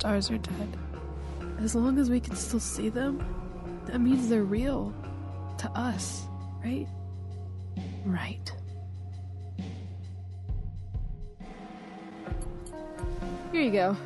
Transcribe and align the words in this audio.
cares 0.00 0.30
if 0.30 0.42
the 0.42 0.48
stars 0.48 0.60
are 0.60 0.64
dead? 0.64 0.78
As 1.60 1.74
long 1.74 1.98
as 1.98 2.10
we 2.10 2.20
can 2.20 2.36
still 2.36 2.60
see 2.60 2.88
them, 2.88 3.24
that 3.86 4.00
means 4.00 4.28
they're 4.28 4.44
real. 4.44 4.94
To 5.58 5.70
us, 5.72 6.26
right? 6.64 6.86
Right. 8.06 8.52
Here 13.52 13.60
you 13.60 13.70
go. 13.70 13.96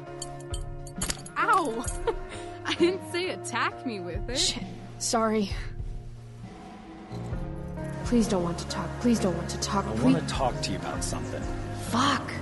Ow! 1.36 1.84
I 2.64 2.74
didn't 2.74 3.12
say 3.12 3.30
attack 3.30 3.86
me 3.86 4.00
with 4.00 4.28
it. 4.28 4.38
Shit. 4.38 4.64
Sorry. 4.98 5.50
Please 8.06 8.26
don't 8.26 8.42
want 8.42 8.58
to 8.58 8.66
talk. 8.66 8.88
Please 9.00 9.20
don't 9.20 9.36
want 9.36 9.50
to 9.50 9.60
talk. 9.60 9.86
I 9.86 9.92
Please. 9.92 10.02
want 10.02 10.28
to 10.28 10.34
talk 10.34 10.60
to 10.62 10.72
you 10.72 10.78
about 10.78 11.04
something. 11.04 11.42
Fuck. 11.90 12.32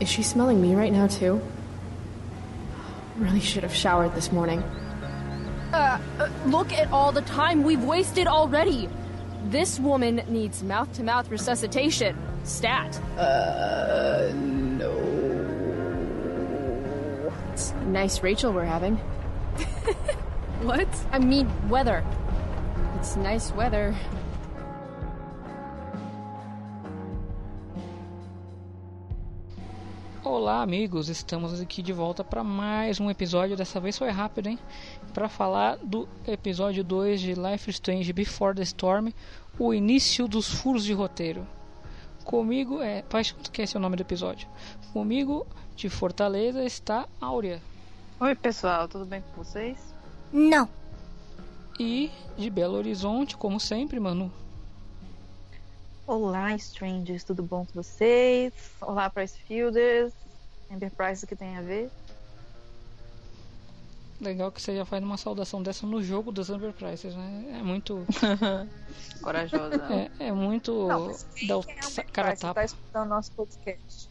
Is 0.00 0.08
she 0.08 0.24
smelling 0.24 0.60
me 0.60 0.74
right 0.74 0.92
now, 0.92 1.06
too? 1.06 1.40
Really 3.24 3.40
should 3.40 3.62
have 3.62 3.74
showered 3.74 4.14
this 4.14 4.30
morning. 4.30 4.62
Uh, 5.72 5.98
uh, 6.18 6.28
look 6.44 6.70
at 6.74 6.92
all 6.92 7.10
the 7.10 7.22
time 7.22 7.62
we've 7.62 7.82
wasted 7.82 8.26
already. 8.26 8.86
This 9.46 9.80
woman 9.80 10.22
needs 10.28 10.62
mouth 10.62 10.92
to 10.92 11.02
mouth 11.02 11.30
resuscitation. 11.30 12.18
Stat. 12.42 13.00
Uh, 13.16 14.30
no. 14.34 14.92
It's 17.54 17.70
a 17.70 17.84
nice 17.86 18.22
Rachel 18.22 18.52
we're 18.52 18.66
having. 18.66 19.00
What? 20.60 20.88
I 21.10 21.18
mean, 21.18 21.50
weather. 21.70 22.04
It's 22.96 23.16
nice 23.16 23.52
weather. 23.52 23.94
Olá, 30.44 30.60
amigos! 30.60 31.08
Estamos 31.08 31.58
aqui 31.58 31.80
de 31.80 31.90
volta 31.90 32.22
para 32.22 32.44
mais 32.44 33.00
um 33.00 33.10
episódio. 33.10 33.56
Dessa 33.56 33.80
vez 33.80 33.96
foi 33.96 34.10
rápido, 34.10 34.48
hein? 34.48 34.58
Para 35.14 35.26
falar 35.26 35.78
do 35.78 36.06
episódio 36.26 36.84
2 36.84 37.18
de 37.18 37.32
Life 37.32 37.70
Strange 37.70 38.12
Before 38.12 38.54
the 38.54 38.62
Storm, 38.62 39.08
o 39.58 39.72
início 39.72 40.28
dos 40.28 40.46
furos 40.46 40.84
de 40.84 40.92
roteiro. 40.92 41.46
Comigo 42.24 42.82
é. 42.82 43.00
Quanto 43.10 43.50
que 43.50 43.62
é 43.62 43.64
esse 43.64 43.74
o 43.78 43.80
nome 43.80 43.96
do 43.96 44.02
episódio? 44.02 44.46
Comigo 44.92 45.46
de 45.74 45.88
Fortaleza 45.88 46.62
está 46.62 47.08
Áurea. 47.18 47.62
Oi, 48.20 48.34
pessoal, 48.34 48.86
tudo 48.86 49.06
bem 49.06 49.22
com 49.22 49.42
vocês? 49.42 49.78
Não. 50.30 50.68
E 51.80 52.10
de 52.36 52.50
Belo 52.50 52.74
Horizonte, 52.74 53.34
como 53.34 53.58
sempre, 53.58 53.98
Manu. 53.98 54.30
Olá, 56.06 56.54
strangers, 56.56 57.24
tudo 57.24 57.42
bom 57.42 57.64
com 57.64 57.82
vocês? 57.82 58.52
Olá, 58.82 59.08
Pricefielders. 59.08 60.12
O 60.70 61.26
que 61.26 61.36
tem 61.36 61.56
a 61.56 61.62
ver? 61.62 61.90
Legal 64.20 64.50
que 64.50 64.62
você 64.62 64.76
já 64.76 64.84
faz 64.84 65.02
uma 65.02 65.16
saudação 65.16 65.62
dessa 65.62 65.86
no 65.86 66.02
jogo 66.02 66.30
dos 66.32 66.48
Amber 66.48 66.72
Prices, 66.72 67.14
né? 67.14 67.58
É 67.58 67.62
muito. 67.62 68.06
Corajosa. 69.22 69.82
É, 70.20 70.28
é 70.28 70.32
muito. 70.32 70.86
Não, 70.88 71.06
mas 71.06 71.26
dá 71.46 71.58
o 71.58 71.64
é 71.98 72.02
cara 72.12 72.36
tapa. 72.36 72.54
tá 72.54 72.64
escutando 72.64 73.08
nosso 73.08 73.32
podcast. 73.32 74.08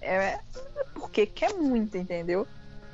É 0.00 0.38
porque 0.94 1.26
quer 1.26 1.54
muito, 1.54 1.96
entendeu? 1.96 2.46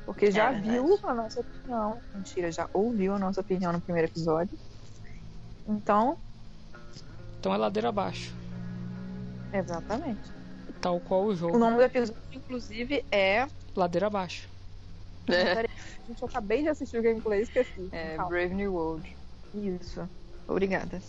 Porque 0.04 0.30
já 0.30 0.52
É 0.52 0.60
viu 0.60 0.98
a 1.04 1.14
nossa 1.14 1.40
opinião. 1.40 2.00
Mentira, 2.14 2.50
já 2.50 2.68
ouviu 2.72 3.14
a 3.14 3.18
nossa 3.18 3.40
opinião 3.40 3.72
no 3.72 3.80
primeiro 3.80 4.08
episódio. 4.08 4.58
Então, 5.68 6.18
Então 7.38 7.54
é 7.54 7.56
ladeira 7.56 7.88
abaixo. 7.88 8.34
exatamente. 9.52 10.39
Tal 10.80 10.98
qual 11.00 11.24
o 11.24 11.34
jogo. 11.34 11.56
O 11.56 11.58
nome 11.58 11.76
do 11.76 11.82
episódio, 11.82 12.20
inclusive, 12.32 13.04
é. 13.10 13.46
Ladeira 13.76 14.06
abaixo. 14.06 14.48
Peraí, 15.26 15.68
Gente, 16.08 16.22
eu 16.22 16.28
acabei 16.28 16.62
de 16.62 16.68
assistir 16.68 16.98
o 16.98 17.02
gameplay 17.02 17.40
e 17.40 17.42
esqueci. 17.42 17.88
É 17.92 18.16
Calma. 18.16 18.30
Brave 18.30 18.54
New 18.54 18.74
World. 18.74 19.16
Isso. 19.54 20.08
Obrigada. 20.48 21.00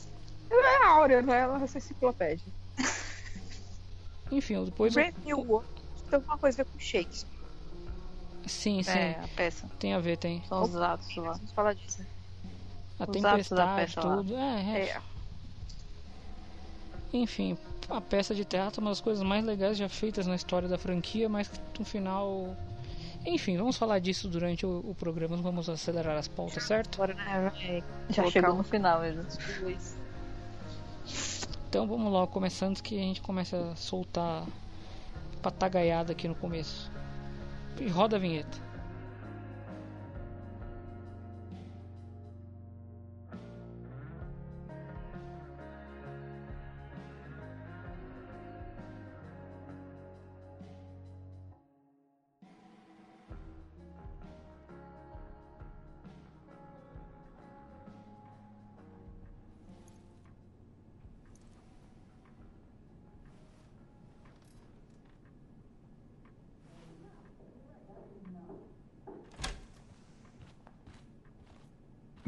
É 0.49 0.85
a 0.85 0.89
Áurea, 0.89 1.21
não 1.21 1.33
é 1.33 1.43
a 1.43 1.47
nossa 1.59 1.77
enciclopédia. 1.77 2.45
Enfim, 4.31 4.63
depois. 4.65 4.93
Brave 4.93 5.15
New 5.25 5.39
World 5.39 5.67
tem 6.09 6.17
alguma 6.17 6.37
coisa 6.37 6.61
a 6.61 6.63
ver 6.63 6.71
com 6.71 6.79
Shakespeare. 6.79 7.31
Sim, 8.45 8.83
sim. 8.83 8.91
É, 8.91 9.19
a 9.23 9.27
peça. 9.29 9.67
Tem 9.79 9.93
a 9.93 9.99
ver, 9.99 10.17
tem. 10.17 10.43
São 10.47 10.63
os 10.63 10.75
atos 10.75 11.15
lá. 11.15 11.33
Vamos 11.33 11.51
falar 11.51 11.73
disso. 11.73 12.05
A 12.99 13.03
Os 13.03 13.09
atos 13.09 13.21
da 13.21 13.31
tempestade, 13.31 13.95
lá. 13.97 14.17
tudo. 14.17 14.35
É, 14.35 14.79
é. 14.79 14.89
É. 14.89 15.01
Enfim, 17.13 17.57
a 17.91 18.01
peça 18.01 18.33
de 18.33 18.45
teatro 18.45 18.79
é 18.79 18.83
uma 18.83 18.91
das 18.91 19.01
coisas 19.01 19.23
mais 19.23 19.43
legais 19.45 19.77
já 19.77 19.89
feitas 19.89 20.25
na 20.27 20.35
história 20.35 20.67
da 20.67 20.77
franquia, 20.77 21.27
mas 21.27 21.47
que 21.47 21.79
no 21.79 21.85
final. 21.85 22.55
Enfim, 23.25 23.57
vamos 23.57 23.77
falar 23.77 23.99
disso 23.99 24.27
durante 24.27 24.65
o, 24.65 24.79
o 24.79 24.95
programa. 24.95 25.35
Não 25.35 25.43
vamos 25.43 25.69
acelerar 25.69 26.17
as 26.17 26.27
pautas, 26.27 26.63
certo? 26.63 26.95
Agora, 26.95 27.13
né? 27.13 27.51
vai 27.53 27.83
Já 28.09 28.25
chegou 28.27 28.55
no 28.55 28.63
final 28.63 29.01
mesmo. 29.01 29.23
dois. 29.59 29.97
Então 31.69 31.87
vamos 31.87 32.11
logo, 32.11 32.27
começando 32.27 32.81
que 32.81 32.97
a 32.97 33.01
gente 33.01 33.21
começa 33.21 33.71
a 33.71 33.75
soltar 33.75 34.45
patagaiada 35.41 36.11
aqui 36.11 36.27
no 36.27 36.35
começo. 36.35 36.91
E 37.79 37.87
roda 37.87 38.17
a 38.17 38.19
vinheta. 38.19 38.70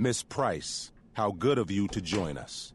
Miss 0.03 0.21
Price, 0.21 0.91
how 1.13 1.31
good 1.31 1.57
of 1.57 1.71
you 1.71 1.87
to 1.87 2.01
join 2.01 2.37
us. 2.37 2.73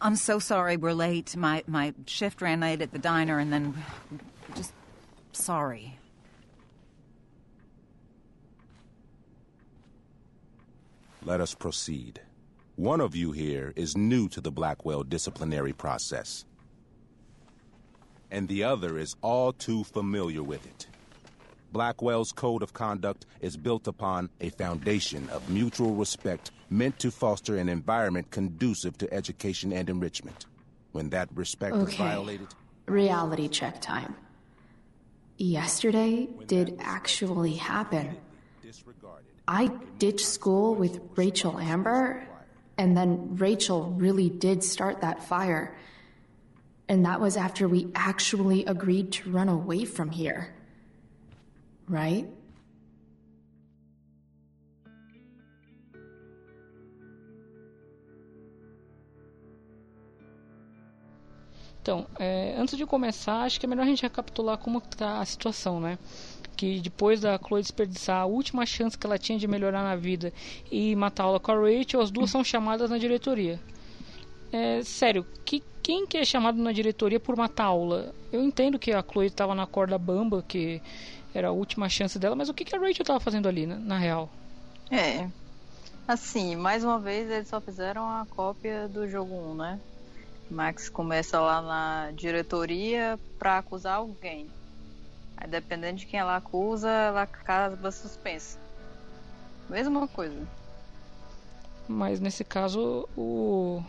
I'm 0.00 0.16
so 0.16 0.40
sorry 0.40 0.76
we're 0.76 0.94
late. 0.94 1.36
My 1.36 1.62
my 1.68 1.94
shift 2.06 2.42
ran 2.42 2.58
late 2.58 2.82
at 2.82 2.90
the 2.90 2.98
diner 2.98 3.38
and 3.38 3.52
then 3.52 3.84
just 4.56 4.72
sorry. 5.30 5.96
Let 11.22 11.40
us 11.40 11.54
proceed. 11.54 12.20
One 12.74 13.00
of 13.00 13.14
you 13.14 13.30
here 13.30 13.72
is 13.76 13.96
new 13.96 14.28
to 14.30 14.40
the 14.40 14.50
Blackwell 14.50 15.04
disciplinary 15.04 15.72
process, 15.72 16.46
and 18.28 18.48
the 18.48 18.64
other 18.64 18.98
is 18.98 19.14
all 19.22 19.52
too 19.52 19.84
familiar 19.84 20.42
with 20.42 20.66
it. 20.66 20.88
Blackwell's 21.76 22.32
code 22.32 22.62
of 22.62 22.72
conduct 22.72 23.26
is 23.42 23.58
built 23.58 23.86
upon 23.86 24.30
a 24.40 24.48
foundation 24.48 25.28
of 25.28 25.50
mutual 25.50 25.94
respect 25.94 26.50
meant 26.70 26.98
to 27.00 27.10
foster 27.10 27.58
an 27.58 27.68
environment 27.68 28.30
conducive 28.30 28.96
to 28.96 29.12
education 29.12 29.74
and 29.74 29.90
enrichment. 29.90 30.46
When 30.92 31.10
that 31.10 31.28
respect 31.34 31.76
is 31.76 31.82
Okay. 31.82 31.98
violated, 31.98 32.48
Reality 32.86 33.48
check 33.48 33.82
time. 33.82 34.16
Yesterday 35.36 36.30
did 36.46 36.78
actually 36.80 37.56
happen. 37.56 38.16
I 39.46 39.66
ditched 39.98 40.24
school 40.24 40.74
with 40.74 40.98
Rachel 41.14 41.58
Amber, 41.58 42.26
and 42.78 42.96
then 42.96 43.36
Rachel 43.36 43.90
really 43.98 44.30
did 44.30 44.64
start 44.64 45.02
that 45.02 45.22
fire. 45.22 45.76
And 46.88 47.04
that 47.04 47.20
was 47.20 47.36
after 47.36 47.68
we 47.68 47.88
actually 47.94 48.64
agreed 48.64 49.12
to 49.12 49.30
run 49.30 49.50
away 49.50 49.84
from 49.84 50.10
here. 50.10 50.55
Right? 51.88 52.26
Então, 61.86 62.04
é, 62.18 62.56
antes 62.58 62.76
de 62.76 62.84
começar, 62.84 63.42
acho 63.42 63.60
que 63.60 63.66
é 63.66 63.68
melhor 63.68 63.84
a 63.84 63.86
gente 63.86 64.02
recapitular 64.02 64.58
como 64.58 64.78
está 64.78 65.20
a 65.20 65.24
situação, 65.24 65.78
né? 65.78 65.96
Que 66.56 66.80
depois 66.80 67.20
da 67.20 67.38
Chloe 67.38 67.62
desperdiçar 67.62 68.22
a 68.22 68.26
última 68.26 68.66
chance 68.66 68.98
que 68.98 69.06
ela 69.06 69.16
tinha 69.16 69.38
de 69.38 69.46
melhorar 69.46 69.84
na 69.84 69.94
vida 69.94 70.32
e 70.68 70.96
matar 70.96 71.22
a 71.22 71.26
aula 71.26 71.38
com 71.38 71.52
a 71.52 71.54
Rachel, 71.54 72.00
as 72.00 72.10
duas 72.10 72.28
são 72.28 72.42
chamadas 72.42 72.90
na 72.90 72.98
diretoria. 72.98 73.60
É, 74.50 74.82
sério, 74.82 75.24
que, 75.44 75.62
quem 75.80 76.08
que 76.08 76.18
é 76.18 76.24
chamado 76.24 76.58
na 76.60 76.72
diretoria 76.72 77.20
por 77.20 77.36
matar 77.36 77.64
a 77.64 77.68
aula? 77.68 78.12
Eu 78.32 78.42
entendo 78.42 78.80
que 78.80 78.90
a 78.90 79.00
Chloe 79.00 79.26
estava 79.26 79.54
na 79.54 79.64
corda 79.64 79.96
bamba, 79.96 80.42
que 80.42 80.82
era 81.36 81.48
a 81.48 81.52
última 81.52 81.88
chance 81.88 82.18
dela, 82.18 82.34
mas 82.34 82.48
o 82.48 82.54
que, 82.54 82.64
que 82.64 82.74
a 82.74 82.78
Rachel 82.78 83.02
estava 83.02 83.20
fazendo 83.20 83.48
ali, 83.48 83.66
né, 83.66 83.78
na 83.82 83.98
real? 83.98 84.30
É. 84.90 85.28
Assim, 86.06 86.54
mais 86.56 86.84
uma 86.84 86.98
vez 86.98 87.30
eles 87.30 87.48
só 87.48 87.60
fizeram 87.60 88.08
a 88.08 88.26
cópia 88.26 88.88
do 88.88 89.08
jogo 89.08 89.34
1, 89.34 89.54
né? 89.54 89.80
Max 90.50 90.88
começa 90.88 91.40
lá 91.40 91.60
na 91.60 92.12
diretoria 92.12 93.18
pra 93.38 93.58
acusar 93.58 93.96
alguém. 93.96 94.46
Aí 95.36 95.48
dependendo 95.48 95.98
de 95.98 96.06
quem 96.06 96.20
ela 96.20 96.36
acusa, 96.36 96.88
ela 96.88 97.22
acaba 97.22 97.90
suspensa. 97.90 98.58
Mesma 99.68 100.06
coisa. 100.06 100.46
Mas 101.88 102.20
nesse 102.20 102.44
caso, 102.44 103.08
o. 103.16 103.82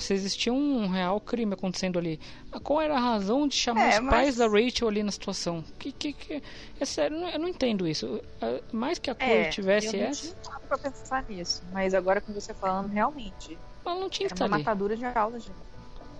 Se 0.00 0.14
existia 0.14 0.52
um 0.52 0.88
real 0.88 1.20
crime 1.20 1.54
acontecendo 1.54 1.98
ali, 1.98 2.18
qual 2.64 2.80
era 2.80 2.96
a 2.96 3.00
razão 3.00 3.46
de 3.46 3.54
chamar 3.54 3.82
É, 3.82 3.88
os 4.00 4.08
pais 4.08 4.36
mas- 4.36 4.36
da 4.36 4.48
Rachel 4.48 4.88
ali 4.88 5.02
na 5.02 5.12
situação? 5.12 5.62
Que, 5.78 5.92
que, 5.92 6.12
que... 6.12 6.42
É 6.80 6.84
sério, 6.84 7.16
eu 7.16 7.20
não- 7.20 7.38
não 7.40 7.48
entendo 7.48 7.86
isso. 7.86 8.20
É, 8.40 8.62
Mais 8.72 8.98
que 8.98 9.10
a 9.10 9.14
Chloe 9.14 9.50
tivesse 9.50 9.88
eu 9.96 10.02
não 10.02 10.08
essa, 10.08 10.20
tinha 10.22 10.34
parado 10.42 10.62
pra 10.68 10.78
pensar 10.78 11.24
nisso. 11.28 11.62
Mas 11.70 11.92
agora 11.94 12.20
com 12.20 12.32
você 12.32 12.52
falando, 12.54 12.88
realmente. 12.90 13.58
ela 13.84 13.94
não 14.00 14.08
tinha 14.10 14.26
que 14.28 14.32
É 14.32 14.34
estar 14.34 14.46
uma 14.46 14.56
ali. 14.56 14.64
matadura 14.64 14.96
de 14.96 15.04
aula, 15.04 15.38
gente. 15.38 15.56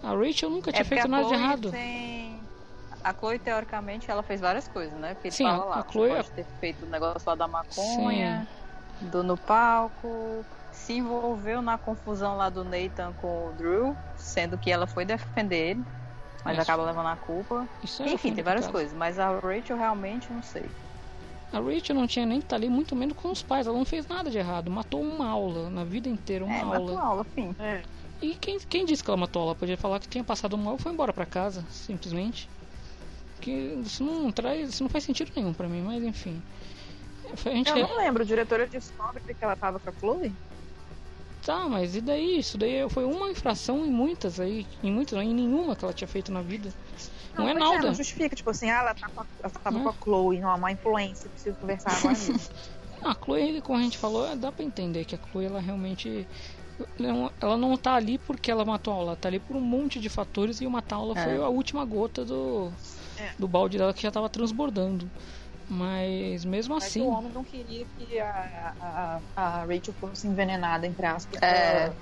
A 0.03 0.15
Rachel 0.15 0.51
nunca 0.51 0.71
tinha 0.73 0.81
É 0.83 0.85
feito 0.85 1.09
nada 1.09 1.27
de 1.29 1.35
errado. 1.35 1.71
tem- 1.71 2.41
A 3.03 3.15
Chloe, 3.15 3.39
teoricamente, 3.39 4.11
ela 4.11 4.23
fez 4.23 4.41
várias 4.41 4.69
coisas, 4.69 4.99
né? 4.99 5.15
Porque 5.15 5.31
Sim, 5.31 5.45
fala 5.45 5.63
a- 5.63 5.67
lá, 5.67 5.81
a 5.87 5.91
Chloe- 5.93 6.11
pode 6.17 6.31
ter 6.33 6.45
feito 6.61 6.85
o 6.85 6.89
negócio 6.89 7.23
lá 7.27 7.35
da 7.35 7.49
maconha, 7.49 8.47
do 9.01 9.23
no 9.23 9.39
palco, 9.39 10.45
se 10.73 10.95
envolveu 10.95 11.61
na 11.63 11.77
confusão 11.79 12.37
lá 12.37 12.49
do 12.49 12.65
Nathan 12.65 13.13
com 13.15 13.49
o 13.49 13.53
Drew, 13.53 13.97
sendo 14.17 14.57
que 14.59 14.71
ela 14.71 14.87
foi 14.87 15.05
defender 15.05 15.71
ele, 15.71 15.85
mas 16.45 16.55
Isso. 16.55 16.63
acaba 16.63 16.85
levando 16.85 17.09
a 17.09 17.17
culpa. 17.17 17.69
Isso 17.83 18.03
é 18.03 18.07
Enfim, 18.07 18.19
fim 18.31 18.35
tem 18.35 18.45
várias 18.45 18.67
coisas, 18.69 18.93
mas 18.97 19.19
a 19.19 19.31
Rachel 19.39 19.77
realmente 19.77 20.33
não 20.33 20.43
sei. 20.43 20.65
A 21.53 21.59
Rachel 21.59 21.97
não 21.97 22.07
tinha 22.07 22.25
nem 22.25 22.39
que 22.39 22.47
estar 22.47 22.57
ali, 22.57 22.69
muito 22.69 22.95
menos 22.95 23.17
com 23.17 23.31
os 23.31 23.43
pais. 23.43 23.67
Ela 23.67 23.77
não 23.77 23.85
fez 23.85 24.07
nada 24.07 24.31
de 24.31 24.39
errado. 24.39 24.71
Matou 24.71 25.03
uma 25.03 25.29
aula, 25.29 25.69
na 25.69 25.83
vida 25.83 26.09
inteira, 26.09 26.45
uma 26.45 26.55
É, 26.55 26.61
aula. 26.63 26.79
matou 26.79 26.99
aula, 26.99 27.25
fim. 27.25 27.55
E 28.23 28.35
quem, 28.35 28.59
quem 28.61 28.85
disse 28.85 29.03
que 29.03 29.11
ela 29.11 29.17
matou 29.17 29.43
ela? 29.43 29.55
Podia 29.55 29.77
falar 29.77 29.99
que 29.99 30.09
tinha 30.09 30.23
passado 30.23 30.57
mal 30.57 30.77
e 30.77 30.79
foi 30.79 30.93
embora 30.93 31.13
pra 31.13 31.27
casa, 31.27 31.65
simplesmente. 31.71 32.49
Que 33.41 33.51
isso 33.85 34.05
não 34.05 34.31
traz, 34.31 34.69
isso 34.69 34.83
não 34.83 34.91
faz 34.91 35.03
sentido 35.05 35.33
nenhum 35.35 35.53
pra 35.53 35.67
mim, 35.69 35.81
mas 35.83 36.03
enfim. 36.05 36.41
A 37.47 37.51
gente 37.51 37.71
Eu 37.71 37.79
não 37.79 37.97
lembro, 37.97 38.23
o 38.23 38.27
diretor 38.27 38.69
descobre 38.69 39.23
que 39.23 39.35
ela 39.41 39.57
tava 39.57 39.81
com 39.81 39.91
a 39.91 39.93
Chloe? 39.93 40.33
Tá, 41.45 41.69
mas 41.69 41.97
e 41.97 42.01
daí? 42.01 42.39
Isso 42.39 42.59
daí 42.59 42.89
foi 42.91 43.05
uma 43.05 43.31
infração 43.31 43.85
em 43.87 43.91
muitas 43.91 44.39
aí, 44.39 44.67
em 44.83 44.93
muitas, 44.93 45.17
não, 45.17 45.23
em 45.23 45.35
nenhuma 45.35 45.75
que 45.75 45.85
ela 45.85 45.95
tinha 45.95 46.07
feito 46.09 46.31
na 46.31 46.43
vida. 46.43 46.73
Não, 47.37 47.49
é 47.49 47.53
pois 47.55 47.65
nada. 47.71 47.87
não 47.89 47.95
justifica, 47.95 48.37
tipo 48.37 48.51
assim, 48.51 48.69
ah, 48.71 48.81
ela, 48.81 48.95
tá 48.95 49.09
com 49.09 49.21
a, 49.23 49.27
ela 49.43 49.51
tava 49.53 49.79
Hum. 49.79 49.83
com 49.85 49.89
a 49.89 49.93
Chloe, 49.95 50.41
não, 50.41 50.51
é 50.51 50.55
uma 50.55 50.73
influência, 50.73 51.31
preciso 51.31 51.57
conversar 51.57 51.93
agora 51.97 52.17
mesmo. 52.19 52.41
A 53.03 53.15
Chloe, 53.15 53.63
como 53.63 53.79
a 53.79 53.83
gente 53.83 53.97
falou, 53.97 54.37
dá 54.37 54.53
pra 54.53 54.63
entender 54.63 55.07
que 55.07 55.15
a 55.15 55.19
Chloe 55.33 55.47
ela 55.47 55.59
realmente 55.59 56.29
não, 56.99 57.33
ela 57.41 57.57
não 57.57 57.75
tá 57.75 57.95
ali 57.95 58.19
porque 58.19 58.51
ela 58.51 58.63
matou 58.63 58.93
a 58.93 58.97
aula, 58.97 59.07
ela 59.13 59.17
tá 59.17 59.27
ali 59.29 59.39
por 59.41 59.57
um 59.57 59.61
monte 59.61 59.99
de 59.99 60.11
fatores 60.11 60.61
e 60.61 60.67
matar 60.67 60.97
a 60.97 60.99
aula 60.99 61.19
É. 61.19 61.25
foi 61.25 61.37
a 61.39 61.49
última 61.49 61.83
gota 61.87 62.27
do, 62.27 62.71
do 63.39 63.49
balde 63.49 63.79
dela 63.79 63.95
que 63.95 64.03
já 64.03 64.11
tava 64.11 64.29
transbordando. 64.29 65.11
Mas 65.71 66.45
mesmo 66.45 66.75
Mas 66.75 66.85
assim, 66.85 67.03
o 67.03 67.11
homem 67.11 67.33
não 67.33 67.45
queria 67.45 67.87
que 67.97 68.19
a, 68.19 68.75
a, 68.81 69.21
a 69.37 69.65
Rachel 69.65 69.95
fosse 69.95 70.27
envenenada, 70.27 70.85
entre 70.87 71.07
aspas. 71.07 71.41
É, 71.41 71.85
pela- 71.91 71.97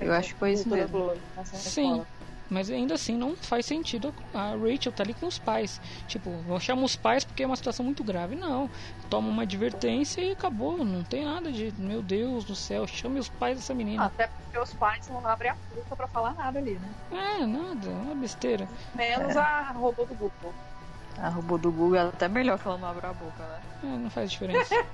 eu 0.00 0.12
acho 0.14 0.32
que 0.32 0.38
foi 0.38 0.52
isso 0.52 0.68
mesmo. 0.68 1.12
Nessa 1.36 1.56
Sim, 1.58 1.90
escola. 1.92 2.08
mas 2.48 2.70
ainda 2.70 2.94
assim 2.94 3.14
não 3.16 3.36
faz 3.36 3.66
sentido 3.66 4.14
a 4.32 4.56
Rachel 4.56 4.92
tá 4.92 5.02
ali 5.02 5.12
com 5.12 5.26
os 5.26 5.38
pais. 5.38 5.78
Tipo, 6.06 6.42
eu 6.48 6.58
chamo 6.58 6.86
os 6.86 6.96
pais 6.96 7.22
porque 7.22 7.42
é 7.42 7.46
uma 7.46 7.56
situação 7.56 7.84
muito 7.84 8.02
grave. 8.02 8.34
Não, 8.34 8.70
toma 9.10 9.28
uma 9.28 9.42
advertência 9.42 10.22
e 10.22 10.30
acabou. 10.32 10.82
Não 10.82 11.04
tem 11.04 11.26
nada 11.26 11.52
de, 11.52 11.70
meu 11.78 12.02
Deus 12.02 12.46
do 12.46 12.56
céu, 12.56 12.86
chame 12.86 13.20
os 13.20 13.28
pais 13.28 13.58
dessa 13.58 13.74
menina. 13.74 14.06
Até 14.06 14.26
porque 14.26 14.58
os 14.58 14.72
pais 14.72 15.06
não 15.08 15.26
abrem 15.26 15.50
a 15.50 15.56
boca 15.74 15.94
pra 15.96 16.08
falar 16.08 16.32
nada 16.34 16.58
ali, 16.58 16.78
né? 16.78 16.94
É, 17.10 17.46
nada, 17.46 17.88
é 17.88 17.90
uma 17.92 18.14
besteira. 18.14 18.66
Menos 18.94 19.36
É. 19.36 19.38
a 19.38 19.72
robô 19.72 20.06
do 20.06 20.14
Google. 20.14 20.54
A 21.18 21.28
robô 21.28 21.58
do 21.58 21.70
Google 21.70 21.96
é 21.96 22.00
até 22.00 22.28
melhor 22.28 22.58
que 22.58 22.66
ela 22.66 22.78
não 22.78 22.88
abra 22.88 23.10
a 23.10 23.12
boca, 23.12 23.42
né? 23.46 23.60
É, 23.84 23.86
não 23.98 24.10
faz 24.10 24.30
diferença. 24.30 24.74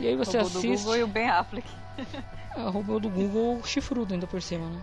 E 0.00 0.08
aí 0.08 0.16
você 0.16 0.38
o 0.38 0.42
robô 0.42 0.50
do 0.50 0.58
assiste 0.58 0.76
Google 0.82 0.96
e 0.96 1.02
o 1.04 1.06
Ben 1.06 1.28
Affleck. 1.28 1.70
a 2.56 2.68
robô 2.68 2.98
do 2.98 3.08
Google 3.08 3.62
chifrudo 3.64 4.12
ainda 4.12 4.26
por 4.26 4.42
cima, 4.42 4.68
né? 4.68 4.82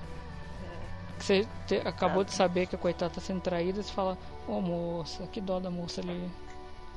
Que 1.20 1.26
você 1.26 1.48
te- 1.68 1.82
acabou 1.86 2.24
de 2.24 2.34
saber 2.34 2.66
que 2.66 2.76
a 2.76 2.78
coitada 2.78 3.14
tá 3.14 3.22
sendo 3.22 3.42
traída, 3.42 3.84
você 3.84 3.92
fala, 3.92 4.18
ô 4.48 4.62
moça, 4.62 5.28
que 5.28 5.42
dó 5.42 5.60
da 5.60 5.70
moça 5.70 6.00
ali. 6.02 6.32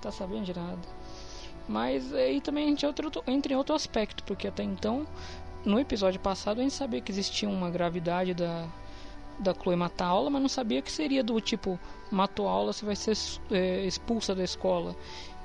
Tá 0.01 0.11
sabendo 0.13 0.45
de 0.45 0.55
nada. 0.55 0.79
Mas 1.69 2.13
aí 2.15 2.41
também 2.41 2.67
a 2.67 2.69
gente 2.69 2.87
entra 3.27 3.53
em 3.53 3.57
outro 3.57 3.75
aspecto, 3.75 4.23
porque 4.23 4.47
até 4.47 4.63
então, 4.63 5.07
no 5.65 5.81
episódio 5.81 6.21
passado, 6.21 6.61
a 6.61 6.63
gente 6.63 6.75
sabia 6.75 7.01
que 7.01 7.11
existia 7.11 7.49
uma 7.49 7.69
gravidade 7.69 8.33
da, 8.33 8.67
da 9.39 9.55
Chloe 9.55 9.77
matar 9.77 10.07
a 10.07 10.09
aula, 10.09 10.31
mas 10.31 10.43
não 10.43 10.49
sabia 10.49 10.83
que 10.83 10.91
seria 10.91 11.23
do 11.23 11.41
tipo, 11.41 11.79
matou 12.11 12.49
a 12.49 12.53
aula, 12.53 12.73
você 12.73 12.85
vai 12.85 12.97
ser 12.97 13.17
é, 13.51 13.85
expulsa 13.85 14.35
da 14.35 14.45
escola. 14.45 14.97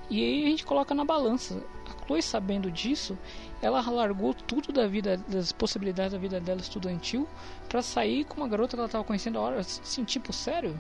E 0.09 0.24
aí 0.24 0.45
a 0.45 0.50
gente 0.50 0.65
coloca 0.65 0.95
na 0.95 1.06
balança. 1.06 1.63
A 1.86 2.06
Chloe 2.06 2.21
sabendo 2.21 2.71
disso, 2.71 3.18
ela 3.62 3.80
largou 3.89 4.33
tudo 4.33 4.74
da 4.74 4.88
vida, 4.88 5.18
das 5.27 5.51
possibilidades 5.51 6.13
da 6.13 6.18
vida 6.18 6.39
dela 6.39 6.59
estudantil, 6.59 7.27
pra 7.68 7.81
sair 7.81 8.24
com 8.25 8.38
uma 8.38 8.47
garota 8.47 8.75
que 8.75 8.80
ela 8.81 8.89
tava 8.89 9.03
conhecendo 9.03 9.38
a 9.38 9.41
hora. 9.41 9.59
Assim, 9.59 10.03
tipo, 10.03 10.33
sério? 10.33 10.80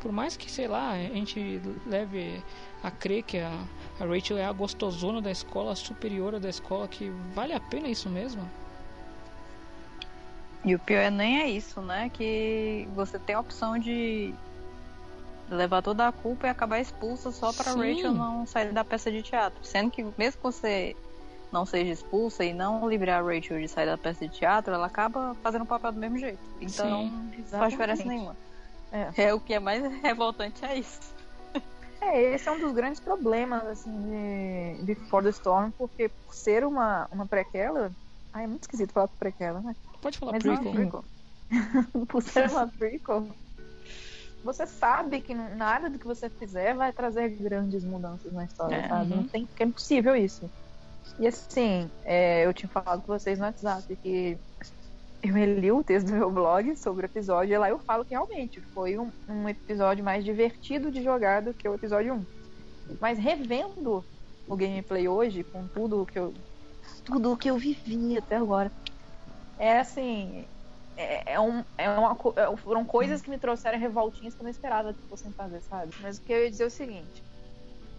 Por 0.00 0.12
mais 0.12 0.36
que, 0.36 0.48
sei 0.48 0.68
lá, 0.68 0.92
a 0.92 0.98
gente 0.98 1.60
leve 1.84 2.40
a 2.82 2.90
crer 2.90 3.24
que 3.24 3.38
a, 3.38 3.50
a 3.98 4.04
Rachel 4.04 4.38
é 4.38 4.44
a 4.44 4.52
gostosona 4.52 5.20
da 5.20 5.30
escola, 5.30 5.72
a 5.72 5.76
superiora 5.76 6.38
da 6.38 6.48
escola, 6.48 6.86
que 6.86 7.10
vale 7.34 7.52
a 7.52 7.58
pena 7.58 7.88
isso 7.88 8.08
mesmo? 8.08 8.48
E 10.68 10.74
o 10.74 10.78
pior 10.78 11.00
é 11.00 11.10
nem 11.10 11.40
é 11.40 11.48
isso, 11.48 11.80
né? 11.80 12.10
Que 12.10 12.86
você 12.94 13.18
tem 13.18 13.34
a 13.34 13.40
opção 13.40 13.78
de 13.78 14.34
levar 15.48 15.80
toda 15.80 16.06
a 16.06 16.12
culpa 16.12 16.46
e 16.46 16.50
acabar 16.50 16.78
expulsa 16.78 17.32
só 17.32 17.54
pra 17.54 17.72
Sim. 17.72 17.78
Rachel 17.78 18.12
não 18.12 18.44
sair 18.44 18.70
da 18.70 18.84
peça 18.84 19.10
de 19.10 19.22
teatro. 19.22 19.64
Sendo 19.64 19.90
que 19.90 20.02
mesmo 20.18 20.36
que 20.36 20.42
você 20.42 20.94
não 21.50 21.64
seja 21.64 21.90
expulsa 21.90 22.44
e 22.44 22.52
não 22.52 22.86
livrar 22.86 23.24
a 23.24 23.26
Rachel 23.26 23.58
de 23.58 23.66
sair 23.66 23.86
da 23.86 23.96
peça 23.96 24.28
de 24.28 24.30
teatro, 24.30 24.74
ela 24.74 24.88
acaba 24.88 25.34
fazendo 25.42 25.62
o 25.62 25.66
papel 25.66 25.90
do 25.90 26.00
mesmo 26.00 26.18
jeito. 26.18 26.42
Então, 26.60 27.08
Sim, 27.08 27.44
não 27.50 27.58
faz 27.58 27.72
diferença 27.72 28.04
nenhuma. 28.04 28.36
É. 28.92 29.28
É 29.28 29.32
o 29.32 29.40
que 29.40 29.54
é 29.54 29.58
mais 29.58 29.82
revoltante 30.02 30.66
é 30.66 30.76
isso. 30.76 31.00
É, 32.02 32.34
esse 32.34 32.46
é 32.46 32.52
um 32.52 32.60
dos 32.60 32.74
grandes 32.74 33.00
problemas, 33.00 33.66
assim, 33.66 34.02
de, 34.02 34.84
de 34.84 34.94
Before 34.96 35.24
the 35.24 35.30
Storm, 35.30 35.70
porque 35.70 36.10
por 36.10 36.34
ser 36.34 36.62
uma, 36.62 37.08
uma 37.10 37.26
prequela. 37.26 37.90
Ai, 38.34 38.44
é 38.44 38.46
muito 38.46 38.64
esquisito 38.64 38.92
falar 38.92 39.08
prequela, 39.08 39.62
né? 39.62 39.74
Pode 40.00 40.18
falar 40.18 40.32
Mas 40.32 40.42
prequel. 40.42 40.64
não, 40.64 40.72
prequel. 40.72 41.04
por 42.08 42.22
ser 42.22 42.50
uma 42.50 42.68
prequel, 42.68 43.28
você 44.44 44.66
sabe 44.66 45.20
que 45.20 45.34
nada 45.34 45.90
do 45.90 45.98
que 45.98 46.06
você 46.06 46.30
fizer 46.30 46.74
vai 46.74 46.92
trazer 46.92 47.28
grandes 47.30 47.84
mudanças 47.84 48.32
na 48.32 48.44
história, 48.44 48.76
É, 48.76 48.88
sabe? 48.88 49.10
uhum. 49.12 49.16
Não 49.22 49.28
tem, 49.28 49.48
é 49.58 49.64
impossível 49.64 50.14
isso. 50.14 50.48
E 51.18 51.26
assim, 51.26 51.90
é, 52.04 52.46
eu 52.46 52.54
tinha 52.54 52.68
falado 52.68 53.02
com 53.02 53.12
vocês 53.12 53.38
no 53.38 53.44
WhatsApp 53.46 53.96
que 53.96 54.38
eu 55.22 55.34
reli 55.34 55.72
o 55.72 55.82
texto 55.82 56.06
do 56.08 56.12
meu 56.12 56.30
blog 56.30 56.76
sobre 56.76 57.04
o 57.04 57.08
episódio 57.08 57.52
e 57.54 57.58
lá 57.58 57.68
eu 57.68 57.78
falo 57.80 58.04
que 58.04 58.10
realmente 58.14 58.60
foi 58.72 58.96
um, 58.98 59.10
um 59.28 59.48
episódio 59.48 60.04
mais 60.04 60.24
divertido 60.24 60.92
de 60.92 61.02
jogar 61.02 61.42
do 61.42 61.52
que 61.52 61.68
o 61.68 61.74
episódio 61.74 62.14
1. 62.14 62.26
Mas 63.00 63.18
revendo 63.18 64.04
o 64.46 64.56
gameplay 64.56 65.08
hoje, 65.08 65.42
com 65.44 65.66
tudo 65.68 66.06
que 66.06 66.18
eu. 66.18 66.32
Tudo 67.04 67.36
que 67.36 67.50
eu 67.50 67.58
vivi 67.58 68.16
até 68.16 68.36
agora. 68.36 68.70
É 69.58 69.78
assim. 69.80 70.46
É, 70.96 71.34
é 71.34 71.40
um, 71.40 71.64
é 71.78 71.88
uma, 71.90 72.16
é- 72.36 72.56
foram 72.56 72.84
coisas 72.86 73.22
que 73.22 73.30
me 73.30 73.38
trouxeram 73.38 73.78
revoltinhas 73.78 74.34
que 74.34 74.42
eu 74.42 74.44
não 74.44 74.50
esperava 74.50 74.94
que 74.94 75.00
fossem 75.08 75.32
fazer, 75.34 75.62
sabe? 75.62 75.92
Mas 75.98 76.18
o 76.18 76.22
que 76.24 76.32
eu 76.32 76.44
ia 76.44 76.50
dizer 76.50 76.64
é 76.64 76.66
o 76.66 76.70
seguinte. 76.70 77.24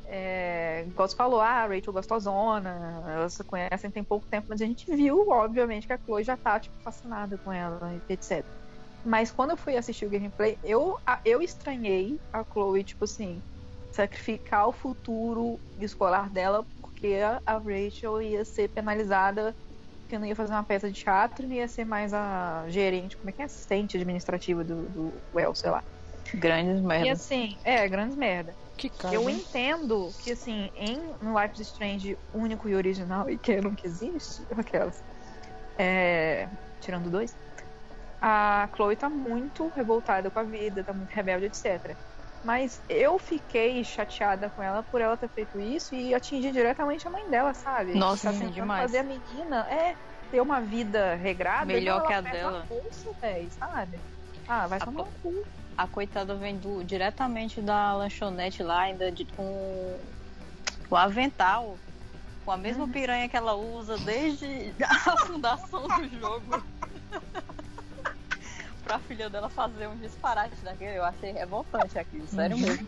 É, 0.06 0.86
igual 0.88 1.08
você 1.08 1.16
falou, 1.16 1.39
ah, 1.42 1.63
a 1.63 1.68
Rachel 1.68 1.94
gostosona, 1.94 3.04
elas 3.08 3.36
se 3.36 3.44
conhecem 3.46 3.92
tem 3.92 4.04
pouco 4.04 4.28
tempo, 4.30 4.48
mas 4.50 4.62
a 4.62 4.66
gente 4.66 4.86
viu, 4.96 5.30
obviamente, 5.30 5.88
que 5.88 5.94
a 5.94 6.00
Chloe 6.04 6.24
já 6.24 6.38
tá, 6.38 6.60
tipo, 6.60 6.75
fascinada 6.84 7.38
com 7.39 7.51
ela, 7.54 7.96
etc. 8.10 8.48
Mas 9.04 9.32
quando 9.32 9.51
eu 9.51 9.58
fui 9.58 9.78
assistir 9.78 10.06
o 10.06 10.10
gameplay, 10.10 10.58
eu, 10.63 10.96
eu 11.25 11.42
estranhei 11.42 12.20
a 12.34 12.44
Chloe, 12.46 12.84
tipo 12.84 13.06
assim, 13.06 13.44
sacrificar 13.92 14.68
o 14.68 14.74
futuro 14.74 15.62
escolar 15.78 16.32
dela 16.32 16.66
porque 16.82 17.18
a 17.46 17.58
Rachel 17.60 18.22
ia 18.22 18.46
ser 18.46 18.70
penalizada 18.70 19.56
porque 20.10 20.18
não 20.18 20.25
ia 20.25 20.36
fazer 20.36 20.54
uma 20.54 20.63
peça 20.63 20.89
de 20.89 21.00
teatro 21.00 21.46
e 21.46 21.58
ia 21.58 21.68
ser 21.68 21.86
mais 21.86 22.12
a 22.16 22.66
gerente, 22.68 23.16
como 23.16 23.30
é 23.30 23.32
que 23.32 23.44
é? 23.44 23.46
Assistente 23.46 23.96
administrativa 23.96 24.63
do, 24.63 24.82
do 24.89 25.13
Well, 25.36 25.54
sei 25.54 25.70
lá. 25.70 25.84
Grandes 26.34 26.80
E 26.80 26.84
merda. 26.84 27.13
assim, 27.13 27.56
é, 27.63 27.88
grandes 27.88 28.18
merda. 28.18 28.56
Que 28.75 28.89
cara. 28.89 29.13
Eu 29.13 29.30
entendo 29.30 30.12
que, 30.24 30.32
assim, 30.32 30.72
em 30.75 30.98
no 31.22 31.39
Life 31.39 31.62
is 31.62 31.68
Strange 31.68 32.18
único 32.34 32.68
e 32.68 32.74
original 32.74 33.30
e 33.30 33.38
canon 33.38 33.75
que 33.75 33.86
existe, 33.86 34.42
aquelas, 34.58 35.04
é, 35.78 36.50
tirando 36.82 37.12
dois, 37.12 37.38
a 38.20 38.68
Chloe 38.75 38.96
tá 38.96 39.10
muito 39.10 39.68
revoltada 39.75 40.32
com 40.32 40.39
a 40.39 40.44
vida, 40.44 40.84
tá 40.84 40.92
muito 40.92 41.12
rebelde, 41.12 41.46
etc. 41.46 41.96
Mas 42.43 42.81
eu 42.88 43.19
fiquei 43.19 43.84
chateada 43.84 44.50
com 44.50 44.63
ela 44.63 44.81
por 44.84 45.01
ela 45.01 45.17
ter 45.17 45.29
feito 45.29 45.60
isso 45.60 45.93
e 45.93 46.13
atingir 46.13 46.51
diretamente 46.51 47.08
a 47.08 47.12
mãe 47.12 47.29
dela, 47.29 47.53
sabe? 47.53 47.96
Nossa, 47.96 48.31
tá 48.31 48.34
sim, 48.34 48.50
demais. 48.50 48.86
fazer 48.86 49.00
a 49.00 49.03
menina 49.03 49.67
é 49.69 49.96
ter 50.31 50.41
uma 50.41 50.62
vida 50.62 51.15
regrada 51.15 51.65
Melhor 51.65 51.98
e 51.98 52.00
não, 52.00 52.08
que 52.08 52.13
a 52.13 52.22
dela. 52.22 52.65
bolsa, 52.69 53.12
véi, 53.22 53.50
sabe? 53.51 54.00
Ah, 54.48 54.67
vai 54.67 54.79
A 54.79 54.86
tomar 54.86 55.03
no 55.03 55.12
cu. 55.12 55.46
a 55.77 55.88
coitada 55.88 56.36
vem 56.36 56.58
do, 56.58 56.84
diretamente 56.84 57.62
da 57.62 57.93
lanchonete 57.96 58.63
lá, 58.63 58.81
ainda 58.81 59.12
de, 59.12 59.25
com 59.25 60.00
o 60.89 60.96
avental, 60.96 61.77
com 62.46 62.51
a 62.51 62.58
mesma 62.58 62.86
Uhum. 62.86 62.91
piranha 62.91 63.29
que 63.29 63.38
ela 63.38 63.53
usa 63.55 63.98
desde 63.98 64.46
a 64.84 65.17
fundação 65.27 65.84
do 65.88 66.19
jogo. 66.19 66.51
pra 68.89 68.98
filha 68.98 69.29
dela 69.29 69.50
fazer 69.51 69.88
um 69.88 69.96
disparate 69.98 70.55
daquele, 70.63 70.98
eu 70.98 71.03
achei 71.03 71.31
revoltante 71.31 72.00
aquilo, 72.00 72.27
sério 72.27 72.58
Uhum. 72.58 72.63
mesmo. 72.63 72.88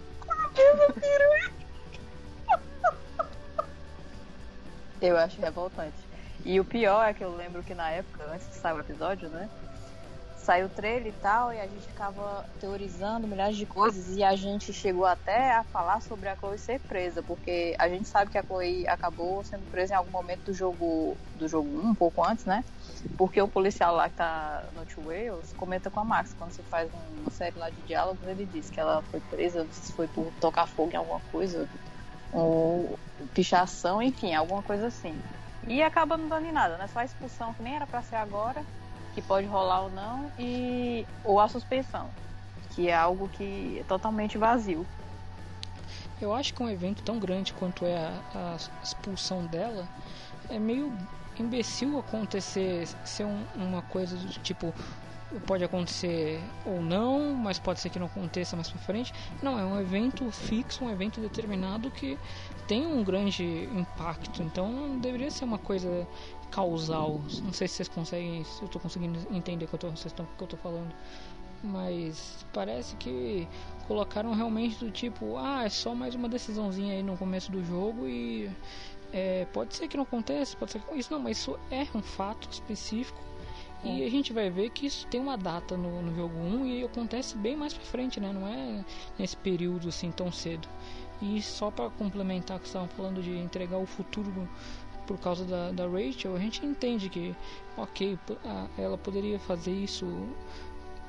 Eu 4.99 5.15
acho 5.15 5.39
revoltante. 5.39 6.09
E 6.43 6.59
o 6.59 6.65
pior 6.65 7.07
é 7.07 7.13
que 7.13 7.23
eu 7.23 7.35
lembro 7.35 7.63
que 7.63 7.75
na 7.75 7.91
época, 7.91 8.23
antes 8.33 8.49
de 8.49 8.55
sair 8.55 8.73
o 8.73 8.79
episódio, 8.79 9.29
né? 9.29 9.47
Saiu 10.37 10.65
o 10.65 10.69
trailer 10.69 11.13
e 11.13 11.15
tal, 11.17 11.53
e 11.53 11.59
a 11.59 11.67
gente 11.67 11.85
ficava 11.85 12.49
teorizando 12.59 13.27
milhares 13.27 13.55
de 13.55 13.67
coisas, 13.67 14.17
e 14.17 14.23
a 14.23 14.35
gente 14.35 14.73
chegou 14.73 15.05
até 15.05 15.51
a 15.55 15.63
falar 15.63 16.01
sobre 16.01 16.29
a 16.29 16.35
Chloe 16.35 16.57
ser 16.57 16.79
presa, 16.79 17.21
porque 17.21 17.75
a 17.77 17.87
gente 17.87 18.07
sabe 18.07 18.31
que 18.31 18.39
a 18.39 18.43
Chloe 18.43 18.87
acabou 18.87 19.43
sendo 19.43 19.67
presa 19.67 19.93
em 19.93 19.97
algum 19.97 20.09
momento 20.09 20.45
do 20.45 20.53
jogo 20.53 21.15
do 21.35 21.47
jogo 21.47 21.69
1, 21.79 21.89
um 21.89 21.93
pouco 21.95 22.23
antes, 22.27 22.45
né? 22.45 22.65
Porque 23.17 23.41
o 23.41 23.47
policial 23.47 23.95
lá 23.95 24.09
que 24.09 24.15
tá 24.15 24.63
no 24.73 24.85
Two 24.85 25.05
Wales 25.05 25.53
comenta 25.53 25.89
com 25.89 25.99
a 25.99 26.03
Max, 26.03 26.33
quando 26.33 26.51
você 26.51 26.63
faz 26.63 26.89
uma 26.93 27.29
série 27.29 27.57
lá 27.57 27.69
de 27.69 27.81
diálogos, 27.83 28.27
ele 28.27 28.45
diz 28.45 28.69
que 28.69 28.79
ela 28.79 29.01
foi 29.03 29.19
presa, 29.19 29.67
se 29.71 29.93
foi 29.93 30.07
por 30.07 30.31
tocar 30.39 30.67
fogo 30.67 30.91
em 30.93 30.95
alguma 30.95 31.19
coisa, 31.31 31.69
ou 32.31 32.97
pichação, 33.33 34.01
enfim, 34.01 34.33
alguma 34.33 34.63
coisa 34.63 34.87
assim. 34.87 35.21
E 35.67 35.81
acaba 35.83 36.17
não 36.17 36.27
dando 36.27 36.47
em 36.47 36.51
nada, 36.51 36.77
né? 36.77 36.87
Só 36.87 36.99
a 36.99 37.05
expulsão, 37.05 37.53
que 37.53 37.61
nem 37.61 37.75
era 37.75 37.85
pra 37.85 38.01
ser 38.01 38.15
agora, 38.15 38.63
que 39.13 39.21
pode 39.21 39.45
rolar 39.45 39.81
ou 39.81 39.91
não, 39.91 40.31
e 40.37 41.05
ou 41.23 41.39
a 41.39 41.47
suspensão, 41.47 42.09
que 42.71 42.89
é 42.89 42.95
algo 42.95 43.29
que 43.29 43.79
é 43.79 43.83
totalmente 43.83 44.37
vazio. 44.37 44.85
Eu 46.19 46.33
acho 46.33 46.53
que 46.53 46.61
um 46.61 46.69
evento 46.69 47.03
tão 47.03 47.19
grande 47.19 47.53
quanto 47.53 47.85
é 47.85 47.97
a, 47.97 48.21
a 48.33 48.57
expulsão 48.83 49.45
dela 49.45 49.87
é 50.49 50.59
meio 50.59 50.95
imbecil 51.39 51.99
acontecer 51.99 52.87
ser 53.03 53.25
um- 53.25 53.45
uma 53.55 53.81
coisa 53.81 54.15
do 54.15 54.27
tipo 54.39 54.73
pode 55.47 55.63
acontecer 55.63 56.41
ou 56.65 56.81
não, 56.81 57.33
mas 57.33 57.57
pode 57.57 57.79
ser 57.79 57.89
que 57.89 57.97
não 57.97 58.07
aconteça 58.07 58.55
mais 58.55 58.69
pra 58.69 58.79
frente. 58.79 59.13
Não, 59.41 59.57
é 59.57 59.63
um 59.65 59.79
evento 59.79 60.29
fixo, 60.31 60.83
um 60.83 60.89
evento 60.89 61.21
determinado 61.21 61.89
que 61.89 62.17
tem 62.67 62.85
um 62.85 63.03
grande 63.03 63.69
impacto. 63.73 64.43
Então 64.43 64.69
não 64.71 64.99
deveria 64.99 65.31
ser 65.31 65.45
uma 65.45 65.57
coisa 65.57 66.05
causal. 66.51 67.21
Não 67.43 67.53
sei 67.53 67.67
se 67.67 67.75
vocês 67.75 67.87
conseguem, 67.87 68.43
se 68.43 68.61
eu 68.61 68.67
tô 68.67 68.79
conseguindo 68.79 69.19
entender 69.31 69.65
o 69.65 69.67
que 69.69 69.75
eu 69.75 70.47
tô 70.47 70.57
falando. 70.57 70.93
Mas 71.63 72.43
parece 72.51 72.95
que 72.95 73.47
colocaram 73.87 74.33
realmente 74.33 74.83
do 74.83 74.89
tipo, 74.89 75.37
ah, 75.37 75.63
é 75.65 75.69
só 75.69 75.93
mais 75.93 76.15
uma 76.15 76.27
decisãozinha 76.27 76.93
aí 76.95 77.03
no 77.03 77.15
começo 77.15 77.51
do 77.51 77.63
jogo 77.63 78.07
e 78.07 78.49
é, 79.13 79.45
pode 79.51 79.75
ser 79.75 79.87
que 79.87 79.97
não 79.97 80.03
aconteça, 80.03 80.55
pode 80.57 80.71
ser 80.71 80.81
que 80.81 80.95
isso 80.95 81.11
não, 81.11 81.19
mas 81.19 81.37
isso 81.37 81.59
é 81.69 81.85
um 81.95 82.01
fato 82.01 82.47
específico 82.51 83.19
e 83.83 84.03
a 84.03 84.09
gente 84.09 84.31
vai 84.31 84.49
ver 84.49 84.69
que 84.69 84.85
isso 84.85 85.07
tem 85.07 85.19
uma 85.19 85.35
data 85.35 85.75
no, 85.75 86.03
no 86.03 86.15
jogo 86.15 86.37
1 86.37 86.65
e 86.67 86.83
acontece 86.83 87.35
bem 87.35 87.55
mais 87.55 87.73
pra 87.73 87.83
frente, 87.83 88.19
né? 88.19 88.31
Não 88.31 88.47
é 88.47 88.85
nesse 89.17 89.35
período 89.35 89.89
assim 89.89 90.11
tão 90.11 90.31
cedo. 90.31 90.67
E 91.19 91.41
só 91.41 91.71
pra 91.71 91.89
complementar 91.89 92.57
o 92.57 92.59
que 92.59 92.67
estavam 92.67 92.87
falando 92.89 93.23
de 93.23 93.31
entregar 93.31 93.77
o 93.77 93.85
futuro 93.87 94.47
por 95.07 95.17
causa 95.19 95.45
da, 95.45 95.71
da 95.71 95.87
Rachel, 95.87 96.35
a 96.35 96.39
gente 96.39 96.63
entende 96.63 97.09
que, 97.09 97.35
ok, 97.75 98.19
ela 98.77 98.97
poderia 98.99 99.39
fazer 99.39 99.71
isso 99.73 100.05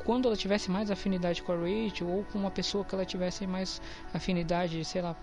quando 0.02 0.26
ela 0.26 0.36
tivesse 0.36 0.70
mais 0.70 0.90
afinidade 0.90 1.42
com 1.42 1.52
a 1.52 1.56
Rachel 1.56 2.08
ou 2.08 2.24
com 2.24 2.38
uma 2.38 2.50
pessoa 2.50 2.84
que 2.84 2.94
ela 2.94 3.04
tivesse 3.04 3.46
mais 3.46 3.82
afinidade, 4.14 4.82
sei 4.84 5.02
lá, 5.02 5.14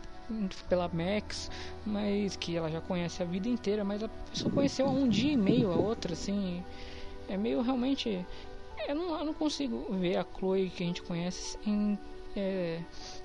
pela 0.67 0.87
Max, 0.87 1.49
mas 1.85 2.35
que 2.35 2.55
ela 2.55 2.69
já 2.69 2.81
conhece 2.81 3.21
a 3.21 3.25
vida 3.25 3.47
inteira, 3.47 3.83
mas 3.83 4.03
a 4.03 4.09
pessoa 4.29 4.53
conheceu 4.53 4.87
há 4.87 4.91
um 4.91 5.07
dia 5.07 5.33
e 5.33 5.37
meio 5.37 5.71
a 5.71 5.75
outra, 5.75 6.13
assim, 6.13 6.63
é 7.27 7.37
meio 7.37 7.61
realmente, 7.61 8.25
eu 8.87 8.95
não, 8.95 9.19
eu 9.19 9.25
não 9.25 9.33
consigo 9.33 9.85
ver 9.91 10.17
a 10.17 10.25
Chloe 10.37 10.69
que 10.69 10.83
a 10.83 10.85
gente 10.85 11.01
conhece 11.01 11.57
em, 11.65 11.97
é, 12.35 12.81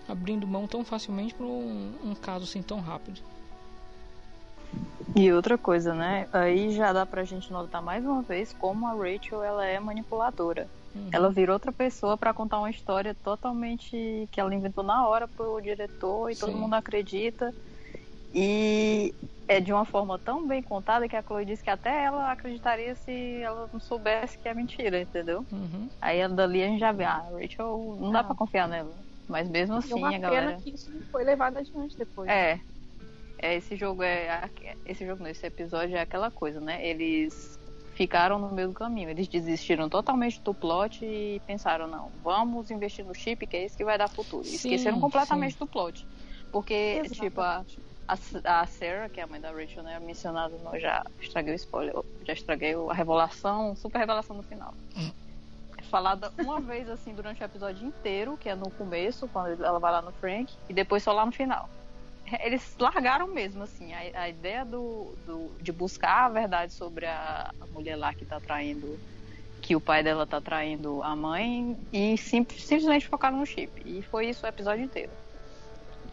abrindo 0.09 0.47
mão 0.47 0.67
tão 0.67 0.85
facilmente 0.85 1.35
por 1.35 1.47
um, 1.47 1.93
um 2.03 2.15
caso 2.15 2.45
assim 2.45 2.63
tão 2.63 2.81
rápido. 2.81 3.21
E 5.17 5.33
outra 5.33 5.57
coisa, 5.57 5.95
né? 5.95 6.27
Aí 6.33 6.73
já 6.73 6.93
dá 6.93 7.07
pra 7.07 7.23
gente 7.25 7.53
notar 7.53 7.81
mais 7.81 8.05
uma 8.05 8.23
vez 8.23 8.53
como 8.53 8.87
a 8.87 8.93
Rachel 8.93 9.43
ela 9.43 9.65
é 9.65 9.79
manipuladora. 9.79 10.69
Uhum. 10.95 11.09
Ela 11.13 11.31
vira 11.31 11.53
outra 11.53 11.73
pessoa 11.73 12.17
pra 12.17 12.33
contar 12.33 12.59
uma 12.59 12.71
história 12.71 13.15
totalmente 13.15 14.29
que 14.31 14.41
ela 14.41 14.55
inventou 14.55 14.85
na 14.85 15.07
hora 15.09 15.27
pro 15.27 15.61
diretor 15.61 16.31
e 16.31 16.37
todo 16.37 16.53
Sim. 16.53 16.59
mundo 16.59 16.75
acredita. 16.75 17.53
E 18.33 19.15
é 19.47 19.61
de 19.61 19.73
uma 19.73 19.85
forma 19.85 20.19
tão 20.19 20.47
bem 20.47 20.63
contada 20.63 21.09
que 21.09 21.17
a 21.17 21.23
Chloe 21.23 21.45
disse 21.45 21.63
que 21.63 21.71
até 21.71 22.05
ela 22.05 22.33
acreditaria 22.33 22.95
se 22.95 23.41
ela 23.43 23.69
não 23.73 23.79
soubesse 23.81 24.39
que 24.39 24.49
é 24.49 24.55
mentira, 24.55 25.01
entendeu? 25.01 25.45
Uhum. 25.53 25.89
Aí 26.01 26.27
dali 26.29 26.63
a 26.63 26.67
gente 26.67 26.81
já 26.81 26.93
vê, 26.93 27.05
ah, 27.05 27.25
Rachel 27.33 27.97
não 28.01 28.11
dá 28.11 28.21
Não. 28.21 28.27
pra 28.27 28.37
confiar 28.37 28.69
nela. 28.69 28.93
Mas 29.29 29.49
mesmo 29.49 29.77
assim, 29.77 29.95
uma 29.95 30.09
a 30.09 30.13
pena 30.13 30.31
galera. 30.31 30.57
que 30.57 30.71
isso 30.71 30.91
não 30.91 31.01
foi 31.03 31.25
levado 31.25 31.59
adiante 31.59 31.97
depois. 31.97 32.29
É. 32.29 32.61
É, 33.39 33.57
esse 33.57 33.77
jogo 33.77 34.03
é. 34.03 34.49
Esse 34.87 35.07
jogo 35.07 35.23
não, 35.23 35.31
esse 35.31 35.47
episódio 35.47 35.97
é 35.97 36.01
aquela 36.01 36.31
coisa, 36.31 36.61
né? 36.61 36.87
Eles 36.87 37.59
ficaram 37.95 38.39
no 38.39 38.51
meio 38.53 38.69
do 38.69 38.75
caminho. 38.75 39.09
Eles 39.09 39.29
desistiram 39.29 39.89
totalmente 39.89 40.41
do 40.43 40.53
plot 40.53 41.05
e 41.05 41.41
pensaram, 41.47 41.87
não, 41.87 42.11
vamos 42.23 42.71
investir 42.71 43.05
no 43.05 43.15
chip, 43.15 43.47
que 43.47 43.57
é 43.57 43.65
isso 43.65 43.77
que 43.77 43.85
vai 43.85 43.97
dar 43.97 44.09
futuro. 44.09 44.45
E 44.45 44.51
Sim, 44.51 44.57
esqueceram 44.57 45.01
completamente 45.01 45.53
sim. 45.53 45.59
do 45.59 45.67
plot. 45.67 46.07
Porque, 46.51 47.01
Exatamente. 47.05 47.21
tipo, 47.21 47.41
a, 47.41 47.65
a, 48.07 48.61
a 48.61 48.67
Sarah, 48.67 49.09
que 49.09 49.21
é 49.21 49.25
a 49.25 49.27
mãe 49.27 49.41
da 49.41 49.51
Rachel, 49.51 49.83
né? 49.83 49.99
Mencionada 49.99 50.57
no. 50.59 50.79
Já 50.79 51.03
estraguei 51.21 51.55
o 51.55 51.57
spoiler, 51.57 51.95
já 52.25 52.33
estraguei 52.33 52.75
a 52.75 52.93
revelação, 52.93 53.75
super 53.75 53.99
revelação 53.99 54.37
no 54.37 54.43
final. 54.43 54.75
É 55.77 55.83
falada 55.83 56.33
uma 56.39 56.61
vez 56.61 56.89
assim 56.89 57.15
durante 57.15 57.43
o 57.43 57.45
episódio 57.45 57.87
inteiro, 57.87 58.37
que 58.37 58.49
é 58.49 58.55
no 58.55 58.71
começo, 58.71 59.29
quando 59.29 59.65
ela 59.65 59.79
vai 59.79 59.93
lá 59.93 60.03
no 60.03 60.13
Frank, 60.13 60.53
e 60.69 60.73
depois 60.73 61.03
só 61.03 61.13
lá 61.13 61.25
no 61.27 61.33
final. 61.33 61.69
Eles 62.41 62.75
largaram 62.81 63.33
mesmo, 63.35 63.63
assim, 63.63 63.93
a, 63.93 64.23
a 64.23 64.29
ideia 64.29 64.65
do, 64.65 65.15
do- 65.19 65.57
de 65.61 65.73
buscar 65.73 66.27
a 66.27 66.29
verdade 66.31 66.73
sobre 66.75 67.07
a, 67.07 67.53
a 67.61 67.67
mulher 67.67 67.97
lá 67.97 68.15
que 68.15 68.27
tá 68.27 68.41
traindo, 68.41 69.01
que 69.61 69.77
o 69.77 69.81
pai 69.81 70.03
dela 70.03 70.27
tá 70.27 70.41
traindo 70.41 71.03
a 71.03 71.17
mãe, 71.17 71.77
e 71.93 72.17
sim- 72.19 72.47
simplesmente 72.51 73.09
focaram 73.09 73.39
no 73.39 73.47
chip. 73.47 73.73
E 73.85 74.03
foi 74.03 74.29
isso 74.31 74.47
o 74.47 74.49
episódio 74.49 74.85
inteiro. 74.85 75.17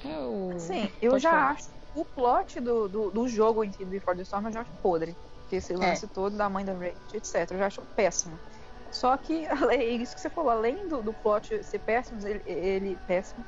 É 0.03 0.17
o... 0.25 0.57
Sim, 0.59 0.89
eu 1.01 1.11
Pode 1.11 1.23
já 1.23 1.29
falar. 1.29 1.51
acho 1.51 1.69
o 1.93 2.05
plot 2.05 2.59
do, 2.61 2.87
do, 2.87 3.11
do 3.11 3.27
jogo 3.27 3.63
em 3.63 3.71
si, 3.71 3.83
do 3.83 3.91
Before 3.91 4.15
the 4.15 4.23
Storm, 4.23 4.45
eu 4.47 4.51
já 4.53 4.61
acho 4.61 4.71
podre. 4.81 5.17
É. 5.51 5.55
Esse 5.57 5.73
lance 5.75 6.07
todo 6.07 6.37
da 6.37 6.49
mãe 6.49 6.63
da 6.63 6.73
Rachel, 6.73 6.95
etc. 7.13 7.55
Eu 7.55 7.59
já 7.59 7.67
acho 7.67 7.85
péssimo. 7.95 8.41
Só 8.89 9.17
que, 9.17 9.45
é 9.71 9.83
isso 9.85 10.15
que 10.15 10.21
você 10.21 10.29
falou, 10.29 10.49
além 10.51 10.87
do, 10.87 11.01
do 11.03 11.13
plot 11.13 11.63
ser 11.63 11.79
péssimo, 11.79 12.25
ele, 12.25 12.41
ele 12.45 12.97
péssimo, 13.05 13.45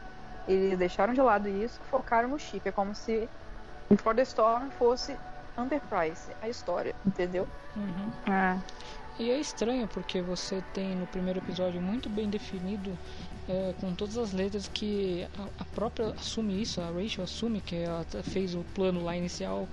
eles 0.48 0.78
deixaram 0.78 1.14
de 1.14 1.22
lado 1.22 1.48
isso 1.48 1.80
focaram 1.90 2.30
no 2.30 2.40
chip. 2.40 2.68
É 2.68 2.72
como 2.72 2.94
se 2.94 3.30
Before 3.90 4.16
the 4.16 4.24
Storm 4.24 4.70
fosse 4.72 5.16
Enterprise, 5.58 6.32
a 6.42 6.50
história, 6.50 6.96
entendeu? 7.06 7.48
Uhum. 7.76 8.34
É. 8.34 8.60
E 9.20 9.30
é 9.30 9.40
estranho 9.40 9.88
porque 9.88 10.22
você 10.22 10.64
tem 10.74 10.96
no 10.96 11.06
primeiro 11.06 11.38
episódio 11.38 11.80
muito 11.80 12.10
bem 12.10 12.28
definido, 12.28 12.98
é, 13.48 13.74
com 13.80 13.94
todas 13.94 14.18
as 14.18 14.34
letras, 14.34 14.68
que 14.68 15.28
a, 15.38 15.62
a 15.62 15.66
própria 15.66 16.08
assume 16.08 16.60
isso, 16.60 16.82
a 16.82 16.86
Rachel 16.86 17.24
assume 17.24 17.62
que 17.62 17.76
ela 17.76 18.04
fez 18.24 18.56
o 18.56 18.64
plano 18.74 19.04
lá 19.04 19.16
inicial 19.16 19.68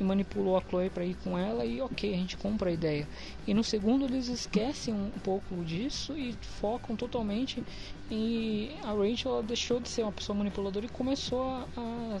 e 0.00 0.02
manipulou 0.02 0.56
a 0.56 0.62
Chloe 0.62 0.90
para 0.90 1.04
ir 1.04 1.14
com 1.22 1.38
ela 1.38 1.64
e 1.64 1.80
ok, 1.80 2.12
a 2.12 2.16
gente 2.16 2.36
compra 2.36 2.70
a 2.70 2.72
ideia. 2.72 3.06
E 3.46 3.54
no 3.54 3.62
segundo 3.62 4.06
eles 4.06 4.28
esquecem 4.28 4.92
um 4.92 5.10
pouco 5.22 5.62
disso 5.64 6.16
e 6.16 6.32
focam 6.60 6.96
totalmente 6.96 7.62
e 8.10 8.72
a 8.82 8.92
Rachel 8.92 9.42
deixou 9.42 9.78
de 9.78 9.88
ser 9.88 10.02
uma 10.02 10.10
pessoa 10.12 10.36
manipuladora 10.36 10.84
e 10.84 10.88
começou 10.88 11.42
a, 11.42 11.66
a 11.76 12.18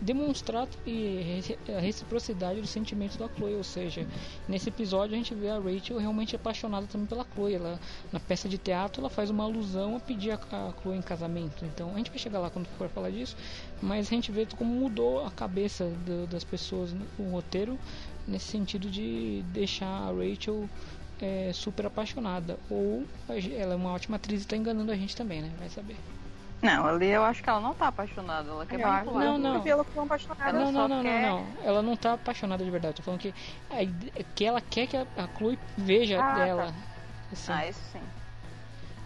demonstrar 0.00 0.68
a 1.74 1.80
reciprocidade 1.80 2.60
dos 2.60 2.70
sentimentos 2.70 3.16
da 3.16 3.28
Chloe, 3.28 3.54
ou 3.56 3.64
seja, 3.64 4.06
nesse 4.46 4.68
episódio 4.68 5.14
a 5.14 5.16
gente 5.16 5.34
vê 5.34 5.48
a 5.48 5.58
Rachel 5.58 5.98
realmente 5.98 6.36
apaixonada 6.36 6.86
também 6.86 7.06
pela 7.06 7.24
Chloe. 7.34 7.54
Ela, 7.54 7.80
na 8.12 8.20
peça 8.20 8.48
de 8.48 8.58
teatro 8.58 9.00
ela 9.00 9.08
faz 9.10 9.30
uma 9.30 9.44
alusão 9.44 9.96
a 9.96 10.00
pedir 10.00 10.32
a, 10.32 10.34
a 10.50 10.72
Chloe 10.82 10.96
em 10.98 11.02
casamento. 11.02 11.64
Então 11.64 11.94
a 11.94 11.96
gente 11.96 12.10
vai 12.10 12.18
chegar 12.18 12.38
lá 12.38 12.50
quando 12.50 12.66
for 12.76 12.88
falar 12.90 13.10
disso, 13.10 13.36
mas 13.80 14.08
a 14.08 14.10
gente 14.10 14.30
vê 14.30 14.46
como 14.46 14.72
mudou 14.74 15.24
a 15.24 15.30
cabeça 15.30 15.86
do- 16.04 16.26
das 16.26 16.44
pessoas 16.44 16.92
no 17.18 17.30
roteiro 17.30 17.78
nesse 18.26 18.46
sentido 18.46 18.88
de 18.88 19.42
deixar 19.52 19.86
a 19.88 20.12
Rachel 20.12 20.68
é, 21.24 21.52
super 21.52 21.86
apaixonada. 21.86 22.58
Ou 22.70 23.04
ela 23.56 23.74
é 23.74 23.76
uma 23.76 23.92
ótima 23.92 24.16
atriz 24.16 24.40
e 24.40 24.44
está 24.44 24.56
enganando 24.56 24.92
a 24.92 24.96
gente 24.96 25.16
também, 25.16 25.40
né? 25.42 25.50
Vai 25.58 25.68
saber. 25.68 25.96
Não, 26.62 26.86
ali 26.86 27.08
eu 27.08 27.24
acho 27.24 27.42
que 27.42 27.50
ela 27.50 27.60
não 27.60 27.74
tá 27.74 27.88
apaixonada, 27.88 28.48
ela 28.48 28.64
quer 28.64 28.78
manipular. 28.78 29.24
Não, 29.24 29.38
não. 29.38 29.66
Ela 29.66 29.84
não, 30.52 30.72
só 30.72 30.72
não, 30.72 30.88
não, 30.88 31.02
quer- 31.02 31.22
não, 31.22 31.40
não. 31.40 31.46
Ela 31.64 31.82
não 31.82 31.96
tá 31.96 32.12
apaixonada 32.12 32.64
de 32.64 32.70
verdade. 32.70 32.94
Tô 32.96 33.02
falando 33.02 33.20
que, 33.20 33.34
a 33.70 34.24
que 34.34 34.44
ela 34.44 34.60
quer 34.60 34.86
que 34.86 34.96
a, 34.96 35.06
a 35.16 35.26
Chloe 35.36 35.58
veja 35.76 36.20
Ah, 36.20 36.22
tá. 36.22 36.34
dela. 36.34 36.74
Assim. 37.32 37.52
Ah, 37.52 37.68
isso 37.68 37.80
sim. 37.92 38.00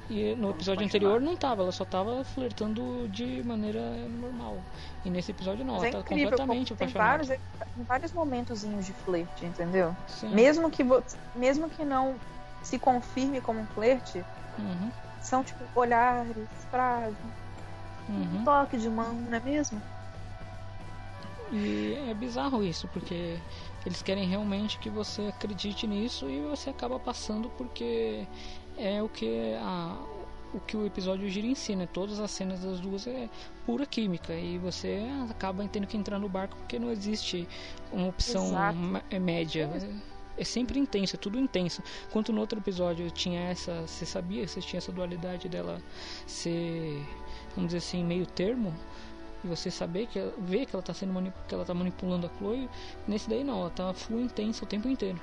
E 0.08 0.36
no 0.36 0.50
episódio 0.50 0.84
anterior 0.84 1.20
não 1.20 1.36
tava, 1.36 1.62
ela 1.62 1.72
só 1.72 1.84
tava 1.84 2.22
flertando 2.22 3.08
de 3.08 3.42
maneira 3.42 3.80
normal. 4.08 4.62
E 5.04 5.10
nesse 5.10 5.32
episódio 5.32 5.64
não, 5.64 5.75
Mas 5.75 5.82
ela 5.82 5.88
é 5.88 5.92
tá 5.92 5.98
incrível, 6.00 6.30
completamente 6.30 6.75
tem 6.76 6.88
apaixonada. 6.88 7.10
vários, 7.25 7.28
tem 7.75 7.84
vários 7.84 8.12
momentozinhos 8.12 8.86
de 8.86 8.92
flerte, 8.92 9.44
entendeu? 9.44 9.96
Sim. 10.06 10.28
Mesmo 10.28 10.70
que, 10.70 10.84
mesmo 11.34 11.68
que 11.68 11.84
não 11.84 12.16
se 12.62 12.78
confirme 12.78 13.40
como 13.40 13.60
um 13.60 13.66
flerte, 13.66 14.25
Uhum, 14.58 14.90
são 15.20 15.44
tipo 15.44 15.64
olhares, 15.75 16.48
frases, 16.70 17.16
uhum. 18.08 18.40
um 18.40 18.44
toque 18.44 18.78
de 18.78 18.88
mão, 18.88 19.12
não 19.12 19.36
é 19.36 19.40
mesmo? 19.40 19.82
E 21.52 21.94
é 22.08 22.14
bizarro 22.14 22.64
isso, 22.64 22.88
porque 22.88 23.38
eles 23.84 24.02
querem 24.02 24.25
realmente 24.26 24.78
que 24.78 24.90
você 24.90 25.28
acredite 25.28 25.86
nisso 25.86 26.28
e 26.28 26.40
você 26.40 26.70
acaba 26.70 26.98
passando 26.98 27.48
porque 27.50 28.26
é 28.76 29.02
o 29.02 29.09
que 29.09 29.54
a, 29.61 29.97
o 30.54 30.61
que 30.61 30.76
o 30.76 30.87
episódio 30.87 31.28
gira 31.28 31.47
em 31.47 31.54
si, 31.54 31.75
né? 31.76 31.87
Todas 31.92 32.18
as 32.21 32.30
cenas 32.30 32.61
das 32.61 32.80
duas 32.80 33.06
é 33.06 33.28
pura 33.64 33.85
química 33.85 34.33
e 34.35 34.59
você 34.59 35.02
acaba 35.30 35.66
tendo 35.68 35.87
que 35.87 35.97
entrar 35.97 36.18
no 36.18 36.28
barco 36.28 36.56
porque 36.56 36.78
não 36.78 36.90
existe 36.90 37.49
uma 37.92 38.09
opção 38.09 38.42
é 39.11 39.18
média. 39.18 39.66
É 40.38 40.45
sempre 40.45 40.78
intenso, 40.78 41.16
é 41.16 41.18
tudo 41.18 41.38
intenso. 41.38 41.83
Enquanto 42.09 42.30
no 42.30 42.40
outro 42.42 42.59
episódio 42.59 43.11
tinha 43.11 43.40
essa, 43.49 43.80
você 43.87 44.04
sabia 44.04 44.42
que 44.42 44.49
você 44.49 44.61
tinha 44.61 44.78
essa 44.78 44.92
dualidade 44.92 45.49
dela 45.49 45.80
ser, 46.26 47.02
vamos 47.54 47.68
dizer 47.68 47.78
assim, 47.78 48.04
meio 48.04 48.26
termo, 48.26 48.75
e 49.42 49.49
você 49.49 49.71
saber 49.71 50.06
que 50.06 50.18
ela- 50.18 50.35
ver 50.38 50.66
que 50.66 50.76
ela 50.76 50.83
tá 50.83 50.92
sendo 50.92 51.33
que 51.49 51.54
ela 51.54 51.64
tá 51.64 51.73
manipulando 51.73 52.26
a 52.26 52.30
Chloe, 52.38 52.68
nesse 53.09 53.30
daí 53.30 53.45
não, 53.45 53.61
ela 53.61 53.71
tá 53.71 53.95
full 53.95 54.21
intensa 54.21 54.64
o 54.64 54.68
tempo 54.68 54.88
inteiro. 54.88 55.18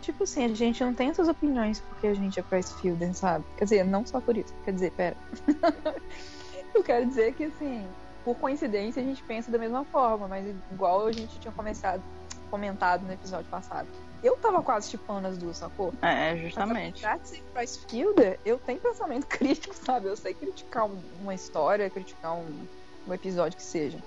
Tipo 0.00 0.24
assim, 0.24 0.44
a 0.44 0.48
gente 0.48 0.82
não 0.82 0.94
tem 0.94 1.10
essas 1.10 1.28
opiniões 1.28 1.80
porque 1.80 2.06
a 2.06 2.14
gente 2.14 2.38
é 2.40 2.42
Price 2.42 2.72
Fielder, 2.80 3.14
sabe? 3.14 3.44
Quer 3.56 3.64
dizer, 3.64 3.84
não 3.84 4.06
só 4.06 4.20
por 4.20 4.36
isso. 4.36 4.52
Quer 4.64 4.72
dizer, 4.72 4.90
pera. 4.92 5.16
Eu 6.74 6.82
quero 6.82 7.06
dizer 7.06 7.34
que, 7.34 7.44
assim, 7.44 7.86
por 8.24 8.34
coincidência 8.36 9.02
a 9.02 9.04
gente 9.04 9.22
pensa 9.24 9.50
da 9.50 9.58
mesma 9.58 9.84
forma, 9.84 10.26
mas 10.28 10.46
igual 10.70 11.06
a 11.06 11.12
gente 11.12 11.38
tinha 11.38 11.52
começado, 11.52 12.02
comentado 12.50 13.04
no 13.04 13.12
episódio 13.12 13.50
passado. 13.50 13.88
Eu 14.22 14.36
tava 14.36 14.62
quase 14.62 14.88
chipando 14.88 15.26
as 15.28 15.36
duas, 15.36 15.56
sacou? 15.58 15.92
É, 16.00 16.30
Mas 16.32 16.40
justamente. 16.42 17.00
ser 17.24 17.42
Price 17.52 17.80
Fielder, 17.88 18.38
eu 18.44 18.58
tenho 18.58 18.78
pensamento 18.78 19.26
crítico, 19.28 19.74
sabe? 19.74 20.06
Eu 20.08 20.16
sei 20.16 20.32
criticar 20.32 20.86
um- 20.86 21.02
uma 21.20 21.34
história, 21.34 21.90
criticar 21.90 22.34
um, 22.36 22.66
um 23.06 23.12
episódio 23.12 23.56
que 23.58 23.64
seja. 23.64 23.98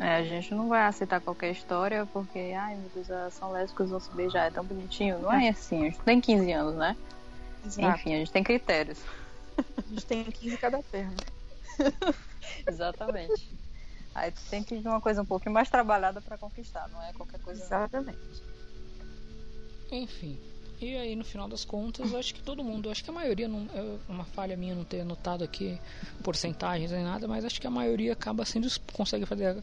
É, 0.00 0.16
a 0.16 0.24
gente 0.24 0.54
não 0.54 0.68
vai 0.68 0.86
aceitar 0.86 1.20
qualquer 1.20 1.50
história 1.50 2.06
porque, 2.12 2.38
ai 2.56 2.76
meu 2.76 2.90
Deus, 2.94 3.10
elas 3.10 3.34
são 3.34 3.50
lésbicas, 3.50 3.90
vão 3.90 3.98
se 3.98 4.10
beijar, 4.12 4.46
é 4.46 4.50
tão 4.50 4.64
bonitinho. 4.64 5.18
Não 5.18 5.32
é 5.32 5.48
assim, 5.48 5.80
a 5.80 5.84
gente 5.84 6.00
tem 6.00 6.20
15 6.20 6.52
anos, 6.52 6.74
né? 6.76 6.96
Enfim, 7.64 8.14
a 8.14 8.18
gente 8.18 8.30
tem 8.30 8.44
critérios. 8.44 9.00
A 9.58 9.88
gente 9.90 10.06
tem 10.06 10.24
15 10.24 10.56
cada 10.56 10.80
perna. 10.84 11.16
Exatamente. 12.66 13.50
Aí 14.14 14.30
tu 14.30 14.40
tem 14.48 14.62
que 14.62 14.76
ir 14.76 14.80
de 14.80 14.88
uma 14.88 15.00
coisa 15.00 15.22
um 15.22 15.26
pouquinho 15.26 15.52
mais 15.52 15.68
trabalhada 15.68 16.20
pra 16.20 16.38
conquistar, 16.38 16.88
não 16.88 17.02
é 17.02 17.12
qualquer 17.12 17.40
coisa. 17.40 17.62
Exatamente. 17.62 18.42
Enfim. 19.90 20.38
E 20.80 20.96
aí 20.96 21.16
no 21.16 21.24
final 21.24 21.48
das 21.48 21.64
contas, 21.64 22.14
acho 22.14 22.32
que 22.32 22.42
todo 22.42 22.62
mundo, 22.62 22.88
acho 22.88 23.02
que 23.02 23.10
a 23.10 23.12
maioria 23.12 23.48
não 23.48 23.66
é 23.74 23.98
uma 24.08 24.24
falha 24.24 24.56
minha 24.56 24.76
não 24.76 24.84
ter 24.84 25.00
anotado 25.00 25.42
aqui 25.42 25.78
porcentagens 26.22 26.92
nem 26.92 27.02
nada, 27.02 27.26
mas 27.26 27.44
acho 27.44 27.60
que 27.60 27.66
a 27.66 27.70
maioria 27.70 28.12
acaba 28.12 28.44
sendo 28.44 28.68
consegue 28.92 29.26
fazer 29.26 29.62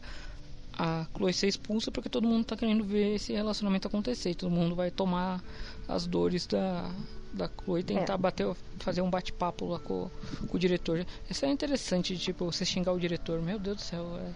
a, 0.78 1.06
Chloe 1.16 1.32
ser 1.32 1.48
expulsa 1.48 1.90
porque 1.90 2.08
todo 2.08 2.26
mundo 2.28 2.44
tá 2.44 2.56
querendo 2.56 2.84
ver 2.84 3.14
esse 3.14 3.32
relacionamento 3.32 3.88
acontecer, 3.88 4.30
e 4.30 4.34
todo 4.34 4.50
mundo 4.50 4.74
vai 4.74 4.90
tomar 4.90 5.42
as 5.88 6.06
dores 6.06 6.46
da 6.46 6.90
da 7.32 7.50
Chloe 7.62 7.80
e 7.80 7.84
tentar 7.84 8.14
É. 8.14 8.16
bater, 8.16 8.56
fazer 8.78 9.02
um 9.02 9.10
bate-papo 9.10 9.66
lá 9.66 9.78
com, 9.78 10.10
com 10.48 10.56
o 10.56 10.58
diretor. 10.58 11.04
Isso 11.28 11.44
é 11.44 11.48
interessante, 11.50 12.16
tipo, 12.16 12.46
você 12.50 12.64
xingar 12.64 12.92
o 12.92 12.98
diretor. 12.98 13.42
Meu 13.42 13.58
Deus 13.58 13.76
do 13.76 13.82
céu, 13.82 14.18
é, 14.18 14.32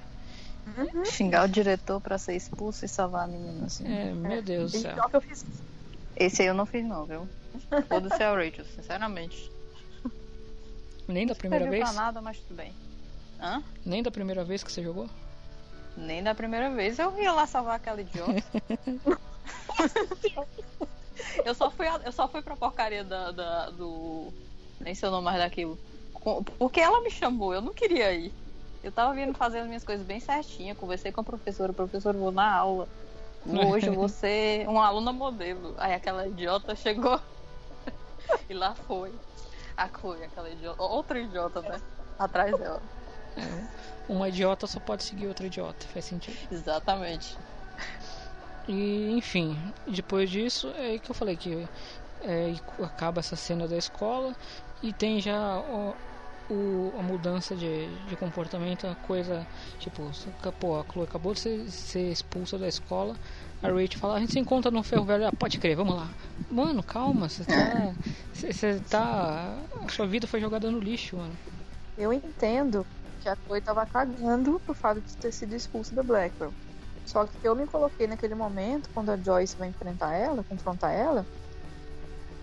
Xingar 1.10 1.44
o 1.44 1.48
diretor 1.48 1.98
pra 2.00 2.18
ser 2.18 2.36
expulso 2.36 2.84
e 2.84 2.88
salvar 2.88 3.24
a 3.24 3.26
menina, 3.26 3.64
assim. 3.64 3.86
é 3.90 4.12
meu 4.12 4.42
Deus 4.42 4.72
do 4.72 4.78
E 4.78 4.82
céu. 4.82 4.94
pior 4.94 5.08
que 5.08 5.16
eu 5.16 5.20
fiz 5.22 5.44
Esse 6.16 6.42
aí 6.42 6.48
eu 6.48 6.54
não 6.54 6.66
fiz 6.66 6.84
não, 6.84 7.06
viu? 7.06 7.26
Foda-se 7.88 8.22
a 8.22 8.34
Rachel, 8.34 8.64
sinceramente. 8.76 9.50
Nem 11.08 11.26
da 11.26 11.34
primeira 11.34 11.64
Não 11.64 11.72
vez? 11.72 11.82
pra 11.82 11.92
nada, 11.94 12.20
mas 12.20 12.38
tudo 12.38 12.56
bem. 12.58 12.72
Hã? 13.40 13.62
Nem 13.84 14.02
da 14.02 14.10
primeira 14.10 14.44
vez 14.44 14.62
que 14.62 14.70
você 14.70 14.82
jogou? 14.82 15.08
Nem 15.96 16.22
da 16.22 16.34
primeira 16.34 16.70
vez 16.70 16.98
eu 16.98 17.18
ia 17.18 17.32
lá 17.32 17.46
salvar 17.46 17.76
aquela 17.76 18.00
idiota. 18.00 18.42
eu 21.44 21.54
só 21.54 21.70
fui, 21.70 21.86
eu 22.04 22.12
só 22.12 22.28
fui 22.28 22.42
pra 22.42 22.56
porcaria 22.56 23.04
da, 23.04 23.30
da- 23.30 23.70
do. 23.70 24.32
Nem 24.80 24.94
sei 24.94 25.08
o 25.08 25.12
nome 25.12 25.24
mais 25.24 25.38
daquilo. 25.38 25.78
Porque 26.58 26.80
ela 26.80 27.02
me 27.02 27.10
chamou, 27.10 27.52
eu 27.54 27.60
não 27.60 27.72
queria 27.72 28.12
ir. 28.12 28.32
Eu 28.82 28.90
tava 28.92 29.12
vindo 29.14 29.34
fazendo 29.34 29.66
minhas 29.66 29.84
coisas 29.84 30.06
bem 30.06 30.20
certinha, 30.20 30.74
conversei 30.74 31.12
com 31.12 31.20
a 31.20 31.24
professora, 31.24 31.72
professor, 31.72 32.14
vou 32.16 32.32
na 32.32 32.50
aula. 32.54 32.88
Hoje 33.46 33.86
eu 33.86 33.94
vou 33.94 34.08
ser 34.08 34.68
uma 34.68 34.86
aluna 34.86 35.12
modelo. 35.12 35.74
Aí 35.78 35.94
aquela 35.94 36.26
idiota 36.26 36.74
chegou 36.74 37.20
e 38.48 38.54
lá 38.54 38.74
foi. 38.74 39.12
A 39.76 39.88
Chloe, 39.88 40.22
aquela 40.24 40.50
idiota. 40.50 40.82
Outra 40.82 41.18
idiota, 41.18 41.62
né? 41.62 41.80
Atrás 42.18 42.56
dela. 42.58 42.82
Uma 44.08 44.28
idiota 44.28 44.66
só 44.66 44.80
pode 44.80 45.04
seguir 45.04 45.26
outra 45.28 45.46
idiota, 45.46 45.86
faz 45.86 46.04
sentido. 46.04 46.36
Exatamente. 46.50 47.36
E 48.68 49.10
enfim, 49.12 49.56
depois 49.86 50.30
disso 50.30 50.68
é 50.76 50.86
aí 50.92 51.00
que 51.00 51.10
eu 51.10 51.14
falei 51.14 51.36
que 51.36 51.66
é, 52.22 52.54
acaba 52.84 53.20
essa 53.20 53.36
cena 53.36 53.66
da 53.66 53.76
escola 53.76 54.34
e 54.82 54.92
tem 54.92 55.20
já 55.20 55.58
o, 55.58 55.96
o- 56.48 56.94
a 56.98 57.02
mudança 57.02 57.56
de, 57.56 57.88
de 58.06 58.16
comportamento, 58.16 58.86
a 58.86 58.94
coisa 58.96 59.46
tipo, 59.78 60.10
pô, 60.58 60.78
a 60.78 60.84
Chloe 60.84 61.04
acabou 61.04 61.32
de 61.34 61.40
ser, 61.40 61.70
ser 61.70 62.10
expulsa 62.12 62.58
da 62.58 62.68
escola. 62.68 63.16
A 63.62 63.68
Rachel 63.68 63.98
fala, 63.98 64.14
a 64.16 64.20
gente 64.20 64.32
se 64.32 64.38
encontra 64.38 64.70
no 64.70 64.82
ferro 64.82 65.04
velho, 65.04 65.26
ah, 65.26 65.32
pode 65.32 65.58
crer, 65.58 65.76
vamos 65.76 65.94
lá. 65.94 66.08
Mano, 66.50 66.82
calma, 66.82 67.28
você 67.28 67.44
tá. 67.44 67.94
Você 68.32 68.52
você 68.52 68.80
tá. 68.88 69.56
A 69.86 69.88
sua 69.90 70.06
vida 70.06 70.26
foi 70.26 70.40
jogada 70.40 70.70
no 70.70 70.78
lixo, 70.80 71.16
mano. 71.16 71.36
Eu 71.96 72.12
entendo 72.12 72.86
que 73.20 73.28
a 73.28 73.36
Chloe 73.36 73.60
tava 73.60 73.86
cagando 73.86 74.60
pro 74.60 74.74
fato 74.74 75.00
de 75.00 75.16
ter 75.16 75.32
sido 75.32 75.54
expulsa 75.54 75.94
da 75.94 76.02
Blackwell. 76.02 76.52
Só 77.04 77.26
que 77.26 77.32
eu 77.42 77.54
me 77.54 77.66
coloquei 77.66 78.06
naquele 78.06 78.34
momento, 78.34 78.88
quando 78.94 79.10
a 79.10 79.16
Joyce 79.16 79.56
vai 79.56 79.68
enfrentar 79.68 80.14
ela, 80.14 80.44
confrontar 80.44 80.92
ela, 80.92 81.26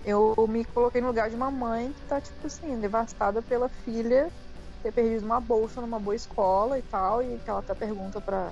eu 0.05 0.35
me 0.47 0.63
coloquei 0.65 1.01
no 1.01 1.07
lugar 1.07 1.29
de 1.29 1.35
uma 1.35 1.51
mãe 1.51 1.91
que 1.91 2.01
tá, 2.07 2.21
tipo 2.21 2.47
assim, 2.47 2.79
devastada 2.79 3.41
pela 3.41 3.67
filha 3.69 4.31
ter 4.83 4.91
perdido 4.91 5.25
uma 5.25 5.39
bolsa 5.39 5.81
numa 5.81 5.99
boa 5.99 6.15
escola 6.15 6.77
e 6.77 6.81
tal, 6.81 7.21
e 7.21 7.37
que 7.39 7.49
ela 7.49 7.59
até 7.59 7.73
pergunta 7.73 8.21
pra, 8.21 8.51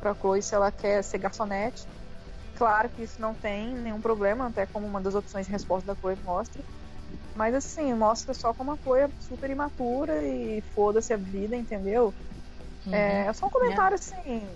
pra 0.00 0.14
Chloe 0.14 0.42
se 0.42 0.54
ela 0.54 0.70
quer 0.70 1.02
ser 1.02 1.18
garçonete. 1.18 1.86
Claro 2.56 2.88
que 2.88 3.02
isso 3.02 3.20
não 3.20 3.34
tem 3.34 3.74
nenhum 3.74 4.00
problema, 4.00 4.46
até 4.46 4.64
como 4.66 4.86
uma 4.86 5.00
das 5.00 5.14
opções 5.14 5.46
de 5.46 5.52
resposta 5.52 5.86
da 5.86 5.98
Chloe 5.98 6.16
mostra. 6.24 6.62
Mas 7.34 7.54
assim, 7.54 7.92
mostra 7.94 8.32
só 8.34 8.52
como 8.54 8.72
a 8.72 8.76
Chloe 8.76 9.02
é 9.02 9.08
super 9.20 9.50
imatura 9.50 10.22
e 10.26 10.62
foda-se 10.74 11.12
a 11.12 11.16
vida, 11.16 11.56
entendeu? 11.56 12.14
Uhum. 12.86 12.94
É, 12.94 13.26
é 13.26 13.32
só 13.32 13.46
um 13.46 13.50
comentário 13.50 13.94
assim, 13.94 14.48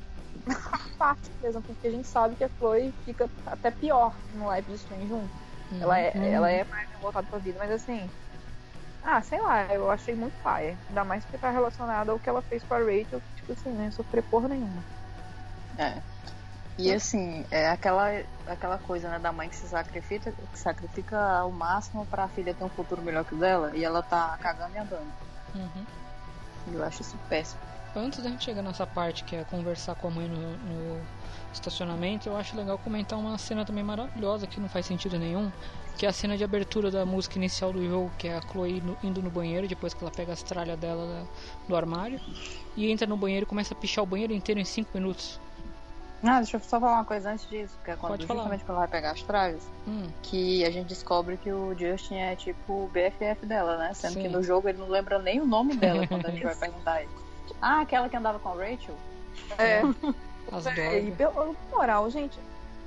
parte 0.99 1.31
mesmo, 1.43 1.63
porque 1.63 1.89
a 1.89 1.91
gente 1.91 2.09
sabe 2.09 2.37
que 2.37 2.45
a 2.45 2.51
Chloe 2.59 2.93
fica 3.05 3.29
até 3.47 3.71
pior 3.71 4.15
no 4.35 4.53
Life 4.55 4.71
is 4.73 4.81
Strange 4.81 5.13
1. 5.13 5.29
Ela 5.81 5.99
é, 5.99 6.13
Uhum. 6.15 6.25
ela 6.25 6.51
é 6.51 6.65
mais 6.65 6.89
voltada 7.01 7.27
pra 7.27 7.39
vida, 7.39 7.59
mas 7.59 7.71
assim. 7.71 8.11
Ah, 9.03 9.23
sei 9.23 9.41
lá, 9.41 9.67
eu 9.75 9.91
achei 9.91 10.15
muito 10.15 10.37
paia. 10.43 10.79
Ainda 10.89 11.05
mais 11.05 11.25
porque 11.25 11.39
tá 11.39 11.51
relacionado 11.51 12.11
ao 12.11 12.19
que 12.21 12.29
ela 12.29 12.43
fez 12.43 12.63
com 12.65 12.75
a 12.75 12.79
Rachel, 12.79 13.21
que, 13.21 13.35
tipo 13.37 13.53
assim, 13.53 13.71
não 13.71 13.83
ia 13.85 13.91
sofrer 13.91 14.23
porra 14.25 14.49
nenhuma. 14.49 14.85
É. 15.79 16.03
E 16.79 16.93
assim, 16.93 17.45
é 17.51 17.69
aquela, 17.69 18.23
aquela 18.47 18.79
coisa 18.79 19.11
né, 19.11 19.19
da 19.19 19.31
mãe 19.33 19.49
que 19.49 19.57
se 19.57 19.69
sacrifica, 19.69 20.33
que 20.33 20.59
sacrifica 20.59 21.19
ao 21.39 21.51
máximo 21.51 22.07
pra 22.07 22.27
filha 22.29 22.55
ter 22.55 22.65
um 22.65 22.71
futuro 22.71 23.03
melhor 23.03 23.25
que 23.25 23.35
o 23.35 23.39
dela 23.39 23.73
e 23.77 23.85
ela 23.85 24.03
tá 24.03 24.37
cagando 24.41 24.75
e 24.75 24.79
andando. 24.79 25.13
Uhum. 25.55 25.85
Eu 26.73 26.83
acho 26.85 27.03
isso 27.03 27.19
péssimo. 27.29 27.61
Antes 27.95 28.23
da 28.23 28.31
gente 28.31 28.45
chegar 28.45 28.63
nessa 28.63 28.87
parte 28.87 29.25
que 29.25 29.37
é 29.37 29.45
conversar 29.45 29.95
com 29.97 30.09
a 30.09 30.11
mãe 30.11 30.27
no, 30.29 30.57
no 30.59 31.01
estacionamento, 31.53 32.29
eu 32.29 32.37
acho 32.37 32.57
legal 32.57 32.79
comentar 32.79 33.19
uma 33.19 33.37
cena 33.37 33.65
também 33.65 33.83
maravilhosa 33.85 34.47
que 34.47 34.61
não 34.61 34.69
faz 34.69 34.87
sentido 34.87 35.19
nenhum, 35.19 35.51
que 35.99 36.07
é 36.07 36.09
a 36.09 36.13
cena 36.13 36.37
de 36.37 36.45
abertura 36.45 36.91
da 36.91 37.05
música 37.05 37.37
inicial 37.37 37.73
do 37.73 37.85
jogo, 37.85 38.13
que 38.17 38.29
é 38.29 38.37
a 38.37 38.41
Chloe 38.41 38.81
no- 38.81 38.97
indo 39.03 39.21
no 39.21 39.31
banheiro 39.31 39.67
depois 39.69 39.93
que 39.93 40.03
ela 40.03 40.11
pega 40.11 40.33
as 40.33 40.43
tralhas 40.43 40.79
dela 40.79 41.05
da- 41.07 41.29
do 41.69 41.77
armário 41.77 42.21
e 42.77 42.91
entra 42.91 43.07
no 43.07 43.17
banheiro 43.17 43.43
e 43.45 43.47
começa 43.47 43.75
a 43.75 43.77
pichar 43.77 44.03
o 44.05 44.07
banheiro 44.07 44.33
inteiro 44.33 44.61
em 44.61 44.65
5 44.65 44.91
minutos. 44.95 45.39
Ah, 46.23 46.37
deixa 46.39 46.57
eu 46.59 46.61
só 46.61 46.79
falar 46.79 46.95
uma 46.95 47.05
coisa 47.05 47.31
antes 47.31 47.49
disso, 47.49 47.79
que 47.83 47.91
é 47.91 47.97
quando 47.97 48.13
Pode 48.13 48.27
falar. 48.27 48.41
justamente 48.41 48.65
quando 48.65 48.77
ela 48.77 48.87
vai 48.87 48.89
pegar 48.89 49.13
as 49.13 49.23
traves, 49.23 49.63
Hum, 49.89 50.07
que 50.23 50.65
a 50.67 50.71
gente 50.71 50.89
descobre 50.89 51.39
que 51.39 51.51
o 51.51 51.75
Justin 51.79 52.17
é 52.17 52.37
tipo 52.37 52.73
o 52.73 52.91
BFF 52.93 53.47
dela, 53.47 53.79
né? 53.79 53.95
Sendo 53.95 54.15
Sim. 54.15 54.23
que 54.23 54.29
no 54.29 54.43
jogo 54.43 54.69
ele 54.69 54.79
não 54.79 54.89
lembra 54.89 55.19
nem 55.19 55.41
o 55.41 55.47
nome 55.47 55.77
dela 55.77 56.07
quando 56.07 56.27
a 56.27 56.31
gente 56.31 56.45
vai 56.45 56.55
perguntar 56.57 57.01
ele. 57.03 57.11
Ah, 57.61 57.81
aquela 57.81 58.09
que 58.09 58.17
andava 58.17 58.39
com 58.39 58.51
a 58.51 58.53
Rachel? 58.53 58.95
É, 59.59 59.81
as 60.53 60.67
é, 60.67 61.01
e 61.01 61.15
moral, 61.73 62.11
gente, 62.11 62.39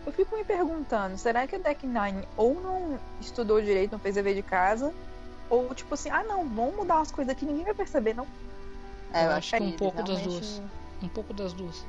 Eu 0.06 0.12
fico 0.12 0.36
me 0.36 0.44
perguntando, 0.44 1.18
será 1.18 1.48
que 1.48 1.56
a 1.56 1.60
Deck 1.60 1.88
Nine 1.88 2.28
ou 2.38 2.54
não 2.56 3.00
estudou 3.20 3.62
direito, 3.62 3.94
não 3.94 4.00
fez 4.00 4.16
dever 4.16 4.36
de 4.36 4.44
casa, 4.44 4.94
ou 5.50 5.74
tipo 5.74 5.94
assim, 5.94 6.10
ah 6.10 6.24
não, 6.24 6.48
vamos 6.50 6.76
mudar 6.76 6.98
umas 6.98 7.12
coisas 7.12 7.32
aqui, 7.32 7.46
ninguém 7.46 7.64
vai 7.64 7.74
perceber, 7.74 8.14
não. 8.14 8.28
É, 9.14 9.26
eu, 9.26 9.30
eu 9.30 9.36
acho 9.38 9.56
que 9.56 9.64
um 9.64 9.72
pouco 9.72 10.04
das 10.04 10.20
realmente 10.20 10.30
duas. 10.30 10.62
Um 11.02 11.08
pouco 11.08 11.34
das 11.34 11.54
duas. 11.54 11.86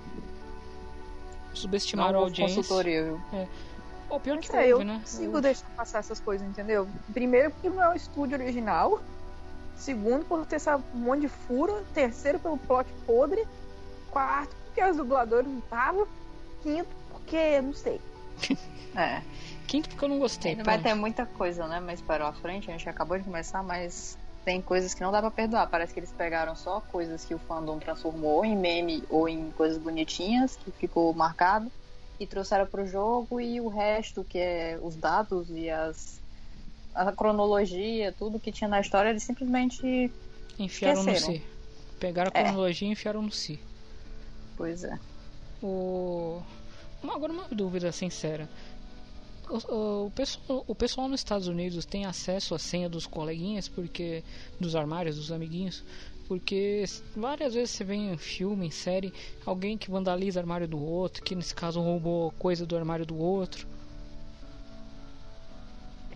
Não 1.54 1.60
Subestimaram 1.60 2.18
a 2.18 2.22
houve 2.22 2.30
audiência. 2.32 2.56
consultoria, 2.56 3.04
viu? 3.04 3.20
O 4.10 4.20
pior 4.20 4.38
que 4.38 4.52
eu 4.52 4.74
houve, 4.74 4.84
não 4.84 4.94
né? 4.94 5.00
consigo 5.00 5.40
deixar 5.40 5.66
passar 5.70 5.98
essas 6.00 6.20
coisas, 6.20 6.46
entendeu? 6.46 6.88
Primeiro, 7.12 7.50
porque 7.50 7.68
não 7.68 7.82
é 7.82 7.88
o 7.90 7.94
estúdio 7.94 8.38
original. 8.38 9.00
Segundo, 9.76 10.24
por 10.26 10.46
ter 10.46 10.56
essa 10.56 10.76
um 10.76 10.98
monte 10.98 11.22
de 11.22 11.28
furo. 11.28 11.84
Terceiro, 11.94 12.38
pelo 12.38 12.56
plot 12.58 12.88
podre. 13.06 13.46
Quarto, 14.10 14.54
porque 14.66 14.80
as 14.80 14.96
dubladoras 14.96 15.46
não 15.46 15.58
estavam. 15.58 16.06
Quinto, 16.62 16.88
porque 17.10 17.60
não 17.60 17.72
sei. 17.72 18.00
É. 18.96 19.22
Quinto 19.66 19.88
porque 19.88 20.04
eu 20.04 20.08
não 20.08 20.20
gostei. 20.20 20.54
Vai 20.54 20.76
ponto. 20.76 20.84
ter 20.84 20.94
muita 20.94 21.26
coisa, 21.26 21.66
né? 21.66 21.80
Mas 21.80 22.00
para 22.00 22.28
a 22.28 22.32
frente, 22.32 22.70
a 22.70 22.72
gente 22.72 22.88
acabou 22.88 23.18
de 23.18 23.24
começar, 23.24 23.60
mas 23.60 24.16
tem 24.44 24.60
coisas 24.60 24.92
que 24.92 25.00
não 25.00 25.10
dá 25.10 25.20
pra 25.20 25.30
perdoar. 25.30 25.66
Parece 25.68 25.92
que 25.94 26.00
eles 26.00 26.12
pegaram 26.12 26.54
só 26.54 26.80
coisas 26.80 27.24
que 27.24 27.34
o 27.34 27.38
fandom 27.38 27.78
transformou 27.78 28.44
em 28.44 28.56
meme 28.56 29.02
ou 29.08 29.28
em 29.28 29.50
coisas 29.52 29.78
bonitinhas, 29.78 30.56
que 30.56 30.70
ficou 30.70 31.12
marcado, 31.14 31.70
e 32.20 32.26
trouxeram 32.26 32.66
pro 32.66 32.86
jogo, 32.86 33.40
e 33.40 33.60
o 33.60 33.68
resto, 33.68 34.22
que 34.22 34.38
é 34.38 34.78
os 34.82 34.94
dados 34.94 35.48
e 35.50 35.68
as 35.70 36.22
a 36.94 37.10
cronologia, 37.10 38.14
tudo 38.16 38.38
que 38.38 38.52
tinha 38.52 38.68
na 38.68 38.80
história, 38.80 39.08
eles 39.10 39.24
simplesmente. 39.24 40.12
Enfiaram 40.58 41.02
no 41.02 41.10
esqueceram. 41.10 41.40
si. 41.40 41.42
Pegaram 41.98 42.30
a 42.32 42.38
É. 42.38 42.42
cronologia 42.44 42.86
e 42.86 42.92
enfiaram 42.92 43.22
no 43.22 43.32
si. 43.32 43.58
Pois 44.56 44.84
é. 44.84 44.96
O... 45.60 46.40
Agora 47.02 47.32
uma 47.32 47.48
dúvida 47.50 47.90
sincera. 47.90 48.48
O, 49.48 50.06
o- 50.06 50.10
pessoal, 50.10 50.64
o 50.66 50.74
pessoal 50.74 51.08
nos 51.08 51.20
Estados 51.20 51.46
Unidos 51.48 51.84
tem 51.84 52.06
acesso 52.06 52.54
à 52.54 52.58
senha 52.58 52.88
dos 52.88 53.06
coleguinhas, 53.06 53.68
porque 53.68 54.22
dos 54.58 54.74
armários, 54.74 55.16
dos 55.16 55.30
amiguinhos, 55.30 55.84
porque 56.26 56.84
várias 57.14 57.52
vezes 57.54 57.70
você 57.70 57.84
vê 57.84 57.94
em 57.94 58.16
filme, 58.16 58.66
em 58.66 58.70
série, 58.70 59.12
alguém 59.44 59.76
que 59.76 59.90
vandaliza 59.90 60.40
o 60.40 60.42
armário 60.42 60.66
do 60.66 60.82
outro, 60.82 61.22
que 61.22 61.34
nesse 61.34 61.54
caso 61.54 61.80
roubou 61.80 62.32
coisa 62.32 62.64
do 62.64 62.76
armário 62.76 63.04
do 63.04 63.16
outro. 63.18 63.66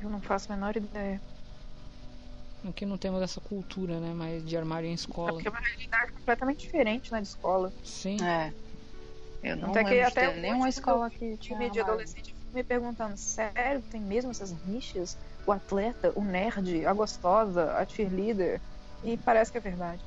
Eu 0.01 0.09
não 0.09 0.21
faço 0.21 0.51
a 0.51 0.55
menor 0.57 0.77
ideia. 0.77 1.21
Aqui 2.69 2.87
não 2.87 2.97
temos 2.99 3.23
essa 3.23 3.41
cultura, 3.41 4.01
né, 4.01 4.13
mas 4.15 4.45
de 4.45 4.57
armário 4.57 4.89
em 4.89 4.93
É 4.93 4.95
escola. 4.95 5.33
porque 5.35 5.49
é 5.49 5.51
uma 5.51 5.61
realidade 5.61 6.13
completamente 6.13 6.61
diferente 6.61 7.13
na 7.13 7.21
de 7.21 7.29
escola. 7.29 7.73
Sim. 7.85 8.17
É. 8.23 8.53
Eu 9.43 9.57
não 9.57 9.71
Até 9.71 9.85
que 9.85 9.91
lembro 9.91 10.11
de 10.13 10.19
até 10.19 10.29
ter 10.33 10.39
o 10.39 10.41
nenhuma 10.41 10.69
escola 10.69 11.11
que 11.11 11.37
tinha. 11.37 11.71
De 11.71 11.81
adolescente, 11.81 12.35
me 12.53 12.63
perguntando, 12.65 13.17
sério, 13.17 13.83
tem 13.91 14.01
mesmo 14.01 14.31
essas 14.31 14.53
rixas? 14.67 15.17
O 15.47 15.53
atleta, 15.53 16.13
o 16.15 16.23
nerd, 16.23 16.85
a 16.85 16.93
gostosa, 16.93 17.73
a 17.73 17.85
cheerleader. 17.87 18.61
E 19.03 19.17
parece 19.17 19.51
que 19.53 19.59
é 19.59 19.61
verdade. 19.61 20.03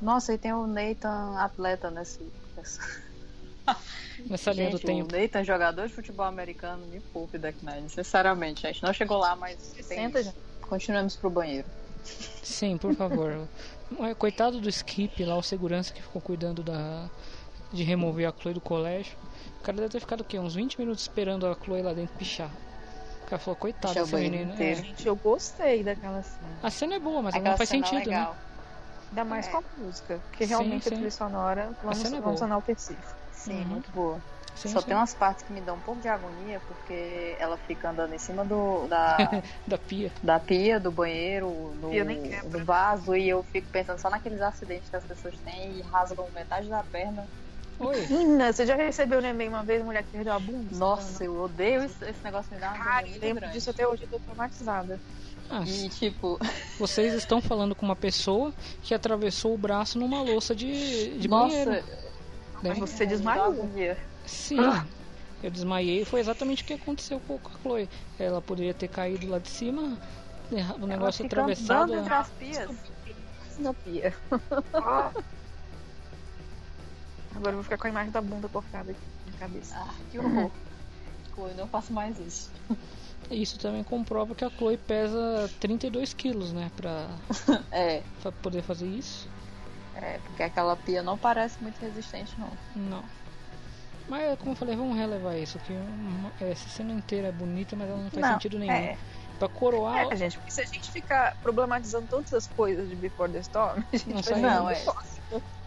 Nossa, 0.00 0.32
e 0.32 0.38
tem 0.38 0.52
o 0.52 0.66
Nathan 0.66 1.36
atleta 1.38 1.90
nesse. 1.90 2.20
nessa- 2.56 2.80
Nessa 4.28 4.52
linha 4.52 4.70
do 4.70 4.78
Gente, 4.78 4.86
tempo. 4.86 5.14
o 5.14 5.18
Nathan, 5.20 5.44
jogador 5.44 5.86
de 5.88 5.94
futebol 5.94 6.26
americano, 6.26 6.84
me 6.86 7.00
poupe 7.00 7.38
Deck 7.38 7.64
Nine. 7.64 7.88
Sinceramente, 7.88 8.62
gente. 8.62 8.82
Não 8.82 8.92
chegou 8.92 9.18
lá, 9.18 9.36
mas. 9.36 9.58
Senta, 9.82 10.20
isso. 10.20 10.34
Continuamos 10.62 11.16
pro 11.16 11.30
banheiro. 11.30 11.66
Sim, 12.42 12.76
por 12.78 12.94
favor. 12.94 13.46
Ué, 14.00 14.14
Coitado 14.14 14.60
do 14.60 14.68
Skip 14.68 15.24
lá, 15.24 15.36
o 15.36 15.42
segurança 15.42 15.92
que 15.92 16.02
ficou 16.02 16.20
cuidando 16.20 16.62
da 16.62 17.08
de 17.72 17.82
remover 17.84 18.28
a 18.28 18.32
Chloe 18.32 18.54
do 18.54 18.60
colégio. 18.60 19.16
O 19.60 19.62
cara 19.62 19.76
deve 19.76 19.90
ter 19.90 20.00
ficado 20.00 20.22
o 20.22 20.24
quê? 20.24 20.38
Uns 20.38 20.54
20 20.54 20.78
minutos 20.78 21.02
esperando 21.02 21.46
a 21.46 21.54
Chloe 21.54 21.82
lá 21.82 21.92
dentro 21.92 22.16
pichar. 22.16 22.50
O 23.22 23.26
cara 23.26 23.38
falou, 23.38 23.56
coitado 23.56 23.94
dessa 23.94 24.16
menina. 24.16 24.54
É. 24.58 24.74
Gente, 24.74 25.06
eu 25.06 25.14
gostei 25.14 25.84
daquela 25.84 26.22
cena. 26.22 26.48
A 26.62 26.70
cena 26.70 26.94
é 26.94 26.98
boa, 26.98 27.22
mas 27.22 27.34
Aquela 27.34 27.50
não 27.50 27.56
faz 27.56 27.68
sentido, 27.68 27.98
legal. 28.08 28.32
né? 28.32 28.38
Ainda 29.10 29.24
mais 29.24 29.46
É. 29.46 29.50
com 29.50 29.58
a 29.58 29.62
música. 29.76 30.18
Porque 30.30 30.44
Sim, 30.44 30.48
realmente 30.50 30.82
sim. 30.84 30.88
a 30.88 30.92
trilha 30.92 31.10
sonora, 31.10 31.70
vamos, 31.82 32.04
é 32.04 32.20
vamos 32.20 32.40
boa. 32.40 32.46
enaltecer. 32.48 32.96
Sim, 33.32 33.60
Uhum. 33.60 33.66
muito 33.66 33.90
boa. 33.92 34.20
Sim, 34.56 34.68
Só 34.70 34.80
sim. 34.80 34.86
tem 34.88 34.96
umas 34.96 35.14
partes 35.14 35.44
que 35.44 35.52
me 35.52 35.60
dão 35.60 35.76
um 35.76 35.80
pouco 35.80 36.00
de 36.00 36.08
agonia, 36.08 36.60
porque 36.66 37.36
ela 37.38 37.56
fica 37.56 37.90
andando 37.90 38.12
em 38.14 38.18
cima 38.18 38.44
do, 38.44 38.86
da, 38.88 39.16
Da 39.66 39.78
pia. 39.78 40.10
da 40.22 40.40
pia, 40.40 40.80
do 40.80 40.90
banheiro, 40.90 41.76
do, 41.80 41.88
Pia 41.90 42.04
nem 42.04 42.20
quebra. 42.22 42.48
do 42.48 42.64
vaso, 42.64 43.14
e 43.14 43.28
eu 43.28 43.42
fico 43.44 43.68
pensando 43.70 43.98
só 43.98 44.10
naqueles 44.10 44.40
acidentes 44.40 44.88
que 44.90 44.96
as 44.96 45.04
pessoas 45.04 45.38
têm 45.40 45.78
e 45.78 45.82
rasgam 45.82 46.28
metade 46.34 46.68
da 46.68 46.82
perna. 46.82 47.28
Oi. 47.80 48.06
Você 48.52 48.66
já 48.66 48.76
recebeu 48.76 49.20
no 49.20 49.26
e-mail 49.28 49.50
uma 49.50 49.62
vez 49.64 49.82
mulher 49.82 50.02
que 50.04 50.10
perdeu 50.10 50.32
a 50.34 50.38
bunda? 50.38 50.76
Nossa, 50.76 51.24
eu 51.24 51.40
odeio 51.42 51.82
esse, 51.82 52.04
esse 52.04 52.22
negócio, 52.22 52.54
me 52.54 52.60
dá 52.60 52.68
uma 52.68 52.78
Cara, 52.78 52.98
agonia 52.98 53.16
eu 53.16 53.20
lembro 53.22 53.40
grande. 53.40 53.54
disso 53.56 53.70
até 53.70 53.86
hoje, 53.88 54.02
eu 54.02 54.08
tô 54.08 54.18
traumatizada. 54.20 55.00
Ah, 55.50 55.62
E 55.66 55.88
tipo, 55.88 56.38
vocês 56.78 57.14
estão 57.14 57.40
falando 57.40 57.74
com 57.74 57.84
uma 57.86 57.96
pessoa 57.96 58.52
que 58.82 58.94
atravessou 58.94 59.54
o 59.54 59.58
braço 59.58 59.98
numa 59.98 60.22
louça 60.22 60.54
de, 60.54 61.18
de 61.18 61.26
nossa, 61.28 61.64
banheiro. 61.64 61.84
Mas 62.62 62.78
Né? 62.78 62.86
você 62.86 63.06
desmaiou. 63.06 63.68
Sim. 64.26 64.58
Eu 65.42 65.50
desmaiei 65.50 66.02
e 66.02 66.04
foi 66.04 66.20
exatamente 66.20 66.62
o 66.62 66.66
que 66.66 66.74
aconteceu 66.74 67.18
com 67.26 67.40
a 67.42 67.58
Chloe. 67.62 67.88
Ela 68.18 68.42
poderia 68.42 68.74
ter 68.74 68.88
caído 68.88 69.26
lá 69.26 69.38
de 69.38 69.48
cima, 69.48 69.96
o 70.78 70.86
negócio 70.86 70.92
ela 70.92 71.12
fica 71.12 71.26
atravessado. 71.26 71.94
andando 71.94 72.00
entre 72.00 72.12
Agora 77.34 77.50
eu 77.52 77.54
vou 77.56 77.62
ficar 77.62 77.78
com 77.78 77.86
a 77.86 77.90
imagem 77.90 78.10
da 78.10 78.20
bunda 78.20 78.48
cortada 78.48 78.90
aqui 78.90 79.00
na 79.26 79.38
cabeça. 79.38 79.74
Ah, 79.76 79.94
que 80.10 80.18
horror. 80.18 80.50
Eu 81.38 81.54
não 81.54 81.68
faço 81.68 81.92
mais 81.92 82.18
isso. 82.18 82.50
Isso 83.30 83.58
também 83.58 83.82
comprova 83.82 84.34
que 84.34 84.44
a 84.44 84.50
Chloe 84.50 84.76
pesa 84.76 85.48
32 85.60 86.12
quilos, 86.12 86.52
né? 86.52 86.70
Pra, 86.76 87.08
É, 87.72 88.02
pra 88.20 88.30
poder 88.32 88.62
fazer 88.62 88.86
isso. 88.86 89.28
é, 89.94 90.18
porque 90.18 90.42
aquela 90.42 90.76
pia 90.76 91.02
não 91.02 91.16
parece 91.16 91.62
muito 91.62 91.80
resistente, 91.80 92.38
não. 92.38 92.50
Não. 92.74 93.04
Mas, 94.08 94.36
como 94.38 94.52
eu 94.52 94.56
falei, 94.56 94.74
vamos 94.76 94.96
relevar 94.98 95.38
isso. 95.38 95.58
Que 95.60 95.72
uma- 95.72 96.32
essa 96.40 96.68
cena 96.68 96.92
inteira 96.92 97.28
é 97.28 97.32
bonita, 97.32 97.76
mas 97.76 97.88
ela 97.88 98.02
não 98.02 98.10
faz 98.10 98.26
Não, 98.26 98.32
sentido 98.34 98.58
nenhum. 98.58 98.72
é. 98.74 98.98
Pra 99.38 99.48
coroar. 99.48 100.12
É, 100.12 100.16
gente, 100.16 100.36
porque 100.36 100.50
se 100.50 100.60
a 100.60 100.66
gente 100.66 100.90
ficar 100.90 101.36
problematizando 101.40 102.06
todas 102.08 102.32
as 102.34 102.46
coisas 102.46 102.88
de 102.88 102.96
Before 102.96 103.32
the 103.32 103.38
Storm, 103.38 103.78
a 103.92 103.96
gente 103.96 104.08
Não 104.08 104.14
vai 104.14 104.22
sai 104.24 104.40
não, 104.42 104.64
muito 104.64 104.76
é. 104.76 104.84
fácil. 104.84 105.22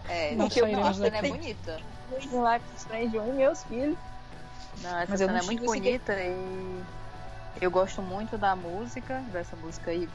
É, 0.09 0.35
Não 0.35 0.47
porque 0.47 0.59
a 0.61 0.93
cena 0.93 1.09
daqui. 1.09 1.25
é 1.25 1.29
bonita. 1.29 1.81
Life 2.11 2.65
is 2.73 2.79
Strange 2.81 3.19
1 3.19 3.29
e 3.29 3.33
meus 3.33 3.63
filhos. 3.63 3.97
Não, 4.81 4.97
essa 4.99 5.11
Mas 5.11 5.21
eu 5.21 5.27
cena 5.27 5.33
não 5.33 5.39
é 5.39 5.43
muito 5.45 5.63
bonita 5.63 6.13
e 6.13 6.83
eu 7.61 7.71
gosto 7.71 8.01
muito 8.01 8.37
da 8.37 8.55
música, 8.55 9.19
dessa 9.31 9.55
música 9.55 9.91
aí, 9.91 10.09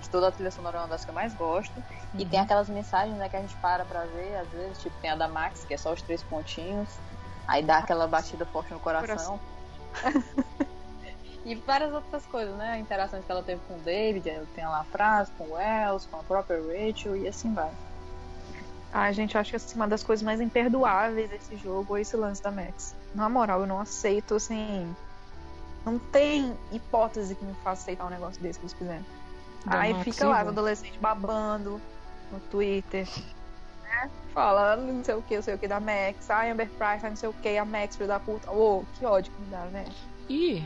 de 0.00 0.10
toda 0.10 0.28
a 0.28 0.32
trilha 0.32 0.50
sonora 0.50 0.78
é 0.78 0.80
uma 0.82 0.88
das 0.88 1.04
que 1.04 1.10
eu 1.10 1.14
mais 1.14 1.34
gosto. 1.34 1.72
E 2.14 2.22
Uhum. 2.22 2.28
tem 2.28 2.38
aquelas 2.40 2.68
mensagens 2.68 3.16
né, 3.16 3.28
que 3.28 3.36
a 3.36 3.40
gente 3.40 3.56
para 3.56 3.84
pra 3.84 4.04
ver, 4.06 4.36
às 4.36 4.48
vezes, 4.50 4.78
tipo, 4.78 4.94
tem 5.00 5.10
a 5.10 5.16
da 5.16 5.26
Max, 5.28 5.64
que 5.64 5.74
é 5.74 5.76
só 5.76 5.92
os 5.92 6.02
três 6.02 6.22
pontinhos, 6.22 6.88
aí 7.48 7.62
dá 7.62 7.78
aquela 7.78 8.06
batida 8.06 8.44
forte 8.46 8.72
no 8.72 8.78
coração. 8.80 9.40
e 11.44 11.54
várias 11.56 11.92
outras 11.92 12.24
coisas, 12.26 12.54
né? 12.56 12.78
Interações 12.78 13.24
que 13.24 13.32
ela 13.32 13.42
teve 13.42 13.60
com 13.66 13.74
o 13.74 13.80
David, 13.80 14.28
aí 14.30 14.46
tem 14.54 14.64
lá 14.64 14.80
a 14.80 14.84
frase, 14.84 15.32
com 15.36 15.44
o 15.44 15.52
Wells, 15.54 16.06
com 16.06 16.18
a 16.20 16.22
própria 16.22 16.58
Rachel 16.60 17.16
e 17.16 17.26
assim 17.26 17.52
vai. 17.52 17.70
Ai, 18.92 19.12
gente, 19.14 19.34
eu 19.34 19.40
acho 19.40 19.50
que 19.50 19.56
assim, 19.56 19.74
uma 19.76 19.88
das 19.88 20.02
coisas 20.04 20.22
mais 20.22 20.40
imperdoáveis 20.40 21.30
desse 21.30 21.56
jogo 21.56 21.96
é 21.96 22.02
esse 22.02 22.16
lance 22.16 22.42
da 22.42 22.50
Max. 22.50 22.94
Na 23.14 23.28
moral, 23.28 23.60
eu 23.62 23.66
não 23.66 23.80
aceito, 23.80 24.34
assim. 24.34 24.94
Não 25.84 25.98
tem 25.98 26.56
hipótese 26.70 27.34
que 27.34 27.44
me 27.44 27.54
faça 27.54 27.82
aceitar 27.82 28.06
um 28.06 28.10
negócio 28.10 28.40
desse 28.42 28.58
que 28.58 28.66
eles 28.66 28.74
fizeram. 28.74 29.06
Aí 29.66 29.92
Max 29.92 30.04
fica 30.04 30.28
lá, 30.28 30.42
os 30.42 30.48
adolescentes 30.48 31.00
babando 31.00 31.80
no 32.30 32.38
Twitter. 32.40 33.08
Né? 33.82 34.10
Falando 34.34 34.92
não 34.92 35.02
sei 35.02 35.14
o 35.14 35.22
que, 35.22 35.36
não 35.36 35.42
sei 35.42 35.54
o 35.54 35.58
que 35.58 35.66
da 35.66 35.80
Max. 35.80 36.28
Ai, 36.30 36.50
Amber 36.50 36.68
Price, 36.70 37.04
não 37.08 37.16
sei 37.16 37.28
o 37.30 37.32
que, 37.32 37.56
a 37.56 37.64
Max, 37.64 37.96
filho 37.96 38.08
da 38.08 38.20
puta. 38.20 38.50
Ô, 38.52 38.84
que 38.94 39.06
ódio 39.06 39.32
que 39.32 39.40
me 39.40 39.48
dá, 39.48 39.64
né? 39.66 39.86
E 40.28 40.62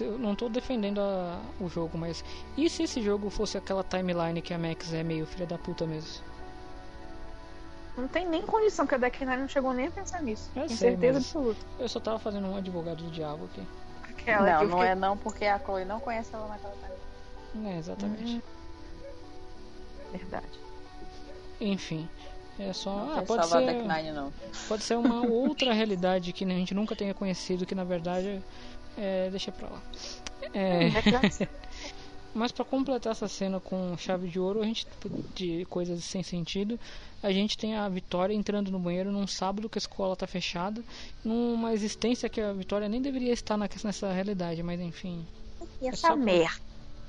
eu 0.00 0.16
não 0.18 0.34
tô 0.36 0.48
defendendo 0.48 1.00
a- 1.00 1.40
o 1.60 1.68
jogo, 1.68 1.98
mas 1.98 2.24
e 2.56 2.70
se 2.70 2.84
esse 2.84 3.02
jogo 3.02 3.28
fosse 3.30 3.58
aquela 3.58 3.82
timeline 3.82 4.40
que 4.40 4.54
a 4.54 4.58
Max 4.58 4.92
é 4.92 5.02
meio 5.02 5.26
filha 5.26 5.46
da 5.46 5.58
puta 5.58 5.86
mesmo? 5.86 6.24
Não 7.96 8.08
tem 8.08 8.26
nem 8.28 8.42
condição 8.42 8.86
que 8.86 8.94
a 8.94 8.98
Deck 8.98 9.24
Nine 9.24 9.36
não 9.42 9.48
chegou 9.48 9.72
nem 9.72 9.86
a 9.86 9.90
pensar 9.90 10.20
nisso. 10.22 10.50
Eu 10.56 10.62
Com 10.62 10.68
sei, 10.68 10.76
certeza 10.90 11.18
absoluta. 11.18 11.60
Eu 11.78 11.88
só 11.88 12.00
tava 12.00 12.18
fazendo 12.18 12.48
um 12.48 12.56
advogado 12.56 13.04
do 13.04 13.10
diabo 13.10 13.44
aqui. 13.44 13.66
Aquela 14.10 14.38
que 14.58 14.64
não, 14.64 14.70
não 14.70 14.78
fiquei- 14.78 14.88
é 14.90 14.94
não, 14.94 15.16
porque 15.16 15.44
a 15.44 15.58
Chloe 15.58 15.84
não 15.84 16.00
conhece 16.00 16.34
ela 16.34 16.48
naquela 16.48 16.74
time. 16.74 17.68
É, 17.68 17.78
exatamente. 17.78 18.42
Verdade. 20.12 20.58
Enfim. 21.60 22.08
É 22.58 22.72
só. 22.72 22.90
Não 22.96 23.18
ah, 23.18 23.22
pode 23.22 23.46
salvar 23.46 23.68
ser, 23.68 23.74
Deck 23.74 23.88
Nine, 23.88 24.12
não. 24.12 24.32
pode 24.68 24.82
ser 24.84 24.96
uma 24.96 25.22
outra 25.26 25.72
realidade 25.72 26.32
que 26.32 26.44
a 26.44 26.48
gente 26.48 26.74
nunca 26.74 26.94
tenha 26.94 27.14
conhecido, 27.14 27.66
que 27.66 27.74
na 27.74 27.84
verdade 27.84 28.42
é. 28.96 29.28
Deixa 29.30 29.50
pra 29.52 29.68
lá. 29.68 29.82
É, 30.52 30.88
mas 32.34 32.50
para 32.50 32.64
completar 32.64 33.12
essa 33.12 33.28
cena 33.28 33.60
com 33.60 33.96
chave 33.96 34.28
de 34.28 34.40
ouro, 34.40 34.60
a 34.60 34.64
gente 34.64 34.86
de 35.34 35.64
coisas 35.66 36.02
sem 36.02 36.22
sentido, 36.22 36.78
a 37.22 37.30
gente 37.30 37.56
tem 37.56 37.76
a 37.76 37.88
Vitória 37.88 38.34
entrando 38.34 38.70
no 38.70 38.78
banheiro 38.78 39.12
num 39.12 39.26
sábado 39.26 39.68
que 39.68 39.78
a 39.78 39.80
escola 39.80 40.16
tá 40.16 40.26
fechada, 40.26 40.82
numa 41.24 41.72
existência 41.72 42.28
que 42.28 42.40
a 42.40 42.52
Vitória 42.52 42.88
nem 42.88 43.00
deveria 43.00 43.32
estar 43.32 43.56
nessa 43.56 44.12
realidade, 44.12 44.62
mas 44.62 44.80
enfim. 44.80 45.24
E 45.80 45.88
essa 45.88 46.12
é 46.12 46.16
merda. 46.16 46.60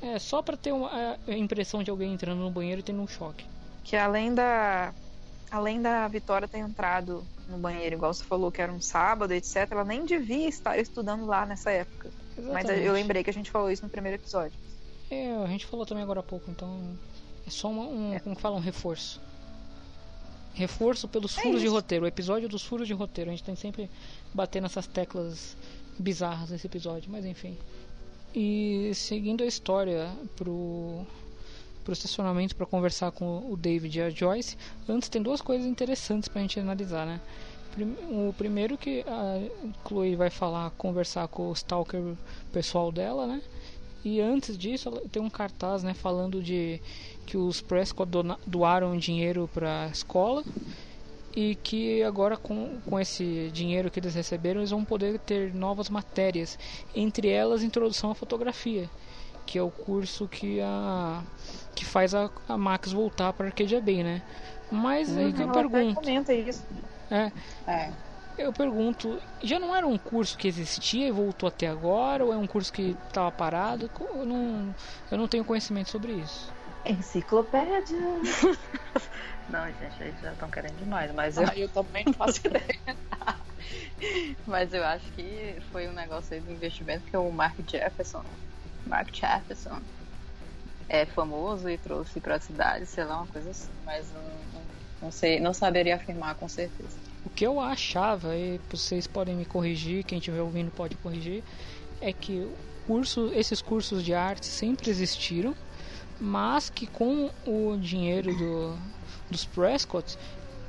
É 0.02 0.20
só 0.20 0.42
para 0.42 0.56
ter 0.56 0.72
uma, 0.72 1.18
a 1.28 1.34
impressão 1.34 1.82
de 1.82 1.90
alguém 1.90 2.14
entrando 2.14 2.40
no 2.40 2.52
banheiro 2.52 2.82
e 2.82 2.84
tendo 2.84 3.02
um 3.02 3.08
choque. 3.08 3.46
Que 3.84 3.96
além 3.96 4.34
da 4.34 4.94
além 5.50 5.82
da 5.82 6.08
Vitória 6.08 6.48
ter 6.48 6.60
entrado 6.60 7.24
no 7.48 7.58
banheiro, 7.58 7.96
igual 7.96 8.14
você 8.14 8.24
falou 8.24 8.52
que 8.52 8.62
era 8.62 8.72
um 8.72 8.82
sábado, 8.82 9.32
etc, 9.32 9.68
ela 9.72 9.84
nem 9.84 10.06
devia 10.06 10.48
estar 10.48 10.78
estudando 10.78 11.26
lá 11.26 11.46
nessa 11.46 11.72
época. 11.72 12.10
Exatamente. 12.38 12.68
Mas 12.68 12.86
eu 12.86 12.94
lembrei 12.94 13.24
que 13.24 13.30
a 13.30 13.34
gente 13.34 13.50
falou 13.50 13.72
isso 13.72 13.84
no 13.84 13.90
primeiro 13.90 14.22
episódio. 14.22 14.58
É, 15.10 15.36
a 15.36 15.48
gente 15.48 15.66
falou 15.66 15.86
também 15.86 16.04
agora 16.04 16.20
há 16.20 16.24
pouco, 16.24 16.50
então 16.50 16.98
é 17.46 17.50
só 17.50 17.70
um, 17.70 18.14
é. 18.14 18.20
como 18.20 18.36
fala, 18.36 18.56
um 18.56 18.60
reforço. 18.60 19.22
Reforço 20.54 21.08
pelos 21.08 21.38
é 21.38 21.42
furos 21.42 21.62
de 21.62 21.68
roteiro, 21.68 22.06
o 22.06 22.08
episódio 22.08 22.48
dos 22.48 22.64
furos 22.64 22.88
de 22.88 22.94
roteiro. 22.94 23.30
A 23.30 23.34
gente 23.34 23.44
tem 23.44 23.56
sempre 23.56 23.90
bater 24.34 24.62
nessas 24.62 24.88
teclas 24.88 25.56
bizarras 26.00 26.50
nesse 26.50 26.68
episódio, 26.68 27.12
mas 27.12 27.26
enfim. 27.26 27.58
E 28.34 28.92
seguindo 28.94 29.44
a 29.44 29.48
história 29.48 30.12
pro 30.36 31.06
pro 31.86 31.94
estacionamento 31.94 32.56
para 32.56 32.66
conversar 32.66 33.12
com 33.12 33.50
o 33.50 33.56
David 33.56 34.00
e 34.00 34.02
a 34.02 34.10
Joyce. 34.10 34.58
Antes 34.90 35.08
tem 35.08 35.22
duas 35.22 35.40
coisas 35.40 35.68
interessantes 35.68 36.28
para 36.28 36.40
a 36.40 36.42
gente 36.42 36.60
analisar, 36.60 37.06
né? 37.06 37.22
O 38.10 38.34
primeiro 38.34 38.76
que 38.76 39.06
a 39.08 39.40
Chloe 39.88 40.16
vai 40.16 40.32
falar, 40.32 40.72
conversar 40.72 41.28
com 41.28 41.50
o 41.50 41.54
stalker 41.54 42.02
pessoal 42.52 42.92
dela, 42.92 43.28
né? 43.28 43.42
E 44.06 44.22
antes 44.22 44.56
disso, 44.56 44.92
tem 45.12 45.20
um 45.20 45.32
cartaz, 45.32 45.82
né, 45.82 45.96
falando 45.96 46.40
de 46.40 46.80
que 47.26 47.36
os 47.36 47.60
Prescott 47.60 48.12
doaram 48.46 48.96
dinheiro 48.96 49.50
para 49.52 49.86
a 49.86 49.88
escola 49.88 50.44
e 51.36 51.56
que 51.56 52.04
agora 52.04 52.38
com, 52.38 52.80
com 52.88 53.00
esse 53.00 53.50
dinheiro 53.52 53.90
que 53.90 54.00
eles 54.00 54.14
receberam, 54.14 54.62
eles 54.62 54.70
vão 54.70 54.86
poder 54.86 55.18
ter 55.18 55.52
novas 55.56 55.90
matérias, 55.90 56.58
entre 56.96 57.30
elas 57.30 57.64
introdução 57.64 58.12
à 58.12 58.16
fotografia, 58.16 58.88
que 59.44 59.58
é 59.58 59.62
o 59.64 59.72
curso 59.72 60.28
que 60.28 60.62
a 60.62 61.24
que 61.74 61.84
faz 61.84 62.14
a, 62.14 62.30
a 62.48 62.56
Max 62.56 62.92
voltar 62.92 63.34
para 63.34 63.48
Arcadia 63.48 63.82
Bay, 63.82 64.04
né? 64.04 64.22
Mas 64.72 65.10
uhum, 65.10 65.18
aí 65.18 65.34
que 65.34 65.42
eu 65.42 65.52
pergunto. 65.52 65.96
Comenta 65.96 66.32
isso. 66.32 66.64
É. 67.10 67.32
é. 67.68 67.92
Eu 68.38 68.52
pergunto, 68.52 69.22
já 69.42 69.58
não 69.58 69.74
era 69.76 69.88
um 69.88 69.98
curso 69.98 70.38
que 70.38 70.48
existia 70.48 71.08
e 71.08 71.12
voltou 71.12 71.48
até 71.48 71.68
agora, 71.68 72.26
ou 72.26 72.34
é 72.34 72.38
um 72.38 72.46
curso 72.46 72.72
que 72.72 72.96
estava 73.08 73.32
parado? 73.32 73.90
Eu 74.00 74.26
não, 74.26 74.76
eu 75.10 75.18
não 75.18 75.28
tenho 75.28 75.46
conhecimento 75.46 75.90
sobre 75.90 76.14
isso. 76.14 76.54
Enciclopédia! 76.86 77.98
não, 79.50 79.66
gente, 79.68 80.02
eles 80.02 80.22
já 80.22 80.34
estão 80.34 80.50
querendo 80.50 80.76
demais, 80.78 81.14
mas 81.14 81.38
eu... 81.38 81.48
Ah, 81.48 81.58
eu 81.58 81.70
também 81.70 82.04
não 82.06 82.14
faço 82.14 82.42
ideia. 82.46 82.98
mas 84.46 84.74
eu 84.74 84.84
acho 84.84 85.12
que 85.14 85.58
foi 85.72 85.88
um 85.88 85.94
negócio 85.94 86.36
aí 86.36 86.42
do 86.42 86.52
investimento 86.52 87.06
que 87.06 87.16
o 87.16 87.32
Mark 87.32 87.58
Jefferson, 87.70 88.24
Mark 88.86 89.16
Jefferson, 89.16 89.80
é 90.90 91.06
famoso 91.06 91.70
e 91.70 91.78
trouxe 91.78 92.20
para 92.20 92.36
a 92.36 92.40
cidade, 92.40 92.86
sei 92.86 93.06
lá, 93.06 93.18
uma 93.18 93.28
coisa 93.28 93.50
assim, 93.50 93.72
mas 93.86 94.12
não, 94.12 94.22
não, 94.22 94.62
não 95.02 95.12
sei, 95.12 95.40
não 95.40 95.54
saberia 95.54 95.96
afirmar 95.96 96.36
com 96.36 96.48
certeza. 96.48 97.05
O 97.26 97.30
que 97.30 97.46
eu 97.46 97.60
achava, 97.60 98.36
e 98.38 98.60
vocês 98.70 99.08
podem 99.08 99.36
me 99.36 99.46
corrigir, 99.46 100.04
quem 100.04 100.20
estiver 100.20 100.42
ouvindo 100.42 100.72
pode 100.72 100.96
corrigir, 100.98 101.44
é 102.00 102.14
que 102.14 102.48
curso, 102.86 103.32
esses 103.34 103.62
cursos 103.62 104.04
de 104.04 104.14
arte 104.14 104.46
sempre 104.46 104.90
existiram, 104.90 105.56
mas 106.20 106.70
que 106.70 106.86
com 106.86 107.32
o 107.46 107.78
dinheiro 107.78 108.34
do, 108.36 108.78
dos 109.30 109.44
Prescott, 109.44 110.18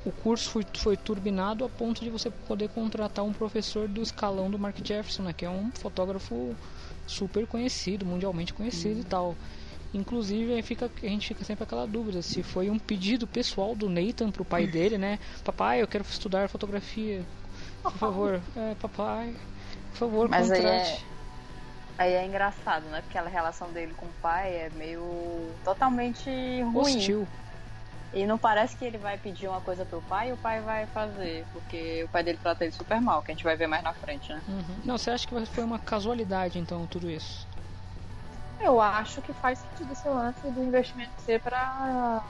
o 0.05 0.11
curso 0.11 0.51
foi, 0.51 0.64
foi 0.77 0.97
turbinado 0.97 1.64
a 1.64 1.69
ponto 1.69 2.03
de 2.03 2.11
você 2.11 2.31
poder 2.31 2.69
contratar 2.69 3.25
um 3.25 3.33
professor 3.33 3.88
do 3.88 4.01
escalão 4.01 4.51
do 4.51 4.59
Mark 4.59 4.77
Jefferson, 4.79 5.25
né, 5.25 5.33
que 5.33 5.45
é 5.45 5.51
um 5.51 5.71
fotógrafo 5.73 6.55
super 7.07 7.47
conhecido, 7.47 8.07
mundialmente 8.07 8.55
conhecido 8.55 9.01
e 9.01 9.05
tal. 9.05 9.37
Inclusive, 9.96 10.52
aí 10.52 10.62
fica, 10.62 10.90
a 11.02 11.06
gente 11.06 11.28
fica 11.28 11.42
sempre 11.42 11.64
aquela 11.64 11.87
dúvida 11.87 12.20
se 12.20 12.42
foi 12.42 12.68
um 12.68 12.78
pedido 12.78 13.26
pessoal 13.26 13.74
do 13.74 13.88
Nathan 13.88 14.30
pro 14.30 14.44
pai 14.44 14.66
dele, 14.66 14.98
né? 14.98 15.18
Papai, 15.42 15.80
eu 15.80 15.88
quero 15.88 16.04
estudar 16.04 16.48
fotografia. 16.48 17.24
Por 17.82 17.92
favor, 17.92 18.40
é, 18.56 18.74
papai, 18.74 19.35
por 19.92 19.96
favor, 19.96 20.28
Mas 20.28 20.50
contrate. 20.50 21.06
Aí 21.98 22.12
é, 22.12 22.18
aí 22.18 22.24
é 22.24 22.26
engraçado, 22.26 22.85
né? 22.90 23.00
Porque 23.00 23.16
a 23.16 23.26
relação 23.26 23.72
dele 23.72 23.94
com 23.94 24.06
o 24.06 24.12
pai 24.20 24.54
é 24.54 24.70
meio 24.70 25.54
totalmente 25.64 26.28
ruim. 26.62 26.96
Hostil. 26.96 27.26
E 28.12 28.26
não 28.26 28.38
parece 28.38 28.76
que 28.76 28.85
ele 28.85 28.98
vai 28.98 29.16
pedir 29.18 29.48
uma 29.48 29.61
coisa 29.61 29.85
pro 29.85 30.02
pai 30.02 30.30
e 30.30 30.32
o 30.32 30.37
pai 30.37 30.61
vai 30.61 30.87
fazer, 30.87 31.46
porque 31.52 32.04
o 32.04 32.09
pai 32.09 32.22
dele 32.22 32.38
trata 32.42 32.64
ele 32.64 32.72
super 32.72 33.00
mal, 33.00 33.22
que 33.22 33.30
a 33.30 33.35
gente 33.35 33.44
vai 33.44 33.56
ver 33.56 33.66
mais 33.66 33.82
na 33.82 33.92
frente, 33.92 34.30
né? 34.30 34.42
Uhum. 34.46 34.76
Não, 34.85 34.98
você 34.98 35.11
acha 35.11 35.26
que 35.26 35.46
foi 35.46 35.64
uma 35.64 35.78
casualidade, 35.78 36.59
então, 36.59 36.87
tudo 36.87 37.11
isso? 37.11 37.45
Eu 38.61 38.81
acho 38.81 39.21
que 39.23 39.33
faz 39.33 39.59
sentido 39.59 39.92
esse 39.92 40.09
lance 40.09 40.40
do 40.51 40.62
investimento 40.62 41.12
ser 41.21 41.40
para 41.40 42.23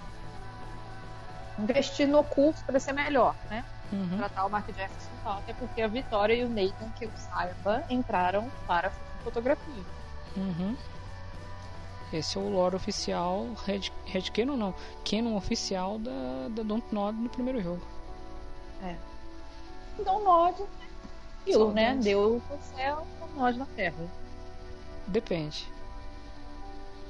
investir 1.59 2.07
no 2.07 2.23
curso 2.25 2.63
para 2.65 2.79
ser 2.79 2.93
melhor, 2.93 3.35
né? 3.49 3.65
Uhum. 3.93 4.19
Tratar 4.19 4.47
o 4.47 4.51
Mark 4.51 4.67
Jefferson 4.67 5.11
tal, 5.23 5.39
até 5.39 5.53
porque 5.53 5.81
a 5.81 5.89
Vitória 5.89 6.35
e 6.35 6.45
o 6.45 6.49
Nathan, 6.49 6.91
que 6.99 7.05
eu 7.05 7.11
saiba, 7.17 7.85
entraram 7.89 8.51
para 8.67 8.91
fotografia. 9.23 9.85
Uhum. 10.37 10.77
Esse 12.13 12.37
é 12.37 12.41
o 12.41 12.49
lore 12.49 12.77
oficial, 12.77 13.47
Red, 13.65 13.91
Red 14.07 14.31
Canon 14.33 14.57
não, 14.57 14.75
Canon 15.09 15.37
oficial 15.37 15.99
da, 15.99 16.49
da 16.51 16.63
Don't 16.63 16.87
Nod 16.93 17.17
no 17.19 17.29
primeiro 17.29 17.61
jogo. 17.61 17.83
É. 18.83 18.95
Don't 20.05 20.25
Nod, 20.25 20.63
aquilo, 21.43 21.73
né? 21.73 21.97
Deu 21.97 22.37
o 22.37 22.59
céu, 22.77 23.07
Don't 23.19 23.35
Nod 23.37 23.59
na 23.59 23.67
terra. 23.67 24.07
Depende. 25.07 25.69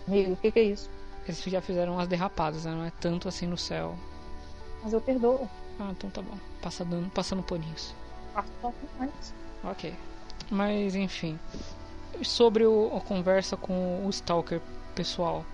Amigo, 0.07 0.33
o 0.33 0.37
que, 0.37 0.51
que, 0.53 0.59
é 0.59 0.63
isso? 0.63 0.89
Eles 1.25 1.43
já 1.43 1.61
fizeram 1.61 1.95
umas 1.95 2.09
derrapadas, 2.09 2.65
né? 2.65 2.73
Não 2.73 2.85
é 2.85 2.93
tanto 3.01 3.29
assim 3.29 3.47
no 3.47 3.57
céu. 3.57 3.97
Mas 4.83 4.93
eu 4.93 5.01
perdoo. 5.01 5.49
Ah, 5.79 5.91
então 5.91 6.09
tá 6.11 6.23
bom. 6.23 6.39
Passa 6.63 6.85
dando, 6.85 7.11
passando 7.11 7.43
paninhos. 7.43 7.95
Passa 8.33 8.75
mais. 8.99 9.35
Ok. 9.65 9.95
Mas 10.51 10.95
enfim. 10.95 11.39
Sobre 12.23 12.65
o, 12.65 12.97
a 12.97 13.01
conversa 13.01 13.57
com 13.57 14.07
o 14.07 14.11
Stalker 14.11 14.61
pessoal 14.95 15.45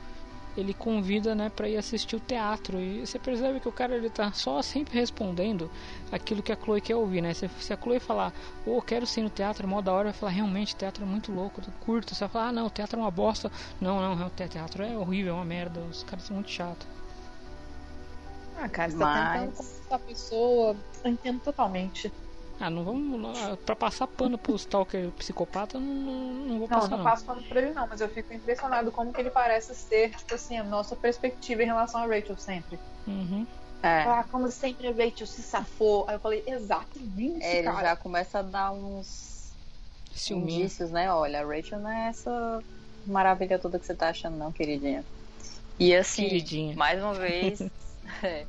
ele 0.57 0.75
convida, 0.75 1.35
né, 1.35 1.49
para 1.49 1.69
ir 1.69 1.77
assistir 1.77 2.17
o 2.17 2.21
teatro 2.21 2.79
e 2.79 3.07
você 3.07 3.19
percebe 3.19 3.61
que 3.61 3.69
o 3.69 3.73
cara 3.73 3.97
ele 3.97 4.11
tá 4.11 4.33
só 4.33 4.61
sempre 4.61 4.99
respondendo 4.99 5.71
aquilo 6.11 6.43
que 6.43 6.53
a 6.53 6.57
Chloe 6.57 6.81
quer 6.81 6.97
ouvir, 6.97 7.23
né? 7.23 7.33
Se, 7.33 7.49
se 7.61 7.73
a 7.73 7.77
Chloe 7.77 7.99
falar, 7.99 8.33
ô, 8.67 8.77
oh, 8.77 8.83
quero 8.83 9.07
ser 9.07 9.23
no 9.23 9.31
teatro, 9.31 9.67
mó 9.67 9.81
da 9.81 9.93
hora, 9.93 10.11
vai 10.11 10.13
falar, 10.13 10.33
realmente, 10.33 10.77
teatro 10.77 11.05
é 11.05 11.07
muito 11.07 11.33
louco, 11.33 11.63
curto. 11.81 12.15
Você 12.15 12.21
vai 12.21 12.29
falar, 12.29 12.49
ah, 12.49 12.53
não, 12.53 12.67
o 12.67 12.71
teatro 12.71 12.99
é 12.99 13.03
uma 13.03 13.11
bosta. 13.11 13.51
Não, 13.81 14.01
não, 14.01 14.27
o 14.27 14.31
teatro 14.31 14.83
é 14.83 14.97
horrível, 14.97 15.35
é 15.35 15.37
uma 15.37 15.45
merda, 15.45 15.81
os 15.81 16.03
caras 16.03 16.25
são 16.25 16.35
muito 16.35 16.51
chatos. 16.51 16.87
Ah, 18.57 18.69
cara, 18.69 18.91
você 18.91 18.97
Mas... 18.97 19.15
tá 19.15 19.33
tentando 19.33 19.57
conquistar 19.57 19.97
a 19.97 19.99
pessoa, 19.99 20.77
eu 21.05 21.11
entendo 21.11 21.41
totalmente. 21.41 22.13
Ah, 22.63 22.71
não 22.71 22.85
vamos. 22.85 23.59
Pra 23.67 23.75
passar 23.75 24.07
pano 24.07 24.39
pro 24.39 24.55
Stalker 24.55 25.11
psicopata, 25.19 25.81
não, 25.81 26.33
não 26.33 26.59
vou 26.61 26.69
passar. 26.69 26.91
Não, 26.91 26.99
não 26.99 27.05
passo 27.05 27.25
pano 27.25 27.43
pra 27.43 27.61
ele, 27.61 27.73
não, 27.73 27.89
mas 27.89 28.01
eu 28.01 28.09
fico 28.09 28.33
impressionado 28.33 28.93
como 28.93 29.13
que 29.13 29.21
ele 29.21 29.31
parece 29.31 29.75
ser, 29.75 30.11
tipo 30.11 30.33
assim, 30.33 30.57
a 30.57 30.63
nossa 30.63 30.95
perspectiva 30.95 31.65
em 31.65 31.67
relação 31.67 32.01
a 32.01 32.07
Rachel 32.07 32.37
sempre. 32.37 32.79
Uhum. 33.05 33.45
É. 33.83 34.03
Ah, 34.03 34.25
como 34.31 34.49
sempre 34.49 34.87
a 34.87 34.93
Rachel 34.93 35.27
se 35.27 35.43
safou. 35.43 36.05
Aí 36.07 36.15
eu 36.15 36.21
falei, 36.21 36.45
exatamente. 36.47 37.43
É, 37.45 37.59
ele 37.59 37.67
cara. 37.67 37.89
já 37.89 37.97
começa 37.97 38.39
a 38.39 38.43
dar 38.43 38.71
uns 38.71 39.53
indícios, 40.31 40.93
né? 40.93 41.13
Olha, 41.13 41.41
a 41.41 41.45
Rachel 41.45 41.81
não 41.81 41.91
é 41.91 42.11
essa 42.11 42.63
maravilha 43.05 43.59
toda 43.59 43.77
que 43.77 43.85
você 43.85 43.95
tá 43.97 44.11
achando, 44.11 44.37
não, 44.37 44.53
queridinha. 44.53 45.05
E 45.81 45.93
assim, 45.97 46.29
queridinha. 46.29 46.77
mais 46.77 47.03
uma 47.03 47.15
vez. 47.19 47.61
é, 48.23 48.47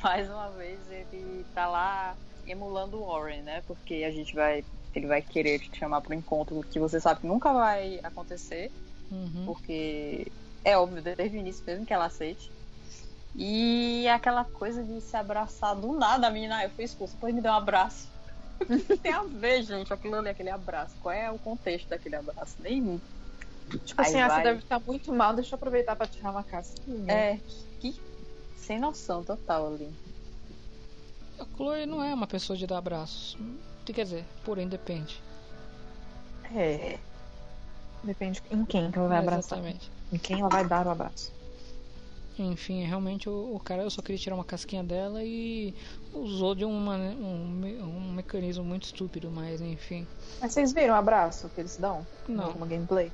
mais 0.00 0.30
uma 0.30 0.50
vez 0.50 0.78
ele 0.88 1.44
tá 1.52 1.66
lá 1.66 2.16
emulando 2.46 2.98
o 2.98 3.06
Warren, 3.06 3.42
né? 3.42 3.62
Porque 3.66 4.04
a 4.04 4.10
gente 4.10 4.34
vai. 4.34 4.64
Ele 4.94 5.06
vai 5.06 5.20
querer 5.20 5.58
te 5.58 5.78
chamar 5.78 6.00
para 6.00 6.14
um 6.14 6.18
encontro 6.18 6.64
que 6.70 6.78
você 6.78 6.98
sabe 6.98 7.20
que 7.20 7.26
nunca 7.26 7.52
vai 7.52 8.00
acontecer. 8.02 8.70
Uhum. 9.10 9.44
Porque 9.44 10.26
é 10.64 10.76
óbvio, 10.76 11.02
desde 11.02 11.36
o 11.36 11.40
início 11.40 11.62
mesmo 11.66 11.84
que 11.84 11.92
ela 11.92 12.06
aceite. 12.06 12.50
E 13.34 14.08
aquela 14.08 14.44
coisa 14.44 14.82
de 14.82 15.00
se 15.02 15.14
abraçar 15.16 15.76
do 15.76 15.92
nada, 15.92 16.26
a 16.26 16.30
menina, 16.30 16.56
ah, 16.56 16.64
eu 16.64 16.70
fui 16.70 16.84
expulsa, 16.84 17.12
depois 17.14 17.34
me 17.34 17.42
deu 17.42 17.52
um 17.52 17.56
abraço. 17.56 18.08
Tem 19.02 19.12
a 19.12 19.22
ver, 19.22 19.62
gente, 19.62 19.92
aquilo 19.92 20.16
ali, 20.16 20.30
aquele 20.30 20.48
abraço. 20.48 20.94
Qual 21.02 21.14
é 21.14 21.30
o 21.30 21.38
contexto 21.38 21.88
daquele 21.88 22.16
abraço? 22.16 22.56
Nenhum. 22.60 22.98
Tipo 23.84 24.00
Aí 24.00 24.06
assim, 24.06 24.18
vai... 24.18 24.30
você 24.30 24.42
deve 24.42 24.58
estar 24.60 24.80
muito 24.80 25.12
mal, 25.12 25.34
deixa 25.34 25.54
eu 25.54 25.56
aproveitar 25.56 25.94
para 25.94 26.06
tirar 26.06 26.30
uma 26.30 26.42
casquinha. 26.42 27.12
É, 27.12 27.38
que 27.78 27.94
sem 28.56 28.78
noção 28.78 29.22
total 29.22 29.74
ali. 29.74 29.92
A 31.38 31.44
Chloe 31.56 31.86
não 31.86 32.02
é 32.02 32.14
uma 32.14 32.26
pessoa 32.26 32.56
de 32.56 32.66
dar 32.66 32.78
abraços. 32.78 33.36
Quer 33.84 34.04
dizer, 34.04 34.24
porém 34.44 34.68
depende. 34.68 35.22
É. 36.54 36.98
Depende 38.02 38.42
em 38.50 38.64
quem 38.64 38.90
que 38.90 38.98
ela 38.98 39.08
vai 39.08 39.18
é, 39.18 39.20
abraçar. 39.20 39.58
Exatamente. 39.58 39.90
em 40.12 40.18
quem 40.18 40.40
ela 40.40 40.48
vai 40.48 40.64
dar 40.66 40.86
o 40.86 40.90
abraço. 40.90 41.32
Enfim, 42.38 42.84
realmente 42.84 43.28
o, 43.28 43.54
o 43.54 43.60
cara 43.60 43.82
eu 43.82 43.90
só 43.90 44.02
queria 44.02 44.18
tirar 44.18 44.34
uma 44.34 44.44
casquinha 44.44 44.84
dela 44.84 45.24
e 45.24 45.74
usou 46.12 46.54
de 46.54 46.64
uma, 46.64 46.96
um, 46.96 47.48
me- 47.48 47.80
um 47.82 48.12
mecanismo 48.12 48.62
muito 48.62 48.84
estúpido, 48.84 49.30
mas 49.30 49.60
enfim. 49.60 50.06
Mas 50.40 50.52
vocês 50.52 50.72
viram 50.72 50.94
o 50.94 50.98
abraço 50.98 51.48
que 51.48 51.60
eles 51.60 51.76
dão? 51.78 52.06
Não. 52.28 52.50
Uma 52.52 52.66
gameplay? 52.66 53.10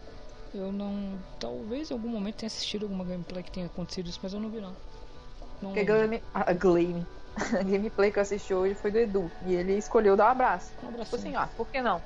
Eu 0.53 0.73
não. 0.73 1.19
Talvez 1.39 1.91
em 1.91 1.95
algum 1.95 2.09
momento 2.09 2.37
tenha 2.37 2.49
assistido 2.49 2.83
alguma 2.83 3.05
gameplay 3.05 3.43
que 3.45 3.53
tenha 3.53 3.67
acontecido 3.67 4.09
isso, 4.09 4.19
mas 4.23 4.33
eu 4.35 4.41
não 4.41 4.51
vi 4.51 4.61
não. 4.61 4.77
Não 5.63 5.73
Porque 5.73 5.81
a, 6.35 6.53
lembro. 6.53 7.07
A, 7.37 7.45
game, 7.45 7.59
a 7.61 7.63
gameplay 7.79 8.11
que 8.13 8.19
eu 8.19 8.23
assisti 8.23 8.55
hoje 8.55 8.75
foi 8.75 8.91
do 8.91 8.99
Edu. 8.99 9.31
E 9.45 9.55
ele 9.55 9.75
escolheu 9.75 10.17
dar 10.17 10.27
um 10.27 10.31
abraço. 10.31 10.73
Um 10.83 10.87
Tipo 10.89 10.95
abracinho. 10.95 11.21
assim, 11.21 11.37
ó, 11.37 11.47
por 11.57 11.67
que 11.69 11.81
não? 11.81 12.03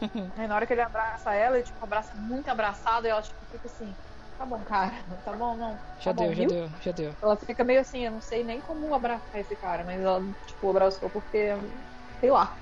Aí 0.36 0.46
na 0.46 0.54
hora 0.56 0.66
que 0.66 0.72
ele 0.72 0.80
abraça 0.82 1.34
ela, 1.34 1.56
ele 1.56 1.64
tipo, 1.64 1.82
abraça 1.82 2.10
muito 2.16 2.48
abraçado 2.48 3.06
e 3.06 3.10
ela 3.10 3.20
tipo, 3.22 3.36
fica 3.50 3.66
assim, 3.66 3.94
tá 4.38 4.46
bom, 4.46 4.58
cara, 4.60 4.92
tá 5.24 5.32
bom, 5.32 5.56
não. 5.56 5.78
Já 5.98 6.12
tá 6.14 6.22
deu, 6.22 6.28
bom, 6.28 6.34
já 6.34 6.40
viu? 6.40 6.48
deu, 6.48 6.70
já 6.80 6.92
deu. 6.92 7.14
Ela 7.22 7.36
fica 7.36 7.64
meio 7.64 7.80
assim, 7.80 8.04
eu 8.04 8.12
não 8.12 8.20
sei 8.20 8.42
nem 8.44 8.60
como 8.60 8.94
abraçar 8.94 9.40
esse 9.40 9.54
cara, 9.56 9.84
mas 9.84 10.00
ela, 10.00 10.22
tipo, 10.46 10.70
abraçou 10.70 11.10
porque, 11.10 11.48
sei 12.20 12.30
lá. 12.30 12.56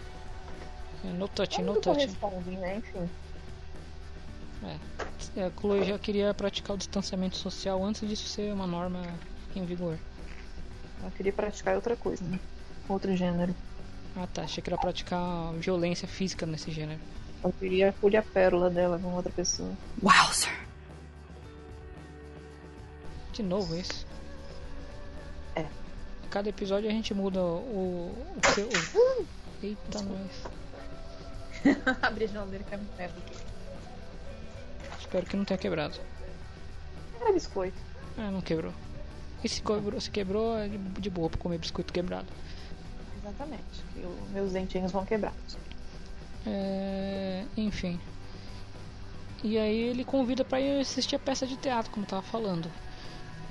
É, 1.04 1.08
No 1.12 1.28
touch, 1.28 1.62
Não 1.62 1.74
no 1.74 1.80
touch. 1.80 2.18
corresponde, 2.18 2.56
né? 2.56 2.76
Enfim. 2.76 3.08
É, 5.36 5.44
a 5.44 5.50
Chloe 5.50 5.84
já 5.84 5.98
queria 5.98 6.34
praticar 6.34 6.74
o 6.74 6.78
distanciamento 6.78 7.36
social 7.36 7.84
antes 7.84 8.08
disso 8.08 8.28
ser 8.28 8.52
uma 8.52 8.66
norma 8.66 9.02
em 9.54 9.64
vigor. 9.64 9.96
Ela 11.00 11.10
queria 11.12 11.32
praticar 11.32 11.74
outra 11.76 11.96
coisa, 11.96 12.24
né? 12.24 12.38
Outro 12.88 13.14
gênero. 13.16 13.54
Ah 14.16 14.26
tá, 14.26 14.42
achei 14.42 14.62
que 14.62 14.68
era 14.70 14.78
praticar 14.78 15.52
violência 15.54 16.08
física 16.08 16.44
nesse 16.46 16.70
gênero. 16.70 17.00
Ela 17.42 17.52
queria 17.58 17.94
colher 18.00 18.18
a 18.18 18.22
pérola 18.22 18.68
dela 18.68 18.98
com 18.98 19.12
outra 19.14 19.30
pessoa. 19.30 19.72
Wowzer. 20.02 20.52
De 23.32 23.42
novo 23.42 23.76
isso. 23.76 24.06
É. 25.54 25.64
Cada 26.30 26.48
episódio 26.48 26.88
a 26.88 26.92
gente 26.92 27.14
muda 27.14 27.40
o. 27.40 28.12
o, 28.36 28.40
que- 28.54 28.98
o... 28.98 29.26
Eita, 29.62 30.02
nós. 30.02 30.48
Abri 32.02 32.24
a 32.24 32.28
geladeira 32.28 32.64
que 32.64 32.74
é 32.74 32.76
muito 32.76 32.96
merda. 32.96 33.14
Espero 34.98 35.26
que 35.26 35.36
não 35.36 35.44
tenha 35.44 35.58
quebrado. 35.58 35.96
Era 37.20 37.32
biscoito. 37.32 37.76
Ah, 38.16 38.30
não 38.30 38.40
quebrou. 38.40 38.72
E 39.42 39.48
se 39.48 39.62
quebrou, 39.62 40.00
se 40.00 40.10
quebrou 40.10 40.56
é 40.56 40.68
de, 40.68 41.10
boa 41.10 41.30
pra 41.30 41.38
comer 41.38 41.58
biscoito 41.58 41.92
quebrado. 41.92 42.26
Exatamente. 43.20 43.62
E 43.96 44.04
os 44.04 44.30
meus 44.30 44.52
dentinhos 44.52 44.90
vão 44.90 45.04
quebrar. 45.04 45.34
É, 46.46 47.44
enfim. 47.56 48.00
E 49.42 49.56
aí 49.56 49.78
ele 49.78 50.04
convida 50.04 50.44
pra 50.44 50.60
ir 50.60 50.80
assistir 50.80 51.14
a 51.14 51.18
peça 51.18 51.46
de 51.46 51.56
teatro, 51.56 51.90
como 51.92 52.04
eu 52.04 52.10
tava 52.10 52.22
falando. 52.22 52.70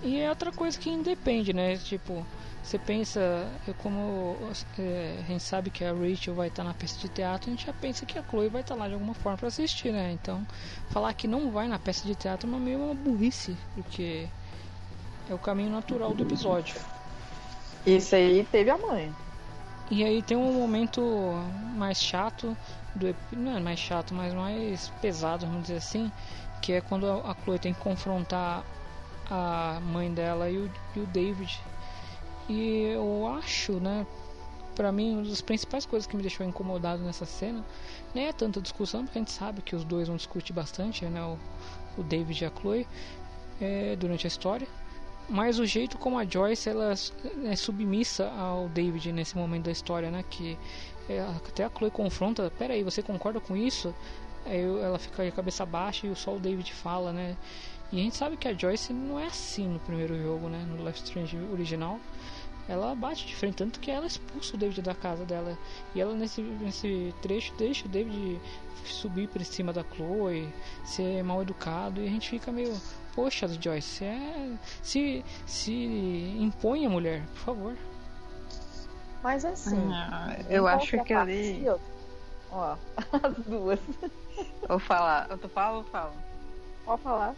E 0.03 0.19
é 0.19 0.29
outra 0.29 0.51
coisa 0.51 0.77
que 0.77 0.89
independe, 0.89 1.53
né? 1.53 1.77
Tipo, 1.77 2.25
você 2.61 2.77
pensa, 2.77 3.49
eu 3.65 3.73
como 3.75 4.37
é, 4.77 5.19
a 5.19 5.23
gente 5.23 5.43
sabe 5.43 5.69
que 5.69 5.85
a 5.85 5.93
Rachel 5.93 6.35
vai 6.35 6.49
estar 6.49 6.63
na 6.63 6.73
peça 6.73 6.99
de 6.99 7.07
teatro, 7.07 7.49
a 7.49 7.53
gente 7.55 7.65
já 7.65 7.73
pensa 7.73 8.05
que 8.05 8.19
a 8.19 8.23
Chloe 8.23 8.49
vai 8.49 8.61
estar 8.61 8.75
lá 8.75 8.87
de 8.87 8.93
alguma 8.93 9.13
forma 9.13 9.37
pra 9.37 9.47
assistir, 9.47 9.91
né? 9.93 10.11
Então, 10.11 10.45
falar 10.89 11.13
que 11.13 11.27
não 11.27 11.49
vai 11.49 11.67
na 11.67 11.79
peça 11.79 12.05
de 12.05 12.13
teatro 12.13 12.47
é 12.47 12.49
uma 12.51 12.59
meio 12.59 12.83
uma 12.83 12.93
burrice, 12.93 13.55
porque 13.73 14.27
é 15.29 15.33
o 15.33 15.39
caminho 15.39 15.71
natural 15.71 16.13
do 16.13 16.23
episódio. 16.23 16.75
Isso 17.85 18.15
aí 18.15 18.45
teve 18.51 18.69
a 18.69 18.77
mãe. 18.77 19.13
E 19.89 20.03
aí 20.03 20.21
tem 20.21 20.35
um 20.35 20.51
momento 20.51 21.01
mais 21.75 22.01
chato 22.01 22.55
do 22.97 23.15
não 23.31 23.55
é 23.55 23.59
mais 23.59 23.79
chato, 23.79 24.13
mas 24.13 24.33
mais 24.33 24.89
pesado, 25.01 25.45
vamos 25.45 25.63
dizer 25.63 25.77
assim, 25.77 26.11
que 26.61 26.73
é 26.73 26.81
quando 26.81 27.07
a 27.09 27.35
Chloe 27.43 27.59
tem 27.59 27.73
que 27.73 27.79
confrontar 27.79 28.63
a 29.29 29.79
mãe 29.81 30.11
dela 30.13 30.49
e 30.49 30.57
o, 30.57 30.71
e 30.95 30.99
o 30.99 31.05
David. 31.07 31.59
E 32.49 32.93
eu 32.93 33.27
acho, 33.27 33.73
né, 33.73 34.05
pra 34.75 34.91
mim, 34.91 35.13
uma 35.13 35.23
das 35.23 35.41
principais 35.41 35.85
coisas 35.85 36.07
que 36.07 36.15
me 36.15 36.21
deixou 36.21 36.45
incomodado 36.45 37.03
nessa 37.03 37.25
cena 37.25 37.63
nem 38.13 38.27
é 38.27 38.33
tanta 38.33 38.61
discussão, 38.61 39.03
porque 39.03 39.17
a 39.17 39.21
gente 39.21 39.31
sabe 39.31 39.61
que 39.61 39.75
os 39.75 39.83
dois 39.83 40.07
vão 40.07 40.17
discutir 40.17 40.53
bastante, 40.53 41.05
né, 41.05 41.21
o, 41.23 41.37
o 41.99 42.03
David 42.03 42.43
e 42.43 42.47
a 42.47 42.51
Chloe, 42.51 42.87
é, 43.61 43.95
durante 43.95 44.25
a 44.25 44.29
história. 44.29 44.67
Mas 45.29 45.59
o 45.59 45.65
jeito 45.65 45.97
como 45.97 46.17
a 46.17 46.25
Joyce 46.25 46.69
ela 46.69 46.93
é 47.43 47.55
submissa 47.55 48.31
ao 48.31 48.69
David 48.69 49.11
nesse 49.11 49.35
momento 49.35 49.65
da 49.65 49.71
história, 49.71 50.09
né? 50.09 50.23
Que 50.29 50.57
é, 51.09 51.19
até 51.19 51.65
a 51.65 51.69
Chloe 51.69 51.91
confronta, 51.91 52.51
pera 52.57 52.73
aí, 52.73 52.83
você 52.83 53.03
concorda 53.03 53.39
com 53.39 53.55
isso? 53.55 53.93
Aí 54.45 54.61
ela 54.61 54.97
fica 54.97 55.23
a 55.23 55.31
cabeça 55.31 55.65
baixa 55.65 56.07
e 56.07 56.15
só 56.15 56.35
o 56.35 56.39
David 56.39 56.71
fala, 56.73 57.11
né? 57.11 57.35
E 57.91 57.99
a 57.99 58.03
gente 58.03 58.15
sabe 58.15 58.37
que 58.37 58.47
a 58.47 58.53
Joyce 58.53 58.93
não 58.93 59.19
é 59.19 59.25
assim 59.27 59.67
no 59.67 59.79
primeiro 59.79 60.21
jogo, 60.21 60.49
né? 60.49 60.65
No 60.67 60.85
Life 60.85 60.99
Strange 61.03 61.37
original. 61.51 61.99
Ela 62.67 62.93
bate 62.93 63.25
de 63.25 63.33
frente, 63.33 63.55
tanto 63.55 63.79
que 63.79 63.89
ela 63.89 64.05
expulsa 64.05 64.55
o 64.55 64.59
David 64.59 64.81
da 64.81 64.93
casa 64.93 65.25
dela. 65.25 65.57
E 65.95 66.01
ela 66.01 66.13
nesse, 66.13 66.41
nesse 66.41 67.15
trecho 67.21 67.53
deixa 67.57 67.85
o 67.85 67.89
David 67.89 68.41
subir 68.85 69.29
por 69.29 69.43
cima 69.45 69.71
da 69.71 69.83
Chloe, 69.83 70.53
ser 70.83 71.23
mal 71.23 71.41
educado. 71.41 72.01
E 72.01 72.07
a 72.07 72.09
gente 72.09 72.29
fica 72.29 72.51
meio, 72.51 72.75
poxa, 73.17 73.47
Joyce, 73.47 74.05
é, 74.05 74.51
se, 74.83 75.25
se 75.47 75.73
impõe 76.39 76.85
a 76.85 76.89
mulher, 76.89 77.25
por 77.29 77.39
favor. 77.39 77.77
Mas 79.23 79.43
assim. 79.43 79.91
Ah, 79.91 80.35
eu 80.47 80.67
acho 80.67 81.03
que 81.03 81.11
ali. 81.13 81.65
Ó, 82.51 82.77
as 83.23 83.33
duas. 83.43 83.79
Vou 84.69 84.77
falar. 84.77 85.25
Eu 85.31 85.37
tô 85.39 85.49
falando 85.49 85.77
ou 85.79 85.83
falo? 85.85 86.13
Pode 86.85 87.01
falar. 87.01 87.35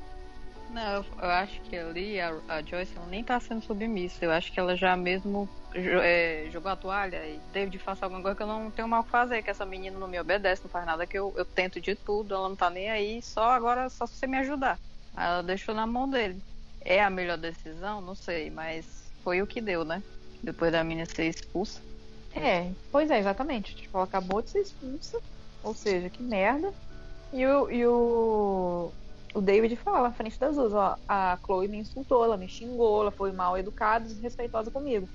Não, 0.69 0.95
eu, 0.97 1.05
eu 1.21 1.29
acho 1.29 1.61
que 1.61 1.77
ali 1.77 2.19
a, 2.19 2.31
a 2.49 2.61
Joyce 2.61 2.95
ela 2.97 3.07
nem 3.07 3.23
tá 3.23 3.39
sendo 3.39 3.61
submissa. 3.63 4.25
Eu 4.25 4.31
acho 4.31 4.51
que 4.51 4.59
ela 4.59 4.75
já 4.75 4.97
mesmo 4.97 5.49
jo- 5.73 6.01
é, 6.01 6.49
jogou 6.51 6.69
a 6.71 6.75
toalha 6.75 7.25
e 7.25 7.39
David 7.53 7.79
faça 7.79 8.05
alguma 8.05 8.21
coisa 8.21 8.35
que 8.35 8.43
eu 8.43 8.47
não 8.47 8.69
tenho 8.69 8.87
mal 8.87 8.99
o 8.99 9.03
que 9.05 9.09
fazer, 9.09 9.41
que 9.41 9.49
essa 9.49 9.65
menina 9.65 9.97
não 9.97 10.09
me 10.09 10.19
obedece, 10.19 10.61
não 10.65 10.69
faz 10.69 10.85
nada 10.85 11.07
que 11.07 11.17
eu, 11.17 11.33
eu 11.37 11.45
tento 11.45 11.79
de 11.79 11.95
tudo, 11.95 12.35
ela 12.35 12.49
não 12.49 12.55
tá 12.55 12.69
nem 12.69 12.89
aí, 12.91 13.21
só 13.21 13.49
agora 13.51 13.89
só 13.89 14.05
se 14.05 14.15
você 14.17 14.27
me 14.27 14.37
ajudar. 14.39 14.77
Ela 15.15 15.41
deixou 15.41 15.75
na 15.75 15.85
mão 15.85 16.09
dele. 16.09 16.41
É 16.81 17.03
a 17.03 17.09
melhor 17.09 17.37
decisão? 17.37 18.01
Não 18.01 18.15
sei, 18.15 18.49
mas 18.49 18.85
foi 19.23 19.41
o 19.41 19.47
que 19.47 19.61
deu, 19.61 19.83
né? 19.83 20.01
Depois 20.41 20.71
da 20.71 20.83
menina 20.83 21.05
ser 21.05 21.25
expulsa. 21.25 21.81
É, 22.33 22.71
pois 22.91 23.09
é, 23.09 23.19
exatamente. 23.19 23.75
Tipo, 23.75 23.97
ela 23.97 24.05
acabou 24.05 24.41
de 24.41 24.49
ser 24.49 24.59
expulsa. 24.59 25.19
Ou 25.63 25.73
seja, 25.73 26.09
que 26.09 26.23
merda. 26.23 26.73
E 27.33 27.45
o, 27.45 27.69
e 27.69 27.85
o, 27.85 28.91
o 29.33 29.41
David 29.41 29.75
fala 29.75 30.03
na 30.03 30.11
frente 30.11 30.39
das 30.39 30.55
duas, 30.55 30.73
ó, 30.73 30.97
a 31.07 31.37
Chloe 31.45 31.67
me 31.67 31.77
insultou, 31.77 32.23
ela 32.23 32.37
me 32.37 32.47
xingou, 32.47 33.01
ela 33.01 33.11
foi 33.11 33.31
mal 33.31 33.57
educada 33.57 34.05
e 34.05 34.13
desrespeitosa 34.13 34.71
comigo. 34.71 35.07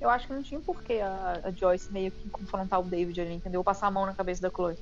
Eu 0.00 0.10
acho 0.10 0.26
que 0.26 0.32
não 0.32 0.42
tinha 0.42 0.60
porquê 0.60 1.00
a, 1.00 1.40
a 1.44 1.50
Joyce 1.50 1.92
meio 1.92 2.10
que 2.10 2.28
confrontar 2.30 2.80
o 2.80 2.84
David 2.84 3.20
ali, 3.20 3.34
entendeu? 3.34 3.64
Passar 3.64 3.86
a 3.88 3.90
mão 3.90 4.06
na 4.06 4.14
cabeça 4.14 4.42
da 4.42 4.50
Chloe. 4.50 4.76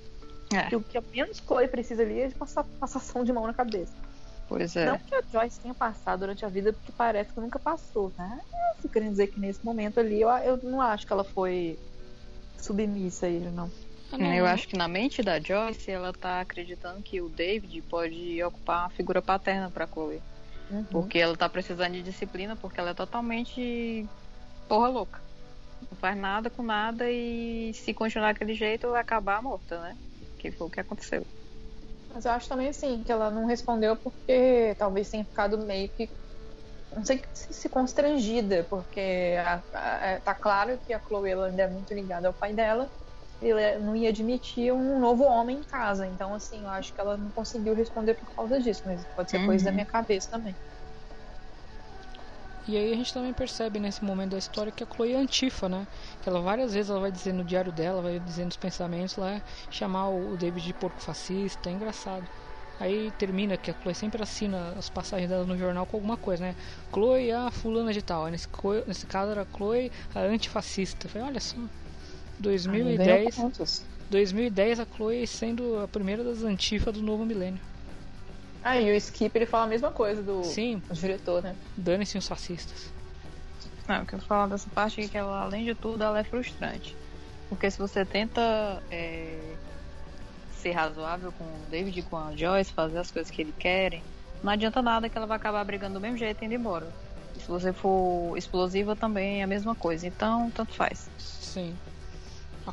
É. 0.53 0.69
Que 0.69 0.77
o 0.77 0.83
que 0.83 0.99
a 0.99 1.03
menos 1.15 1.39
Chloe 1.39 1.69
precisa 1.69 2.03
ali 2.03 2.21
é 2.21 2.29
de 2.29 2.35
passar 2.35 2.65
passação 2.79 3.25
de 3.25 3.33
mão 3.33 3.47
na 3.47 3.55
cabeça. 3.55 3.95
Pois 4.49 4.77
é. 4.77 4.87
Não 4.87 4.99
que 4.99 5.15
a 5.15 5.23
Joyce 5.33 5.61
tenha 5.61 5.75
passado 5.75 6.21
durante 6.21 6.45
a 6.45 6.49
vida, 6.49 6.73
porque 6.73 6.93
parece 6.93 7.33
que 7.33 7.41
nunca 7.41 7.59
passou, 7.59 8.13
né? 8.17 8.41
Eu 8.83 8.89
querendo 8.89 9.11
dizer 9.11 9.29
que 9.29 9.41
nesse 9.41 9.65
momento 9.65 9.99
ali, 9.99 10.21
eu, 10.21 10.29
eu 10.31 10.57
não 10.63 10.81
acho 10.81 11.07
que 11.07 11.13
ela 11.13 11.25
foi 11.25 11.79
submissa 12.57 13.27
a 13.27 13.29
ele, 13.29 13.51
não. 13.51 13.71
Eu 14.13 14.47
acho 14.47 14.69
que 14.69 14.77
na 14.77 14.87
mente 14.87 15.23
da 15.23 15.41
Joyce, 15.41 15.91
ela 15.91 16.13
tá 16.13 16.41
acreditando 16.41 17.03
que 17.03 17.21
o 17.21 17.29
David 17.29 17.83
pode 17.83 18.43
ocupar 18.43 18.85
uma 18.85 18.91
figura 18.91 19.21
paterna 19.21 19.69
pra 19.69 19.87
Chloe. 19.87 20.23
Uhum. 20.71 20.85
Porque 20.85 21.19
ela 21.19 21.37
tá 21.37 21.49
precisando 21.49 21.93
de 21.93 22.03
disciplina, 22.03 22.55
porque 22.57 22.79
ela 22.79 22.91
é 22.91 22.95
totalmente 22.95 24.07
porra 24.69 24.89
louca. 24.89 25.21
Não 25.91 25.99
faz 25.99 26.17
nada 26.17 26.49
com 26.49 26.63
nada 26.63 27.11
e 27.11 27.73
se 27.75 27.93
continuar 27.93 28.33
daquele 28.33 28.55
jeito 28.55 28.91
vai 28.91 29.01
acabar 29.01 29.43
morta, 29.43 29.81
né? 29.81 29.97
Que 30.39 30.51
foi 30.51 30.67
o 30.67 30.71
que 30.71 30.81
aconteceu. 30.81 31.27
Mas 32.17 32.25
eu 32.27 32.33
acho 32.33 32.49
também 32.49 32.69
assim, 32.71 33.05
que 33.05 33.13
ela 33.13 33.31
não 33.31 33.47
respondeu 33.47 33.99
porque 34.03 34.75
talvez 34.79 35.11
tenha 35.11 35.27
ficado 35.27 35.59
meio 35.67 35.91
que. 35.95 36.11
Não 36.93 37.05
sei 37.05 37.23
se, 37.35 37.69
constrangida, 37.71 38.67
porque 38.71 39.35
a- 39.45 39.65
a- 39.75 40.07
é- 40.13 40.21
tá 40.21 40.35
claro 40.35 40.81
que 40.87 40.93
a 40.95 41.01
Chloe 41.07 41.31
ela 41.31 41.49
ainda 41.49 41.65
é 41.65 41.69
muito 41.71 41.95
ligada 41.95 42.29
ao 42.29 42.35
pai 42.35 42.55
dela. 42.55 42.91
E 43.41 43.51
ela 43.51 43.81
não 43.81 43.97
ia 43.97 44.11
admitir 44.11 44.73
um 44.73 45.01
novo 45.01 45.25
homem 45.25 45.61
em 45.61 45.65
casa. 45.67 46.07
Então, 46.07 46.35
assim, 46.35 46.65
eu 46.65 46.71
acho 46.71 46.95
que 46.95 47.01
ela 47.01 47.19
não 47.19 47.33
conseguiu 47.33 47.75
responder 47.75 48.15
por 48.17 48.35
causa 48.37 48.61
disso. 48.61 48.83
Mas 48.87 49.07
pode 49.15 49.31
ser 49.31 49.41
coisa 49.41 49.67
da 49.67 49.73
Uhum. 49.73 49.75
minha 49.75 49.87
cabeça 49.87 50.29
também. 50.31 50.59
E 52.69 52.77
aí 52.77 52.93
a 52.93 52.97
gente 52.97 53.15
também 53.15 53.33
percebe 53.33 53.79
nesse 53.79 54.05
momento 54.05 54.33
da 54.33 54.39
história 54.39 54.73
que 54.73 54.83
a 54.83 54.87
Chloe 54.87 55.13
é 55.13 55.17
antifa, 55.17 55.69
né? 55.69 55.87
Que 56.23 56.29
ela 56.29 56.41
várias 56.41 56.75
vezes 56.75 56.91
ela 56.91 57.01
vai 57.01 57.13
dizer 57.13 57.33
no 57.33 57.45
diário 57.45 57.71
dela, 57.71 58.03
vai 58.03 58.19
dizendo 58.19 58.51
os 58.51 58.57
pensamentos 58.57 59.17
lá, 59.17 59.41
chamar 59.71 60.09
o 60.09 60.37
David 60.37 60.67
de 60.67 60.73
porco 60.75 61.01
fascista, 61.01 61.71
é 61.71 61.73
engraçado. 61.73 62.27
Aí 62.79 63.11
termina 63.13 63.57
que 63.57 63.71
a 63.71 63.75
Chloe 63.75 63.95
sempre 63.95 64.23
assina 64.23 64.75
as 64.77 64.89
passagens 64.91 65.31
dela 65.31 65.45
no 65.45 65.57
jornal 65.57 65.87
com 65.87 65.97
alguma 65.97 66.17
coisa, 66.17 66.45
né? 66.45 66.57
Chloe 66.93 67.31
a 67.33 67.51
fulana 67.51 67.93
de 67.93 68.03
tal. 68.03 68.27
Nesse, 68.27 68.49
nesse 68.87 69.07
caso 69.07 69.31
era 69.31 69.47
Chloe 69.57 69.91
a 70.15 70.21
antifascista. 70.21 71.09
Falei, 71.09 71.29
olha 71.29 71.41
só. 71.41 71.57
Ganhou 72.67 72.89
2010, 72.89 73.35
pontos. 73.37 73.87
2010 74.11 74.81
a 74.81 74.87
Chloe 74.87 75.27
sendo 75.27 75.79
a 75.79 75.89
primeira 75.89 76.23
das 76.25 76.43
antifas 76.43 76.93
do 76.93 77.03
novo 77.03 77.25
milênio. 77.25 77.61
Ah, 78.67 78.81
e 78.81 78.91
o 78.91 78.97
Skip 78.97 79.31
ele 79.39 79.47
fala 79.47 79.65
a 79.65 79.69
mesma 79.69 79.93
coisa 79.93 80.25
do 80.25 80.43
Sim. 80.43 80.83
do 80.89 80.95
diretor, 80.95 81.41
né? 81.41 81.57
Dane-se 81.77 82.19
os 82.19 82.27
fascistas. 82.27 82.93
Não, 83.89 84.03
o 84.03 84.07
que 84.07 84.17
eu 84.17 84.21
falo 84.21 84.51
dessa 84.51 84.69
parte 84.71 85.01
é 85.01 85.09
que 85.09 85.17
ela, 85.17 85.43
além 85.43 85.65
de 85.65 85.73
tudo, 85.77 86.03
ela 86.03 86.19
é 86.19 86.25
frustrante. 86.25 86.97
Porque 87.49 87.71
se 87.71 87.79
você 87.79 88.05
tenta 88.05 88.83
é, 88.91 89.55
ser 90.51 90.73
razoável 90.73 91.31
com 91.31 91.45
o 91.45 91.67
David 91.71 92.01
e 92.01 92.03
com 92.03 92.17
a 92.17 92.35
Joyce, 92.35 92.73
fazer 92.73 92.99
as 92.99 93.09
coisas 93.09 93.31
que 93.31 93.41
ele 93.41 93.53
querem, 93.53 94.03
não 94.43 94.53
adianta 94.53 94.83
nada 94.83 95.09
que 95.09 95.17
ela 95.17 95.29
vai 95.29 95.37
acabar 95.37 95.65
brigando 95.65 95.95
do 95.95 96.01
mesmo 96.01 96.17
jeito 96.17 96.43
e 96.43 96.47
indo 96.47 96.55
embora. 96.55 96.93
E 97.37 97.41
se 97.41 97.47
você 97.47 97.73
for 97.73 98.37
explosiva 98.37 98.97
também 98.97 99.43
é 99.43 99.45
a 99.45 99.47
mesma 99.47 99.77
coisa. 99.77 100.09
Então, 100.09 100.51
tanto 100.51 100.75
faz. 100.75 101.09
Sim. 101.19 101.79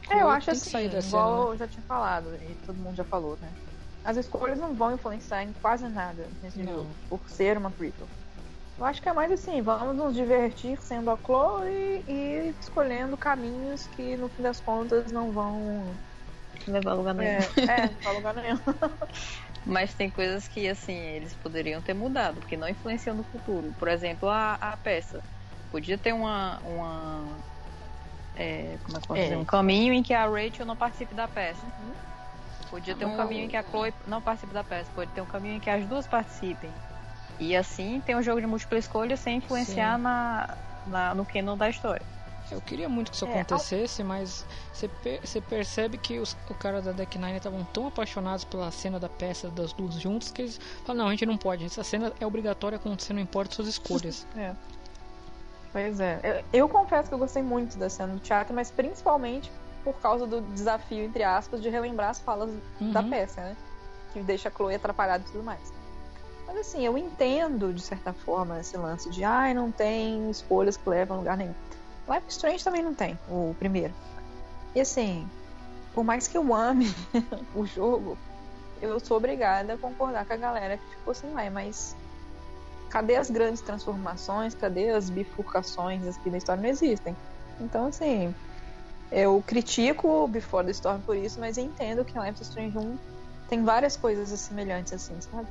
É, 0.09 0.23
eu 0.23 0.27
acho 0.27 0.49
assim, 0.49 0.69
igual 0.87 1.01
cena, 1.01 1.45
né? 1.45 1.53
eu 1.53 1.57
já 1.57 1.67
tinha 1.67 1.83
falado, 1.83 2.33
e 2.33 2.55
todo 2.65 2.79
mundo 2.79 2.95
já 2.95 3.03
falou, 3.03 3.37
né? 3.39 3.53
As 4.03 4.17
escolhas 4.17 4.59
não 4.59 4.73
vão 4.73 4.93
influenciar 4.93 5.43
em 5.43 5.53
quase 5.53 5.87
nada 5.87 6.27
nesse 6.41 6.61
Não. 6.63 6.73
jogo, 6.73 6.95
por 7.09 7.29
ser 7.29 7.57
uma 7.57 7.71
prequel. 7.71 8.07
Eu 8.77 8.85
acho 8.85 9.01
que 9.01 9.07
é 9.07 9.13
mais 9.13 9.31
assim, 9.31 9.61
vamos 9.61 9.95
nos 9.95 10.13
divertir 10.15 10.81
sendo 10.81 11.11
a 11.11 11.17
Chloe 11.17 12.03
e 12.07 12.53
escolhendo 12.59 13.15
caminhos 13.15 13.85
que 13.87 14.17
no 14.17 14.27
fim 14.29 14.41
das 14.41 14.59
contas 14.59 15.11
não 15.11 15.31
vão. 15.31 15.95
Levar 16.67 16.91
a 16.91 16.95
lugar 16.95 17.13
nenhum. 17.13 17.31
É, 17.69 17.83
é 17.83 17.89
não 18.03 18.11
a 18.11 18.13
lugar 18.13 18.35
nenhum. 18.35 18.57
Mas 19.65 19.93
tem 19.93 20.09
coisas 20.09 20.47
que, 20.47 20.67
assim, 20.67 20.93
eles 20.93 21.33
poderiam 21.35 21.81
ter 21.81 21.93
mudado, 21.93 22.35
porque 22.39 22.57
não 22.57 22.67
influenciam 22.67 23.15
no 23.15 23.23
futuro. 23.23 23.73
Por 23.79 23.87
exemplo, 23.87 24.27
a, 24.27 24.55
a 24.55 24.75
peça. 24.77 25.21
Podia 25.71 25.97
ter 25.97 26.13
uma. 26.13 26.59
uma 26.59 27.37
é, 28.35 28.77
como 28.83 28.97
é 28.97 28.99
que 28.99 29.05
eu 29.05 29.07
posso 29.07 29.19
É. 29.21 29.23
dizer? 29.23 29.37
Um 29.37 29.45
caminho 29.45 29.93
em 29.93 30.03
que 30.03 30.13
a 30.13 30.27
Rachel 30.27 30.65
não 30.65 30.75
participe 30.75 31.15
da 31.15 31.27
peça. 31.27 31.65
Podia 32.73 32.95
ter 32.95 33.05
um 33.05 33.15
caminho 33.15 33.43
em 33.45 33.47
que 33.47 33.55
a 33.55 33.61
Chloe 33.61 33.93
não 34.07 34.19
participe 34.19 34.51
da 34.51 34.63
peça. 34.63 34.89
Pode 34.95 35.11
ter 35.11 35.21
um 35.21 35.27
caminho 35.27 35.57
em 35.57 35.59
que 35.59 35.69
as 35.69 35.85
duas 35.85 36.07
participem. 36.07 36.73
E 37.39 37.55
assim 37.55 38.01
tem 38.01 38.15
um 38.15 38.23
jogo 38.23 38.41
de 38.41 38.47
múltipla 38.47 38.79
escolha 38.79 39.15
sem 39.15 39.37
influenciar 39.37 39.99
na, 39.99 40.57
na, 40.87 41.13
no 41.13 41.23
canon 41.23 41.55
da 41.55 41.69
história. 41.69 42.03
Eu 42.49 42.59
queria 42.61 42.89
muito 42.89 43.11
que 43.11 43.15
isso 43.17 43.27
É, 43.27 43.41
acontecesse, 43.41 44.03
mas 44.03 44.43
você 44.73 44.87
per- 44.87 45.19
você 45.23 45.39
percebe 45.39 45.99
que 45.99 46.17
os, 46.17 46.35
o 46.49 46.55
cara 46.55 46.81
da 46.81 46.91
Deck 46.91 47.15
Nine 47.19 47.37
estavam 47.37 47.63
tão 47.65 47.85
apaixonados 47.85 48.43
pela 48.43 48.71
cena 48.71 48.99
da 48.99 49.07
peça 49.07 49.49
das 49.51 49.71
duas 49.71 49.93
juntas 49.93 50.31
que 50.31 50.41
eles 50.41 50.59
falaram, 50.83 51.03
não, 51.03 51.07
a 51.09 51.11
gente 51.11 51.27
não 51.27 51.37
pode, 51.37 51.63
essa 51.63 51.83
cena 51.83 52.11
é 52.19 52.25
obrigatória 52.25 52.77
acontecer, 52.77 53.13
não 53.13 53.21
importa 53.21 53.53
suas 53.53 53.67
escolhas. 53.67 54.25
É. 54.35 54.55
Pois 55.71 55.99
é. 55.99 56.19
Eu, 56.51 56.61
eu 56.61 56.69
confesso 56.69 57.07
que 57.09 57.13
eu 57.15 57.19
gostei 57.19 57.41
muito 57.43 57.77
da 57.77 57.89
cena 57.89 58.13
do 58.13 58.19
teatro, 58.19 58.53
mas 58.55 58.69
principalmente 58.71 59.51
por 59.83 59.99
causa 59.99 60.25
do 60.25 60.41
desafio, 60.41 61.03
entre 61.03 61.23
aspas, 61.23 61.61
de 61.61 61.69
relembrar 61.69 62.09
as 62.09 62.19
falas 62.19 62.51
da 62.91 63.01
Uhum. 63.01 63.09
peça, 63.09 63.41
né? 63.41 63.57
Que 64.13 64.21
deixa 64.21 64.49
a 64.49 64.51
Chloe 64.51 64.75
atrapalhada 64.75 65.23
e 65.27 65.31
tudo 65.31 65.43
mais. 65.43 65.73
Mas 66.47 66.57
assim, 66.57 66.85
eu 66.85 66.97
entendo, 66.97 67.73
de 67.73 67.81
certa 67.81 68.13
forma, 68.13 68.59
esse 68.59 68.77
lance 68.77 69.09
de 69.09 69.23
ai, 69.23 69.53
não 69.53 69.71
tem 69.71 70.29
escolhas 70.29 70.77
que 70.77 70.87
levam 70.89 71.17
a 71.17 71.19
lugar 71.19 71.37
nenhum. 71.37 71.55
Life 72.07 72.27
is 72.27 72.35
Strange 72.35 72.63
também 72.63 72.83
não 72.83 72.93
tem, 72.93 73.17
o 73.29 73.55
primeiro. 73.57 73.93
E 74.75 74.81
assim, 74.81 75.27
por 75.93 76.03
mais 76.03 76.27
que 76.27 76.37
eu 76.37 76.53
ame 76.53 76.93
o 77.55 77.65
jogo, 77.65 78.17
eu 78.81 78.99
sou 78.99 79.17
obrigada 79.17 79.73
a 79.73 79.77
concordar 79.77 80.25
com 80.25 80.33
a 80.33 80.37
galera 80.37 80.77
que 80.77 80.95
ficou 80.97 81.11
assim, 81.11 81.33
ué, 81.33 81.49
mas 81.49 81.95
cadê 82.89 83.15
as 83.15 83.29
grandes 83.29 83.61
transformações? 83.61 84.53
Cadê 84.53 84.89
as 84.89 85.09
bifurcações 85.09 86.05
aqui 86.05 86.29
da 86.29 86.37
história? 86.37 86.61
Não 86.61 86.69
existem. 86.69 87.15
Então, 87.59 87.87
assim, 87.87 88.35
eu 89.11 89.43
critico 89.45 90.07
o 90.07 90.27
Before 90.27 90.65
the 90.65 90.71
Storm 90.71 91.01
por 91.01 91.15
isso, 91.15 91.39
mas 91.39 91.57
entendo 91.57 92.03
que 92.05 92.17
Life 92.19 92.41
is 92.41 92.47
Strange 92.47 92.77
1 92.77 92.97
tem 93.49 93.63
várias 93.63 93.95
coisas 93.95 94.27
semelhantes, 94.39 94.93
assim, 94.93 95.19
sabe? 95.21 95.47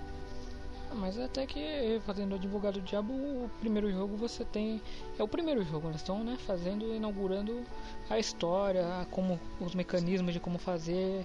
Mas 0.95 1.19
até 1.19 1.47
que, 1.47 2.03
fazendo 2.05 2.33
o 2.33 2.35
advogado 2.35 2.75
do 2.75 2.83
diabo, 2.83 3.13
o 3.15 3.51
primeiro 3.61 3.91
jogo 3.91 4.15
você 4.17 4.45
tem. 4.45 4.79
É 5.19 5.23
o 5.23 5.29
primeiro 5.29 5.65
jogo, 5.65 5.89
eles 5.89 6.03
estão 6.03 6.23
né, 6.23 6.37
fazendo, 6.47 6.95
inaugurando 6.95 7.63
a 8.11 8.19
história, 8.19 8.85
como 9.11 9.41
os 9.59 9.75
mecanismos 9.75 10.35
de 10.35 10.41
como 10.41 10.59
fazer. 10.59 11.25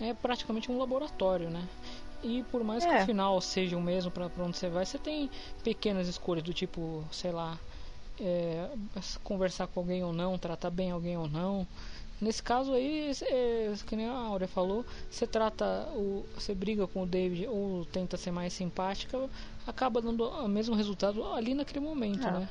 É 0.00 0.14
praticamente 0.14 0.70
um 0.70 0.78
laboratório, 0.78 1.50
né? 1.50 1.64
E 2.22 2.44
por 2.50 2.62
mais 2.62 2.84
que 2.84 2.90
É. 2.92 3.02
o 3.02 3.06
final 3.06 3.40
seja 3.40 3.76
o 3.76 3.80
mesmo 3.80 4.10
para 4.10 4.30
onde 4.38 4.56
você 4.56 4.68
vai, 4.68 4.86
você 4.86 4.98
tem 4.98 5.28
pequenas 5.64 6.06
escolhas 6.06 6.44
do 6.44 6.52
tipo, 6.54 7.04
sei 7.10 7.32
lá, 7.32 7.58
é, 8.20 8.68
conversar 9.24 9.66
com 9.68 9.80
alguém 9.80 10.02
ou 10.04 10.12
não, 10.12 10.38
tratar 10.38 10.70
bem 10.70 10.90
alguém 10.90 11.16
ou 11.16 11.28
não. 11.28 11.66
Nesse 12.20 12.42
caso 12.42 12.72
aí, 12.72 13.12
é, 13.22 13.72
que 13.86 13.94
nem 13.94 14.06
a 14.08 14.12
Áurea 14.12 14.48
falou, 14.48 14.84
você 15.08 15.26
trata 15.26 15.64
o. 15.94 16.24
você 16.34 16.52
briga 16.54 16.86
com 16.86 17.02
o 17.02 17.06
David 17.06 17.46
ou 17.46 17.84
tenta 17.86 18.16
ser 18.16 18.32
mais 18.32 18.52
simpática, 18.52 19.30
acaba 19.66 20.02
dando 20.02 20.24
o 20.28 20.48
mesmo 20.48 20.74
resultado 20.74 21.24
ali 21.34 21.54
naquele 21.54 21.80
momento, 21.80 22.26
É, 22.26 22.32
né? 22.32 22.48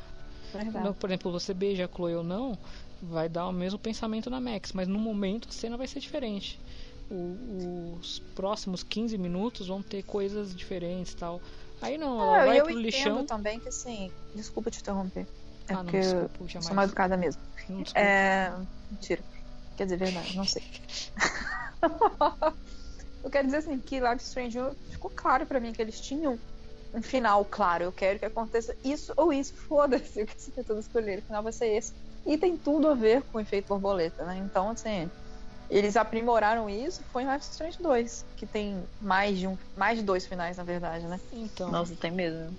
Verdade. 0.53 0.93
Por 0.97 1.09
exemplo, 1.09 1.31
você 1.31 1.53
beija 1.53 1.83
a 1.85 1.87
Chloe 1.93 2.15
ou 2.15 2.23
não, 2.23 2.57
vai 3.01 3.27
dar 3.27 3.47
o 3.47 3.51
mesmo 3.51 3.77
pensamento 3.77 4.29
na 4.29 4.39
Max, 4.39 4.71
mas 4.71 4.87
no 4.87 4.97
momento 4.97 5.49
a 5.49 5.51
cena 5.51 5.75
vai 5.75 5.85
ser 5.87 5.99
diferente. 5.99 6.57
O- 7.11 7.97
os 7.99 8.19
próximos 8.35 8.83
15 8.83 9.17
minutos 9.17 9.67
vão 9.67 9.81
ter 9.81 10.03
coisas 10.03 10.55
diferentes 10.55 11.13
tal. 11.13 11.41
Aí 11.81 11.97
não, 11.97 12.21
ela 12.21 12.37
Ah, 12.39 12.45
vai 12.45 12.59
eu 12.59 12.63
pro 12.63 12.71
entendo 12.73 12.81
lixão. 12.83 13.25
também 13.25 13.59
que 13.59 13.67
assim, 13.69 14.09
desculpa 14.33 14.71
te 14.71 14.79
interromper. 14.79 15.27
É 15.69 15.73
Ah, 15.73 15.77
não, 15.77 15.83
porque 15.83 15.99
desculpa, 15.99 16.37
eu 16.39 16.47
jamais. 16.47 16.65
sou 16.65 16.75
mal 16.75 16.85
educada 16.85 17.17
mesmo. 17.17 17.41
Não, 17.69 17.81
desculpa. 17.81 18.07
É. 18.07 18.53
Mentira. 18.89 19.23
Quer 19.75 19.83
dizer, 19.83 19.97
verdade, 19.97 20.35
não 20.35 20.45
sei. 20.45 20.63
eu 23.23 23.29
quero 23.29 23.45
dizer 23.45 23.57
assim, 23.57 23.79
que 23.79 23.99
Life 23.99 24.23
Strange 24.23 24.57
ficou 24.89 25.11
claro 25.11 25.45
pra 25.45 25.59
mim 25.59 25.71
que 25.71 25.81
eles 25.81 25.99
tinham 25.99 26.39
um 26.93 27.01
final 27.01 27.45
claro. 27.45 27.83
Eu 27.83 27.91
quero 27.91 28.17
que 28.17 28.25
aconteça 28.25 28.75
isso 28.83 29.13
ou 29.15 29.31
isso, 29.31 29.53
foda-se 29.67 30.23
o 30.23 30.25
que 30.25 30.41
você 30.41 30.51
tentou 30.51 30.79
escolher. 30.79 31.19
O 31.19 31.21
final 31.23 31.43
vai 31.43 31.53
ser 31.53 31.67
esse. 31.67 31.93
E 32.25 32.37
tem 32.37 32.57
tudo 32.57 32.89
a 32.89 32.93
ver 32.93 33.21
com 33.23 33.37
o 33.37 33.41
efeito 33.41 33.67
borboleta, 33.67 34.25
né? 34.25 34.37
Então, 34.37 34.69
assim, 34.71 35.09
eles 35.69 35.95
aprimoraram 35.95 36.69
isso. 36.69 37.03
Foi 37.11 37.23
em 37.23 37.31
Life 37.31 37.45
Strange 37.45 37.77
2, 37.81 38.25
que 38.35 38.45
tem 38.45 38.83
mais 38.99 39.37
de, 39.37 39.47
um, 39.47 39.57
mais 39.75 39.97
de 39.97 40.03
dois 40.03 40.25
finais, 40.25 40.57
na 40.57 40.63
verdade, 40.63 41.05
né? 41.05 41.19
Então, 41.31 41.71
Nossa, 41.71 41.95
tem 41.95 42.11
mesmo. 42.11 42.57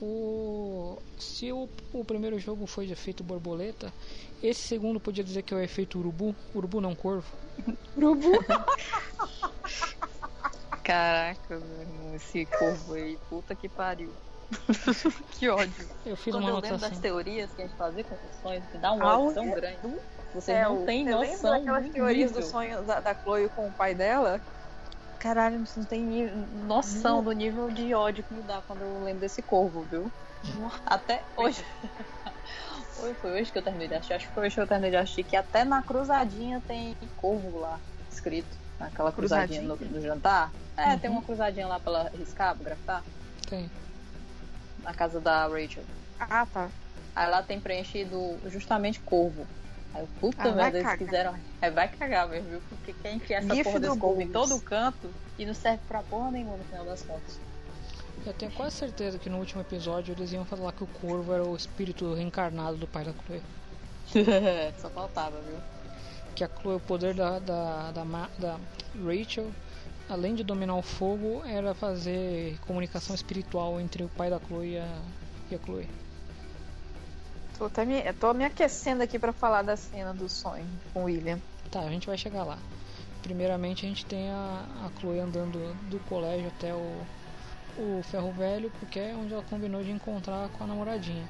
O... 0.00 0.98
se 1.18 1.52
o, 1.52 1.68
o 1.92 2.04
primeiro 2.04 2.38
jogo 2.38 2.66
foi 2.66 2.86
de 2.86 2.92
efeito 2.92 3.24
borboleta, 3.24 3.92
esse 4.42 4.60
segundo 4.62 5.00
podia 5.00 5.24
dizer 5.24 5.42
que 5.42 5.54
é 5.54 5.56
o 5.56 5.60
efeito 5.60 5.98
urubu. 5.98 6.34
Urubu 6.54 6.80
não 6.80 6.94
corvo. 6.94 7.26
Urubu. 7.96 8.32
Caraca, 10.84 11.58
meu 11.58 11.80
irmão, 11.80 12.14
esse 12.14 12.46
corvo 12.46 12.94
aí, 12.94 13.18
puta 13.28 13.54
que 13.54 13.68
pariu. 13.68 14.12
que 15.38 15.48
ódio. 15.48 15.88
Eu 16.06 16.16
fiz 16.16 16.32
Quando 16.32 16.44
uma 16.44 16.50
eu 16.50 16.54
lembro 16.56 16.70
das 16.78 16.82
anotação. 16.84 17.02
teorias 17.02 17.50
que 17.52 17.62
a 17.62 17.66
gente 17.66 17.76
fazia 17.76 18.04
com 18.04 18.14
os 18.14 18.36
sonhos, 18.40 18.64
que 18.66 18.78
dá 18.78 18.92
um 18.92 19.02
Ah, 19.02 19.18
ódio 19.18 19.34
tão 19.34 19.50
grande. 19.50 19.78
Vocês 20.32 20.44
Céu, 20.44 20.58
não 20.58 20.86
têm 20.86 21.04
você 21.04 21.10
lembra 21.14 21.26
noção 21.26 21.50
daquelas 21.50 21.84
do 21.84 21.90
teorias 21.92 22.32
do 22.32 22.42
sonho 22.42 22.82
da, 22.84 23.00
da 23.00 23.14
Chloe 23.14 23.48
com 23.50 23.68
o 23.68 23.72
pai 23.72 23.94
dela? 23.94 24.40
Caralho, 25.18 25.64
vocês 25.66 25.86
não 25.88 25.98
ni- 25.98 26.30
noção 26.66 27.22
do 27.22 27.32
nível 27.32 27.70
de 27.70 27.92
ódio 27.94 28.22
que 28.22 28.32
me 28.34 28.42
dá 28.42 28.62
quando 28.66 28.82
eu 28.82 29.02
lembro 29.02 29.20
desse 29.20 29.42
corvo, 29.42 29.82
viu? 29.82 30.10
Até 30.86 31.22
hoje. 31.36 31.64
Foi, 32.94 33.14
foi 33.14 33.40
hoje 33.40 33.52
que 33.52 33.58
eu 33.58 33.62
terminei 33.62 33.86
de 33.86 33.94
assistir. 33.94 34.14
Acho 34.14 34.26
que 34.26 34.34
foi 34.34 34.46
hoje 34.46 34.54
que 34.56 34.60
eu 34.60 34.66
terminei 34.66 34.90
de 34.90 34.96
assistir. 34.96 35.22
Que 35.22 35.36
até 35.36 35.62
na 35.64 35.80
cruzadinha 35.82 36.60
tem 36.66 36.96
corvo 37.16 37.60
lá 37.60 37.78
escrito. 38.10 38.48
Naquela 38.80 39.12
cruzadinha, 39.12 39.62
no, 39.62 39.76
Cruzadinha? 39.76 40.00
no 40.00 40.04
jantar. 40.06 40.52
É, 40.76 40.88
Uhum. 40.90 40.98
tem 40.98 41.10
uma 41.10 41.22
cruzadinha 41.22 41.66
lá 41.68 41.78
pra 41.78 41.92
ela 41.92 42.10
riscar, 42.18 42.56
pra 42.56 42.64
grafar. 42.64 43.04
Tem. 43.48 43.70
Na 44.82 44.92
casa 44.92 45.20
da 45.20 45.46
Rachel. 45.46 45.84
Ah, 46.18 46.44
tá. 46.46 46.68
Aí 47.14 47.30
lá 47.30 47.40
tem 47.40 47.60
preenchido 47.60 48.36
justamente 48.46 48.98
corvo. 49.00 49.46
Aí 49.94 50.02
eu, 50.02 50.08
puta 50.20 50.42
Ah, 50.42 50.44
vai 50.52 50.54
merda, 50.54 50.78
eles 50.78 50.82
cagar. 50.90 50.98
quiseram. 50.98 51.38
Aí 51.62 51.70
vai 51.70 51.88
cagar 51.88 52.28
mesmo, 52.28 52.48
viu? 52.50 52.62
Porque 52.68 52.92
quer 52.92 53.12
enfiar 53.14 53.38
essa 53.38 53.54
Gif 53.54 53.64
porra 53.64 53.80
desse 53.80 53.98
corvo 53.98 54.20
em 54.20 54.28
todo 54.28 54.60
canto 54.60 55.10
e 55.38 55.46
não 55.46 55.54
serve 55.54 55.80
pra 55.88 56.02
porra 56.02 56.30
nenhuma 56.30 56.56
no 56.56 56.64
final 56.64 56.84
das 56.84 57.02
contas. 57.02 57.38
Eu 58.26 58.32
tenho 58.34 58.50
quase 58.52 58.76
certeza 58.76 59.18
que 59.18 59.30
no 59.30 59.38
último 59.38 59.60
episódio 59.62 60.12
eles 60.12 60.32
iam 60.32 60.44
falar 60.44 60.72
que 60.72 60.84
o 60.84 60.86
corvo 60.86 61.32
era 61.32 61.44
o 61.44 61.56
espírito 61.56 62.12
reencarnado 62.14 62.76
do 62.76 62.86
pai 62.86 63.04
da 63.04 63.12
Chloe. 63.12 63.42
Só 64.80 64.90
faltava, 64.90 65.40
viu? 65.40 65.56
Que 66.34 66.44
a 66.44 66.48
Chloe, 66.48 66.76
o 66.76 66.80
poder 66.80 67.14
da, 67.14 67.38
da, 67.38 67.90
da, 67.92 68.04
Ma- 68.04 68.28
da 68.38 68.58
Rachel, 69.04 69.50
além 70.08 70.34
de 70.34 70.42
dominar 70.44 70.76
o 70.76 70.82
fogo, 70.82 71.42
era 71.46 71.74
fazer 71.74 72.58
comunicação 72.66 73.14
espiritual 73.14 73.80
entre 73.80 74.02
o 74.04 74.08
pai 74.10 74.30
da 74.30 74.38
Chloe 74.38 74.72
e 74.74 74.78
a, 74.78 74.98
e 75.50 75.54
a 75.54 75.58
Chloe. 75.58 75.88
Tô, 77.58 77.64
até 77.64 77.84
me, 77.84 78.00
tô 78.14 78.32
me 78.32 78.44
aquecendo 78.44 79.02
aqui 79.02 79.18
pra 79.18 79.32
falar 79.32 79.62
da 79.62 79.76
cena 79.76 80.14
do 80.14 80.28
sonho 80.28 80.64
com 80.94 81.00
o 81.00 81.04
William. 81.06 81.40
Tá, 81.72 81.80
a 81.80 81.90
gente 81.90 82.06
vai 82.06 82.16
chegar 82.16 82.44
lá. 82.44 82.56
Primeiramente 83.20 83.84
a 83.84 83.88
gente 83.88 84.06
tem 84.06 84.30
a, 84.30 84.64
a 84.86 85.00
Chloe 85.00 85.18
andando 85.18 85.74
do 85.90 85.98
colégio 86.08 86.46
até 86.56 86.72
o, 86.72 87.04
o 87.76 88.02
ferro 88.04 88.30
velho, 88.30 88.70
porque 88.78 89.00
é 89.00 89.12
onde 89.12 89.34
ela 89.34 89.42
combinou 89.42 89.82
de 89.82 89.90
encontrar 89.90 90.48
com 90.50 90.62
a 90.62 90.66
namoradinha. 90.68 91.26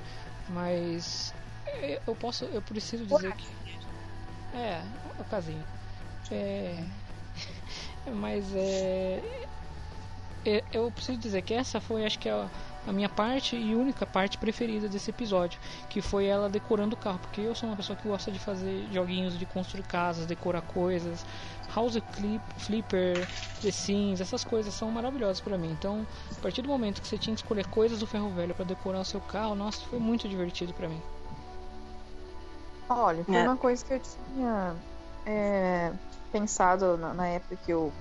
Mas 0.51 1.33
é, 1.67 1.99
eu 2.07 2.15
posso, 2.15 2.45
eu 2.45 2.61
preciso 2.61 3.07
dizer 3.07 3.35
que. 3.35 3.49
É, 4.55 4.83
o 5.19 5.25
casinho. 5.25 5.65
É. 6.31 6.85
Mas 8.13 8.45
é. 8.55 9.23
é, 10.45 10.65
eu 10.73 10.91
preciso 10.93 11.19
dizer 11.19 11.41
que 11.41 11.55
essa 11.55 11.81
foi, 11.81 12.05
acho 12.05 12.19
que, 12.19 12.29
a, 12.29 12.51
a 12.87 12.93
minha 12.93 13.09
parte 13.09 13.57
e 13.57 13.75
única 13.75 14.07
parte 14.07 14.39
preferida 14.39 14.89
desse 14.89 15.11
episódio, 15.11 15.61
que 15.91 16.01
foi 16.01 16.27
ela 16.27 16.49
decorando 16.49 16.95
o 16.95 16.99
carro, 16.99 17.19
porque 17.19 17.41
eu 17.41 17.55
sou 17.55 17.69
uma 17.69 17.77
pessoa 17.77 17.97
que 17.97 18.09
gosta 18.09 18.31
de 18.31 18.39
fazer 18.39 18.87
joguinhos 18.91 19.39
de 19.39 19.45
construir 19.45 19.83
casas, 19.85 20.27
decorar 20.27 20.63
coisas, 20.63 21.25
House 21.75 21.99
Clip, 22.15 22.43
Flipper, 22.57 23.29
The 23.61 23.71
Sims, 23.71 24.21
essas 24.21 24.45
coisas 24.45 24.73
são 24.73 24.91
maravilhosas 24.91 25.41
para 25.41 25.59
mim. 25.59 25.71
Então, 25.73 26.07
a 26.37 26.41
partir 26.41 26.63
do 26.63 26.69
momento 26.69 27.03
que 27.03 27.09
você 27.09 27.19
tinha 27.19 27.35
que 27.35 27.43
escolher 27.43 27.67
coisas 27.67 27.99
do 27.99 28.07
ferro 28.07 28.31
velho 28.31 28.55
para 28.55 28.65
decorar 28.65 29.01
o 29.01 29.05
seu 29.05 29.21
carro, 29.21 29.55
nossa, 29.55 29.85
foi 29.87 29.99
muito 29.99 30.29
divertido 30.29 30.73
para 30.73 30.89
mim. 30.89 31.03
Olha, 32.89 33.25
foi 33.25 33.35
É. 33.35 33.43
uma 33.43 33.57
coisa 33.57 33.85
que 33.85 33.93
eu 33.95 34.01
tinha 34.01 34.77
é, 35.27 35.93
pensado 36.33 36.97
na, 36.97 37.13
na 37.13 37.27
época 37.29 37.57
que 37.57 37.71
eu 37.73 37.93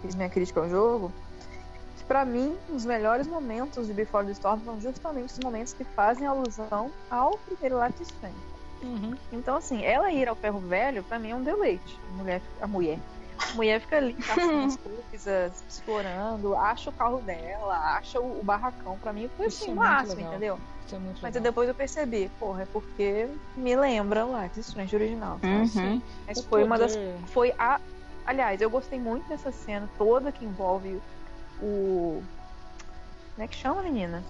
fiz 0.00 0.14
minha 0.14 0.30
crítica 0.30 0.60
ao 0.60 0.68
jogo. 0.68 1.12
Que 2.00 2.04
pra 2.06 2.24
mim, 2.24 2.56
os 2.70 2.84
melhores 2.86 3.26
momentos 3.26 3.86
de 3.86 3.92
Before 3.92 4.24
the 4.24 4.32
Storm 4.32 4.60
são 4.64 4.80
justamente 4.80 5.32
os 5.32 5.38
momentos 5.38 5.74
que 5.74 5.84
fazem 5.84 6.26
alusão 6.26 6.90
ao 7.10 7.38
primeiro 7.38 7.76
is 8.00 8.08
Strange. 8.08 8.36
Uhum. 8.82 9.14
Então, 9.30 9.56
assim, 9.56 9.84
ela 9.84 10.10
ir 10.10 10.26
ao 10.26 10.34
ferro 10.34 10.58
velho, 10.60 11.04
pra 11.04 11.18
mim 11.18 11.30
é 11.30 11.36
um 11.36 11.42
deleite. 11.42 11.98
A 12.08 12.16
mulher, 12.16 12.42
a 12.62 12.66
mulher. 12.66 12.98
A 13.52 13.54
mulher 13.54 13.80
fica 13.80 13.98
ali, 13.98 14.14
caçando 14.14 14.64
as 14.66 14.76
coisas, 14.76 15.64
explorando, 15.68 16.56
acha 16.56 16.88
o 16.88 16.92
carro 16.92 17.20
dela, 17.20 17.76
acha 17.96 18.18
o, 18.18 18.42
barracão. 18.42 18.98
Pra 18.98 19.12
mim 19.12 19.30
foi 19.36 19.46
assim, 19.46 19.64
é 19.64 19.66
muito 19.68 19.78
máximo, 19.78 20.20
entendeu? 20.22 20.58
É 20.92 20.98
Mas 21.22 21.34
depois 21.34 21.68
eu 21.68 21.74
percebi, 21.74 22.30
porra, 22.40 22.62
é 22.62 22.66
porque 22.66 23.28
me 23.56 23.76
lembra 23.76 24.26
o 24.26 24.40
Life 24.40 24.58
is 24.58 24.68
Strange 24.68 24.96
original. 24.96 25.38
Uhum. 25.42 25.66
Sim. 25.66 26.02
Mas 26.26 26.38
O 26.38 26.42
foi 26.44 26.64
uma 26.64 26.78
das. 26.78 26.96
poder- 26.96 27.18
Foi 27.26 27.54
a. 27.58 27.78
Aliás, 28.26 28.60
eu 28.60 28.70
gostei 28.70 28.98
muito 28.98 29.28
dessa 29.28 29.52
cena 29.52 29.88
toda 29.98 30.32
que 30.32 30.44
envolve 30.44 31.00
o. 31.62 32.22
Como 33.34 33.44
é 33.44 33.48
que 33.48 33.56
chama, 33.56 33.82
menina? 33.82 34.22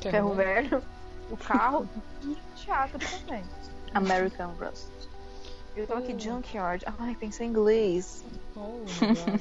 Ferro 0.00 0.34
velho, 0.34 0.82
o 1.30 1.36
carro 1.36 1.86
e 2.22 2.28
o 2.28 2.36
teatro 2.56 2.98
também. 2.98 3.44
American 3.94 4.52
Rust. 4.58 4.88
Eu 5.76 5.86
tô 5.86 5.94
aqui 5.94 6.14
Oh. 6.14 6.18
Junkyard. 6.18 6.84
Ai, 6.98 7.14
pensei 7.14 7.46
em 7.46 7.50
inglês. 7.50 8.24
Oh. 8.56 8.80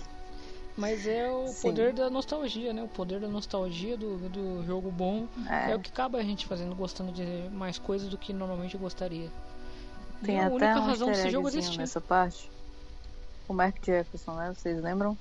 Mas 0.77 1.05
é 1.05 1.29
o 1.29 1.47
Sim. 1.47 1.69
poder 1.69 1.93
da 1.93 2.09
nostalgia, 2.09 2.71
né? 2.71 2.81
O 2.83 2.87
poder 2.87 3.19
da 3.19 3.27
nostalgia 3.27 3.97
do, 3.97 4.17
do 4.29 4.63
jogo 4.65 4.89
bom 4.89 5.27
é. 5.49 5.71
É. 5.71 5.75
o 5.75 5.79
que 5.79 5.89
acaba 5.91 6.17
a 6.19 6.23
gente 6.23 6.45
fazendo, 6.45 6.73
gostando 6.73 7.11
de 7.11 7.25
mais 7.51 7.77
coisas 7.77 8.07
do 8.07 8.17
que 8.17 8.31
normalmente 8.31 8.77
gostaria. 8.77 9.29
E 10.21 10.25
Tem 10.25 10.37
é 10.37 10.43
a 10.43 10.45
até 10.47 10.53
única 10.55 10.79
um 10.79 10.85
razão 10.85 11.07
desse 11.09 11.29
jogo 11.29 11.47
eggzinho 11.47 11.61
existir. 11.63 11.79
nessa 11.79 11.99
parte. 11.99 12.49
O 13.47 13.53
Mark 13.53 13.75
Jefferson, 13.83 14.33
né? 14.35 14.53
Vocês 14.53 14.81
lembram? 14.81 15.17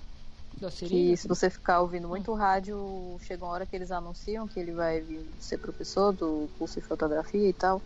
Da 0.61 0.71
Que 0.71 1.17
se 1.17 1.29
você 1.29 1.49
ficar 1.49 1.81
ouvindo 1.81 2.09
muito 2.09 2.35
rádio, 2.35 3.17
chega 3.23 3.45
uma 3.45 3.53
hora 3.53 3.67
que 3.67 3.77
eles 3.77 3.93
anunciam 3.93 4.49
que 4.49 4.59
ele 4.59 4.73
vai 4.73 5.01
vir 5.01 5.25
ser 5.39 5.59
professor 5.59 6.13
do 6.13 6.49
curso 6.59 6.81
de 6.81 6.87
fotografia 6.87 7.49
e 7.49 7.53
tal. 7.53 7.81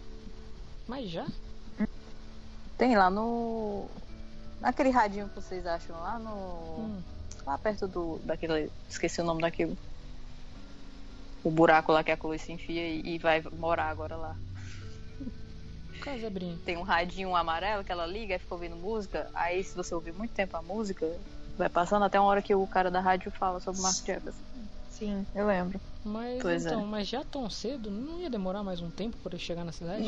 Mas 0.89 1.11
já? 1.11 1.27
Tem 2.79 2.97
lá 2.97 3.11
no. 3.11 3.87
Naquele 4.61 4.91
radinho 4.91 5.29
que 5.29 5.35
vocês 5.35 5.67
acham 5.67 5.97
lá 6.01 6.19
no. 6.19 6.31
Hum. 6.81 7.03
Lá 7.47 7.59
perto 7.59 7.87
do. 7.87 8.19
daquele. 8.25 8.71
Esqueci 8.89 9.21
o 9.21 9.25
nome 9.25 9.43
daquilo. 9.43 9.77
O 11.45 11.51
buraco 11.51 11.93
lá 11.93 12.03
que 12.03 12.11
a 12.11 12.17
Chloe 12.17 12.39
se 12.39 12.53
enfia 12.53 12.89
e, 12.89 13.17
e 13.17 13.19
vai 13.19 13.43
morar 13.59 13.91
agora 13.91 14.17
lá. 14.17 14.37
Casabrinha. 16.01 16.59
Tem 16.65 16.77
um 16.77 16.83
radinho 16.83 17.37
amarelo 17.37 17.85
que 17.85 17.93
ela 17.93 18.07
liga 18.07 18.35
e 18.35 18.39
fica 18.39 18.55
ouvindo 18.55 18.77
música. 18.77 19.31
Aí 19.35 19.63
se 19.63 19.77
você 19.77 19.95
ouvir 19.95 20.13
muito 20.13 20.33
tempo 20.33 20.57
a 20.57 20.63
música, 20.63 21.07
vai 21.57 21.69
passando 21.69 22.05
até 22.05 22.19
uma 22.19 22.29
hora 22.29 22.43
que 22.43 22.55
o 22.55 22.67
cara 22.67 22.91
da 22.91 23.01
rádio 23.01 23.31
fala 23.31 23.61
sobre 23.61 23.81
o 23.81 23.83
Mark 23.83 23.97
Jefferson. 23.97 24.41
Sim, 24.91 25.27
eu 25.35 25.47
lembro. 25.47 25.81
Mas 26.05 26.43
Pois 26.43 26.67
é. 26.67 26.69
então, 26.69 26.85
mas 26.85 27.07
já 27.07 27.23
tão 27.25 27.49
cedo, 27.49 27.91
não 27.91 28.21
ia 28.21 28.29
demorar 28.29 28.63
mais 28.63 28.81
um 28.81 28.91
tempo 28.91 29.17
para 29.19 29.35
ele 29.35 29.43
chegar 29.43 29.65
na 29.65 29.71
cidade? 29.73 30.05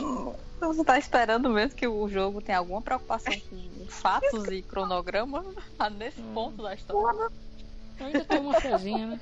Você 0.61 0.84
tá 0.84 0.99
esperando 0.99 1.49
mesmo 1.51 1.76
que 1.76 1.86
o 1.86 2.09
jogo 2.09 2.42
tenha 2.42 2.59
alguma 2.59 2.82
preocupação 2.82 3.32
com 3.49 3.86
fatos 3.88 4.45
e 4.49 4.62
cronograma 4.62 5.45
Ah, 5.78 5.88
nesse 5.88 6.20
ponto 6.34 6.62
da 6.62 6.74
história? 6.74 7.28
Ainda 8.01 8.24
tem 8.24 8.40
uma 8.40 8.61
fezinha, 8.61 9.07
né? 9.07 9.20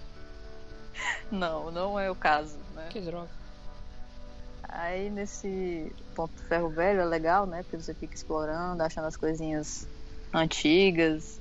Não, 1.30 1.70
não 1.70 1.98
é 2.00 2.10
o 2.10 2.14
caso, 2.14 2.56
né? 2.74 2.88
Que 2.90 3.00
droga. 3.00 3.28
Aí 4.68 5.10
nesse 5.10 5.94
ponto 6.14 6.32
do 6.34 6.42
ferro 6.44 6.70
velho 6.70 7.00
é 7.00 7.04
legal, 7.04 7.46
né? 7.46 7.62
Porque 7.62 7.76
você 7.76 7.92
fica 7.92 8.14
explorando, 8.14 8.82
achando 8.82 9.06
as 9.06 9.16
coisinhas 9.16 9.86
antigas, 10.32 11.38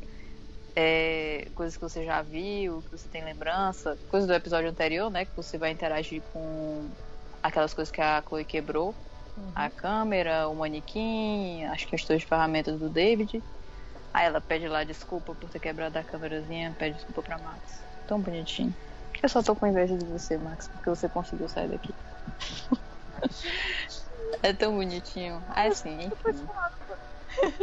é, 0.76 1.48
coisas 1.56 1.76
que 1.76 1.84
você 1.84 2.04
já 2.04 2.22
viu, 2.22 2.82
que 2.84 2.98
você 2.98 3.08
tem 3.10 3.24
lembrança, 3.24 3.98
coisas 4.10 4.28
do 4.28 4.34
episódio 4.34 4.70
anterior, 4.70 5.10
né? 5.10 5.26
Que 5.26 5.36
você 5.36 5.58
vai 5.58 5.72
interagir 5.72 6.22
com 6.34 6.90
aquelas 7.44 7.74
coisas 7.74 7.92
que 7.92 8.02
a 8.02 8.22
Chloe 8.28 8.46
quebrou. 8.46 8.94
A 9.56 9.70
câmera, 9.70 10.48
o 10.48 10.56
manequim, 10.56 11.66
as 11.66 11.84
questões 11.84 12.22
de 12.22 12.28
ferramentas 12.28 12.78
do 12.80 12.90
David. 12.90 13.42
Aí 14.14 14.26
ela 14.26 14.42
pede 14.42 14.68
lá 14.68 14.84
desculpa 14.84 15.34
por 15.34 15.50
ter 15.50 15.60
quebrado 15.60 15.98
a 15.98 16.04
câmerazinha, 16.04 16.76
pede 16.78 16.96
desculpa 16.96 17.22
pra 17.22 17.38
Max. 17.38 17.82
Tão 18.08 18.20
bonitinho. 18.20 18.74
Eu 19.22 19.30
só 19.30 19.42
tô 19.42 19.56
com 19.56 19.68
inveja 19.68 19.98
de 19.98 20.06
você, 20.06 20.38
Max, 20.38 20.68
porque 20.68 20.90
você 20.90 21.08
conseguiu 21.10 21.48
sair 21.48 21.70
daqui. 21.70 21.94
é 24.44 24.54
tão 24.54 24.76
bonitinho. 24.76 25.42
Assim, 25.56 25.98
enfim. 26.06 26.46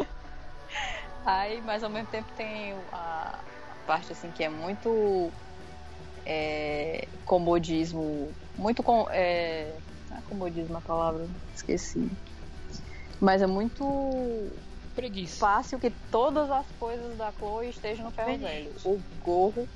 Aí, 1.29 1.61
mas 1.61 1.85
ao 1.85 1.91
mesmo 1.91 2.09
tempo 2.09 2.33
tem 2.33 2.73
a 2.91 3.39
parte 3.87 4.11
assim 4.13 4.33
que 4.33 4.43
é 4.43 4.49
muito 4.49 5.31
é, 6.25 7.07
comodismo, 7.27 8.35
muito 8.57 8.83
com, 8.83 9.07
é, 9.11 9.75
é 10.11 10.21
comodismo 10.27 10.79
a 10.79 10.81
palavra, 10.81 11.29
esqueci. 11.55 12.11
Mas 13.21 13.43
é 13.43 13.47
muito 13.47 14.51
Preguiça. 14.95 15.37
fácil 15.39 15.79
que 15.79 15.91
todas 16.11 16.51
as 16.51 16.67
coisas 16.81 17.19
da 17.19 17.31
Chloe 17.31 17.69
estejam 17.69 18.07
no 18.07 18.11
ferro 18.11 18.39
velho. 18.39 18.73
O 18.87 18.99
gorro, 19.23 19.69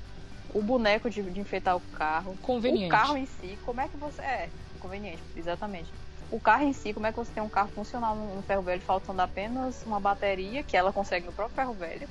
o 0.55 0.61
boneco 0.63 1.07
de, 1.07 1.21
de 1.21 1.39
enfeitar 1.39 1.75
o 1.75 1.81
carro, 1.81 2.35
Conveniente. 2.41 2.87
o 2.87 2.89
carro 2.89 3.15
em 3.15 3.27
si, 3.27 3.59
como 3.63 3.79
é 3.79 3.87
que 3.87 3.97
você. 3.97 4.23
É, 4.23 4.49
conveniente, 4.79 5.21
exatamente. 5.35 5.93
O 6.29 6.39
carro 6.39 6.63
em 6.63 6.73
si, 6.73 6.93
como 6.93 7.05
é 7.05 7.11
que 7.11 7.17
você 7.17 7.31
tem 7.31 7.43
um 7.43 7.49
carro 7.49 7.69
funcional 7.69 8.15
no, 8.15 8.41
ferro 8.43 8.63
velho, 8.63 8.81
faltando 8.81 9.21
apenas 9.21 9.83
uma 9.85 9.99
bateria, 9.99 10.63
que 10.63 10.75
ela 10.75 10.91
consegue 10.91 11.25
no 11.25 11.33
próprio 11.33 11.55
ferro 11.55 11.73
velho, 11.73 12.07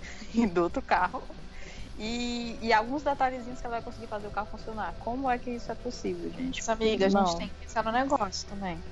e 0.34 0.46
do 0.46 0.62
outro 0.62 0.82
carro. 0.82 1.22
E, 1.98 2.58
e 2.62 2.72
alguns 2.72 3.02
detalhezinhos 3.02 3.60
que 3.60 3.66
ela 3.66 3.76
vai 3.76 3.84
conseguir 3.84 4.06
fazer 4.06 4.26
o 4.26 4.30
carro 4.30 4.48
funcionar. 4.50 4.94
Como 4.98 5.28
é 5.28 5.38
que 5.38 5.50
isso 5.50 5.70
é 5.70 5.74
possível, 5.74 6.30
gente? 6.30 6.58
Mas, 6.58 6.68
amiga, 6.68 7.06
a 7.06 7.08
gente 7.10 7.32
Não. 7.32 7.38
tem 7.38 7.48
que 7.48 7.54
pensar 7.56 7.84
no 7.84 7.92
negócio 7.92 8.48
também. 8.48 8.82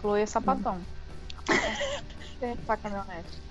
Chloe 0.00 0.22
é 0.22 0.26
sapatão. 0.26 0.80
Que 2.38 2.56
pra 2.66 2.76
caminhonete. 2.78 3.42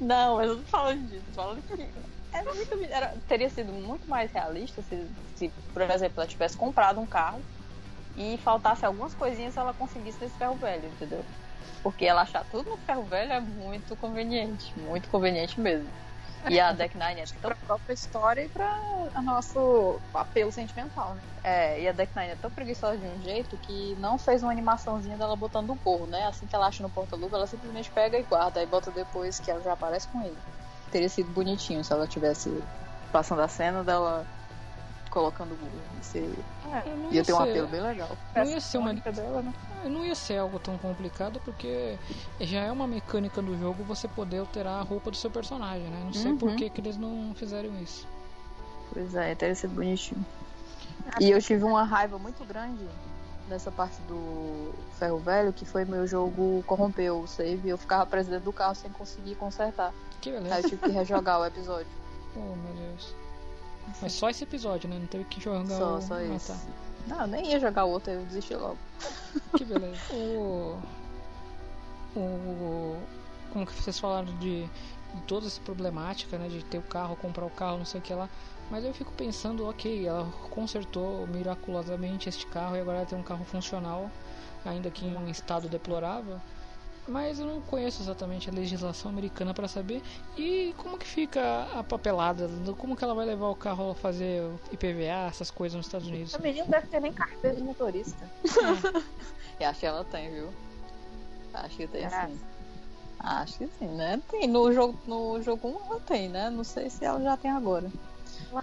Não, 0.00 0.36
mas 0.36 0.48
eu 0.48 0.56
não 0.56 0.62
tô 0.62 0.70
falando 0.70 1.08
disso. 1.08 1.26
Tô 1.26 1.42
falando 1.42 1.62
que 1.62 1.72
é 2.32 2.44
muito, 2.44 2.84
era- 2.92 3.14
teria 3.26 3.50
sido 3.50 3.72
muito 3.72 4.08
mais 4.08 4.30
realista 4.30 4.82
se, 4.82 5.08
se, 5.34 5.48
por 5.72 5.82
exemplo, 5.82 6.20
ela 6.20 6.26
tivesse 6.26 6.56
comprado 6.56 7.00
um 7.00 7.06
carro 7.06 7.42
e 8.18 8.36
faltasse 8.38 8.84
algumas 8.84 9.14
coisinhas 9.14 9.54
se 9.54 9.60
ela 9.60 9.72
conseguisse 9.72 10.20
nesse 10.20 10.36
ferro 10.36 10.56
velho, 10.56 10.86
entendeu? 10.86 11.24
Porque 11.82 12.04
ela 12.04 12.22
achar 12.22 12.44
tudo 12.50 12.68
no 12.68 12.76
ferro 12.78 13.04
velho 13.04 13.32
é 13.32 13.40
muito 13.40 13.96
conveniente. 13.96 14.76
Muito 14.78 15.08
conveniente 15.08 15.60
mesmo. 15.60 15.88
E 16.50 16.58
a 16.60 16.72
Deck 16.72 16.96
Nine 16.96 17.20
é 17.20 17.24
tão 17.24 17.50
Pra 17.50 17.54
própria 17.54 17.94
história 17.94 18.42
e 18.42 18.48
pra 18.48 18.68
a 19.14 19.22
nosso 19.22 20.00
apelo 20.12 20.50
sentimental, 20.52 21.14
né? 21.14 21.22
É, 21.44 21.80
e 21.80 21.88
a 21.88 21.92
Deck 21.92 22.12
Nine 22.16 22.32
é 22.32 22.36
tão 22.36 22.50
preguiçosa 22.50 22.96
de 22.96 23.06
um 23.06 23.22
jeito 23.22 23.56
que 23.58 23.94
não 24.00 24.18
fez 24.18 24.42
uma 24.42 24.52
animaçãozinha 24.52 25.16
dela 25.16 25.36
botando 25.36 25.70
o 25.70 25.74
gorro, 25.76 26.06
né? 26.06 26.26
Assim 26.26 26.46
que 26.46 26.54
ela 26.54 26.66
acha 26.66 26.82
no 26.82 26.90
porta-luva, 26.90 27.36
ela 27.36 27.46
simplesmente 27.46 27.90
pega 27.90 28.18
e 28.18 28.22
guarda, 28.24 28.60
aí 28.60 28.66
bota 28.66 28.90
depois 28.90 29.38
que 29.38 29.50
ela 29.50 29.62
já 29.62 29.72
aparece 29.72 30.08
com 30.08 30.22
ele. 30.22 30.36
Teria 30.90 31.08
sido 31.08 31.30
bonitinho 31.30 31.84
se 31.84 31.92
ela 31.92 32.06
tivesse 32.06 32.62
passando 33.12 33.40
a 33.40 33.48
cena 33.48 33.84
dela 33.84 34.26
colocando. 35.08 35.56
Ia, 35.96 36.02
ser- 36.02 36.38
É, 36.72 37.14
ia 37.14 37.24
ter 37.24 37.32
um 37.32 37.36
ser- 37.36 37.42
apelo 37.50 37.68
bem 37.68 37.80
legal. 37.80 38.10
Não 38.34 38.44
ia 38.44 38.60
ser 38.60 38.78
uma 38.78 38.94
dela, 38.94 39.42
né? 39.42 39.52
Ah, 39.84 39.88
Não 39.88 40.04
ia 40.04 40.14
ser 40.14 40.38
algo 40.38 40.58
tão 40.58 40.76
complicado 40.78 41.40
porque 41.44 41.98
já 42.40 42.60
é 42.60 42.72
uma 42.72 42.86
mecânica 42.86 43.40
do 43.42 43.56
jogo 43.58 43.82
você 43.84 44.06
poder 44.08 44.38
alterar 44.38 44.80
a 44.80 44.82
roupa 44.82 45.10
do 45.10 45.16
seu 45.16 45.30
personagem, 45.30 45.86
né? 45.88 46.02
Não 46.04 46.12
sei 46.12 46.32
Uhum. 46.32 46.38
por 46.38 46.54
que, 46.56 46.68
que 46.70 46.80
eles 46.80 46.96
não 46.96 47.34
fizeram 47.34 47.70
isso. 47.80 48.06
Pois 48.92 49.14
é, 49.14 49.34
teria 49.34 49.54
sido 49.54 49.74
bonitinho. 49.74 50.24
E 51.20 51.30
eu 51.30 51.40
tive 51.40 51.64
uma 51.64 51.84
raiva 51.84 52.18
muito 52.18 52.44
grande 52.44 52.86
nessa 53.48 53.70
parte 53.72 53.96
do 54.02 54.72
Ferro 54.98 55.18
Velho, 55.18 55.52
que 55.52 55.64
foi 55.64 55.84
meu 55.84 56.06
jogo 56.06 56.62
corrompeu 56.66 57.20
o 57.20 57.26
save 57.26 57.68
e 57.68 57.70
eu 57.70 57.78
ficava 57.78 58.04
preso 58.04 58.28
dentro 58.30 58.44
do 58.46 58.52
carro 58.52 58.74
sem 58.74 58.90
conseguir 58.90 59.34
consertar. 59.36 59.92
Que 60.20 60.30
Aí 60.30 60.36
eu 60.36 60.42
beleza. 60.42 60.68
tive 60.68 60.82
que 60.82 60.90
rejogar 60.90 61.40
o 61.40 61.46
episódio. 61.46 61.86
Oh, 62.36 62.54
meu 62.54 62.74
Deus. 62.74 63.14
Mas 64.00 64.12
só 64.12 64.30
esse 64.30 64.44
episódio, 64.44 64.88
né? 64.88 64.98
Não 64.98 65.06
teve 65.06 65.24
que 65.24 65.40
jogar 65.40 65.66
Só, 65.66 65.96
o... 65.96 66.02
só 66.02 66.14
Ah, 66.14 66.24
isso. 66.24 66.52
tá. 66.52 66.58
Não, 67.06 67.20
eu 67.22 67.26
nem 67.26 67.50
ia 67.50 67.60
jogar 67.60 67.84
o 67.84 67.90
outro, 67.90 68.12
eu 68.12 68.24
desisti 68.26 68.54
logo. 68.54 68.78
Que 69.56 69.64
beleza. 69.64 69.98
o... 70.12 70.78
o... 72.16 73.02
Como 73.52 73.66
que 73.66 73.72
vocês 73.72 73.98
falaram 73.98 74.36
de 74.38 74.68
de 75.14 75.22
toda 75.22 75.46
essa 75.46 75.60
problemática, 75.62 76.36
né, 76.38 76.48
de 76.48 76.64
ter 76.64 76.78
o 76.78 76.82
carro, 76.82 77.16
comprar 77.16 77.44
o 77.44 77.50
carro, 77.50 77.78
não 77.78 77.84
sei 77.84 78.00
o 78.00 78.02
que 78.02 78.12
lá. 78.12 78.28
Mas 78.70 78.84
eu 78.84 78.92
fico 78.92 79.12
pensando, 79.12 79.66
ok, 79.66 80.06
ela 80.06 80.30
consertou 80.50 81.26
miraculosamente 81.26 82.28
este 82.28 82.46
carro 82.46 82.76
e 82.76 82.80
agora 82.80 82.98
ela 82.98 83.06
tem 83.06 83.18
um 83.18 83.22
carro 83.22 83.44
funcional, 83.44 84.10
ainda 84.64 84.90
que 84.90 85.06
em 85.06 85.16
um 85.16 85.28
estado 85.28 85.68
deplorável. 85.68 86.38
Mas 87.08 87.40
eu 87.40 87.46
não 87.46 87.60
conheço 87.62 88.02
exatamente 88.02 88.50
a 88.50 88.52
legislação 88.52 89.10
americana 89.10 89.54
para 89.54 89.66
saber 89.66 90.02
e 90.36 90.74
como 90.76 90.98
que 90.98 91.06
fica 91.06 91.66
a 91.74 91.82
papelada, 91.82 92.48
como 92.76 92.94
que 92.94 93.02
ela 93.02 93.14
vai 93.14 93.24
levar 93.24 93.48
o 93.48 93.56
carro 93.56 93.90
a 93.92 93.94
fazer 93.94 94.42
IPVA, 94.70 95.28
essas 95.28 95.50
coisas 95.50 95.76
nos 95.76 95.86
Estados 95.86 96.06
Unidos. 96.06 96.34
A 96.34 96.38
menina 96.38 96.66
deve 96.66 96.86
ter 96.86 97.00
nem 97.00 97.12
carteira 97.12 97.56
de 97.56 97.62
motorista. 97.62 98.30
E 99.60 99.64
acho 99.64 99.80
que 99.80 99.86
ela 99.86 100.04
tem, 100.04 100.30
viu? 100.30 100.50
Acho 101.52 101.76
que 101.76 101.86
tem 101.88 102.08
Será? 102.08 102.28
sim. 102.28 102.40
Acho 103.18 103.58
que 103.58 103.68
sim, 103.78 103.88
né? 103.88 104.22
Tem, 104.30 104.46
no 104.46 104.72
jogo, 104.72 104.96
no 105.04 105.42
jogo 105.42 105.68
1 105.68 105.86
ela 105.86 106.00
tem, 106.00 106.28
né? 106.28 106.48
Não 106.48 106.62
sei 106.62 106.88
se 106.88 107.04
ela 107.04 107.20
já 107.20 107.36
tem 107.36 107.50
agora. 107.50 107.90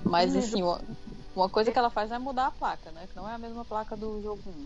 Mas 0.05 0.33
assim, 0.35 0.63
uma, 0.63 0.79
uma 1.35 1.49
coisa 1.49 1.71
que 1.71 1.77
ela 1.77 1.89
faz 1.89 2.09
é 2.11 2.17
mudar 2.17 2.47
a 2.47 2.51
placa, 2.51 2.91
né? 2.91 3.07
Que 3.07 3.15
não 3.17 3.29
é 3.29 3.33
a 3.33 3.37
mesma 3.37 3.65
placa 3.65 3.97
do 3.97 4.21
jogo 4.21 4.41
1. 4.47 4.65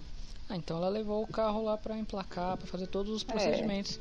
Ah, 0.52 0.56
então 0.56 0.78
ela 0.78 0.90
levou 0.90 1.22
o 1.24 1.28
carro 1.28 1.64
lá 1.64 1.78
para 1.78 1.96
emplacar, 1.96 2.58
para 2.58 2.66
fazer 2.66 2.88
todos 2.88 3.14
os 3.14 3.24
procedimentos. 3.24 4.00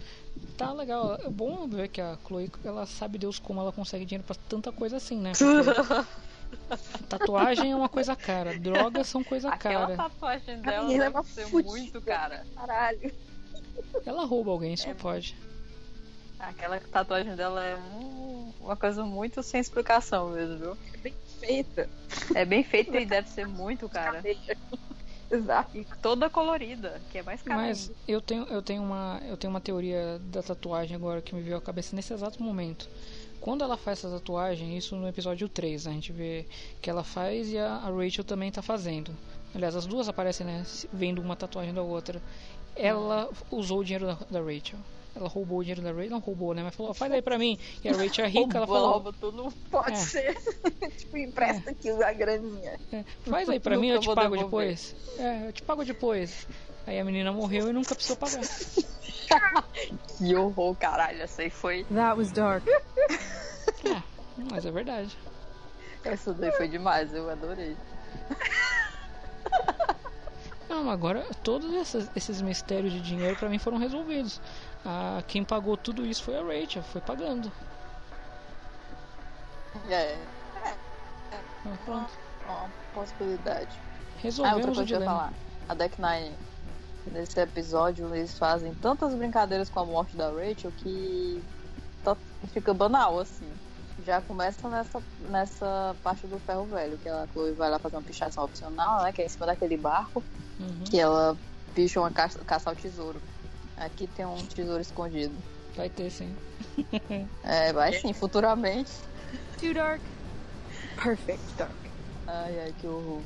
Tá 0.57 0.73
legal, 0.73 1.15
é 1.23 1.29
bom 1.29 1.69
ver 1.69 1.89
que 1.89 2.01
a 2.01 2.17
Chloe, 2.27 2.51
ela 2.65 2.87
sabe 2.87 3.19
Deus 3.19 3.39
como 3.39 3.61
ela 3.61 3.71
consegue 3.71 4.07
dinheiro 4.07 4.25
pra 4.25 4.35
tanta 4.49 4.73
coisa 4.73 4.97
assim, 4.97 5.19
né? 5.21 5.33
Porque 5.33 6.09
tatuagem 7.09 7.73
é 7.73 7.77
uma 7.77 7.89
coisa 7.89 8.17
cara, 8.17 8.59
drogas 8.59 9.07
são 9.09 9.23
coisa 9.23 9.51
Aquela 9.51 9.87
cara. 9.89 9.97
tatuagem 9.97 10.61
dela 10.63 10.91
é 10.93 10.99
deve 10.99 11.15
uma 11.17 11.23
ser 11.25 11.47
fudida. 11.47 11.71
muito 11.71 12.01
cara. 12.01 12.47
Caralho. 12.55 13.13
Ela 14.07 14.25
rouba 14.25 14.51
alguém, 14.51 14.73
É 14.73 14.77
só 14.77 14.95
pode. 14.95 15.37
Aquela 16.39 16.81
tatuagem 16.81 17.35
dela 17.37 17.63
é 17.65 17.77
um- 17.77 18.53
uma 18.61 18.77
coisa 18.77 19.05
muito 19.05 19.43
sem 19.43 19.61
explicação 19.61 20.31
mesmo, 20.31 20.57
viu? 20.59 20.79
Bem 21.03 21.15
feita. 21.41 21.89
É 22.35 22.45
bem 22.45 22.63
feita 22.65 22.99
e 22.99 23.05
deve 23.05 23.29
ser 23.29 23.47
muito 23.47 23.89
cara. 23.89 24.23
Exato. 25.31 25.77
E 25.77 25.87
toda 26.01 26.31
colorida, 26.31 27.01
que 27.11 27.19
é 27.19 27.23
mais 27.23 27.43
cara. 27.43 27.61
Mas 27.61 27.93
eu 28.07 28.21
tenho, 28.21 28.45
eu 28.45 28.63
tenho 28.63 28.83
uma, 28.83 29.21
eu 29.29 29.37
tenho 29.37 29.51
uma 29.51 29.61
teoria 29.61 30.19
da 30.25 30.43
tatuagem 30.43 30.97
agora 30.97 31.21
que 31.21 31.35
me 31.35 31.43
veio 31.43 31.57
à 31.57 31.61
cabeça 31.61 31.95
nesse 31.95 32.13
exato 32.13 32.43
momento. 32.43 32.89
Quando 33.41 33.63
ela 33.63 33.77
faz 33.77 33.99
essa 33.99 34.11
tatuagem, 34.11 34.77
isso 34.77 34.97
no 34.97 35.07
episódio 35.07 35.49
3, 35.49 35.87
a 35.87 35.91
gente 35.91 36.13
vê 36.13 36.47
que 36.81 36.91
ela 36.91 37.05
faz 37.05 37.51
e 37.51 37.59
a, 37.59 37.75
a 37.75 37.91
Rachel 37.91 38.25
também 38.25 38.51
tá 38.51 38.63
fazendo. 38.63 39.15
Aliás, 39.55 39.77
as 39.77 39.87
duas 39.87 40.09
aparecem, 40.09 40.47
né, 40.47 40.65
vendo 40.93 41.21
uma 41.21 41.37
tatuagem 41.37 41.73
da 41.73 41.83
outra. 41.83 42.21
Ela 42.75 43.29
usou 43.51 43.81
o 43.81 43.85
dinheiro 43.85 44.07
da, 44.07 44.19
da 44.31 44.41
Rachel. 44.41 44.79
Ela 45.19 45.29
roubou 45.29 45.59
o 45.59 45.63
dinheiro 45.65 45.83
da 45.83 45.91
Rachel, 45.91 46.11
não 46.11 46.21
roubou, 46.21 46.55
né, 46.55 46.63
mas 46.63 46.75
falou, 46.77 46.95
faz 46.95 47.11
aí 47.13 47.21
pra 47.21 47.37
mim. 47.37 47.59
E 47.83 47.89
a 47.89 47.93
Rachel 47.93 48.25
é 48.25 48.29
rica, 48.29 48.57
ela 48.59 48.67
falou, 48.69 48.91
rouba 48.93 49.13
tudo. 49.13 49.53
Pode 49.69 49.93
É. 49.93 49.97
ser. 49.97 50.37
tipo, 50.97 51.17
empresta 51.19 51.71
aqui 51.73 51.91
a 51.91 52.13
graninha. 52.13 52.79
É, 52.93 53.03
faz 53.29 53.49
aí 53.49 53.59
pra 53.59 53.77
mim, 53.77 53.89
eu 53.89 53.99
te 53.99 54.07
pago 54.07 54.37
devolver. 54.37 54.45
depois. 54.45 54.95
É, 55.19 55.49
eu 55.49 55.53
te 55.53 55.63
pago 55.63 55.85
depois. 55.85 56.47
Aí 56.87 57.01
a 57.01 57.05
menina 57.05 57.33
morreu 57.33 57.69
e 57.69 57.73
nunca 57.73 57.95
precisou 57.97 58.17
pagar. 58.17 58.41
Que 60.17 60.35
horror, 60.35 60.75
caralho. 60.77 61.21
Essa 61.21 61.43
aí 61.43 61.51
foi. 61.51 61.85
That 61.85 62.17
was 62.19 62.31
dark. 62.33 62.67
É, 62.67 64.03
mas 64.51 64.65
é 64.65 64.71
verdade. 64.71 65.17
Essa 66.03 66.33
daí 66.33 66.51
foi 66.53 66.67
demais, 66.69 67.13
eu 67.13 67.29
adorei. 67.29 67.77
Não, 70.69 70.91
agora 70.91 71.25
todos 71.43 71.73
esses, 71.75 72.11
esses 72.15 72.43
mistérios 72.43 72.93
de 72.93 73.01
dinheiro 73.01 73.37
pra 73.37 73.49
mim 73.49 73.59
foram 73.59 73.79
resolvidos. 73.79 74.41
Ah, 74.91 75.23
quem 75.29 75.45
pagou 75.45 75.77
tudo 75.77 76.07
isso 76.07 76.23
foi 76.23 76.35
a 76.39 76.43
Rachel, 76.43 76.83
foi 76.83 77.03
pagando. 77.03 77.53
É, 79.91 80.17
Ah, 81.67 81.77
pronto. 81.85 82.11
uma 82.49 82.71
possibilidade. 82.95 83.69
Ah, 83.71 83.85
outra 84.09 84.23
Resolvemos 84.23 84.65
coisa 84.65 84.81
o 84.83 84.85
dilema. 84.87 85.05
falar. 85.05 85.33
A 85.69 85.75
Deck 85.75 86.01
Nine, 86.01 86.35
nesse 87.13 87.39
episódio, 87.39 88.15
eles 88.15 88.39
fazem 88.39 88.75
tantas 88.77 89.15
brincadeiras 89.15 89.69
com 89.69 89.81
a 89.81 89.85
morte 89.85 90.17
da 90.17 90.31
Rachel 90.31 90.73
que 90.79 91.43
tá- 92.03 92.17
fica 92.55 92.73
banal, 92.73 93.19
assim. 93.19 93.53
Já 94.07 94.23
começa 94.23 94.67
nessa, 94.71 95.03
nessa 95.29 95.95
parte 96.03 96.27
do 96.27 96.39
ferro 96.39 96.65
velho, 96.65 96.97
que 96.97 97.11
a 97.11 97.27
Chloe 97.33 97.53
vai 97.53 97.69
lá 97.69 97.79
fazer 97.79 97.97
uma 97.97 98.03
pichação 98.03 98.43
opcional, 98.45 99.03
né? 99.03 99.13
Que 99.13 99.21
é 99.21 99.27
em 99.27 99.29
cima 99.29 99.45
daquele 99.45 99.77
barco, 99.77 100.25
Uhum. 100.59 100.85
que 100.89 100.99
ela 100.99 101.37
picha 101.75 102.01
uma 102.01 102.11
caça, 102.11 102.39
caça 102.45 102.71
ao 102.71 102.77
tesouro. 102.77 103.21
Aqui 103.81 104.07
tem 104.09 104.25
um 104.27 104.37
tesouro 104.47 104.81
escondido. 104.81 105.35
Vai 105.77 105.89
ter 105.89 106.11
sim. 106.11 106.35
É, 107.45 107.73
vai 107.73 107.93
sim, 107.95 108.13
futuramente. 108.13 108.91
Too 109.59 109.75
dark. 109.75 110.01
Perfect 111.03 111.43
dark. 111.57 111.71
Ai, 112.27 112.61
ai, 112.61 112.75
que 112.81 112.87
horror. 112.87 113.23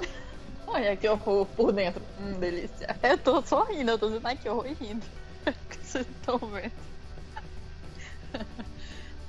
Olha 0.66 0.96
que 0.96 1.08
horror 1.08 1.46
por 1.46 1.72
dentro. 1.72 2.02
Hum, 2.20 2.38
delícia. 2.38 2.96
Eu 3.02 3.18
tô 3.18 3.42
só 3.42 3.64
rindo, 3.64 3.90
eu 3.90 3.98
tô 3.98 4.06
dizendo, 4.08 4.26
ai, 4.26 4.36
que 4.36 4.48
horror 4.48 4.66
e 4.66 4.74
rindo. 4.74 5.04
que 5.68 5.76
vocês 5.84 6.06
estão 6.06 6.38
vendo. 6.38 6.72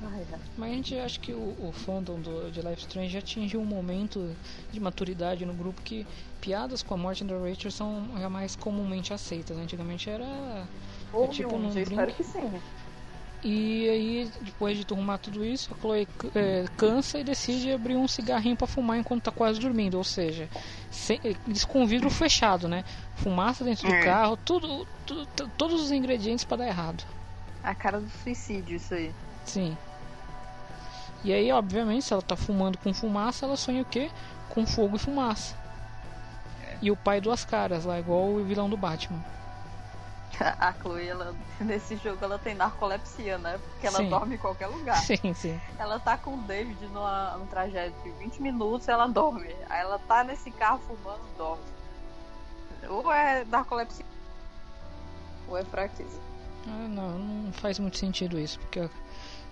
Ai, 0.01 0.25
ai. 0.31 0.39
Mas 0.57 0.71
a 0.71 0.75
gente 0.75 0.97
acha 0.99 1.19
que 1.19 1.33
o, 1.33 1.55
o 1.59 1.71
fandom 1.73 2.19
do, 2.21 2.49
de 2.51 2.61
Life 2.61 2.81
Strange 2.81 3.09
já 3.09 3.19
atingiu 3.19 3.59
um 3.61 3.65
momento 3.65 4.35
de 4.71 4.79
maturidade 4.79 5.45
no 5.45 5.53
grupo 5.53 5.81
que 5.81 6.07
piadas 6.39 6.81
com 6.81 6.93
a 6.93 6.97
morte 6.97 7.23
da 7.25 7.37
Rachel 7.37 7.69
são 7.71 7.91
mais 8.29 8.55
comumente 8.55 9.13
aceitas. 9.13 9.57
Antigamente 9.57 10.09
era. 10.09 10.67
Ou 11.11 11.27
tipo 11.27 11.55
um, 11.55 11.69
eu 11.73 11.83
espero 11.83 12.13
que 12.13 12.23
sim. 12.23 12.61
E 13.41 13.87
aí, 13.89 14.31
depois 14.41 14.77
de 14.77 14.83
turmar 14.83 15.17
tudo 15.17 15.45
isso, 15.45 15.73
a 15.73 15.79
Chloe 15.79 16.05
é, 16.35 16.65
cansa 16.75 17.19
e 17.19 17.23
decide 17.23 17.71
abrir 17.71 17.95
um 17.95 18.05
cigarrinho 18.07 18.57
pra 18.57 18.67
fumar 18.67 18.97
enquanto 18.97 19.23
tá 19.23 19.31
quase 19.31 19.59
dormindo. 19.61 19.95
Ou 19.97 20.03
seja, 20.03 20.49
sem, 20.91 21.19
eles 21.23 21.63
com 21.63 21.85
vidro 21.87 22.09
fechado, 22.09 22.67
né? 22.67 22.83
Fumaça 23.15 23.63
dentro 23.63 23.87
do 23.87 23.93
carro, 24.03 24.35
tudo, 24.37 24.85
tudo- 25.05 25.25
todos 25.57 25.81
os 25.81 25.89
ingredientes 25.91 26.43
pra 26.43 26.57
dar 26.57 26.67
errado. 26.67 27.03
A 27.63 27.73
cara 27.73 28.01
do 28.01 28.09
suicídio, 28.23 28.75
isso 28.75 28.93
aí. 28.93 29.13
Sim. 29.45 29.77
E 31.23 31.33
aí, 31.33 31.51
obviamente, 31.51 32.05
se 32.05 32.13
ela 32.13 32.21
tá 32.21 32.35
fumando 32.35 32.77
com 32.77 32.93
fumaça, 32.93 33.45
ela 33.45 33.57
sonha 33.57 33.81
o 33.81 33.85
quê? 33.85 34.09
Com 34.47 34.65
fogo 34.65 34.95
e 34.95 34.99
fumaça. 34.99 35.55
E 36.81 36.89
o 36.89 36.95
pai 36.95 37.19
duas 37.19 37.43
caras 37.43 37.83
lá, 37.83 37.99
igual 37.99 38.29
o 38.29 38.43
vilão 38.43 38.69
do 38.69 38.77
Batman. 38.77 39.19
A 40.39 40.73
Chloe, 40.73 41.07
ela, 41.07 41.35
nesse 41.59 41.97
jogo, 41.97 42.23
ela 42.23 42.39
tem 42.39 42.55
narcolepsia, 42.55 43.37
né? 43.37 43.57
Porque 43.57 43.87
ela 43.87 43.97
Sim. 43.97 44.09
dorme 44.09 44.35
em 44.35 44.37
qualquer 44.37 44.67
lugar. 44.67 44.95
Sim, 45.03 45.33
sim. 45.33 45.59
Ela 45.77 45.99
tá 45.99 46.17
com 46.17 46.35
o 46.35 46.41
David 46.43 46.87
numa, 46.87 47.37
num 47.37 47.47
trajeto 47.47 48.01
de 48.03 48.11
20 48.11 48.41
minutos 48.41 48.87
ela 48.87 49.07
dorme. 49.07 49.53
Aí 49.69 49.81
ela 49.81 49.99
tá 49.99 50.23
nesse 50.23 50.51
carro 50.51 50.79
fumando, 50.87 51.21
dorme. 51.37 51.63
Ou 52.87 53.11
é 53.11 53.43
narcolepsia, 53.43 54.05
ou 55.47 55.57
é 55.57 55.65
fraqueza. 55.65 56.21
Ah, 56.65 56.87
não, 56.87 57.19
não 57.19 57.53
faz 57.53 57.77
muito 57.77 57.97
sentido 57.97 58.39
isso, 58.39 58.57
porque 58.59 58.89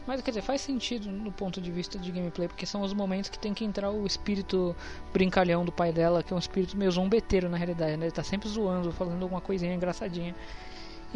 mas 0.08 0.22
quer 0.22 0.32
dizer, 0.32 0.41
faz 0.41 0.62
sentido 0.62 1.12
no 1.12 1.32
ponto 1.32 1.60
de 1.60 1.70
vista 1.70 1.99
de 1.99 2.12
gameplay, 2.12 2.47
porque 2.47 2.66
são 2.66 2.82
os 2.82 2.93
momentos 2.93 3.30
que 3.30 3.38
tem 3.38 3.53
que 3.53 3.66
entrar 3.66 3.91
o 3.91 4.05
espírito 4.05 4.74
brincalhão 5.12 5.66
do 5.66 5.72
pai 5.72 5.91
dela, 5.91 6.24
que 6.24 6.32
é 6.32 6.36
um 6.36 6.39
espírito 6.39 6.78
meio 6.78 6.89
zombeteiro 6.89 7.49
na 7.49 7.58
realidade, 7.58 7.97
né? 7.97 8.05
Ele 8.05 8.12
tá 8.14 8.24
sempre 8.24 8.47
zoando, 8.47 8.91
falando 8.93 9.22
alguma 9.22 9.41
coisinha 9.41 9.74
engraçadinha. 9.74 10.34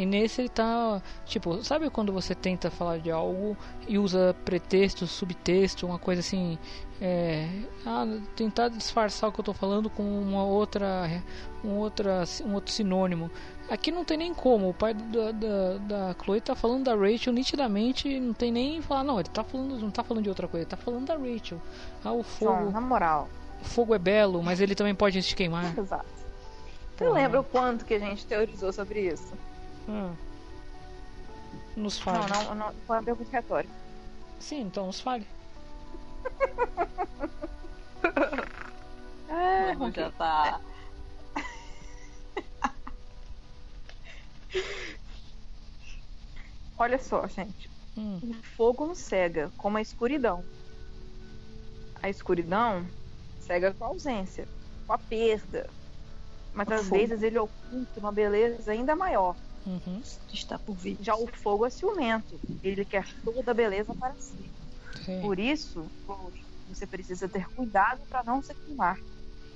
E 0.02 0.06
nesse 0.06 0.42
ele 0.42 0.50
tá, 0.50 1.00
tipo, 1.26 1.64
sabe 1.64 1.88
quando 1.92 2.12
você 2.12 2.34
tenta 2.34 2.72
falar 2.72 2.98
de 2.98 3.12
algo 3.12 3.56
e 3.88 4.00
usa 4.00 4.36
pretexto, 4.44 5.06
subtexto, 5.06 5.86
uma 5.86 6.00
coisa 6.00 6.22
assim, 6.22 6.58
é, 7.00 7.48
ah, 7.86 8.08
tentar 8.36 8.70
disfarçar 8.70 9.30
o 9.30 9.32
que 9.32 9.40
eu 9.40 9.46
tô 9.46 9.54
falando 9.54 9.92
com 9.92 10.02
uma 10.02 10.44
outra, 10.44 11.08
um, 11.64 11.78
outra, 11.78 12.24
um 12.44 12.56
outro 12.56 12.74
sinônimo. 12.74 13.30
Aqui 13.70 13.92
não 13.92 14.04
tem 14.04 14.18
nem 14.18 14.34
como, 14.34 14.70
o 14.70 14.74
pai 14.74 14.96
da, 14.96 15.32
da, 15.32 15.78
da 15.78 16.16
Chloe 16.24 16.42
tá 16.42 16.56
falando 16.56 16.86
da 16.86 16.96
Rachel 16.96 17.32
nitidamente, 17.32 18.20
não 18.20 18.34
tem 18.34 18.52
nem 18.52 18.82
falar, 18.82 19.04
não, 19.04 19.20
ele 19.20 19.30
tá 19.30 19.44
falando, 19.44 19.78
não 19.78 19.92
tá 19.92 20.04
falando 20.04 20.24
de 20.24 20.30
outra 20.30 20.48
coisa, 20.48 20.64
ele 20.64 20.70
tá 20.70 20.78
falando 20.78 21.06
da 21.06 21.16
Rachel. 21.16 21.62
Ah, 22.04 22.12
o 22.12 22.24
fogo, 22.24 22.72
na 22.72 22.82
moral. 22.82 23.30
o 23.62 23.66
fogo 23.66 23.94
é 23.94 24.00
belo, 24.00 24.42
mas 24.42 24.60
ele 24.60 24.74
também 24.74 24.96
pode 24.96 25.22
se 25.22 25.36
queimar. 25.36 25.72
Exato. 25.78 26.06
Você 26.98 27.08
lembra 27.08 27.40
o 27.40 27.44
quanto 27.44 27.86
que 27.86 27.94
a 27.94 28.00
gente 28.00 28.26
teorizou 28.26 28.74
sobre 28.74 29.02
isso? 29.02 29.32
Ah. 29.88 30.14
Nos 31.76 32.00
fale. 32.00 32.30
Não, 32.32 32.44
não, 32.44 32.56
não. 32.56 32.74
Foi 32.86 32.98
uma 32.98 33.04
pergunta 33.04 33.32
retórica. 33.32 33.74
Sim, 34.40 34.62
então 34.62 34.88
nos 34.88 35.00
fale. 35.00 35.26
É, 39.30 39.74
Vamos 39.76 39.96
já 39.96 40.12
tá. 40.12 40.60
Olha 46.78 46.98
só, 47.00 47.28
gente. 47.28 47.70
Hum. 47.98 48.20
O 48.24 48.34
fogo 48.56 48.88
não 48.88 48.96
cega, 48.96 49.52
como 49.58 49.78
a 49.78 49.82
escuridão. 49.82 50.44
A 52.02 52.10
escuridão 52.10 52.86
cega 53.40 53.74
com 53.74 53.86
a 53.86 53.88
ausência, 53.88 54.48
com 54.88 54.94
a 54.94 54.98
perda. 54.98 55.70
Mas 56.54 56.68
O 56.68 56.74
às 56.74 56.84
fogo. 56.88 56.96
vezes 56.98 57.22
ele 57.22 57.38
oculta 57.38 58.00
uma 58.00 58.12
beleza 58.12 58.72
ainda 58.72 58.96
maior. 58.96 59.36
Uhum. 59.66 60.02
Está 60.34 60.58
por 60.58 60.76
vir. 60.76 60.98
Já 61.02 61.16
o 61.16 61.28
fogo 61.28 61.66
é 61.66 61.70
ciumento. 61.70 62.40
Ele 62.64 62.84
quer 62.84 63.08
toda 63.24 63.52
a 63.52 63.54
beleza 63.54 63.94
para 63.94 64.14
si. 64.16 64.50
Sim. 65.06 65.22
Por 65.22 65.40
isso, 65.40 65.86
você 66.70 66.86
precisa 66.86 67.28
ter 67.28 67.48
cuidado 67.50 68.02
para 68.10 68.24
não 68.24 68.42
se 68.42 68.54
queimar. 68.54 68.98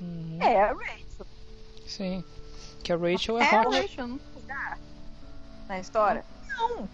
Uhum. 0.01 0.38
É 0.41 0.64
a 0.64 0.74
Rachel. 0.74 1.26
Sim. 1.88 2.24
Que 2.84 2.93
a 2.93 2.97
Rachel 2.97 3.39
é, 3.39 3.43
É, 3.43 3.62
hot. 3.62 3.82
Rachel, 3.82 4.08
não 4.08 4.20
Na 5.68 5.80
história? 5.80 6.24
Não. 6.47 6.88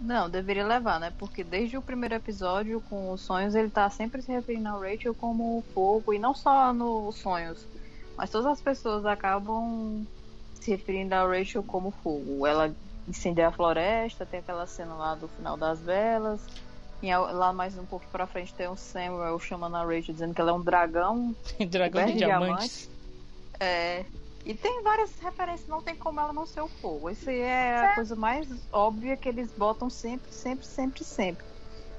Não, 0.00 0.30
deveria 0.30 0.66
levar, 0.66 1.00
né? 1.00 1.12
Porque 1.18 1.42
desde 1.42 1.76
o 1.76 1.82
primeiro 1.82 2.14
episódio, 2.14 2.80
com 2.88 3.12
os 3.12 3.20
sonhos, 3.20 3.54
ele 3.54 3.68
tá 3.68 3.90
sempre 3.90 4.22
se 4.22 4.30
referindo 4.30 4.68
a 4.68 4.78
Rachel 4.78 5.14
como 5.14 5.64
fogo, 5.74 6.12
e 6.12 6.18
não 6.18 6.34
só 6.34 6.72
nos 6.72 7.16
sonhos, 7.16 7.66
mas 8.16 8.30
todas 8.30 8.46
as 8.46 8.60
pessoas 8.60 9.04
acabam 9.04 10.06
se 10.58 10.70
referindo 10.70 11.14
a 11.14 11.26
Rachel 11.26 11.62
como 11.62 11.90
fogo. 11.90 12.46
Ela 12.46 12.74
incendeia 13.06 13.48
a 13.48 13.52
floresta, 13.52 14.26
tem 14.26 14.40
aquela 14.40 14.66
cena 14.66 14.94
lá 14.94 15.14
do 15.14 15.28
final 15.28 15.56
das 15.56 15.80
velas. 15.80 16.40
E 17.02 17.14
lá 17.14 17.52
mais 17.52 17.78
um 17.78 17.86
pouco 17.86 18.04
pra 18.10 18.26
frente 18.26 18.52
tem 18.54 18.66
o 18.66 18.76
Samuel 18.76 19.38
chamando 19.38 19.76
a 19.76 19.84
Rachel, 19.84 20.14
dizendo 20.14 20.34
que 20.34 20.40
ela 20.40 20.50
é 20.50 20.54
um 20.54 20.60
dragão. 20.60 21.34
Dragão 21.68 22.06
de 22.06 22.12
coberto 22.12 22.16
diamantes. 22.16 22.90
É. 23.60 24.04
E 24.44 24.54
tem 24.54 24.82
várias 24.82 25.10
referências, 25.20 25.68
não 25.68 25.82
tem 25.82 25.94
como 25.94 26.18
ela 26.18 26.32
não 26.32 26.46
ser 26.46 26.60
o 26.60 26.68
fogo. 26.68 27.10
Isso 27.10 27.28
aí 27.28 27.40
é 27.40 27.76
a 27.76 27.94
coisa 27.94 28.16
mais 28.16 28.48
óbvia 28.72 29.16
que 29.16 29.28
eles 29.28 29.50
botam 29.52 29.90
sempre, 29.90 30.32
sempre, 30.32 30.66
sempre, 30.66 31.04
sempre. 31.04 31.44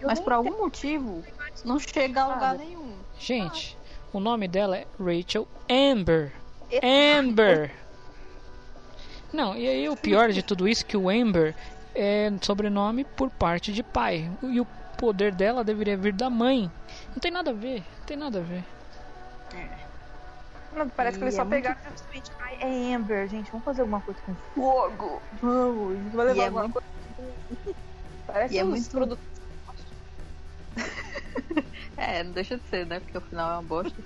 Eu 0.02 0.08
Mas 0.08 0.20
por 0.20 0.34
algum 0.34 0.58
motivo 0.58 1.24
não 1.64 1.78
chega 1.78 2.22
a 2.22 2.34
lugar 2.34 2.58
nenhum. 2.58 2.94
Gente, 3.20 3.78
o 4.12 4.20
nome 4.20 4.48
dela 4.48 4.78
é 4.78 4.88
Rachel 4.98 5.48
Amber. 5.70 6.34
Amber. 6.82 7.72
Não, 9.34 9.56
e 9.56 9.68
aí 9.68 9.88
o 9.90 9.96
pior 9.96 10.32
de 10.32 10.42
tudo 10.44 10.68
isso 10.68 10.84
é 10.84 10.88
que 10.88 10.98
o 10.98 11.10
Amber 11.10 11.56
é 11.96 12.32
sobrenome 12.42 13.04
por 13.04 13.30
parte 13.30 13.72
de 13.72 13.84
pai. 13.84 14.30
E 14.44 14.60
o 14.60 14.66
poder 14.98 15.34
dela 15.34 15.64
deveria 15.64 15.96
vir 15.98 16.14
da 16.14 16.30
mãe. 16.30 16.70
Não 17.10 17.20
tem 17.20 17.32
nada 17.32 17.52
a 17.52 17.54
ver, 17.54 17.84
não 18.00 18.06
tem 18.06 18.18
nada 18.18 18.40
a 18.40 18.42
ver. 18.44 18.64
Não, 20.76 20.88
parece 20.90 21.18
que 21.18 21.24
E 21.24 21.26
eles 21.26 21.34
é 21.34 21.38
só 21.38 21.44
muito- 21.46 21.56
pegaram 21.64 21.80
simplesmente. 21.82 22.32
Ai, 22.40 22.58
é 22.62 22.94
Amber, 22.96 23.28
gente. 23.28 23.50
Vamos 23.52 23.66
fazer 23.66 23.82
alguma 23.82 24.02
coisa 24.02 24.20
com 24.26 24.36
fogo. 24.56 25.22
Vamos. 25.42 25.92
A 26.00 26.04
gente 26.04 26.16
vai 26.16 26.26
levar 26.28 26.38
E 26.38 26.42
é 26.42 26.46
alguma 26.46 26.64
muito- 26.64 26.74
coisa. 26.74 27.76
Parece 28.28 28.54
e 28.54 28.58
é 28.60 28.64
muito- 28.64 28.90
produtos. 28.90 29.26
É, 31.98 32.24
não 32.24 32.32
deixa 32.32 32.56
de 32.56 32.64
ser, 32.70 32.86
né? 32.86 33.02
Porque 33.02 33.18
o 33.18 33.22
final 33.22 33.50
é 33.50 33.54
uma 33.56 33.64
bosta. 33.64 34.02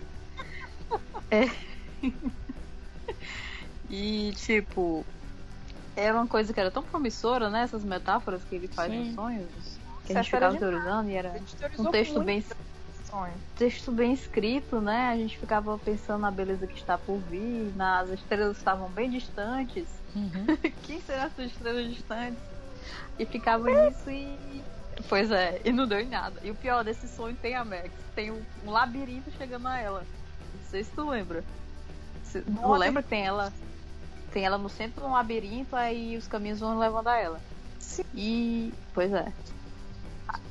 é. 1.30 1.48
E, 3.90 4.34
tipo, 4.36 5.06
é 5.96 6.12
uma 6.12 6.28
coisa 6.28 6.54
que 6.54 6.60
era 6.60 6.72
tão 6.72 6.84
promissora, 6.84 7.50
né? 7.50 7.64
Essas 7.64 7.84
metáforas 7.84 8.44
que 8.44 8.56
ele 8.56 8.68
faz 8.68 8.92
Sim. 8.92 9.06
nos 9.06 9.16
sonhos. 9.16 9.48
Que 10.06 10.12
Isso 10.12 10.20
a 10.20 10.22
gente 10.22 10.32
ficava 10.32 10.58
teorizando 10.58 11.10
e 11.10 11.14
era 11.14 11.34
um 11.80 11.86
texto 11.86 12.22
bem, 12.22 12.44
texto 13.58 13.92
bem 13.92 14.14
escrito, 14.14 14.82
né? 14.82 15.10
A 15.10 15.16
gente 15.16 15.38
ficava 15.38 15.78
pensando 15.78 16.22
na 16.22 16.32
beleza 16.32 16.68
que 16.68 16.78
está 16.78 16.98
por 16.98 17.18
vir, 17.20 17.72
nas 17.76 18.10
estrelas 18.10 18.58
estavam 18.58 18.90
bem 18.90 19.10
distantes. 19.10 19.86
Uhum. 20.16 20.46
Quem 20.84 21.00
será 21.02 21.24
essas 21.24 21.52
estrelas 21.52 21.94
distantes? 21.94 22.40
E 23.18 23.26
ficava 23.26 23.70
nisso 23.70 24.10
e. 24.10 24.64
Pois 25.08 25.32
é, 25.32 25.60
e 25.64 25.72
não 25.72 25.88
deu 25.88 26.00
em 26.00 26.10
nada. 26.10 26.40
E 26.44 26.52
o 26.52 26.56
pior 26.56 26.84
desse 26.84 27.08
sonho 27.08 27.36
tem 27.42 27.56
a 27.56 27.64
Max. 27.64 27.90
Tem 28.16 28.32
um, 28.32 28.42
um 28.66 28.72
labirinto 28.72 29.32
chegando 29.38 29.68
a 29.68 29.78
ela. 29.78 30.06
Não 30.54 30.70
sei 30.70 30.84
se 30.84 30.92
tu 30.92 31.10
lembra. 31.10 31.44
Se, 32.24 32.44
Nossa. 32.48 32.78
lembra 32.78 33.02
que 33.02 33.10
tem 33.10 33.26
ela. 33.26 33.52
Tem 34.34 34.44
ela 34.44 34.58
no 34.58 34.68
centro 34.68 35.02
de 35.02 35.08
um 35.08 35.14
labirinto, 35.14 35.76
aí 35.76 36.18
os 36.18 36.28
caminhos 36.28 36.60
vão 36.60 36.80
levando 36.80 37.08
a 37.08 37.18
ela. 37.18 37.40
Sim. 37.80 38.04
E. 38.16 38.74
Pois 38.94 39.14
é. 39.14 39.32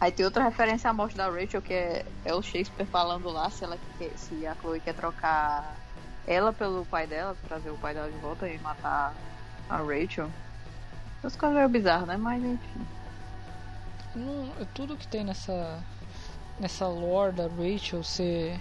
Aí 0.00 0.12
tem 0.12 0.24
outra 0.24 0.44
referência 0.44 0.88
à 0.88 0.92
morte 0.92 1.16
da 1.16 1.28
Rachel, 1.28 1.60
que 1.60 1.74
é, 1.74 2.06
é 2.24 2.32
o 2.32 2.40
Shakespeare 2.42 2.86
falando 2.86 3.28
lá 3.30 3.50
se, 3.50 3.64
ela 3.64 3.76
quer, 3.98 4.10
se 4.16 4.46
a 4.46 4.54
Chloe 4.54 4.80
quer 4.80 4.94
trocar 4.94 5.76
ela 6.26 6.52
pelo 6.52 6.84
pai 6.86 7.06
dela, 7.06 7.36
trazer 7.48 7.70
o 7.70 7.76
pai 7.78 7.94
dela 7.94 8.10
de 8.10 8.18
volta 8.18 8.48
e 8.48 8.56
matar 8.58 9.12
a 9.68 9.76
Rachel. 9.78 10.30
As 11.24 11.34
coisas 11.34 11.56
meio 11.56 11.68
bizarras, 11.68 12.06
né? 12.06 12.16
Mas 12.16 12.42
enfim. 12.42 12.86
Não, 14.14 14.52
é 14.60 14.66
tudo 14.74 14.96
que 14.96 15.08
tem 15.08 15.24
nessa 15.24 15.82
nessa 16.60 16.86
lore 16.86 17.32
da 17.32 17.48
Rachel 17.48 18.04
ser 18.04 18.60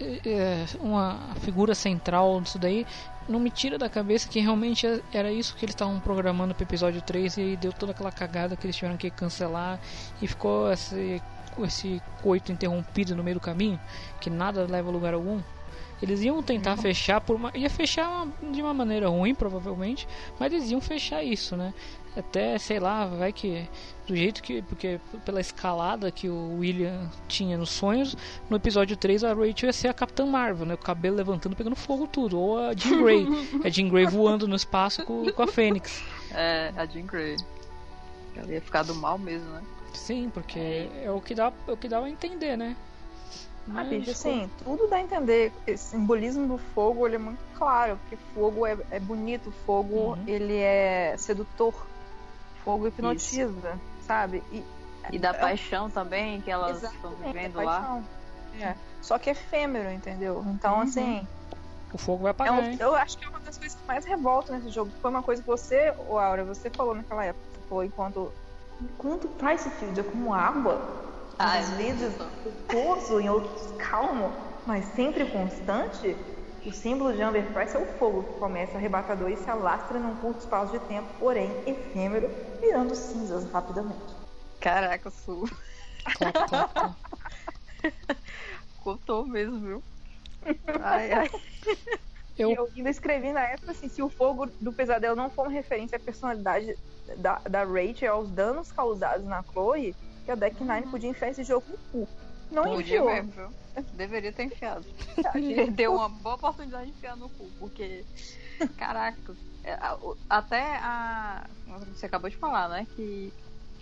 é, 0.00 0.28
é, 0.28 0.66
uma 0.80 1.34
figura 1.40 1.74
central 1.74 2.40
disso 2.40 2.58
daí 2.58 2.86
não 3.28 3.38
me 3.38 3.50
tira 3.50 3.78
da 3.78 3.88
cabeça 3.88 4.28
que 4.28 4.40
realmente 4.40 4.86
é- 4.86 5.00
era 5.12 5.32
isso 5.32 5.54
que 5.54 5.64
eles 5.64 5.74
estavam 5.74 6.00
programando 6.00 6.54
pro 6.54 6.64
episódio 6.64 7.00
3 7.02 7.36
e 7.36 7.56
deu 7.56 7.72
toda 7.72 7.92
aquela 7.92 8.10
cagada 8.10 8.56
que 8.56 8.66
eles 8.66 8.76
tiveram 8.76 8.96
que 8.96 9.10
cancelar 9.10 9.78
e 10.20 10.26
ficou 10.26 10.72
esse, 10.72 11.22
esse 11.62 12.02
coito 12.22 12.50
interrompido 12.52 13.14
no 13.14 13.22
meio 13.22 13.36
do 13.36 13.40
caminho 13.40 13.78
que 14.20 14.28
nada 14.30 14.66
leva 14.68 14.88
a 14.88 14.92
lugar 14.92 15.14
algum 15.14 15.40
eles 16.02 16.22
iam 16.22 16.42
tentar 16.42 16.76
fechar 16.78 17.20
por 17.20 17.36
uma. 17.36 17.50
ia 17.54 17.68
fechar 17.68 18.26
de 18.50 18.62
uma 18.62 18.72
maneira 18.72 19.08
ruim, 19.08 19.34
provavelmente, 19.34 20.08
mas 20.38 20.50
eles 20.52 20.70
iam 20.70 20.80
fechar 20.80 21.22
isso, 21.22 21.56
né? 21.56 21.74
Até, 22.16 22.58
sei 22.58 22.80
lá, 22.80 23.06
vai 23.06 23.32
que. 23.32 23.68
Do 24.06 24.16
jeito 24.16 24.42
que. 24.42 24.60
Porque 24.62 24.98
pela 25.24 25.40
escalada 25.40 26.10
que 26.10 26.28
o 26.28 26.58
William 26.58 27.08
tinha 27.28 27.56
nos 27.56 27.70
sonhos, 27.70 28.16
no 28.48 28.56
episódio 28.56 28.96
3 28.96 29.22
a 29.22 29.28
Rachel 29.32 29.68
ia 29.68 29.72
ser 29.72 29.88
a 29.88 29.94
Capitã 29.94 30.26
Marvel, 30.26 30.66
né? 30.66 30.74
O 30.74 30.78
cabelo 30.78 31.16
levantando, 31.16 31.54
pegando 31.54 31.76
fogo 31.76 32.06
tudo. 32.08 32.38
Ou 32.40 32.58
a 32.58 32.74
Jean 32.74 33.00
Grey. 33.02 33.26
a 33.64 33.68
Jean 33.68 33.88
Grey 33.88 34.06
voando 34.06 34.48
no 34.48 34.56
espaço 34.56 35.04
com, 35.04 35.30
com 35.30 35.42
a 35.42 35.46
Fênix. 35.46 36.02
É, 36.32 36.72
a 36.76 36.84
Jean 36.84 37.06
Grey. 37.06 37.36
Ela 38.36 38.52
ia 38.52 38.60
ficar 38.60 38.82
do 38.82 38.94
mal 38.94 39.16
mesmo, 39.18 39.48
né? 39.50 39.62
Sim, 39.94 40.30
porque 40.32 40.88
é 41.02 41.10
o 41.10 41.20
que 41.20 41.34
dá, 41.34 41.52
é 41.68 41.72
o 41.72 41.76
que 41.76 41.88
dá 41.88 41.98
a 42.00 42.10
entender, 42.10 42.56
né? 42.56 42.76
Ah, 43.68 43.72
Mas, 43.84 43.88
bicho, 43.88 44.10
assim, 44.10 44.50
tudo 44.64 44.88
dá 44.88 44.96
a 44.96 45.00
entender. 45.00 45.52
Esse 45.66 45.90
simbolismo 45.90 46.48
do 46.48 46.58
fogo, 46.58 47.06
ele 47.06 47.16
é 47.16 47.18
muito 47.18 47.40
claro, 47.56 47.98
porque 47.98 48.16
fogo 48.34 48.66
é, 48.66 48.76
é 48.90 48.98
bonito, 48.98 49.52
fogo, 49.64 50.14
Uhum. 50.14 50.24
ele 50.26 50.56
é 50.56 51.14
sedutor, 51.18 51.74
fogo 52.64 52.86
hipnotiza, 52.88 53.78
sabe? 54.02 54.42
E, 54.52 54.64
E 55.12 55.18
da 55.18 55.30
é- 55.30 55.34
paixão 55.34 55.90
também, 55.90 56.40
que 56.40 56.50
elas 56.50 56.82
estão 56.82 57.14
vivendo 57.16 57.60
é 57.60 57.64
lá. 57.64 58.02
É. 58.60 58.74
Só 59.00 59.18
que 59.18 59.30
é 59.30 59.32
efêmero, 59.32 59.90
entendeu? 59.90 60.44
Então, 60.48 60.76
Uhum. 60.76 60.80
assim, 60.82 61.28
O 61.92 61.98
fogo 61.98 62.22
vai 62.22 62.30
é 62.30 62.32
apagar, 62.32 62.54
um- 62.54 62.62
hein? 62.62 62.76
eu 62.78 62.94
acho 62.94 63.18
que 63.18 63.24
é 63.24 63.28
uma 63.28 63.40
das 63.40 63.58
coisas 63.58 63.76
que 63.78 63.86
mais 63.88 64.04
revoltam 64.04 64.54
nesse 64.56 64.68
jogo. 64.70 64.92
Foi 65.02 65.10
uma 65.10 65.22
coisa 65.22 65.42
que 65.42 65.48
você, 65.48 65.92
ô 66.08 66.18
Aura, 66.18 66.44
você 66.44 66.70
falou 66.70 66.94
naquela 66.94 67.24
época. 67.24 67.44
Você 67.54 67.68
falou 67.68 67.84
enquanto. 67.84 68.32
Enquanto 68.80 69.28
Pricefield 69.28 69.98
é 70.00 70.02
como 70.04 70.32
água, 70.32 70.80
Ah, 71.38 71.58
às 71.58 71.70
é 71.72 71.76
vezes 71.76 72.14
isso. 72.14 72.24
fogoso, 72.68 73.20
em 73.20 73.28
outros 73.28 73.72
calmo, 73.78 74.32
mas 74.66 74.84
sempre 74.94 75.24
constante, 75.26 76.16
o 76.64 76.72
símbolo 76.72 77.12
de 77.12 77.22
Amber 77.22 77.44
Price 77.52 77.74
é 77.76 77.78
o 77.78 77.86
fogo 77.98 78.22
que 78.24 78.38
começa 78.38 78.76
arrebatador 78.76 79.30
e 79.30 79.36
se 79.36 79.48
alastra 79.48 79.98
num 79.98 80.14
curto 80.16 80.40
espaço 80.40 80.72
de 80.72 80.78
tempo, 80.86 81.08
porém 81.18 81.50
efêmero, 81.66 82.28
virando 82.60 82.94
cinzas 82.94 83.44
rapidamente. 83.50 84.00
Caraca, 84.60 85.10
Su. 85.10 85.48
Clap, 86.16 86.34
clap, 86.48 86.74
clap. 86.74 86.92
Contou 88.82 89.26
mesmo, 89.26 89.58
viu? 89.60 89.82
Ai, 90.82 91.12
ai. 91.12 91.30
Eu- 92.38 92.50
E 92.50 92.54
eu 92.54 92.70
ainda 92.74 92.88
escrevi 92.90 93.32
na 93.32 93.42
época 93.42 93.72
assim, 93.72 93.88
se 93.88 94.02
o 94.02 94.08
fogo 94.08 94.46
do 94.60 94.72
pesadelo 94.72 95.14
não 95.16 95.28
for 95.30 95.42
uma 95.46 95.50
referência 95.52 95.96
à 95.96 96.00
personalidade 96.00 96.76
da, 97.18 97.38
da 97.48 97.64
Rachel, 97.64 98.14
aos 98.14 98.30
danos 98.30 98.72
causados 98.72 99.26
na 99.26 99.42
Chloe, 99.42 99.94
que 100.24 100.30
a 100.30 100.34
Deck 100.34 100.62
Nine 100.62 100.86
podia 100.90 101.10
enfiar 101.10 101.30
esse 101.30 101.42
jogo 101.44 101.66
no 101.68 101.78
cu. 102.06 102.08
Não 102.50 102.64
Podia 102.64 102.98
enfiou. 102.98 103.06
mesmo? 103.06 103.54
Deveria 103.94 104.32
ter 104.32 104.44
enfiado. 104.44 104.84
Perdeu 105.32 105.94
uma 105.94 106.08
boa 106.08 106.34
oportunidade 106.34 106.86
de 106.86 106.90
enfiar 106.90 107.16
no 107.16 107.28
cu, 107.28 107.48
porque. 107.58 108.04
Caraca. 108.76 109.34
é, 109.64 109.78
Até 110.28 110.76
a. 110.76 111.46
Você 111.94 112.06
acabou 112.06 112.28
de 112.28 112.36
falar, 112.36 112.68
né? 112.68 112.86
Que 112.96 113.32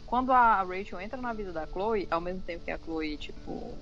quando 0.07 0.33
a 0.33 0.63
Rachel 0.63 1.01
entra 1.01 1.21
na 1.21 1.33
vida 1.33 1.53
da 1.53 1.67
Chloe, 1.67 2.07
ao 2.11 2.21
mesmo 2.21 2.43
tempo 2.43 2.65
que 2.65 2.71
a 2.71 2.79
Chloe, 2.79 3.17
tipo. 3.17 3.75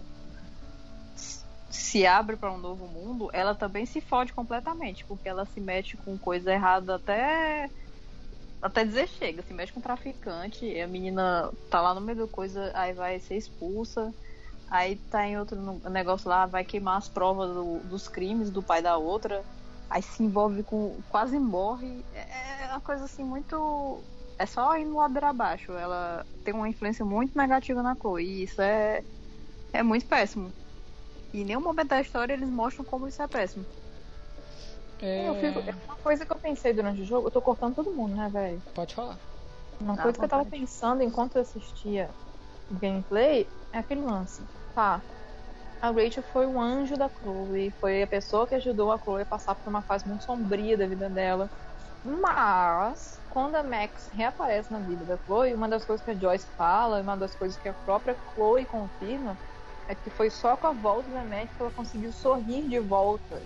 Se 1.68 2.06
abre 2.06 2.36
para 2.36 2.52
um 2.52 2.58
novo 2.58 2.86
mundo, 2.86 3.28
ela 3.32 3.54
também 3.54 3.84
se 3.84 4.00
fode 4.00 4.32
completamente, 4.32 5.04
porque 5.04 5.28
ela 5.28 5.44
se 5.44 5.60
mete 5.60 5.96
com 5.96 6.16
coisa 6.16 6.52
errada 6.52 6.94
até. 6.94 7.68
Até 8.62 8.84
dizer 8.84 9.06
chega, 9.08 9.42
se 9.42 9.52
mexe 9.52 9.72
com 9.72 9.80
traficante, 9.80 10.80
a 10.80 10.86
menina 10.86 11.52
tá 11.70 11.80
lá 11.80 11.92
no 11.94 12.00
meio 12.00 12.18
da 12.18 12.26
coisa, 12.26 12.70
aí 12.74 12.92
vai 12.94 13.20
ser 13.20 13.36
expulsa. 13.36 14.14
Aí 14.68 14.96
tá 15.08 15.26
em 15.26 15.38
outro 15.38 15.60
no- 15.60 15.80
negócio 15.90 16.28
lá, 16.28 16.46
vai 16.46 16.64
queimar 16.64 16.98
as 16.98 17.08
provas 17.08 17.52
do- 17.54 17.84
dos 17.84 18.08
crimes 18.08 18.50
do 18.50 18.62
pai 18.62 18.82
da 18.82 18.96
outra. 18.98 19.46
Aí 19.88 20.02
se 20.02 20.22
envolve 20.22 20.64
com. 20.64 21.02
quase 21.08 21.38
morre. 21.38 22.06
É 22.10 22.64
é 22.64 22.68
uma 22.70 22.80
coisa 22.80 23.04
assim 23.04 23.24
muito. 23.24 24.06
É 24.38 24.46
só 24.46 24.76
indo 24.76 24.96
ladeira 24.96 25.28
abaixo. 25.30 25.72
Ela 25.72 26.26
tem 26.44 26.54
uma 26.54 26.68
influência 26.68 27.04
muito 27.04 27.36
negativa 27.36 27.82
na 27.82 27.96
Chloe. 27.96 28.24
E 28.24 28.42
isso 28.44 28.60
é. 28.60 29.04
É 29.72 29.82
muito 29.82 30.06
péssimo. 30.08 30.52
E 31.32 31.40
em 31.40 31.44
nenhum 31.44 31.60
momento 31.62 31.88
da 31.88 32.00
história 32.00 32.32
eles 32.34 32.48
mostram 32.50 32.84
como 32.84 33.06
isso 33.08 33.22
é 33.22 33.28
péssimo. 33.28 33.66
É... 35.00 35.28
Eu 35.28 35.34
fico, 35.34 35.60
é 35.60 35.74
uma 35.86 35.96
coisa 35.98 36.24
que 36.24 36.32
eu 36.32 36.38
pensei 36.40 36.72
durante 36.72 37.02
o 37.02 37.04
jogo, 37.04 37.28
eu 37.28 37.32
tô 37.32 37.42
cortando 37.42 37.74
todo 37.74 37.94
mundo, 37.94 38.16
né, 38.16 38.28
velho? 38.30 38.62
Pode 38.74 38.94
falar. 38.94 39.18
Uma 39.80 39.94
Ah, 39.94 40.02
coisa 40.02 40.18
que 40.18 40.24
eu 40.24 40.28
tava 40.28 40.46
pensando 40.46 41.02
enquanto 41.02 41.36
eu 41.36 41.42
assistia 41.42 42.10
o 42.70 42.74
gameplay 42.74 43.50
é 43.76 43.80
aquele 43.80 44.00
lance. 44.00 44.42
Tá. 44.74 45.02
A 45.80 45.90
Rachel 45.90 46.22
foi 46.22 46.46
o 46.46 46.58
anjo 46.60 46.96
da 46.96 47.08
Chloe, 47.08 47.70
foi 47.78 48.02
a 48.02 48.06
pessoa 48.06 48.46
que 48.46 48.54
ajudou 48.54 48.90
a 48.90 48.98
Chloe 48.98 49.22
a 49.22 49.26
passar 49.26 49.54
por 49.54 49.68
uma 49.68 49.82
fase 49.82 50.08
muito 50.08 50.24
sombria 50.24 50.76
da 50.76 50.86
vida 50.86 51.08
dela. 51.08 51.50
Mas, 52.02 53.20
quando 53.30 53.56
a 53.56 53.62
Max 53.62 54.08
reaparece 54.12 54.70
na 54.72 54.78
vida 54.78 55.04
da 55.04 55.18
Chloe, 55.18 55.54
uma 55.54 55.68
das 55.68 55.84
coisas 55.84 56.04
que 56.04 56.12
a 56.12 56.14
Joyce 56.14 56.46
fala, 56.56 57.02
uma 57.02 57.16
das 57.16 57.34
coisas 57.34 57.58
que 57.58 57.68
a 57.68 57.74
própria 57.74 58.16
Chloe 58.32 58.64
confirma, 58.64 59.36
é 59.88 59.94
que 59.94 60.08
foi 60.10 60.30
só 60.30 60.56
com 60.56 60.68
a 60.68 60.72
volta 60.72 61.10
da 61.10 61.24
Max 61.24 61.54
que 61.54 61.62
ela 61.62 61.70
conseguiu 61.72 62.12
sorrir 62.12 62.68
de 62.68 62.80
volta. 62.80 63.42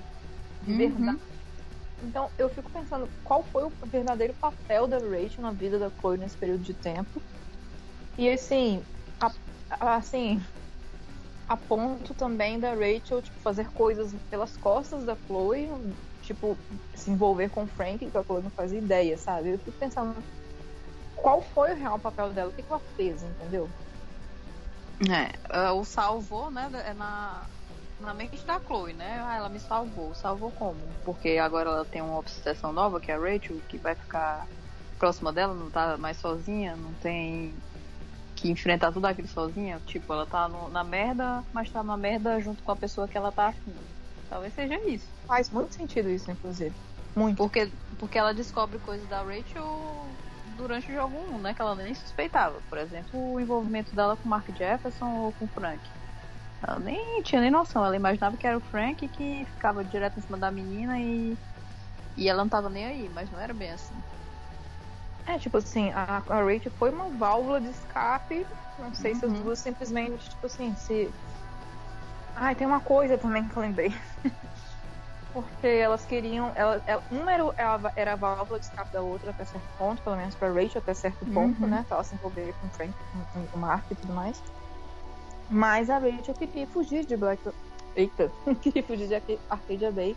De 0.63 0.73
Uhum. 0.73 0.79
verdade. 0.79 1.21
Então, 2.03 2.31
eu 2.39 2.49
fico 2.49 2.71
pensando 2.71 3.09
qual 3.25 3.43
foi 3.43 3.65
o 3.65 3.73
verdadeiro 3.87 4.35
papel 4.35 4.87
da 4.87 4.99
Rachel 4.99 5.43
na 5.43 5.53
vida 5.53 5.79
da 5.79 5.91
Chloe 5.91 6.17
nesse 6.17 6.37
período 6.37 6.63
de 6.63 6.75
tempo. 6.75 7.23
E 8.17 8.29
assim, 8.31 8.85
assim, 9.79 10.43
a 11.49 11.57
ponto 11.57 12.15
também 12.15 12.59
da 12.59 12.75
Rachel 12.75 13.23
tipo, 13.23 13.39
fazer 13.41 13.69
coisas 13.71 14.15
pelas 14.31 14.57
costas 14.57 15.05
da 15.05 15.17
Chloe, 15.27 15.69
tipo, 16.23 16.57
se 16.95 17.11
envolver 17.11 17.51
com 17.51 17.65
o 17.65 17.67
Frank, 17.67 17.99
que 17.99 18.17
a 18.17 18.23
Chloe 18.23 18.43
não 18.43 18.51
fazia 18.51 18.79
ideia, 18.79 19.17
sabe? 19.17 19.51
Eu 19.51 19.59
fico 19.59 19.79
pensando 19.79 20.17
qual 21.17 21.43
foi 21.43 21.73
o 21.73 21.77
real 21.77 21.99
papel 21.99 22.33
dela, 22.33 22.51
o 22.51 22.53
que, 22.53 22.63
que 22.63 22.71
ela 22.71 22.81
fez, 22.97 23.23
entendeu? 23.23 23.69
É, 25.09 25.59
é, 25.67 25.71
o 25.71 25.85
salvou, 25.85 26.51
né? 26.51 26.71
É 26.87 26.93
na, 26.93 27.47
na 28.01 28.13
mente 28.15 28.45
da 28.45 28.61
Chloe, 28.61 28.93
né? 28.93 29.21
Ah, 29.25 29.37
ela 29.37 29.49
me 29.49 29.59
salvou. 29.59 30.15
Salvou 30.15 30.51
como? 30.53 30.81
Porque 31.05 31.39
agora 31.39 31.71
ela 31.71 31.85
tem 31.85 32.03
uma 32.03 32.19
obsessão 32.19 32.73
nova, 32.73 33.01
que 33.01 33.11
é 33.11 33.15
a 33.15 33.19
Rachel, 33.19 33.61
que 33.69 33.79
vai 33.79 33.95
ficar 33.95 34.47
próxima 34.99 35.33
dela, 35.33 35.55
não 35.55 35.71
tá 35.71 35.97
mais 35.97 36.19
sozinha, 36.19 36.77
não 36.77 36.93
tem 36.95 37.55
que 38.41 38.51
enfrentar 38.51 38.91
tudo 38.93 39.05
aquilo 39.07 39.29
sozinha. 39.29 39.81
Tipo, 39.87 40.13
ela 40.13 40.27
tá 40.27 40.49
no- 40.49 40.69
na 40.71 40.83
merda, 40.83 41.45
mas 41.53 41.71
tá 41.71 41.83
na 41.83 41.97
merda 41.97 42.41
junto 42.41 42.63
com 42.63 42.73
a 42.73 42.77
pessoa 42.77 43.07
que 43.07 43.17
ela 43.17 43.31
tá 43.31 43.49
afim. 43.49 43.75
Talvez 44.29 44.55
seja 44.55 44.79
isso. 44.89 45.07
Faz 45.27 45.51
muito 45.51 45.75
sentido 45.75 46.09
isso, 46.09 46.31
inclusive. 46.31 46.75
Muito. 47.15 47.37
Porque, 47.37 47.71
porque 47.99 48.19
ela 48.19 48.33
descobre 48.33 48.79
coisas 48.79 49.07
da 49.09 49.23
Rachel 49.23 50.07
durante 50.57 50.91
o 50.91 50.95
jogo 50.95 51.17
1, 51.35 51.39
né? 51.39 51.53
Que 51.53 51.61
ela 51.61 51.75
nem 51.75 51.95
suspeitava. 51.95 52.61
Por 52.69 52.79
exemplo, 52.79 53.33
o 53.33 53.41
envolvimento 53.41 53.95
dela 53.95 54.17
com 54.17 54.27
o 54.27 54.31
Mark 54.31 54.49
Jefferson 54.57 55.07
ou 55.17 55.33
com 55.33 55.45
o 55.45 55.49
Frank. 55.49 55.81
Ela 56.67 56.79
nem 56.79 57.23
tinha 57.23 57.41
nem 57.41 57.51
noção. 57.51 57.85
Ela 57.85 57.97
imaginava 57.97 58.37
que 58.37 58.47
era 58.47 58.57
o 58.57 58.61
Frank 58.61 59.07
que 59.09 59.45
ficava 59.47 59.83
direto 59.85 60.19
em 60.19 60.23
cima 60.23 60.39
da 60.39 60.51
menina 60.51 60.99
e. 60.99 61.37
E 62.17 62.29
ela 62.29 62.43
não 62.43 62.49
tava 62.49 62.69
nem 62.69 62.85
aí, 62.85 63.11
mas 63.15 63.31
não 63.31 63.41
era 63.41 63.53
bem 63.55 63.71
assim. 63.71 63.95
É, 65.31 65.39
tipo 65.39 65.59
assim, 65.59 65.91
a, 65.91 66.23
a 66.29 66.43
Rachel 66.43 66.73
foi 66.73 66.91
uma 66.91 67.09
válvula 67.11 67.61
de 67.61 67.69
escape. 67.71 68.47
Não 68.79 68.93
sei 68.93 69.15
se 69.15 69.25
as 69.25 69.33
Uhum. 69.33 69.43
duas 69.43 69.59
simplesmente, 69.61 70.29
tipo 70.31 70.47
assim, 70.47 70.75
se. 70.75 71.13
Ai, 72.35 72.55
tem 72.55 72.67
uma 72.67 72.81
coisa 72.81 73.17
também 73.17 73.47
que 73.47 73.57
eu 73.57 73.63
lembrei. 73.63 73.95
Porque 75.33 75.67
elas 75.69 76.05
queriam. 76.05 76.51
Ela, 76.57 76.83
ela- 76.87 77.03
uma 77.11 77.33
era, 77.33 77.45
o- 77.47 77.55
era, 77.95 78.13
a 78.15 78.17
válvula 78.17 78.59
de 78.59 78.65
escape 78.67 78.93
da 78.93 79.01
outra 79.03 79.31
até 79.31 79.45
certo 79.45 79.69
ponto, 79.79 80.03
pelo 80.03 80.17
menos 80.17 80.35
pra 80.35 80.49
Rachel 80.53 80.79
até 80.81 80.93
certo 80.95 81.25
ponto, 81.27 81.63
Uhum. 81.63 81.69
né? 81.69 81.85
Pra 81.87 81.99
ela 81.99 82.05
se 82.05 82.15
envolver 82.17 82.53
com 82.61 82.67
o 82.67 82.71
Frank, 82.71 82.95
com, 83.33 83.47
com 83.47 83.57
o 83.57 83.61
Mark 83.61 83.85
e 83.91 83.95
tudo 83.95 84.13
mais. 84.13 84.43
Mas 85.49 85.89
a 85.91 85.99
Rachel 85.99 86.35
queria 86.35 86.67
fugir 86.67 87.07
de 87.07 87.17
Black. 87.17 87.41
Eita, 87.95 88.33
queria 88.61 88.83
fugir 88.83 89.07
de 89.07 89.15
Arca- 89.15 89.39
Arcadia 89.49 89.93
Bay 89.93 90.17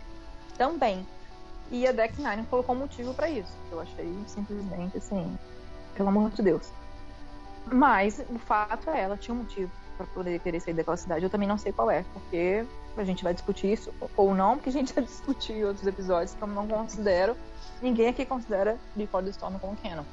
também. 0.58 1.06
E 1.70 1.86
a 1.86 1.92
Deck 1.92 2.20
Nine 2.20 2.44
colocou 2.46 2.74
motivo 2.74 3.14
pra 3.14 3.28
isso. 3.28 3.52
Eu 3.70 3.80
achei 3.80 4.12
simplesmente 4.26 4.96
assim. 4.96 5.38
Pelo 5.94 6.08
amor 6.08 6.30
de 6.30 6.42
Deus. 6.42 6.70
Mas 7.66 8.22
o 8.28 8.38
fato 8.38 8.90
é, 8.90 9.02
ela 9.02 9.16
tinha 9.16 9.34
um 9.34 9.38
motivo 9.38 9.70
pra 9.96 10.06
poder 10.06 10.38
querer 10.40 10.60
sair 10.60 10.74
daquela 10.74 10.96
cidade. 10.96 11.24
Eu 11.24 11.30
também 11.30 11.48
não 11.48 11.56
sei 11.56 11.72
qual 11.72 11.90
é, 11.90 12.04
porque 12.12 12.64
a 12.96 13.04
gente 13.04 13.24
vai 13.24 13.32
discutir 13.32 13.72
isso 13.72 13.92
ou 14.16 14.34
não, 14.34 14.56
porque 14.56 14.68
a 14.70 14.72
gente 14.72 14.94
já 14.94 15.00
discutiu 15.02 15.56
em 15.56 15.64
outros 15.64 15.86
episódios 15.86 16.34
que 16.34 16.42
eu 16.42 16.48
não 16.48 16.66
considero. 16.66 17.36
Ninguém 17.80 18.08
aqui 18.08 18.24
considera 18.24 18.78
Before 18.94 19.24
the 19.24 19.30
Storm 19.30 19.58
como 19.58 19.76
canon. 19.76 20.04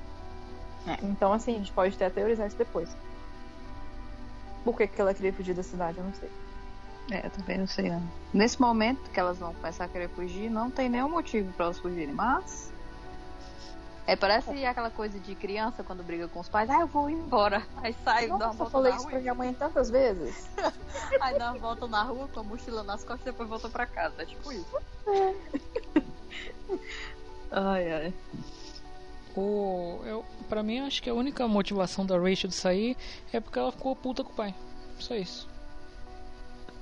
É. 0.88 0.98
Então, 1.04 1.32
assim, 1.34 1.56
a 1.56 1.58
gente 1.58 1.72
pode 1.72 1.96
até 1.96 2.10
teorizar 2.10 2.48
isso 2.48 2.58
depois. 2.58 2.90
Por 4.64 4.78
que, 4.78 4.88
que 4.88 5.02
ela 5.02 5.14
queria 5.14 5.34
fugir 5.34 5.54
da 5.54 5.64
cidade, 5.64 5.98
eu 5.98 6.04
não 6.04 6.14
sei. 6.14 6.30
É, 7.12 7.26
eu 7.26 7.30
também 7.30 7.58
não 7.58 7.68
sei 7.68 7.90
não. 7.90 8.02
Nesse 8.34 8.60
momento 8.60 9.10
que 9.12 9.20
elas 9.20 9.38
vão 9.38 9.54
começar 9.54 9.84
a 9.84 9.88
querer 9.90 10.08
fugir, 10.10 10.50
não 10.50 10.72
tem 10.72 10.90
nenhum 10.90 11.10
motivo 11.10 11.52
pra 11.54 11.66
elas 11.66 11.78
fugirem, 11.78 12.14
mas. 12.14 12.72
É, 14.08 14.16
parece 14.16 14.66
aquela 14.66 14.90
coisa 14.90 15.20
de 15.20 15.36
criança 15.36 15.84
quando 15.84 16.04
briga 16.04 16.28
com 16.28 16.40
os 16.40 16.50
pais, 16.50 16.70
ah, 16.70 16.80
eu 16.80 16.88
vou 16.88 17.10
embora. 17.10 17.66
Aí 17.78 17.94
sai, 18.04 18.28
dá 18.28 18.36
uma 18.36 18.46
Nossa, 18.46 18.54
eu 18.54 18.58
volta 18.58 18.72
falei 18.72 18.92
na 18.92 18.98
isso 18.98 19.06
rua, 19.06 19.12
pra 19.12 19.22
minha 19.22 19.34
mãe 19.36 19.54
tantas 19.54 19.90
vezes. 19.90 20.50
aí 21.20 21.38
dá 21.38 21.52
uma 21.52 21.60
volta 21.60 21.88
na 21.88 22.04
rua 22.04 22.28
com 22.30 22.40
a 22.40 22.44
mochila 22.44 22.82
nas 22.84 23.04
costas 23.04 23.22
e 23.28 23.32
depois 23.32 23.50
volta 23.50 23.70
pra 23.70 23.86
casa. 23.86 24.16
É 24.24 24.26
tipo 24.26 24.52
isso. 24.52 24.78
ai, 27.52 27.94
ai. 27.94 28.14
O, 29.36 30.00
eu, 30.06 30.26
pra 30.50 30.64
mim, 30.64 30.80
acho 30.80 31.04
que 31.04 31.10
a 31.10 31.14
única 31.14 31.48
motivação 31.48 32.06
da 32.06 32.18
Rachel 32.18 32.50
de 32.50 32.56
sair 32.56 32.98
é 33.32 33.40
porque 33.40 33.60
ela 33.60 33.72
ficou 33.72 33.96
puta 33.96 34.24
com 34.24 34.32
o 34.32 34.36
pai. 34.36 34.56
Só 34.98 35.16
isso. 35.16 35.51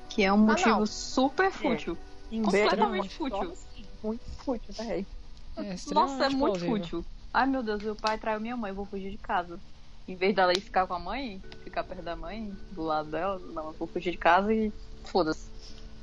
Que 0.10 0.24
é 0.24 0.34
um 0.34 0.38
motivo 0.38 0.80
não. 0.80 0.86
super 0.86 1.52
fútil. 1.52 1.98
Completamente 2.30 3.10
fútil. 3.10 3.54
Muito 4.04 4.24
fútil, 4.44 4.74
velho. 4.74 5.06
É 5.58 5.76
Nossa, 5.94 6.26
é 6.26 6.30
muito 6.30 6.60
plausível. 6.60 6.78
fútil. 6.78 7.06
Ai 7.34 7.46
meu 7.46 7.62
Deus, 7.62 7.82
meu 7.82 7.96
pai 7.96 8.18
traiu 8.18 8.40
minha 8.40 8.58
mãe, 8.58 8.72
vou 8.72 8.86
fugir 8.86 9.12
de 9.12 9.18
casa. 9.18 9.60
Em 10.08 10.16
vez 10.16 10.36
dela 10.36 10.54
ir 10.54 10.62
ficar 10.62 10.88
com 10.88 10.94
a 10.96 11.00
mãe, 11.00 11.40
ficar 11.64 11.84
perto 11.84 12.02
da 12.02 12.16
mãe, 12.16 12.52
do 12.72 12.82
lado 12.82 13.12
dela, 13.12 13.38
não, 13.40 13.68
eu 13.68 13.74
vou 13.74 13.88
fugir 13.88 14.12
de 14.12 14.18
casa 14.18 14.52
e 14.54 14.72
foda-se. 15.06 15.52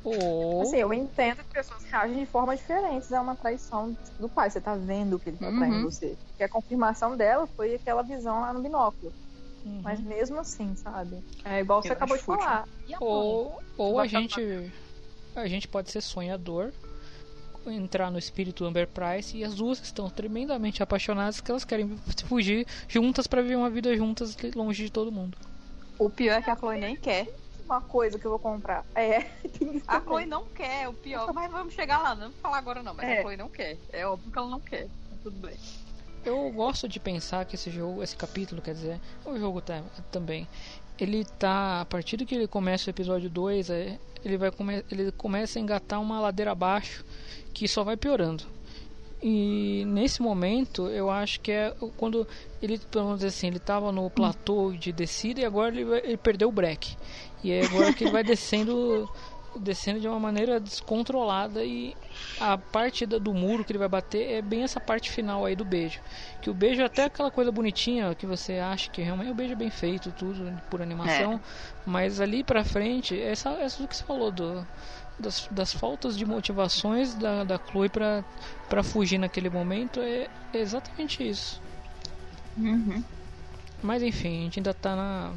Ou, 0.05 0.63
Assim, 0.63 0.77
eu 0.77 0.95
entendo 0.95 1.39
que 1.39 1.53
pessoas 1.53 1.83
reagem 1.85 2.21
de 2.21 2.27
formas 2.27 2.61
diferentes 2.61 3.13
a 3.13 3.21
uma 3.21 3.35
traição 3.35 3.97
do 4.21 4.29
pai. 4.29 4.49
Você 4.49 4.61
tá 4.61 4.77
vendo 4.77 5.19
que 5.19 5.31
ele 5.31 5.37
tá 5.37 5.51
traindo 5.51 5.79
Uhum. 5.79 5.83
você. 5.83 6.17
Porque 6.29 6.45
a 6.45 6.49
confirmação 6.49 7.17
dela 7.17 7.49
foi 7.57 7.75
aquela 7.75 8.03
visão 8.03 8.41
lá 8.41 8.53
no 8.53 8.63
binóculo. 8.63 9.13
Uhum. 9.67 9.81
Mas 9.83 10.01
mesmo 10.01 10.39
assim, 10.39 10.77
sabe? 10.77 11.19
É 11.45 11.59
igual 11.61 11.83
você 11.83 11.89
Eu 11.89 11.93
acabou 11.95 12.17
de 12.17 12.23
fútil. 12.23 12.45
falar. 12.45 12.69
Ou, 13.01 13.61
ou 13.77 13.99
a 13.99 14.07
gente 14.07 14.73
a 15.35 15.47
gente 15.49 15.67
pode 15.67 15.91
ser 15.91 16.01
sonhador 16.01 16.73
entrar 17.67 18.12
no 18.12 18.19
espírito 18.19 18.64
Amber 18.64 18.87
Price 18.87 19.37
e 19.37 19.43
as 19.45 19.57
duas 19.57 19.81
estão 19.83 20.09
tremendamente 20.09 20.85
apaixonadas 20.85 21.41
que 21.41 21.51
elas 21.51 21.64
querem 21.64 21.97
fugir 22.27 22.64
juntas 22.89 23.27
pra 23.27 23.43
viver 23.43 23.57
uma 23.57 23.69
vida 23.69 23.95
juntas 23.97 24.37
longe 24.55 24.85
de 24.85 24.91
todo 24.93 25.11
mundo. 25.11 25.37
O 25.99 26.09
pior 26.09 26.35
é 26.39 26.43
que 26.43 26.49
a 26.51 26.55
Chloe 26.57 26.79
nem 26.79 26.95
quer. 26.95 27.27
Uma 27.64 27.81
coisa 27.81 28.17
que 28.21 28.25
eu 28.25 28.31
vou 28.31 28.39
comprar. 28.39 28.85
É, 28.95 29.29
A. 29.89 30.01
Chloe 30.01 30.27
não 30.27 30.45
quer, 30.45 30.85
é 30.85 30.89
o 30.89 30.93
pior. 30.93 31.33
Mas 31.35 31.51
vamos 31.51 31.75
chegar 31.75 31.99
lá, 31.99 32.14
não 32.14 32.31
vou 32.31 32.41
falar 32.41 32.59
agora 32.59 32.83
não, 32.85 32.95
mas 32.95 33.09
É. 33.09 33.19
a 33.19 33.23
Chloe 33.23 33.37
não 33.37 33.49
quer. 33.49 33.77
É 33.93 34.07
óbvio 34.07 34.31
que 34.31 34.39
ela 34.39 34.49
não 34.49 34.61
quer. 34.61 34.87
Tudo 35.25 35.37
bem. 35.45 35.57
Eu 36.27 36.51
gosto 36.51 36.89
de 36.89 36.99
pensar 36.99 37.45
que 37.45 37.55
esse 37.55 37.70
jogo, 37.70 38.03
esse 38.03 38.16
capítulo, 38.16 38.61
quer 38.61 38.74
dizer, 38.74 39.01
o 39.24 39.39
jogo 39.39 39.61
tá, 39.61 39.81
também, 40.11 40.49
ele 40.99 41.24
tá, 41.24 41.83
a 41.83 41.85
partir 41.85 42.16
do 42.16 42.27
que 42.27 42.35
ele 42.35 42.49
começa 42.49 42.89
o 42.89 42.91
episódio 42.91 43.31
2, 43.31 43.70
é, 43.70 43.97
ele, 44.24 44.37
vai 44.37 44.51
come, 44.51 44.85
ele 44.91 45.12
começa 45.12 45.57
a 45.57 45.62
engatar 45.62 46.03
uma 46.03 46.18
ladeira 46.18 46.51
abaixo 46.51 47.05
que 47.55 47.68
só 47.68 47.85
vai 47.85 47.97
piorando. 47.97 48.43
E 49.22 49.85
nesse 49.87 50.20
momento, 50.20 50.89
eu 50.89 51.09
acho 51.09 51.41
que 51.41 51.53
é 51.53 51.72
quando 51.97 52.27
ele, 52.61 52.81
vamos 52.93 53.16
dizer 53.16 53.29
assim, 53.29 53.47
ele 53.47 53.59
estava 53.59 53.93
no 53.93 54.11
platô 54.11 54.72
de 54.72 54.91
descida 54.91 55.41
e 55.41 55.45
agora 55.45 55.72
ele, 55.72 55.89
ele 55.99 56.16
perdeu 56.16 56.49
o 56.49 56.53
break. 56.53 56.97
E 57.45 57.53
é 57.53 57.64
agora 57.64 57.93
que 57.93 58.03
ele 58.03 58.11
vai 58.11 58.24
descendo 58.24 59.09
descendo 59.59 60.01
de 60.01 60.09
uma 60.09 60.19
maneira 60.21 60.61
descontrolada 60.61 61.65
e 61.65 61.97
a 62.41 62.57
parte 62.59 63.07
da- 63.07 63.19
do 63.19 63.33
muro 63.35 63.65
que 63.65 63.73
ele 63.73 63.79
vai 63.79 63.89
bater 63.89 64.31
é 64.31 64.43
bem 64.43 64.63
essa 64.63 64.81
parte 64.81 65.11
final 65.11 65.45
aí 65.45 65.57
do 65.57 65.65
beijo. 65.65 66.01
Que 66.41 66.51
o 66.51 66.55
beijo 66.55 66.83
é 66.83 66.85
até 66.85 67.05
aquela 67.05 67.31
coisa 67.31 67.51
bonitinha 67.53 68.15
que 68.15 68.27
você 68.27 68.55
acha 68.59 68.91
que 68.91 69.03
realmente 69.03 69.31
o 69.31 69.35
beijo 69.35 69.53
é 69.53 69.57
bem 69.57 69.71
feito, 69.71 70.13
tudo 70.13 70.63
por 70.71 70.83
animação, 70.83 71.41
mas 71.85 72.21
ali 72.21 72.43
pra 72.45 72.65
frente, 72.65 73.19
essa 73.21 73.51
essa 73.61 73.83
do 73.83 73.89
que 73.89 73.97
você 73.97 74.05
falou 74.05 74.31
do 74.31 74.67
das, 75.19 75.47
das 75.51 75.73
faltas 75.73 76.17
de 76.17 76.25
motivações 76.27 77.15
da, 77.15 77.43
da 77.45 77.59
Chloe 77.59 77.89
pra, 77.89 78.25
pra 78.69 78.83
fugir 78.83 79.19
naquele 79.19 79.49
momento 79.51 80.01
é, 80.01 80.29
é 80.53 80.59
exatamente 80.59 81.27
isso. 81.27 81.63
Uhum. 82.57 83.05
Mas 83.83 84.03
enfim, 84.03 84.41
a 84.41 84.45
gente 84.45 84.59
ainda 84.61 84.75
tá 84.75 84.97
na, 84.97 85.35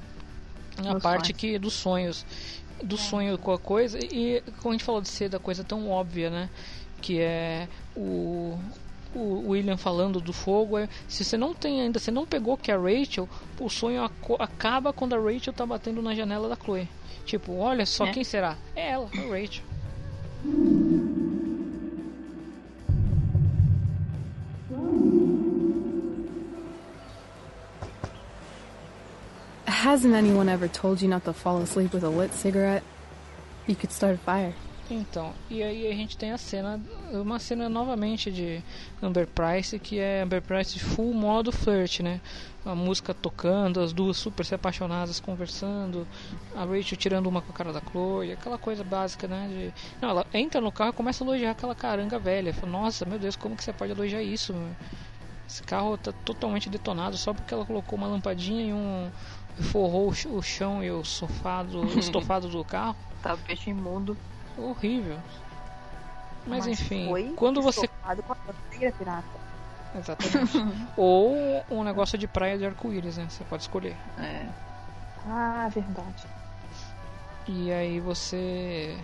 na 0.78 0.94
Nos 0.94 1.02
parte 1.02 1.34
sonhos. 1.34 1.38
que 1.38 1.60
do 1.60 1.70
sonhos 1.70 2.26
do 2.84 2.96
é. 2.96 3.00
sonho 3.00 3.38
com 3.38 3.52
a 3.52 3.60
coisa 3.60 3.98
e 4.00 4.42
como 4.62 4.70
a 4.70 4.72
gente 4.74 4.84
falou 4.84 5.02
de 5.02 5.10
ser 5.10 5.30
da 5.30 5.40
coisa 5.40 5.64
tão 5.64 5.90
óbvia, 5.90 6.30
né? 6.30 6.50
Que 7.02 7.20
é 7.20 7.68
o, 7.96 8.58
o 9.16 9.50
William 9.50 9.78
falando 9.78 10.20
do 10.20 10.34
fogo 10.34 10.78
é, 10.78 10.88
se 11.08 11.24
você 11.24 11.38
não 11.38 11.54
tem 11.54 11.82
ainda, 11.82 12.00
você 12.00 12.12
não 12.12 12.26
pegou 12.26 12.58
que 12.58 12.72
a 12.72 12.78
Rachel, 12.78 13.28
o 13.60 13.70
sonho 13.70 14.04
acaba 14.40 14.94
quando 14.94 15.14
a 15.14 15.20
Rachel 15.20 15.54
tá 15.54 15.66
batendo 15.66 16.02
na 16.02 16.14
janela 16.14 16.50
da 16.50 16.56
Chloe. 16.56 16.88
Tipo, 17.26 17.58
olha 17.58 17.86
só 17.86 18.06
é. 18.06 18.12
quem 18.12 18.24
será? 18.24 18.58
É 18.76 18.92
ela, 18.92 19.10
a 19.14 19.22
Rachel. 19.22 19.64
Hasn't 29.70 30.16
anyone 30.16 30.50
ever 30.50 30.68
told 30.68 31.00
you 31.00 31.08
not 31.08 31.26
to 31.26 31.34
fall 31.34 31.62
asleep 31.62 31.94
with 31.94 32.04
a 32.04 32.10
lit 32.10 32.34
cigarette? 32.34 32.84
You 33.68 33.76
could 33.76 33.94
start 33.94 34.16
a 34.16 34.18
fire. 34.18 34.56
Então, 34.90 35.32
e 35.48 35.62
aí 35.62 35.88
a 35.88 35.94
gente 35.94 36.18
tem 36.18 36.32
a 36.32 36.40
cena, 36.40 36.82
uma 37.12 37.38
cena 37.38 37.70
novamente 37.70 38.32
de 38.32 38.64
Amber 39.00 39.28
Price, 39.28 39.78
que 39.78 40.00
é 40.00 40.24
Amber 40.24 40.42
Price 40.42 40.80
full 40.80 41.14
modo 41.14 41.52
flirt, 41.52 42.00
né? 42.00 42.20
A 42.66 42.74
música 42.74 43.14
tocando, 43.14 43.80
as 43.80 43.94
duas 43.94 44.18
super 44.18 44.44
se 44.44 44.56
apaixonadas 44.56 45.20
conversando, 45.20 46.08
a 46.56 46.66
Rachel 46.66 46.98
tirando 46.98 47.28
uma 47.28 47.40
com 47.40 47.52
a 47.52 47.56
cara 47.56 47.72
da 47.72 47.80
Chloe, 47.80 48.32
aquela 48.32 48.58
coisa 48.58 48.84
básica, 48.84 49.28
né? 49.28 49.48
De... 49.48 49.74
Não, 50.02 50.10
ela 50.10 50.26
entra 50.34 50.60
no 50.60 50.72
carro 50.72 50.90
e 50.90 50.94
começa 50.94 51.24
a 51.24 51.28
elogiar 51.28 51.52
aquela 51.52 51.76
caranga 51.76 52.18
velha. 52.18 52.52
Fala, 52.56 52.72
Nossa, 52.72 53.06
meu 53.06 53.20
Deus, 53.20 53.36
como 53.36 53.56
que 53.56 53.64
você 53.64 53.72
pode 53.72 53.92
elogiar 53.92 54.24
isso? 54.24 54.56
Esse 55.50 55.64
carro 55.64 55.98
tá 55.98 56.12
totalmente 56.12 56.70
detonado 56.70 57.18
só 57.18 57.34
porque 57.34 57.52
ela 57.52 57.66
colocou 57.66 57.98
uma 57.98 58.08
lampadinha 58.08 58.62
e 58.62 58.72
um. 58.72 59.10
Forrou 59.64 60.10
o 60.10 60.42
chão 60.42 60.84
e 60.84 60.92
o 60.92 61.04
sofá 61.04 61.64
do, 61.64 61.82
o 61.82 61.86
estofado 62.00 62.48
do 62.48 62.64
carro. 62.64 62.96
Tapete 63.22 63.70
imundo. 63.70 64.18
Horrível. 64.58 65.18
Mas, 66.48 66.66
Mas 66.66 66.80
enfim, 66.80 67.08
foi 67.08 67.34
quando 67.36 67.62
você. 67.62 67.88
com 67.88 68.12
a 68.12 68.16
bandeira 68.16 68.92
pirata. 68.98 69.40
Exatamente. 69.96 70.58
Ou 70.96 71.64
um 71.70 71.84
negócio 71.84 72.18
de 72.18 72.28
praia 72.28 72.58
de 72.58 72.66
arco-íris, 72.66 73.18
né? 73.18 73.28
Você 73.30 73.44
pode 73.44 73.64
escolher. 73.64 73.96
É. 74.18 74.48
Ah, 75.26 75.70
verdade. 75.74 76.26
E 77.48 77.72
aí 77.72 78.00
você. 78.00 78.98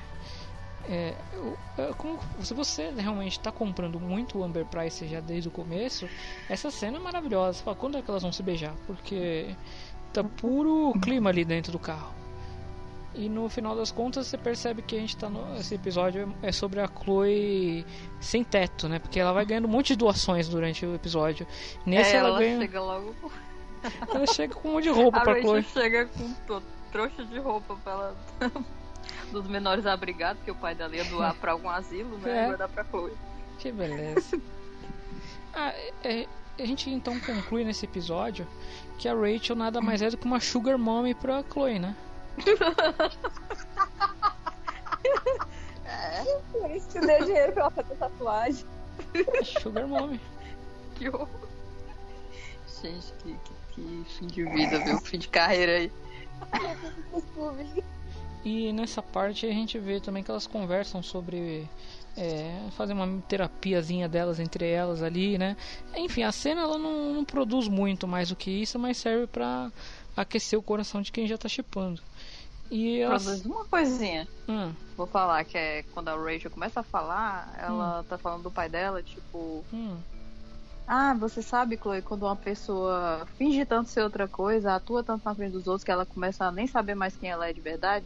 É, 0.87 1.15
é, 1.79 1.93
como, 1.97 2.19
se 2.41 2.53
você 2.53 2.91
realmente 2.91 3.39
está 3.39 3.51
comprando 3.51 3.99
muito 3.99 4.37
o 4.37 4.43
Amber 4.43 4.65
Price 4.65 5.07
já 5.07 5.19
desde 5.19 5.49
o 5.49 5.51
começo, 5.51 6.07
essa 6.47 6.69
cena 6.69 6.97
é 6.97 6.99
maravilhosa. 6.99 7.57
Você 7.57 7.63
fala, 7.63 7.75
quando 7.75 7.97
é 7.97 8.01
que 8.03 8.09
elas 8.09 8.21
vão 8.21 8.31
se 8.31 8.43
beijar? 8.43 8.73
Porque 8.85 9.55
tá 10.23 10.23
puro 10.23 10.93
clima 11.01 11.29
ali 11.29 11.43
dentro 11.45 11.71
do 11.71 11.79
carro. 11.79 12.13
E 13.13 13.29
no 13.29 13.47
final 13.47 13.75
das 13.75 13.91
contas 13.91 14.27
você 14.27 14.37
percebe 14.37 14.81
que 14.81 14.95
a 14.95 14.99
gente 14.99 15.15
tá 15.15 15.29
no. 15.29 15.55
Esse 15.57 15.75
episódio 15.75 16.35
é 16.43 16.51
sobre 16.51 16.81
a 16.81 16.87
Chloe 16.87 17.85
sem 18.19 18.43
teto, 18.43 18.89
né? 18.89 18.99
Porque 18.99 19.19
ela 19.19 19.31
vai 19.31 19.45
ganhando 19.45 19.65
um 19.67 19.71
monte 19.71 19.87
de 19.93 19.95
doações 19.95 20.49
durante 20.49 20.85
o 20.85 20.93
episódio. 20.95 21.47
Nesse 21.85 22.11
É, 22.13 22.17
ela, 22.17 22.27
ela 22.29 22.39
ganha. 22.39 22.59
chega 22.59 22.81
logo. 22.81 23.15
Ela 24.13 24.27
chega 24.27 24.53
com 24.55 24.67
um 24.67 24.71
monte 24.73 24.83
de 24.83 24.89
roupa 24.89 25.19
a 25.19 25.21
pra 25.21 25.33
Rachel 25.33 25.47
Chloe. 25.47 25.63
chega 25.63 26.05
com 26.07 26.33
to- 26.47 26.63
trouxa 26.91 27.23
de 27.23 27.39
roupa 27.39 27.75
pra 27.83 27.93
ela. 27.93 28.15
dos 29.31 29.47
menores 29.47 29.85
abrigados, 29.85 30.41
que 30.43 30.51
o 30.51 30.55
pai 30.55 30.75
dela 30.75 30.95
ia 30.95 31.03
doar 31.05 31.35
pra 31.35 31.51
algum 31.53 31.69
asilo, 31.69 32.17
né? 32.17 32.45
É. 32.45 32.47
Vai 32.49 32.57
dar 32.57 32.67
pra 32.67 32.83
Chloe. 32.83 33.13
Que 33.59 33.71
beleza. 33.71 34.39
Ah, 35.57 35.69
é- 35.69 35.93
é- 36.03 36.27
a 36.57 36.65
gente 36.65 36.89
então 36.89 37.19
conclui 37.19 37.63
nesse 37.63 37.85
episódio 37.85 38.47
que 38.97 39.07
a 39.07 39.13
Rachel 39.13 39.55
nada 39.55 39.81
mais 39.81 40.01
é 40.01 40.09
do 40.09 40.17
que 40.17 40.25
uma 40.25 40.39
sugar 40.39 40.77
mommy 40.77 41.13
pra 41.13 41.43
Chloe, 41.43 41.79
né? 41.79 41.95
Por 46.51 46.71
isso 46.71 46.87
que 46.89 46.99
deu 46.99 47.25
dinheiro 47.25 47.53
pra 47.53 47.63
ela 47.63 47.71
fazer 47.71 47.95
tatuagem. 47.95 48.65
Sugar 49.61 49.87
mommy. 49.87 50.19
Que 50.95 51.09
horror. 51.09 51.27
Gente, 52.81 53.13
que, 53.23 53.33
que, 53.33 53.53
que 53.73 54.05
fim 54.17 54.27
de 54.27 54.43
vida, 54.45 54.79
viu? 54.79 54.99
Fim 54.99 55.19
de 55.19 55.27
carreira 55.27 55.77
aí. 55.77 55.91
E 58.43 58.71
nessa 58.71 59.01
parte 59.01 59.45
a 59.45 59.51
gente 59.51 59.79
vê 59.79 59.99
também 59.99 60.23
que 60.23 60.29
elas 60.29 60.45
conversam 60.47 61.01
sobre 61.01 61.67
é, 62.17 62.67
fazer 62.71 62.93
uma 62.93 63.21
terapiazinha 63.21 64.07
delas 64.07 64.39
entre 64.39 64.67
elas 64.67 65.03
ali, 65.03 65.37
né? 65.37 65.57
Enfim, 65.95 66.23
a 66.23 66.31
cena 66.31 66.61
ela 66.61 66.77
não, 66.77 67.13
não 67.13 67.25
produz 67.25 67.67
muito 67.67 68.07
mais 68.07 68.29
do 68.29 68.35
que 68.35 68.49
isso, 68.49 68.79
mas 68.79 68.97
serve 68.97 69.27
pra 69.27 69.71
aquecer 70.15 70.57
o 70.57 70.63
coração 70.63 71.01
de 71.01 71.11
quem 71.11 71.27
já 71.27 71.37
tá 71.37 71.49
chipando. 71.49 72.01
E 72.71 72.99
elas... 72.99 73.23
Produz 73.23 73.45
uma 73.45 73.65
coisinha. 73.65 74.27
Hum, 74.47 74.73
Vou 74.97 75.05
falar 75.05 75.43
que 75.43 75.57
é 75.57 75.83
quando 75.93 76.07
a 76.09 76.15
Rachel 76.15 76.49
começa 76.49 76.79
a 76.79 76.83
falar, 76.83 77.53
ela 77.61 78.03
tá 78.07 78.17
falando 78.17 78.43
do 78.43 78.51
pai 78.51 78.69
dela, 78.69 79.03
tipo, 79.03 79.63
hum, 79.73 79.97
ah, 80.87 81.15
você 81.15 81.41
sabe, 81.41 81.77
Chloe, 81.77 82.01
quando 82.01 82.23
uma 82.23 82.35
pessoa 82.35 83.27
finge 83.37 83.65
tanto 83.65 83.89
ser 83.89 84.01
outra 84.01 84.27
coisa, 84.27 84.75
atua 84.75 85.03
tanto 85.03 85.25
na 85.25 85.33
frente 85.33 85.53
dos 85.53 85.65
outros 85.67 85.83
que 85.83 85.91
ela 85.91 86.05
começa 86.05 86.45
a 86.45 86.51
nem 86.51 86.67
saber 86.67 86.93
mais 86.93 87.15
quem 87.15 87.29
ela 87.29 87.49
é 87.49 87.53
de 87.53 87.61
verdade. 87.61 88.05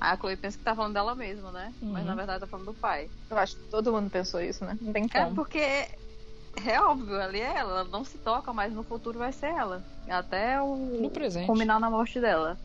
A 0.00 0.16
Chloe 0.16 0.36
pensa 0.36 0.56
que 0.58 0.64
tá 0.64 0.74
falando 0.74 0.94
dela 0.94 1.14
mesma, 1.14 1.50
né? 1.52 1.72
Mas 1.82 2.00
Uhum. 2.02 2.06
na 2.08 2.14
verdade 2.14 2.40
tá 2.40 2.46
falando 2.46 2.66
do 2.66 2.74
pai. 2.74 3.10
Eu 3.30 3.38
acho 3.38 3.56
que 3.56 3.70
todo 3.70 3.92
mundo 3.92 4.10
pensou 4.10 4.40
isso, 4.40 4.64
né? 4.64 4.76
Não 4.80 4.92
tem 4.92 5.04
É 5.12 5.22
como. 5.24 5.34
porque 5.34 5.58
é 6.66 6.80
óbvio, 6.80 7.20
ali 7.20 7.40
é 7.40 7.56
ela, 7.58 7.80
ela 7.80 7.84
não 7.84 8.04
se 8.04 8.18
toca, 8.18 8.52
mas 8.52 8.72
no 8.72 8.82
futuro 8.82 9.18
vai 9.18 9.32
ser 9.32 9.46
ela. 9.46 9.82
Até 10.08 10.60
o 10.60 10.76
no 11.00 11.10
presente. 11.10 11.46
combinar 11.46 11.78
na 11.80 11.90
morte 11.90 12.20
dela. 12.20 12.58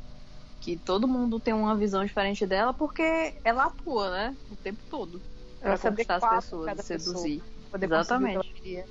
Que 0.62 0.76
todo 0.78 1.08
mundo 1.08 1.40
tem 1.40 1.54
uma 1.54 1.76
visão 1.76 2.04
diferente 2.04 2.46
dela 2.46 2.74
porque 2.74 3.36
ela 3.44 3.66
atua, 3.66 4.10
né? 4.10 4.36
O 4.50 4.56
tempo 4.56 4.82
todo. 4.90 5.22
Pra 5.60 5.70
Ela 5.70 5.78
se 5.78 5.90
conquistar 5.90 6.16
as 6.18 6.44
pessoas, 6.44 6.86
seduzir. 6.86 7.42
pessoa, 7.42 7.80
Exatamente. 7.82 8.54
que. 8.56 8.84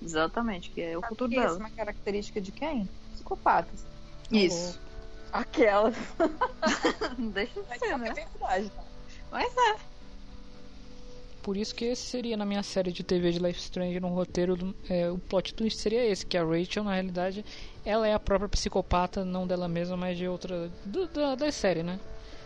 Exatamente, 0.00 0.70
que 0.70 0.80
é 0.80 0.96
o 0.96 1.00
Sabe 1.00 1.08
futuro 1.10 1.30
que 1.30 1.36
Isso 1.36 1.44
é 1.44 1.48
dela. 1.48 1.58
uma 1.60 1.70
característica 1.70 2.40
de 2.40 2.52
quem? 2.52 2.88
Psicopatas. 3.12 3.86
Isso. 4.30 4.80
Aquelas. 5.32 5.94
Não 7.18 7.28
deixa 7.30 7.60
de 7.60 7.68
Mas 7.68 7.78
ser, 7.78 7.86
é 7.86 7.98
né? 7.98 8.12
verdade. 8.12 8.72
Mas 9.30 9.56
é. 9.56 9.76
Por 11.42 11.56
isso 11.56 11.74
que 11.74 11.86
esse 11.86 12.02
seria 12.02 12.36
na 12.36 12.44
minha 12.44 12.62
série 12.62 12.92
de 12.92 13.02
TV 13.02 13.32
de 13.32 13.38
Life 13.38 13.60
Strange 13.60 14.00
no 14.00 14.08
roteiro 14.08 14.56
do, 14.56 14.74
é, 14.88 15.10
o 15.10 15.18
plot 15.18 15.54
twist 15.54 15.80
seria 15.80 16.04
esse 16.04 16.26
que 16.26 16.36
a 16.36 16.44
Rachel 16.44 16.84
na 16.84 16.92
realidade 16.94 17.44
ela 17.86 18.06
é 18.06 18.12
a 18.12 18.20
própria 18.20 18.48
psicopata 18.50 19.24
não 19.24 19.46
dela 19.46 19.66
mesma 19.68 19.96
mas 19.96 20.18
de 20.18 20.28
outra 20.28 20.70
do, 20.84 21.06
da, 21.06 21.34
da 21.36 21.50
série 21.52 21.82
né 21.82 21.98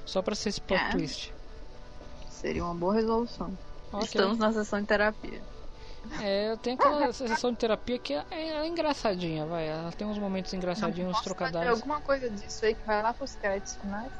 só 0.06 0.22
pra 0.22 0.34
ser 0.36 0.50
esse 0.50 0.60
plot 0.60 0.80
É. 0.80 0.90
twist 0.90 1.32
Seria 2.28 2.64
uma 2.64 2.74
boa 2.74 2.94
resolução. 2.94 3.56
Ok. 3.92 4.04
Estamos 4.04 4.36
na 4.38 4.52
sessão 4.52 4.80
de 4.80 4.86
terapia. 4.86 5.40
É, 6.20 6.50
eu 6.50 6.56
tenho 6.56 6.76
aquela 6.76 7.12
sessão 7.12 7.52
de 7.52 7.58
terapia 7.58 7.98
que 7.98 8.12
é, 8.12 8.24
é 8.30 8.66
engraçadinha 8.66 9.46
vai 9.46 9.68
ela 9.68 9.92
tem 9.92 10.06
uns 10.06 10.18
momentos 10.18 10.52
engraçadinhos 10.52 11.10
uns 11.10 11.16
Posso 11.18 11.34
fazer 11.34 11.48
trocadilhos 11.48 11.80
alguma 11.80 12.00
coisa 12.00 12.30
disso 12.30 12.64
aí 12.64 12.74
que 12.74 12.84
vai 12.84 13.02
lá 13.02 13.12
pros 13.14 13.34
créditos 13.34 13.76
finais? 13.76 14.10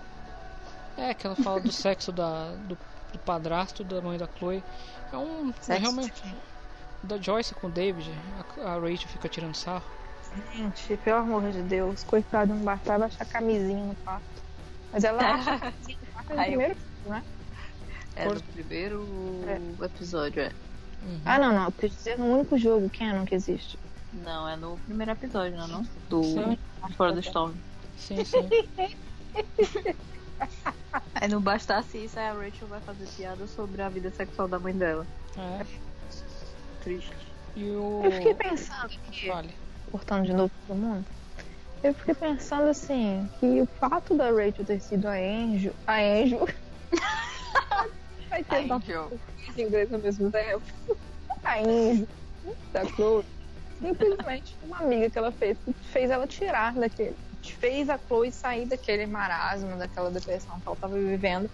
é 0.97 1.15
que 1.15 1.27
ela 1.27 1.37
fala 1.37 1.61
do 1.61 1.73
sexo 1.73 2.13
da 2.13 2.53
do, 2.55 2.79
do 3.13 3.19
padrasto 3.19 3.83
da 3.83 4.01
mãe 4.01 4.19
da 4.19 4.27
Chloe 4.27 4.63
é 5.13 5.17
um 5.17 5.51
é 5.51 5.53
Sexo 5.61 5.81
realmente 5.81 6.37
da 7.03 7.17
Joyce 7.19 7.55
com 7.55 7.67
o 7.67 7.71
David 7.71 8.11
a, 8.59 8.71
a 8.71 8.75
Rachel 8.75 9.09
fica 9.09 9.29
tirando 9.29 9.55
sarro 9.57 9.85
Gente, 10.55 10.97
pelo 10.99 11.19
amor 11.19 11.51
de 11.51 11.63
Deus, 11.63 12.03
coitado, 12.05 12.55
não 12.55 12.65
bastava 12.65 13.05
achar 13.05 13.27
camisinha 13.27 13.85
no 13.85 13.95
quarto. 13.97 14.25
Mas 14.91 15.05
ela 15.05 15.35
acha 15.35 15.59
camisinha 15.59 15.99
no 16.01 16.13
quarto 16.13 16.35
no 16.35 16.41
eu- 16.41 16.47
primeiro 16.47 16.77
né? 17.05 17.23
É 18.17 18.29
do 18.29 18.43
primeiro 18.45 19.77
episódio, 19.83 20.43
é. 20.43 20.53
Uhum. 21.05 21.21
Ah, 21.25 21.39
não, 21.39 21.53
não. 21.53 21.65
Eu 21.67 21.73
quis 21.73 21.93
dizer 21.95 22.19
no 22.19 22.27
único 22.27 22.57
jogo 22.57 22.91
Canon 22.91 23.25
que 23.25 23.35
existe. 23.35 23.79
Não, 24.13 24.49
é 24.49 24.57
no 24.57 24.77
primeiro 24.79 25.13
episódio, 25.13 25.57
não 25.57 25.65
é 25.65 25.69
não? 25.69 25.87
Do 26.09 26.23
Sim. 26.23 26.59
Fora 26.97 27.13
do 27.13 27.21
Storm. 27.21 27.55
sim 27.97 28.25
sim 28.25 28.49
Aí 31.15 31.29
não 31.29 31.41
bastasse 31.41 32.05
isso, 32.05 32.19
aí 32.19 32.27
a 32.27 32.33
Rachel 32.33 32.69
vai 32.69 32.81
fazer 32.81 33.07
piada 33.17 33.47
sobre 33.47 33.81
a 33.81 33.89
vida 33.89 34.11
sexual 34.11 34.49
da 34.49 34.59
mãe 34.59 34.75
dela. 34.75 35.07
é. 35.39 35.65
Triste. 36.83 37.13
e 37.55 37.65
o 37.71 38.01
Eu 38.05 38.11
fiquei 38.13 38.35
pensando 38.35 38.87
aqui, 38.87 39.29
Fale. 39.29 39.55
cortando 39.91 40.25
de 40.27 40.33
novo 40.33 40.51
todo 40.67 40.77
mundo. 40.77 41.07
Eu 41.83 41.95
fiquei 41.95 42.15
pensando 42.15 42.69
assim, 42.69 43.29
que 43.39 43.61
o 43.61 43.67
fato 43.67 44.17
da 44.17 44.31
Rachel 44.31 44.65
ter 44.65 44.81
sido 44.81 45.07
a 45.07 45.13
Angel. 45.15 45.73
A 45.87 45.95
Angel. 46.01 46.49
Vai 48.33 48.43
ter 48.45 48.73
Angel. 48.73 49.13
em 49.57 49.61
inglês 49.63 49.93
ao 49.93 49.99
mesmo 49.99 50.31
tempo. 50.31 50.63
A 51.45 51.59
Angel 51.59 52.07
da 52.73 52.85
Chloe. 52.87 53.25
Simplesmente 53.79 54.57
uma 54.63 54.79
amiga 54.79 55.11
que 55.11 55.19
ela 55.19 55.33
fez, 55.33 55.59
que 55.65 55.73
fez 55.89 56.11
ela 56.11 56.27
tirar 56.27 56.73
daquele. 56.75 57.17
Fez 57.43 57.91
a 57.91 57.99
Chloe 57.99 58.31
sair 58.31 58.67
daquele 58.67 59.05
marasmo, 59.07 59.77
daquela 59.77 60.11
depressão 60.11 60.61
que 60.61 60.67
ela 60.67 60.75
estava 60.75 60.95
vivendo. 60.97 61.51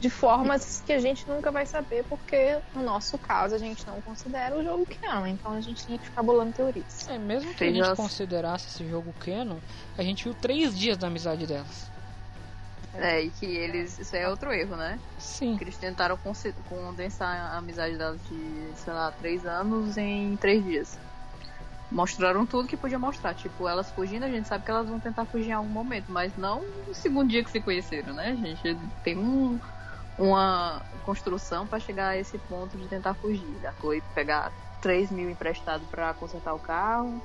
De 0.00 0.08
formas 0.08 0.82
que 0.86 0.94
a 0.94 0.98
gente 0.98 1.28
nunca 1.28 1.52
vai 1.52 1.66
saber, 1.66 2.02
porque 2.04 2.56
no 2.74 2.82
nosso 2.82 3.18
caso 3.18 3.54
a 3.54 3.58
gente 3.58 3.86
não 3.86 4.00
considera 4.00 4.56
o 4.56 4.64
jogo 4.64 4.86
canon. 4.86 5.26
Então 5.26 5.52
a 5.52 5.60
gente 5.60 5.84
tinha 5.84 5.98
que 5.98 6.06
ficar 6.06 6.22
bolando 6.22 6.52
teorias. 6.54 7.06
É, 7.06 7.18
mesmo 7.18 7.52
que 7.52 7.64
a 7.64 7.66
gente 7.66 7.82
as- 7.82 7.96
considerasse 7.98 8.68
esse 8.68 8.88
jogo 8.88 9.12
canon, 9.20 9.58
a 9.98 10.02
gente 10.02 10.24
viu 10.24 10.32
três 10.32 10.76
dias 10.76 10.96
da 10.96 11.08
amizade 11.08 11.46
delas. 11.46 11.89
É, 12.94 13.22
e 13.22 13.30
que 13.30 13.46
eles. 13.46 13.98
Isso 13.98 14.16
é 14.16 14.28
outro 14.28 14.52
erro, 14.52 14.76
né? 14.76 14.98
Sim. 15.18 15.56
Que 15.56 15.64
eles 15.64 15.76
tentaram 15.76 16.18
condensar 16.68 17.52
a 17.52 17.58
amizade 17.58 17.96
delas 17.96 18.20
de, 18.28 18.72
sei 18.76 18.92
lá, 18.92 19.12
três 19.12 19.46
anos 19.46 19.96
em 19.96 20.36
três 20.36 20.64
dias. 20.64 20.98
Mostraram 21.90 22.46
tudo 22.46 22.68
que 22.68 22.76
podia 22.76 22.98
mostrar. 22.98 23.34
Tipo, 23.34 23.68
elas 23.68 23.90
fugindo, 23.90 24.24
a 24.24 24.28
gente 24.28 24.46
sabe 24.46 24.64
que 24.64 24.70
elas 24.70 24.88
vão 24.88 25.00
tentar 25.00 25.24
fugir 25.24 25.50
em 25.50 25.52
algum 25.52 25.68
momento, 25.68 26.06
mas 26.08 26.36
não 26.36 26.64
no 26.86 26.94
segundo 26.94 27.28
dia 27.28 27.44
que 27.44 27.50
se 27.50 27.60
conheceram, 27.60 28.12
né, 28.12 28.36
gente? 28.36 28.76
Tem 29.02 29.16
um, 29.18 29.58
uma 30.18 30.82
construção 31.04 31.66
pra 31.66 31.80
chegar 31.80 32.08
a 32.08 32.16
esse 32.16 32.38
ponto 32.38 32.76
de 32.76 32.86
tentar 32.86 33.14
fugir. 33.14 33.66
A 33.66 33.72
Chloe 33.72 34.02
pegar 34.14 34.52
3 34.80 35.10
mil 35.10 35.30
emprestado 35.30 35.84
pra 35.90 36.14
consertar 36.14 36.54
o 36.54 36.58
carro. 36.58 37.20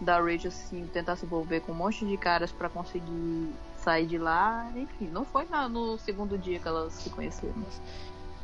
Da 0.00 0.18
Rachel 0.20 0.48
assim, 0.48 0.86
tentar 0.92 1.16
se 1.16 1.24
envolver 1.26 1.60
com 1.60 1.72
um 1.72 1.74
monte 1.74 2.04
de 2.06 2.16
caras 2.16 2.50
pra 2.52 2.68
conseguir 2.68 3.48
sair 3.78 4.06
de 4.06 4.18
lá. 4.18 4.70
Enfim, 4.76 5.08
não 5.12 5.24
foi 5.24 5.46
na- 5.50 5.68
no 5.68 5.98
segundo 5.98 6.36
dia 6.38 6.58
que 6.58 6.66
elas 6.68 6.92
se 6.94 7.10
conheceram. 7.10 7.54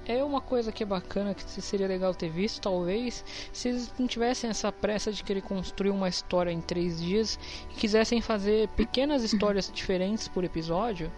É 0.08 0.22
uma 0.22 0.40
coisa 0.40 0.70
que 0.70 0.84
é 0.84 0.86
bacana, 0.86 1.34
que 1.34 1.42
seria 1.60 1.88
legal 1.88 2.14
ter 2.14 2.28
visto, 2.30 2.60
talvez, 2.60 3.24
se 3.52 3.70
eles 3.70 3.92
não 3.98 4.06
tivessem 4.06 4.48
essa 4.48 4.70
pressa 4.70 5.10
de 5.12 5.24
querer 5.24 5.40
construir 5.42 5.90
uma 5.90 6.08
história 6.08 6.52
em 6.52 6.60
três 6.60 7.00
dias 7.02 7.36
e 7.72 7.74
quisessem 7.74 8.20
fazer 8.20 8.68
pequenas 8.68 9.24
histórias 9.24 9.68
diferentes 9.72 10.28
por 10.28 10.44
episódio. 10.44 11.10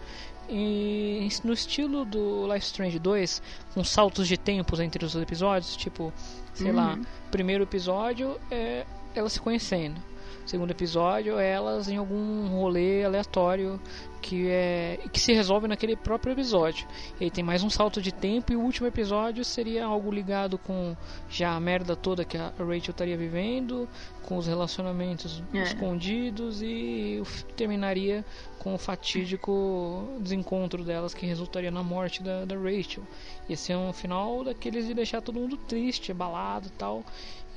E 0.49 1.29
no 1.43 1.53
estilo 1.53 2.03
do 2.03 2.51
Life 2.51 2.65
Strange 2.65 2.97
2, 2.97 3.41
com 3.75 3.83
saltos 3.83 4.27
de 4.27 4.35
tempos 4.37 4.79
entre 4.79 5.05
os 5.05 5.13
episódios, 5.15 5.77
tipo, 5.77 6.11
sei 6.55 6.71
lá, 6.71 6.97
primeiro 7.29 7.63
episódio 7.65 8.39
é 8.49 8.87
elas 9.13 9.33
se 9.33 9.39
conhecendo. 9.39 10.01
Segundo 10.49 10.71
episódio, 10.71 11.37
é 11.37 11.47
elas 11.51 11.87
em 11.89 11.97
algum 11.97 12.47
rolê 12.47 13.03
aleatório 13.05 13.79
que 14.19 14.49
é 14.49 14.99
que 15.13 15.19
se 15.19 15.31
resolve 15.31 15.67
naquele 15.67 15.95
próprio 15.95 16.33
episódio. 16.33 16.87
E 17.19 17.25
aí 17.25 17.31
tem 17.31 17.43
mais 17.43 17.63
um 17.63 17.69
salto 17.69 18.01
de 18.01 18.11
tempo 18.11 18.51
e 18.51 18.55
o 18.55 18.59
último 18.59 18.87
episódio 18.87 19.45
seria 19.45 19.85
algo 19.85 20.11
ligado 20.11 20.57
com 20.57 20.97
já 21.29 21.55
a 21.55 21.59
merda 21.59 21.95
toda 21.95 22.25
que 22.25 22.35
a 22.35 22.51
Rachel 22.57 22.89
estaria 22.89 23.15
vivendo, 23.15 23.87
com 24.23 24.37
os 24.37 24.47
relacionamentos 24.47 25.43
É. 25.53 25.61
escondidos 25.61 26.63
e 26.63 27.21
terminaria 27.55 28.25
com 28.57 28.73
o 28.73 28.77
fatídico 28.77 30.17
desencontro 30.19 30.83
delas 30.83 31.13
que 31.13 31.25
resultaria 31.27 31.71
na 31.71 31.83
morte 31.83 32.23
da, 32.23 32.43
da 32.43 32.55
Rachel. 32.55 33.03
Ia 33.47 33.55
ser 33.55 33.75
um 33.75 33.93
final 33.93 34.43
daqueles 34.43 34.87
de 34.87 34.93
deixar 34.95 35.21
todo 35.21 35.39
mundo 35.39 35.55
triste, 35.57 36.11
abalado 36.11 36.67
e 36.67 36.71
tal. 36.71 37.03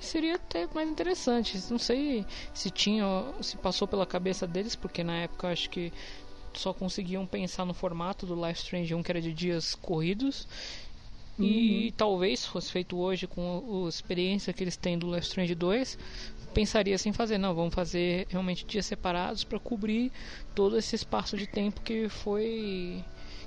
Seria 0.02 0.34
até 0.34 0.68
mais 0.74 0.88
interessante. 0.88 1.58
Não 1.70 1.78
sei 1.78 2.26
se 2.52 2.70
tinha, 2.70 3.04
se 3.40 3.56
passou 3.56 3.86
pela 3.86 4.04
cabeça 4.04 4.46
deles, 4.46 4.74
porque 4.74 5.02
na 5.04 5.18
época 5.18 5.48
acho 5.48 5.70
que 5.70 5.92
só 6.54 6.74
conseguiam 6.74 7.26
pensar 7.26 7.64
no 7.64 7.72
formato 7.72 8.26
do 8.26 8.34
Life 8.34 8.60
Strange 8.60 8.94
1 8.94 9.02
que 9.02 9.12
era 9.12 9.20
de 9.20 9.32
dias 9.32 9.74
corridos. 9.74 10.46
E 11.38 11.92
talvez 11.96 12.44
fosse 12.44 12.70
feito 12.70 12.96
hoje 12.96 13.26
com 13.26 13.84
a 13.86 13.88
experiência 13.88 14.52
que 14.52 14.62
eles 14.62 14.76
têm 14.76 14.98
do 14.98 15.12
Life 15.12 15.26
Strange 15.26 15.54
2, 15.54 15.98
pensaria 16.52 16.94
assim 16.94 17.12
fazer, 17.12 17.38
não, 17.38 17.54
vamos 17.54 17.74
fazer 17.74 18.26
realmente 18.28 18.64
dias 18.64 18.86
separados 18.86 19.42
para 19.42 19.58
cobrir 19.58 20.12
todo 20.54 20.76
esse 20.76 20.94
espaço 20.94 21.36
de 21.36 21.46
tempo 21.46 21.80
que 21.80 22.08
foi 22.08 23.02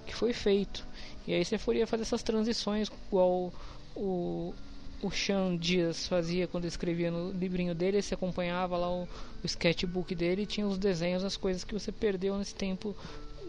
que 0.05 0.15
foi 0.15 0.33
feito. 0.33 0.85
E 1.27 1.33
aí 1.33 1.45
você 1.45 1.57
poderia 1.57 1.87
fazer 1.87 2.03
essas 2.03 2.23
transições 2.23 2.91
igual 3.07 3.53
o 3.95 4.53
o 5.01 5.11
Sean 5.11 5.57
Dias 5.57 6.07
fazia 6.07 6.47
quando 6.47 6.65
escrevia 6.65 7.11
no 7.11 7.31
livrinho 7.31 7.75
dele, 7.75 8.01
você 8.01 8.13
acompanhava 8.13 8.77
lá 8.77 8.89
o, 8.89 9.03
o 9.03 9.45
sketchbook 9.45 10.13
dele 10.15 10.43
e 10.43 10.45
tinha 10.45 10.65
os 10.65 10.77
desenhos, 10.77 11.23
as 11.23 11.37
coisas 11.37 11.63
que 11.63 11.73
você 11.73 11.91
perdeu 11.91 12.37
nesse 12.37 12.55
tempo 12.55 12.95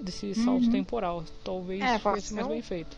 desse 0.00 0.34
salto 0.34 0.70
temporal. 0.70 1.24
Talvez 1.44 1.80
É, 1.80 1.98
fosse 1.98 2.34
mais 2.34 2.46
bem 2.46 2.62
feito. 2.62 2.96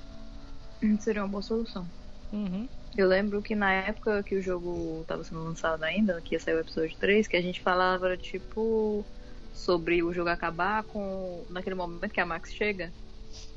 Seria 1.00 1.22
uma 1.22 1.28
boa 1.28 1.42
solução. 1.42 1.88
Uhum. 2.32 2.68
Eu 2.96 3.06
lembro 3.06 3.42
que 3.42 3.54
na 3.54 3.72
época 3.72 4.22
que 4.22 4.34
o 4.34 4.42
jogo 4.42 5.04
tava 5.06 5.22
sendo 5.22 5.42
lançado 5.44 5.82
ainda, 5.82 6.20
que 6.20 6.34
ia 6.34 6.40
sair 6.40 6.54
o 6.54 6.60
episódio 6.60 6.96
3, 6.98 7.26
que 7.26 7.36
a 7.36 7.42
gente 7.42 7.60
falava, 7.60 8.16
tipo, 8.16 9.04
sobre 9.52 10.02
o 10.02 10.12
jogo 10.12 10.30
acabar 10.30 10.82
com. 10.84 11.44
naquele 11.50 11.74
momento 11.74 12.12
que 12.12 12.20
a 12.20 12.26
Max 12.26 12.52
chega. 12.52 12.92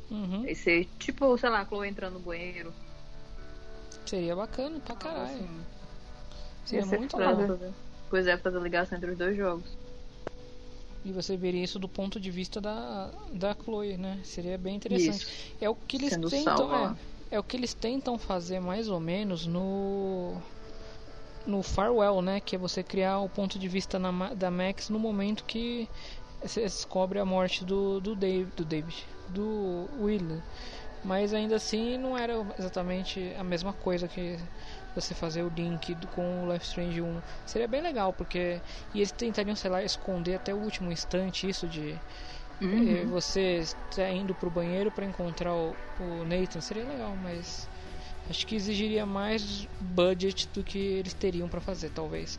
Uhum. 0.10 0.46
E 0.46 0.54
ser, 0.56 0.88
tipo, 1.00 1.38
sei 1.38 1.50
lá, 1.50 1.62
a 1.62 1.66
Chloe 1.66 1.88
entrando 1.88 2.16
no 2.16 2.20
banheiro. 2.20 2.74
Seria 4.06 4.36
bacana 4.36 4.80
pra 4.80 4.96
caralho. 4.96 5.50
Seria 6.66 6.84
Ia 6.84 6.90
ser 6.90 6.98
muito 6.98 7.18
fazer. 7.18 7.74
Pois 8.10 8.28
é, 8.28 8.38
fazer 8.38 8.62
ligação 8.62 8.98
entre 8.98 9.12
os 9.12 9.18
dois 9.18 9.38
jogos. 9.38 9.78
E 11.04 11.12
você 11.12 11.36
veria 11.36 11.64
isso 11.64 11.80
do 11.80 11.90
ponto 11.90 12.20
de 12.20 12.30
vista 12.30 12.62
da, 12.62 13.10
da 13.34 13.56
Chloe, 13.56 13.98
né? 13.98 14.20
Seria 14.24 14.58
bem 14.58 14.76
interessante. 14.76 15.24
Isso. 15.24 15.56
É 15.60 15.70
o 15.70 15.76
que 15.76 15.98
eles 15.98 16.10
Sendo 16.10 16.30
tentam. 16.30 16.96
É, 17.32 17.36
é 17.36 17.40
o 17.40 17.44
que 17.44 17.58
eles 17.58 17.74
tentam 17.74 18.20
fazer 18.20 18.60
mais 18.60 18.88
ou 18.88 19.00
menos 19.00 19.48
no. 19.48 20.36
No 21.48 21.64
Farewell, 21.64 22.22
né? 22.22 22.40
Que 22.40 22.56
é 22.56 22.60
você 22.60 22.84
criar 22.84 23.20
o 23.20 23.28
ponto 23.28 23.58
de 23.58 23.68
vista 23.68 23.98
na 23.98 24.34
da 24.36 24.52
Max 24.52 24.90
no 24.90 25.00
momento 25.00 25.44
que 25.44 25.90
você 26.42 26.62
descobre 26.62 27.18
a 27.18 27.26
morte 27.26 27.64
do, 27.64 28.00
do, 28.00 28.16
Dave, 28.16 28.52
do 28.56 28.66
David, 28.66 29.06
do 29.30 29.88
Will. 30.00 30.42
Mas 31.04 31.34
ainda 31.34 31.56
assim 31.56 31.98
não 31.98 32.18
era 32.18 32.34
exatamente 32.60 33.34
a 33.38 33.44
mesma 33.44 33.74
coisa 33.74 34.08
que 34.08 34.38
você 34.94 35.14
fazer 35.16 35.42
o 35.44 35.50
link 35.50 35.96
com 36.14 36.44
o 36.44 36.52
Life 36.54 36.66
Strange 36.66 37.02
1. 37.02 37.22
Seria 37.46 37.68
bem 37.68 37.82
legal, 37.82 38.14
porque. 38.14 38.62
E 38.94 39.00
eles 39.00 39.12
tentariam, 39.12 39.56
sei 39.56 39.70
lá, 39.72 39.84
esconder 39.84 40.36
até 40.36 40.54
o 40.54 40.58
último 40.58 40.92
instante 40.92 41.50
isso 41.50 41.68
de. 41.68 41.96
eh, 42.62 43.06
você 43.06 43.64
tá 43.96 44.10
indo 44.12 44.36
pro 44.36 44.50
banheiro 44.50 44.92
para 44.92 45.06
encontrar 45.06 45.56
o, 45.56 45.76
o 46.00 46.24
Nathan. 46.26 46.62
Seria 46.62 46.86
legal, 46.86 47.16
mas. 47.16 47.68
Acho 48.30 48.46
que 48.46 48.56
exigiria 48.56 49.06
mais 49.06 49.68
budget 49.80 50.48
do 50.54 50.64
que 50.64 50.78
eles 50.78 51.14
teriam 51.14 51.50
para 51.50 51.60
fazer, 51.60 51.90
talvez. 51.90 52.38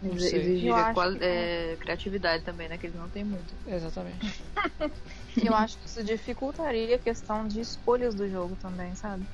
Não 0.00 0.14
Exigiria 0.14 0.94
qual- 0.94 1.12
que- 1.12 1.18
é, 1.24 1.76
criatividade 1.78 2.42
também, 2.44 2.68
né? 2.68 2.78
Que 2.78 2.86
eles 2.86 2.96
não 2.96 3.08
têm 3.08 3.24
muito. 3.24 3.54
Exatamente. 3.66 4.18
Eu 5.36 5.54
acho 5.54 5.78
que 5.78 5.86
isso 5.86 6.02
dificultaria 6.02 6.96
a 6.96 6.98
questão 6.98 7.46
de 7.46 7.60
escolhas 7.60 8.14
do 8.14 8.28
jogo 8.28 8.56
também, 8.56 8.94
sabe? 8.94 9.24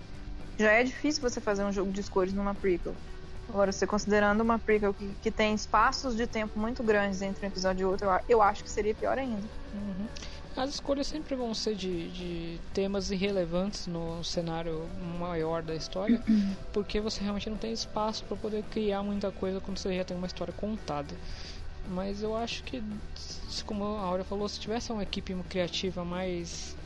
Já 0.59 0.73
é 0.73 0.83
difícil 0.83 1.23
você 1.23 1.41
fazer 1.41 1.65
um 1.65 1.73
jogo 1.73 1.93
de 1.93 2.01
escolhas 2.01 2.33
numa 2.33 2.55
prequel. 2.55 2.97
Agora, 3.49 3.71
você 3.71 3.87
considerando 3.87 4.41
uma 4.41 4.59
prequel 4.59 4.93
que, 4.93 5.15
que 5.23 5.31
tem 5.31 5.55
espaços 5.55 6.17
de 6.17 6.27
tempo 6.27 6.59
muito 6.59 6.83
grandes 6.83 7.23
entre 7.23 7.47
um 7.47 7.49
episódio 7.49 7.83
e 7.83 7.85
outro, 7.85 8.09
eu 8.29 8.43
acho 8.43 8.65
que 8.65 8.71
seria 8.71 8.95
pior 8.95 9.17
ainda. 9.19 9.47
Uhum. 9.73 10.09
As 10.57 10.71
escolhas 10.71 11.07
sempre 11.07 11.37
vão 11.37 11.55
ser 11.55 11.75
de, 11.75 12.11
de 12.11 12.61
temas 12.73 13.11
irrelevantes 13.11 13.87
no 13.87 14.25
cenário 14.25 14.89
maior 15.21 15.63
da 15.63 15.75
história, 15.75 16.21
porque 16.73 16.99
você 16.99 17.21
realmente 17.23 17.51
não 17.51 17.59
tem 17.59 17.73
espaço 17.73 18.25
para 18.25 18.37
poder 18.37 18.63
criar 18.65 19.03
muita 19.03 19.31
coisa 19.31 19.61
quando 19.61 19.79
você 19.79 19.95
já 19.95 20.05
tem 20.05 20.17
uma 20.17 20.27
história 20.27 20.55
contada. 20.55 21.15
Mas 21.89 22.23
eu 22.23 22.37
acho 22.37 22.65
que, 22.65 22.83
como 23.65 23.85
a 23.85 24.01
Aura 24.01 24.25
falou, 24.25 24.49
se 24.49 24.59
tivesse 24.59 24.93
uma 24.93 25.03
equipe 25.03 25.35
criativa 25.49 26.05
mais, 26.05 26.77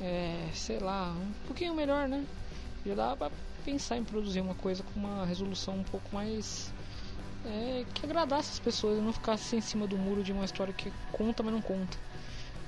é, 0.00 0.48
sei 0.52 0.78
lá, 0.78 1.12
um 1.12 1.32
pouquinho 1.46 1.74
melhor, 1.74 2.08
né? 2.08 2.24
Já 2.84 2.94
dá 2.94 3.16
pra 3.16 3.30
pensar 3.64 3.96
em 3.96 4.04
produzir 4.04 4.40
uma 4.40 4.54
coisa 4.54 4.82
com 4.82 5.00
uma 5.00 5.24
resolução 5.24 5.76
um 5.76 5.82
pouco 5.82 6.14
mais 6.14 6.72
é, 7.44 7.84
que 7.94 8.04
agradasse 8.04 8.52
as 8.52 8.58
pessoas 8.58 8.98
e 8.98 9.00
não 9.00 9.12
ficasse 9.12 9.56
em 9.56 9.60
cima 9.60 9.86
do 9.86 9.96
muro 9.96 10.22
de 10.22 10.32
uma 10.32 10.44
história 10.44 10.72
que 10.72 10.92
conta, 11.10 11.42
mas 11.42 11.52
não 11.52 11.62
conta. 11.62 11.96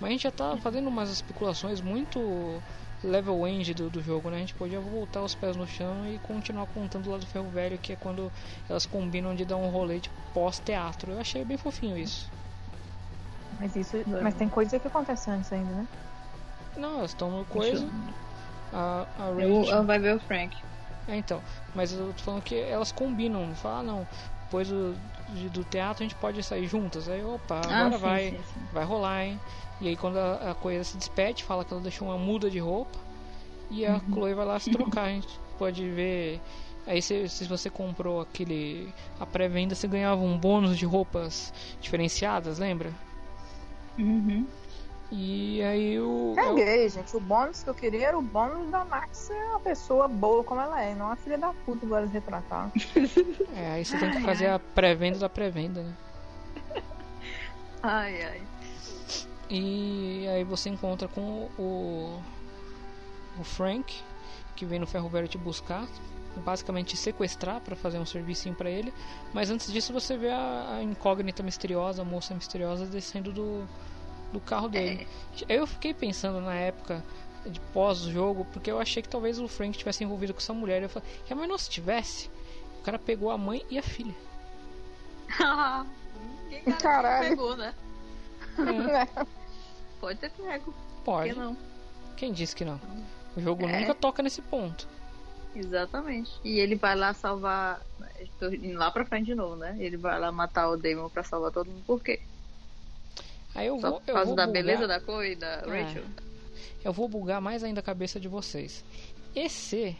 Mas 0.00 0.08
a 0.08 0.12
gente 0.12 0.22
já 0.22 0.30
tá 0.30 0.56
fazendo 0.56 0.88
umas 0.88 1.10
especulações 1.10 1.80
muito 1.80 2.62
level 3.02 3.46
end 3.46 3.72
do, 3.74 3.88
do 3.88 4.02
jogo, 4.02 4.28
né? 4.30 4.36
A 4.36 4.40
gente 4.40 4.54
podia 4.54 4.80
voltar 4.80 5.22
os 5.22 5.34
pés 5.34 5.56
no 5.56 5.66
chão 5.66 6.06
e 6.06 6.18
continuar 6.18 6.66
contando 6.66 7.10
lá 7.10 7.16
do 7.18 7.26
ferro 7.26 7.48
velho, 7.50 7.78
que 7.78 7.92
é 7.92 7.96
quando 7.96 8.30
elas 8.68 8.86
combinam 8.86 9.34
de 9.34 9.44
dar 9.44 9.56
um 9.56 9.68
rolê 9.68 10.00
de 10.00 10.10
pós-teatro. 10.34 11.12
Eu 11.12 11.20
achei 11.20 11.44
bem 11.44 11.56
fofinho 11.56 11.96
isso. 11.96 12.30
Mas 13.60 13.74
isso. 13.76 13.96
Mas 14.22 14.34
tem 14.34 14.48
coisa 14.48 14.78
que 14.78 14.86
acontece 14.86 15.30
antes 15.30 15.52
ainda, 15.52 15.72
né? 15.72 15.86
Não, 16.76 16.98
elas 16.98 17.10
estão 17.10 17.30
no 17.30 17.44
coisa. 17.44 17.88
A, 18.72 19.06
a 19.18 19.24
Eu, 19.40 19.58
Rachel. 19.60 19.72
ela 19.74 19.82
vai 19.84 19.98
ver 19.98 20.16
o 20.16 20.20
Frank. 20.20 20.56
É, 21.08 21.16
então. 21.16 21.42
Mas 21.74 21.92
eu 21.92 22.12
tô 22.12 22.22
falando 22.22 22.42
que 22.42 22.54
elas 22.54 22.92
combinam. 22.92 23.54
Fala, 23.54 23.80
ah, 23.80 23.82
não. 23.82 24.06
Depois 24.44 24.68
do, 24.68 24.94
do 25.52 25.64
teatro 25.64 26.02
a 26.02 26.06
gente 26.06 26.14
pode 26.14 26.42
sair 26.42 26.66
juntas. 26.66 27.08
Aí, 27.08 27.22
opa, 27.24 27.56
agora 27.58 27.86
Ah, 27.86 27.92
sim, 27.92 27.98
vai. 27.98 28.30
sim, 28.30 28.40
sim. 28.54 28.60
vai 28.72 28.84
rolar, 28.84 29.24
hein? 29.24 29.40
E 29.80 29.88
aí 29.88 29.96
quando 29.96 30.18
a, 30.18 30.50
a 30.50 30.54
coisa 30.54 30.82
se 30.84 30.96
despede, 30.96 31.44
fala 31.44 31.64
que 31.64 31.72
ela 31.72 31.82
deixou 31.82 32.08
uma 32.08 32.18
muda 32.18 32.50
de 32.50 32.58
roupa 32.58 32.98
e 33.70 33.84
a 33.84 34.00
Chloe 34.00 34.34
vai 34.34 34.46
lá 34.46 34.58
se 34.58 34.70
trocar. 34.70 35.04
A 35.04 35.10
gente 35.10 35.28
pode 35.58 35.88
ver. 35.90 36.40
Aí 36.86 37.02
se, 37.02 37.28
se 37.28 37.44
você 37.44 37.68
comprou 37.68 38.20
aquele. 38.20 38.92
a 39.20 39.26
pré-venda, 39.26 39.74
você 39.74 39.86
ganhava 39.86 40.20
um 40.20 40.38
bônus 40.38 40.78
de 40.78 40.86
roupas 40.86 41.52
diferenciadas, 41.80 42.58
lembra? 42.58 42.92
Uhum. 43.98 44.46
E 45.10 45.62
aí 45.62 46.00
o. 46.00 46.34
é 46.36 46.42
Caguei, 46.42 46.88
gente. 46.88 47.16
O 47.16 47.20
bônus 47.20 47.62
que 47.62 47.70
eu 47.70 47.74
queria 47.74 48.08
era 48.08 48.18
o 48.18 48.22
bônus 48.22 48.70
da 48.70 48.84
Max 48.84 49.18
ser 49.18 49.34
uma 49.50 49.60
pessoa 49.60 50.08
boa 50.08 50.42
como 50.44 50.60
ela 50.60 50.82
é, 50.82 50.94
não 50.94 51.06
uma 51.06 51.16
filha 51.16 51.38
da 51.38 51.52
puta 51.52 51.84
igual 51.84 52.00
eles 52.00 52.12
retrataram. 52.12 52.72
É, 53.54 53.72
aí 53.72 53.84
você 53.84 53.98
tem 53.98 54.10
que 54.12 54.20
fazer 54.22 54.46
a 54.46 54.58
pré-venda 54.58 55.18
da 55.18 55.28
pré-venda, 55.28 55.82
né? 55.82 55.94
Ai, 57.82 58.22
ai. 58.22 58.42
E 59.50 60.26
aí 60.28 60.44
você 60.44 60.68
encontra 60.68 61.08
com 61.08 61.50
o, 61.58 62.22
o 63.38 63.44
Frank, 63.44 64.02
que 64.54 64.66
vem 64.66 64.78
no 64.78 64.86
ferro 64.86 65.08
velho 65.08 65.26
te 65.28 65.38
buscar, 65.38 65.86
basicamente 66.44 66.88
te 66.88 66.96
sequestrar 66.96 67.60
para 67.60 67.74
fazer 67.74 67.98
um 67.98 68.06
servicinho 68.06 68.54
para 68.54 68.70
ele. 68.70 68.92
Mas 69.32 69.50
antes 69.50 69.72
disso 69.72 69.92
você 69.92 70.16
vê 70.16 70.30
a, 70.30 70.76
a 70.76 70.82
incógnita 70.82 71.42
misteriosa, 71.42 72.02
a 72.02 72.04
moça 72.04 72.34
misteriosa 72.34 72.86
descendo 72.86 73.32
do, 73.32 73.66
do 74.32 74.40
carro 74.40 74.68
dele. 74.68 75.06
Eu 75.48 75.66
fiquei 75.66 75.94
pensando 75.94 76.40
na 76.40 76.54
época 76.54 77.02
de 77.46 77.58
pós-jogo, 77.72 78.46
porque 78.52 78.70
eu 78.70 78.78
achei 78.78 79.02
que 79.02 79.08
talvez 79.08 79.38
o 79.38 79.48
Frank 79.48 79.76
tivesse 79.78 80.04
envolvido 80.04 80.34
com 80.34 80.40
essa 80.40 80.52
mulher. 80.52 80.82
Eu 80.82 80.88
falei, 80.88 81.08
"É, 81.28 81.34
mas 81.34 81.48
não 81.48 81.56
se 81.56 81.70
tivesse, 81.70 82.28
o 82.80 82.82
cara 82.82 82.98
pegou 82.98 83.30
a 83.30 83.38
mãe 83.38 83.64
e 83.70 83.78
a 83.78 83.82
filha. 83.82 84.14
Caralho. 86.80 87.30
pegou, 87.30 87.56
né? 87.56 87.74
É, 88.58 89.24
Pode 90.00 90.18
ter 90.18 90.30
pego. 90.30 90.74
pode. 91.04 91.28
Por 91.28 91.34
que 91.34 91.40
não? 91.40 91.56
Quem 92.16 92.32
disse 92.32 92.54
que 92.54 92.64
não? 92.64 92.80
O 93.36 93.40
jogo 93.40 93.66
É. 93.68 93.80
nunca 93.80 93.94
toca 93.94 94.22
nesse 94.22 94.42
ponto. 94.42 94.86
Exatamente. 95.54 96.30
E 96.44 96.58
ele 96.58 96.74
vai 96.76 96.94
lá 96.96 97.12
salvar. 97.14 97.80
Tô 98.38 98.48
indo 98.50 98.78
lá 98.78 98.90
pra 98.90 99.04
frente 99.04 99.26
de 99.26 99.34
novo, 99.34 99.56
né? 99.56 99.76
Ele 99.78 99.96
vai 99.96 100.18
lá 100.18 100.30
matar 100.32 100.68
o 100.68 100.76
Damon 100.76 101.08
pra 101.08 101.22
salvar 101.22 101.50
todo 101.52 101.68
mundo. 101.68 101.82
Por 101.86 102.02
quê? 102.02 102.20
Aí 103.54 103.66
eu 103.66 103.80
Só 103.80 103.90
vou, 103.90 104.00
por 104.00 104.12
causa 104.12 104.34
da 104.34 104.46
bugar- 104.46 104.52
beleza 104.52 104.86
da 104.86 105.00
Chloe 105.00 105.32
e 105.32 105.36
da 105.36 105.46
É. 105.66 105.82
Rachel? 105.82 106.04
Eu 106.84 106.92
vou 106.92 107.08
bugar 107.08 107.40
mais 107.40 107.64
ainda 107.64 107.80
a 107.80 107.82
cabeça 107.82 108.20
de 108.20 108.28
vocês. 108.28 108.84
E 109.34 109.48
se 109.48 109.96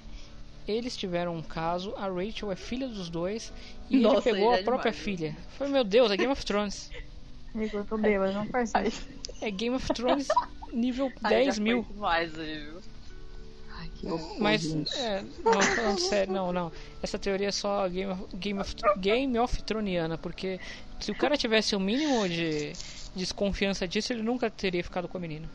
eles 0.66 0.96
tiveram 0.96 1.34
um 1.36 1.42
caso, 1.42 1.94
a 1.96 2.06
Rachel 2.08 2.52
é 2.52 2.56
filha 2.56 2.86
dos 2.86 3.08
dois 3.08 3.52
e 3.90 3.98
Nossa, 3.98 4.28
ele 4.28 4.38
pegou 4.38 4.52
a 4.52 4.58
é 4.58 4.62
própria 4.62 4.90
demais, 4.92 5.04
filha. 5.04 5.36
Foi 5.56 5.68
meu 5.68 5.82
Deus, 5.82 6.10
é 6.10 6.16
Game 6.16 6.32
of 6.32 6.44
Thrones. 6.44 6.90
Amigo, 7.54 7.78
eu 7.78 7.84
tô 7.84 7.96
bêbada, 7.96 8.32
não 8.32 8.46
faz 8.46 8.72
isso. 8.86 9.06
É 9.40 9.50
Game 9.50 9.74
of 9.74 9.86
Thrones 9.92 10.28
nível 10.72 11.12
Ai, 11.22 11.44
10 11.44 11.56
já 11.56 11.62
mil. 11.62 11.82
Foi 11.82 11.94
demais 11.94 12.38
aí, 12.38 12.64
viu? 12.64 12.80
Ai, 13.70 13.90
que 13.94 14.06
horror, 14.06 14.36
Mas, 14.40 14.96
é, 14.96 15.24
não, 15.44 15.62
falando 15.62 16.00
sério, 16.00 16.32
não, 16.32 16.52
não. 16.52 16.72
Essa 17.02 17.18
teoria 17.18 17.48
é 17.48 17.52
só 17.52 17.88
Game 17.88 18.12
of, 18.12 18.36
Game 18.36 18.60
of, 18.60 18.74
Game 18.98 19.38
of 19.38 19.62
Throniana, 19.62 20.18
porque 20.18 20.60
se 21.00 21.10
o 21.10 21.14
cara 21.14 21.36
tivesse 21.36 21.76
o 21.76 21.80
mínimo 21.80 22.28
de 22.28 22.72
desconfiança 23.14 23.86
disso, 23.86 24.12
ele 24.12 24.22
nunca 24.22 24.50
teria 24.50 24.82
ficado 24.82 25.08
com 25.08 25.16
a 25.16 25.20
menina. 25.20 25.48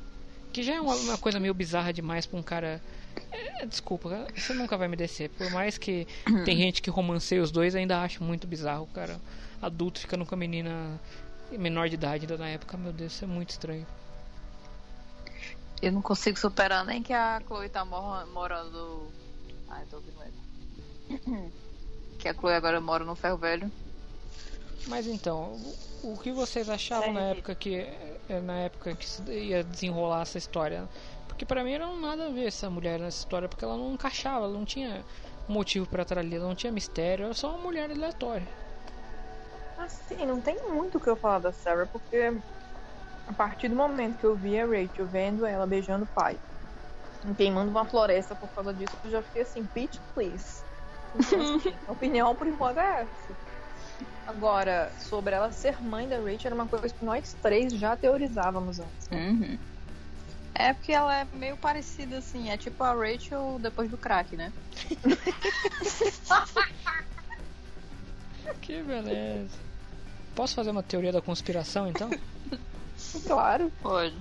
Que 0.51 0.63
já 0.63 0.75
é 0.75 0.81
uma, 0.81 0.95
uma 0.95 1.17
coisa 1.17 1.39
meio 1.39 1.53
bizarra 1.53 1.91
demais 1.91 2.25
pra 2.25 2.39
um 2.39 2.43
cara. 2.43 2.81
É, 3.31 3.65
desculpa, 3.65 4.27
você 4.35 4.53
nunca 4.53 4.77
vai 4.77 4.87
me 4.87 4.95
descer. 4.95 5.29
Por 5.31 5.49
mais 5.51 5.77
que 5.77 6.07
tem 6.45 6.55
gente 6.57 6.81
que 6.81 6.89
romanceia 6.89 7.41
os 7.41 7.51
dois, 7.51 7.75
ainda 7.75 8.01
acho 8.01 8.23
muito 8.23 8.47
bizarro 8.47 8.83
o 8.83 8.87
cara 8.87 9.19
adulto 9.61 9.99
ficando 9.99 10.25
com 10.25 10.35
a 10.35 10.37
menina 10.37 10.99
menor 11.57 11.89
de 11.89 11.95
idade 11.95 12.23
ainda 12.25 12.37
na 12.37 12.49
época. 12.49 12.77
Meu 12.77 12.91
Deus, 12.93 13.13
isso 13.13 13.23
é 13.23 13.27
muito 13.27 13.51
estranho. 13.51 13.85
Eu 15.81 15.91
não 15.91 16.01
consigo 16.01 16.37
superar 16.39 16.85
nem 16.85 17.03
que 17.03 17.11
a 17.13 17.41
Chloe 17.45 17.67
tá 17.69 17.83
mor- 17.83 18.25
morando. 18.27 19.07
Ai, 19.69 19.83
tô 19.89 19.97
ouvindo. 19.97 21.51
Que 22.19 22.29
a 22.29 22.33
Chloe 22.33 22.53
agora 22.53 22.79
mora 22.79 23.03
no 23.03 23.15
ferro 23.15 23.37
velho. 23.37 23.69
Mas 24.87 25.07
então, 25.07 25.59
o, 26.03 26.13
o 26.13 26.17
que 26.17 26.31
vocês 26.31 26.69
achavam 26.69 27.11
na 27.11 27.19
época 27.21 27.53
que 27.53 27.85
na 28.45 28.59
época 28.59 28.95
que 28.95 29.05
se 29.05 29.21
ia 29.29 29.61
desenrolar 29.63 30.21
essa 30.21 30.37
história? 30.37 30.87
Porque 31.27 31.45
pra 31.45 31.63
mim 31.65 31.77
não 31.77 31.99
nada 31.99 32.27
a 32.27 32.29
ver 32.29 32.45
essa 32.47 32.69
mulher 32.69 32.97
nessa 32.99 33.17
história, 33.19 33.49
porque 33.49 33.65
ela 33.65 33.75
não 33.75 33.93
encaixava, 33.93 34.45
ela 34.45 34.53
não 34.53 34.63
tinha 34.63 35.03
motivo 35.47 35.85
pra 35.85 36.03
estar 36.03 36.17
ali, 36.17 36.35
ela 36.35 36.47
não 36.47 36.55
tinha 36.55 36.71
mistério, 36.71 37.25
era 37.25 37.33
só 37.33 37.49
uma 37.49 37.57
mulher 37.57 37.91
aleatória. 37.91 38.47
Assim, 39.83 40.25
não 40.25 40.39
tem 40.39 40.57
muito 40.69 40.97
o 40.97 41.01
que 41.01 41.09
eu 41.09 41.17
falar 41.17 41.39
da 41.39 41.51
Sarah, 41.51 41.85
porque 41.87 42.41
a 43.27 43.33
partir 43.33 43.67
do 43.67 43.75
momento 43.75 44.17
que 44.17 44.25
eu 44.25 44.35
vi 44.35 44.57
a 44.57 44.65
Rachel 44.65 45.07
vendo 45.07 45.45
ela 45.45 45.67
beijando 45.67 46.05
o 46.05 46.07
pai, 46.07 46.39
e 47.25 47.33
queimando 47.35 47.69
uma 47.69 47.85
floresta 47.85 48.35
por 48.35 48.49
causa 48.49 48.73
disso, 48.73 48.95
eu 49.03 49.11
já 49.11 49.21
fiquei 49.21 49.41
assim, 49.41 49.67
bitch, 49.73 49.99
please. 50.13 50.63
Então, 51.13 51.41
assim, 51.55 51.77
a 51.87 51.91
opinião 51.91 52.35
por 52.35 52.47
enquanto 52.47 52.79
é 52.79 53.01
essa. 53.01 53.35
Agora, 54.25 54.91
sobre 54.99 55.35
ela 55.35 55.51
ser 55.51 55.81
mãe 55.81 56.07
da 56.07 56.17
Rachel, 56.17 56.39
era 56.45 56.55
uma 56.55 56.67
coisa 56.67 56.89
que 56.89 57.03
nós 57.03 57.33
três 57.41 57.73
já 57.73 57.95
teorizávamos 57.95 58.79
antes. 58.79 59.07
Uhum. 59.11 59.57
É 60.55 60.73
porque 60.73 60.93
ela 60.93 61.13
é 61.19 61.27
meio 61.33 61.57
parecida 61.57 62.19
assim, 62.19 62.49
é 62.49 62.57
tipo 62.57 62.83
a 62.83 62.93
Rachel 62.93 63.59
depois 63.59 63.89
do 63.89 63.97
crack, 63.97 64.37
né? 64.37 64.53
Que 68.61 68.81
beleza. 68.81 69.72
Posso 70.35 70.55
fazer 70.55 70.71
uma 70.71 70.83
teoria 70.83 71.11
da 71.11 71.21
conspiração 71.21 71.87
então? 71.87 72.09
Claro. 73.27 73.71
Pode. 73.81 74.15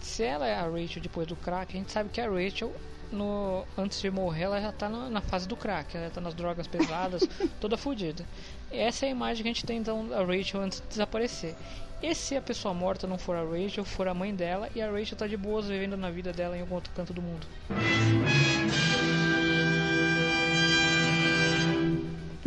Se 0.00 0.22
ela 0.22 0.46
é 0.46 0.54
a 0.54 0.62
Rachel 0.62 1.02
depois 1.02 1.26
do 1.26 1.34
crack, 1.34 1.74
a 1.74 1.78
gente 1.78 1.90
sabe 1.90 2.10
que 2.10 2.20
a 2.20 2.28
Rachel, 2.28 2.72
no, 3.10 3.64
antes 3.76 4.00
de 4.00 4.10
morrer, 4.10 4.44
ela 4.44 4.60
já 4.60 4.72
tá 4.72 4.88
na, 4.88 5.08
na 5.08 5.20
fase 5.20 5.48
do 5.48 5.56
crack, 5.56 5.96
ela 5.96 6.10
tá 6.10 6.20
nas 6.20 6.34
drogas 6.34 6.66
pesadas, 6.66 7.22
toda 7.60 7.76
fodida. 7.76 8.24
Essa 8.70 9.06
é 9.06 9.08
a 9.08 9.12
imagem 9.12 9.42
que 9.42 9.48
a 9.48 9.52
gente 9.52 9.66
tem 9.66 9.78
então 9.78 10.06
da 10.06 10.24
Rachel 10.24 10.60
antes 10.60 10.80
de 10.80 10.86
desaparecer. 10.86 11.56
E 12.02 12.14
se 12.14 12.36
a 12.36 12.42
pessoa 12.42 12.74
morta 12.74 13.06
não 13.06 13.16
for 13.16 13.34
a 13.34 13.42
Rachel, 13.42 13.84
for 13.84 14.06
a 14.06 14.14
mãe 14.14 14.34
dela, 14.34 14.68
e 14.74 14.82
a 14.82 14.90
Rachel 14.90 15.16
tá 15.16 15.26
de 15.26 15.36
boas 15.36 15.66
vivendo 15.66 15.96
na 15.96 16.10
vida 16.10 16.32
dela 16.32 16.56
em 16.56 16.60
algum 16.60 16.74
outro 16.74 16.92
canto 16.94 17.12
do 17.12 17.22
mundo? 17.22 17.46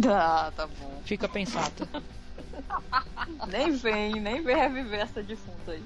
Ah, 0.08 0.52
tá 0.56 0.68
bom. 0.68 1.02
Fica 1.04 1.28
pensata. 1.28 1.88
Nem 3.48 3.72
vem, 3.72 4.20
nem 4.20 4.42
vem 4.42 4.56
reviver 4.56 5.00
essa 5.02 5.22
defunta 5.22 5.72
aí. 5.72 5.84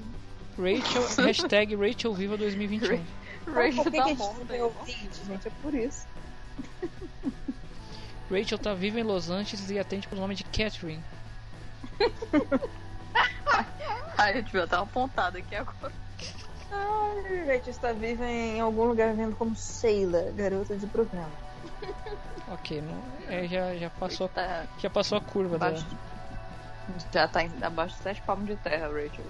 Rachel, 0.57 1.07
hashtag 1.25 1.75
Rachel 1.75 2.13
Viva 2.13 2.37
2021. 2.37 3.03
Rachel 3.47 3.91
tá 3.91 4.15
morta 4.15 4.55
gente? 4.85 5.47
É 5.47 5.51
por 5.61 5.73
isso. 5.73 6.07
Rachel 8.31 8.57
tá 8.57 8.73
viva 8.73 8.99
em 8.99 9.03
Los 9.03 9.29
Angeles 9.29 9.69
e 9.69 9.77
atende 9.77 10.07
pelo 10.07 10.21
nome 10.21 10.35
de 10.35 10.43
Catherine. 10.45 11.03
Ai, 14.17 14.37
eu 14.37 14.43
devia 14.43 14.63
estar 14.63 14.79
apontada 14.79 15.37
aqui 15.39 15.55
agora. 15.55 15.91
Ai, 16.71 17.39
Rachel 17.45 17.69
está 17.69 17.91
viva 17.91 18.25
em 18.25 18.61
algum 18.61 18.85
lugar 18.85 19.13
vendo 19.13 19.35
como 19.35 19.55
Sheila, 19.55 20.31
garota 20.35 20.75
de 20.75 20.87
programa. 20.87 21.43
Ok, 22.49 22.81
não, 22.81 23.03
é, 23.27 23.47
já, 23.47 23.75
já, 23.75 23.89
passou, 23.89 24.29
já 24.77 24.89
passou 24.89 25.17
a 25.17 25.21
curva 25.21 25.57
da. 25.57 25.67
abaixo, 25.67 25.85
já 27.11 27.27
tá 27.27 27.43
em- 27.43 27.51
abaixo 27.63 27.95
de 27.97 28.03
sete 28.03 28.21
palmos 28.21 28.45
de 28.47 28.55
terra, 28.57 28.87
Rachel. 28.87 29.25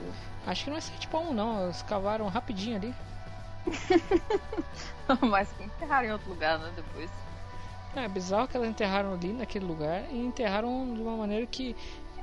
Acho 0.46 0.64
que 0.66 0.70
não 0.70 0.78
é 0.78 0.82
7 0.82 1.08
para 1.08 1.20
1 1.20 1.34
não, 1.34 1.64
eles 1.66 1.82
cavaram 1.84 2.28
rapidinho 2.28 2.76
ali. 2.78 2.94
Mas 5.22 5.52
que 5.54 5.64
enterraram 5.64 6.08
em 6.08 6.12
outro 6.12 6.30
lugar, 6.30 6.60
né? 6.60 6.72
Depois. 6.76 7.10
É 7.96 8.08
bizarro 8.08 8.48
que 8.48 8.58
elas 8.58 8.70
enterraram 8.70 9.14
ali 9.14 9.32
naquele 9.32 9.66
lugar 9.66 10.04
e 10.12 10.18
enterraram 10.18 10.94
de 10.94 11.02
uma 11.02 11.16
maneira 11.16 11.46
que 11.46 11.76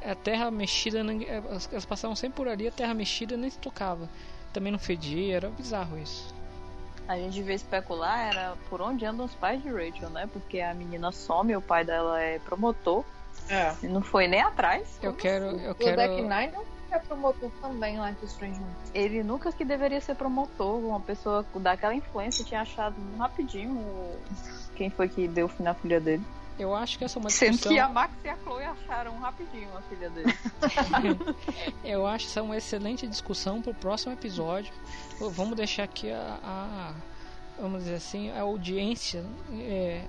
a 0.05 0.15
terra 0.15 0.51
mexida, 0.51 0.99
elas 0.99 1.69
elas 1.71 1.85
passavam 1.85 2.17
sempre 2.17 2.37
por 2.37 2.49
ali, 2.49 2.67
a 2.67 2.73
terra 2.73 2.93
mexida 2.93 3.37
nem 3.37 3.49
se 3.49 3.59
tocava. 3.59 4.09
Também 4.53 4.73
não 4.73 4.79
fedia, 4.79 5.37
era 5.37 5.49
bizarro 5.49 5.97
isso. 5.99 6.35
A 7.07 7.17
gente 7.17 7.35
devia 7.35 7.55
especular 7.55 8.19
era 8.19 8.57
por 8.69 8.81
onde 8.83 9.05
andam 9.05 9.27
os 9.27 9.35
pais 9.35 9.63
de 9.63 9.69
Rachel, 9.71 10.11
né? 10.11 10.29
Porque 10.33 10.61
a 10.61 10.75
menina 10.75 11.13
some, 11.13 11.57
o 11.57 11.63
pai 11.63 11.85
dela 11.85 12.21
é 12.21 12.39
promotor. 12.41 13.05
É. 13.49 13.75
Não 13.83 14.01
foi 14.03 14.29
nem 14.29 14.41
atrás. 14.41 14.99
Eu 15.03 15.13
quero, 15.13 15.45
eu 15.47 15.73
O 15.73 15.75
Deck 15.75 15.79
quero, 15.97 16.15
Nine 16.29 16.53
não 16.53 16.65
é 16.93 16.99
promotor 16.99 17.51
também 17.61 17.99
lá 17.99 18.11
em 18.11 18.17
Strange. 18.25 18.61
Ele 18.95 19.23
nunca 19.23 19.53
que 19.53 19.65
deveria 19.65 20.01
ser 20.01 20.15
promotor. 20.17 20.79
Uma 20.79 21.01
pessoa 21.01 21.45
daquela 21.57 21.95
influência 21.95 22.45
tinha 22.45 22.61
achado 22.63 22.95
rapidinho 23.19 23.85
quem 24.77 24.91
foi 24.91 25.09
que 25.09 25.27
deu 25.29 25.49
fim 25.49 25.63
na 25.63 25.75
filha 25.75 26.01
dele. 26.01 26.23
eu 26.59 26.75
acho 26.75 26.97
que 26.99 27.05
essa 27.05 27.19
é 27.19 27.21
uma 27.21 27.31
Sendo 27.31 27.51
discussão. 27.53 27.73
que 27.73 27.79
a 27.79 27.89
Max 27.89 28.13
e 28.25 28.29
a 28.29 28.37
Chloe 28.39 28.65
acharam 28.65 29.19
rapidinho 29.19 29.69
a 29.77 29.83
filha 29.83 30.11
dele. 30.11 30.35
Eu 31.85 32.07
acho 32.07 32.27
essa 32.27 32.43
uma 32.43 32.57
excelente 32.57 33.07
discussão 33.07 33.61
pro 33.63 33.75
próximo 33.75 34.13
episódio. 34.13 34.73
Vamos 35.33 35.57
deixar 35.57 35.85
aqui 35.85 36.11
a, 36.11 36.39
a- 36.43 36.93
vamos 37.61 37.85
dizer 37.85 37.97
assim, 37.97 38.31
a 38.31 38.41
audiência 38.43 39.25
é, 39.53 40.05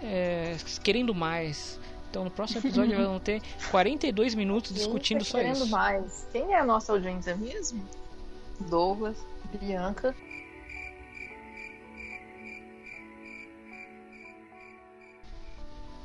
é, 0.00 0.56
querendo 0.82 1.14
mais. 1.14 1.80
Então 2.12 2.24
no 2.24 2.30
próximo 2.30 2.60
episódio 2.60 2.94
vamos 2.94 3.22
ter 3.22 3.40
42 3.70 4.34
minutos 4.34 4.74
discutindo 4.74 5.24
só 5.24 5.38
tá 5.38 5.44
querendo 5.44 5.62
isso. 5.64 5.68
mais. 5.70 6.28
Quem 6.30 6.52
é 6.52 6.58
a 6.58 6.64
nossa 6.64 6.92
audiência 6.92 7.34
mesmo? 7.34 7.82
Douglas. 8.68 9.16
Bianca. 9.58 10.14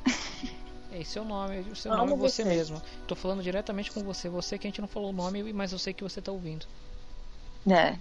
É 0.90 1.04
seu 1.04 1.24
nome, 1.24 1.60
o 1.60 1.76
seu 1.76 1.92
Amo 1.92 2.00
nome 2.06 2.12
é 2.14 2.16
você 2.16 2.42
você. 2.42 2.48
mesmo. 2.48 2.80
Tô 3.06 3.14
falando 3.14 3.42
diretamente 3.42 3.90
com 3.92 4.02
você. 4.02 4.28
Você 4.28 4.58
que 4.58 4.66
a 4.66 4.70
gente 4.70 4.80
não 4.80 4.88
falou 4.88 5.10
o 5.10 5.12
nome, 5.12 5.52
mas 5.52 5.70
eu 5.72 5.78
sei 5.78 5.92
que 5.92 6.02
você 6.02 6.20
tá 6.20 6.32
ouvindo. 6.32 6.66
É. 7.70 7.96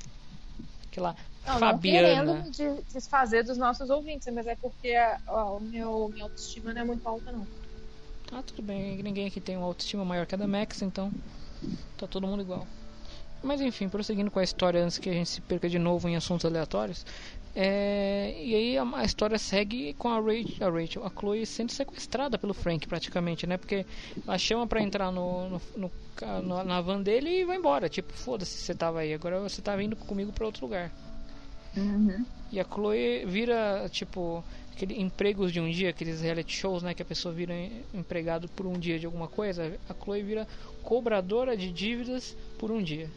Que 0.89 0.99
lá, 0.99 1.15
Não, 1.45 1.59
Fabiana. 1.59 2.23
não 2.23 2.41
querendo 2.43 2.51
de- 2.51 2.84
desfazer 2.93 3.43
dos 3.43 3.57
nossos 3.57 3.89
ouvintes, 3.89 4.34
mas 4.34 4.47
é 4.47 4.55
porque 4.55 4.93
ó, 5.27 5.57
o 5.57 5.61
meu, 5.61 6.09
minha 6.09 6.23
autoestima 6.23 6.73
não 6.73 6.81
é 6.81 6.85
muito 6.85 7.05
alta, 7.07 7.31
não. 7.31 7.45
Ah, 8.32 8.44
tudo 8.44 8.62
bem. 8.62 9.02
Ninguém 9.02 9.28
aqui 9.28 9.40
tem 9.40 9.58
uma 9.58 9.66
autoestima 9.66 10.04
maior 10.04 10.26
que 10.26 10.36
a 10.36 10.38
da 10.38 10.48
Max, 10.48 10.82
então 10.82 11.12
tá 11.98 12.08
todo 12.08 12.28
mundo 12.28 12.41
igual. 12.44 12.68
Mas 13.44 13.62
enfim, 13.62 13.88
prosseguindo 13.90 14.32
com 14.32 14.40
a 14.40 14.44
história 14.44 14.84
antes 14.84 14.98
que 14.98 15.10
a 15.10 15.14
gente 15.14 15.30
se 15.30 15.41
perca 15.41 15.70
de 15.70 15.80
novo 15.80 16.10
em 16.10 16.16
assuntos 16.16 16.45
aleatórios. 16.45 17.06
é, 17.56 18.36
E 18.44 18.56
aí 18.56 18.78
a, 18.78 18.84
a 18.95 19.04
história 19.06 19.38
segue 19.40 19.94
com 19.94 20.10
a 20.10 20.20
Rachel, 20.20 20.68
a 20.68 20.72
Rachel, 20.72 21.06
a 21.06 21.10
Chloe 21.10 21.45
sendo 21.45 21.72
sequestrada 21.72 22.38
pelo 22.38 22.54
Frank 22.54 22.88
praticamente, 22.88 23.48
né? 23.48 23.58
Porque 23.58 23.86
ela 24.26 24.38
chama 24.38 24.68
pra 24.68 24.82
entrar 24.82 25.12
no, 25.12 25.49
no, 25.49 25.62
no 25.78 25.91
no- 26.44 26.64
na 26.64 26.82
van 26.82 27.02
dele 27.04 27.30
e 27.41 27.45
vai 27.45 27.58
embora. 27.58 27.88
Tipo, 27.90 28.12
foda-se, 28.14 28.58
você 28.60 28.74
tava 28.76 28.99
aí, 29.02 29.14
agora 29.14 29.40
você 29.40 29.62
tá 29.62 29.76
vindo 29.76 29.95
comigo 29.95 30.34
pra 30.34 30.45
outro 30.48 30.66
lugar. 30.66 30.91
Uhum. 31.76 32.26
E 32.52 32.60
a 32.60 32.64
Chloe 32.66 33.26
vira, 33.26 33.88
tipo, 33.90 34.44
aquele 34.78 35.02
empregos 35.02 35.52
de 35.52 35.60
um 35.60 35.70
dia, 35.70 35.90
aqueles 35.90 36.22
reality 36.22 36.56
shows, 36.56 36.84
né? 36.84 36.94
Que 36.94 37.02
a 37.02 37.06
pessoa 37.06 37.34
vira 37.34 37.54
empregado 37.94 38.48
por 38.49 38.66
um 38.66 38.78
dia 38.80 38.98
de 38.99 39.06
alguma 39.06 39.28
coisa. 39.28 39.78
A 39.90 39.94
Chloe 39.94 40.22
vira 40.24 40.48
cobradora 40.84 41.58
de 41.58 41.72
dívidas 41.72 42.36
por 42.60 42.72
um 42.72 42.82
dia. 42.82 43.10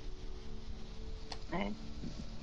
É. 1.52 1.70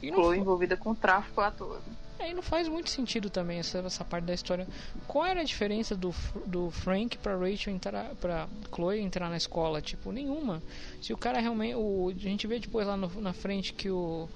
E 0.01 0.09
Chloe 0.11 0.35
fa- 0.35 0.41
envolvida 0.41 0.77
com 0.77 0.93
tráfico 0.93 1.41
à 1.41 1.49
toa. 1.49 1.81
é, 2.19 2.29
e 2.29 2.33
não 2.33 2.41
faz 2.43 2.67
muito 2.67 2.89
sentido 2.89 3.29
também 3.29 3.59
essa, 3.59 3.79
essa 3.79 4.05
parte 4.05 4.25
da 4.25 4.33
história. 4.33 4.67
Qual 5.07 5.25
era 5.25 5.41
a 5.41 5.43
diferença 5.43 5.95
do, 5.95 6.13
do 6.45 6.69
Frank 6.69 7.17
pra 7.17 7.35
Rachel 7.35 7.73
entrar, 7.73 8.13
pra 8.21 8.47
Chloe 8.73 8.99
entrar 8.99 9.29
na 9.29 9.37
escola? 9.37 9.81
Tipo, 9.81 10.11
nenhuma. 10.11 10.61
Se 11.01 11.11
o 11.13 11.17
cara 11.17 11.39
realmente. 11.39 11.75
O, 11.75 12.09
a 12.15 12.19
gente 12.19 12.45
vê 12.45 12.59
depois 12.59 12.85
lá 12.85 12.95
no- 12.95 13.21
na 13.21 13.33
frente 13.33 13.73
que 13.73 13.89
o. 13.89 14.29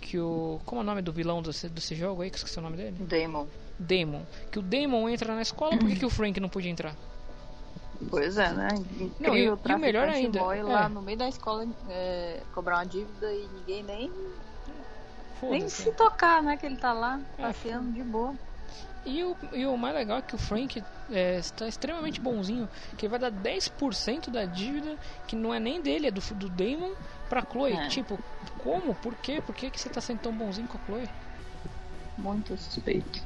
Que 0.00 0.18
o. 0.18 0.60
Como 0.66 0.80
é 0.80 0.84
o 0.84 0.86
nome 0.86 1.02
do 1.02 1.12
vilão 1.12 1.40
desse, 1.42 1.68
desse 1.68 1.94
jogo 1.94 2.22
aí? 2.22 2.30
Que 2.30 2.36
esqueci 2.36 2.58
o 2.58 2.62
nome 2.62 2.76
dele? 2.76 2.96
Damon. 3.00 3.46
Damon. 3.84 4.22
Que 4.50 4.58
o 4.58 4.62
Damon 4.62 5.08
entra 5.08 5.34
na 5.34 5.42
escola, 5.42 5.76
por 5.76 5.88
que, 5.88 5.96
que 5.96 6.06
o 6.06 6.10
Frank 6.10 6.38
não 6.40 6.48
podia 6.48 6.70
entrar? 6.70 6.94
Pois 8.10 8.36
é, 8.36 8.52
né? 8.52 8.68
Não, 9.20 9.34
e- 9.36 9.44
e 9.44 9.46
Incrível 9.48 9.76
o 9.76 9.78
melhor 9.78 10.08
ainda, 10.08 10.38
boy 10.40 10.58
é. 10.58 10.62
lá 10.62 10.88
no 10.88 11.00
meio 11.00 11.16
da 11.18 11.28
escola 11.28 11.66
é, 11.88 12.40
cobrar 12.52 12.76
uma 12.78 12.86
dívida 12.86 13.32
e 13.32 13.48
ninguém 13.54 13.82
nem, 13.82 14.10
nem 15.42 15.68
se 15.68 15.90
tocar, 15.92 16.42
né? 16.42 16.56
Que 16.56 16.66
ele 16.66 16.76
tá 16.76 16.92
lá 16.92 17.20
É, 17.38 17.42
passeando 17.42 17.92
de 17.92 18.02
boa. 18.02 18.34
E 19.06 19.22
o, 19.22 19.36
e 19.52 19.66
o 19.66 19.76
mais 19.76 19.94
legal 19.94 20.18
é 20.18 20.22
que 20.22 20.34
o 20.34 20.38
Frank 20.38 20.82
é, 21.12 21.38
está 21.38 21.68
extremamente 21.68 22.18
bonzinho, 22.20 22.68
que 22.96 23.04
ele 23.04 23.10
vai 23.10 23.18
dar 23.20 23.30
10% 23.30 24.30
da 24.30 24.44
dívida, 24.46 24.96
que 25.26 25.36
não 25.36 25.52
é 25.52 25.60
nem 25.60 25.80
dele, 25.80 26.06
é 26.06 26.10
do, 26.10 26.20
do 26.34 26.48
Damon, 26.48 26.94
pra 27.28 27.42
Chloe. 27.42 27.74
É. 27.74 27.88
Tipo, 27.88 28.18
como? 28.58 28.94
Por 28.94 29.14
quê? 29.16 29.42
Por 29.44 29.54
que, 29.54 29.70
que 29.70 29.78
você 29.80 29.88
tá 29.90 30.00
sendo 30.00 30.20
tão 30.20 30.32
bonzinho 30.32 30.66
com 30.66 30.78
a 30.78 30.80
Chloe? 30.86 31.08
Muito 32.16 32.56
suspeito. 32.56 33.22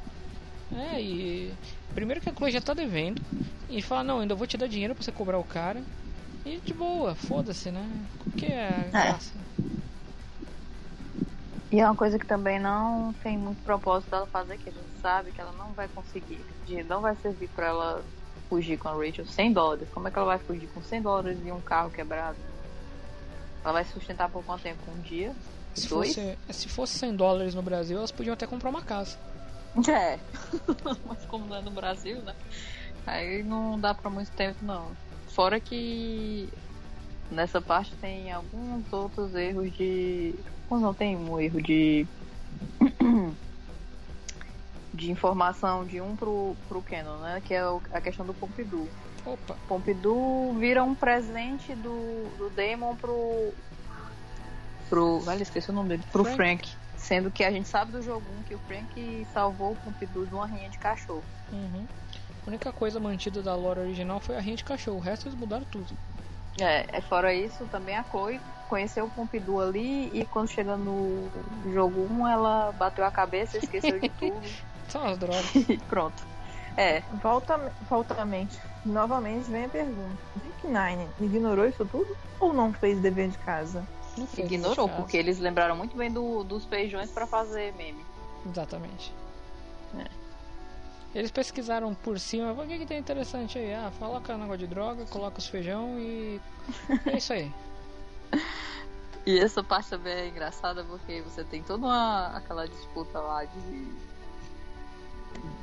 É, 0.75 1.01
e. 1.01 1.53
Primeiro 1.93 2.21
que 2.21 2.29
a 2.29 2.33
Chloe 2.33 2.51
já 2.51 2.61
tá 2.61 2.73
devendo, 2.73 3.21
e 3.69 3.81
fala: 3.81 4.03
Não, 4.03 4.19
ainda 4.19 4.35
vou 4.35 4.47
te 4.47 4.57
dar 4.57 4.67
dinheiro 4.67 4.95
pra 4.95 5.03
você 5.03 5.11
cobrar 5.11 5.37
o 5.37 5.43
cara. 5.43 5.81
E 6.45 6.57
de 6.57 6.73
boa, 6.73 7.15
foda-se, 7.15 7.69
né? 7.69 7.87
O 8.25 8.31
que 8.31 8.45
é 8.45 8.67
a 8.67 8.91
graça? 8.91 9.33
E 11.71 11.79
é 11.79 11.85
uma 11.85 11.95
coisa 11.95 12.17
que 12.17 12.25
também 12.25 12.59
não 12.59 13.13
tem 13.21 13.37
muito 13.37 13.61
propósito 13.63 14.09
dela 14.09 14.25
fazer, 14.25 14.57
que 14.57 14.69
a 14.69 14.71
gente 14.71 15.01
sabe 15.01 15.31
que 15.31 15.39
ela 15.39 15.53
não 15.57 15.71
vai 15.73 15.87
conseguir. 15.87 16.39
Não 16.87 17.01
vai 17.01 17.15
servir 17.17 17.47
pra 17.49 17.67
ela 17.67 18.03
fugir 18.49 18.77
com 18.77 18.89
a 18.89 18.93
Rachel 18.93 19.25
100 19.27 19.53
dólares. 19.53 19.87
Como 19.93 20.07
é 20.07 20.11
que 20.11 20.17
ela 20.17 20.25
vai 20.25 20.39
fugir 20.39 20.67
com 20.69 20.81
100 20.81 21.01
dólares 21.01 21.37
e 21.45 21.51
um 21.51 21.61
carro 21.61 21.91
quebrado? 21.91 22.37
Ela 23.63 23.73
vai 23.73 23.85
se 23.85 23.91
sustentar 23.91 24.29
por 24.29 24.43
quanto 24.43 24.63
tempo? 24.63 24.79
Um 24.89 25.01
dia? 25.01 25.35
Se 25.75 25.87
Dois? 25.87 26.15
fosse, 26.15 26.37
se 26.49 26.69
fosse 26.69 26.97
100 26.97 27.15
dólares 27.15 27.53
no 27.53 27.61
Brasil, 27.61 27.97
elas 27.97 28.11
podiam 28.11 28.33
até 28.33 28.47
comprar 28.47 28.69
uma 28.69 28.81
casa. 28.81 29.17
É. 29.87 30.19
Mas 31.05 31.25
como 31.25 31.45
não 31.45 31.57
é 31.57 31.61
no 31.61 31.71
Brasil, 31.71 32.21
né? 32.21 32.33
Aí 33.05 33.43
não 33.43 33.79
dá 33.79 33.93
pra 33.93 34.09
muito 34.09 34.31
tempo, 34.31 34.57
não. 34.63 34.91
Fora 35.29 35.59
que 35.59 36.49
nessa 37.31 37.61
parte 37.61 37.95
tem 37.95 38.31
alguns 38.31 38.91
outros 38.91 39.35
erros 39.35 39.71
de. 39.75 40.35
Não 40.69 40.93
tem 40.93 41.15
um 41.15 41.39
erro 41.39 41.61
de. 41.61 42.05
de 44.93 45.11
informação 45.11 45.85
de 45.85 46.01
um 46.01 46.15
pro, 46.15 46.55
pro 46.67 46.81
Canon, 46.81 47.17
né? 47.17 47.41
Que 47.45 47.53
é 47.53 47.61
a 47.93 48.01
questão 48.01 48.25
do 48.25 48.33
Pompidou. 48.33 48.87
Opa, 49.25 49.55
Pompidou 49.67 50.53
vira 50.55 50.83
um 50.83 50.95
presente 50.95 51.73
do, 51.75 52.29
do 52.37 52.49
Damon 52.49 52.95
pro. 52.95 53.53
pro. 54.89 55.19
Vale, 55.19 55.43
esqueci 55.43 55.69
o 55.69 55.73
nome 55.73 55.89
dele. 55.89 56.03
Pro 56.11 56.23
Frank. 56.23 56.37
Frank. 56.37 56.88
Sendo 56.99 57.31
que 57.31 57.43
a 57.43 57.51
gente 57.51 57.67
sabe 57.67 57.91
do 57.91 58.01
jogo 58.01 58.25
1 58.39 58.43
que 58.43 58.53
o 58.53 58.59
Frank 58.59 59.27
salvou 59.33 59.71
o 59.71 59.75
Pompidou 59.75 60.25
de 60.25 60.33
uma 60.33 60.45
rinha 60.45 60.69
de 60.69 60.77
cachorro. 60.77 61.23
Uhum. 61.51 61.87
A 62.45 62.49
única 62.49 62.71
coisa 62.71 62.99
mantida 62.99 63.41
da 63.41 63.55
lore 63.55 63.79
original 63.79 64.19
foi 64.19 64.35
a 64.35 64.39
rinha 64.39 64.57
de 64.57 64.63
cachorro, 64.63 64.97
o 64.97 65.01
resto 65.01 65.27
eles 65.27 65.39
mudaram 65.39 65.65
tudo. 65.71 65.95
É, 66.59 66.85
é, 66.97 67.01
fora 67.01 67.33
isso, 67.33 67.65
também 67.67 67.95
a 67.95 68.03
Chloe 68.03 68.41
conheceu 68.67 69.05
o 69.05 69.09
Pompidou 69.09 69.61
ali 69.61 70.09
e 70.13 70.25
quando 70.25 70.49
chega 70.49 70.75
no 70.75 71.29
jogo 71.71 72.05
1 72.11 72.27
ela 72.27 72.71
bateu 72.73 73.05
a 73.05 73.11
cabeça, 73.11 73.57
esqueceu 73.57 73.99
de 73.99 74.09
tudo 74.19 74.41
São 74.89 75.05
as 75.07 75.17
drogas. 75.17 75.55
e 75.55 75.77
pronto. 75.87 76.21
É, 76.77 77.01
Volta, 77.21 77.71
volta 77.89 78.21
a 78.21 78.25
mente. 78.25 78.59
Novamente 78.85 79.49
vem 79.49 79.65
a 79.65 79.69
pergunta. 79.69 80.17
Rick 80.43 80.67
Nine 80.67 81.07
ignorou 81.19 81.65
isso 81.65 81.85
tudo 81.85 82.15
ou 82.39 82.53
não 82.53 82.71
fez 82.73 82.99
dever 82.99 83.29
de 83.29 83.37
casa? 83.39 83.85
Ignorou, 84.37 84.89
porque 84.89 85.17
eles 85.17 85.39
lembraram 85.39 85.75
muito 85.75 85.95
bem 85.95 86.11
do- 86.11 86.43
dos 86.43 86.65
feijões 86.65 87.09
pra 87.11 87.25
fazer 87.27 87.73
meme. 87.75 88.05
Exatamente. 88.45 89.13
É. 89.97 90.05
Eles 91.15 91.31
pesquisaram 91.31 91.93
por 91.95 92.19
cima, 92.19 92.51
o 92.51 92.67
que, 92.67 92.77
que 92.79 92.85
tem 92.85 92.99
interessante 92.99 93.57
aí? 93.57 93.73
Ah, 93.73 93.91
coloca 93.97 94.37
negócio 94.37 94.59
de 94.59 94.67
droga, 94.67 95.05
coloca 95.07 95.39
os 95.39 95.47
feijão 95.47 95.97
e. 95.99 96.39
É 97.11 97.17
isso 97.17 97.33
aí. 97.33 97.51
E 99.25 99.37
essa 99.39 99.63
parte 99.63 99.89
também 99.89 100.13
é 100.13 100.27
engraçada 100.27 100.83
porque 100.83 101.21
você 101.21 101.43
tem 101.43 101.61
toda 101.63 101.85
uma, 101.85 102.27
aquela 102.37 102.67
disputa 102.67 103.19
lá 103.19 103.43
de 103.45 103.87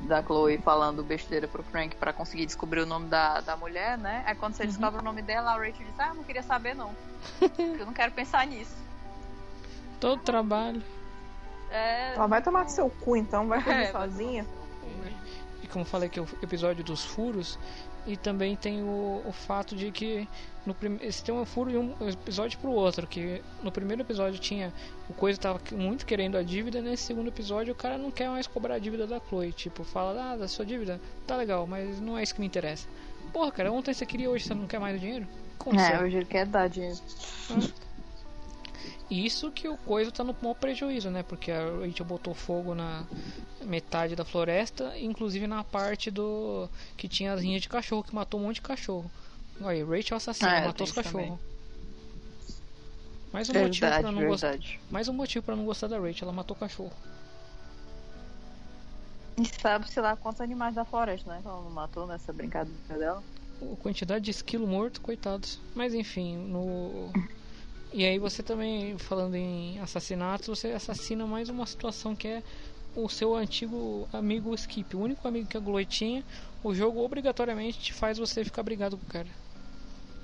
da 0.01 0.23
Chloe 0.23 0.57
falando 0.57 1.03
besteira 1.03 1.47
pro 1.47 1.63
Frank 1.63 1.95
pra 1.97 2.13
conseguir 2.13 2.45
descobrir 2.45 2.81
o 2.81 2.85
nome 2.85 3.07
da, 3.07 3.41
da 3.41 3.57
mulher, 3.57 3.97
né? 3.97 4.23
Aí 4.25 4.35
quando 4.35 4.53
você 4.53 4.65
descobre 4.65 5.01
o 5.01 5.03
nome 5.03 5.21
dela, 5.21 5.51
a 5.51 5.57
Rachel 5.57 5.85
diz, 5.85 5.99
ah, 5.99 6.09
eu 6.09 6.15
não 6.15 6.23
queria 6.23 6.43
saber 6.43 6.75
não. 6.75 6.95
Eu 7.57 7.85
não 7.85 7.93
quero 7.93 8.11
pensar 8.11 8.45
nisso. 8.45 8.75
Todo 9.99 10.21
trabalho. 10.21 10.81
É, 11.69 12.13
Ela 12.15 12.27
vai 12.27 12.41
tomar 12.41 12.63
do 12.63 12.71
seu 12.71 12.89
cu 12.89 13.17
então, 13.17 13.47
vai 13.47 13.59
fazer 13.61 13.83
É, 13.83 13.91
vai 13.91 14.09
sozinha. 14.09 14.45
E 15.61 15.67
como 15.67 15.81
eu 15.81 15.89
falei 15.89 16.07
que 16.07 16.19
o 16.19 16.27
episódio 16.41 16.83
dos 16.83 17.03
furos. 17.03 17.59
E 18.07 18.15
também 18.15 18.55
tem 18.55 18.81
o, 18.81 19.21
o 19.25 19.31
fato 19.33 19.75
de 19.75 19.91
que 19.91 20.27
no 20.65 20.75
esse 21.01 21.23
tem 21.23 21.35
um 21.35 21.45
furo 21.45 21.69
de 21.69 21.77
um 21.77 21.93
episódio 22.09 22.57
pro 22.57 22.71
outro. 22.71 23.05
Que 23.05 23.43
no 23.61 23.71
primeiro 23.71 24.01
episódio 24.01 24.39
tinha. 24.39 24.73
O 25.09 25.13
Coisa 25.13 25.37
tava 25.39 25.59
muito 25.73 26.05
querendo 26.05 26.37
a 26.37 26.41
dívida. 26.41 26.81
Nesse 26.81 27.03
segundo 27.03 27.27
episódio 27.27 27.73
o 27.73 27.75
cara 27.75 27.97
não 27.97 28.09
quer 28.09 28.29
mais 28.29 28.47
cobrar 28.47 28.75
a 28.75 28.79
dívida 28.79 29.05
da 29.05 29.19
Chloe. 29.19 29.51
Tipo, 29.51 29.83
fala, 29.83 30.31
ah, 30.31 30.37
da 30.37 30.47
sua 30.47 30.65
dívida, 30.65 31.01
tá 31.27 31.35
legal, 31.35 31.67
mas 31.67 31.99
não 31.99 32.17
é 32.17 32.23
isso 32.23 32.33
que 32.33 32.39
me 32.39 32.47
interessa. 32.47 32.87
Porra, 33.33 33.51
cara, 33.51 33.71
ontem 33.71 33.93
você 33.93 34.05
queria, 34.05 34.29
hoje 34.29 34.45
você 34.45 34.53
não 34.53 34.67
quer 34.67 34.79
mais 34.79 34.95
o 34.95 34.99
dinheiro? 34.99 35.27
Como 35.57 35.79
é, 35.79 35.93
assim? 35.93 36.03
hoje 36.03 36.17
ele 36.17 36.25
quer 36.25 36.45
dar 36.45 36.69
dinheiro. 36.69 36.97
Isso 39.09 39.51
que 39.51 39.67
o 39.69 39.77
Coisa 39.77 40.11
tá 40.11 40.23
no 40.23 40.35
maior 40.41 40.55
prejuízo, 40.55 41.09
né? 41.09 41.23
Porque 41.23 41.51
a 41.51 41.65
Rachel 41.79 42.05
botou 42.05 42.33
fogo 42.33 42.75
na 42.75 43.05
metade 43.65 44.15
da 44.15 44.25
floresta, 44.25 44.97
inclusive 44.99 45.47
na 45.47 45.63
parte 45.63 46.11
do. 46.11 46.69
que 46.97 47.07
tinha 47.07 47.33
as 47.33 47.41
rinhas 47.41 47.61
de 47.61 47.69
cachorro, 47.69 48.03
que 48.03 48.13
matou 48.13 48.39
um 48.39 48.43
monte 48.43 48.55
de 48.55 48.61
cachorro. 48.61 49.09
Olha 49.61 49.69
aí, 49.71 49.83
Rachel 49.83 50.17
assassina, 50.17 50.51
Ah, 50.51 50.57
é, 50.59 50.67
matou 50.67 50.85
os 50.85 50.91
cachorros. 50.91 51.39
Mais 53.31 53.49
um 53.49 53.53
motivo 53.53 53.79
Verdade, 53.79 54.01
para 54.01 54.11
não 54.11 54.25
gostar. 54.25 54.47
verdade. 54.51 54.79
Mais 54.89 55.07
um 55.07 55.13
motivo 55.13 55.45
para 55.45 55.55
não 55.55 55.65
gostar 55.65 55.87
da 55.87 55.97
Rachel, 55.99 56.27
ela 56.27 56.33
matou 56.33 56.55
o 56.55 56.59
cachorro. 56.59 56.93
E 59.39 59.45
sabe-se 59.61 59.99
lá 60.01 60.17
quantos 60.17 60.41
animais 60.41 60.73
da 60.75 60.83
floresta, 60.83 61.29
né? 61.29 61.41
que 61.41 61.47
Ela 61.47 61.61
não 61.63 61.69
matou 61.71 62.07
nessa 62.07 62.33
brincadeira 62.33 62.97
dela. 62.97 63.23
A 63.61 63.75
quantidade 63.77 64.25
de 64.25 64.31
esquilo 64.31 64.67
morto, 64.67 65.01
coitados. 65.01 65.59
Mas 65.75 65.93
enfim, 65.93 66.37
no. 66.37 67.11
E 67.97 68.05
aí 68.05 68.19
você 68.19 68.43
também, 68.43 68.95
falando 68.99 69.33
em 69.33 69.79
assassinatos, 69.79 70.47
você 70.47 70.67
assassina 70.67 71.25
mais 71.25 71.49
uma 71.49 71.65
situação 71.65 72.15
que 72.15 72.27
é 72.27 72.43
o 72.95 73.09
seu 73.09 73.33
antigo 73.33 74.07
amigo 74.13 74.53
Skip. 74.53 74.95
O 74.95 74.99
único 74.99 75.27
amigo 75.27 75.47
que 75.47 75.57
a 75.57 75.59
Chloe 75.59 75.83
tinha, 75.83 76.23
o 76.63 76.75
jogo 76.75 77.03
obrigatoriamente 77.03 77.79
te 77.79 77.93
faz 77.95 78.19
você 78.19 78.43
ficar 78.43 78.61
brigado 78.61 78.99
com 78.99 79.03
o 79.03 79.09
cara. 79.09 79.27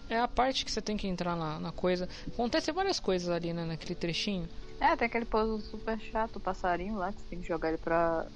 É 0.08 0.20
a 0.20 0.28
parte 0.28 0.64
que 0.64 0.72
você 0.72 0.84
tem 0.84 0.96
que 0.96 1.08
entrar 1.08 1.36
na, 1.36 1.60
na 1.60 1.72
coisa. 1.72 2.08
Acontece 2.28 2.72
várias 2.72 3.00
coisas 3.00 3.28
ali, 3.28 3.52
né, 3.52 3.66
naquele 3.66 3.96
trechinho. 3.96 4.48
É, 4.80 4.96
tem 4.96 5.08
aquele 5.08 5.26
puzzle 5.26 5.60
super 5.60 6.00
chato, 6.00 6.36
o 6.36 6.40
passarinho 6.40 6.98
lá, 6.98 7.12
que 7.12 7.22
você 7.22 7.28
tem 7.32 7.42
que 7.42 7.48
jogar 7.48 7.70
ele 7.70 7.80
pra 7.80 8.28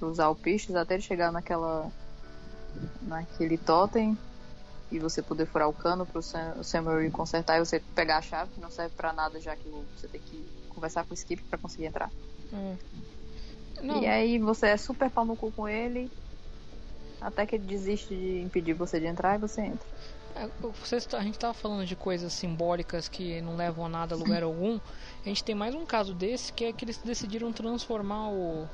usar 0.00 0.30
o 0.30 0.34
pistas 0.34 0.74
até 0.74 0.94
ele 0.94 1.02
chegar 1.02 1.30
naquela. 1.30 1.92
naquele 3.02 3.58
totem 3.58 4.16
e 4.90 4.98
você 4.98 5.22
poder 5.22 5.46
furar 5.46 5.68
o 5.68 5.72
cano 5.74 6.06
pro 6.06 6.22
Sam, 6.22 6.54
o 6.58 6.64
Samuel 6.64 7.10
consertar 7.12 7.56
e 7.56 7.64
você 7.64 7.80
pegar 7.94 8.18
a 8.18 8.22
chave, 8.22 8.50
que 8.52 8.60
não 8.60 8.70
serve 8.70 8.94
pra 8.96 9.12
nada, 9.12 9.40
já 9.40 9.54
que 9.54 9.68
você 9.94 10.08
tem 10.08 10.20
que 10.20 10.46
conversar 10.68 11.04
com 11.04 11.12
o 11.12 11.14
Skip 11.14 11.42
pra 11.48 11.58
conseguir 11.58 11.86
entrar. 11.86 12.10
Não, 13.82 14.02
E 14.02 14.06
aí 14.06 14.38
você 14.38 14.68
é 14.68 14.76
super 14.76 15.10
pau 15.10 15.24
no 15.24 15.36
cu 15.36 15.52
com 15.52 15.68
ele, 15.68 16.10
até 17.20 17.46
que 17.46 17.56
ele 17.56 17.64
desiste 17.64 18.14
de 18.14 18.40
impedir 18.40 18.74
você 18.74 18.98
de 18.98 19.06
entrar 19.06 19.36
e 19.36 19.38
você 19.38 19.60
entra. 19.62 19.86
É, 20.34 20.48
você 20.80 20.96
está- 20.96 21.18
a 21.18 21.22
gente 21.22 21.34
estava 21.34 21.54
falando 21.54 21.84
de 21.84 21.96
coisas 21.96 22.32
simbólicas 22.32 23.08
que 23.08 23.40
não 23.42 23.56
levam 23.56 23.86
a 23.86 23.88
nada 23.88 24.14
a 24.14 24.18
lugar 24.18 24.42
algum. 24.44 24.78
A 25.24 25.28
gente 25.28 25.44
tem 25.44 25.54
mais 25.54 25.74
um 25.74 25.84
caso 25.84 26.14
desse 26.14 26.52
que 26.52 26.64
é 26.64 26.72
que 26.72 26.84
eles 26.84 26.98
decidiram 26.98 27.52
transformar 27.52 28.30
o 28.30 28.68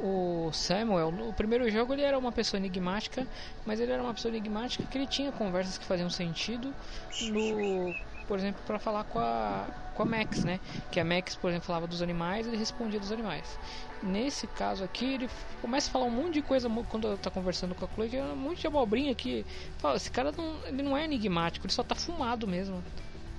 o 0.00 0.50
Samuel. 0.52 1.10
No 1.10 1.32
primeiro 1.32 1.68
jogo 1.70 1.92
ele 1.92 2.02
era 2.02 2.18
uma 2.18 2.32
pessoa 2.32 2.58
enigmática, 2.58 3.26
mas 3.66 3.80
ele 3.80 3.92
era 3.92 4.02
uma 4.02 4.14
pessoa 4.14 4.30
enigmática 4.30 4.84
que 4.84 4.98
ele 4.98 5.06
tinha 5.06 5.32
conversas 5.32 5.78
que 5.78 5.84
faziam 5.84 6.10
sentido. 6.10 6.74
No 7.22 7.94
por 8.28 8.38
exemplo, 8.38 8.60
para 8.66 8.78
falar 8.78 9.04
com 9.04 9.18
a, 9.18 9.66
com 9.94 10.02
a 10.02 10.06
Max, 10.06 10.44
né? 10.44 10.60
Que 10.92 11.00
a 11.00 11.04
Max, 11.04 11.34
por 11.34 11.48
exemplo, 11.48 11.66
falava 11.66 11.86
dos 11.86 12.02
animais 12.02 12.46
ele 12.46 12.58
respondia 12.58 13.00
dos 13.00 13.10
animais. 13.10 13.58
Nesse 14.02 14.46
caso 14.46 14.84
aqui, 14.84 15.14
ele 15.14 15.30
começa 15.62 15.88
a 15.88 15.92
falar 15.92 16.04
um 16.04 16.10
monte 16.10 16.34
de 16.34 16.42
coisa 16.42 16.68
quando 16.88 17.16
tá 17.16 17.30
conversando 17.30 17.74
com 17.74 17.86
a 17.86 17.88
Chloe, 17.88 18.10
que 18.10 18.16
é 18.18 18.22
um 18.22 18.36
monte 18.36 18.60
de 18.60 18.66
abobrinha 18.66 19.14
que. 19.14 19.46
Fala, 19.78 19.96
esse 19.96 20.10
cara 20.10 20.30
não, 20.30 20.56
ele 20.66 20.82
não 20.82 20.96
é 20.96 21.04
enigmático, 21.04 21.66
ele 21.66 21.72
só 21.72 21.82
tá 21.82 21.94
fumado 21.94 22.46
mesmo. 22.46 22.84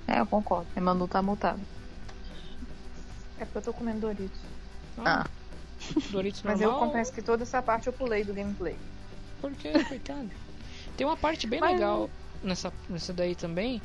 É, 0.08 0.20
eu 0.20 0.26
concordo. 0.26 0.66
Emmanuel 0.76 1.06
tá 1.06 1.22
multado. 1.22 1.60
É 3.38 3.44
porque 3.44 3.58
eu 3.58 3.62
tô 3.62 3.72
comendo 3.72 4.00
Doritos. 4.00 4.40
Ah. 4.98 5.24
Doritos 6.10 6.42
Mas 6.42 6.60
normal. 6.60 6.80
eu 6.80 6.86
confesso 6.86 7.12
que 7.12 7.22
toda 7.22 7.42
essa 7.42 7.62
parte 7.62 7.86
eu 7.86 7.92
pulei 7.92 8.24
do 8.24 8.32
gameplay. 8.34 8.76
Por 9.40 9.52
quê? 9.52 9.72
Coitado. 9.88 10.30
Tem 10.96 11.06
uma 11.06 11.16
parte 11.16 11.46
bem 11.46 11.60
Mas- 11.60 11.72
legal 11.72 12.10
nessa, 12.42 12.72
nessa 12.88 13.12
daí 13.12 13.34
também, 13.34 13.80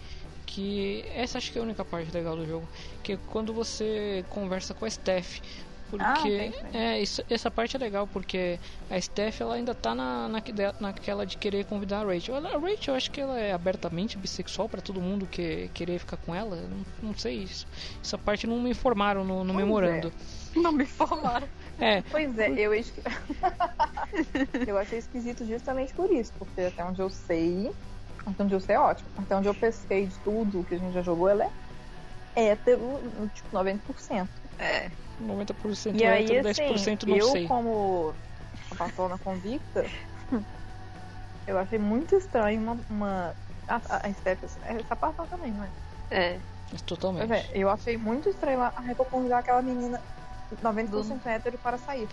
que 0.45 1.05
essa 1.13 1.37
acho 1.37 1.51
que 1.51 1.57
é 1.57 1.61
a 1.61 1.63
única 1.63 1.83
parte 1.85 2.11
legal 2.11 2.35
do 2.35 2.45
jogo, 2.45 2.67
que 3.03 3.13
é 3.13 3.19
quando 3.31 3.53
você 3.53 4.23
conversa 4.29 4.73
com 4.73 4.85
a 4.85 4.89
Steph. 4.89 5.39
Porque 5.87 6.03
Ah, 6.03 6.15
tem, 6.15 6.51
tem. 6.51 6.81
é, 6.81 6.99
isso, 6.99 7.23
essa 7.29 7.49
parte 7.51 7.75
é 7.75 7.79
legal, 7.79 8.07
porque 8.07 8.59
a 8.89 8.99
Steph 8.99 9.39
ela 9.39 9.53
ainda 9.53 9.73
tá 9.75 9.93
na, 9.93 10.27
na, 10.27 10.41
naquela 10.79 11.25
de 11.27 11.37
querer 11.37 11.63
convidar 11.65 11.99
a 12.01 12.03
Rachel. 12.11 12.35
Ela- 12.35 12.49
A 12.55 12.57
Rachel 12.57 12.93
eu 12.93 12.95
acho 12.95 13.11
que 13.11 13.21
ela 13.21 13.39
é 13.39 13.53
abertamente 13.53 14.17
bissexual 14.17 14.67
pra 14.67 14.81
todo 14.81 14.99
mundo 14.99 15.27
que 15.27 15.69
querer 15.75 15.99
ficar 15.99 16.17
com 16.17 16.33
ela. 16.33 16.55
Não, 16.55 17.09
não 17.09 17.17
sei 17.17 17.35
isso. 17.35 17.67
Essa 18.03 18.17
parte 18.17 18.47
não 18.47 18.59
me 18.59 18.71
informaram 18.71 19.23
no, 19.23 19.43
no 19.43 19.53
memorando. 19.53 20.11
Não 20.55 20.71
me 20.71 20.83
informaram. 20.83 21.47
É. 21.79 22.01
Pois 22.03 22.37
é, 22.37 22.49
eu, 22.51 22.73
esqui- 22.73 23.01
eu 24.67 24.77
achei 24.77 24.99
esquisito 24.99 25.45
justamente 25.45 25.93
por 25.93 26.11
isso, 26.11 26.31
porque 26.33 26.61
até 26.61 26.83
onde 26.83 27.01
eu 27.01 27.09
sei, 27.09 27.71
até 28.25 28.43
onde 28.43 28.53
eu 28.55 28.59
sei 28.59 28.75
é 28.75 28.79
ótimo, 28.79 29.09
até 29.17 29.35
onde 29.35 29.47
eu 29.47 29.53
pesquei 29.55 30.05
de 30.05 30.19
tudo 30.19 30.63
que 30.63 30.75
a 30.75 30.77
gente 30.77 30.93
já 30.93 31.01
jogou, 31.01 31.27
ela 31.29 31.45
é 32.35 32.45
hétero, 32.47 33.29
tipo, 33.33 33.47
90%. 33.51 34.29
É. 34.59 34.89
90% 35.19 35.95
E 35.97 36.03
é 36.03 36.09
aí, 36.09 36.23
hétero, 36.37 36.49
assim, 36.49 36.61
10% 36.61 37.07
não 37.07 37.17
eu 37.17 37.27
sei. 37.27 37.47
como 37.47 38.13
a 38.71 38.75
patrona 38.75 39.17
convicta, 39.17 39.83
eu 41.47 41.57
achei 41.57 41.79
muito 41.79 42.15
estranho 42.15 42.61
uma... 42.61 42.77
uma 42.89 43.35
a, 43.67 43.75
a, 43.77 44.07
a 44.07 44.13
Steph, 44.13 44.43
essa 44.43 44.95
patrona 44.95 45.27
também, 45.29 45.51
não 45.51 45.63
é? 45.63 45.69
É. 46.11 46.39
Mas 46.71 46.81
totalmente. 46.83 47.31
É, 47.31 47.43
eu 47.53 47.69
achei 47.69 47.97
muito 47.97 48.29
estranho 48.29 48.61
a 48.61 48.69
Record 48.81 49.09
convidar 49.09 49.39
aquela 49.39 49.61
menina 49.61 49.99
90% 50.61 51.25
hétero 51.25 51.57
para 51.57 51.77
sair. 51.77 52.07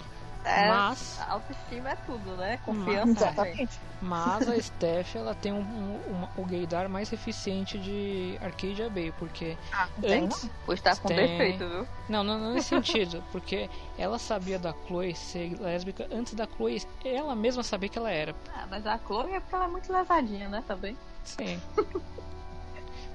É, 0.45 0.69
Mas- 0.69 1.21
a 1.21 1.35
autoestima 1.35 1.91
é 1.91 1.97
tudo, 1.97 2.37
né? 2.37 2.59
Confiança. 2.65 3.11
Exatamente. 3.13 3.79
Mas 4.01 4.49
a 4.49 4.59
Steph, 4.61 5.15
ela 5.15 5.37
tem 5.37 5.53
um, 5.53 5.61
um, 5.61 6.01
uma- 6.09 6.29
o 6.37 6.45
gaydar 6.45 6.89
mais 6.89 7.13
eficiente 7.13 7.79
de 7.79 8.37
Arcadia 8.43 8.91
Bay, 8.91 9.13
porque 9.21 9.57
Ah, 9.73 9.89
antes... 10.05 10.51
Pois 10.67 10.81
tá 10.81 10.97
com 10.97 11.07
tem- 11.07 11.17
defeito, 11.17 11.69
viu? 11.69 11.87
Não, 12.09 12.25
não, 12.25 12.41
não 12.41 12.55
nesse 12.55 12.71
sentido, 12.75 13.23
porque 13.31 13.71
ela 13.97 14.19
sabia 14.19 14.59
da 14.59 14.75
Chloe 14.89 15.15
ser 15.15 15.57
lésbica 15.61 16.09
antes 16.13 16.35
da 16.35 16.45
Chloe, 16.45 16.83
ela 17.05 17.37
mesma 17.37 17.63
sabia 17.63 17.89
que 17.89 17.97
ela 17.99 18.11
era. 18.11 18.35
Ah, 18.53 18.67
mas 18.69 18.85
a 18.85 18.99
Chloe 18.99 19.35
é 19.35 19.39
porque 19.41 19.55
ela 19.55 19.67
é 19.67 19.69
muito 19.69 19.93
lesadinha, 19.93 20.49
né? 20.49 20.65
Também. 20.67 20.97
Sim. 21.23 21.63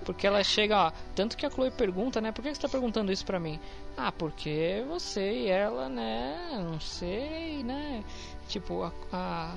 Porque 0.07 0.25
ela 0.25 0.41
chega, 0.41 0.85
ó, 0.85 0.91
tanto 1.13 1.35
que 1.35 1.45
a 1.45 1.49
Chloe 1.49 1.69
pergunta, 1.69 2.21
né, 2.21 2.31
por 2.31 2.41
que 2.41 2.55
você 2.55 2.61
tá 2.61 2.69
perguntando 2.69 3.11
isso 3.11 3.25
pra 3.25 3.41
mim? 3.41 3.59
Ah, 3.97 4.09
porque 4.09 4.81
você 4.87 5.33
e 5.33 5.47
ela, 5.47 5.89
né, 5.89 6.49
não 6.53 6.79
sei, 6.79 7.61
né, 7.61 8.01
tipo, 8.47 8.83
a, 9.11 9.53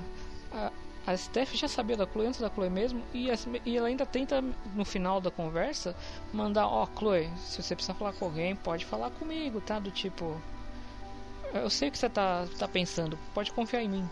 a, 0.53 0.73
a, 1.07 1.17
Steph 1.17 1.55
já 1.55 1.69
sabia 1.69 1.97
da 1.97 2.05
Chloe 2.05 2.27
antes 2.27 2.41
da 2.41 2.51
Chloe 2.51 2.69
mesmo, 2.69 3.01
e, 3.15 3.29
e 3.65 3.77
ela 3.77 3.87
ainda 3.87 4.05
tenta, 4.05 4.43
no 4.75 4.85
final 4.85 5.21
da 5.21 5.31
conversa, 5.31 5.95
mandar, 6.33 6.67
ó, 6.67 6.85
Chloe, 6.99 7.31
se 7.37 7.63
você 7.63 7.77
precisar 7.77 7.95
falar 7.95 8.13
com 8.15 8.25
alguém, 8.25 8.57
pode 8.57 8.85
falar 8.85 9.11
comigo, 9.11 9.61
tá, 9.61 9.79
do 9.79 9.93
tipo, 9.93 10.37
eu 11.55 11.71
sei 11.71 11.91
o 11.91 11.93
que 11.93 11.99
você 11.99 12.11
tá, 12.11 12.45
tá 12.59 12.67
pensando, 12.67 13.17
pode 13.33 13.53
confiar 13.53 13.85
em 13.85 13.89
mim. 13.89 14.09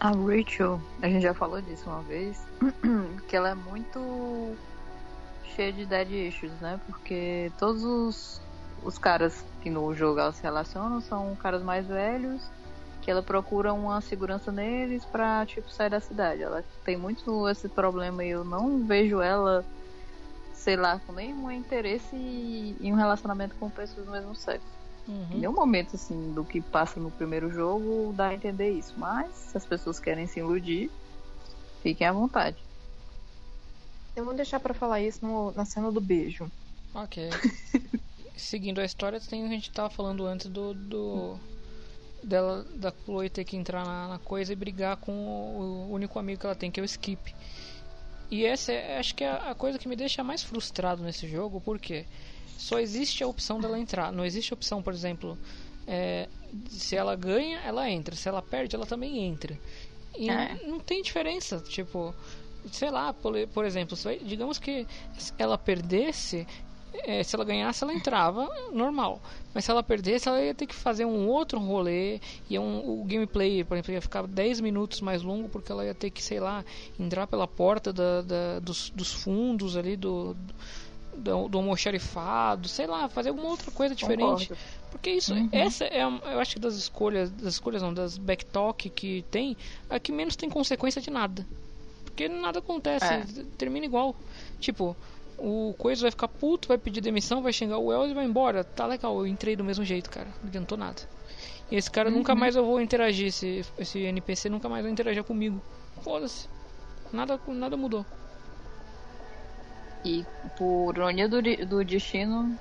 A 0.00 0.10
Rachel, 0.10 0.80
a 1.02 1.08
gente 1.08 1.22
já 1.22 1.34
falou 1.34 1.62
disso 1.62 1.88
uma 1.88 2.02
vez, 2.02 2.44
que 3.28 3.36
ela 3.36 3.50
é 3.50 3.54
muito 3.54 4.56
cheia 5.58 5.72
de 5.72 5.84
dead 5.84 6.10
issues, 6.12 6.52
né? 6.60 6.80
Porque 6.86 7.50
todos 7.58 7.82
os, 7.82 8.40
os 8.84 8.96
caras 8.96 9.44
que 9.60 9.68
no 9.68 9.92
jogo 9.92 10.20
ela 10.20 10.32
se 10.32 10.40
relacionam 10.40 11.00
são 11.00 11.34
caras 11.34 11.64
mais 11.64 11.84
velhos, 11.88 12.40
que 13.02 13.10
ela 13.10 13.24
procura 13.24 13.72
uma 13.72 14.00
segurança 14.00 14.52
neles 14.52 15.04
pra, 15.04 15.44
tipo, 15.44 15.68
sair 15.68 15.90
da 15.90 15.98
cidade. 15.98 16.42
Ela 16.42 16.64
tem 16.84 16.96
muito 16.96 17.48
esse 17.48 17.68
problema 17.68 18.24
e 18.24 18.30
eu 18.30 18.44
não 18.44 18.84
vejo 18.84 19.20
ela, 19.20 19.64
sei 20.54 20.76
lá, 20.76 21.00
com 21.04 21.12
nenhum 21.12 21.50
interesse 21.50 22.14
em 22.14 22.92
um 22.92 22.96
relacionamento 22.96 23.56
com 23.56 23.68
pessoas 23.68 24.06
do 24.06 24.12
mesmo 24.12 24.36
sexo. 24.36 24.78
Em 25.08 25.38
nenhum 25.38 25.54
momento, 25.54 25.96
assim, 25.96 26.34
do 26.34 26.44
que 26.44 26.60
passa 26.60 27.00
no 27.00 27.10
primeiro 27.10 27.50
jogo 27.50 28.12
dá 28.14 28.28
a 28.28 28.34
entender 28.34 28.70
isso. 28.70 28.94
Mas, 28.96 29.34
se 29.34 29.56
as 29.56 29.66
pessoas 29.66 29.98
querem 29.98 30.26
se 30.26 30.38
iludir, 30.38 30.88
fiquem 31.82 32.06
à 32.06 32.12
vontade. 32.12 32.67
Eu 34.18 34.24
vou 34.24 34.34
deixar 34.34 34.58
pra 34.60 34.74
falar 34.74 35.00
isso 35.00 35.24
no- 35.24 35.52
na 35.52 35.64
cena 35.64 35.92
do 35.92 36.00
beijo. 36.00 36.50
Ok. 36.94 37.28
Seguindo 38.36 38.80
a 38.80 38.84
história, 38.84 39.20
tem 39.20 39.44
a 39.44 39.48
gente 39.48 39.70
tava 39.70 39.90
falando 39.90 40.26
antes 40.26 40.48
do, 40.48 40.74
do 40.74 41.38
dela 42.22 42.64
da 42.76 42.92
Chloe 43.04 43.30
ter 43.30 43.44
que 43.44 43.56
entrar 43.56 43.84
na, 43.84 44.08
na 44.08 44.18
coisa 44.18 44.52
e 44.52 44.56
brigar 44.56 44.96
com 44.96 45.12
o, 45.12 45.60
o 45.88 45.92
único 45.92 46.18
amigo 46.18 46.40
que 46.40 46.46
ela 46.46 46.54
tem, 46.54 46.70
que 46.70 46.80
é 46.80 46.82
o 46.82 46.86
Skip. 46.86 47.34
E 48.30 48.44
essa 48.44 48.72
é, 48.72 48.98
acho 48.98 49.14
que 49.14 49.24
é 49.24 49.30
a 49.30 49.54
coisa 49.54 49.78
que 49.78 49.88
me 49.88 49.96
deixa 49.96 50.22
mais 50.22 50.42
frustrado 50.42 51.02
nesse 51.02 51.26
jogo, 51.28 51.60
porque 51.60 52.04
só 52.58 52.78
existe 52.78 53.22
a 53.24 53.26
opção 53.28 53.60
dela 53.60 53.78
entrar. 53.78 54.12
Não 54.12 54.24
existe 54.24 54.52
a 54.52 54.56
opção, 54.56 54.82
por 54.82 54.92
exemplo, 54.92 55.38
é, 55.86 56.28
se 56.68 56.94
ela 56.96 57.16
ganha, 57.16 57.58
ela 57.60 57.88
entra. 57.90 58.14
Se 58.16 58.28
ela 58.28 58.42
perde, 58.42 58.74
ela 58.76 58.86
também 58.86 59.18
entra. 59.24 59.58
E 60.16 60.28
É. 60.28 60.54
não, 60.62 60.72
não 60.72 60.80
tem 60.80 61.02
diferença, 61.02 61.58
tipo, 61.60 62.14
sei 62.72 62.90
lá, 62.90 63.12
por, 63.12 63.34
por 63.48 63.64
exemplo, 63.64 63.96
se- 63.96 64.20
digamos 64.24 64.58
que 64.58 64.86
ela 65.36 65.56
perdesse, 65.58 66.46
é, 67.04 67.22
se 67.22 67.34
ela 67.36 67.44
ganhasse, 67.44 67.84
ela 67.84 67.92
entrava 67.92 68.48
normal. 68.72 69.20
Mas 69.54 69.64
se 69.64 69.70
ela 69.70 69.82
perdesse, 69.82 70.28
ela 70.28 70.42
ia 70.42 70.54
ter 70.54 70.66
que 70.66 70.74
fazer 70.74 71.04
um 71.04 71.28
outro 71.28 71.58
rolê. 71.58 72.20
E 72.48 72.58
um, 72.58 73.00
o 73.00 73.04
gameplay, 73.04 73.62
por 73.64 73.74
exemplo, 73.74 73.92
ia 73.92 74.00
ficar 74.02 74.26
10 74.26 74.60
minutos 74.60 75.00
mais 75.00 75.22
longo, 75.22 75.48
porque 75.48 75.70
ela 75.72 75.84
ia 75.84 75.94
ter 75.94 76.10
que, 76.10 76.22
sei 76.22 76.40
lá, 76.40 76.64
entrar 76.98 77.26
pela 77.26 77.46
porta 77.46 77.92
da, 77.92 78.22
da- 78.22 78.58
dos, 78.60 78.90
dos 78.90 79.12
fundos 79.12 79.76
ali 79.76 79.96
do. 79.96 80.36
Do, 81.16 81.48
do 81.48 81.58
almoxarifado, 81.58 82.68
sei 82.68 82.86
lá, 82.86 83.08
fazer 83.08 83.30
alguma 83.30 83.48
outra 83.48 83.72
coisa 83.72 83.92
diferente. 83.92 84.48
Concordo. 84.48 84.56
Porque 84.88 85.10
isso, 85.10 85.34
Uhum. 85.34 85.48
essa 85.50 85.84
é, 85.86 86.00
a- 86.02 86.20
eu 86.26 86.38
acho 86.38 86.54
que 86.54 86.60
das 86.60 86.76
escolhas, 86.76 87.28
das 87.32 87.54
escolhas 87.54 87.82
não, 87.82 87.92
das 87.92 88.16
backtalk 88.16 88.88
que 88.90 89.22
tem, 89.28 89.56
a 89.90 89.98
que 89.98 90.12
menos 90.12 90.36
tem 90.36 90.48
consequência 90.48 91.02
de 91.02 91.10
nada. 91.10 91.44
Porque 92.18 92.28
nada 92.28 92.58
acontece, 92.58 93.04
É. 93.14 93.24
termina 93.56 93.86
igual. 93.86 94.12
Tipo, 94.58 94.96
o 95.38 95.72
Coisa 95.78 96.02
vai 96.02 96.10
ficar 96.10 96.26
puto, 96.26 96.66
vai 96.66 96.76
pedir 96.76 97.00
demissão, 97.00 97.40
vai 97.40 97.52
xingar 97.52 97.78
o 97.78 97.86
Wells 97.86 98.10
e 98.10 98.14
vai 98.14 98.24
embora. 98.24 98.64
Tá 98.64 98.86
legal, 98.86 99.16
eu 99.20 99.24
entrei 99.24 99.54
do 99.54 99.62
mesmo 99.62 99.84
jeito, 99.84 100.10
cara. 100.10 100.26
Não 100.42 100.48
adiantou 100.48 100.76
nada. 100.76 101.00
E 101.70 101.76
esse 101.76 101.88
cara 101.88 102.10
nunca 102.10 102.32
Uhum. 102.32 102.38
mais 102.40 102.56
eu 102.56 102.64
vou 102.64 102.80
interagir, 102.80 103.28
esse, 103.28 103.64
esse 103.78 104.00
NPC 104.00 104.48
nunca 104.48 104.68
mais 104.68 104.82
vai 104.82 104.90
interagir 104.90 105.22
comigo. 105.22 105.62
Foda-se. 106.02 106.48
Nada, 107.12 107.38
nada 107.46 107.76
mudou. 107.76 108.04
E 110.04 110.26
por 110.56 110.96
ironia 110.96 111.28
do, 111.28 111.40
do 111.40 111.84
destino, 111.84 112.58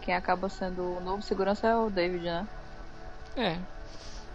quem 0.00 0.14
acaba 0.14 0.48
sendo 0.48 0.96
o 0.96 1.00
novo 1.00 1.20
segurança 1.22 1.66
é 1.68 1.76
o 1.76 1.90
David, 1.90 2.24
né? 2.24 2.48
É. 3.36 3.58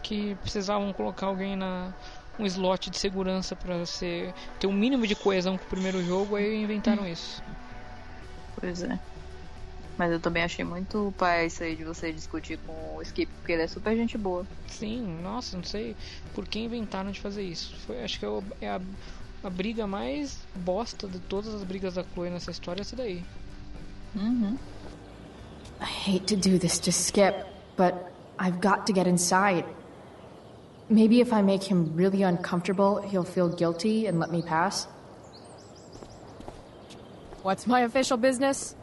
Que 0.04 0.36
precisavam 0.36 0.94
colocar 0.94 1.26
alguém 1.26 1.56
na 1.56 1.92
um 2.40 2.46
slot 2.46 2.90
de 2.90 2.98
segurança 2.98 3.56
pra 3.56 3.86
ser 3.86 4.34
ter 4.60 4.68
um 4.68 4.74
mínimo 4.74 5.06
de 5.06 5.16
coesão 5.16 5.58
com 5.58 5.64
o 5.66 5.68
primeiro 5.68 6.04
jogo, 6.04 6.36
aí 6.36 6.62
inventaram 6.64 7.08
isso. 7.08 7.42
Pois 8.60 8.84
é. 8.84 9.00
Mas 9.98 10.12
eu 10.12 10.20
também 10.20 10.44
achei 10.44 10.64
muito 10.66 11.14
pai 11.18 11.46
isso 11.48 11.62
aí 11.64 11.76
de 11.76 11.84
você 11.84 12.12
discutir 12.12 12.58
com 12.66 12.96
o 12.98 13.02
Skip, 13.04 13.30
porque 13.40 13.52
ele 13.52 13.64
é 13.64 13.68
super 13.68 13.96
gente 13.96 14.18
boa. 14.18 14.46
Sim, 14.68 15.20
nossa, 15.22 15.56
não 15.56 15.64
sei 15.64 15.96
por 16.34 16.48
que 16.48 16.60
inventaram 16.60 17.12
de 17.12 17.20
fazer 17.20 17.44
isso. 17.44 17.76
Foi, 17.86 18.04
acho 18.04 18.18
que 18.18 18.26
é, 18.26 18.28
o- 18.30 18.44
é 18.62 18.70
a, 18.70 18.82
a 19.44 19.50
briga 19.50 19.86
mais 19.86 20.40
bosta 20.56 21.08
de 21.08 21.20
todas 21.20 21.54
as 21.54 21.64
brigas 21.64 21.96
da 21.96 22.04
Chloe 22.14 22.30
nessa 22.30 22.50
história, 22.50 22.82
essa 22.82 22.96
daí. 22.96 23.24
Uhum. 24.16 24.58
I 25.80 25.86
hate 26.10 26.36
to 26.36 26.50
do 26.50 26.58
this 26.58 26.80
to 26.80 26.90
Skip, 26.92 27.46
but 27.78 27.94
I've 28.40 28.60
got 28.60 28.86
to 28.88 28.94
get 28.94 29.08
inside. 29.08 29.66
Maybe 30.92 31.22
if 31.22 31.32
I 31.32 31.42
make 31.42 31.64
him 31.64 31.96
really 31.96 32.22
uncomfortable, 32.22 33.02
he'll 33.02 33.24
feel 33.24 33.48
guilty 33.48 34.08
and 34.08 34.20
let 34.20 34.30
me 34.30 34.42
pass. 34.42 34.86
What's 37.44 37.66
my 37.66 37.80
official 37.82 38.18
business? 38.18 38.76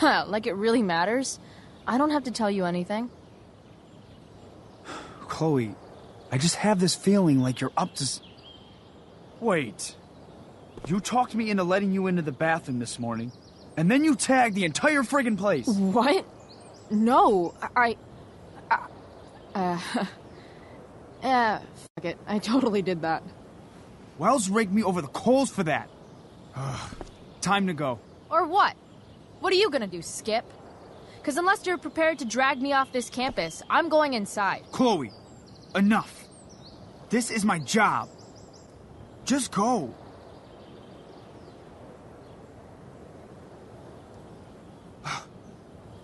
God, 0.00 0.28
like 0.28 0.46
it 0.46 0.52
really 0.52 0.82
matters. 0.82 1.38
I 1.86 1.96
don't 1.96 2.10
have 2.10 2.24
to 2.24 2.30
tell 2.30 2.50
you 2.50 2.66
anything. 2.66 3.10
Chloe, 5.28 5.74
I 6.30 6.36
just 6.36 6.56
have 6.56 6.80
this 6.80 6.94
feeling 6.94 7.40
like 7.40 7.62
you're 7.62 7.72
up 7.78 7.94
to. 7.94 8.02
s- 8.04 8.20
Wait. 9.40 9.96
You 10.86 11.00
talked 11.00 11.34
me 11.34 11.50
into 11.50 11.64
letting 11.64 11.92
you 11.92 12.08
into 12.08 12.20
the 12.22 12.32
bathroom 12.32 12.78
this 12.78 12.98
morning, 12.98 13.32
and 13.78 13.90
then 13.90 14.04
you 14.04 14.14
tagged 14.16 14.54
the 14.54 14.64
entire 14.66 15.02
friggin' 15.02 15.38
place. 15.38 15.66
What? 15.66 16.26
No, 16.90 17.54
I. 17.62 17.68
I 17.84 17.96
uh. 19.54 19.78
Eh, 21.22 21.58
fuck 21.96 22.04
it. 22.04 22.18
I 22.26 22.38
totally 22.38 22.80
did 22.80 23.02
that. 23.02 23.22
Wells 24.16 24.48
raked 24.48 24.72
me 24.72 24.82
over 24.82 25.02
the 25.02 25.08
coals 25.08 25.50
for 25.50 25.62
that. 25.64 25.90
Time 27.42 27.66
to 27.66 27.74
go. 27.74 27.98
Or 28.30 28.46
what? 28.46 28.74
What 29.40 29.52
are 29.52 29.56
you 29.56 29.70
gonna 29.70 29.86
do, 29.86 30.02
Skip? 30.02 30.44
Because 31.18 31.36
unless 31.36 31.66
you're 31.66 31.78
prepared 31.78 32.18
to 32.20 32.24
drag 32.24 32.60
me 32.60 32.72
off 32.72 32.92
this 32.92 33.10
campus, 33.10 33.62
I'm 33.68 33.90
going 33.90 34.14
inside. 34.14 34.62
Chloe, 34.72 35.12
enough. 35.74 36.24
This 37.10 37.30
is 37.30 37.44
my 37.44 37.58
job. 37.58 38.08
Just 39.24 39.52
go. 39.52 39.94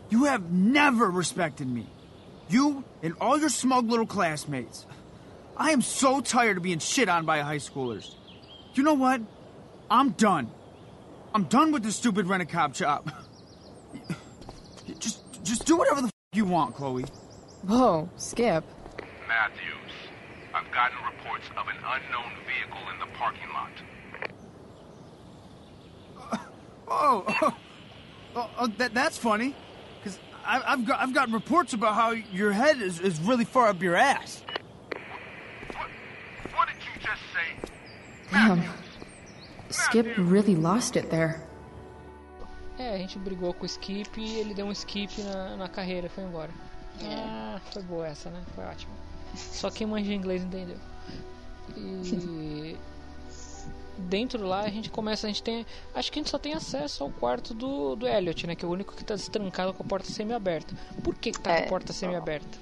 You 0.09 0.24
have 0.24 0.52
never 0.52 1.10
respected 1.10 1.68
me. 1.68 1.89
You 2.48 2.85
and 3.02 3.14
all 3.20 3.39
your 3.39 3.48
smug 3.48 3.89
little 3.89 4.06
classmates. 4.06 4.86
I 5.56 5.70
am 5.70 5.82
so 5.82 6.20
tired 6.20 6.59
of 6.59 6.62
being 6.62 6.78
shit 6.78 7.09
on 7.09 7.24
by 7.24 7.40
high 7.40 7.56
schoolers. 7.56 8.14
You 8.74 8.82
know 8.82 8.94
what? 8.94 9.20
I'm 9.90 10.10
done. 10.10 10.51
I'm 11.35 11.44
done 11.44 11.73
with 11.73 11.82
this 11.82 11.97
stupid 11.97 12.27
rent 12.27 12.43
a 12.43 12.47
cop 12.47 12.74
job. 12.74 13.12
Just, 14.98 15.23
just 15.43 15.66
do 15.66 15.77
whatever 15.77 16.01
the 16.01 16.06
f- 16.06 16.12
you 16.32 16.44
want, 16.44 16.74
Chloe. 16.74 17.05
Whoa, 17.62 18.09
Skip. 18.16 18.64
Matthews, 19.27 19.93
I've 20.55 20.70
gotten 20.73 20.97
reports 21.05 21.44
of 21.56 21.66
an 21.68 21.77
unknown 21.77 22.32
vehicle 22.47 22.81
in 22.93 22.98
the 23.01 23.06
parking 23.16 23.48
lot. 23.52 23.70
Oh, 26.89 27.24
oh, 27.43 27.56
oh, 28.36 28.51
oh 28.59 28.66
that, 28.78 28.94
that's 28.94 29.18
funny. 29.18 29.55
Because 30.47 30.62
I've 30.66 30.86
got, 30.86 31.01
I've 31.01 31.12
gotten 31.12 31.35
reports 31.35 31.73
about 31.73 31.94
how 31.94 32.10
your 32.10 32.52
head 32.52 32.81
is, 32.81 33.01
is 33.01 33.20
really 33.20 33.44
far 33.44 33.68
up 33.68 33.82
your 33.82 33.97
ass. 33.97 34.43
What 36.55 36.68
did 36.68 36.77
you 36.77 37.01
just 37.01 37.23
say? 37.35 37.70
Damn. 38.32 38.62
Skip 39.70 40.06
really 40.16 40.55
lost 40.55 40.97
it 40.97 41.10
there. 41.10 41.43
É, 42.78 42.94
a 42.94 42.98
gente 42.98 43.18
brigou 43.18 43.55
com 43.55 43.64
o 43.64 43.66
Skip 43.66 44.20
e 44.20 44.36
ele 44.36 44.55
deu 44.55 44.66
um 44.66 44.73
skip 44.73 45.10
na, 45.23 45.56
na 45.56 45.68
carreira 45.68 46.06
e 46.06 46.10
foi 46.10 46.24
embora. 46.24 46.51
Ah, 47.02 47.59
foi 47.73 47.82
boa 47.82 48.06
essa, 48.06 48.28
né? 48.31 48.43
Foi 48.55 48.64
ótimo. 48.64 48.93
Só 49.35 49.70
quem 49.70 49.86
manja 49.86 50.12
inglês 50.12 50.43
entendeu. 50.44 50.77
E 51.74 52.77
dentro 53.98 54.47
lá 54.47 54.60
a 54.62 54.68
gente 54.68 54.90
começa, 54.90 55.27
a 55.27 55.31
gente 55.31 55.43
tem, 55.43 55.64
acho 55.94 56.10
que 56.12 56.18
a 56.18 56.23
gente 56.23 56.31
só 56.31 56.39
tem 56.39 56.52
acesso 56.55 57.02
ao 57.05 57.10
quarto 57.10 57.55
do, 57.55 57.97
do 57.97 58.06
Elliot, 58.06 58.47
né, 58.47 58.55
que 58.55 58.64
é 58.64 58.68
o 58.68 58.70
único 58.70 58.94
que 58.94 59.02
está 59.02 59.14
destrancado 59.14 59.73
com 59.74 59.82
a 59.82 59.86
porta 59.86 60.10
semi-aberta. 60.10 60.74
Por 61.02 61.14
que 61.14 61.32
que 61.32 61.40
tá 61.40 61.51
com 61.51 61.56
a 61.56 61.60
É. 61.60 61.68
porta 61.68 61.93
semi-aberta? 61.93 62.59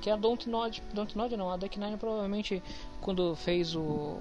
Que 0.00 0.10
a 0.10 0.16
Don't 0.16 0.48
Nod, 0.48 0.82
Don't 0.92 1.16
Nod 1.16 1.36
não, 1.36 1.50
a 1.50 1.56
Duck 1.56 1.78
Nine 1.80 1.96
provavelmente 1.96 2.62
quando 3.00 3.34
fez 3.36 3.74
o 3.74 4.18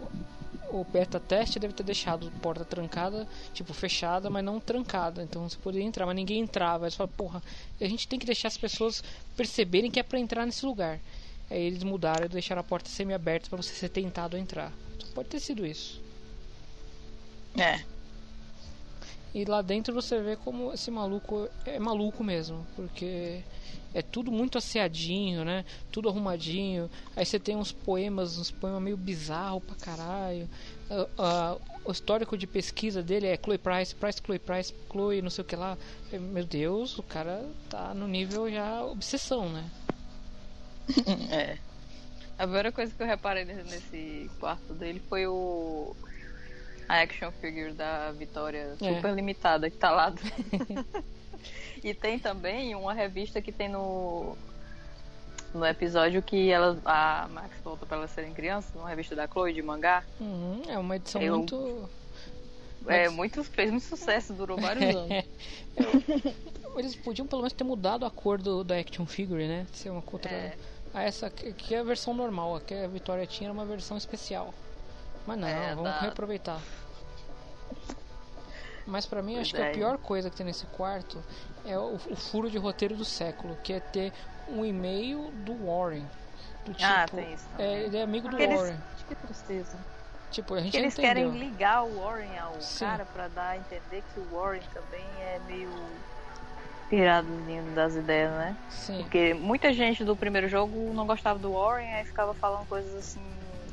o 0.71 0.83
beta 0.83 1.19
teste 1.19 1.59
deve 1.59 1.73
ter 1.75 1.83
deixado 1.83 2.27
a 2.35 2.39
porta 2.39 2.65
trancada, 2.65 3.27
tipo 3.53 3.71
fechada, 3.71 4.31
mas 4.31 4.43
não 4.43 4.59
trancada. 4.59 5.21
Então 5.21 5.47
você 5.47 5.55
poderia 5.57 5.85
entrar, 5.85 6.07
mas 6.07 6.15
ninguém 6.15 6.39
entrava. 6.41 6.85
Eles 6.85 6.95
falaram, 6.95 7.15
porra, 7.15 7.43
a 7.79 7.85
gente 7.85 8.07
tem 8.07 8.17
que 8.17 8.25
deixar 8.25 8.47
as 8.47 8.57
pessoas 8.57 9.03
perceberem 9.37 9.91
que 9.91 9.99
é 9.99 10.03
pra 10.03 10.19
entrar 10.19 10.43
nesse 10.45 10.65
lugar. 10.65 10.99
Aí 11.51 11.61
eles 11.61 11.83
mudaram 11.83 12.25
e 12.25 12.29
deixaram 12.29 12.61
a 12.61 12.63
porta 12.63 12.89
semi-aberta 12.89 13.47
pra 13.47 13.61
você 13.61 13.73
ser 13.73 13.89
tentado 13.89 14.35
a 14.35 14.39
entrar. 14.39 14.73
Só 14.99 15.07
pode 15.13 15.29
ter 15.29 15.39
sido 15.39 15.65
isso. 15.65 16.01
É. 17.57 17.83
E 19.33 19.43
lá 19.43 19.61
dentro 19.61 19.93
você 19.93 20.21
vê 20.21 20.37
como 20.37 20.71
esse 20.73 20.89
maluco 20.89 21.49
é 21.65 21.77
maluco 21.77 22.23
mesmo, 22.23 22.65
porque 22.73 23.43
é 23.93 24.01
tudo 24.01 24.31
muito 24.31 24.57
asseadinho, 24.57 25.43
né? 25.43 25.65
Tudo 25.91 26.07
arrumadinho. 26.07 26.89
Aí 27.15 27.25
você 27.25 27.37
tem 27.37 27.55
uns 27.55 27.71
poemas, 27.71 28.37
uns 28.37 28.49
poemas 28.49 28.81
meio 28.81 28.95
bizarro 28.95 29.59
pra 29.59 29.75
caralho. 29.75 30.49
Ah, 30.89 31.07
ah, 31.17 31.57
o 31.83 31.91
histórico 31.91 32.37
de 32.37 32.47
pesquisa 32.47 33.03
dele 33.03 33.27
é 33.27 33.37
Chloe 33.37 33.57
Price, 33.57 33.93
Price, 33.93 34.21
Chloe 34.23 34.39
Price, 34.39 34.73
Chloe, 34.89 35.21
não 35.21 35.29
sei 35.29 35.41
o 35.41 35.45
que 35.45 35.55
lá. 35.55 35.77
Meu 36.11 36.45
Deus, 36.45 36.97
o 36.97 37.03
cara 37.03 37.45
tá 37.69 37.93
no 37.93 38.07
nível 38.07 38.49
já 38.49 38.85
obsessão, 38.85 39.49
né? 39.49 39.69
É. 41.29 41.57
A 42.37 42.43
primeira 42.43 42.71
coisa 42.71 42.93
que 42.93 43.01
eu 43.01 43.07
reparei 43.07 43.45
nesse 43.45 44.29
quarto 44.39 44.73
dele 44.73 45.01
foi 45.07 45.25
o. 45.25 45.95
A 46.87 47.01
action 47.01 47.31
figure 47.31 47.73
da 47.73 48.11
Vitória 48.11 48.75
É. 48.81 48.95
super 48.95 49.13
limitada 49.13 49.69
que 49.69 49.77
tá 49.77 49.89
lá. 49.91 50.13
e 51.83 51.93
tem 51.93 52.19
também 52.19 52.75
uma 52.75 52.93
revista 52.93 53.41
que 53.41 53.51
tem 53.51 53.69
no. 53.69 54.37
No 55.53 55.65
episódio 55.65 56.21
que 56.21 56.51
ela, 56.51 56.77
a 56.83 57.29
Max 57.31 57.55
volta 57.63 57.85
pra 57.85 57.95
elas 57.97 58.11
serem 58.11 58.33
crianças, 58.33 58.75
uma 58.75 58.89
revista 58.89 59.15
da 59.15 59.25
Chloe 59.25 59.53
de 59.53 59.61
mangá. 59.61 60.03
Uhum, 60.19 60.61
é 60.67 60.77
uma 60.77 60.97
edição 60.97 61.21
Eu- 61.21 61.37
muito. 61.37 61.89
É, 62.87 63.07
muito, 63.09 63.41
fez 63.43 63.71
muito 63.71 63.85
sucesso, 63.85 64.33
durou 64.33 64.57
vários 64.59 64.93
anos. 64.95 65.25
Eu- 65.77 66.77
Eles 66.79 66.93
podiam 66.97 67.25
pelo 67.25 67.41
menos 67.41 67.53
ter 67.53 67.63
mudado 67.63 68.05
a 68.05 68.11
cor 68.11 68.37
do, 68.37 68.63
da 68.65 68.77
action 68.77 69.05
figure, 69.05 69.47
né? 69.47 69.65
Ser 69.71 69.89
uma 69.91 70.01
contra. 70.01 70.29
É. 70.29 70.57
Ah, 70.93 71.03
essa 71.03 71.27
aqui 71.27 71.73
é 71.73 71.79
a 71.79 71.83
versão 71.83 72.13
normal, 72.13 72.57
a 72.57 72.61
que 72.61 72.73
a 72.73 72.87
Vitória 72.87 73.25
tinha 73.25 73.47
era 73.47 73.53
uma 73.53 73.65
versão 73.65 73.95
especial. 73.97 74.53
Mas 75.25 75.37
não, 75.39 75.47
É, 75.47 75.69
vamos 75.75 75.91
da- 75.91 75.99
reaproveitar. 76.01 76.59
Mas 78.85 79.05
pra 79.05 79.21
mim, 79.21 79.33
Pois 79.35 79.47
acho 79.47 79.55
que 79.55 79.61
a 79.61 79.65
é. 79.67 79.71
pior 79.71 79.97
coisa 79.97 80.29
que 80.29 80.35
tem 80.37 80.45
nesse 80.45 80.65
quarto 80.67 81.23
é 81.65 81.77
o, 81.77 81.95
o 81.95 82.15
furo 82.15 82.49
de 82.51 82.57
roteiro 82.57 82.95
do 82.95 83.03
século, 83.05 83.57
que 83.63 83.73
é 83.73 83.79
ter 83.79 84.13
um 84.47 84.63
e-mail 84.63 85.31
do 85.31 85.65
Warren. 85.65 86.07
Do 86.63 86.71
tipo, 86.73 86.83
Ah, 86.87 87.05
tem 87.07 87.33
isso. 87.33 87.47
É, 87.57 87.83
ele 87.83 87.97
é 87.97 88.03
amigo 88.03 88.29
do 88.29 88.37
Warren. 88.37 88.79
Que 89.07 89.15
tristeza. 89.15 89.77
Tipo, 90.29 90.53
a 90.53 90.59
gente 90.61 90.71
Que 90.71 90.77
eles 90.77 90.93
entendeu. 90.93 91.31
querem 91.31 91.39
ligar 91.39 91.83
o 91.83 91.99
Warren 91.99 92.37
ao 92.37 92.61
Sim. 92.61 92.85
cara 92.85 93.05
pra 93.05 93.27
dar 93.27 93.49
a 93.49 93.57
entender 93.57 94.03
que 94.13 94.19
o 94.19 94.35
Warren 94.35 94.61
também 94.73 95.05
é 95.21 95.39
meio 95.47 95.71
piradozinho 96.89 97.63
das 97.73 97.95
ideias, 97.95 98.31
né? 98.31 98.55
Sim. 98.69 98.97
Porque 99.01 99.33
muita 99.33 99.73
gente 99.73 100.03
do 100.03 100.15
primeiro 100.15 100.47
jogo 100.47 100.93
não 100.93 101.07
gostava 101.07 101.39
do 101.39 101.53
Warren, 101.53 101.91
aí 101.93 102.05
ficava 102.05 102.33
falando 102.35 102.67
coisas 102.67 102.93
assim, 102.93 103.23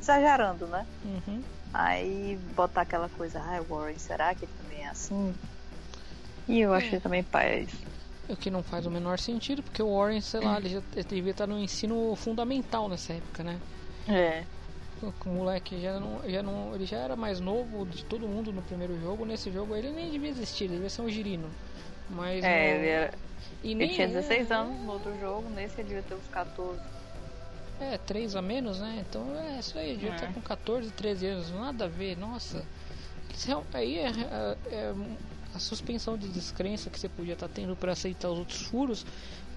exagerando, 0.03 0.67
né? 0.67 0.85
Uhum. 1.05 1.43
Aí 1.73 2.37
botar 2.55 2.81
aquela 2.81 3.09
coisa, 3.09 3.39
ah, 3.39 3.61
o 3.61 3.75
Warren, 3.75 3.97
será 3.97 4.35
que 4.35 4.45
ele 4.45 4.51
também 4.61 4.83
é 4.85 4.89
assim? 4.89 5.33
E 6.47 6.59
eu 6.59 6.73
achei 6.73 6.99
também 6.99 7.23
pai 7.23 7.61
isso. 7.61 7.81
O 8.29 8.35
que 8.35 8.49
não 8.51 8.63
faz 8.63 8.85
o 8.85 8.91
menor 8.91 9.17
sentido, 9.19 9.63
porque 9.63 9.81
o 9.81 9.97
Warren, 9.97 10.21
sei 10.21 10.39
lá, 10.39 10.57
ele 10.57 10.69
já 10.69 10.81
ele 10.95 11.03
devia 11.03 11.31
estar 11.31 11.47
no 11.47 11.59
ensino 11.59 12.15
fundamental 12.15 12.87
nessa 12.87 13.13
época, 13.13 13.43
né? 13.43 13.59
É. 14.07 14.43
O 15.25 15.29
moleque 15.29 15.81
já 15.81 15.99
não, 15.99 16.21
já 16.29 16.41
não. 16.41 16.73
Ele 16.75 16.85
já 16.85 16.97
era 16.97 17.15
mais 17.15 17.39
novo 17.41 17.85
de 17.85 18.05
todo 18.05 18.25
mundo 18.27 18.53
no 18.53 18.61
primeiro 18.61 18.97
jogo. 19.01 19.25
Nesse 19.25 19.51
jogo 19.51 19.75
ele 19.75 19.91
nem 19.91 20.09
devia 20.11 20.29
existir, 20.29 20.65
ele 20.65 20.75
devia 20.75 20.89
ser 20.89 21.01
um 21.01 21.09
girino. 21.09 21.49
Mas. 22.09 22.43
É, 22.43 22.47
no- 22.47 22.79
ele, 22.79 22.87
era... 22.87 23.13
E 23.61 23.67
ele 23.71 23.75
nem 23.75 23.89
tinha 23.89 24.05
é- 24.07 24.09
16 24.09 24.49
anos 24.51 24.79
no 24.79 24.91
outro 24.93 25.17
jogo, 25.19 25.49
nesse 25.49 25.81
ele 25.81 25.89
devia 25.89 26.03
ter 26.03 26.15
uns 26.15 26.27
14. 26.29 26.79
É, 27.79 27.97
3 27.97 28.35
a 28.35 28.41
menos, 28.41 28.79
né? 28.79 29.03
Então 29.09 29.23
é 29.37 29.59
isso 29.59 29.77
aí, 29.77 29.93
devia 29.93 30.11
É. 30.11 30.15
estar 30.15 30.33
com 30.33 30.41
14, 30.41 30.89
13 30.91 31.25
anos, 31.27 31.51
nada 31.51 31.85
a 31.85 31.87
ver, 31.87 32.17
nossa. 32.17 32.57
É- 33.47 33.77
Aí 33.77 33.97
é, 33.97 34.07
é- 34.09 34.57
é 34.71 34.93
a 35.55 35.59
suspensão 35.59 36.17
de 36.17 36.27
descrença 36.29 36.89
que 36.89 36.99
você 36.99 37.09
podia 37.09 37.33
estar 37.33 37.47
tendo 37.47 37.75
para 37.75 37.91
aceitar 37.91 38.29
os 38.29 38.37
outros 38.39 38.61
furos 38.63 39.05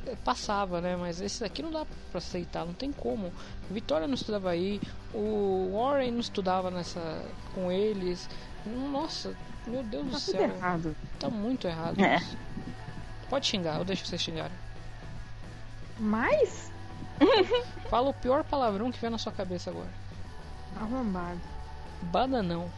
é, 0.07 0.15
passava, 0.25 0.81
né? 0.81 0.97
Mas 0.97 1.21
esse 1.21 1.41
daqui 1.41 1.63
não 1.63 1.71
dá 1.73 1.85
pra 2.11 2.19
aceitar, 2.19 2.65
não 2.65 2.73
tem 2.73 2.93
como. 2.93 3.33
Vitória 3.71 4.07
não 4.07 4.15
estudava 4.15 4.51
aí, 4.51 4.81
o 5.13 5.73
Warren 5.75 6.13
não 6.13 6.21
estudava 6.21 6.71
nessa 6.71 7.23
com 7.55 7.71
eles. 7.73 8.29
Nossa, 8.65 9.37
meu 9.67 9.83
Deus 9.83 10.05
do 10.07 10.11
Tá 10.13 10.19
tudo 10.21 10.31
céu. 10.33 10.43
errado. 10.43 10.97
Tá 11.19 11.29
muito 11.29 11.67
errado 11.67 12.01
É. 12.01 12.17
isso. 12.17 12.37
Pode 13.29 13.47
xingar, 13.47 13.79
eu 13.79 13.85
deixo 13.85 14.07
vocês 14.07 14.23
xingarem. 14.23 14.57
Mas, 15.99 16.71
Fala 17.89 18.11
o 18.11 18.15
pior 18.15 18.45
palavrão 18.45 18.91
que 18.91 18.99
vem 19.01 19.11
na 19.11 19.19
sua 19.19 19.33
cabeça 19.33 19.71
agora. 19.71 19.89
arrombado. 20.81 21.41
Bananão. 22.03 22.71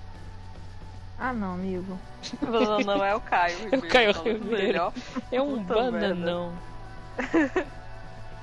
Ah, 1.19 1.33
não, 1.33 1.55
amigo. 1.55 1.99
Não, 2.43 2.79
não 2.81 3.05
é 3.05 3.15
o 3.15 3.21
Caio. 3.21 3.57
É 3.73 3.77
o 3.77 3.89
Caio 3.89 4.13
Ribeiro. 4.23 4.93
É 5.33 5.43
um 5.43 5.65
Puta 5.65 5.75
bananão. 5.91 6.53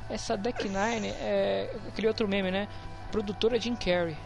Essa 0.10 0.36
Deck 0.36 0.68
Nine 0.68 1.08
é 1.08 1.74
aquele 1.88 2.08
outro 2.08 2.28
meme, 2.28 2.52
né? 2.52 2.68
Produtora 3.12 3.60
Jim 3.60 3.76
Carrey. 3.76 4.18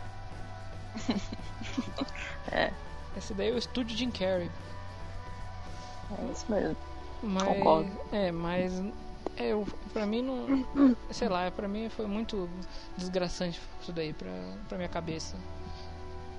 É. 2.51 2.71
Esse 3.15 3.33
daí 3.33 3.49
é 3.49 3.53
o 3.53 3.57
estúdio 3.57 3.95
Jim 3.95 4.09
Carrey. 4.09 4.49
É 6.17 6.31
isso 6.31 6.45
mesmo. 6.49 6.77
Mas, 7.21 7.43
Concordo. 7.43 7.91
É, 8.11 8.31
mas 8.31 8.81
é, 9.39 9.47
eu- 9.53 9.67
pra 9.93 10.05
mim 10.05 10.21
não. 10.21 10.65
Sei 11.11 11.27
lá, 11.29 11.49
pra 11.51 11.67
mim 11.67 11.89
foi 11.89 12.05
muito 12.05 12.49
desgraçante 12.97 13.59
isso 13.81 13.91
daí 13.91 14.13
pra, 14.13 14.29
pra 14.67 14.77
minha 14.77 14.89
cabeça. 14.89 15.35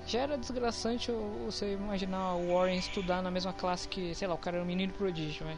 Já 0.07 0.21
era 0.21 0.37
desgraçante 0.37 1.11
você 1.45 1.73
imaginar 1.73 2.35
o 2.35 2.53
Warren 2.53 2.77
estudar 2.77 3.21
na 3.21 3.29
mesma 3.31 3.53
classe 3.53 3.87
que, 3.87 4.13
sei 4.15 4.27
lá, 4.27 4.33
o 4.33 4.37
cara 4.37 4.57
era 4.57 4.63
um 4.63 4.67
menino 4.67 4.91
prodígio, 4.93 5.45
mas, 5.45 5.57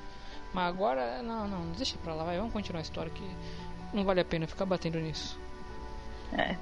mas 0.53 0.67
agora, 0.67 1.23
não, 1.23 1.47
não, 1.47 1.71
deixa 1.71 1.97
pra 2.03 2.13
lá, 2.13 2.23
vai, 2.25 2.37
vamos 2.37 2.51
continuar 2.51 2.79
a 2.79 2.83
história 2.83 3.11
que 3.11 3.23
não 3.93 4.03
vale 4.03 4.19
a 4.19 4.25
pena 4.25 4.45
ficar 4.45 4.65
batendo 4.65 4.99
nisso. 4.99 5.39
É. 6.33 6.57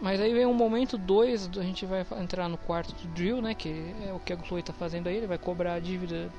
Mas 0.00 0.20
aí 0.20 0.34
vem 0.34 0.44
um 0.44 0.52
momento 0.54 0.98
2, 0.98 1.48
a 1.56 1.62
gente 1.62 1.86
vai 1.86 2.04
entrar 2.20 2.48
no 2.48 2.58
quarto 2.58 2.92
do 2.94 3.08
Drill, 3.14 3.40
né? 3.40 3.54
Que 3.54 3.94
é 4.06 4.12
o 4.12 4.18
que 4.18 4.32
a 4.32 4.38
Chloe 4.38 4.62
tá 4.62 4.72
fazendo 4.72 5.06
aí, 5.06 5.16
ele 5.16 5.26
vai 5.28 5.38
cobrar 5.38 5.74
a 5.74 5.78
dívida 5.80 6.30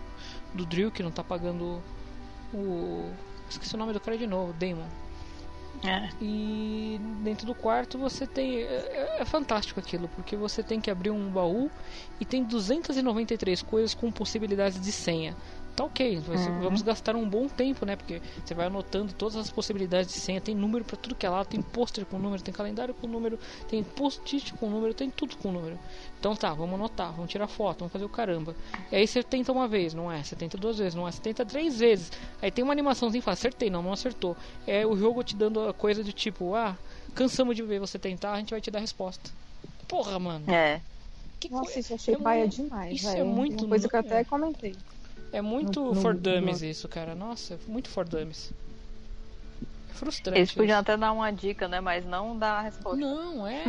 do 0.53 0.65
Drill 0.65 0.91
que 0.91 1.02
não 1.02 1.10
tá 1.10 1.23
pagando 1.23 1.81
o. 2.53 3.10
Esqueci 3.49 3.76
o 3.76 3.77
nome 3.77 3.93
do 3.93 3.99
cara 3.99 4.17
de 4.17 4.27
novo, 4.27 4.53
Damon. 4.53 4.88
É. 5.84 6.09
E 6.22 6.99
dentro 7.23 7.45
do 7.45 7.53
quarto 7.53 7.97
você 7.97 8.26
tem. 8.26 8.61
É, 8.61 9.17
é, 9.19 9.26
fantástico 9.26 9.80
aquilo, 9.80 10.07
porque 10.09 10.35
você 10.35 10.63
tem 10.63 10.80
que 10.80 10.89
abrir 10.89 11.11
um 11.11 11.30
baú 11.30 11.69
e 12.19 12.26
tem 12.26 12.43
293 12.43 13.61
coisas 13.61 13.93
com 13.93 14.11
possibilidades 14.11 14.80
de 14.80 14.91
senha 14.91 15.35
tá 15.76 15.84
ok, 15.84 16.18
uhum. 16.18 16.61
vamos 16.61 16.81
gastar 16.81 17.15
um 17.15 17.27
bom 17.27 17.47
tempo, 17.47 17.85
né? 17.85 17.95
Porque 17.95 18.22
você 18.43 18.53
vai 18.53 18.68
anotando 18.68 19.14
todas 19.14 19.35
as 19.35 19.52
possibilidades 19.52 20.14
de 20.14 20.19
senha, 20.19 20.39
tem 20.39 20.56
número 20.56 20.85
para 20.85 20.95
tudo 20.95 21.15
que 21.15 21.26
é 21.26 21.30
lá, 21.30 21.43
tem 21.43 21.61
pôster 21.61 22.06
com 22.06 22.18
número, 22.18 22.41
tem 22.41 22.53
calendário 22.53 22.93
com 22.93 23.07
número, 23.07 23.38
tem 23.68 23.84
post-it 23.84 24.53
com 24.53 24.69
número, 24.69 24.93
tem 24.93 25.10
tudo 25.10 25.35
com 25.38 25.52
número. 25.52 25.77
Então 26.19 26.35
tá, 26.35 26.53
vamos 26.53 26.76
anotar, 26.76 27.11
vamos 27.11 27.30
tirar 27.30 27.47
foto, 27.47 27.80
vamos 27.80 27.91
fazer 27.91 28.06
o 28.06 28.10
caramba. 28.10 28.56
E 28.91 28.95
aí 28.95 29.06
você 29.07 29.22
tenta 29.22 29.52
uma 29.52 29.68
vez, 29.68 29.93
não 29.93 30.11
é? 30.11 30.23
Você 30.23 30.35
tenta 30.35 30.57
duas 30.57 30.77
vezes, 30.77 30.95
não 30.95 31.07
é? 31.07 31.11
Você 31.11 31.22
tenta 31.22 31.45
três 31.45 31.77
vezes. 31.77 32.11
Aí 32.41 32.49
tem 32.49 32.64
uma 32.64 32.73
animaçãozinha 32.73 33.19
e 33.19 33.22
fala, 33.22 33.34
acertei, 33.34 33.69
não, 33.69 33.84
não 33.84 33.91
acertou. 33.91 34.35
É 34.65 34.85
o 34.85 34.95
jogo 34.95 35.23
te 35.23 35.35
dando 35.35 35.68
a 35.68 35.73
coisa 35.73 36.03
do 36.03 36.14
tipo, 36.14 36.56
ah, 36.56 36.77
cansamos 37.14 37.56
de 37.56 37.64
ver 37.64 37.80
você 37.80 37.99
tentar, 37.99 38.31
a 38.34 38.39
gente 38.39 38.52
vai 38.52 38.61
te 38.61 38.72
dar 38.72 38.80
a 38.80 38.81
resposta. 38.81 39.30
Porra, 39.88 40.18
mano. 40.18 40.49
É. 40.49 40.81
Que 41.39 41.49
Nossa, 41.52 41.80
isso 41.80 41.93
achei 41.93 42.15
é 42.15 42.18
paia 42.18 42.47
demais. 42.47 42.95
Isso 42.95 43.11
véio. 43.11 43.22
é 43.22 43.23
muito. 43.23 43.65
Uma 43.65 43.69
coisa 43.69 43.89
que 43.89 43.95
eu 43.95 43.99
até 43.99 44.23
comentei. 44.23 44.76
É 45.36 45.41
muito 45.41 45.84
no, 45.84 45.95
for 45.95 46.14
dummies 46.14 46.62
isso, 46.62 46.88
cara. 46.88 47.14
Nossa, 47.14 47.60
muito 47.68 47.90
for 47.90 48.07
dummies. 48.07 48.53
É 49.90 49.94
frustrante. 49.94 50.40
Eles 50.40 50.53
podiam 50.53 50.76
isso. 50.76 50.82
até 50.82 50.95
dar 50.95 51.12
uma 51.12 51.30
dica, 51.30 51.68
né? 51.68 51.82
Mas 51.82 52.06
não 52.06 52.40
dar 52.40 52.60
a 52.60 52.62
resposta. 52.62 52.95
Não, 52.95 53.45
é. 53.45 53.66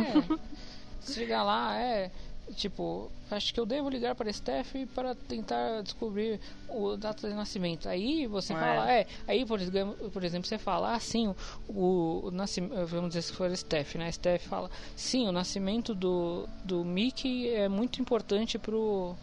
Chegar 1.03 1.43
lá, 1.43 1.77
é. 1.77 2.09
Tipo, 2.55 3.11
acho 3.29 3.53
que 3.53 3.59
eu 3.59 3.65
devo 3.65 3.89
ligar 3.89 4.15
para 4.15 4.31
Steph 4.31 4.73
para 4.95 5.13
tentar 5.13 5.81
descobrir 5.83 6.39
o 6.69 6.95
data 6.95 7.27
de 7.27 7.35
nascimento. 7.35 7.89
Aí 7.89 8.25
você 8.27 8.53
é. 8.53 8.55
fala, 8.55 8.89
é. 8.89 9.05
Aí, 9.27 9.45
por 9.45 9.59
exemplo, 9.59 10.09
por 10.09 10.23
exemplo, 10.23 10.47
você 10.47 10.57
fala, 10.57 10.95
ah, 10.95 10.99
sim, 11.01 11.35
o, 11.67 12.21
o 12.23 12.31
nascimento. 12.31 12.85
Vamos 12.85 13.13
dizer 13.13 13.29
que 13.29 13.37
for 13.37 13.53
Steph, 13.53 13.95
né? 13.95 14.09
Steph 14.09 14.45
fala, 14.45 14.71
sim, 14.95 15.27
o 15.27 15.33
nascimento 15.33 15.93
do, 15.93 16.47
do 16.63 16.85
Mickey 16.85 17.49
é 17.49 17.67
muito 17.67 18.01
importante 18.01 18.57
pro 18.57 19.17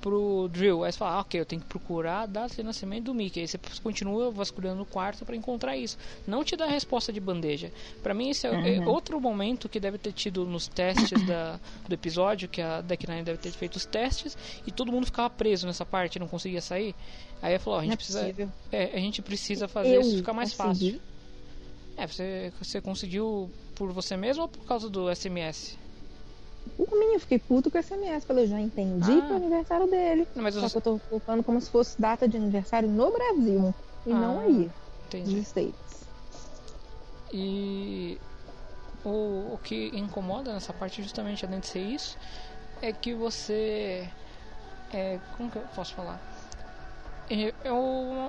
pro 0.00 0.48
drill. 0.48 0.84
Aí 0.84 0.92
você 0.92 0.98
fala, 0.98 1.16
ah, 1.16 1.20
ok, 1.20 1.40
eu 1.40 1.46
tenho 1.46 1.62
que 1.62 1.68
procurar 1.68 2.22
a 2.22 2.26
data 2.26 2.54
de 2.54 2.62
nascimento 2.62 3.04
do 3.04 3.14
Mickey. 3.14 3.40
Aí 3.40 3.48
você 3.48 3.58
continua 3.82 4.30
vasculhando 4.30 4.82
o 4.82 4.86
quarto 4.86 5.24
para 5.24 5.36
encontrar 5.36 5.76
isso. 5.76 5.98
Não 6.26 6.42
te 6.42 6.56
dá 6.56 6.66
resposta 6.66 7.12
de 7.12 7.20
bandeja. 7.20 7.70
Para 8.02 8.14
mim, 8.14 8.30
esse 8.30 8.46
é, 8.46 8.50
é 8.50 8.80
uhum. 8.80 8.88
outro 8.88 9.20
momento 9.20 9.68
que 9.68 9.78
deve 9.78 9.98
ter 9.98 10.12
tido 10.12 10.44
nos 10.44 10.66
testes 10.66 11.24
da, 11.26 11.60
do 11.86 11.94
episódio, 11.94 12.48
que 12.48 12.60
a 12.60 12.80
Deck 12.80 13.08
Nine 13.08 13.22
deve 13.22 13.38
ter 13.38 13.52
feito 13.52 13.76
os 13.76 13.84
testes, 13.84 14.36
e 14.66 14.72
todo 14.72 14.90
mundo 14.90 15.06
ficava 15.06 15.30
preso 15.30 15.66
nessa 15.66 15.84
parte, 15.84 16.18
não 16.18 16.28
conseguia 16.28 16.60
sair. 16.60 16.94
Aí 17.42 17.58
falou, 17.58 17.78
oh, 17.78 17.82
a 17.82 17.84
gente 17.84 17.92
é 17.92 17.96
precisa. 17.96 18.52
É, 18.72 18.84
a 18.94 18.98
gente 18.98 19.22
precisa 19.22 19.68
fazer 19.68 19.96
eu 19.96 20.00
isso 20.00 20.16
ficar 20.16 20.32
mais 20.32 20.54
consegui. 20.54 20.92
fácil. 20.92 21.10
É, 21.96 22.06
você, 22.06 22.52
você 22.58 22.80
conseguiu 22.80 23.50
por 23.74 23.92
você 23.92 24.16
mesmo 24.16 24.42
ou 24.42 24.48
por 24.48 24.64
causa 24.64 24.88
do 24.88 25.14
SMS? 25.14 25.78
Por 26.76 26.98
mim, 26.98 27.14
eu 27.14 27.20
fiquei 27.20 27.38
puto 27.38 27.70
com 27.70 27.78
o 27.78 27.82
SMS. 27.82 28.24
Falei, 28.24 28.44
eu 28.44 28.48
já 28.48 28.60
entendi 28.60 29.12
ah. 29.12 29.22
que 29.22 29.32
é 29.32 29.34
o 29.34 29.36
aniversário 29.36 29.86
dele. 29.86 30.28
Não, 30.34 30.42
mas 30.42 30.54
só 30.54 30.62
você... 30.62 30.72
que 30.72 30.76
eu 30.78 30.82
tô 30.82 30.98
colocando 31.08 31.42
como 31.42 31.60
se 31.60 31.70
fosse 31.70 32.00
data 32.00 32.28
de 32.28 32.36
aniversário 32.36 32.88
no 32.88 33.10
Brasil. 33.10 33.74
E 34.06 34.12
ah, 34.12 34.14
não 34.14 34.40
aí. 34.40 34.70
Entendi. 35.06 35.36
Nos 35.36 35.46
States. 35.46 36.06
E 37.32 38.18
o, 39.04 39.54
o 39.54 39.60
que 39.62 39.90
incomoda 39.94 40.52
nessa 40.52 40.72
parte, 40.72 41.02
justamente 41.02 41.44
além 41.44 41.60
de 41.60 41.66
ser 41.66 41.80
isso, 41.80 42.18
é 42.82 42.92
que 42.92 43.14
você. 43.14 44.08
É, 44.92 45.18
como 45.36 45.50
que 45.50 45.56
eu 45.56 45.62
posso 45.74 45.94
falar? 45.94 46.20
É, 47.30 47.54
é 47.62 47.72
um, 47.72 48.28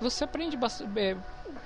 você 0.00 0.24
aprende 0.24 0.56
bastante, 0.56 0.98
é, 0.98 1.16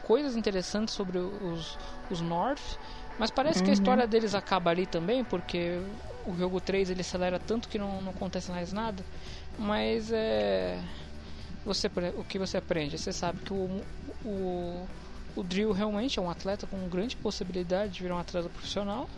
coisas 0.02 0.36
interessantes 0.36 0.94
sobre 0.94 1.18
os, 1.18 1.78
os 2.10 2.20
North 2.20 2.78
mas 3.18 3.30
parece 3.30 3.58
uhum. 3.58 3.64
que 3.64 3.70
a 3.70 3.72
uhum. 3.72 3.78
história 3.80 4.06
deles 4.06 4.34
acaba 4.34 4.70
ali 4.70 4.86
também, 4.86 5.24
porque 5.24 5.80
o 6.26 6.36
jogo 6.36 6.60
3 6.60 6.90
ele 6.90 7.00
acelera 7.00 7.38
tanto 7.38 7.68
que 7.68 7.78
não, 7.78 8.02
não 8.02 8.10
acontece 8.10 8.50
mais 8.50 8.72
nada. 8.72 9.02
Mas 9.58 10.10
é. 10.12 10.78
Você, 11.64 11.90
o 12.16 12.22
que 12.22 12.38
você 12.38 12.58
aprende? 12.58 12.96
Você 12.96 13.12
sabe 13.12 13.40
que 13.40 13.52
o, 13.52 13.82
o, 14.24 14.86
o 15.34 15.42
Drill 15.42 15.72
realmente 15.72 16.18
é 16.18 16.22
um 16.22 16.30
atleta 16.30 16.64
com 16.66 16.88
grande 16.88 17.16
possibilidade 17.16 17.94
de 17.94 18.02
virar 18.02 18.14
um 18.14 18.20
atleta 18.20 18.48
profissional. 18.48 19.08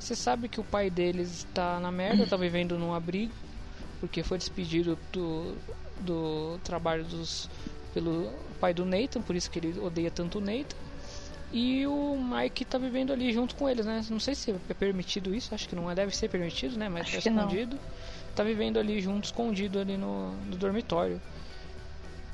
Você 0.00 0.16
sabe 0.16 0.48
que 0.48 0.58
o 0.58 0.64
pai 0.64 0.90
deles 0.90 1.44
está 1.44 1.78
na 1.78 1.92
merda, 1.92 2.24
está 2.24 2.36
vivendo 2.36 2.76
num 2.76 2.92
abrigo, 2.92 3.32
porque 4.00 4.24
foi 4.24 4.36
despedido 4.36 4.98
do, 5.12 5.54
do 6.00 6.58
trabalho 6.64 7.04
dos, 7.04 7.48
pelo 7.94 8.32
pai 8.58 8.74
do 8.74 8.84
Nathan, 8.84 9.22
por 9.22 9.36
isso 9.36 9.48
que 9.48 9.60
ele 9.60 9.78
odeia 9.78 10.10
tanto 10.10 10.38
o 10.38 10.40
Nathan. 10.40 10.76
E 11.52 11.86
o 11.86 12.16
Mike 12.16 12.64
tá 12.64 12.78
vivendo 12.78 13.12
ali 13.12 13.30
junto 13.30 13.54
com 13.54 13.68
eles, 13.68 13.84
né? 13.84 14.02
Não 14.08 14.18
sei 14.18 14.34
se 14.34 14.50
é 14.50 14.74
permitido 14.74 15.34
isso, 15.34 15.54
acho 15.54 15.68
que 15.68 15.76
não 15.76 15.90
é, 15.90 15.94
deve 15.94 16.16
ser 16.16 16.28
permitido, 16.28 16.78
né? 16.78 16.88
Mas 16.88 17.02
acho 17.02 17.16
é 17.16 17.18
escondido. 17.18 17.78
Tá 18.34 18.42
vivendo 18.42 18.78
ali 18.78 19.00
junto, 19.02 19.26
escondido 19.26 19.78
ali 19.78 19.98
no, 19.98 20.32
no 20.46 20.56
dormitório. 20.56 21.20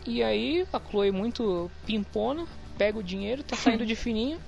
E 0.06 0.22
aí 0.22 0.64
a 0.72 0.78
Chloe 0.78 1.10
muito 1.10 1.68
pimpona, 1.84 2.46
pega 2.78 2.96
o 2.96 3.02
dinheiro, 3.02 3.42
tá 3.42 3.56
saindo 3.56 3.84
de 3.84 3.96
fininho 3.96 4.38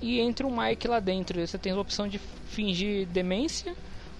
e 0.00 0.20
entra 0.20 0.46
o 0.46 0.56
Mike 0.56 0.86
lá 0.86 1.00
dentro. 1.00 1.44
Você 1.44 1.58
tem 1.58 1.72
a 1.72 1.80
opção 1.80 2.06
de 2.06 2.18
fingir 2.18 3.06
demência 3.08 3.74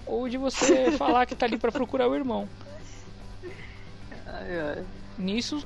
ou 0.04 0.28
de 0.28 0.36
você 0.36 0.90
falar 0.98 1.24
que 1.24 1.36
tá 1.36 1.46
ali 1.46 1.56
para 1.56 1.70
procurar 1.70 2.08
o 2.08 2.14
irmão. 2.16 2.48
Ai, 4.26 4.60
ai. 4.60 4.84
Nisso, 5.20 5.62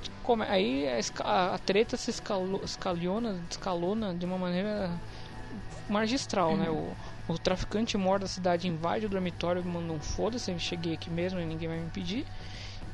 aí 0.48 0.84
a, 1.20 1.54
a, 1.54 1.58
treta 1.58 1.96
se 1.96 2.10
escalo, 2.10 2.60
escalona, 2.64 3.40
escalona 3.48 4.12
de 4.12 4.26
uma 4.26 4.36
maneira 4.36 4.90
magistral, 5.88 6.56
né? 6.56 6.68
O, 6.68 6.92
o 7.28 7.38
traficante 7.38 7.96
mor 7.96 8.18
da 8.18 8.26
cidade 8.26 8.66
invade 8.66 9.06
o 9.06 9.08
dormitório 9.08 9.64
manda 9.64 9.92
um 9.92 10.00
foda-se, 10.00 10.58
cheguei 10.58 10.94
aqui 10.94 11.08
mesmo 11.08 11.38
e 11.38 11.46
ninguém 11.46 11.68
vai 11.68 11.78
me 11.78 11.86
impedir. 11.86 12.26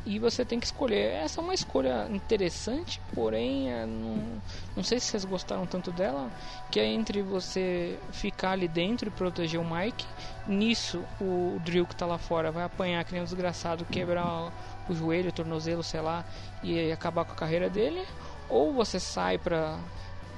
E 0.05 0.19
você 0.19 0.47
tem 0.47 0.59
que 0.59 0.65
escolher. 0.65 1.13
Essa 1.13 1.41
é 1.41 1.45
uma 1.45 1.53
escolha 1.53 2.07
interessante, 2.11 3.01
porém, 3.15 3.71
é, 3.71 3.85
não, 3.85 4.41
não 4.75 4.83
sei 4.83 4.99
se 4.99 5.07
vocês 5.07 5.27
gostaram 5.27 5.67
tanto 5.67 5.93
dela, 5.93 6.31
que 6.71 6.81
é 6.81 6.87
entre 6.87 7.21
você 7.21 7.99
ficar 8.11 8.53
ali 8.53 8.67
dentro 8.67 9.09
e 9.09 9.11
proteger 9.11 9.61
o 9.61 9.65
Mike. 9.65 10.07
Nisso, 10.47 11.05
o, 11.21 11.57
o 11.57 11.61
Drill 11.65 11.87
que 11.87 11.95
tá 11.95 12.07
lá 12.07 12.17
fora 12.17 12.51
vai 12.51 12.65
apanhar 12.65 13.05
que 13.05 13.13
nem 13.13 13.21
um 13.21 13.25
desgraçado, 13.25 13.85
quebrar 13.85 14.51
o 14.89 14.95
joelho, 14.95 15.29
o 15.29 15.33
tornozelo, 15.33 15.83
sei 15.83 16.01
lá, 16.01 16.25
e 16.63 16.93
acabar 16.93 17.25
com 17.25 17.33
a 17.33 17.37
carreira 17.37 17.69
dele, 17.71 18.05
ou 18.49 18.73
você 18.73 18.99
sai 19.01 19.39
pra 19.39 19.79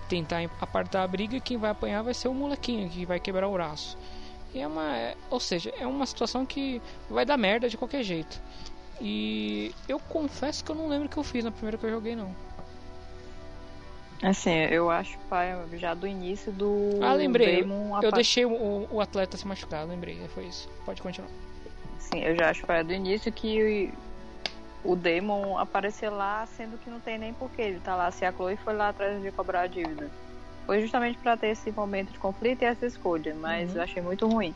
tentar 0.08 0.42
apartar 0.60 1.02
a 1.02 1.06
briga 1.08 1.36
e 1.36 1.40
quem 1.40 1.56
vai 1.56 1.70
apanhar 1.70 2.02
vai 2.02 2.14
ser 2.14 2.28
o 2.28 2.34
molequinho 2.34 2.88
que 2.88 3.06
vai 3.06 3.18
quebrar 3.18 3.48
o 3.48 3.52
braço. 3.52 3.96
E 4.54 4.60
é 4.60 4.66
uma, 4.66 4.96
é, 4.96 5.16
ou 5.30 5.40
seja, 5.40 5.72
é 5.78 5.86
uma 5.86 6.04
situação 6.04 6.44
que 6.44 6.80
vai 7.08 7.24
dar 7.24 7.38
merda 7.38 7.68
de 7.68 7.76
qualquer 7.76 8.02
jeito. 8.02 8.40
E 9.00 9.74
eu 9.88 9.98
confesso 9.98 10.62
que 10.62 10.70
eu 10.70 10.76
não 10.76 10.88
lembro 10.88 11.06
o 11.06 11.08
que 11.08 11.16
eu 11.16 11.24
fiz 11.24 11.42
na 11.42 11.50
primeira 11.50 11.78
que 11.78 11.86
eu 11.86 11.90
joguei 11.90 12.14
não. 12.14 12.34
Assim, 14.22 14.52
eu 14.70 14.88
acho 14.88 15.18
pai 15.28 15.52
já 15.72 15.94
do 15.94 16.06
início 16.06 16.52
do 16.52 16.90
Ah, 17.02 17.14
lembrei. 17.14 17.62
eu, 17.62 17.68
eu 18.02 18.12
deixei 18.12 18.44
o, 18.44 18.86
o 18.88 19.00
atleta 19.00 19.36
se 19.36 19.46
machucar, 19.46 19.84
lembrei, 19.84 20.16
foi 20.28 20.44
isso. 20.44 20.68
Pode 20.84 21.02
continuar. 21.02 21.30
Sim, 21.98 22.20
eu 22.20 22.36
já 22.36 22.50
acho 22.50 22.64
pai 22.64 22.84
do 22.84 22.92
início 22.92 23.32
que 23.32 23.92
o 24.84 24.96
Demon 24.96 25.58
aparecer 25.58 26.10
lá, 26.10 26.46
sendo 26.46 26.78
que 26.78 26.90
não 26.90 27.00
tem 27.00 27.18
nem 27.18 27.32
porquê. 27.32 27.62
Ele 27.62 27.80
tá 27.80 27.94
lá, 27.94 28.10
se 28.10 28.24
a 28.24 28.32
Chloe 28.32 28.56
foi 28.56 28.74
lá 28.74 28.88
atrás 28.88 29.20
de 29.22 29.30
cobrar 29.30 29.62
a 29.62 29.66
dívida. 29.66 30.10
Foi 30.66 30.80
justamente 30.80 31.18
para 31.18 31.36
ter 31.36 31.48
esse 31.48 31.70
momento 31.72 32.12
de 32.12 32.18
conflito 32.18 32.62
e 32.62 32.64
essa 32.64 32.86
escolha, 32.86 33.34
mas 33.34 33.70
uhum. 33.70 33.76
eu 33.76 33.82
achei 33.82 34.02
muito 34.02 34.26
ruim. 34.26 34.54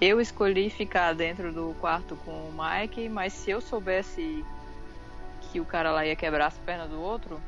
Eu 0.00 0.20
escolhi 0.20 0.70
ficar 0.70 1.12
dentro 1.12 1.52
do 1.52 1.74
quarto 1.80 2.16
com 2.24 2.30
o 2.30 2.52
Mike, 2.52 3.08
mas 3.08 3.32
se 3.32 3.50
eu 3.50 3.60
soubesse 3.60 4.44
que 5.50 5.60
o 5.60 5.64
cara 5.64 5.90
lá 5.90 6.06
ia 6.06 6.14
quebrar 6.14 6.46
as 6.46 6.58
pernas 6.58 6.88
do 6.88 7.00
outro, 7.00 7.40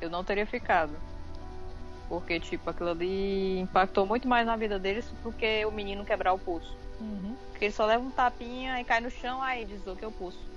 eu 0.00 0.08
não 0.08 0.22
teria 0.22 0.46
ficado. 0.46 0.92
Porque, 2.08 2.38
tipo, 2.40 2.68
aquilo 2.70 2.90
ali 2.90 3.60
impactou 3.60 4.04
muito 4.04 4.26
mais 4.26 4.46
na 4.46 4.56
vida 4.56 4.78
deles 4.78 5.04
do 5.22 5.32
que 5.32 5.64
o 5.64 5.70
menino 5.70 6.04
quebrar 6.04 6.32
o 6.32 6.38
pulso. 6.38 6.76
Uhum. 7.00 7.36
Porque 7.50 7.66
ele 7.66 7.72
só 7.72 7.86
leva 7.86 8.04
um 8.04 8.10
tapinha 8.10 8.80
e 8.80 8.84
cai 8.84 9.00
no 9.00 9.10
chão, 9.10 9.40
aí 9.40 9.64
desloquei 9.64 10.06
o 10.06 10.12
pulso. 10.12 10.49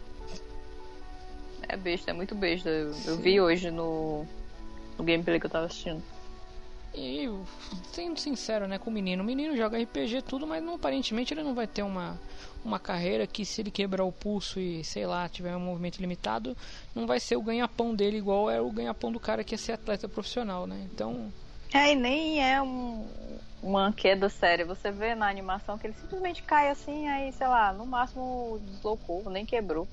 É 1.73 1.77
besta, 1.77 2.11
é 2.11 2.13
muito 2.13 2.35
besta. 2.35 2.69
Eu, 2.69 2.93
eu 3.05 3.17
vi 3.17 3.41
hoje 3.41 3.71
no, 3.71 4.27
no 4.95 5.03
gameplay 5.03 5.39
que 5.39 5.47
eu 5.47 5.49
tava 5.49 5.65
assistindo. 5.65 6.03
E 6.93 7.27
sendo 7.91 8.19
sincero, 8.19 8.67
né, 8.67 8.77
com 8.77 8.91
o 8.91 8.93
menino, 8.93 9.23
o 9.23 9.25
menino 9.25 9.57
joga 9.57 9.81
RPG 9.81 10.21
tudo, 10.21 10.45
mas 10.45 10.63
não, 10.63 10.75
aparentemente 10.75 11.33
ele 11.33 11.41
não 11.41 11.55
vai 11.55 11.65
ter 11.65 11.81
uma 11.81 12.19
uma 12.63 12.79
carreira 12.79 13.27
que 13.27 13.43
se 13.43 13.61
ele 13.61 13.71
quebrar 13.71 14.05
o 14.05 14.11
pulso 14.11 14.57
e 14.59 14.83
sei 14.85 15.05
lá, 15.05 15.27
tiver 15.27 15.53
um 15.55 15.59
movimento 15.59 15.99
limitado, 15.99 16.55
não 16.95 17.05
vai 17.05 17.19
ser 17.19 17.35
o 17.35 17.41
ganha-pão 17.41 17.93
dele 17.93 18.17
igual 18.17 18.49
é 18.49 18.61
o 18.61 18.71
ganha-pão 18.71 19.11
do 19.11 19.19
cara 19.19 19.43
que 19.43 19.55
é 19.55 19.57
ser 19.57 19.73
atleta 19.73 20.07
profissional, 20.07 20.65
né? 20.65 20.87
Então, 20.93 21.33
é, 21.73 21.91
e 21.91 21.95
nem 21.95 22.41
é 22.41 22.61
um, 22.61 23.05
uma 23.61 23.91
queda 23.91 24.29
séria. 24.29 24.63
Você 24.63 24.91
vê 24.91 25.15
na 25.15 25.27
animação 25.27 25.77
que 25.77 25.87
ele 25.87 25.95
simplesmente 25.99 26.43
cai 26.43 26.69
assim, 26.69 27.07
aí, 27.07 27.33
sei 27.33 27.47
lá, 27.47 27.73
no 27.73 27.85
máximo 27.85 28.61
deslocou, 28.63 29.27
nem 29.31 29.43
quebrou. 29.43 29.87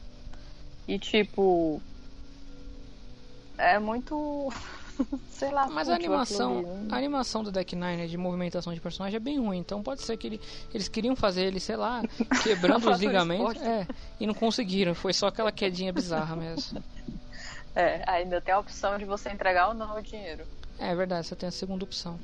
E 0.86 0.98
tipo. 0.98 1.80
É 3.58 3.78
muito. 3.78 4.52
sei 5.30 5.50
lá. 5.50 5.68
Mas 5.68 5.88
a 5.88 5.94
animação, 5.94 6.64
a 6.90 6.96
animação 6.96 7.42
do 7.42 7.50
Deck 7.50 7.74
Nine 7.74 8.08
de 8.08 8.16
movimentação 8.16 8.72
de 8.72 8.80
personagem 8.80 9.16
é 9.16 9.20
bem 9.20 9.38
ruim. 9.38 9.58
Então 9.58 9.82
pode 9.82 10.02
ser 10.02 10.16
que 10.16 10.26
ele, 10.26 10.40
eles 10.72 10.88
queriam 10.88 11.16
fazer 11.16 11.44
ele, 11.44 11.60
sei 11.60 11.76
lá, 11.76 12.02
quebrando 12.42 12.90
os 12.90 13.00
ligamentos. 13.00 13.60
É, 13.62 13.86
e 14.18 14.26
não 14.26 14.34
conseguiram. 14.34 14.94
Foi 14.94 15.12
só 15.12 15.28
aquela 15.28 15.52
quedinha 15.52 15.92
bizarra 15.92 16.36
mesmo. 16.36 16.82
É, 17.74 18.02
ainda 18.06 18.40
tem 18.40 18.52
a 18.52 18.58
opção 18.58 18.98
de 18.98 19.04
você 19.04 19.30
entregar 19.30 19.68
ou 19.68 19.74
não 19.74 19.96
o 19.96 20.02
dinheiro. 20.02 20.44
É 20.78 20.94
verdade, 20.94 21.26
você 21.26 21.36
tem 21.36 21.48
a 21.48 21.52
segunda 21.52 21.84
opção. 21.84 22.18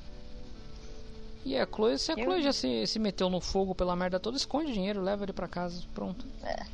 E 1.44 1.56
a 1.56 1.64
Chloe, 1.64 1.96
se 1.96 2.10
a 2.10 2.16
Chloe 2.16 2.42
já 2.42 2.52
se, 2.52 2.86
se 2.88 2.98
meteu 2.98 3.30
no 3.30 3.40
fogo 3.40 3.72
pela 3.72 3.94
merda 3.94 4.18
toda, 4.18 4.36
esconde 4.36 4.72
dinheiro, 4.72 5.00
leva 5.00 5.24
ele 5.24 5.32
pra 5.32 5.46
casa, 5.46 5.80
pronto. 5.94 6.26
É. 6.42 6.66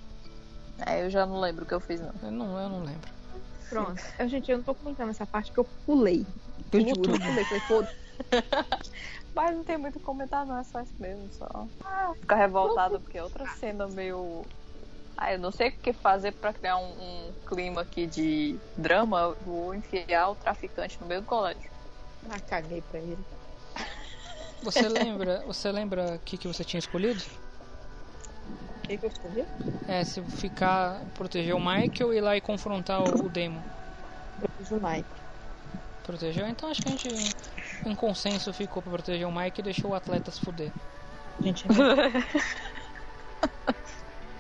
É, 0.87 1.05
eu 1.05 1.11
já 1.11 1.27
não 1.27 1.41
lembro 1.41 1.65
o 1.65 1.67
que 1.67 1.75
eu 1.75 1.81
fiz, 1.81 2.01
não. 2.01 2.13
Eu 2.23 2.31
não, 2.31 2.59
eu 2.59 2.69
não 2.69 2.83
lembro. 2.83 3.09
Pronto. 3.69 4.03
Eu, 4.19 4.29
gente, 4.29 4.51
eu 4.51 4.59
não 4.59 4.65
tô 4.65 4.75
comentando 4.75 5.11
essa 5.11 5.27
parte 5.27 5.53
que 5.53 5.59
eu 5.59 5.67
pulei. 5.87 6.27
Eu 6.73 6.81
juro, 6.81 7.15
eu 7.15 7.19
pulei. 7.19 7.45
Falei, 7.45 7.61
foda 7.61 7.89
Mas 9.35 9.57
não 9.57 9.65
tem 9.65 9.79
muito 9.79 9.97
o 9.97 9.99
que 9.99 10.05
comentar, 10.05 10.45
não. 10.45 10.59
É 10.59 10.65
só 10.65 10.81
isso 10.81 10.93
mesmo. 10.99 11.31
Só 11.33 11.49
ah, 11.85 12.13
ficar 12.21 12.37
revoltado 12.37 13.01
porque 13.01 13.19
é 13.19 13.23
outra 13.23 13.47
cena 13.47 13.89
meio. 13.89 14.45
Ah, 15.17 15.33
eu 15.33 15.39
não 15.39 15.51
sei 15.51 15.69
o 15.69 15.73
que 15.73 15.93
fazer 15.93 16.33
pra 16.33 16.53
criar 16.53 16.77
um, 16.77 16.91
um 16.91 17.33
clima 17.47 17.83
aqui 17.83 18.07
de 18.07 18.59
drama. 18.77 19.35
Vou 19.41 19.75
enfiar 19.75 20.31
o 20.31 20.35
traficante 20.35 21.01
no 21.01 21.07
meio 21.07 21.23
do 21.23 21.27
colégio. 21.27 21.71
Ah, 22.29 22.41
caguei 22.41 22.83
pra 22.83 22.99
ele. 22.99 23.19
Você 24.63 24.89
lembra, 24.89 25.43
você 25.47 25.73
lembra 25.73 26.15
o 26.15 26.19
que, 26.21 26.39
que 26.39 26.47
você 26.47 26.63
tinha 26.63 26.79
escolhido? 26.79 27.23
O 28.83 28.89
que, 28.89 28.99
que 28.99 29.07
eu 29.07 29.09
escolhi? 29.11 29.45
É, 29.89 30.05
se 30.05 30.23
ficar 30.23 31.01
proteger 31.15 31.55
o 31.55 31.61
Mike 31.61 32.03
ou 32.03 32.13
ir 32.13 32.21
lá 32.21 32.37
e 32.37 32.41
confrontar 32.41 33.01
o, 33.01 33.27
o 33.27 33.29
Demon. 33.29 33.63
Proteger 34.39 34.79
o 34.79 34.89
Mike. 34.89 35.23
Protegeu? 36.05 36.47
Então 36.49 36.69
acho 36.69 36.83
que 36.83 36.89
a 36.89 36.93
gente 36.93 37.09
em 37.87 37.95
consenso 37.95 38.53
ficou 38.53 38.83
pra 38.83 38.93
proteger 38.93 39.27
o 39.27 39.33
Mike 39.33 39.61
e 39.61 39.65
deixou 39.65 39.93
o 39.93 39.95
atleta 39.95 40.31
se 40.31 40.41
fuder. 40.41 40.73
Gente, 41.41 41.65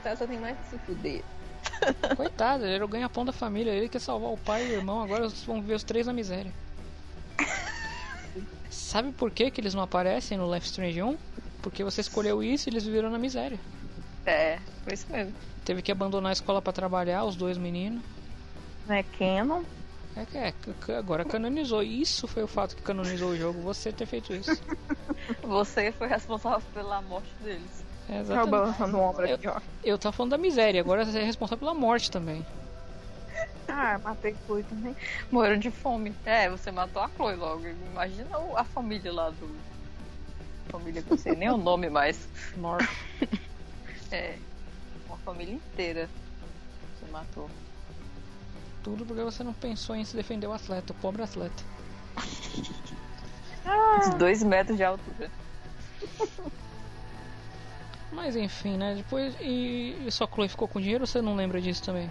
tá, 0.03 0.17
só 0.17 0.27
tem 0.27 0.39
mais 0.39 0.59
que 0.59 0.71
se 0.71 0.79
fuder. 0.79 1.23
Coitado, 2.17 2.65
ele 2.65 2.75
era 2.75 2.85
o 2.85 2.89
ganha-pão 2.89 3.25
da 3.25 3.33
família, 3.33 3.71
ele 3.71 3.89
quer 3.89 4.01
salvar 4.01 4.31
o 4.33 4.37
pai 4.37 4.67
e 4.67 4.71
o 4.71 4.75
irmão, 4.75 5.03
agora 5.03 5.29
vão 5.47 5.61
viver 5.61 5.75
os 5.75 5.85
três 5.85 6.07
na 6.07 6.13
miséria. 6.13 6.53
Sabe 8.69 9.13
por 9.13 9.31
que, 9.31 9.51
que 9.51 9.61
eles 9.61 9.75
não 9.75 9.83
aparecem 9.83 10.37
no 10.37 10.53
Life 10.53 10.67
Strange 10.67 11.03
1? 11.03 11.17
Porque 11.63 11.85
você 11.85 12.01
escolheu 12.01 12.43
isso 12.43 12.69
e 12.69 12.71
eles 12.71 12.85
viveram 12.85 13.11
na 13.11 13.19
miséria. 13.19 13.59
É, 14.27 14.59
foi 14.85 14.95
isso 14.95 15.07
mesmo. 15.11 15.35
Teve 15.65 15.83
que 15.83 15.93
abandonar 15.93 16.31
a 16.31 16.33
escola 16.33 16.61
para 16.61 16.73
trabalhar, 16.73 17.25
os 17.25 17.37
dois 17.37 17.57
meninos. 17.57 18.03
Não 18.87 18.95
é 18.95 19.03
canon? 19.03 19.63
É, 20.17 20.49
é, 20.49 20.55
agora 20.97 21.25
canonizou. 21.25 21.83
Isso 21.83 22.27
foi 22.27 22.43
o 22.43 22.49
fato 22.49 22.77
que 22.77 22.83
canonizou 22.83 23.31
o 23.31 23.37
jogo, 23.37 23.61
você 23.63 23.93
ter 23.93 24.07
feito 24.07 24.33
isso. 24.33 24.61
você 25.43 25.93
foi 25.93 26.09
responsável 26.09 26.63
pela 26.75 27.01
morte 27.03 27.33
deles. 27.41 27.85
É, 28.09 28.21
exatamente. 28.21 28.81
Eu, 29.21 29.39
eu, 29.43 29.63
eu 29.85 29.99
tava 29.99 30.13
falando 30.13 30.33
da 30.33 30.39
miséria, 30.39 30.81
agora 30.81 31.05
você 31.05 31.19
é 31.19 31.25
responsável 31.25 31.61
pela 31.61 31.75
morte 31.75 32.11
também. 32.11 32.45
Ah, 33.69 33.99
matei 34.05 34.37
Chloe 34.45 34.63
também. 34.65 34.95
Morreu 35.31 35.57
de 35.57 35.71
fome. 35.71 36.15
É, 36.27 36.51
você 36.51 36.71
matou 36.71 37.01
a 37.01 37.09
Chloe 37.09 37.37
logo. 37.37 37.67
Imagina 37.67 38.29
a 38.57 38.65
família 38.65 39.11
lá 39.11 39.31
do. 39.31 39.57
Família 40.69 41.01
que 41.01 41.11
eu 41.11 41.17
sei 41.17 41.35
nem 41.37 41.49
o 41.49 41.57
nome 41.57 41.89
mais. 41.89 42.29
Norte. 42.57 42.87
É. 44.13 44.37
Uma 45.09 45.17
família 45.19 45.55
inteira 45.55 46.09
você 46.99 47.11
matou. 47.11 47.51
Tudo 48.83 49.05
porque 49.07 49.23
você 49.23 49.43
não 49.43 49.53
pensou 49.53 49.95
em 49.97 50.05
se 50.05 50.17
defender 50.17 50.47
o 50.47 50.53
atleta, 50.53 50.93
o 50.93 50.97
pobre 50.97 51.23
atleta. 51.23 51.63
ah. 53.65 54.09
Dois 54.19 54.43
metros 54.43 54.77
de 54.77 54.85
altura. 54.85 55.31
Mas 58.13 58.37
enfim, 58.37 58.77
né? 58.77 58.95
Depois. 58.95 59.35
E, 59.41 59.97
e 60.07 60.13
só 60.13 60.27
Chloe 60.27 60.49
ficou 60.49 60.69
com 60.69 60.81
dinheiro 60.81 61.05
ou 61.05 61.07
você 61.07 61.23
não 61.23 61.35
lembra 61.35 61.61
disso 61.61 61.83
também? 61.83 62.11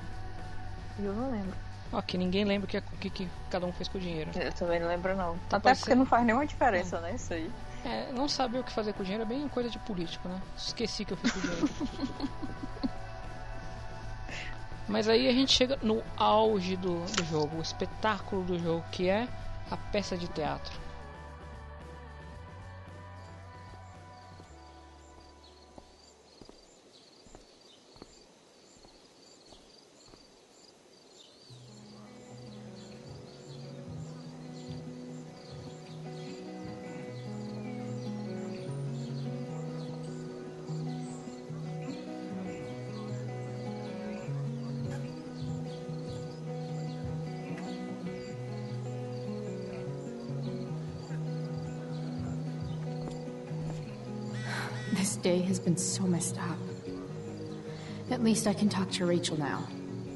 Eu 0.97 1.13
não 1.13 1.31
lembro. 1.31 1.55
Ok, 1.93 2.17
ninguém 2.17 2.45
lembra 2.45 2.65
o 2.65 2.69
que, 2.69 2.81
que, 2.81 3.09
que, 3.09 3.29
cada 3.49 3.65
um 3.65 3.73
fez 3.73 3.87
com 3.89 3.97
o 3.97 4.01
dinheiro. 4.01 4.31
Eu 4.33 4.53
também 4.53 4.79
não 4.79 4.87
lembro, 4.87 5.15
não. 5.15 5.37
Tá 5.49 5.57
Até 5.57 5.75
porque 5.75 5.91
ser... 5.91 5.95
não 5.95 6.05
faz 6.05 6.25
nenhuma 6.25 6.47
diferença, 6.47 6.97
é. 6.97 7.01
né? 7.01 7.15
Isso 7.15 7.33
aí. 7.33 7.51
É, 7.83 8.11
não 8.13 8.27
saber 8.27 8.59
o 8.59 8.63
que 8.63 8.71
fazer 8.71 8.93
com 8.93 9.01
o 9.01 9.03
dinheiro 9.03 9.23
é 9.23 9.25
bem 9.25 9.47
coisa 9.47 9.69
de 9.69 9.79
político, 9.79 10.27
né? 10.29 10.39
Esqueci 10.55 11.03
que 11.03 11.13
eu 11.13 11.17
fiz 11.17 11.31
com 11.31 11.39
o 11.39 11.41
dinheiro. 11.41 11.69
Mas 14.87 15.07
aí 15.07 15.27
a 15.27 15.31
gente 15.31 15.51
chega 15.53 15.79
no 15.81 16.03
auge 16.17 16.75
do, 16.75 17.05
do 17.05 17.23
jogo, 17.23 17.57
o 17.57 17.61
espetáculo 17.61 18.43
do 18.43 18.59
jogo, 18.59 18.83
que 18.91 19.07
é 19.09 19.27
a 19.69 19.77
peça 19.77 20.17
de 20.17 20.27
teatro. 20.27 20.77
Day 55.21 55.41
has 55.41 55.59
been 55.59 55.77
so 55.77 56.03
messed 56.03 56.37
up. 56.37 56.57
At 58.09 58.23
least 58.23 58.47
I 58.47 58.53
can 58.53 58.69
talk 58.69 58.89
to 58.91 59.05
Rachel 59.05 59.37
now. 59.37 59.63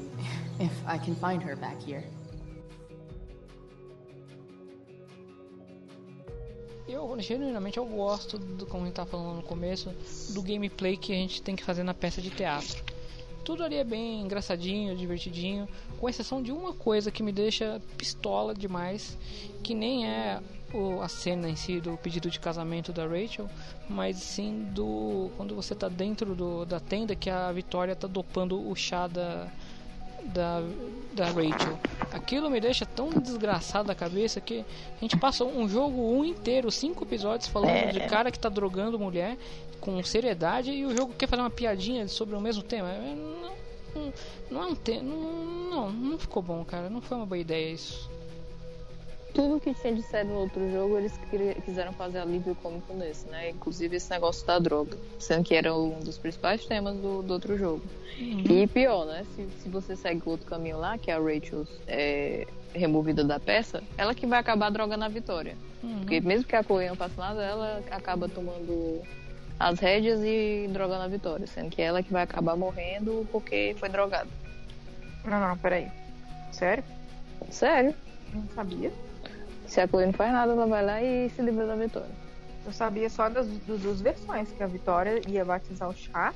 If 0.59 0.71
I 0.87 0.97
can 0.97 1.15
find 1.15 1.43
her 1.43 1.55
back 1.55 1.81
here. 1.81 2.03
Eu, 6.87 7.19
genuinamente, 7.19 7.77
eu 7.77 7.85
gosto, 7.85 8.37
do, 8.37 8.65
como 8.65 8.83
a 8.83 8.85
gente 8.85 8.95
tá 8.95 9.05
falando 9.05 9.37
no 9.37 9.43
começo, 9.43 9.91
do 10.29 10.41
gameplay 10.41 10.95
que 10.95 11.11
a 11.11 11.15
gente 11.15 11.41
tem 11.41 11.55
que 11.55 11.63
fazer 11.63 11.83
na 11.83 11.93
peça 11.93 12.21
de 12.21 12.29
teatro. 12.29 12.83
Tudo 13.43 13.63
ali 13.63 13.75
é 13.75 13.83
bem 13.83 14.21
engraçadinho, 14.21 14.95
divertidinho, 14.95 15.67
com 15.99 16.07
exceção 16.07 16.41
de 16.41 16.51
uma 16.51 16.73
coisa 16.73 17.11
que 17.11 17.21
me 17.21 17.31
deixa 17.31 17.81
pistola 17.97 18.53
demais, 18.53 19.17
que 19.63 19.73
nem 19.73 20.07
é 20.07 20.39
o, 20.75 21.01
a 21.01 21.07
cena 21.07 21.49
em 21.49 21.55
si 21.55 21.79
do 21.79 21.97
pedido 21.97 22.29
de 22.29 22.39
casamento 22.39 22.91
da 22.91 23.07
Rachel, 23.07 23.49
mas 23.89 24.17
sim 24.17 24.67
do 24.71 25.29
quando 25.37 25.55
você 25.55 25.73
está 25.73 25.87
dentro 25.87 26.35
do, 26.35 26.65
da 26.65 26.79
tenda 26.79 27.15
que 27.15 27.29
a 27.29 27.51
Vitória 27.51 27.93
está 27.93 28.07
dopando 28.07 28.69
o 28.69 28.75
chá 28.75 29.07
da, 29.07 29.47
da, 30.25 30.61
da 31.13 31.25
Rachel. 31.27 31.79
Aquilo 32.11 32.49
me 32.49 32.59
deixa 32.59 32.85
tão 32.85 33.09
desgraçado 33.09 33.87
da 33.87 33.95
cabeça 33.95 34.41
que 34.41 34.59
a 34.59 35.01
gente 35.01 35.17
passou 35.17 35.49
um 35.49 35.67
jogo 35.67 36.01
um 36.01 36.25
inteiro, 36.25 36.69
cinco 36.71 37.03
episódios 37.03 37.47
falando 37.47 37.69
é. 37.69 37.91
de 37.91 37.99
cara 38.07 38.31
que 38.31 38.37
está 38.37 38.49
drogando 38.49 38.99
mulher 38.99 39.37
com 39.79 40.01
seriedade 40.03 40.71
e 40.71 40.85
o 40.85 40.95
jogo 40.95 41.13
quer 41.13 41.27
fazer 41.27 41.41
uma 41.41 41.49
piadinha 41.49 42.07
sobre 42.07 42.35
o 42.35 42.41
mesmo 42.41 42.63
tema. 42.63 42.89
É, 42.89 43.15
não, 43.15 44.01
não, 44.01 44.13
não 44.51 44.63
é 44.63 44.65
um 44.65 44.75
tema. 44.75 45.03
Não, 45.03 45.45
não, 45.69 45.91
não 45.91 46.17
ficou 46.17 46.41
bom, 46.41 46.63
cara. 46.65 46.89
Não 46.89 47.01
foi 47.01 47.17
uma 47.17 47.25
boa 47.25 47.37
ideia 47.37 47.71
isso 47.71 48.09
tudo 49.35 49.59
que 49.59 49.73
tinha 49.73 49.93
de 49.93 50.01
série 50.01 50.29
no 50.29 50.39
outro 50.39 50.71
jogo, 50.71 50.97
eles 50.97 51.11
quiseram 51.65 51.91
fazer 51.91 52.19
alívio 52.19 52.55
cômico 52.55 52.93
nesse, 52.93 53.27
né? 53.27 53.49
Inclusive 53.49 53.97
esse 53.97 54.09
negócio 54.09 54.47
da 54.47 54.57
droga, 54.57 54.97
sendo 55.19 55.43
que 55.43 55.53
era 55.53 55.75
um 55.75 55.99
dos 55.99 56.17
principais 56.17 56.65
temas 56.65 56.95
do, 56.95 57.21
do 57.21 57.33
outro 57.33 57.57
jogo. 57.57 57.83
Uhum. 58.17 58.43
E 58.49 58.65
pior, 58.65 59.05
né? 59.05 59.25
Se, 59.35 59.45
se 59.61 59.69
você 59.69 59.95
segue 59.95 60.21
o 60.25 60.29
outro 60.29 60.47
caminho 60.47 60.77
lá, 60.77 60.97
que 60.97 61.11
é 61.11 61.15
a 61.15 61.19
Rachel 61.19 61.67
é, 61.85 62.47
removida 62.73 63.25
da 63.25 63.37
peça, 63.37 63.83
ela 63.97 64.15
que 64.15 64.25
vai 64.25 64.39
acabar 64.39 64.71
drogando 64.71 65.03
a 65.03 65.09
Vitória. 65.09 65.55
Uhum. 65.83 65.99
Porque 65.99 66.21
mesmo 66.21 66.45
que 66.45 66.55
a 66.55 66.63
Chloe 66.63 66.87
não 66.87 66.95
faça 66.95 67.19
nada, 67.19 67.43
ela 67.43 67.83
acaba 67.91 68.29
tomando 68.29 69.01
as 69.59 69.79
rédeas 69.79 70.21
e 70.23 70.69
drogando 70.71 71.03
a 71.03 71.07
Vitória, 71.09 71.45
sendo 71.45 71.69
que 71.69 71.81
ela 71.81 72.01
que 72.01 72.11
vai 72.11 72.23
acabar 72.23 72.55
morrendo 72.55 73.27
porque 73.33 73.75
foi 73.77 73.89
drogada. 73.89 74.29
Não, 75.25 75.39
não, 75.41 75.57
peraí. 75.57 75.91
Sério? 76.53 76.85
Sério. 77.49 77.93
Não 78.33 78.47
sabia. 78.55 78.91
Se 79.75 79.81
a 79.81 79.87
Chloe 79.89 80.05
não 80.05 80.13
faz 80.13 80.31
nada, 80.31 80.53
ela 80.53 80.65
vai 80.65 80.85
lá 80.85 81.01
e 81.03 81.29
se 81.31 81.41
livra 81.41 81.67
da 81.67 81.75
Vitória. 81.75 82.09
Eu 82.65 82.71
sabia 82.71 83.09
só 83.09 83.27
das, 83.27 83.45
das 83.45 83.81
duas 83.81 83.99
versões, 83.99 84.47
que 84.49 84.63
a 84.63 84.67
Vitória 84.67 85.21
ia 85.27 85.43
batizar 85.43 85.89
o 85.89 85.93
chá, 85.93 86.33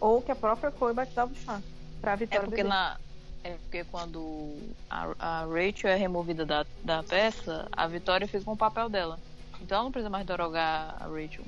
ou 0.00 0.20
que 0.20 0.32
a 0.32 0.34
própria 0.34 0.72
Chloe 0.72 0.92
batizava 0.92 1.30
o 1.32 1.36
chá. 1.36 1.62
Pra 2.00 2.14
É 2.14 2.16
Vitória 2.16 2.40
porque 2.44 2.56
beber. 2.64 2.68
na. 2.68 2.98
É 3.44 3.50
porque 3.62 3.84
quando 3.84 4.52
a, 4.90 5.08
a 5.18 5.44
Rachel 5.44 5.90
é 5.90 5.94
removida 5.96 6.44
da, 6.44 6.66
da 6.84 7.04
peça, 7.04 7.68
a 7.70 7.86
Vitória 7.86 8.26
fica 8.26 8.42
com 8.44 8.52
o 8.52 8.56
papel 8.56 8.88
dela. 8.88 9.16
Então 9.60 9.76
ela 9.76 9.84
não 9.84 9.92
precisa 9.92 10.10
mais 10.10 10.26
drogar 10.26 10.96
a 11.00 11.04
Rachel. 11.04 11.44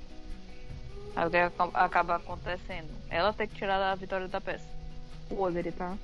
Aí 1.17 1.27
o 1.27 1.31
que 1.31 1.37
aca- 1.37 1.71
acaba 1.75 2.15
acontecendo? 2.17 2.89
Ela 3.11 3.33
tem 3.33 3.49
que 3.49 3.57
tirar 3.57 3.81
a 3.83 3.95
Vitória 3.97 4.29
da 4.29 4.41
peça. 4.41 4.65
Podre, 5.29 5.73
tá? 5.73 5.97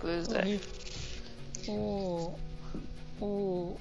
Pois 0.00 0.28
é. 0.32 0.58
O, 1.68 1.72
o, 1.72 2.34
o- 3.20 3.26
o- 3.26 3.78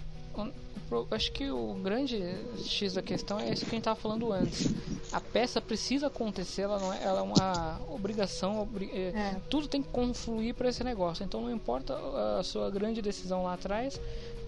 acho 1.11 1.31
que 1.31 1.49
o 1.51 1.73
grande 1.75 2.17
X 2.57 2.93
da 2.93 3.01
questão 3.01 3.39
é 3.39 3.51
isso 3.51 3.63
que 3.65 3.71
a 3.71 3.75
gente 3.75 3.81
estava 3.81 3.99
falando 3.99 4.31
antes. 4.31 4.71
A 5.11 5.19
peça 5.19 5.59
precisa 5.59 6.07
acontecer, 6.07 6.63
ela, 6.63 6.79
não 6.79 6.93
é, 6.93 7.03
ela 7.03 7.19
é 7.19 7.23
uma 7.23 7.79
obrigação, 7.89 8.61
obri- 8.61 8.91
é, 8.93 9.07
É. 9.09 9.41
tudo 9.49 9.67
tem 9.67 9.81
que 9.81 9.89
confluir 9.89 10.53
para 10.53 10.69
esse 10.69 10.83
negócio. 10.83 11.23
Então 11.23 11.41
não 11.41 11.51
importa 11.51 11.95
a 12.39 12.43
sua 12.43 12.69
grande 12.69 13.01
decisão 13.01 13.43
lá 13.43 13.53
atrás, 13.53 13.99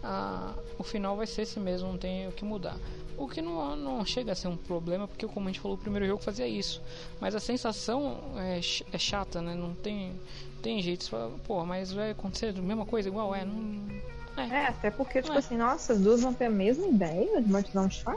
a, 0.04 0.54
o 0.78 0.84
final 0.84 1.16
vai 1.18 1.26
ser 1.28 1.44
esse 1.44 1.60
mesmo, 1.60 1.90
não 1.90 1.98
tem 1.98 2.28
o 2.28 2.32
que 2.32 2.46
mudar. 2.46 2.78
O 3.18 3.28
que 3.28 3.42
não, 3.42 3.76
não 3.76 4.06
chega 4.06 4.32
a 4.32 4.36
ser 4.36 4.48
um 4.48 4.58
problema, 4.58 5.08
porque 5.08 5.28
como 5.28 5.48
a 5.48 5.52
gente 5.52 5.60
falou, 5.62 5.78
o 5.78 5.80
primeiro 5.80 6.08
jogo 6.08 6.24
fazia 6.24 6.48
isso. 6.48 6.82
Mas 7.20 7.36
a 7.36 7.40
sensação 7.40 8.20
é, 8.38 8.60
é 8.92 8.98
chata, 8.98 9.42
né? 9.42 9.54
Não 9.54 9.76
tem, 9.76 10.14
tem 10.62 10.82
jeito. 10.82 11.04
Você 11.04 11.10
fala, 11.12 11.32
pô, 11.46 11.64
mas 11.66 11.92
vai 11.92 12.12
acontecer 12.12 12.48
a 12.58 12.62
mesma 12.62 12.86
coisa 12.86 13.10
igual? 13.10 13.36
É, 13.36 13.46
não. 13.46 13.88
É, 14.38 14.68
até 14.68 14.90
porque, 14.90 15.22
tipo 15.22 15.36
É. 15.36 15.40
assim, 15.40 15.58
nossa, 15.58 15.94
as 15.94 16.00
duas 16.00 16.22
vão 16.22 16.34
ter 16.34 16.46
a 16.46 16.50
mesma 16.50 16.88
ideia 16.88 17.42
de 17.42 17.50
batizar 17.50 17.84
um 17.84 17.90
chá. 17.90 18.16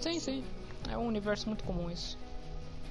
Sim, 0.00 0.20
sim. 0.20 0.44
É 0.90 0.96
um 0.96 1.06
universo 1.06 1.48
muito 1.48 1.64
comum 1.64 1.90
isso. 1.90 2.18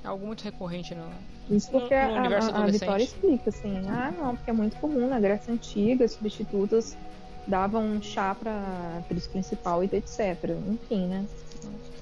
É 0.03 0.07
algo 0.07 0.25
muito 0.27 0.43
recorrente 0.43 0.93
no, 0.93 1.09
Isso 1.49 1.71
porque 1.71 1.95
no, 1.95 2.07
no 2.09 2.15
a, 2.15 2.19
universo 2.19 2.51
a, 2.51 2.63
a. 2.63 2.67
Vitória 2.67 3.03
explica 3.03 3.49
assim, 3.49 3.87
ah 3.87 4.11
não, 4.11 4.35
porque 4.35 4.49
é 4.49 4.53
muito 4.53 4.75
comum 4.77 5.07
na 5.07 5.19
Grécia 5.19 5.53
Antiga, 5.53 6.05
as 6.05 6.11
substitutas 6.11 6.95
davam 7.47 7.83
um 7.83 8.01
chá 8.01 8.35
pra 8.35 8.99
atriz 8.99 9.25
principal 9.27 9.83
e 9.83 9.87
etc. 9.87 10.19
Enfim, 10.67 11.07
né? 11.07 11.25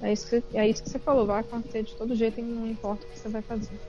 É 0.02 0.12
isso, 0.12 0.28
que, 0.28 0.44
é 0.58 0.68
isso 0.68 0.84
que 0.84 0.90
você 0.90 1.00
falou, 1.00 1.26
vai 1.26 1.40
acontecer 1.40 1.84
de 1.84 1.96
todo 1.96 2.14
jeito 2.14 2.40
e 2.40 2.44
não 2.44 2.68
importa 2.68 3.06
o 3.06 3.10
que 3.10 3.18
você 3.18 3.30
vai 3.30 3.42
fazer. 3.42 3.80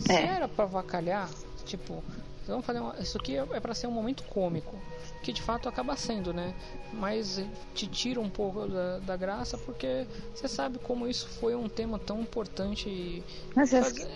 Se 0.00 0.12
era 0.12 0.48
pra 0.48 0.64
avacalhar, 0.64 1.30
tipo, 1.64 2.02
vamos 2.46 2.64
fazer 2.66 2.80
uma, 2.80 2.94
isso 3.00 3.16
aqui 3.18 3.36
é 3.36 3.46
é 3.52 3.60
pra 3.60 3.74
ser 3.74 3.86
um 3.86 3.90
momento 3.90 4.22
cômico, 4.24 4.76
que 5.22 5.32
de 5.32 5.40
fato 5.42 5.68
acaba 5.68 5.96
sendo, 5.96 6.32
né? 6.32 6.54
Mas 6.92 7.40
te 7.74 7.86
tira 7.86 8.20
um 8.20 8.28
pouco 8.28 8.66
da, 8.66 8.98
da 9.00 9.16
graça 9.16 9.56
porque 9.58 10.06
você 10.34 10.46
sabe 10.48 10.78
como 10.78 11.06
isso 11.08 11.28
foi 11.28 11.54
um 11.54 11.68
tema 11.68 11.98
tão 11.98 12.20
importante. 12.20 12.88
E 12.88 13.22
Mas 13.54 13.72
é- 13.72 13.82
fazer- 13.82 14.08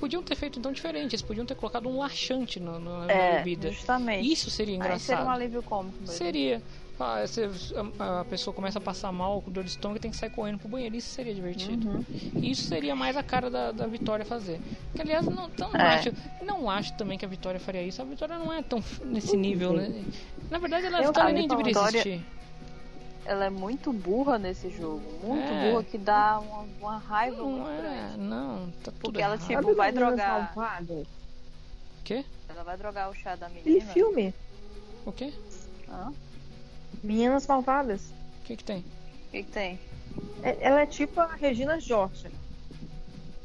podiam 0.00 0.22
ter 0.22 0.34
feito 0.34 0.58
então 0.58 0.72
diferente, 0.72 1.12
eles 1.14 1.22
podiam 1.22 1.44
ter 1.46 1.54
colocado 1.54 1.88
um 1.88 1.98
laxante 1.98 2.58
no, 2.58 2.78
no, 2.80 3.04
na 3.06 3.12
É, 3.12 3.36
bebida. 3.38 3.70
justamente. 3.70 4.30
Isso 4.32 4.50
seria 4.50 4.74
Aí 4.74 4.78
engraçado. 4.78 5.00
seria 5.06 5.24
um 5.24 5.30
alívio 5.30 5.62
cômico 5.62 5.98
mesmo. 6.00 6.14
Seria. 6.16 6.62
Ah, 6.98 7.26
você- 7.26 7.50
a, 7.98 8.20
a 8.20 8.24
pessoa 8.24 8.54
começa 8.54 8.78
a 8.78 8.80
passar 8.80 9.10
mal 9.10 9.42
com 9.42 9.50
dor 9.50 9.64
de 9.64 9.70
estômago 9.70 9.96
e 9.98 10.00
tem 10.00 10.10
que 10.12 10.16
sair 10.16 10.30
correndo 10.30 10.58
pro 10.60 10.68
banheiro. 10.68 10.94
Isso 10.94 11.08
seria 11.08 11.34
divertido. 11.34 11.88
Uhum. 11.88 12.04
Isso 12.36 12.62
seria 12.68 12.94
mais 12.94 13.16
a 13.16 13.22
cara 13.22 13.50
da, 13.50 13.72
da 13.72 13.86
Vitória 13.86 14.24
fazer. 14.24 14.60
Que 14.94 15.02
aliás, 15.02 15.26
não, 15.26 15.50
tão, 15.50 15.72
não, 15.72 15.80
É. 15.80 15.94
acho, 15.96 16.12
não 16.44 16.70
acho 16.70 16.92
também 16.94 17.18
que 17.18 17.24
a 17.24 17.28
Vitória 17.28 17.58
faria 17.58 17.82
isso. 17.82 18.00
A 18.00 18.04
Vitória 18.04 18.38
não 18.38 18.52
é 18.52 18.62
tão 18.62 18.82
nesse 19.04 19.36
nível, 19.36 19.72
né? 19.72 20.04
Na 20.50 20.58
verdade, 20.58 20.86
ela, 20.86 21.02
Eu- 21.02 21.12
nem 21.32 21.48
deveria 21.48 21.72
Vitória- 21.72 21.98
existir. 21.98 22.24
Ela 23.26 23.46
é 23.46 23.50
muito 23.50 23.90
burra 23.92 24.38
nesse 24.38 24.68
jogo. 24.70 25.02
Muito 25.22 25.42
É. 25.50 25.70
burra 25.72 25.82
que 25.82 25.96
dá 25.98 26.38
uma, 26.38 26.66
uma 26.78 26.98
raiva 26.98 27.38
Não 27.38 27.50
muito 27.50 27.70
é, 27.70 27.80
grande. 27.80 28.18
não, 28.18 28.66
tá 28.84 28.92
tudo 28.92 29.00
Porque 29.00 29.22
ela, 29.22 29.38
tipo, 29.38 29.52
Sabe 29.52 29.72
vai 29.74 29.90
drogar. 29.90 30.52
Malvadas? 30.54 31.06
Quê? 32.04 32.24
Ela 32.48 32.62
vai 32.62 32.76
drogar 32.76 33.10
o 33.10 33.14
chá 33.14 33.34
da 33.34 33.46
Aquele 33.46 33.64
menina. 33.76 33.92
filme, 33.92 34.34
O 35.06 35.10
quê? 35.12 35.32
Hã? 35.88 36.12
Meninas 37.04 37.46
Malvadas. 37.46 38.00
O 38.40 38.44
que 38.44 38.56
que 38.56 38.64
tem? 38.64 38.78
O 38.78 39.30
que, 39.30 39.42
que 39.42 39.50
tem? 39.52 39.78
É- 40.42 40.56
Ela 40.60 40.80
é 40.82 40.86
tipo 40.86 41.20
a 41.20 41.26
Regina 41.34 41.78
George. 41.78 42.28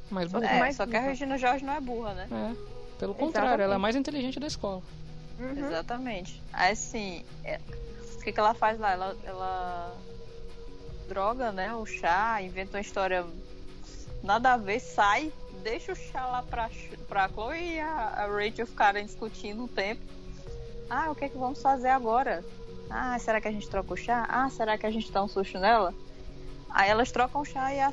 Mais 0.09 0.31
Só 0.31 0.39
É, 0.39 0.59
mais 0.59 0.75
só 0.75 0.87
que 0.87 0.95
a. 0.95 1.01
Regina 1.01 1.37
Jorge 1.37 1.63
não 1.63 1.73
é 1.73 1.79
burra, 1.81 2.13
né? 2.13 2.27
É. 2.31 2.69
Pelo 2.97 3.13
contrário, 3.13 3.49
ela 3.49 3.53
é 3.53 3.55
a 3.55 3.65
Exatamente. 3.65 3.81
mais 3.81 3.95
inteligente 3.95 4.39
da 4.39 4.47
escola. 4.47 4.81
Uhum. 5.39 5.65
Exatamente. 5.65 6.41
Aí 6.51 6.71
assim, 6.73 7.23
é- 7.43 7.59
o 8.15 8.21
que, 8.21 8.31
que 8.31 8.39
ela 8.39 8.53
faz 8.53 8.79
lá? 8.79 8.91
Ela, 8.91 9.17
ela 9.23 9.97
droga, 11.07 11.51
né? 11.51 11.73
O 11.75 11.85
chá, 11.85 12.41
inventa 12.41 12.77
uma 12.77 12.81
história 12.81 13.25
nada 14.23 14.53
a 14.53 14.57
ver, 14.57 14.79
sai, 14.79 15.31
deixa 15.63 15.93
o 15.93 15.95
chá 15.95 16.25
lá 16.25 16.43
pra, 16.43 16.69
pra 17.07 17.29
Chloe 17.29 17.75
e 17.75 17.79
a, 17.79 17.89
a 17.89 18.27
Rachel 18.27 18.67
ficarem 18.67 19.05
discutindo 19.05 19.63
um 19.63 19.67
tempo. 19.67 20.01
Ah, 20.89 21.09
o 21.11 21.15
que 21.15 21.25
é 21.25 21.29
que 21.29 21.37
vamos 21.37 21.61
fazer 21.61 21.89
agora? 21.89 22.43
Ah, 22.89 23.17
será 23.19 23.39
que 23.39 23.47
a 23.47 23.51
gente 23.51 23.69
troca 23.69 23.93
o 23.93 23.97
chá? 23.97 24.25
Ah, 24.29 24.49
será 24.49 24.77
que 24.77 24.85
a 24.85 24.91
gente 24.91 25.11
dá 25.11 25.23
um 25.23 25.27
susto 25.27 25.59
nela? 25.59 25.93
Aí 26.69 26.89
elas 26.89 27.11
trocam 27.11 27.41
o 27.41 27.45
chá 27.45 27.73
e 27.73 27.79
a, 27.79 27.91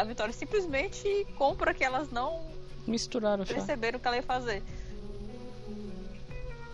a 0.00 0.04
Vitória 0.04 0.32
simplesmente 0.32 1.26
compra 1.36 1.74
que 1.74 1.82
elas 1.84 2.10
não 2.10 2.40
Misturaram 2.86 3.42
o 3.42 3.46
chá. 3.46 3.54
perceberam 3.54 3.98
o 3.98 4.00
que 4.00 4.06
ela 4.08 4.16
ia 4.16 4.22
fazer. 4.22 4.62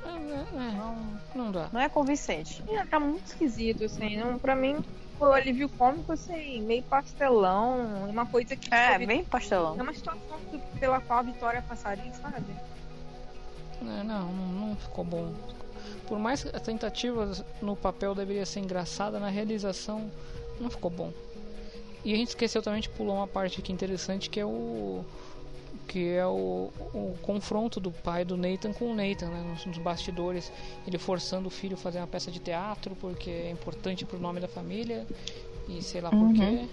É, 0.04 0.72
Não, 0.72 1.20
não 1.34 1.52
dá. 1.52 1.68
não 1.72 1.80
é 1.80 1.88
convincente. 1.88 2.62
É, 2.68 2.84
tá 2.86 3.00
muito 3.00 3.26
esquisito, 3.26 3.84
assim. 3.84 4.16
Não, 4.16 4.38
pra 4.38 4.54
mim, 4.54 4.76
o 5.18 5.24
alívio 5.24 5.68
cômico, 5.68 6.12
assim, 6.12 6.62
meio 6.62 6.82
pastelão. 6.84 8.08
Uma 8.08 8.24
coisa 8.26 8.54
que. 8.56 8.72
É, 8.72 8.92
tipo, 8.94 9.06
bem 9.06 9.24
pastelão. 9.24 9.76
É 9.78 9.82
uma 9.82 9.92
situação 9.92 10.38
pela 10.78 11.00
qual 11.00 11.18
a 11.18 11.22
Vitória 11.22 11.62
passaria, 11.62 12.12
sabe? 12.14 12.54
É, 13.82 14.02
não, 14.04 14.32
não, 14.32 14.46
não 14.68 14.76
ficou 14.76 15.04
bom. 15.04 15.34
Por 16.08 16.18
mais 16.18 16.42
que 16.42 16.54
a 16.54 16.60
tentativa 16.60 17.32
no 17.60 17.76
papel 17.76 18.14
deveria 18.14 18.46
ser 18.46 18.60
engraçada, 18.60 19.18
na 19.18 19.28
realização 19.28 20.10
não 20.60 20.70
ficou 20.70 20.90
bom. 20.90 21.12
E 22.04 22.12
a 22.12 22.16
gente 22.16 22.28
esqueceu 22.28 22.62
também 22.62 22.80
de 22.80 22.88
pular 22.88 23.14
uma 23.14 23.26
parte 23.26 23.60
aqui 23.60 23.72
interessante 23.72 24.30
que 24.30 24.38
é 24.38 24.46
o 24.46 25.04
que 25.88 26.08
é 26.08 26.26
o, 26.26 26.70
o 26.92 27.16
confronto 27.22 27.78
do 27.78 27.92
pai 27.92 28.24
do 28.24 28.36
Nathan 28.36 28.72
com 28.72 28.90
o 28.90 28.94
Nathan, 28.94 29.28
né, 29.28 29.44
nos, 29.48 29.64
nos 29.66 29.78
bastidores, 29.78 30.52
ele 30.86 30.98
forçando 30.98 31.46
o 31.46 31.50
filho 31.50 31.74
a 31.74 31.76
fazer 31.76 31.98
uma 31.98 32.06
peça 32.08 32.30
de 32.30 32.40
teatro 32.40 32.96
porque 33.00 33.30
é 33.30 33.50
importante 33.50 34.04
pro 34.04 34.18
nome 34.18 34.40
da 34.40 34.48
família 34.48 35.06
e 35.68 35.82
sei 35.82 36.00
lá 36.00 36.10
por 36.10 36.32
quê. 36.32 36.68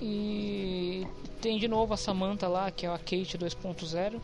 E 0.00 1.06
tem 1.40 1.58
de 1.58 1.68
novo 1.68 1.94
a 1.94 1.96
Samantha 1.96 2.48
lá, 2.48 2.70
que 2.70 2.86
é 2.86 2.88
a 2.88 2.98
Kate 2.98 3.36
2.0, 3.38 4.20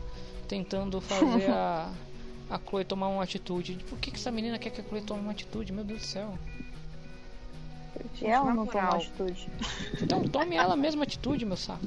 tentando 0.47 1.01
fazer 1.01 1.49
a, 1.51 1.91
a 2.55 2.59
Chloe 2.59 2.83
tomar 2.85 3.07
uma 3.07 3.23
atitude. 3.23 3.77
Por 3.89 3.97
que, 3.99 4.11
que 4.11 4.17
essa 4.17 4.31
menina 4.31 4.57
quer 4.57 4.69
que 4.71 4.81
a 4.81 4.83
Chloe 4.83 5.01
tome 5.01 5.21
uma 5.21 5.31
atitude? 5.31 5.71
Meu 5.71 5.83
Deus 5.83 6.01
do 6.01 6.05
céu. 6.05 6.37
E 8.21 8.25
ela 8.25 8.53
não 8.53 8.65
moral. 8.65 8.95
atitude. 8.95 9.47
Então 10.01 10.23
tome 10.27 10.55
ela 10.57 10.75
mesma 10.75 11.03
atitude, 11.03 11.45
meu 11.45 11.55
saco. 11.55 11.85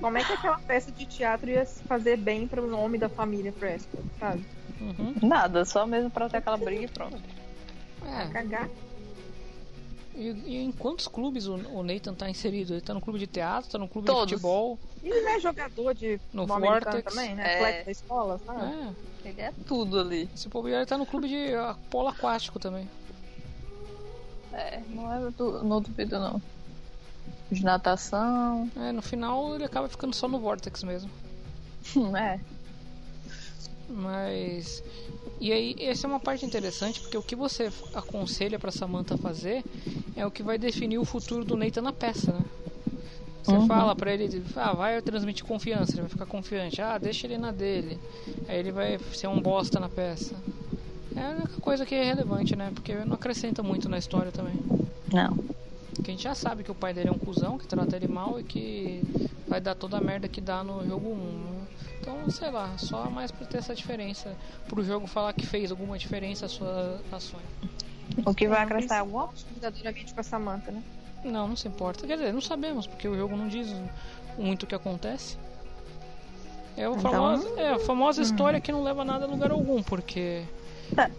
Como 0.00 0.16
é 0.16 0.22
que 0.24 0.32
aquela 0.32 0.58
peça 0.60 0.92
de 0.92 1.06
teatro 1.06 1.50
ia 1.50 1.64
se 1.64 1.82
fazer 1.84 2.16
bem 2.16 2.46
pro 2.46 2.66
nome 2.68 2.98
da 2.98 3.08
família 3.08 3.52
Prescott, 3.52 4.02
sabe? 4.20 4.44
Uhum. 4.80 5.14
Nada, 5.22 5.64
só 5.64 5.84
mesmo 5.86 6.08
pra 6.08 6.28
ter 6.28 6.36
aquela 6.36 6.56
briga 6.56 6.84
e 6.84 6.88
pronto. 6.88 7.20
É, 8.06 8.28
Cagar. 8.28 8.68
e, 10.14 10.28
e 10.46 10.56
em 10.64 10.70
quantos 10.70 11.08
clubes 11.08 11.46
o, 11.48 11.54
o 11.56 11.82
Nathan 11.82 12.14
tá 12.14 12.30
inserido? 12.30 12.74
Ele 12.74 12.80
tá 12.80 12.94
no 12.94 13.00
clube 13.00 13.18
de 13.18 13.26
teatro, 13.26 13.70
tá 13.70 13.76
no 13.78 13.88
clube 13.88 14.06
Todos. 14.06 14.28
de 14.28 14.34
futebol. 14.34 14.78
E 15.02 15.08
ele 15.08 15.20
não 15.20 15.30
é 15.32 15.40
jogador 15.40 15.94
de 15.94 16.20
No 16.32 16.46
Vortex. 16.46 17.02
também, 17.12 17.34
né? 17.34 17.42
É. 17.44 17.56
Atleta 17.56 17.84
da 17.86 17.90
escola, 17.90 18.40
sabe? 18.46 18.72
É, 18.72 18.92
Ele 19.28 19.40
é 19.40 19.52
tudo 19.66 20.00
ali. 20.00 20.28
se 20.34 20.48
bobear, 20.48 20.78
ele 20.78 20.86
tá 20.86 20.96
no 20.96 21.04
clube 21.06 21.28
de 21.28 21.54
ah, 21.54 21.76
polo 21.90 22.08
aquático 22.08 22.58
também. 22.58 22.88
É, 24.52 24.80
não 24.88 25.12
é 25.12 25.30
du- 25.30 25.62
não 25.62 25.80
duvido 25.80 26.18
não. 26.18 26.40
De 27.50 27.62
natação. 27.62 28.70
É, 28.76 28.90
no 28.92 29.02
final 29.02 29.54
ele 29.54 29.64
acaba 29.64 29.88
ficando 29.88 30.14
só 30.14 30.26
no 30.28 30.38
Vortex 30.38 30.82
mesmo. 30.82 31.10
É. 32.18 32.38
Mas. 33.88 34.82
E 35.40 35.52
aí, 35.52 35.74
essa 35.80 36.06
é 36.06 36.08
uma 36.10 36.20
parte 36.20 36.44
interessante, 36.44 37.00
porque 37.00 37.16
o 37.16 37.22
que 37.22 37.34
você 37.36 37.70
aconselha 37.94 38.58
pra 38.58 38.70
Samantha 38.72 39.16
fazer 39.16 39.64
é 40.16 40.26
o 40.26 40.30
que 40.30 40.42
vai 40.42 40.58
definir 40.58 40.98
o 40.98 41.04
futuro 41.04 41.44
do 41.44 41.56
Nathan 41.56 41.82
na 41.82 41.92
peça, 41.92 42.32
né? 42.32 42.40
Você 43.42 43.58
Uhum. 43.58 43.66
fala 43.66 43.96
pra 43.96 44.12
ele, 44.12 44.28
ah, 44.56 44.74
vai 44.74 45.00
transmitir 45.02 45.44
confiança, 45.44 45.94
ele 45.94 46.02
vai 46.02 46.10
ficar 46.10 46.26
confiante. 46.26 46.82
Ah, 46.82 46.98
deixa 46.98 47.26
ele 47.26 47.38
na 47.38 47.50
dele. 47.52 48.00
Aí 48.46 48.58
ele 48.58 48.72
vai 48.72 48.98
ser 49.12 49.26
um 49.28 49.40
bosta 49.40 49.80
na 49.80 49.88
peça. 49.88 50.44
É 51.14 51.22
a 51.24 51.30
única 51.30 51.58
coisa 51.60 51.86
que 51.86 51.94
é 51.94 52.04
relevante, 52.04 52.56
né? 52.56 52.72
Porque 52.72 52.94
não 53.04 53.16
acrescenta 53.16 53.62
muito 53.62 53.88
na 53.88 53.98
história 53.98 54.32
também. 54.32 54.62
Não. 55.12 55.38
Porque 55.94 56.10
a 56.10 56.14
gente 56.14 56.22
já 56.22 56.34
sabe 56.34 56.62
que 56.64 56.70
o 56.70 56.74
pai 56.74 56.94
dele 56.94 57.08
é 57.08 57.12
um 57.12 57.18
cuzão, 57.18 57.58
que 57.58 57.66
trata 57.66 57.96
ele 57.96 58.08
mal 58.08 58.38
e 58.38 58.44
que 58.44 59.06
vai 59.48 59.60
dar 59.60 59.74
toda 59.74 59.98
a 59.98 60.00
merda 60.00 60.28
que 60.28 60.40
dá 60.40 60.62
no 60.62 60.84
jogo 60.86 61.08
1. 61.12 61.60
né? 61.62 61.68
Então, 62.00 62.28
sei 62.30 62.50
lá, 62.50 62.76
só 62.78 63.10
mais 63.10 63.30
pra 63.32 63.46
ter 63.46 63.58
essa 63.58 63.74
diferença. 63.74 64.38
Pro 64.66 64.82
jogo 64.84 65.06
falar 65.06 65.32
que 65.34 65.46
fez 65.46 65.70
alguma 65.70 65.98
diferença 65.98 66.46
as 66.46 66.52
suas 66.52 67.02
ações. 67.10 67.48
O 68.24 68.34
que 68.34 68.48
vai 68.48 68.60
É, 68.60 68.62
acrescentar 68.62 69.00
alguma 69.00 69.30
verdadeiramente 69.50 70.14
com 70.14 70.20
a 70.20 70.22
Samantha, 70.24 70.70
né? 70.72 70.84
Não, 71.24 71.48
não 71.48 71.56
se 71.56 71.66
importa. 71.68 72.06
Quer 72.06 72.16
dizer, 72.16 72.32
não 72.32 72.40
sabemos, 72.40 72.86
porque 72.86 73.08
o 73.08 73.16
jogo 73.16 73.36
não 73.36 73.48
diz 73.48 73.68
muito 74.36 74.62
o 74.62 74.66
que 74.66 74.74
acontece. 74.74 75.36
É 76.76 76.84
a 76.84 76.90
Então- 76.90 77.00
famosa, 77.00 77.60
é 77.60 77.70
a 77.70 77.78
famosa 77.80 78.22
história 78.22 78.60
que 78.60 78.70
não 78.70 78.82
leva 78.84 79.04
nada 79.04 79.24
a 79.24 79.28
lugar 79.28 79.50
algum, 79.50 79.82
porque 79.82 80.44
Tá. 80.94 81.10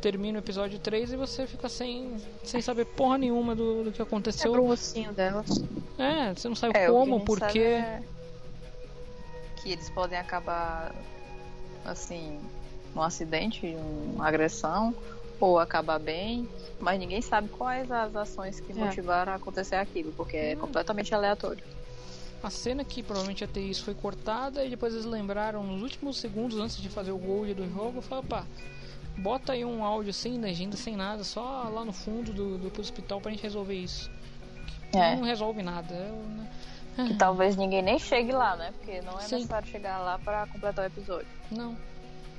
termina 0.00 0.38
o 0.38 0.42
episódio 0.42 0.78
3 0.78 1.10
e 1.12 1.16
você 1.16 1.46
fica 1.46 1.68
sem, 1.70 2.16
sem 2.44 2.60
saber 2.60 2.84
porra 2.84 3.16
nenhuma 3.18 3.54
do, 3.56 3.84
do 3.84 3.92
que 3.92 4.00
É 4.00 4.04
aconteceu. 4.04 4.52
pro 4.52 4.66
ossinho 4.66 5.12
dela. 5.12 5.42
É, 5.98 6.34
você 6.34 6.48
não 6.48 6.54
sabe 6.54 6.76
É, 6.78 6.90
o 6.90 6.92
como, 6.92 7.16
gente 7.16 7.26
por 7.26 7.38
sabe 7.38 7.52
quê. 7.54 7.58
é 7.60 8.02
Que 9.62 9.72
eles 9.72 9.88
podem 9.90 10.18
acabar, 10.18 10.94
assim, 11.84 12.38
num 12.94 13.02
acidente, 13.02 13.74
uma 14.14 14.28
agressão, 14.28 14.94
ou 15.40 15.58
acabar 15.58 15.98
bem, 15.98 16.48
mas 16.80 16.98
ninguém 16.98 17.20
sabe 17.20 17.48
quais 17.48 17.90
as 17.90 18.14
ações 18.16 18.60
que 18.60 18.72
É. 18.72 18.74
motivaram 18.74 19.32
a 19.32 19.36
acontecer 19.36 19.76
aquilo, 19.76 20.12
porque 20.12 20.36
é 20.36 20.56
completamente 20.56 21.14
aleatório. 21.14 21.62
A 22.42 22.50
cena 22.50 22.84
que 22.84 23.02
provavelmente 23.02 23.40
ia 23.40 23.48
ter 23.48 23.60
isso 23.60 23.82
foi 23.84 23.94
cortada 23.94 24.64
e 24.64 24.70
depois 24.70 24.92
eles 24.92 25.04
lembraram 25.06 25.62
nos 25.64 25.82
últimos 25.82 26.18
segundos 26.18 26.58
antes 26.58 26.76
de 26.80 26.88
fazer 26.88 27.10
o 27.10 27.18
gold 27.18 27.54
do 27.54 27.68
jogo, 27.74 28.00
falaram, 28.00 28.28
pá, 28.28 28.44
bota 29.16 29.52
aí 29.52 29.64
um 29.64 29.84
áudio 29.84 30.12
sem 30.12 30.38
legenda, 30.38 30.76
sem 30.76 30.94
nada, 30.96 31.24
só 31.24 31.68
lá 31.72 31.84
no 31.84 31.92
fundo 31.92 32.32
do, 32.32 32.58
do 32.58 32.80
hospital 32.80 33.20
pra 33.20 33.30
gente 33.30 33.42
resolver 33.42 33.74
isso. 33.74 34.10
É. 34.94 35.16
Não 35.16 35.24
resolve 35.24 35.62
nada. 35.62 35.92
é 35.94 36.10
o- 36.12 36.28
né? 36.36 36.50
Que 37.08 37.14
talvez 37.14 37.56
ninguém 37.56 37.82
nem 37.82 37.98
chegue 37.98 38.32
lá, 38.32 38.56
né? 38.56 38.72
Porque 38.78 39.02
não 39.02 39.18
é 39.18 39.22
Sim. 39.22 39.34
necessário 39.36 39.68
chegar 39.68 39.98
lá 39.98 40.18
pra 40.18 40.46
completar 40.46 40.84
o 40.84 40.86
episódio. 40.88 41.26
Não. 41.50 41.76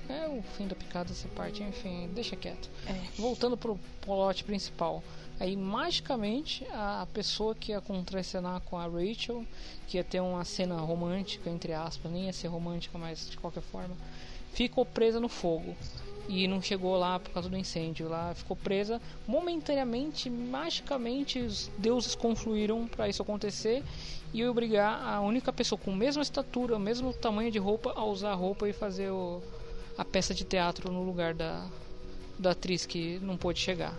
É 0.10 0.28
o 0.28 0.42
fim 0.42 0.68
da 0.68 0.76
picada 0.76 1.12
essa 1.12 1.28
parte, 1.30 1.62
enfim, 1.64 2.10
deixa 2.14 2.36
quieto. 2.36 2.70
É. 2.88 2.94
Voltando 3.18 3.58
pro 3.58 3.78
plot 4.02 4.44
principal. 4.44 5.04
Aí 5.40 5.56
magicamente 5.56 6.66
a 6.72 7.08
pessoa 7.14 7.54
que 7.54 7.72
ia 7.72 7.82
contracenar 7.82 8.62
com 8.62 8.78
a 8.78 8.86
Rachel, 8.86 9.46
que 9.88 9.98
ia 9.98 10.04
ter 10.04 10.20
uma 10.20 10.44
cena 10.46 10.76
romântica, 10.78 11.50
entre 11.50 11.74
aspas, 11.74 12.12
nem 12.12 12.26
ia 12.26 12.34
ser 12.34 12.48
romântica, 12.48 12.98
mas 12.98 13.30
de 13.30 13.38
qualquer 13.38 13.62
forma, 13.62 13.96
ficou 14.54 14.86
presa 14.86 15.20
no 15.20 15.30
fogo. 15.30 15.76
E 16.28 16.48
não 16.48 16.62
chegou 16.62 16.98
lá 16.98 17.20
por 17.20 17.32
causa 17.32 17.48
do 17.48 17.58
incêndio. 17.58 18.10
Lá 18.10 18.34
ficou 18.34 18.58
presa 18.58 19.02
momentaneamente, 19.26 20.30
magicamente, 20.30 21.40
os 21.40 21.70
deuses 21.78 22.16
confluíram 22.16 22.88
para 22.88 23.08
isso 23.08 23.22
acontecer 23.22 23.84
e 24.34 24.44
obrigar 24.46 25.02
a 25.06 25.22
única 25.22 25.54
pessoa 25.54 25.80
com 25.80 25.92
a 25.92 25.96
mesma 25.96 26.22
estatura, 26.22 26.76
o 26.76 26.80
mesmo 26.80 27.14
tamanho 27.14 27.52
de 27.52 27.60
roupa, 27.60 27.94
a 27.96 28.04
usar 28.04 28.32
a 28.32 28.36
roupa 28.36 28.68
e 28.68 28.74
fazer 28.74 29.10
o, 29.10 29.42
a 29.98 30.06
peça 30.06 30.34
de 30.34 30.44
teatro 30.44 30.92
no 30.92 31.04
lugar 31.04 31.34
da, 31.34 31.66
da 32.38 32.52
atriz 32.52 32.86
que 32.86 33.20
não 33.20 33.36
pôde 33.36 33.60
chegar. 33.60 33.94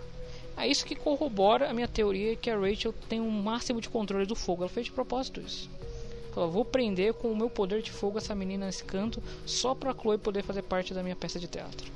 É 0.55 0.67
isso 0.67 0.85
que 0.85 0.95
corrobora 0.95 1.69
a 1.69 1.73
minha 1.73 1.87
teoria 1.87 2.35
que 2.35 2.49
a 2.49 2.57
Rachel 2.57 2.93
tem 3.07 3.21
um 3.21 3.29
máximo 3.29 3.79
de 3.79 3.89
controle 3.89 4.25
do 4.25 4.35
fogo. 4.35 4.63
Ela 4.63 4.69
fez 4.69 4.87
de 4.87 4.91
propósito 4.91 5.39
isso. 5.39 5.69
Falou, 6.33 6.51
vou 6.51 6.65
prender 6.65 7.13
com 7.13 7.31
o 7.31 7.35
meu 7.35 7.49
poder 7.49 7.81
de 7.81 7.91
fogo 7.91 8.17
essa 8.17 8.35
menina 8.35 8.65
nesse 8.65 8.83
canto 8.83 9.23
só 9.45 9.73
pra 9.73 9.93
Chloe 9.93 10.17
poder 10.17 10.43
fazer 10.43 10.61
parte 10.61 10.93
da 10.93 11.01
minha 11.01 11.15
peça 11.15 11.39
de 11.39 11.47
teatro. 11.47 11.89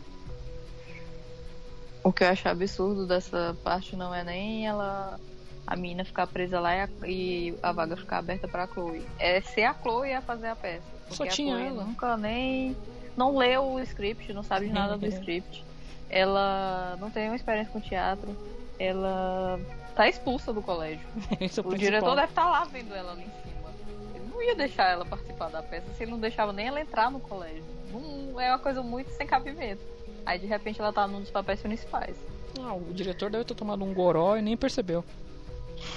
O 2.04 2.12
que 2.12 2.24
eu 2.24 2.28
acho 2.28 2.48
absurdo 2.48 3.06
dessa 3.06 3.56
parte 3.64 3.96
não 3.96 4.14
é 4.14 4.24
nem 4.24 4.68
ela 4.68 5.20
a 5.66 5.76
menina 5.76 6.04
ficar 6.04 6.28
presa 6.28 6.60
lá 6.60 6.76
e 6.76 6.82
a, 6.82 6.90
e 7.08 7.56
a 7.64 7.72
vaga 7.72 7.96
ficar 7.96 8.18
aberta 8.18 8.48
pra 8.48 8.68
Chloe. 8.68 9.06
É 9.20 9.40
ser 9.42 9.64
a 9.64 9.74
Chloe 9.74 10.14
a 10.14 10.22
fazer 10.22 10.48
a 10.48 10.56
peça. 10.56 10.84
Só 11.10 11.24
a 11.24 11.28
tinha 11.28 11.58
ela. 11.60 11.84
nunca 11.84 12.18
nem 12.18 12.76
não 13.18 13.38
leu 13.38 13.64
o 13.73 13.80
script, 13.81 14.31
não 14.34 14.44
sabe 14.44 14.68
de 14.68 14.73
nada 14.73 14.98
do 14.98 15.06
Uhum. 15.06 15.11
script. 15.11 15.64
Ela 16.10 16.98
não 16.99 17.10
tem 17.10 17.27
uma 17.30 17.35
experiência 17.35 17.72
com 17.72 17.80
teatro. 17.80 18.35
Ela 18.80 19.60
tá 19.95 20.07
expulsa 20.07 20.52
do 20.53 20.61
colégio. 20.61 21.06
É 21.40 21.61
o, 21.61 21.68
O 21.69 21.77
diretor 21.77 22.15
deve 22.15 22.27
estar 22.30 22.49
lá 22.49 22.64
vendo 22.65 22.94
ela 22.94 23.11
ali 23.14 23.22
em 23.23 23.41
cima. 23.41 23.69
Ele 24.15 24.26
não 24.31 24.41
ia 24.41 24.56
deixar 24.56 24.90
ela 24.91 25.06
participar 25.06 25.49
da 25.49 25.61
peça 25.64 25.85
se 25.95 26.03
ele 26.03 26.11
não 26.11 26.19
deixava 26.19 26.52
nem 26.53 26.68
ela 26.68 26.80
entrar 26.81 27.10
no 27.11 27.19
colégio. 27.19 27.64
Não, 27.91 28.40
é 28.40 28.49
uma 28.49 28.60
coisa 28.60 28.81
muito 28.81 29.10
sem 29.11 29.26
cabimento. 29.27 29.81
Aí 30.26 30.40
de 30.40 30.45
repente 30.48 30.80
ela 30.80 30.91
tá 30.94 31.07
num 31.07 31.19
dos 31.22 31.30
papéis 31.31 31.60
principais. 31.61 32.15
Ah, 32.60 32.73
o 32.73 32.94
diretor 32.94 33.30
deve 33.31 33.44
ter 33.45 33.56
tomado 33.56 33.84
um 33.84 33.94
goró 33.94 34.38
e 34.38 34.41
nem 34.41 34.56
percebeu. 34.57 35.03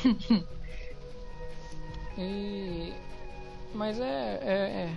E... 2.18 2.92
Mas 3.74 4.00
é, 4.00 4.38
é, 4.42 4.48
é- 4.48 4.90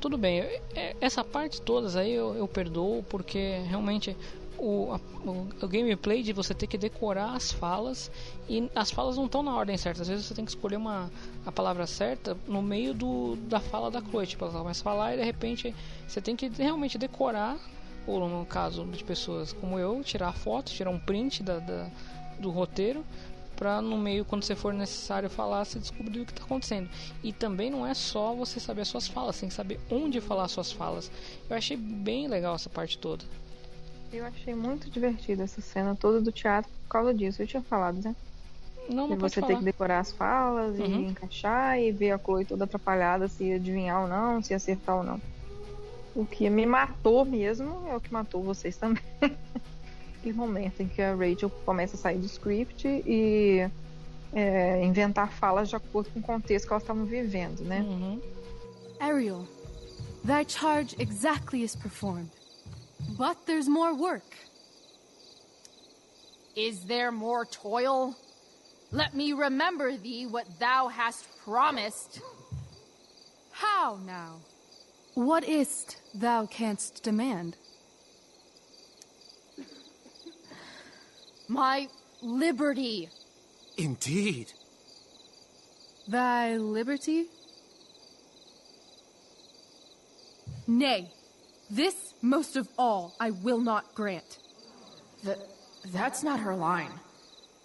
Tudo 0.00 0.16
bem, 0.16 0.40
é- 0.74 0.94
essa 1.00 1.24
parte 1.24 1.60
todas 1.60 1.96
aí 1.96 2.12
eu, 2.12 2.34
eu 2.36 2.46
perdoo 2.46 3.02
porque 3.08 3.58
realmente 3.66 4.16
o, 4.56 4.92
a- 4.92 5.00
o, 5.24 5.48
o 5.60 5.68
gameplay 5.68 6.22
de 6.22 6.32
você 6.32 6.54
ter 6.54 6.66
que 6.68 6.78
decorar 6.78 7.34
as 7.34 7.50
falas 7.52 8.10
e 8.48 8.70
as 8.74 8.90
falas 8.90 9.16
não 9.16 9.26
estão 9.26 9.42
na 9.42 9.54
ordem 9.54 9.76
certa. 9.76 10.02
Às 10.02 10.08
vezes 10.08 10.26
você 10.26 10.34
tem 10.34 10.44
que 10.44 10.50
escolher 10.52 10.76
uma, 10.76 11.10
a 11.44 11.50
palavra 11.50 11.86
certa 11.86 12.36
no 12.46 12.62
meio 12.62 12.94
do, 12.94 13.36
da 13.48 13.60
fala 13.60 13.90
da 13.90 14.00
Chloe. 14.00 14.26
Tipo, 14.26 14.44
ela 14.44 14.60
começa 14.60 14.80
a 14.80 14.84
falar 14.84 15.14
e 15.14 15.18
de 15.18 15.24
repente 15.24 15.74
você 16.06 16.20
tem 16.20 16.36
que 16.36 16.48
realmente 16.48 16.96
decorar, 16.98 17.56
ou 18.06 18.28
no 18.28 18.46
caso 18.46 18.84
de 18.86 19.02
pessoas 19.04 19.52
como 19.52 19.78
eu, 19.78 20.02
tirar 20.04 20.32
foto, 20.32 20.72
tirar 20.72 20.90
um 20.90 20.98
print 20.98 21.42
da, 21.42 21.58
da- 21.58 21.90
do 22.38 22.50
roteiro 22.50 23.04
para 23.58 23.82
no 23.82 23.98
meio 23.98 24.24
quando 24.24 24.44
você 24.44 24.54
for 24.54 24.72
necessário 24.72 25.28
falar 25.28 25.64
você 25.64 25.78
descobrir 25.78 26.20
o 26.20 26.24
que 26.24 26.32
está 26.32 26.44
acontecendo 26.44 26.88
e 27.22 27.32
também 27.32 27.70
não 27.70 27.84
é 27.86 27.92
só 27.94 28.32
você 28.34 28.60
saber 28.60 28.82
as 28.82 28.88
suas 28.88 29.08
falas 29.08 29.38
tem 29.40 29.48
que 29.48 29.54
saber 29.54 29.80
onde 29.90 30.20
falar 30.20 30.44
as 30.44 30.52
suas 30.52 30.70
falas 30.70 31.10
eu 31.50 31.56
achei 31.56 31.76
bem 31.76 32.28
legal 32.28 32.54
essa 32.54 32.70
parte 32.70 32.96
toda 32.98 33.24
Eu 34.12 34.24
achei 34.24 34.54
muito 34.54 34.88
divertida 34.88 35.42
essa 35.42 35.60
cena 35.60 35.94
toda 35.94 36.20
do 36.20 36.30
teatro 36.32 36.70
por 36.84 36.88
causa 36.92 37.12
disso. 37.12 37.42
Eu 37.42 37.46
tinha 37.46 37.62
falado, 37.62 38.00
né? 38.02 38.14
não 38.88 39.06
não 39.08 39.16
você 39.18 39.42
ter 39.42 39.58
que 39.58 39.64
decorar 39.64 39.98
as 40.00 40.12
falas 40.12 40.78
Uhum. 40.78 40.86
e 40.86 41.04
encaixar 41.10 41.78
e 41.78 41.92
ver 41.92 42.12
a 42.12 42.18
Chloe 42.18 42.44
toda 42.46 42.64
atrapalhada 42.64 43.28
se 43.28 43.52
adivinhar 43.52 44.00
ou 44.02 44.08
não, 44.08 44.40
se 44.42 44.54
acertar 44.54 44.96
ou 44.96 45.02
não. 45.02 45.20
O 46.14 46.24
que 46.24 46.48
me 46.48 46.64
matou 46.64 47.24
mesmo 47.24 47.86
é 47.88 47.94
o 47.94 48.00
que 48.00 48.10
matou 48.12 48.42
vocês 48.42 48.76
também. 48.78 49.02
Aquele 50.18 50.36
momento 50.36 50.80
em 50.82 50.88
que 50.88 51.00
a 51.00 51.14
Rachel 51.14 51.50
começa 51.64 51.96
a 51.96 51.98
sair 51.98 52.18
do 52.18 52.26
script 52.26 52.86
e 52.86 53.70
é, 54.32 54.84
inventar 54.84 55.32
falas 55.32 55.68
de 55.68 55.76
acordo 55.76 56.10
com 56.10 56.20
o 56.20 56.22
contexto 56.22 56.66
que 56.66 56.72
elas 56.72 56.82
estavam 56.82 57.04
vivendo, 57.04 57.60
né? 57.60 57.80
Uhum. 57.80 58.20
Ariel, 59.00 59.46
thy 60.24 60.44
charge 60.44 60.96
exactly 60.98 61.62
is 61.62 61.76
performed. 61.76 62.30
But 63.16 63.46
there's 63.46 63.68
more 63.68 63.94
work. 63.94 64.36
Is 66.56 66.84
there 66.86 67.12
more 67.12 67.46
toil? 67.46 68.16
Let 68.90 69.14
me 69.14 69.32
remember 69.32 69.96
thee 69.96 70.26
what 70.26 70.46
thou 70.58 70.88
hast 70.88 71.24
promised. 71.44 72.20
How 73.52 73.98
now? 74.04 74.40
What 75.14 75.44
is't 75.44 76.00
thou 76.14 76.46
canst 76.46 77.02
demand? 77.04 77.56
My 81.48 81.88
liberty. 82.20 83.08
Indeed. 83.76 84.52
Thy 86.06 86.56
liberty? 86.56 87.26
Nay, 90.66 91.10
this 91.70 92.14
most 92.20 92.56
of 92.56 92.68
all 92.78 93.14
I 93.18 93.30
will 93.30 93.60
not 93.60 93.94
grant. 93.94 94.38
Th- 95.24 95.38
that's 95.86 96.22
not 96.22 96.40
her 96.40 96.54
line. 96.54 96.92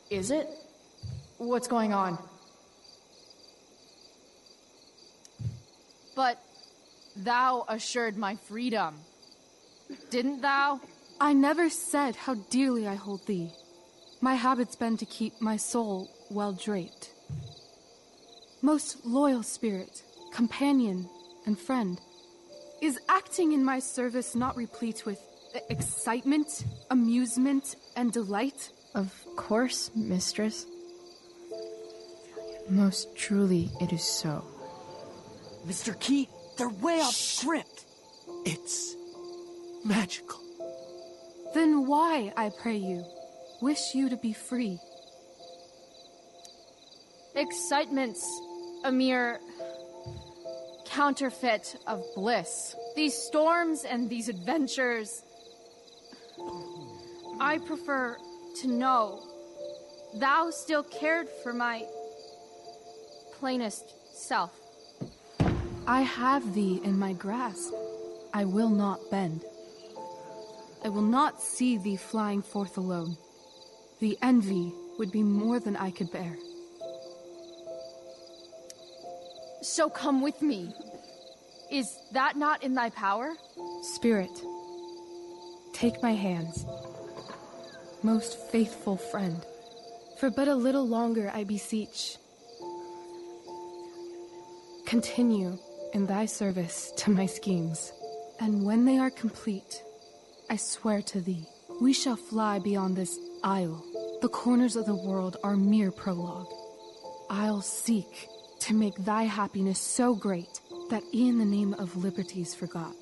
Is 0.10 0.32
it? 0.32 0.48
What's 1.38 1.68
going 1.68 1.94
on? 1.94 2.18
But 6.16 6.38
thou 7.16 7.66
assured 7.68 8.16
my 8.18 8.36
freedom. 8.36 8.96
Didn't 10.10 10.42
thou? 10.42 10.80
I 11.20 11.34
never 11.34 11.70
said 11.70 12.16
how 12.16 12.36
dearly 12.36 12.88
I 12.88 12.96
hold 12.96 13.26
thee. 13.26 13.52
My 14.24 14.36
habit's 14.36 14.78
been 14.78 14.96
to 15.00 15.06
keep 15.06 15.42
my 15.42 15.58
soul 15.58 16.10
well 16.30 16.54
draped. 16.54 17.12
Most 18.62 19.06
loyal 19.06 19.44
spirit, 19.44 20.02
companion, 20.32 21.10
and 21.46 21.60
friend, 21.60 22.00
is 22.82 22.98
acting 23.10 23.52
in 23.52 23.66
my 23.66 23.80
service 23.80 24.34
not 24.34 24.56
replete 24.56 25.06
with 25.06 25.20
excitement, 25.70 26.64
amusement, 26.90 27.76
and 27.98 28.14
delight? 28.14 28.70
Of 28.96 29.14
course, 29.36 29.92
mistress. 29.94 30.68
Most 32.70 33.18
truly, 33.18 33.72
it 33.82 33.92
is 33.92 34.06
so. 34.06 34.46
Mr. 35.68 36.00
Keat, 36.00 36.30
they're 36.58 36.70
way 36.70 37.02
off 37.02 37.14
script. 37.14 37.84
It's 38.46 38.96
magical. 39.84 40.40
Then 41.54 41.86
why, 41.86 42.32
I 42.38 42.52
pray 42.62 42.78
you, 42.78 43.04
wish 43.64 43.96
you 43.96 44.10
to 44.10 44.18
be 44.18 44.34
free? 44.34 44.78
Excitement's 47.34 48.28
a 48.84 48.92
mere 48.92 49.40
counterfeit 50.86 51.78
of 51.88 52.04
bliss. 52.14 52.76
These 52.98 53.14
storms 53.14 53.86
and 53.86 54.10
these 54.10 54.28
adventures. 54.28 55.24
I 57.40 57.58
prefer 57.60 58.18
to 58.62 58.68
know 58.68 59.24
thou 60.16 60.52
still 60.52 60.84
cared 60.84 61.30
for 61.42 61.54
my 61.54 61.86
plainest 63.40 63.86
self. 64.14 64.52
I 65.88 66.02
have 66.02 66.54
thee 66.54 66.82
in 66.84 67.00
my 67.00 67.14
grasp. 67.14 67.74
I 68.34 68.44
will 68.44 68.70
not 68.70 69.00
bend. 69.10 69.46
I 70.84 70.90
will 70.90 71.10
not 71.20 71.42
see 71.42 71.78
thee 71.78 71.96
flying 71.96 72.42
forth 72.42 72.78
alone. 72.78 73.16
The 74.00 74.18
envy 74.22 74.74
would 74.98 75.12
be 75.12 75.24
more 75.24 75.60
than 75.60 75.76
I 75.76 75.92
could 75.92 76.12
bear. 76.12 76.38
So 79.62 79.90
come 79.90 80.22
with 80.22 80.42
me. 80.42 80.74
Is 81.72 81.98
that 82.12 82.38
not 82.38 82.64
in 82.64 82.74
thy 82.74 82.90
power? 82.90 83.34
Spirit, 83.82 84.30
take 85.74 86.02
my 86.04 86.14
hands. 86.14 86.66
Most 88.04 88.38
faithful 88.52 88.98
friend, 88.98 89.44
for 90.20 90.30
but 90.30 90.48
a 90.48 90.56
little 90.56 90.88
longer 90.88 91.32
I 91.34 91.46
beseech. 91.46 92.18
Continue 94.86 95.58
in 95.94 96.06
thy 96.06 96.26
service 96.26 96.92
to 96.98 97.12
my 97.12 97.26
schemes, 97.26 97.94
and 98.40 98.66
when 98.66 98.86
they 98.86 98.98
are 98.98 99.10
complete, 99.10 99.82
I 100.50 100.58
swear 100.58 101.02
to 101.04 101.22
thee, 101.22 101.46
we 101.82 101.94
shall 101.94 102.18
fly 102.18 102.60
beyond 102.60 102.98
this 102.98 103.18
isle. 103.44 103.84
The 104.22 104.30
corners 104.30 104.76
of 104.76 104.86
the 104.86 104.96
world 104.96 105.38
are 105.44 105.56
mere 105.56 105.92
prologue. 105.92 106.48
I'll 107.30 107.62
seek 107.62 108.28
to 108.60 108.74
make 108.74 108.96
thy 108.96 109.24
happiness 109.24 109.80
so 109.80 110.16
great 110.16 110.62
that 110.90 111.04
e'en 111.14 111.38
the 111.38 111.46
name 111.46 111.74
of 111.74 111.98
liberty's 111.98 112.56
forgot. 112.56 112.96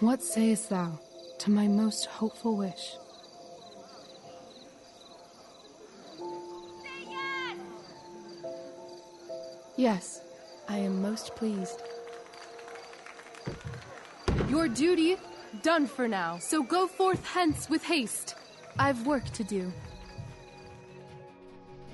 What 0.00 0.22
sayest 0.22 0.70
thou 0.70 0.98
to 1.40 1.50
my 1.50 1.68
most 1.68 2.06
hopeful 2.06 2.56
wish? 2.56 2.96
Yes, 9.76 10.22
I 10.68 10.78
am 10.78 11.02
most 11.02 11.34
pleased. 11.34 11.82
Your 14.48 14.68
duty 14.68 15.16
done 15.62 15.86
for 15.86 16.06
now, 16.06 16.38
so 16.38 16.62
go 16.62 16.86
forth 16.86 17.24
hence 17.26 17.68
with 17.68 17.82
haste. 17.82 18.36
I've 18.78 19.06
work 19.06 19.30
to 19.32 19.44
do. 19.44 19.72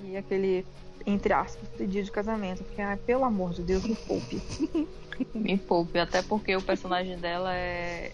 E 0.05 0.17
aquele, 0.17 0.67
entre 1.07 1.33
aspas, 1.33 1.69
pedido 1.77 2.05
de 2.05 2.11
casamento. 2.11 2.65
Porque, 2.65 2.81
ai, 2.81 2.97
pelo 2.97 3.25
amor 3.25 3.53
de 3.53 3.63
Deus, 3.63 3.85
me 3.85 3.95
poupe. 3.95 4.41
Me 5.35 5.59
poupe, 5.59 5.99
até 5.99 6.23
porque 6.23 6.57
o 6.57 6.63
personagem 6.63 7.19
dela 7.19 7.55
é 7.55 8.11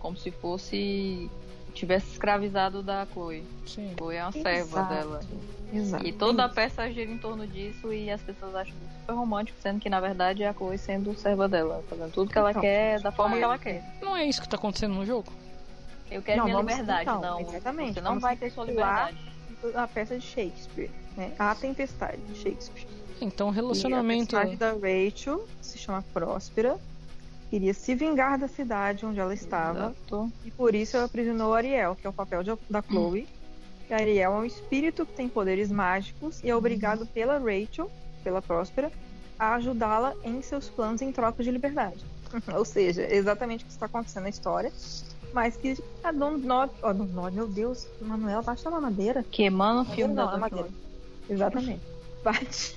como 0.00 0.16
se 0.16 0.32
fosse 0.32 1.30
tivesse 1.72 2.12
escravizado 2.12 2.82
da 2.82 3.06
Chloe. 3.12 3.44
Sim. 3.66 3.94
Chloe 3.96 4.16
é 4.16 4.22
uma 4.22 4.30
Exato. 4.30 4.42
serva 4.42 4.82
dela. 4.82 5.20
Exato. 5.72 6.06
E 6.06 6.12
toda 6.12 6.44
a 6.44 6.48
peça 6.48 6.90
gira 6.90 7.10
em 7.10 7.18
torno 7.18 7.46
disso 7.46 7.92
e 7.92 8.10
as 8.10 8.20
pessoas 8.20 8.54
acham 8.54 8.74
super 9.00 9.12
romântico, 9.14 9.58
sendo 9.60 9.80
que 9.80 9.88
na 9.88 10.00
verdade 10.00 10.42
é 10.42 10.48
a 10.48 10.54
Chloe 10.54 10.78
sendo 10.78 11.14
serva 11.16 11.48
dela, 11.48 11.84
fazendo 11.88 12.12
tudo 12.12 12.30
que 12.30 12.38
ela 12.38 12.50
Então, 12.50 12.62
quer, 12.62 13.00
da 13.00 13.10
forma 13.12 13.36
que 13.36 13.42
ela 13.42 13.58
quer. 13.58 13.82
Não 14.00 14.16
é 14.16 14.24
isso 14.24 14.40
que 14.40 14.48
tá 14.48 14.56
acontecendo 14.56 14.94
no 14.94 15.04
jogo? 15.04 15.32
Eu 16.10 16.22
quero 16.22 16.38
Não, 16.38 16.44
minha 16.44 16.56
vamos- 16.56 16.72
liberdade, 16.72 17.02
então, 17.02 17.20
não. 17.20 17.40
exatamente. 17.40 17.94
Você 17.94 18.00
não 18.00 18.10
Vamos 18.10 18.22
vai 18.22 18.36
ter 18.36 18.50
sua 18.50 18.64
liberdade. 18.64 19.16
A 19.74 19.88
peça 19.88 20.18
de 20.18 20.24
Shakespeare, 20.24 20.90
né? 21.16 21.32
A 21.38 21.54
Tempestade 21.54 22.18
de 22.22 22.34
Shakespeare. 22.36 22.86
Então, 23.20 23.50
E 23.50 23.54
relacionamento. 23.54 24.36
a 24.36 24.40
personagem 24.44 24.58
da 24.58 24.72
Rachel 24.72 25.46
se 25.62 25.78
chama 25.78 26.04
Próspera. 26.12 26.78
Queria 27.48 27.72
se 27.72 27.94
vingar 27.94 28.38
da 28.38 28.48
cidade 28.48 29.06
onde 29.06 29.20
ela 29.20 29.32
estava. 29.32 29.94
Exato. 29.96 30.32
E 30.44 30.50
por 30.50 30.74
isso 30.74 30.96
ela 30.96 31.06
aprisionou 31.06 31.54
Ariel, 31.54 31.94
que 31.96 32.06
é 32.06 32.10
o 32.10 32.12
papel 32.12 32.42
de- 32.42 32.58
da 32.68 32.82
Chloe. 32.82 33.26
E 33.88 33.94
Ariel 33.94 34.32
é 34.32 34.36
um 34.36 34.44
espírito 34.44 35.06
que 35.06 35.12
tem 35.12 35.28
poderes 35.28 35.70
mágicos 35.70 36.42
e 36.42 36.50
é 36.50 36.56
obrigado 36.56 37.06
pela 37.06 37.38
Rachel, 37.38 37.90
pela 38.22 38.42
Próspera, 38.42 38.90
a 39.38 39.54
ajudá-la 39.54 40.14
em 40.24 40.42
seus 40.42 40.68
planos 40.68 41.00
em 41.00 41.12
troca 41.12 41.42
de 41.42 41.50
liberdade. 41.50 42.04
Ou 42.54 42.64
seja, 42.64 43.02
é 43.02 43.14
exatamente 43.14 43.62
o 43.62 43.66
que 43.66 43.72
está 43.72 43.86
acontecendo 43.86 44.24
na 44.24 44.28
história. 44.30 44.72
Mas 45.34 45.56
que 45.56 45.76
a 46.04 46.12
Don 46.12 46.38
Nod, 46.38 46.72
ó, 46.80 46.92
Don 46.92 47.06
Nod, 47.06 47.34
meu 47.34 47.48
Deus, 47.48 47.88
Manuela 48.00 48.40
bate 48.40 48.64
na 48.64 48.70
mamadeira. 48.70 49.24
Queimando 49.32 49.82
o 49.82 49.92
filme 49.92 50.14
não, 50.14 50.26
da 50.26 50.32
na 50.32 50.38
madeira. 50.38 50.68
Exatamente. 51.28 51.80
Bate 52.22 52.76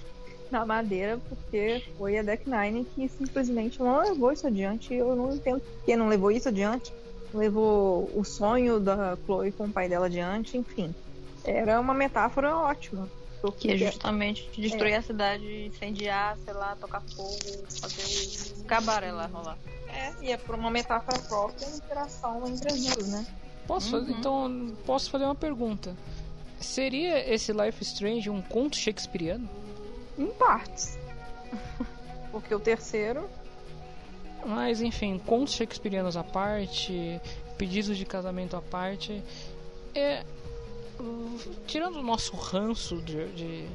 na 0.51 0.65
madeira 0.65 1.19
porque 1.29 1.83
foi 1.97 2.17
a 2.17 2.23
Deck 2.23 2.49
Nine 2.49 2.83
que 2.83 3.07
simplesmente 3.07 3.79
não 3.79 4.01
levou 4.01 4.31
isso 4.31 4.47
adiante. 4.47 4.93
Eu 4.93 5.15
não 5.15 5.33
entendo 5.33 5.61
por 5.61 5.85
que 5.85 5.95
não 5.95 6.07
levou 6.09 6.31
isso 6.31 6.49
adiante. 6.49 6.91
Levou 7.33 8.09
o 8.15 8.23
sonho 8.25 8.79
da 8.79 9.17
Chloe 9.25 9.51
com 9.51 9.65
o 9.65 9.69
pai 9.69 9.87
dela 9.87 10.07
adiante, 10.07 10.57
enfim. 10.57 10.93
Era 11.43 11.79
uma 11.79 11.93
metáfora 11.93 12.55
ótima. 12.55 13.07
Que 13.59 13.71
é 13.71 13.77
justamente 13.77 14.49
destruir 14.59 14.95
a 14.95 15.01
cidade, 15.01 15.65
incendiar, 15.67 16.37
sei 16.43 16.53
lá, 16.53 16.75
tocar 16.75 17.01
fogo, 17.01 17.37
fazer 17.69 18.53
o 18.59 18.63
cabaré 18.65 19.11
lá 19.11 19.27
rolar. 19.27 19.57
É, 19.89 20.13
e 20.21 20.31
é 20.31 20.37
por 20.37 20.55
uma 20.55 20.69
metáfora 20.69 21.19
própria 21.19 21.67
a 21.67 21.71
interação 21.71 22.47
entre 22.47 22.71
as 22.71 22.85
duas, 22.85 23.07
né? 23.09 23.25
Posso 23.67 23.91
fazer, 23.91 24.11
então, 24.11 24.75
posso 24.85 25.09
fazer 25.09 25.25
uma 25.25 25.35
pergunta. 25.35 25.95
Seria 26.59 27.31
esse 27.33 27.51
Life 27.51 27.83
Strange 27.83 28.29
um 28.29 28.41
conto 28.41 28.75
shakespeariano? 28.77 29.47
Em 30.17 30.27
partes. 30.27 30.97
Porque 32.31 32.53
o 32.53 32.59
terceiro 32.59 33.29
Mas, 34.45 34.81
enfim, 34.81 35.19
contos 35.19 35.53
shakespearianos 35.53 36.17
à 36.17 36.23
parte, 36.23 37.21
pedidos 37.57 37.97
de 37.97 38.05
casamento 38.05 38.55
à 38.55 38.61
parte, 38.61 39.23
é. 39.93 40.23
Tirando 41.67 41.97
o 41.97 42.03
nosso 42.03 42.35
ranço 42.35 42.97
de, 43.01 43.27
de, 43.33 43.67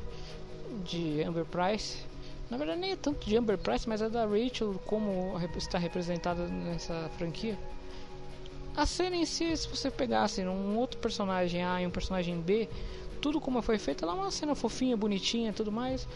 de 0.84 1.22
Amber 1.22 1.44
Price, 1.44 1.98
na 2.50 2.56
verdade 2.56 2.80
nem 2.80 2.92
é 2.92 2.96
tanto 2.96 3.24
de 3.24 3.36
Amber 3.36 3.58
Price, 3.58 3.88
mas 3.88 4.02
é 4.02 4.08
da 4.08 4.26
Rachel 4.26 4.80
como 4.86 5.38
está 5.56 5.78
representada 5.78 6.46
nessa 6.48 7.10
franquia. 7.16 7.58
A 8.76 8.86
cena 8.86 9.16
em 9.16 9.26
si, 9.26 9.54
se 9.56 9.68
você 9.68 9.90
pegasse 9.90 10.40
um 10.42 10.76
outro 10.78 10.98
personagem 10.98 11.62
A 11.62 11.82
e 11.82 11.86
um 11.86 11.90
personagem 11.90 12.40
B, 12.40 12.68
tudo 13.20 13.40
como 13.40 13.60
foi 13.62 13.78
feito, 13.78 14.04
ela 14.04 14.14
é 14.14 14.16
uma 14.16 14.30
cena 14.30 14.54
fofinha, 14.54 14.96
bonitinha 14.96 15.50
e 15.50 15.52
tudo 15.52 15.70
mais. 15.70 16.08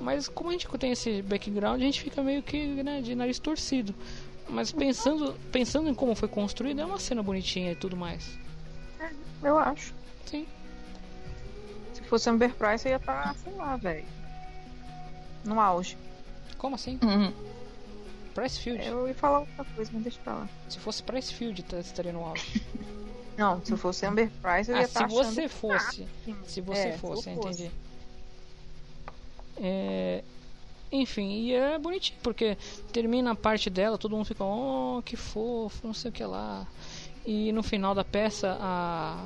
Mas 0.00 0.28
como 0.28 0.48
a 0.48 0.52
gente 0.52 0.66
tem 0.78 0.92
esse 0.92 1.22
background, 1.22 1.80
a 1.80 1.84
gente 1.84 2.00
fica 2.00 2.22
meio 2.22 2.42
que 2.42 2.66
né, 2.82 3.00
de 3.00 3.14
nariz 3.14 3.38
torcido. 3.38 3.94
Mas 4.48 4.72
pensando, 4.72 5.34
pensando 5.52 5.88
em 5.88 5.94
como 5.94 6.14
foi 6.14 6.28
construído, 6.28 6.80
é 6.80 6.84
uma 6.84 6.98
cena 6.98 7.22
bonitinha 7.22 7.72
e 7.72 7.76
tudo 7.76 7.96
mais. 7.96 8.38
Eu 9.42 9.58
acho. 9.58 9.97
Sim. 10.28 10.46
Se 11.94 12.02
fosse 12.02 12.28
Amber 12.30 12.54
Price, 12.54 12.86
eu 12.86 12.90
ia 12.92 12.96
estar, 12.96 13.34
sei 13.36 13.52
lá, 13.54 13.76
velho. 13.76 14.04
No 15.44 15.60
auge. 15.60 15.96
Como 16.56 16.74
assim? 16.74 16.98
Uhum. 17.02 17.32
Pricefield. 18.34 18.84
Eu 18.86 19.08
ia 19.08 19.14
falar 19.14 19.40
outra 19.40 19.64
coisa, 19.64 19.90
mas 19.92 20.02
deixa 20.02 20.18
pra 20.22 20.34
lá. 20.34 20.48
Se 20.68 20.78
fosse 20.78 21.02
Pricefield, 21.02 21.62
tá- 21.64 21.78
estaria 21.80 22.12
no 22.12 22.24
auge. 22.24 22.62
Não, 23.36 23.64
se 23.64 23.76
fosse 23.76 24.04
Amber 24.04 24.28
Price, 24.42 24.68
eu 24.70 24.76
ia 24.76 24.82
Ah, 24.82 24.84
estar 24.84 25.08
se 25.08 25.14
você 25.14 25.48
fosse. 25.48 26.02
máximo. 26.02 26.08
Se 26.46 26.60
você 26.60 26.80
É, 26.88 26.92
se 26.92 26.98
fosse, 26.98 27.34
fosse. 27.34 27.62
entendi. 27.64 27.70
É, 29.56 30.22
enfim, 30.90 31.42
e 31.42 31.54
é 31.54 31.78
bonitinho, 31.78 32.18
porque 32.22 32.56
termina 32.92 33.32
a 33.32 33.34
parte 33.34 33.68
dela, 33.70 33.98
todo 33.98 34.14
mundo 34.16 34.24
fica, 34.24 34.44
oh, 34.44 35.02
que 35.04 35.16
fofo, 35.16 35.86
não 35.86 35.94
sei 35.94 36.10
o 36.10 36.12
que 36.14 36.24
lá. 36.24 36.66
E 37.26 37.52
no 37.52 37.62
final 37.62 37.94
da 37.94 38.04
peça, 38.04 38.56
a, 38.60 39.24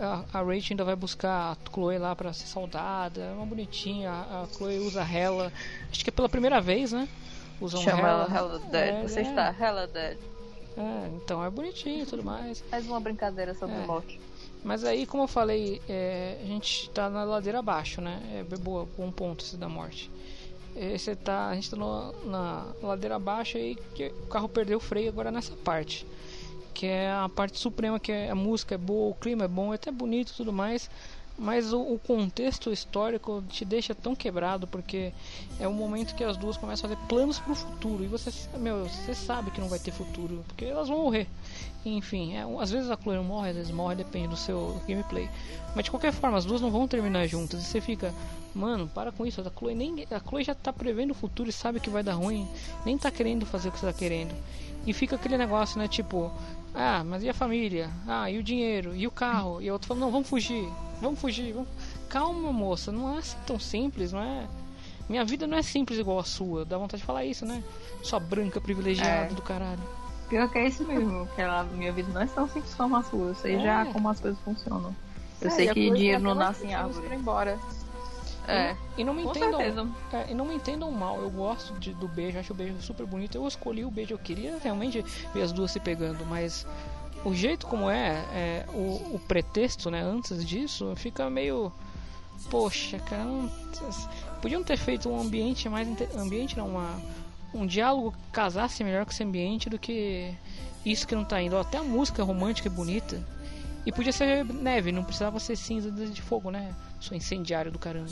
a, 0.00 0.24
a 0.32 0.42
Rachel 0.42 0.68
ainda 0.72 0.84
vai 0.84 0.96
buscar 0.96 1.52
a 1.52 1.70
Chloe 1.72 1.98
lá 1.98 2.14
pra 2.16 2.32
ser 2.32 2.46
saudada. 2.46 3.20
É 3.22 3.32
uma 3.32 3.46
bonitinha. 3.46 4.10
A, 4.10 4.42
a 4.42 4.46
Chloe 4.46 4.78
usa 4.78 5.02
Hela, 5.02 5.52
acho 5.90 6.02
que 6.04 6.10
é 6.10 6.12
pela 6.12 6.28
primeira 6.28 6.60
vez, 6.60 6.92
né? 6.92 7.08
Usam 7.60 7.80
Chama 7.82 7.98
Hela. 8.08 8.24
ela 8.24 8.36
Hella 8.36 8.58
Dead. 8.70 8.94
É, 8.94 9.02
Você 9.02 9.20
é. 9.20 9.22
está 9.22 9.54
Hella 9.58 9.86
Dead. 9.86 10.18
É, 10.76 11.08
então 11.16 11.44
é 11.44 11.48
bonitinho 11.50 12.02
e 12.02 12.06
tudo 12.06 12.24
mais. 12.24 12.60
Faz 12.70 12.84
uma 12.86 12.98
brincadeira 12.98 13.54
sobre 13.54 13.76
É. 13.76 13.80
o 13.80 13.86
Loki. 13.86 14.20
Mas 14.64 14.82
aí, 14.82 15.06
como 15.06 15.22
eu 15.24 15.28
falei, 15.28 15.80
é, 15.88 16.38
a 16.42 16.46
gente 16.46 16.88
tá 16.90 17.08
na 17.10 17.22
ladeira 17.22 17.58
abaixo, 17.60 18.00
né? 18.00 18.44
É 18.50 18.56
boa, 18.56 18.88
bom 18.96 19.10
ponto 19.12 19.44
esse 19.44 19.56
da 19.56 19.68
morte. 19.68 20.10
É, 20.74 20.96
Você 20.98 21.14
tá, 21.14 21.48
a 21.48 21.54
gente 21.54 21.70
tá 21.70 21.76
no- 21.76 22.12
na 22.28 22.66
ladeira 22.82 23.14
abaixo 23.16 23.56
que 23.94 24.06
o 24.24 24.26
carro 24.26 24.48
perdeu 24.48 24.78
o 24.78 24.80
freio 24.80 25.08
agora 25.10 25.30
nessa 25.30 25.52
parte. 25.64 26.04
Que 26.74 26.86
é 26.86 27.10
a 27.10 27.28
parte 27.28 27.58
suprema, 27.58 27.98
que 28.00 28.12
é, 28.12 28.30
a 28.30 28.34
música 28.34 28.74
é 28.74 28.78
boa, 28.78 29.10
o 29.10 29.14
clima 29.14 29.44
é 29.44 29.48
bom, 29.48 29.72
é 29.72 29.76
até 29.76 29.90
bonito 29.90 30.32
e 30.32 30.34
tudo 30.34 30.52
mais. 30.52 30.90
Mas 31.36 31.72
o, 31.72 31.80
o 31.80 31.98
contexto 31.98 32.70
histórico 32.70 33.42
te 33.48 33.64
deixa 33.64 33.92
tão 33.92 34.14
quebrado 34.14 34.68
porque 34.68 35.12
é 35.58 35.66
o 35.66 35.72
momento 35.72 36.14
que 36.14 36.22
as 36.22 36.36
duas 36.36 36.56
começam 36.56 36.88
a 36.88 36.94
fazer 36.94 37.06
planos 37.08 37.40
pro 37.40 37.54
futuro. 37.56 38.04
E 38.04 38.06
você, 38.06 38.30
meu, 38.58 38.84
você 38.84 39.14
sabe 39.14 39.50
que 39.50 39.60
não 39.60 39.68
vai 39.68 39.80
ter 39.80 39.90
futuro, 39.90 40.44
porque 40.46 40.64
elas 40.64 40.88
vão 40.88 41.02
morrer. 41.02 41.26
Enfim, 41.84 42.34
é, 42.36 42.44
às 42.60 42.70
vezes 42.70 42.88
a 42.88 42.96
Chloe 42.96 43.18
morre, 43.18 43.50
às 43.50 43.56
vezes 43.56 43.72
morre, 43.72 43.96
depende 43.96 44.28
do 44.28 44.36
seu 44.36 44.80
gameplay. 44.86 45.28
Mas 45.74 45.84
de 45.84 45.90
qualquer 45.90 46.12
forma, 46.12 46.38
as 46.38 46.44
duas 46.44 46.60
não 46.60 46.70
vão 46.70 46.86
terminar 46.86 47.26
juntas. 47.26 47.60
E 47.62 47.64
você 47.64 47.80
fica, 47.80 48.14
mano, 48.54 48.88
para 48.88 49.10
com 49.10 49.26
isso. 49.26 49.40
A 49.40 49.50
Chloe, 49.50 49.74
nem, 49.74 50.06
a 50.10 50.20
Chloe 50.20 50.44
já 50.44 50.54
tá 50.54 50.72
prevendo 50.72 51.10
o 51.10 51.14
futuro 51.14 51.50
e 51.50 51.52
sabe 51.52 51.80
que 51.80 51.90
vai 51.90 52.02
dar 52.04 52.14
ruim. 52.14 52.48
Nem 52.86 52.96
tá 52.96 53.10
querendo 53.10 53.44
fazer 53.44 53.70
o 53.70 53.72
que 53.72 53.80
você 53.80 53.86
tá 53.86 53.92
querendo. 53.92 54.34
E 54.86 54.92
fica 54.92 55.16
aquele 55.16 55.36
negócio, 55.36 55.78
né? 55.78 55.88
Tipo, 55.88 56.30
Ah, 56.74 57.04
mas 57.04 57.22
e 57.22 57.28
a 57.28 57.34
família? 57.34 57.88
Ah, 58.06 58.28
e 58.30 58.36
o 58.38 58.42
dinheiro? 58.42 58.94
E 58.96 59.06
o 59.06 59.10
carro? 59.10 59.62
E 59.62 59.68
a 59.68 59.72
outra 59.72 59.88
falou, 59.88 60.02
não, 60.04 60.10
vamos 60.10 60.28
fugir, 60.28 60.68
vamos 61.00 61.20
fugir. 61.20 61.52
Vamos... 61.52 61.68
Calma, 62.08 62.52
moça, 62.52 62.90
não 62.90 63.14
é 63.14 63.18
assim 63.18 63.36
tão 63.46 63.58
simples, 63.60 64.12
não 64.12 64.20
é? 64.20 64.46
Minha 65.08 65.24
vida 65.24 65.46
não 65.46 65.56
é 65.56 65.62
simples 65.62 65.98
igual 65.98 66.18
a 66.18 66.24
sua. 66.24 66.64
Dá 66.64 66.76
vontade 66.78 67.00
de 67.00 67.06
falar 67.06 67.24
isso, 67.24 67.44
né? 67.46 67.62
Sua 68.02 68.18
branca 68.18 68.60
privilegiada 68.60 69.32
É. 69.32 69.34
do 69.34 69.42
caralho. 69.42 69.82
Pior 70.28 70.48
que 70.50 70.58
é 70.58 70.66
isso 70.66 70.84
mesmo, 70.86 71.28
que 71.34 71.42
ela, 71.42 71.62
minha 71.64 71.92
vida 71.92 72.10
não 72.12 72.22
é 72.22 72.26
tão 72.26 72.48
simples 72.48 72.74
como 72.74 72.96
a 72.96 73.02
sua. 73.02 73.28
Eu 73.28 73.34
sei 73.34 73.60
já 73.60 73.82
É. 73.86 73.92
como 73.92 74.08
as 74.08 74.18
coisas 74.18 74.40
funcionam. 74.40 74.94
Eu 75.40 75.48
É, 75.48 75.50
sei 75.50 75.68
que 75.68 75.90
dinheiro 75.90 76.22
não 76.22 76.34
nasce 76.34 76.66
em 76.66 76.74
árvore. 76.74 77.06
pra 77.06 77.14
ir 77.14 77.18
embora. 77.20 77.58
É. 78.46 78.76
E 78.96 79.04
não 79.04 79.14
me 79.14 79.22
Com 79.22 79.30
entendam. 79.30 79.60
é, 80.12 80.30
e 80.30 80.34
não 80.34 80.44
me 80.44 80.54
entendam 80.54 80.90
mal, 80.90 81.18
eu 81.20 81.30
gosto 81.30 81.72
de- 81.78 81.94
do 81.94 82.06
beijo, 82.06 82.38
acho 82.38 82.52
o 82.52 82.56
beijo 82.56 82.80
super 82.82 83.06
bonito. 83.06 83.36
Eu 83.36 83.46
escolhi 83.48 83.84
o 83.84 83.90
beijo, 83.90 84.12
eu 84.14 84.18
queria 84.18 84.58
realmente 84.62 85.02
ver 85.32 85.42
as 85.42 85.52
duas 85.52 85.70
se 85.70 85.80
pegando, 85.80 86.24
mas 86.26 86.66
o 87.24 87.32
jeito 87.34 87.66
como 87.66 87.88
é, 87.88 88.10
é, 88.32 88.66
o, 88.74 89.14
o 89.14 89.20
pretexto, 89.26 89.90
né, 89.90 90.02
antes 90.02 90.44
disso, 90.46 90.92
fica 90.96 91.28
meio. 91.30 91.72
Poxa, 92.50 92.98
cara, 92.98 93.24
não- 93.24 93.50
podiam 94.42 94.62
ter 94.62 94.76
feito 94.76 95.08
um 95.08 95.18
ambiente 95.20 95.68
mais. 95.68 95.88
Ambiente 96.16 96.56
não, 96.58 96.68
uma, 96.68 97.00
um 97.54 97.64
diálogo 97.66 98.12
que 98.12 98.30
casasse 98.32 98.84
melhor 98.84 99.04
com 99.06 99.12
esse 99.12 99.22
ambiente 99.22 99.70
do 99.70 99.78
que 99.78 100.34
isso 100.84 101.06
que 101.06 101.14
não 101.14 101.24
tá 101.24 101.40
indo. 101.40 101.56
Até 101.56 101.78
a 101.78 101.82
música 101.82 102.20
é 102.20 102.24
romântica 102.24 102.68
e 102.68 102.70
bonita. 102.70 103.18
E 103.86 103.92
podia 103.92 104.12
ser 104.12 104.44
neve, 104.44 104.92
não 104.92 105.04
precisava 105.04 105.38
ser 105.40 105.56
cinza 105.56 105.90
de 105.90 106.08
de 106.10 106.20
fogo, 106.22 106.50
né? 106.50 106.74
Sou 107.04 107.14
incendiário 107.14 107.70
do 107.70 107.78
caramba. 107.78 108.08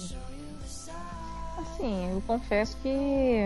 Assim, 1.57 2.13
eu 2.13 2.21
confesso 2.27 2.77
que. 2.83 3.39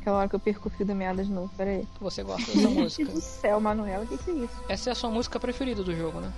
Aquela 0.00 0.20
hora 0.20 0.28
que 0.28 0.34
eu 0.36 0.40
perco 0.40 0.68
o 0.68 0.70
fio 0.70 0.86
da 0.86 0.94
meada 0.94 1.22
de 1.22 1.30
novo, 1.30 1.52
peraí. 1.54 1.86
Você 2.00 2.22
gosta 2.22 2.50
dessa 2.50 2.68
música? 2.70 3.02
Meu 3.04 3.12
Deus 3.12 3.24
do 3.24 3.28
céu, 3.28 3.60
Manuela, 3.60 4.04
o 4.04 4.06
que, 4.06 4.16
que 4.16 4.30
é 4.30 4.34
isso? 4.34 4.54
Essa 4.70 4.88
é 4.88 4.92
a 4.92 4.94
sua 4.94 5.10
música 5.10 5.38
preferida 5.38 5.84
do 5.84 5.94
jogo, 5.94 6.18
né? 6.18 6.32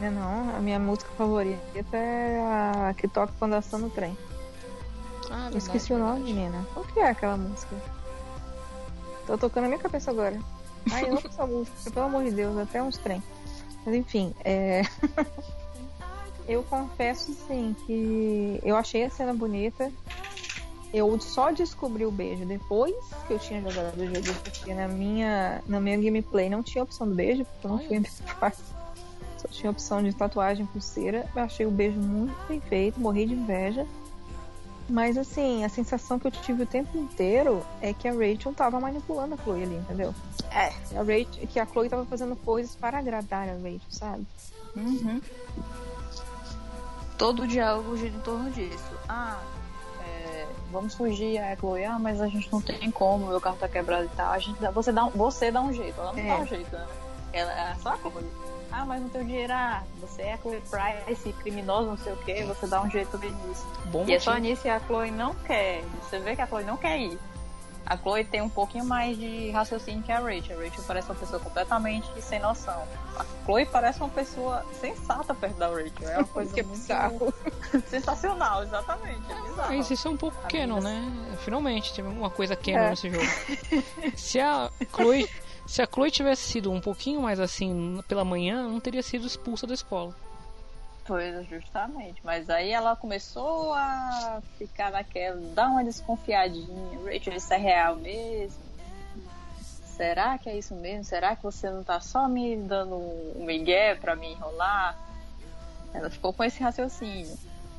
Não, 0.00 0.06
é 0.08 0.10
não, 0.10 0.56
a 0.56 0.58
minha 0.58 0.78
música 0.80 1.08
favorita 1.16 1.96
é 1.96 2.40
a 2.42 2.92
que 2.94 3.06
toca 3.06 3.32
quando 3.38 3.52
ação 3.52 3.78
no 3.78 3.88
trem. 3.90 4.18
Ah, 5.30 5.50
Eu 5.52 5.58
Esqueci 5.58 5.92
o 5.92 5.98
nome, 5.98 6.24
menina. 6.24 6.66
Qual 6.74 6.84
que 6.84 6.98
é 6.98 7.10
aquela 7.10 7.36
música? 7.36 7.76
Tô 9.24 9.38
tocando 9.38 9.62
na 9.62 9.68
minha 9.68 9.80
cabeça 9.80 10.10
agora. 10.10 10.40
Ai, 10.90 11.04
eu 11.04 11.10
amo 11.10 11.22
essa 11.24 11.46
música, 11.46 11.90
pelo 11.92 12.06
amor 12.06 12.24
de 12.24 12.32
Deus, 12.32 12.58
até 12.58 12.82
uns 12.82 12.98
trem. 12.98 13.22
Mas 13.86 13.94
enfim, 13.94 14.34
é. 14.44 14.82
eu 16.46 16.62
confesso 16.62 17.32
sim 17.46 17.74
que 17.86 18.60
eu 18.62 18.76
achei 18.76 19.04
a 19.04 19.10
cena 19.10 19.32
bonita. 19.32 19.90
Eu 20.92 21.18
só 21.18 21.50
descobri 21.50 22.06
o 22.06 22.10
beijo 22.10 22.44
depois 22.44 22.94
que 23.26 23.32
eu 23.32 23.38
tinha 23.38 23.60
jogado 23.60 23.98
o 23.98 24.06
jogo, 24.06 24.40
porque 24.44 24.72
na 24.72 24.86
minha, 24.86 25.60
na 25.66 25.80
minha 25.80 25.96
gameplay 25.96 26.48
não 26.48 26.62
tinha 26.62 26.84
opção 26.84 27.08
do 27.08 27.14
beijo, 27.14 27.44
porque 27.44 27.66
eu 27.66 27.70
não 27.70 27.78
fui 27.78 27.96
ambiciosa. 27.96 28.74
Só 29.38 29.48
tinha 29.48 29.70
opção 29.70 30.02
de 30.02 30.14
tatuagem 30.14 30.64
pulseira. 30.66 31.28
Eu 31.34 31.42
achei 31.42 31.66
o 31.66 31.70
beijo 31.70 31.98
muito 31.98 32.34
bem 32.46 32.60
feito, 32.60 33.00
morri 33.00 33.26
de 33.26 33.34
inveja. 33.34 33.86
Mas 34.88 35.16
assim, 35.16 35.64
a 35.64 35.68
sensação 35.68 36.18
que 36.18 36.26
eu 36.26 36.30
tive 36.30 36.62
o 36.62 36.66
tempo 36.66 36.96
inteiro 36.96 37.64
é 37.80 37.92
que 37.92 38.06
a 38.06 38.12
Rachel 38.12 38.52
tava 38.54 38.78
manipulando 38.78 39.34
a 39.34 39.36
Chloe 39.38 39.62
ali, 39.62 39.76
entendeu? 39.76 40.14
É. 40.50 40.66
A 40.96 41.02
Rachel, 41.02 41.46
que 41.48 41.58
a 41.58 41.66
Chloe 41.66 41.88
tava 41.88 42.04
fazendo 42.04 42.36
coisas 42.36 42.76
para 42.76 42.98
agradar 42.98 43.48
a 43.48 43.52
Rachel, 43.52 43.80
sabe? 43.88 44.26
Uhum. 44.76 45.20
Todo 47.18 47.42
o 47.42 47.46
diálogo 47.46 47.96
gira 47.96 48.14
em 48.14 48.20
torno 48.20 48.50
disso. 48.50 48.92
Ah, 49.08 49.38
é, 50.04 50.46
vamos 50.72 50.94
fugir. 50.94 51.38
A 51.38 51.56
Chloe, 51.56 51.84
ah, 51.84 51.98
mas 51.98 52.20
a 52.20 52.26
gente 52.28 52.50
não 52.52 52.60
tem 52.60 52.90
como, 52.90 53.26
meu 53.28 53.40
carro 53.40 53.56
tá 53.58 53.68
quebrado 53.68 54.04
e 54.06 54.08
tal. 54.16 54.32
A 54.32 54.38
gente 54.38 54.60
dá, 54.60 54.70
você, 54.70 54.90
dá, 54.92 55.04
um- 55.04 55.10
você 55.10 55.50
dá 55.50 55.60
um 55.60 55.72
jeito, 55.72 56.00
ela 56.00 56.12
não 56.12 56.18
É. 56.20 56.26
dá 56.28 56.36
um 56.42 56.46
jeito, 56.46 56.72
né? 56.76 56.86
Ela 57.32 57.52
é 57.70 57.74
só 57.82 57.90
a. 57.90 57.98
Ah, 58.72 58.84
mas 58.84 59.00
não 59.02 59.08
tem 59.08 59.24
dinheiro, 59.24 59.52
ah, 59.52 59.84
você 60.00 60.22
é 60.22 60.32
a 60.34 60.38
Chloe 60.38 60.60
Price, 60.68 61.32
criminosa, 61.34 61.90
não 61.90 61.96
sei 61.98 62.12
o 62.12 62.16
que, 62.16 62.42
você 62.42 62.66
dá 62.66 62.82
um 62.82 62.90
jeito 62.90 63.16
nisso. 63.18 63.64
Bom 63.86 64.04
e 64.06 64.14
é 64.14 64.18
só 64.18 64.34
nisso 64.36 64.62
que 64.62 64.68
a 64.68 64.80
Chloe 64.80 65.12
não 65.12 65.32
quer. 65.34 65.84
Você 66.02 66.18
vê 66.18 66.34
que 66.34 66.42
a 66.42 66.46
Chloe 66.48 66.64
não 66.64 66.76
quer 66.76 66.98
ir. 66.98 67.18
A 67.86 67.96
Chloe 67.98 68.24
tem 68.24 68.40
um 68.40 68.48
pouquinho 68.48 68.84
mais 68.84 69.16
de 69.18 69.50
raciocínio 69.50 70.02
que 70.02 70.10
a 70.10 70.18
Rachel. 70.18 70.58
A 70.58 70.64
Rachel 70.64 70.84
parece 70.86 71.08
uma 71.10 71.14
pessoa 71.16 71.38
completamente 71.40 72.08
sem 72.22 72.38
noção. 72.40 72.82
A 73.16 73.24
Chloe 73.44 73.66
parece 73.66 74.00
uma 74.00 74.08
pessoa 74.08 74.64
sensata 74.80 75.34
perto 75.34 75.56
da 75.56 75.68
Rachel. 75.68 76.08
É 76.08 76.16
uma 76.18 76.24
coisa 76.28 76.52
Que 76.54 76.62
muito 76.62 76.78
bizarro. 76.80 77.34
sensacional, 77.88 78.62
exatamente. 78.62 79.20
É 79.30 79.34
bizarro. 79.48 79.76
Mas 79.76 79.90
isso 79.90 80.08
é 80.08 80.10
um 80.10 80.16
pouco 80.16 80.36
A 80.44 80.48
canon, 80.48 80.80
né? 80.80 81.12
Finalmente 81.44 81.92
teve 81.94 82.08
uma 82.08 82.30
coisa 82.30 82.56
canon 82.56 82.78
É. 82.78 82.90
nesse 82.90 83.10
jogo. 83.10 83.26
Se 84.16 84.40
a 84.40 84.70
Chloe, 84.94 85.28
se 85.66 85.82
a 85.82 85.86
Chloe 85.86 86.10
tivesse 86.10 86.42
sido 86.42 86.72
um 86.72 86.80
pouquinho 86.80 87.20
mais 87.20 87.38
assim 87.38 88.02
pela 88.08 88.24
manhã, 88.24 88.66
não 88.68 88.80
teria 88.80 89.02
sido 89.02 89.26
expulsa 89.26 89.66
da 89.66 89.74
escola. 89.74 90.14
Pois, 91.06 91.46
justamente. 91.48 92.20
Mas 92.24 92.48
aí 92.48 92.70
ela 92.70 92.96
começou 92.96 93.74
a 93.74 94.42
ficar 94.58 94.90
naquela, 94.90 95.36
dar 95.54 95.68
uma 95.68 95.84
desconfiadinha. 95.84 96.98
Rachel, 97.04 97.34
isso 97.34 97.52
é 97.52 97.58
real 97.58 97.96
mesmo? 97.96 98.64
Será 99.96 100.38
que 100.38 100.48
é 100.48 100.56
isso 100.56 100.74
mesmo? 100.74 101.04
Será 101.04 101.36
que 101.36 101.42
você 101.42 101.70
não 101.70 101.84
tá 101.84 102.00
só 102.00 102.26
me 102.26 102.56
dando 102.56 102.96
um 102.96 103.44
migué 103.44 103.94
pra 103.94 104.16
me 104.16 104.32
enrolar? 104.32 104.98
Ela 105.92 106.10
ficou 106.10 106.32
com 106.32 106.42
esse 106.42 106.62
raciocínio. 106.62 107.38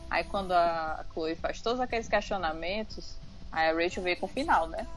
Aí 0.10 0.24
quando 0.24 0.54
a 0.54 1.04
Chloe 1.12 1.36
faz 1.36 1.62
todos 1.62 1.82
aqueles 1.82 2.08
questionamentos, 2.08 3.16
aí 3.52 3.70
a 3.70 3.74
Rachel 3.74 4.04
veio 4.04 4.18
com 4.18 4.28
o 4.28 4.30
final, 4.30 4.68
né? 4.68 4.88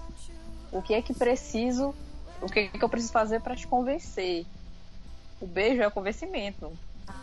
O 0.70 0.82
que 0.82 0.92
é 0.92 1.00
que 1.00 1.14
preciso, 1.14 1.94
o 2.42 2.46
que 2.46 2.60
é 2.60 2.68
que 2.68 2.84
eu 2.84 2.88
preciso 2.90 3.12
fazer 3.12 3.40
pra 3.40 3.56
te 3.56 3.66
convencer? 3.66 4.46
O 5.40 5.46
beijo 5.46 5.82
é 5.82 5.88
o 5.88 5.90
convencimento 5.90 6.70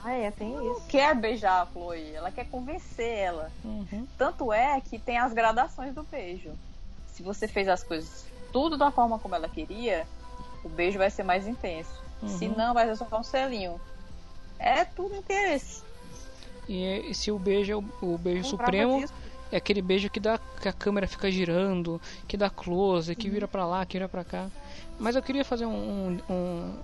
Ah, 0.03 0.11
é, 0.11 0.31
tem 0.31 0.53
isso. 0.71 0.81
quer 0.87 1.15
beijar 1.15 1.61
a 1.61 1.65
Chloe, 1.65 2.13
ela 2.13 2.31
quer 2.31 2.45
convencer 2.45 3.17
ela. 3.17 3.51
Tanto 4.17 4.51
é 4.51 4.79
que 4.81 4.99
tem 4.99 5.17
as 5.17 5.33
gradações 5.33 5.93
do 5.93 6.03
beijo. 6.03 6.51
Se 7.07 7.23
você 7.23 7.47
fez 7.47 7.67
as 7.67 7.83
coisas 7.83 8.25
tudo 8.51 8.77
da 8.77 8.89
forma 8.89 9.19
como 9.19 9.35
ela 9.35 9.49
queria, 9.49 10.07
o 10.63 10.69
beijo 10.69 10.97
vai 10.97 11.09
ser 11.09 11.23
mais 11.23 11.45
intenso. 11.45 11.91
Uhum. 12.21 12.29
Se 12.29 12.47
não, 12.47 12.73
vai 12.73 12.85
ser 12.87 12.95
só 12.95 13.19
um 13.19 13.23
selinho. 13.23 13.79
É 14.57 14.85
tudo 14.85 15.13
interesse. 15.13 15.83
E, 16.67 17.09
e 17.09 17.13
se 17.13 17.31
o 17.31 17.37
beijo 17.37 17.73
é 17.73 17.75
o, 17.75 17.83
o 18.01 18.17
beijo 18.17 18.43
Não 18.43 18.49
supremo, 18.49 19.05
é 19.51 19.57
aquele 19.57 19.81
beijo 19.81 20.09
que 20.09 20.19
dá 20.19 20.39
que 20.61 20.69
a 20.69 20.73
câmera 20.73 21.07
fica 21.07 21.29
girando, 21.29 22.01
que 22.27 22.37
dá 22.37 22.49
close, 22.49 23.15
que 23.15 23.29
vira 23.29 23.47
pra 23.47 23.65
lá, 23.65 23.85
que 23.85 23.97
vira 23.97 24.07
pra 24.07 24.23
cá. 24.23 24.49
Mas 24.97 25.15
eu 25.15 25.21
queria 25.21 25.43
fazer 25.43 25.65
um, 25.65 26.17
um, 26.29 26.79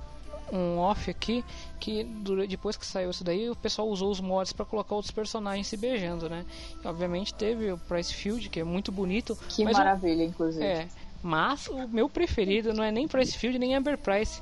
um, 0.51 0.77
off 0.79 1.09
aqui 1.09 1.43
que 1.79 2.03
depois 2.47 2.75
que 2.77 2.85
saiu 2.85 3.09
isso 3.09 3.23
daí, 3.23 3.49
o 3.49 3.55
pessoal 3.55 3.87
usou 3.87 4.11
os 4.11 4.19
mods 4.19 4.53
pra 4.53 4.65
colocar 4.65 4.95
outros 4.95 5.11
personagens 5.11 5.67
se 5.67 5.77
beijando, 5.77 6.29
né? 6.29 6.45
E, 6.83 6.87
obviamente 6.87 7.33
teve 7.33 7.71
o 7.71 7.77
Price 7.77 8.13
Field, 8.13 8.49
que 8.49 8.59
é 8.59 8.63
muito 8.63 8.91
bonito. 8.91 9.37
Que 9.49 9.63
mas 9.63 9.75
o- 9.75 9.79
maravilha, 9.79 10.23
inclusive. 10.23 10.63
É, 10.63 10.87
mas 11.23 11.67
o 11.67 11.87
meu 11.87 12.09
preferido 12.09 12.73
não 12.73 12.83
é 12.83 12.91
nem 12.91 13.07
Price 13.07 13.37
Field 13.37 13.57
nem 13.57 13.75
Amber 13.75 13.97
Price, 13.97 14.41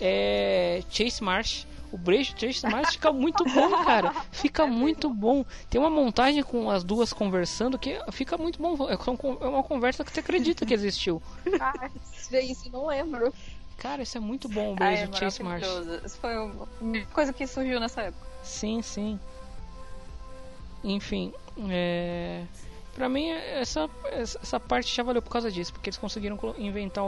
é 0.00 0.82
Chase 0.90 1.22
Marsh. 1.22 1.66
O 1.92 1.96
de 2.34 2.52
Chase 2.52 2.66
Marsh 2.66 2.94
fica 2.94 3.12
muito 3.12 3.44
bom, 3.44 3.70
cara. 3.84 4.12
Fica 4.32 4.66
muito 4.66 5.08
bom. 5.08 5.44
Tem 5.70 5.80
uma 5.80 5.88
montagem 5.88 6.42
com 6.42 6.68
as 6.68 6.82
duas 6.82 7.12
conversando 7.12 7.78
que 7.78 7.96
fica 8.10 8.36
muito 8.36 8.60
bom. 8.60 8.74
É 8.90 8.96
é 9.40 9.46
uma 9.46 9.62
conversa 9.62 10.04
que 10.04 10.10
você 10.10 10.18
acredita 10.18 10.66
que 10.66 10.74
existiu. 10.74 11.22
Ah, 11.60 11.88
se 12.12 12.40
isso, 12.40 12.68
não 12.72 12.86
lembro. 12.86 13.32
Cara, 13.78 14.02
isso 14.02 14.16
é 14.16 14.20
muito 14.20 14.48
bom, 14.48 14.72
o 14.72 14.76
Ah, 14.80 14.86
beijo 14.86 15.04
é 15.04 15.06
de 15.06 15.18
Chase 15.18 15.42
Marsh. 15.42 15.66
Isso 16.04 16.18
foi 16.18 16.36
uma 16.38 16.66
coisa 17.12 17.32
que 17.32 17.46
surgiu 17.46 17.78
nessa 17.80 18.02
época. 18.02 18.26
Sim, 18.42 18.82
sim. 18.82 19.18
Enfim, 20.82 21.32
é... 21.70 22.44
Pra 22.94 23.08
mim, 23.08 23.28
essa, 23.28 23.90
essa 24.12 24.60
parte 24.60 24.94
já 24.94 25.02
valeu 25.02 25.20
por 25.20 25.30
causa 25.30 25.50
disso, 25.50 25.72
porque 25.72 25.90
eles 25.90 25.98
conseguiram 25.98 26.38
inventar 26.56 27.04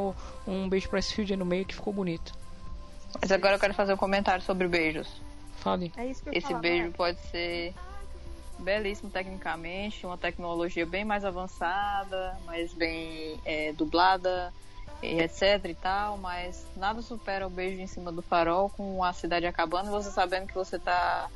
um 0.47 0.68
beijo 0.68 0.88
Price 0.88 1.14
Field 1.14 1.32
aí 1.32 1.36
no 1.38 1.44
meio 1.44 1.64
que 1.64 1.74
ficou 1.74 1.93
bonito. 1.93 2.32
Mas 3.20 3.30
agora 3.30 3.55
eu 3.55 3.60
quero 3.60 3.72
fazer 3.72 3.93
um 3.94 3.97
comentário 3.97 4.43
sobre 4.43 4.66
beijos. 4.66 5.09
Fale. 5.59 5.93
É 5.97 6.06
isso 6.06 6.22
que 6.22 6.28
eu 6.28 6.32
ia 6.32 6.38
Esse 6.38 6.48
falar, 6.48 6.60
beijo 6.60 6.86
né? 6.86 6.93
pode 6.97 7.20
ser 7.30 7.72
belíssimo 8.59 9.10
tecnicamente, 9.10 10.05
uma 10.05 10.18
tecnologia 10.18 10.84
bem 10.84 11.05
mais 11.05 11.24
avançada, 11.24 12.36
mais 12.44 12.72
bem 12.72 13.38
é, 13.44 13.72
dublada, 13.72 14.52
e 15.02 15.20
etc 15.20 15.64
e 15.64 15.74
tal, 15.74 16.16
mas 16.18 16.66
nada 16.77 17.02
supera 17.02 17.47
o 17.47 17.51
beijo 17.51 17.81
em 17.81 17.86
cima 17.86 18.10
do 18.10 18.23
farol 18.23 18.70
com 18.70 19.02
a 19.02 19.12
cidade 19.12 19.47
acabando 19.47 19.89
e 19.89 19.90
você 19.90 20.10
sabendo 20.10 20.47
que 20.47 20.55
você 20.55 20.78
tá 20.78 21.28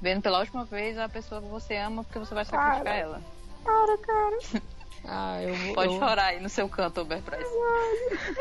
vendo 0.00 0.22
pela 0.22 0.40
última 0.40 0.64
vez 0.64 0.98
a 0.98 1.08
pessoa 1.08 1.40
que 1.40 1.48
você 1.48 1.76
ama 1.76 2.04
porque 2.04 2.18
você 2.18 2.34
vai 2.34 2.44
sacrificar 2.44 2.84
Cara. 2.84 2.96
ela. 2.96 3.22
Cara, 3.64 3.98
cara. 3.98 4.64
Ah, 5.06 5.42
eu 5.42 5.54
vou. 5.54 5.74
Pode 5.74 5.92
eu... 5.92 5.98
chorar 5.98 6.24
aí 6.28 6.40
no 6.40 6.48
seu 6.48 6.66
canto, 6.66 7.04
Price. 7.04 7.50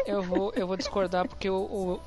Eu 0.05 0.23
vou, 0.23 0.53
eu 0.55 0.65
vou 0.65 0.77
discordar 0.77 1.27
porque 1.27 1.49
o, 1.49 1.55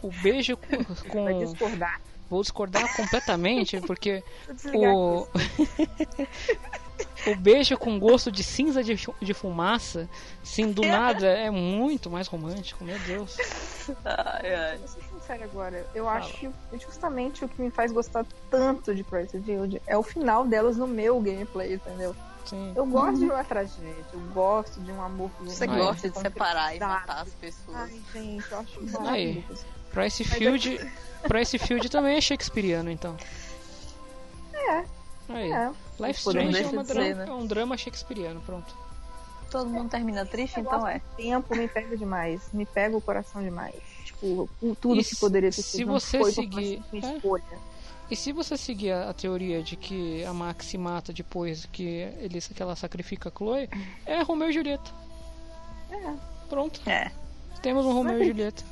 o, 0.03 0.09
o 0.09 0.11
beijo 0.23 0.57
com. 1.11 1.25
Vai 1.25 1.35
discordar. 1.35 2.01
Vou 2.29 2.41
discordar 2.41 2.97
completamente 2.97 3.81
porque 3.83 4.25
o. 4.75 5.27
o 7.27 7.35
beijo 7.35 7.77
com 7.77 7.99
gosto 7.99 8.31
de 8.31 8.43
cinza 8.43 8.83
de, 8.83 8.95
de 9.21 9.35
fumaça, 9.35 10.09
sim, 10.43 10.71
do 10.71 10.83
nada, 10.83 11.27
é 11.27 11.51
muito 11.51 12.11
mais 12.11 12.29
romântico, 12.29 12.85
meu 12.85 12.99
Deus. 13.01 13.37
Ai, 14.05 14.55
ai. 14.55 14.79
Vou 14.79 14.89
ser 14.89 15.03
sincero 15.03 15.45
agora, 15.45 15.87
eu 15.95 16.05
Fala. 16.05 16.19
acho 16.19 16.53
justamente 16.73 17.45
o 17.45 17.49
que 17.49 17.61
me 17.61 17.71
faz 17.71 17.93
gostar 17.93 18.25
tanto 18.51 18.95
de 18.95 19.03
Price 19.03 19.39
Field 19.41 19.81
é 19.87 19.97
o 19.97 20.03
final 20.03 20.47
delas 20.47 20.77
no 20.77 20.87
meu 20.87 21.21
gameplay, 21.21 21.75
entendeu? 21.75 22.15
Sim. 22.45 22.73
Eu 22.77 22.87
gosto 22.87 23.19
de 23.19 23.25
uma 23.25 23.43
tragédia, 23.43 24.05
eu 24.13 24.21
gosto 24.33 24.81
de 24.81 24.93
um 24.93 25.03
amor. 25.03 25.31
Você 25.41 25.67
gosta 25.67 26.09
de 26.09 26.19
separar 26.19 26.77
e 26.77 26.79
matar 26.79 27.23
as 27.23 27.31
pessoas. 27.31 27.77
Ai, 27.77 28.01
gente, 28.13 28.53
eu 28.53 28.59
acho 28.59 28.83
maravilhoso. 29.01 29.67
Price 29.91 30.25
Field, 30.25 30.93
Price 31.27 31.59
Field 31.59 31.89
também 31.89 32.17
é 32.17 32.21
shakespeariano, 32.21 32.91
então. 32.91 33.17
É. 34.55 34.85
Aí. 35.29 35.51
É. 35.51 35.71
Life 35.99 36.21
Strange 36.21 36.59
é, 36.59 36.63
drama, 36.63 36.85
né? 37.15 37.27
é, 37.29 37.33
um 37.33 37.47
drama 37.47 37.77
shakespeariano, 37.77 38.41
pronto. 38.41 38.75
Todo 39.51 39.71
mundo 39.71 39.89
termina 39.89 40.27
triste, 40.27 40.61
então 40.61 40.87
é. 40.87 40.97
O 40.97 41.17
tempo 41.17 41.57
me 41.57 41.69
pega 41.69 41.97
demais, 41.97 42.43
me 42.53 42.67
pega 42.67 42.97
o 42.97 43.01
coração 43.01 43.43
demais. 43.43 43.75
Tipo, 44.05 44.49
tudo 44.81 45.01
e 45.01 45.05
que 45.05 45.17
poderia 45.17 45.51
ter 45.51 45.63
sido. 45.63 45.77
Se 45.77 45.85
você 45.85 46.33
seguir. 46.33 46.83
É? 46.93 47.59
E 48.11 48.17
se 48.17 48.33
você 48.33 48.57
seguir 48.57 48.93
a, 48.93 49.11
a, 49.11 49.15
teoria 49.15 49.63
de 49.63 49.77
que 49.77 50.25
a 50.25 50.33
Max 50.33 50.67
se 50.67 50.79
mata 50.79 51.13
depois 51.13 51.67
que, 51.67 51.85
ele, 52.21 52.41
que 52.41 52.63
ela 52.63 52.77
sacrifica 52.77 53.29
a 53.29 53.33
Chloe, 53.37 53.69
é 54.05 54.23
Romeu 54.23 54.51
e 54.51 54.53
Julieta. 54.53 54.91
É. 55.91 56.15
Pronto. 56.49 56.81
É. 56.89 57.11
Temos 57.63 57.85
um 57.85 57.93
Romeu 57.93 58.23
e 58.23 58.27
Julieta. 58.27 58.63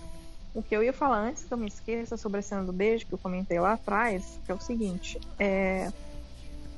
O 0.54 0.62
que 0.62 0.74
eu 0.74 0.84
ia 0.84 0.92
falar 0.92 1.18
antes 1.18 1.42
que 1.42 1.52
eu 1.52 1.58
me 1.58 1.66
esqueça 1.66 2.16
sobre 2.16 2.38
a 2.38 2.42
cena 2.42 2.62
do 2.62 2.72
beijo 2.72 3.06
que 3.06 3.12
eu 3.12 3.18
comentei 3.18 3.58
lá 3.58 3.72
atrás, 3.72 4.38
que 4.46 4.52
é 4.52 4.54
o 4.54 4.60
seguinte, 4.60 5.20
é... 5.38 5.92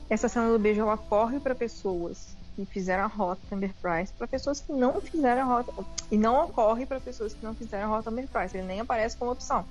essa 0.08 0.28
cena 0.28 0.50
do 0.50 0.58
beijo 0.58 0.80
ela 0.80 0.96
corre 0.96 1.40
para 1.40 1.54
pessoas 1.54 2.36
que 2.54 2.64
fizeram 2.64 3.04
a 3.04 3.06
rota 3.06 3.40
Amber 3.52 3.72
Price, 3.82 4.12
para 4.12 4.26
pessoas 4.26 4.60
que 4.60 4.72
não 4.72 5.00
fizeram 5.00 5.42
a 5.42 5.44
rota 5.44 5.72
e 6.10 6.16
não 6.16 6.44
ocorre 6.44 6.86
para 6.86 6.98
pessoas 7.00 7.34
que 7.34 7.44
não 7.44 7.54
fizeram 7.54 7.92
a 7.92 7.96
rota 7.96 8.10
Amber 8.10 8.26
Price, 8.28 8.56
ele 8.56 8.66
nem 8.66 8.80
aparece 8.80 9.16
como 9.16 9.32
opção. 9.32 9.64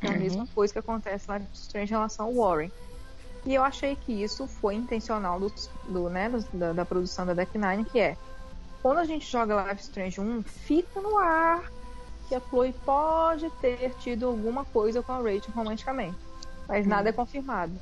É 0.00 0.08
a 0.08 0.10
uhum. 0.12 0.18
mesma 0.18 0.46
coisa 0.54 0.72
que 0.72 0.78
acontece 0.78 1.26
lá 1.28 1.38
de 1.38 1.46
Strange 1.52 1.92
em 1.92 1.96
relação 1.96 2.26
ao 2.26 2.34
Warren. 2.34 2.70
E 3.44 3.54
eu 3.54 3.62
achei 3.62 3.96
que 3.96 4.12
isso 4.12 4.46
foi 4.46 4.74
intencional 4.74 5.38
do, 5.38 5.52
do 5.88 6.08
né, 6.08 6.30
da, 6.52 6.72
da, 6.72 6.84
produção 6.84 7.26
da 7.26 7.34
Deck 7.34 7.56
Nine, 7.56 7.84
que 7.84 7.98
é 7.98 8.16
quando 8.82 8.98
a 8.98 9.04
gente 9.04 9.30
joga 9.30 9.62
Life 9.64 9.82
Strange 9.82 10.20
1, 10.20 10.42
fica 10.42 11.00
no 11.00 11.18
ar 11.18 11.70
que 12.28 12.34
a 12.34 12.40
Chloe 12.40 12.72
pode 12.84 13.50
ter 13.60 13.92
tido 14.00 14.26
alguma 14.26 14.64
coisa 14.64 15.02
com 15.02 15.12
a 15.12 15.16
Rachel 15.16 15.52
romanticamente. 15.54 16.16
Mas 16.68 16.86
nada 16.86 17.08
é 17.08 17.12
confirmado. 17.12 17.72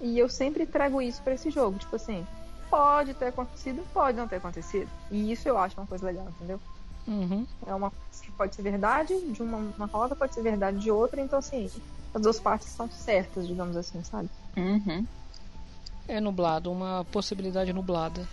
E 0.00 0.18
eu 0.18 0.28
sempre 0.28 0.66
trago 0.66 1.02
isso 1.02 1.20
para 1.22 1.34
esse 1.34 1.50
jogo. 1.50 1.78
Tipo 1.78 1.96
assim, 1.96 2.26
pode 2.70 3.14
ter 3.14 3.26
acontecido, 3.26 3.84
pode 3.92 4.16
não 4.16 4.28
ter 4.28 4.36
acontecido. 4.36 4.88
E 5.10 5.32
isso 5.32 5.48
eu 5.48 5.58
acho 5.58 5.78
uma 5.78 5.86
coisa 5.86 6.06
legal, 6.06 6.26
entendeu? 6.28 6.60
Uhum. 7.06 7.46
É 7.66 7.74
uma 7.74 7.90
coisa 7.90 8.22
que 8.22 8.30
pode 8.32 8.54
ser 8.54 8.62
verdade 8.62 9.18
de 9.32 9.42
uma, 9.42 9.58
uma 9.76 9.86
roda, 9.86 10.14
pode 10.14 10.34
ser 10.34 10.42
verdade 10.42 10.78
de 10.78 10.90
outra. 10.90 11.20
Então, 11.20 11.38
assim, 11.38 11.70
as 12.14 12.22
duas 12.22 12.38
partes 12.40 12.68
são 12.68 12.88
certas, 12.88 13.46
digamos 13.46 13.76
assim, 13.76 14.02
sabe? 14.02 14.30
Uhum. 14.56 15.06
É 16.08 16.20
nublado, 16.20 16.70
uma 16.70 17.04
possibilidade 17.10 17.72
nublada. 17.72 18.26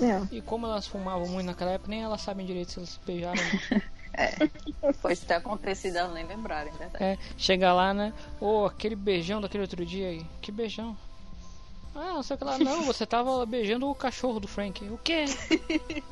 É. 0.00 0.34
E 0.34 0.40
como 0.40 0.66
elas 0.66 0.86
fumavam 0.86 1.28
muito 1.28 1.46
naquela 1.46 1.72
época, 1.72 1.90
nem 1.90 2.02
elas 2.02 2.20
sabem 2.20 2.46
direito 2.46 2.72
se 2.72 2.78
elas 2.78 3.00
beijaram. 3.04 3.40
É. 4.14 4.92
Pode 5.00 5.20
ter 5.20 5.34
acontecido 5.34 5.96
elas 5.96 6.12
nem 6.12 6.26
lembrarem, 6.26 6.72
verdade. 6.74 7.02
É, 7.02 7.18
chega 7.36 7.72
lá, 7.72 7.94
né? 7.94 8.12
Ô, 8.40 8.62
oh, 8.62 8.66
aquele 8.66 8.94
beijão 8.94 9.40
daquele 9.40 9.62
outro 9.62 9.84
dia 9.84 10.08
aí. 10.08 10.26
Que 10.40 10.52
beijão? 10.52 10.96
Ah, 11.94 12.14
não 12.14 12.22
sei 12.22 12.36
o 12.36 12.38
que 12.38 12.44
lá. 12.44 12.58
Não, 12.58 12.84
você 12.84 13.06
tava 13.06 13.44
beijando 13.46 13.88
o 13.88 13.94
cachorro 13.94 14.40
do 14.40 14.48
Frank. 14.48 14.84
O 14.88 14.98
quê? 14.98 15.24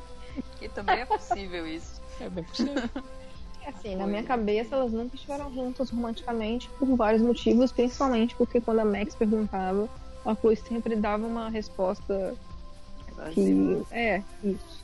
e 0.61 0.69
também 0.69 0.99
é 0.99 1.05
possível 1.05 1.67
isso. 1.67 2.01
É 2.19 2.29
bem 2.29 2.43
possível. 2.43 2.89
É 3.63 3.69
assim, 3.69 3.95
na 3.95 4.07
minha 4.07 4.23
cabeça 4.23 4.75
elas 4.75 4.91
nunca 4.91 5.15
estiveram 5.15 5.53
juntas 5.53 5.91
romanticamente 5.91 6.67
por 6.79 6.95
vários 6.95 7.21
motivos, 7.21 7.71
principalmente 7.71 8.35
porque 8.35 8.59
quando 8.59 8.79
a 8.79 8.85
Max 8.85 9.13
perguntava, 9.13 9.87
a 10.25 10.35
Chloe 10.35 10.55
sempre 10.55 10.95
dava 10.95 11.25
uma 11.25 11.49
resposta 11.49 12.35
que... 13.33 13.83
É, 13.91 14.23
isso. 14.43 14.80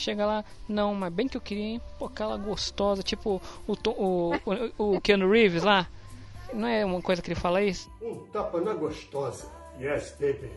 Chega 0.00 0.24
lá, 0.24 0.42
não, 0.66 0.94
mas 0.94 1.12
bem 1.12 1.28
que 1.28 1.36
eu 1.36 1.42
queria, 1.42 1.62
hein? 1.62 1.80
Pô, 1.98 2.06
aquela 2.06 2.38
gostosa, 2.38 3.02
tipo 3.02 3.40
o, 3.68 3.72
o, 3.74 4.32
o, 4.78 4.96
o 4.96 5.00
Keanu 5.02 5.30
Reeves 5.30 5.62
lá. 5.62 5.86
Não 6.54 6.66
é 6.66 6.82
uma 6.86 7.02
coisa 7.02 7.20
que 7.20 7.28
ele 7.28 7.38
fala 7.38 7.62
isso? 7.62 7.90
Um 8.00 8.16
tapa 8.32 8.62
na 8.62 8.72
gostosa. 8.72 9.46
Yes, 9.78 10.14
baby. 10.18 10.50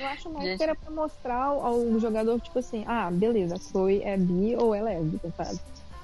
Eu 0.00 0.06
acho 0.06 0.30
mais 0.30 0.46
Gente. 0.46 0.56
que 0.56 0.62
era 0.62 0.74
pra 0.74 0.90
mostrar 0.90 1.44
ao 1.44 2.00
jogador, 2.00 2.40
tipo 2.40 2.58
assim, 2.58 2.84
ah, 2.86 3.10
beleza, 3.10 3.58
Chloe 3.58 4.02
é 4.02 4.16
bi 4.16 4.56
ou 4.56 4.74
é 4.74 4.80
lésbica, 4.80 5.30
sabe? 5.36 5.60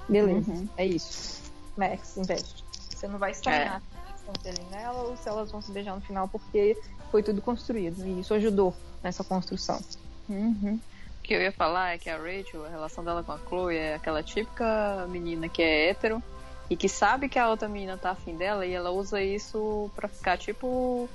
Beleza, 0.07 0.51
uhum. 0.51 0.69
é 0.77 0.85
isso. 0.85 1.41
Max, 1.75 2.15
investe. 2.15 2.63
Você 2.95 3.07
não 3.07 3.17
vai 3.17 3.31
estranhar 3.31 3.81
é. 3.81 4.17
se 4.17 4.51
estão 4.51 4.69
nela 4.69 5.01
ou 5.01 5.17
se 5.17 5.27
elas 5.27 5.51
vão 5.51 5.63
se 5.63 5.71
beijar 5.71 5.95
no 5.95 6.01
final, 6.01 6.27
porque 6.27 6.77
foi 7.09 7.23
tudo 7.23 7.41
construído. 7.41 8.05
E 8.05 8.19
isso 8.19 8.35
ajudou 8.35 8.73
nessa 9.03 9.23
construção. 9.23 9.79
Uhum. 10.29 10.79
O 11.23 11.25
que 11.25 11.33
eu 11.33 11.41
ia 11.41 11.53
falar 11.53 11.93
é 11.93 11.97
que 11.97 12.09
a 12.09 12.17
Rachel, 12.17 12.65
a 12.65 12.67
relação 12.67 13.01
dela 13.01 13.23
com 13.23 13.31
a 13.31 13.37
Chloe 13.47 13.77
é 13.77 13.95
aquela 13.95 14.21
típica 14.21 15.07
menina 15.07 15.47
que 15.47 15.63
é 15.63 15.89
hétero 15.89 16.21
e 16.69 16.75
que 16.75 16.89
sabe 16.89 17.29
que 17.29 17.39
a 17.39 17.47
outra 17.47 17.69
menina 17.69 17.97
tá 17.97 18.11
afim 18.11 18.35
dela 18.35 18.65
e 18.65 18.73
ela 18.73 18.91
usa 18.91 19.21
isso 19.21 19.89
pra 19.95 20.09
ficar, 20.09 20.37
tipo, 20.37 21.09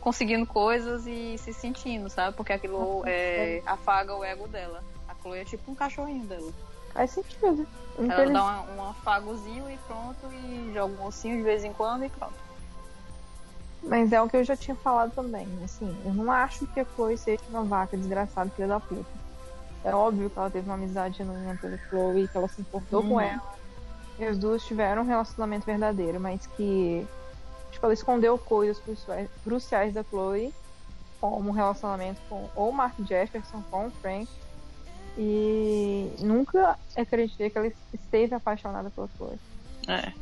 conseguindo 0.00 0.46
coisas 0.46 1.06
e 1.06 1.36
se 1.36 1.52
sentindo, 1.52 2.08
sabe? 2.08 2.34
Porque 2.34 2.54
aquilo 2.54 3.02
é, 3.04 3.60
afaga 3.66 4.16
o 4.16 4.24
ego 4.24 4.48
dela. 4.48 4.82
A 5.06 5.14
Chloe 5.14 5.40
é 5.40 5.44
tipo 5.44 5.70
um 5.70 5.74
cachorrinho 5.74 6.24
dela. 6.24 6.50
Faz 6.94 7.10
sentido. 7.10 7.66
Ela 7.98 8.30
dá 8.30 8.62
um, 8.62 8.78
um 8.78 8.88
afagozinho 8.88 9.70
e 9.70 9.76
pronto, 9.86 10.32
e 10.32 10.72
joga 10.72 10.94
um 10.94 11.04
ossinho 11.04 11.36
de 11.36 11.42
vez 11.42 11.62
em 11.62 11.74
quando 11.74 12.06
e 12.06 12.08
pronto. 12.08 12.32
Mas 13.82 14.10
é 14.14 14.22
o 14.22 14.30
que 14.30 14.38
eu 14.38 14.44
já 14.44 14.56
tinha 14.56 14.74
falado 14.76 15.12
também. 15.14 15.46
Assim, 15.62 15.94
eu 16.06 16.14
não 16.14 16.32
acho 16.32 16.66
que 16.68 16.80
a 16.80 16.86
Chloe 16.86 17.18
seja 17.18 17.42
uma 17.50 17.64
vaca 17.64 17.98
desgraçada 17.98 18.48
filha 18.48 18.68
da 18.68 18.80
puta. 18.80 19.25
É 19.86 19.94
óbvio 19.94 20.28
que 20.28 20.36
ela 20.36 20.50
teve 20.50 20.68
uma 20.68 20.74
amizade 20.74 21.18
genuína 21.18 21.56
pelo 21.60 21.78
Chloe, 21.88 22.26
que 22.26 22.36
ela 22.36 22.48
se 22.48 22.60
importou 22.60 23.02
uhum. 23.02 23.08
com 23.10 23.20
ela. 23.20 23.54
E 24.18 24.24
as 24.24 24.36
duas 24.36 24.64
tiveram 24.64 25.02
um 25.02 25.06
relacionamento 25.06 25.64
verdadeiro, 25.64 26.18
mas 26.18 26.44
que 26.44 27.06
tipo, 27.70 27.86
ela 27.86 27.94
escondeu 27.94 28.36
coisas 28.36 28.82
cruciais 29.44 29.94
da 29.94 30.02
Chloe, 30.02 30.52
como 31.20 31.50
o 31.50 31.52
relacionamento 31.52 32.20
com 32.28 32.50
o 32.56 32.72
Mark 32.72 32.96
Jefferson, 33.06 33.62
com 33.70 33.86
o 33.86 33.90
Frank. 33.92 34.28
E 35.16 36.12
nunca 36.18 36.76
acreditei 36.96 37.48
que 37.48 37.56
ela 37.56 37.72
esteve 37.94 38.34
apaixonada 38.34 38.90
pela 38.90 39.08
Chloe. 39.16 39.38
É. 39.86 40.12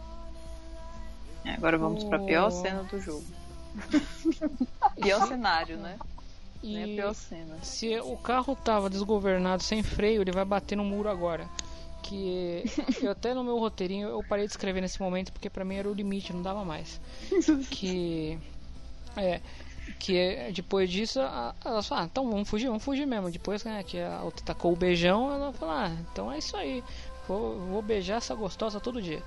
Agora 1.54 1.78
vamos 1.78 2.04
oh. 2.04 2.08
para 2.10 2.18
a 2.18 2.26
pior 2.26 2.50
cena 2.50 2.82
do 2.82 3.00
jogo. 3.00 3.24
pior 5.00 5.26
cenário, 5.26 5.78
né? 5.78 5.96
E 6.66 6.96
se 7.62 8.00
o 8.00 8.16
carro 8.16 8.56
tava 8.56 8.88
desgovernado 8.88 9.62
sem 9.62 9.82
freio, 9.82 10.22
ele 10.22 10.32
vai 10.32 10.46
bater 10.46 10.76
no 10.76 10.82
muro 10.82 11.10
agora. 11.10 11.46
Que 12.02 12.64
eu 13.02 13.10
até 13.10 13.34
no 13.34 13.44
meu 13.44 13.58
roteirinho 13.58 14.08
eu 14.08 14.24
parei 14.26 14.46
de 14.46 14.52
escrever 14.52 14.80
nesse 14.80 14.98
momento 14.98 15.30
porque 15.30 15.50
para 15.50 15.62
mim 15.62 15.74
era 15.74 15.90
o 15.90 15.92
limite, 15.92 16.32
não 16.32 16.40
dava 16.40 16.64
mais. 16.64 16.98
Que 17.70 18.38
é 19.14 19.42
que 19.98 20.50
depois 20.54 20.90
disso 20.90 21.20
ela 21.20 21.82
falou, 21.82 21.84
ah, 21.90 22.04
então 22.10 22.30
vamos 22.30 22.48
fugir, 22.48 22.68
vamos 22.68 22.82
fugir 22.82 23.06
mesmo. 23.06 23.30
Depois 23.30 23.62
né, 23.62 23.82
que 23.82 24.00
a 24.00 24.22
outra 24.22 24.42
tacou 24.42 24.72
o 24.72 24.76
beijão, 24.76 25.30
ela 25.30 25.52
falou, 25.52 25.74
ah, 25.74 25.92
então 26.10 26.32
é 26.32 26.38
isso 26.38 26.56
aí. 26.56 26.82
Vou, 27.28 27.58
vou 27.58 27.82
beijar 27.82 28.16
essa 28.16 28.34
gostosa 28.34 28.80
todo 28.80 29.02
dia. 29.02 29.22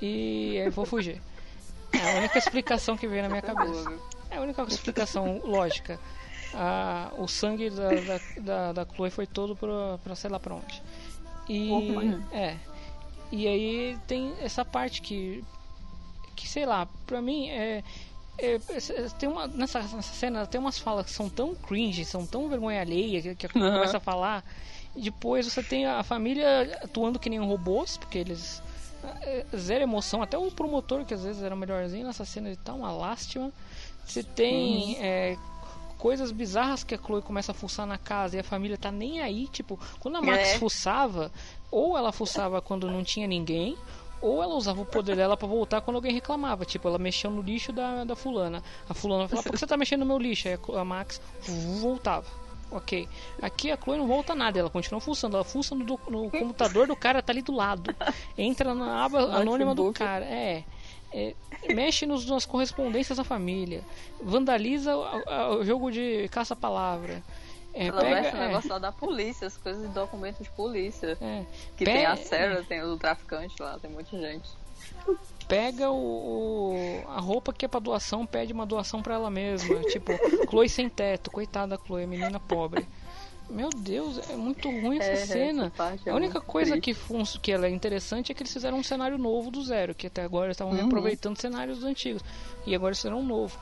E 0.00 0.70
vou 0.70 0.86
fugir. 0.86 1.20
É 1.92 2.14
a 2.14 2.18
única 2.18 2.38
explicação 2.38 2.96
que 2.96 3.08
veio 3.08 3.24
na 3.24 3.28
minha 3.28 3.42
cabeça. 3.42 3.92
É 4.30 4.36
a 4.36 4.40
única 4.40 4.62
explicação 4.62 5.40
lógica 5.44 5.98
a, 6.56 7.12
o 7.18 7.28
sangue 7.28 7.68
da, 7.68 7.88
da, 7.90 8.20
da, 8.40 8.72
da 8.72 8.94
Chloe 8.94 9.10
foi 9.10 9.26
todo 9.26 9.54
pra, 9.54 9.98
pra 10.02 10.14
sei 10.14 10.30
lá 10.30 10.40
pra 10.40 10.54
onde. 10.54 10.82
E. 11.48 11.70
é. 12.32 12.56
E 13.30 13.46
aí 13.46 13.98
tem 14.06 14.32
essa 14.40 14.64
parte 14.64 15.02
que. 15.02 15.44
Que 16.34 16.48
sei 16.48 16.64
lá, 16.64 16.88
pra 17.06 17.20
mim 17.20 17.48
é. 17.50 17.82
É, 18.38 18.54
é 18.54 19.08
tem 19.18 19.28
uma 19.28 19.46
nessa, 19.46 19.80
nessa, 19.80 20.02
cena 20.02 20.46
tem 20.46 20.60
umas 20.60 20.78
falas 20.78 21.06
que 21.06 21.12
são 21.12 21.28
tão 21.28 21.54
cringe, 21.54 22.04
são 22.04 22.26
tão 22.26 22.48
vergonha 22.48 22.82
alheia 22.82 23.22
que, 23.22 23.34
que 23.34 23.46
a 23.46 23.50
uhum. 23.54 23.72
começa 23.72 23.98
a 23.98 24.00
falar. 24.00 24.44
E 24.94 25.02
depois 25.02 25.46
você 25.46 25.62
tem 25.62 25.86
a 25.86 26.02
família 26.02 26.80
atuando 26.82 27.18
que 27.18 27.28
nem 27.28 27.38
robôs, 27.38 27.96
porque 27.98 28.18
eles 28.18 28.62
é, 29.22 29.44
zero 29.56 29.82
emoção, 29.82 30.22
até 30.22 30.36
o 30.38 30.50
promotor 30.50 31.04
que 31.04 31.14
às 31.14 31.22
vezes 31.22 31.42
era 31.42 31.54
melhorzinho 31.54 32.06
nessa 32.06 32.24
cena 32.24 32.48
ele 32.48 32.56
tá 32.56 32.72
uma 32.72 32.92
lástima. 32.92 33.52
Você 34.04 34.22
tem 34.22 34.94
uhum. 34.94 34.96
é, 35.00 35.36
coisas 35.98 36.30
bizarras 36.30 36.84
que 36.84 36.94
a 36.94 36.98
Chloe 36.98 37.22
começa 37.22 37.52
a 37.52 37.54
fuçar 37.54 37.86
na 37.86 37.98
casa 37.98 38.36
e 38.36 38.40
a 38.40 38.44
família 38.44 38.76
tá 38.78 38.90
nem 38.90 39.20
aí. 39.20 39.46
Tipo, 39.48 39.78
quando 40.00 40.16
a 40.16 40.22
Max 40.22 40.54
é. 40.54 40.58
fuçava, 40.58 41.32
ou 41.70 41.96
ela 41.96 42.12
fuçava 42.12 42.60
quando 42.60 42.90
não 42.90 43.02
tinha 43.02 43.26
ninguém, 43.26 43.76
Ou 44.20 44.42
ela 44.42 44.54
usava 44.54 44.80
o 44.80 44.86
poder 44.86 45.14
dela 45.14 45.36
para 45.36 45.46
voltar 45.46 45.80
quando 45.82 45.96
alguém 45.96 46.12
reclamava. 46.12 46.64
Tipo, 46.64 46.88
ela 46.88 46.98
mexia 46.98 47.28
no 47.28 47.42
lixo 47.42 47.72
da, 47.72 48.04
da 48.04 48.16
fulana. 48.16 48.62
A 48.88 48.94
fulana 48.94 49.28
falava, 49.28 49.44
por 49.44 49.52
que 49.52 49.58
você 49.58 49.66
tá 49.66 49.76
mexendo 49.76 50.00
no 50.00 50.06
meu 50.06 50.18
lixo? 50.18 50.48
Aí 50.48 50.58
a 50.74 50.84
Max 50.84 51.20
voltava. 51.80 52.26
Ok. 52.70 53.08
Aqui 53.40 53.70
a 53.70 53.76
Chloe 53.76 53.98
não 53.98 54.06
volta 54.06 54.34
nada, 54.34 54.58
ela 54.58 54.70
continua 54.70 55.00
fuçando. 55.00 55.36
Ela 55.36 55.44
fuça 55.44 55.74
no, 55.74 55.84
no 55.84 56.30
computador 56.32 56.86
do 56.86 56.96
cara, 56.96 57.22
tá 57.22 57.32
ali 57.32 57.42
do 57.42 57.52
lado. 57.52 57.94
Entra 58.36 58.74
na 58.74 59.04
aba 59.04 59.20
anônima 59.36 59.74
do 59.74 59.92
cara. 59.92 60.24
É. 60.24 60.64
é 61.16 61.72
mexe 61.72 62.04
nos, 62.04 62.26
nas 62.26 62.44
correspondências 62.44 63.16
da 63.16 63.24
família. 63.24 63.82
Vandaliza 64.22 64.94
o, 64.94 65.58
o 65.58 65.64
jogo 65.64 65.90
de 65.90 66.28
caça-palavra. 66.28 67.22
É, 67.72 67.86
ela 67.86 68.00
pega, 68.02 68.16
mexe 68.16 68.36
no 68.36 68.42
é. 68.42 68.46
negócio 68.48 68.70
lá 68.70 68.78
da 68.78 68.92
polícia, 68.92 69.46
as 69.46 69.56
coisas 69.56 69.82
de 69.82 69.94
documentos 69.94 70.42
de 70.42 70.50
polícia. 70.50 71.16
É. 71.20 71.44
Que 71.76 71.84
tem 71.84 72.04
a 72.04 72.16
Sarah, 72.16 72.62
tem 72.62 72.82
o 72.82 72.96
traficante 72.98 73.54
lá, 73.60 73.78
tem 73.78 73.90
muita 73.90 74.10
gente. 74.18 74.48
Pega 75.48 75.90
o, 75.90 75.94
o, 75.94 77.04
a 77.08 77.20
roupa 77.20 77.52
que 77.52 77.64
é 77.64 77.68
pra 77.68 77.80
doação, 77.80 78.26
pede 78.26 78.52
uma 78.52 78.66
doação 78.66 79.02
para 79.02 79.14
ela 79.14 79.30
mesma. 79.30 79.80
tipo, 79.84 80.12
Chloe 80.50 80.68
sem 80.68 80.88
teto, 80.88 81.30
coitada 81.30 81.76
da 81.76 81.82
Chloe, 81.82 82.06
menina 82.06 82.38
pobre. 82.38 82.86
Meu 83.48 83.70
Deus, 83.70 84.18
é 84.28 84.36
muito 84.36 84.68
ruim 84.68 84.98
essa 84.98 85.10
é, 85.10 85.16
cena. 85.26 85.72
Essa 85.74 85.98
é 86.06 86.12
a 86.12 86.14
única 86.16 86.40
coisa 86.40 86.80
que, 86.80 86.94
que 87.40 87.52
ela 87.52 87.66
é 87.66 87.70
interessante 87.70 88.32
é 88.32 88.34
que 88.34 88.42
eles 88.42 88.52
fizeram 88.52 88.78
um 88.78 88.82
cenário 88.82 89.16
novo 89.16 89.50
do 89.50 89.62
zero, 89.62 89.94
que 89.94 90.08
até 90.08 90.22
agora 90.22 90.50
estavam 90.50 90.72
uhum. 90.72 90.80
reaproveitando 90.80 91.40
cenários 91.40 91.84
antigos. 91.84 92.22
E 92.66 92.74
agora 92.74 92.94
fizeram 92.94 93.20
um 93.20 93.24
novo. 93.24 93.58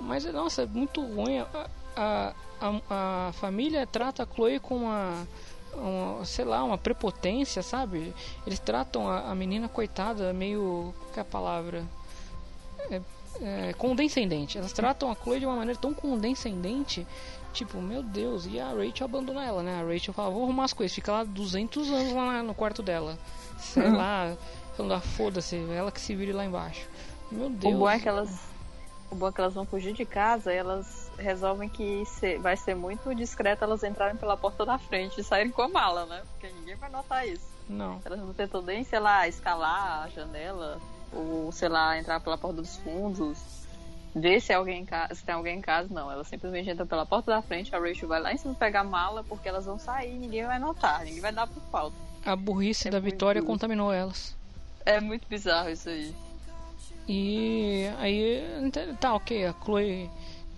Mas, 0.00 0.24
nossa, 0.26 0.62
é 0.62 0.66
muito 0.66 1.00
ruim. 1.02 1.38
A, 1.38 1.70
a, 1.96 2.34
a, 2.60 3.28
a 3.28 3.32
família 3.32 3.86
trata 3.86 4.22
a 4.22 4.26
Chloe 4.26 4.58
com 4.58 4.76
uma, 4.76 5.26
uma, 5.74 6.24
sei 6.24 6.44
lá, 6.44 6.64
uma 6.64 6.78
prepotência, 6.78 7.62
sabe? 7.62 8.14
Eles 8.46 8.58
tratam 8.58 9.08
a, 9.08 9.30
a 9.30 9.34
menina 9.34 9.68
coitada 9.68 10.32
meio. 10.32 10.94
que 11.12 11.18
é 11.18 11.22
a 11.22 11.24
palavra? 11.24 11.84
É, 12.90 13.00
é, 13.40 13.72
condescendente. 13.74 14.58
Elas 14.58 14.72
tratam 14.72 15.10
a 15.10 15.14
Chloe 15.14 15.40
de 15.40 15.46
uma 15.46 15.56
maneira 15.56 15.78
tão 15.78 15.92
condescendente. 15.92 17.06
Tipo, 17.56 17.80
meu 17.80 18.02
Deus, 18.02 18.44
e 18.44 18.60
a 18.60 18.68
Rachel 18.68 19.06
abandona 19.06 19.42
ela, 19.42 19.62
né? 19.62 19.80
A 19.80 19.82
Rachel 19.82 20.12
fala, 20.12 20.28
vou 20.28 20.44
arrumar 20.44 20.64
as 20.64 20.74
coisas, 20.74 20.94
fica 20.94 21.10
lá 21.10 21.24
200 21.24 21.90
anos 21.90 22.12
lá 22.12 22.42
no 22.42 22.54
quarto 22.54 22.82
dela. 22.82 23.18
Sei 23.58 23.90
lá, 23.90 24.36
falando, 24.76 24.92
ah, 24.92 25.00
foda-se, 25.00 25.56
ela 25.70 25.90
que 25.90 25.98
se 25.98 26.14
vire 26.14 26.34
lá 26.34 26.44
embaixo. 26.44 26.86
Meu 27.32 27.48
Deus. 27.48 27.74
O 27.74 27.78
bom 27.78 27.88
é 27.88 27.98
que 27.98 28.06
elas, 28.06 28.42
o 29.10 29.14
bom 29.14 29.28
é 29.28 29.32
que 29.32 29.40
elas 29.40 29.54
vão 29.54 29.64
fugir 29.64 29.94
de 29.94 30.04
casa 30.04 30.52
e 30.52 30.56
elas 30.58 31.10
resolvem 31.18 31.66
que 31.66 32.04
vai 32.42 32.58
ser 32.58 32.74
muito 32.74 33.14
discreto 33.14 33.64
elas 33.64 33.82
entrarem 33.82 34.16
pela 34.16 34.36
porta 34.36 34.66
da 34.66 34.76
frente 34.76 35.18
e 35.18 35.24
saírem 35.24 35.50
com 35.50 35.62
a 35.62 35.68
mala, 35.68 36.04
né? 36.04 36.22
Porque 36.32 36.54
ninguém 36.58 36.76
vai 36.76 36.90
notar 36.90 37.26
isso. 37.26 37.48
Não. 37.66 38.02
Elas 38.04 38.20
não 38.20 38.34
tentam 38.34 38.60
nem, 38.60 38.84
sei 38.84 38.98
lá, 38.98 39.26
escalar 39.26 40.04
a 40.04 40.08
janela 40.10 40.78
ou, 41.10 41.50
sei 41.52 41.70
lá, 41.70 41.98
entrar 41.98 42.20
pela 42.20 42.36
porta 42.36 42.60
dos 42.60 42.76
fundos, 42.76 43.38
ver 44.16 44.40
se, 44.40 44.52
alguém 44.52 44.84
casa, 44.84 45.14
se 45.14 45.22
tem 45.22 45.34
alguém 45.34 45.58
em 45.58 45.60
casa. 45.60 45.92
Não, 45.92 46.10
elas 46.10 46.26
simplesmente 46.26 46.70
entram 46.70 46.86
pela 46.86 47.04
porta 47.04 47.30
da 47.30 47.42
frente, 47.42 47.74
a 47.74 47.78
Rachel 47.78 48.08
vai 48.08 48.20
lá 48.20 48.32
em 48.32 48.36
cima 48.38 48.54
pegar 48.54 48.80
a 48.80 48.84
mala 48.84 49.22
porque 49.22 49.48
elas 49.48 49.66
vão 49.66 49.78
sair 49.78 50.14
ninguém 50.18 50.46
vai 50.46 50.58
notar, 50.58 51.04
ninguém 51.04 51.20
vai 51.20 51.32
dar 51.32 51.46
por 51.46 51.62
falta. 51.70 51.96
A 52.24 52.34
burrice 52.34 52.88
é 52.88 52.90
da 52.90 52.98
Vitória 52.98 53.42
contaminou 53.42 53.92
elas. 53.92 54.34
É 54.84 55.00
muito 55.00 55.28
bizarro 55.28 55.70
isso 55.70 55.88
aí. 55.88 56.14
E 57.08 57.86
aí, 57.98 58.42
tá 58.98 59.14
ok, 59.14 59.46
a 59.46 59.54
Chloe 59.64 60.10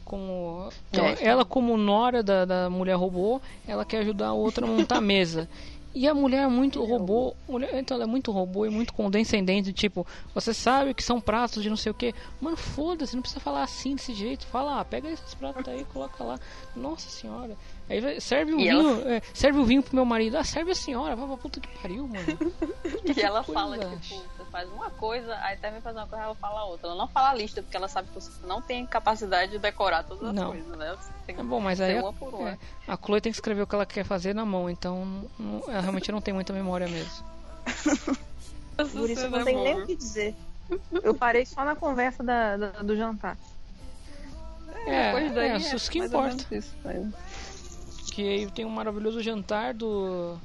como 0.05 0.70
então, 0.90 1.05
ela 1.20 1.44
como 1.44 1.76
nora 1.76 2.22
da, 2.22 2.47
da 2.47 2.70
mulher 2.70 2.94
robô 2.94 3.43
ela 3.66 3.85
quer 3.85 3.98
ajudar 3.98 4.28
a 4.28 4.32
outra 4.32 4.64
a 4.64 4.68
montar 4.68 4.97
a 4.97 5.01
mesa 5.02 5.47
e 5.94 6.06
a 6.06 6.15
mulher 6.15 6.44
é 6.44 6.48
muito 6.48 6.85
robô, 6.85 7.35
mulher, 7.48 7.74
então 7.74 7.94
ela 7.94 8.05
é 8.05 8.06
muito 8.06 8.31
robô 8.31 8.66
e 8.66 8.70
muito 8.70 8.93
condescendente, 8.93 9.73
tipo, 9.73 10.06
você 10.35 10.52
sabe 10.52 10.94
que 10.94 11.02
são 11.02 11.20
pratos 11.20 11.62
de 11.62 11.70
não 11.70 11.77
sei 11.77 11.90
o 11.90 11.94
que. 11.94 12.15
Mano, 12.40 12.56
foda-se, 12.56 13.15
não 13.15 13.23
precisa 13.23 13.40
falar 13.40 13.62
assim 13.62 13.94
desse 13.94 14.15
jeito. 14.15 14.47
Fala, 14.47 14.81
ah, 14.81 14.85
pega 14.85 15.09
esses 15.10 15.35
pratos 15.35 15.66
aí, 15.66 15.85
coloca 15.86 16.23
lá. 16.23 16.39
Nossa 16.77 17.09
senhora. 17.09 17.56
Aí 17.89 18.20
serve 18.20 18.52
o 18.52 18.60
e 18.60 18.65
vinho, 18.65 18.81
ela... 18.81 19.15
é, 19.15 19.23
serve 19.32 19.59
o 19.59 19.65
vinho 19.65 19.82
pro 19.82 19.94
meu 19.94 20.05
marido. 20.05 20.36
Ah, 20.36 20.44
serve 20.44 20.73
a 20.73 20.74
senhora, 20.74 21.16
vai 21.16 21.27
pra 21.27 21.36
puta 21.36 21.60
que 21.60 21.69
pariu, 21.81 22.06
mano. 22.06 22.52
e 23.16 23.20
ela 23.20 23.43
coisa. 23.43 23.60
fala, 23.60 23.78
tipo, 23.97 24.23
faz 24.49 24.69
uma 24.70 24.91
coisa, 24.91 25.37
aí 25.41 25.57
também 25.57 25.81
faz 25.81 25.95
uma 25.97 26.07
coisa, 26.07 26.25
ela 26.25 26.35
fala 26.35 26.65
outra. 26.65 26.89
Ela 26.89 26.97
não 26.97 27.09
fala 27.09 27.31
a 27.31 27.35
lista, 27.35 27.62
porque 27.62 27.77
ela 27.77 27.89
sabe 27.89 28.09
que 28.09 28.15
você 28.15 28.31
não 28.47 28.61
tem 28.61 28.87
capacidade 28.87 29.53
de 29.53 29.59
decorar 29.59 30.03
todas 30.03 30.29
as 30.29 30.35
não. 30.35 30.51
coisas, 30.51 30.77
né? 30.77 30.97
Você 30.97 31.12
tem 31.27 31.37
é 31.39 31.43
bom, 31.43 31.61
mas 31.61 31.81
aí 31.81 31.99
uma 31.99 32.12
por 32.12 32.35
uma. 32.35 32.51
É, 32.51 32.59
a 32.87 32.97
Chloe 32.97 33.20
tem 33.20 33.33
que 33.33 33.37
escrever 33.37 33.62
o 33.62 33.66
que 33.66 33.75
ela 33.75 33.87
quer 33.87 34.05
fazer 34.05 34.35
na 34.35 34.45
mão, 34.45 34.69
então 34.69 35.29
não, 35.39 35.62
ela 35.69 35.81
realmente 35.81 36.11
não 36.11 36.20
tem 36.20 36.35
muita 36.35 36.53
memória 36.53 36.89
mesmo. 36.89 37.25
por 38.77 39.11
isso 39.11 39.23
eu 39.23 39.31
não 39.31 39.45
tenho 39.45 39.62
nem 39.62 39.83
o 39.83 39.87
que 39.87 39.97
dizer. 39.97 40.35
Eu 41.03 41.15
parei 41.15 41.47
só 41.47 41.65
na 41.65 41.75
conversa 41.75 42.23
da, 42.23 42.57
da 42.57 42.69
do 42.83 42.97
jantar. 42.97 43.37
É, 44.87 45.11
é, 45.11 45.29
daí, 45.31 45.51
é, 45.51 45.57
isso 45.57 45.91
que 45.91 45.99
importa. 45.99 46.45
Isso, 46.55 46.75
que 48.12 48.29
aí 48.29 48.51
tem 48.51 48.65
um 48.65 48.70
maravilhoso 48.70 49.23
jantar 49.23 49.75
do 49.75 50.39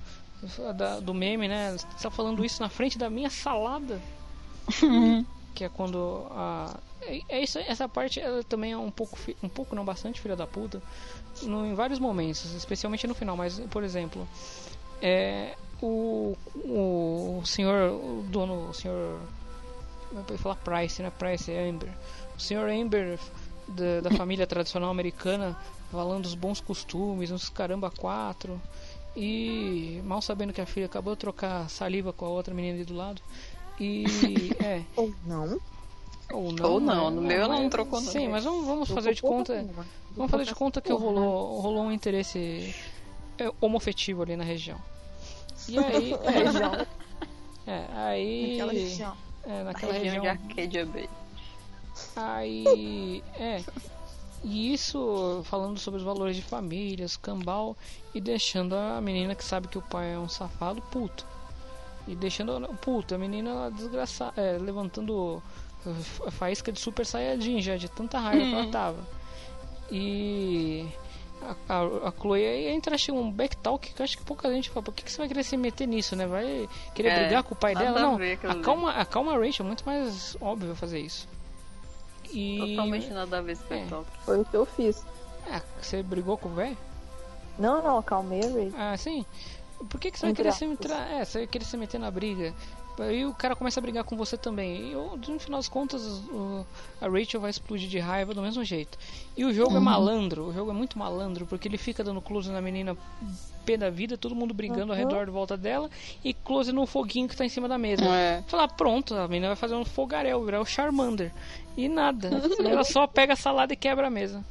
da, 0.76 0.99
do 0.99 1.14
meme, 1.14 1.48
né? 1.48 1.72
Você 1.78 2.03
tá 2.03 2.10
falando 2.10 2.44
isso 2.44 2.61
na 2.61 2.70
frente 2.70 2.98
da 2.98 3.10
minha 3.10 3.30
salada. 3.30 4.02
que 5.53 5.64
é 5.64 5.70
quando 5.70 6.26
a 6.32 6.80
é, 7.02 7.22
é 7.30 7.44
isso, 7.44 7.60
essa 7.60 7.88
parte 7.88 8.20
ela 8.20 8.44
também 8.44 8.72
é 8.72 8.78
um 8.78 8.90
pouco 8.90 9.18
um 9.41 9.49
pouco 9.49 9.76
não 9.76 9.86
bastante 9.86 10.22
filha 10.22 10.36
da 10.36 10.48
puta 10.48 10.82
no, 11.44 11.65
em 11.65 11.74
vários 11.74 11.99
momentos, 11.99 12.53
especialmente 12.53 13.06
no 13.07 13.14
final, 13.14 13.36
mas 13.36 13.60
por 13.70 13.84
exemplo, 13.84 14.28
é 15.02 15.56
o, 15.82 16.36
o, 16.56 17.41
senhor 17.45 17.91
o 17.91 18.24
dono, 18.30 18.70
o 18.70 18.74
senhor 18.74 19.20
eu 20.15 20.24
vou 20.24 20.38
falar 20.38 20.56
Price, 20.57 21.02
né? 21.02 21.11
Price 21.18 21.52
é 21.52 21.68
Amber. 21.68 21.90
O 22.38 22.40
senhor 22.40 22.70
Amber 22.70 23.20
da, 23.68 24.10
da 24.10 24.11
família 24.15 24.45
tradicional 24.45 24.91
americana 24.91 25.57
falando 25.91 26.24
dos 26.24 26.36
bons 26.36 26.61
costumes, 26.61 27.32
uns 27.32 27.49
caramba 27.49 27.90
quatro. 27.90 28.61
E 29.15 30.02
mal 30.06 30.22
sabendo 30.22 30.53
que 30.53 30.61
a 30.61 30.65
filha 30.65 30.88
acabou 30.88 31.14
de 31.14 31.19
trocar 31.19 31.69
saliva 31.69 32.11
com 32.11 32.26
a 32.26 32.30
outra 32.30 32.53
menina 32.53 32.76
ali 32.76 32.84
do 32.84 32.95
lado. 32.95 33.22
E. 33.80 34.06
é. 34.64 34.84
Ou 34.95 35.14
não. 35.26 35.60
Ou 36.31 36.52
não. 36.52 36.72
Ou 36.72 36.80
não, 36.80 37.11
no 37.11 37.22
meu 37.22 37.41
ela 37.41 37.60
não 37.60 37.69
trocou 37.69 38.02
não. 38.02 38.11
Sim, 38.11 38.27
mas 38.27 38.44
vamos, 38.44 38.65
vamos 38.65 38.90
fazer 38.90 39.14
de 39.14 39.22
conta. 39.22 39.65
Vamos 40.15 40.31
fazer 40.31 40.45
de 40.45 40.56
conta 40.56 40.81
que 40.81 40.91
rolou, 40.91 41.60
rolou 41.60 41.84
um 41.84 41.91
interesse 41.91 42.73
é, 43.38 43.52
homofetivo 43.61 44.23
ali 44.23 44.35
na 44.35 44.44
região. 44.44 44.77
E 45.68 45.77
aí. 45.77 46.14
É, 47.65 47.72
é 47.72 47.88
aí. 47.95 48.52
Naquela 48.57 48.73
região. 48.73 49.18
É, 49.45 49.64
naquela 49.64 49.94
região, 49.94 50.14
região 50.15 50.22
de 50.22 50.27
Arcadia 50.27 50.85
Bay. 50.85 51.10
Aí. 52.15 53.23
É. 53.35 53.64
E 54.44 54.74
isso 54.74 55.41
falando 55.45 55.80
sobre 55.80 55.99
os 55.99 56.03
valores 56.03 56.36
de 56.36 56.41
famílias, 56.41 57.15
cambal 57.15 57.78
e 58.14 58.20
deixando 58.20 58.76
a 58.76 58.99
menina 58.99 59.36
que 59.36 59.44
sabe 59.44 59.68
que 59.68 59.78
o 59.78 59.82
pai 59.82 60.14
é 60.14 60.20
um 60.20 60.28
safado 60.28 60.82
puto. 60.82 61.26
E 62.07 62.15
deixando 62.15 62.68
puto, 62.82 63.15
a 63.15 63.18
menina 63.18 63.72
desgraçada, 63.72 64.41
é, 64.41 64.57
levantando 64.57 65.41
a 66.26 66.32
faísca 66.32 66.72
de 66.72 66.80
super 66.80 67.06
saiyajin 67.06 67.61
já, 67.61 67.78
de 67.78 67.90
tanta 67.90 68.20
raiva 68.20 68.45
que 68.45 68.53
ela 68.53 68.68
tava. 68.72 68.99
E 69.90 70.88
a, 71.41 71.76
a, 71.76 72.10
a 72.10 72.11
Chloe 72.11 72.68
entra 72.68 72.95
acho 72.95 73.14
um 73.14 73.32
backtalk 73.32 73.94
que 73.94 74.02
eu 74.02 74.03
acho 74.03 74.18
que 74.18 74.24
pouca 74.24 74.52
gente 74.52 74.70
fala, 74.70 74.84
por 74.84 74.94
que, 74.94 75.03
que 75.03 75.11
você 75.11 75.20
vai 75.20 75.28
querer 75.28 75.44
se 75.44 75.56
meter 75.56 75.88
nisso, 75.88 76.15
né? 76.15 76.26
Vai 76.26 76.68
querer 76.94 77.10
é, 77.10 77.20
brigar 77.20 77.44
com 77.44 77.53
o 77.53 77.57
pai 77.57 77.76
dela? 77.76 77.99
Não, 77.99 78.18
acalma, 78.49 78.91
acalma 78.91 79.34
a 79.34 79.38
Rachel, 79.38 79.65
é 79.65 79.68
muito 79.68 79.86
mais 79.86 80.36
óbvio 80.41 80.76
fazer 80.76 80.99
isso. 80.99 81.28
E... 82.34 82.58
Totalmente 82.58 83.10
nada 83.12 83.38
a 83.38 83.42
ver 83.42 83.54
esse 83.54 83.74
é. 83.74 83.88
Foi 84.26 84.42
o 84.42 84.46
que 84.46 84.56
eu 84.56 84.66
fiz. 84.66 85.06
Ah, 85.50 85.62
você 85.82 86.02
brigou 86.02 86.38
com 86.38 86.50
o 86.50 86.56
velho? 86.56 86.78
Não, 87.60 87.82
não, 87.84 88.00
acalmei 88.00 88.42
Ah, 88.76 88.98
sim? 88.98 89.26
Por 89.90 90.00
que, 90.00 90.12
que 90.12 90.18
você 90.18 90.28
vai 90.28 90.36
querer 90.36 90.54
se, 90.54 90.66
entrar, 90.66 91.12
é, 91.12 91.26
você 91.26 91.40
vai 91.40 91.48
querer 91.48 91.66
se 91.66 91.78
meter 91.78 92.00
na 92.00 92.10
briga? 92.10 92.54
Aí 92.99 93.26
o 93.26 93.34
cara 93.34 93.56
começa 93.56 93.80
a 93.80 93.82
brigar 93.82 94.03
com 94.03 94.15
você 94.15 94.38
também. 94.38 94.91
E 94.91 94.95
no 95.32 95.40
final 95.40 95.60
das 95.60 95.68
contas, 95.68 96.03
o, 96.30 96.65
a 97.02 97.07
Rachel 97.07 97.41
vai 97.41 97.49
explodir 97.49 97.90
de 97.90 97.99
raiva 97.99 98.34
do 98.34 98.41
mesmo 98.41 98.64
jeito. 98.64 98.98
E 99.36 99.44
o 99.44 99.53
jogo 99.53 99.72
é 99.72 99.74
uhum. 99.74 99.82
é 99.82 99.86
malandro, 99.86 100.48
o 100.48 100.53
jogo 100.53 100.72
é 100.72 100.74
muito 100.74 100.98
malandro, 100.98 101.45
porque 101.45 101.68
ele 101.68 101.78
fica 101.78 102.03
dando 102.03 102.22
close 102.22 102.52
na 102.52 102.61
menina 102.61 102.95
pé 103.65 103.78
da 103.78 103.90
vida, 103.90 104.18
todo 104.18 104.36
mundo 104.36 104.53
brigando 104.53 104.91
uhum. 104.91 104.91
ao 104.91 104.95
redor 104.95 105.26
de 105.26 105.32
volta 105.32 105.57
dela, 105.57 105.90
e 106.24 106.34
close 106.34 106.72
no 106.72 106.86
foguinho 106.86 107.28
que 107.28 107.36
tá 107.36 107.45
em 107.45 107.49
cima 107.49 107.68
da 107.68 107.78
mesa. 107.78 108.03
É. 108.03 108.44
Falar, 108.48 108.68
pronto, 108.68 109.15
a 109.15 109.28
menina 109.28 109.48
vai 109.48 109.56
fazer 109.56 109.76
um 109.76 109.86
fogaréu, 109.86 110.44
virar 110.44 110.61
o 110.61 110.65
Charmander. 110.65 111.32
E 111.76 111.88
nada. 111.88 112.30
ela 112.64 112.84
só 112.84 113.07
pega 113.07 113.34
a 113.34 113.38
salada 113.38 113.74
e 113.74 113.78
quebra 113.78 114.07
a 114.07 114.11
mesa. 114.11 114.44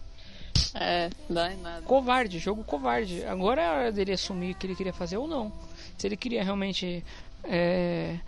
É, 0.74 1.10
dá 1.28 1.52
em 1.52 1.56
nada. 1.59 1.82
Covarde, 1.82 2.39
jogo 2.39 2.64
covarde. 2.64 3.24
Agora 3.24 3.62
é 3.62 3.66
a 3.66 3.73
hora 3.73 3.93
dele 3.93 4.12
assumir 4.12 4.52
o 4.52 4.55
que 4.55 4.66
ele 4.66 4.74
queria 4.74 4.93
fazer 4.93 5.16
ou 5.16 5.27
não. 5.27 5.52
Se 5.98 6.06
ele 6.06 6.16
queria 6.16 6.43
realmente 6.43 7.05
é, 7.44 8.19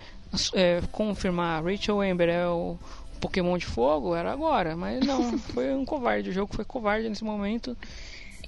é, 0.55 0.81
confirmar 0.93 1.65
Rachel 1.65 2.01
Amber 2.01 2.29
é 2.29 2.47
o 2.49 2.79
Pokémon 3.21 3.57
de 3.57 3.67
fogo, 3.67 4.15
era 4.15 4.33
agora. 4.33 4.77
Mas 4.77 5.05
não, 5.05 5.39
foi 5.53 5.75
um 5.75 5.85
covarde. 5.85 6.31
O 6.31 6.33
jogo 6.33 6.55
foi 6.55 6.65
covarde 6.65 7.09
nesse 7.09 7.25
momento. 7.25 7.77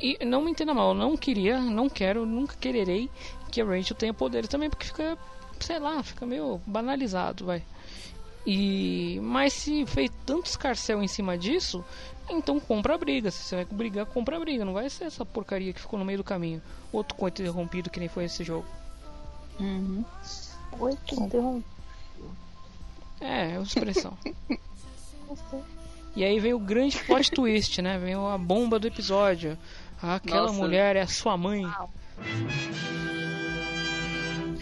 E 0.00 0.22
não 0.24 0.42
me 0.42 0.50
entenda 0.50 0.74
mal, 0.74 0.92
não 0.92 1.16
queria, 1.16 1.58
não 1.58 1.88
quero, 1.88 2.26
nunca 2.26 2.54
quererei 2.60 3.08
que 3.50 3.62
a 3.62 3.64
Rachel 3.64 3.96
tenha 3.96 4.12
poderes 4.12 4.46
também, 4.46 4.68
porque 4.68 4.84
fica 4.84 5.16
sei 5.60 5.78
lá, 5.78 6.02
fica 6.02 6.26
meio 6.26 6.60
banalizado, 6.66 7.46
vai. 7.46 7.62
E 8.46 9.18
mas 9.22 9.52
se 9.52 9.84
fez 9.86 10.10
tanto 10.24 10.46
escarcel 10.46 11.02
em 11.02 11.08
cima 11.08 11.36
disso, 11.36 11.84
então 12.28 12.60
compra 12.60 12.94
a 12.94 12.98
briga. 12.98 13.30
Se 13.30 13.42
você 13.42 13.56
vai 13.56 13.64
brigar, 13.64 14.06
compra 14.06 14.36
a 14.36 14.40
briga. 14.40 14.64
Não 14.64 14.72
vai 14.72 14.88
ser 14.88 15.04
essa 15.04 15.24
porcaria 15.24 15.72
que 15.72 15.80
ficou 15.80 15.98
no 15.98 16.04
meio 16.04 16.18
do 16.18 16.24
caminho. 16.24 16.62
Outro 16.92 17.16
coito 17.16 17.42
interrompido 17.42 17.90
que 17.90 17.98
nem 17.98 18.08
foi 18.08 18.24
esse 18.24 18.44
jogo. 18.44 18.66
Uhum. 19.58 20.04
Coito 20.78 21.14
interrompido. 21.14 21.76
É, 23.20 23.52
é 23.52 23.58
uma 23.58 23.62
expressão. 23.62 24.16
e 26.14 26.24
aí 26.24 26.38
vem 26.38 26.52
o 26.52 26.58
grande 26.58 26.98
plot 27.04 27.30
twist, 27.30 27.80
né? 27.80 27.98
Vem 27.98 28.14
a 28.14 28.38
bomba 28.38 28.78
do 28.78 28.86
episódio. 28.86 29.56
Aquela 30.02 30.48
Nossa. 30.48 30.58
mulher 30.58 30.96
é 30.96 31.02
a 31.02 31.06
sua 31.06 31.36
mãe. 31.36 31.64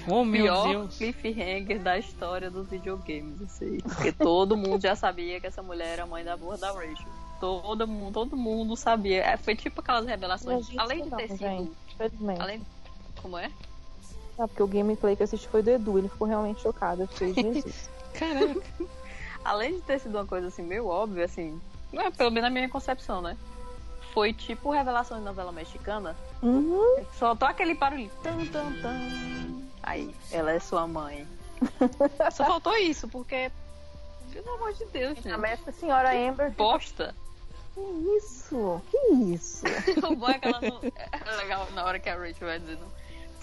Oh 0.06 0.24
meu 0.24 0.44
Pior 0.44 0.68
Deus. 0.68 0.98
cliffhanger 0.98 1.80
da 1.80 1.98
história 1.98 2.50
dos 2.50 2.68
videogames, 2.68 3.40
isso 3.40 3.64
aí. 3.64 3.82
Porque 3.82 4.12
todo 4.12 4.56
mundo 4.56 4.82
já 4.82 4.94
sabia 4.94 5.40
que 5.40 5.46
essa 5.46 5.62
mulher 5.62 5.94
era 5.94 6.02
a 6.02 6.06
mãe 6.06 6.22
da 6.22 6.36
burra 6.36 6.58
da 6.58 6.72
Rachel. 6.72 7.08
Todo 7.40 7.88
mundo, 7.88 8.12
todo 8.12 8.36
mundo 8.36 8.76
sabia. 8.76 9.22
É, 9.24 9.36
Foi 9.36 9.56
tipo 9.56 9.80
aquelas 9.80 10.06
revelações. 10.06 10.68
Além 10.76 11.04
de 11.04 11.10
ter 11.10 11.28
sido. 11.28 11.74
Além... 12.38 12.62
Como 13.20 13.38
é? 13.38 13.50
Ah, 14.38 14.48
porque 14.48 14.62
o 14.62 14.66
gameplay 14.66 15.14
que 15.14 15.22
eu 15.22 15.24
assisti 15.24 15.48
foi 15.48 15.62
do 15.62 15.70
Edu, 15.70 15.98
ele 15.98 16.08
ficou 16.08 16.26
realmente 16.26 16.62
chocado. 16.62 17.02
Eu 17.02 17.08
fiquei, 17.08 17.32
Jesus. 17.54 17.90
Caraca. 18.14 18.62
Além 19.44 19.74
de 19.74 19.82
ter 19.82 20.00
sido 20.00 20.16
uma 20.16 20.26
coisa 20.26 20.48
assim 20.48 20.62
meio 20.62 20.86
óbvia, 20.86 21.26
assim, 21.26 21.60
é, 21.92 22.10
pelo 22.10 22.30
menos 22.30 22.48
na 22.48 22.50
minha 22.50 22.68
concepção, 22.68 23.20
né? 23.20 23.36
Foi 24.12 24.32
tipo 24.32 24.70
revelação 24.70 25.18
de 25.18 25.24
novela 25.24 25.52
mexicana. 25.52 26.16
Uhum. 26.42 27.04
Soltou 27.18 27.48
aquele 27.48 27.74
barulho. 27.74 28.10
Tan, 28.22 28.44
tan, 28.46 28.72
tan. 28.80 28.98
Aí, 29.82 30.14
ela 30.30 30.52
é 30.52 30.58
sua 30.58 30.86
mãe. 30.86 31.26
Só 32.32 32.44
faltou 32.44 32.76
isso, 32.76 33.08
porque. 33.08 33.50
Pelo 34.32 34.54
amor 34.54 34.72
de 34.72 34.84
Deus, 34.86 35.16
gente. 35.16 35.30
A 35.30 35.38
mestra 35.38 35.72
senhora 35.72 36.10
Amber. 36.12 36.50
Bosta. 36.52 37.14
Que 37.74 37.80
isso? 38.16 38.80
Que 38.90 39.14
isso? 39.34 39.64
o 40.06 40.16
bom 40.16 40.28
é 40.28 40.38
que 40.38 40.46
ela 40.46 40.60
não. 40.60 40.80
É 40.84 41.36
legal 41.36 41.68
na 41.72 41.84
hora 41.84 41.98
que 41.98 42.08
a 42.08 42.16
Rachel 42.16 42.48
vai 42.48 42.58
dizendo. 42.60 42.86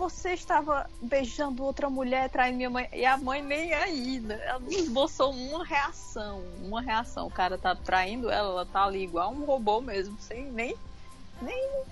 Você 0.02 0.34
estava 0.34 0.90
beijando 1.00 1.64
outra 1.64 1.88
mulher, 1.88 2.28
traindo 2.28 2.58
minha 2.58 2.72
mãe. 2.72 2.90
E 2.92 3.06
a 3.06 3.18
mãe 3.18 3.40
nem 3.44 3.72
aí, 3.72 4.20
né? 4.20 4.40
Ela 4.48 4.58
não 4.58 4.72
esboçou 4.72 5.32
uma 5.32 5.64
reação. 5.64 6.44
Uma 6.64 6.82
reação. 6.82 7.28
O 7.28 7.32
cara 7.32 7.56
tá 7.56 7.76
traindo 7.76 8.28
ela, 8.32 8.50
ela 8.50 8.66
tá 8.66 8.84
ali 8.84 9.04
igual 9.04 9.32
um 9.32 9.46
robô 9.46 9.80
mesmo, 9.80 10.18
sem 10.20 10.46
nem. 10.52 10.76
Nem. 11.40 11.84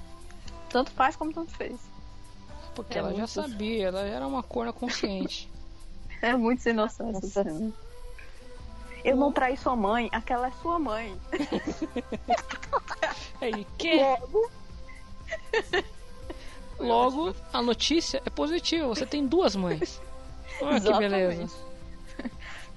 Tanto 0.69 0.89
faz 0.89 1.15
como 1.15 1.31
tanto 1.31 1.51
fez. 1.55 1.79
Porque 2.73 2.95
É 2.97 3.01
ela 3.01 3.11
já 3.11 3.17
muito- 3.17 3.29
sabia, 3.29 3.87
ela 3.89 4.01
era 4.01 4.25
uma 4.25 4.41
corna 4.41 4.73
consciente. 4.73 5.47
É 6.21 6.35
muito 6.35 6.61
sem 6.63 6.73
noção 6.73 7.11
essa 7.11 7.27
cena. 7.27 7.71
Eu 9.05 9.15
não 9.15 9.31
traí 9.31 9.55
sua 9.55 9.73
mãe, 9.75 10.09
aquela 10.11 10.47
é 10.47 10.51
sua 10.63 10.77
mãe. 10.79 11.15
Aí, 13.39 13.65
que? 13.77 13.95
Logo, 13.95 14.51
a 17.53 17.61
notícia 17.61 18.21
é 18.25 18.29
positiva, 18.29 18.87
você 18.87 19.05
tem 19.05 19.25
duas 19.27 19.55
mães. 19.55 20.01
Olha 20.61 20.79
que 20.79 20.93
beleza. 20.93 21.49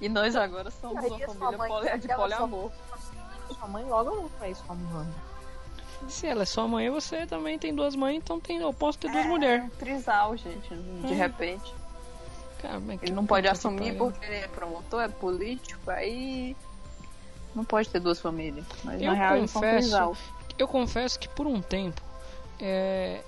E 0.01 0.09
nós 0.09 0.35
agora 0.35 0.69
somos 0.71 1.03
uma 1.05 1.17
família 1.27 1.57
mãe 1.57 1.87
é 1.87 1.97
de 1.97 2.07
poliamor. 2.07 2.71
Sua 3.57 3.67
mãe 3.67 3.83
logo 3.85 4.15
não 4.15 4.29
faz 4.29 4.57
sua 4.57 4.75
mãe. 4.75 5.07
Se 6.09 6.27
ela 6.27 6.43
é 6.43 6.45
sua 6.45 6.67
mãe, 6.67 6.89
você 6.89 7.25
também 7.25 7.57
tem 7.57 7.73
duas 7.73 7.95
mães, 7.95 8.17
então 8.17 8.39
tem, 8.39 8.57
eu 8.57 8.73
posso 8.73 8.97
ter 8.97 9.07
É. 9.07 9.11
duas 9.11 9.25
mulheres. 9.25 9.71
Trisal, 9.79 10.35
gente, 10.35 10.67
de 10.69 11.13
Hum. 11.13 11.17
repente. 11.17 11.73
Cara, 12.61 12.79
que 12.97 13.05
Ele 13.05 13.11
não 13.13 13.25
pode 13.25 13.47
assumir 13.47 13.97
porque 13.97 14.25
ele 14.25 14.35
é 14.35 14.47
promotor, 14.47 15.01
é 15.03 15.07
político, 15.09 15.89
aí 15.91 16.55
não 17.53 17.63
pode 17.63 17.89
ter 17.89 17.99
duas 17.99 18.19
famílias. 18.19 18.65
Mas 18.83 19.01
Eu 19.01 19.11
na 19.11 19.17
real 19.17 19.37
eles 19.37 19.51
são 19.51 19.61
confesso, 19.61 19.79
trisal. 19.89 20.17
eu 20.57 20.67
confesso 20.67 21.19
que 21.19 21.27
por 21.29 21.45
um 21.47 21.61
tempo 21.61 22.01
é, 22.59 23.21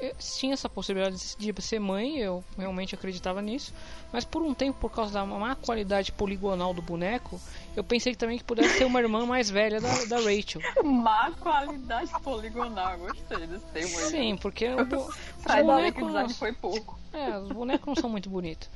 eu 0.00 0.14
tinha 0.18 0.52
essa 0.54 0.68
possibilidade 0.68 1.16
de 1.36 1.62
ser 1.62 1.78
mãe, 1.80 2.18
eu 2.18 2.44
realmente 2.56 2.94
acreditava 2.94 3.40
nisso, 3.42 3.72
mas 4.12 4.24
por 4.24 4.42
um 4.42 4.52
tempo, 4.54 4.78
por 4.78 4.90
causa 4.90 5.12
da 5.12 5.24
má 5.24 5.54
qualidade 5.54 6.12
poligonal 6.12 6.72
do 6.74 6.82
boneco, 6.82 7.40
eu 7.76 7.82
pensei 7.82 8.14
também 8.14 8.38
que 8.38 8.44
pudesse 8.44 8.78
ser 8.78 8.84
uma 8.84 9.00
irmã 9.00 9.24
mais 9.26 9.48
velha 9.50 9.80
da, 9.80 9.88
da 10.04 10.16
Rachel. 10.16 10.60
Má 10.84 11.30
qualidade 11.40 12.10
poligonal, 12.22 12.98
gostei 12.98 13.46
desse 13.46 13.64
termo 13.66 13.98
aí. 13.98 14.04
Sim, 14.04 14.36
porque 14.36 14.68
o 14.68 14.84
bo- 14.84 15.08
os 15.46 15.62
bonecos 15.62 16.36
foi 16.36 16.52
pouco. 16.52 16.98
É, 17.12 17.38
os 17.38 17.48
bonecos 17.48 17.86
não 17.86 17.94
são 17.96 18.10
muito 18.10 18.28
bonitos. 18.28 18.68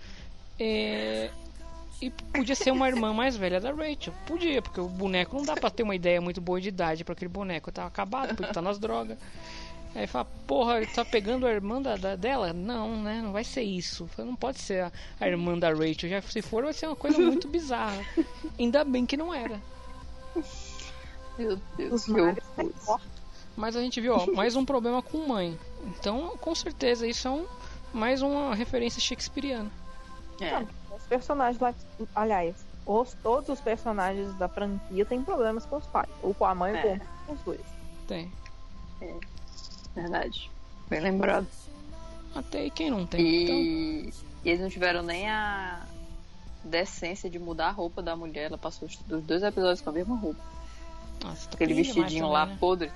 É, 0.58 1.30
E 2.00 2.10
podia 2.10 2.54
ser 2.54 2.70
uma 2.72 2.88
irmã 2.88 3.12
mais 3.12 3.36
velha 3.36 3.60
da 3.60 3.70
Rachel. 3.70 4.12
Podia, 4.26 4.60
porque 4.60 4.80
o 4.80 4.88
boneco 4.88 5.36
não 5.36 5.44
dá 5.44 5.54
pra 5.56 5.70
ter 5.70 5.82
uma 5.82 5.94
ideia 5.94 6.20
muito 6.20 6.40
boa 6.40 6.60
de 6.60 6.68
idade 6.68 7.04
pra 7.04 7.12
aquele 7.12 7.28
boneco. 7.28 7.70
Tá 7.70 7.86
acabado, 7.86 8.34
porque 8.34 8.52
tá 8.52 8.60
nas 8.62 8.78
drogas. 8.78 9.16
Aí 9.94 10.06
fala, 10.06 10.24
porra, 10.46 10.78
ele 10.78 10.86
tá 10.86 11.04
pegando 11.04 11.46
a 11.46 11.50
irmã 11.50 11.80
da, 11.82 11.96
da- 11.96 12.16
dela? 12.16 12.52
Não, 12.52 13.02
né? 13.02 13.20
Não 13.22 13.32
vai 13.32 13.44
ser 13.44 13.62
isso. 13.62 14.06
Fala, 14.08 14.28
Não 14.28 14.36
pode 14.36 14.58
ser 14.60 14.84
a, 14.84 14.92
a 15.20 15.28
irmã 15.28 15.58
da 15.58 15.68
Rachel. 15.70 16.08
Já 16.08 16.22
se 16.22 16.40
for, 16.40 16.64
vai 16.64 16.72
ser 16.72 16.86
uma 16.86 16.96
coisa 16.96 17.18
muito 17.18 17.46
bizarra. 17.48 18.02
Ainda 18.58 18.84
bem 18.84 19.04
que 19.04 19.16
não 19.18 19.34
era. 19.34 19.60
Meu 21.38 21.58
Deus, 21.76 22.08
horror. 22.08 22.36
Mas 23.56 23.76
a 23.76 23.80
gente 23.82 24.00
viu, 24.00 24.14
ó, 24.14 24.26
mais 24.32 24.56
um 24.56 24.64
problema 24.64 25.02
com 25.02 25.26
mãe. 25.28 25.58
Então, 25.86 26.36
com 26.40 26.54
certeza, 26.54 27.06
isso 27.06 27.28
é 27.28 27.30
um, 27.30 27.46
mais 27.92 28.22
uma 28.22 28.54
referência 28.54 29.00
shakespeariana. 29.00 29.70
É. 30.40 30.58
Os 30.94 31.02
personagens 31.06 31.60
lá, 31.60 31.74
aliás, 32.14 32.54
os, 32.86 33.14
todos 33.22 33.48
os 33.50 33.60
personagens 33.60 34.32
da 34.38 34.48
franquia 34.48 35.04
têm 35.04 35.22
problemas 35.22 35.66
com 35.66 35.76
os 35.76 35.86
pais. 35.86 36.08
Ou 36.22 36.32
com 36.32 36.46
a 36.46 36.54
mãe 36.54 36.74
É. 36.74 36.92
ou 36.92 36.98
com 37.26 37.32
os 37.34 37.40
dois. 37.42 37.60
Tem. 38.08 38.32
Verdade. 39.94 40.50
Bem 40.88 41.00
lembrado. 41.00 41.46
Até 42.34 42.60
aí 42.60 42.70
quem 42.70 42.90
não 42.90 43.06
tem. 43.06 43.20
Então, 43.44 43.54
E... 43.54 44.12
e 44.44 44.48
eles 44.48 44.60
não 44.60 44.68
tiveram 44.70 45.02
nem 45.02 45.28
a 45.28 45.84
decência 46.64 47.28
de 47.28 47.38
mudar 47.38 47.68
a 47.68 47.72
roupa 47.72 48.02
da 48.02 48.16
mulher. 48.16 48.46
Ela 48.46 48.58
passou 48.58 48.88
os 48.88 48.96
dois 49.22 49.42
episódios 49.42 49.80
com 49.80 49.90
a 49.90 49.92
mesma 49.92 50.16
roupa. 50.16 50.40
nossa, 51.22 51.48
tá 51.48 51.54
Aquele 51.54 51.74
vestidinho 51.74 52.06
também, 52.06 52.22
lá 52.22 52.46
né? 52.46 52.56
podre. 52.58 52.90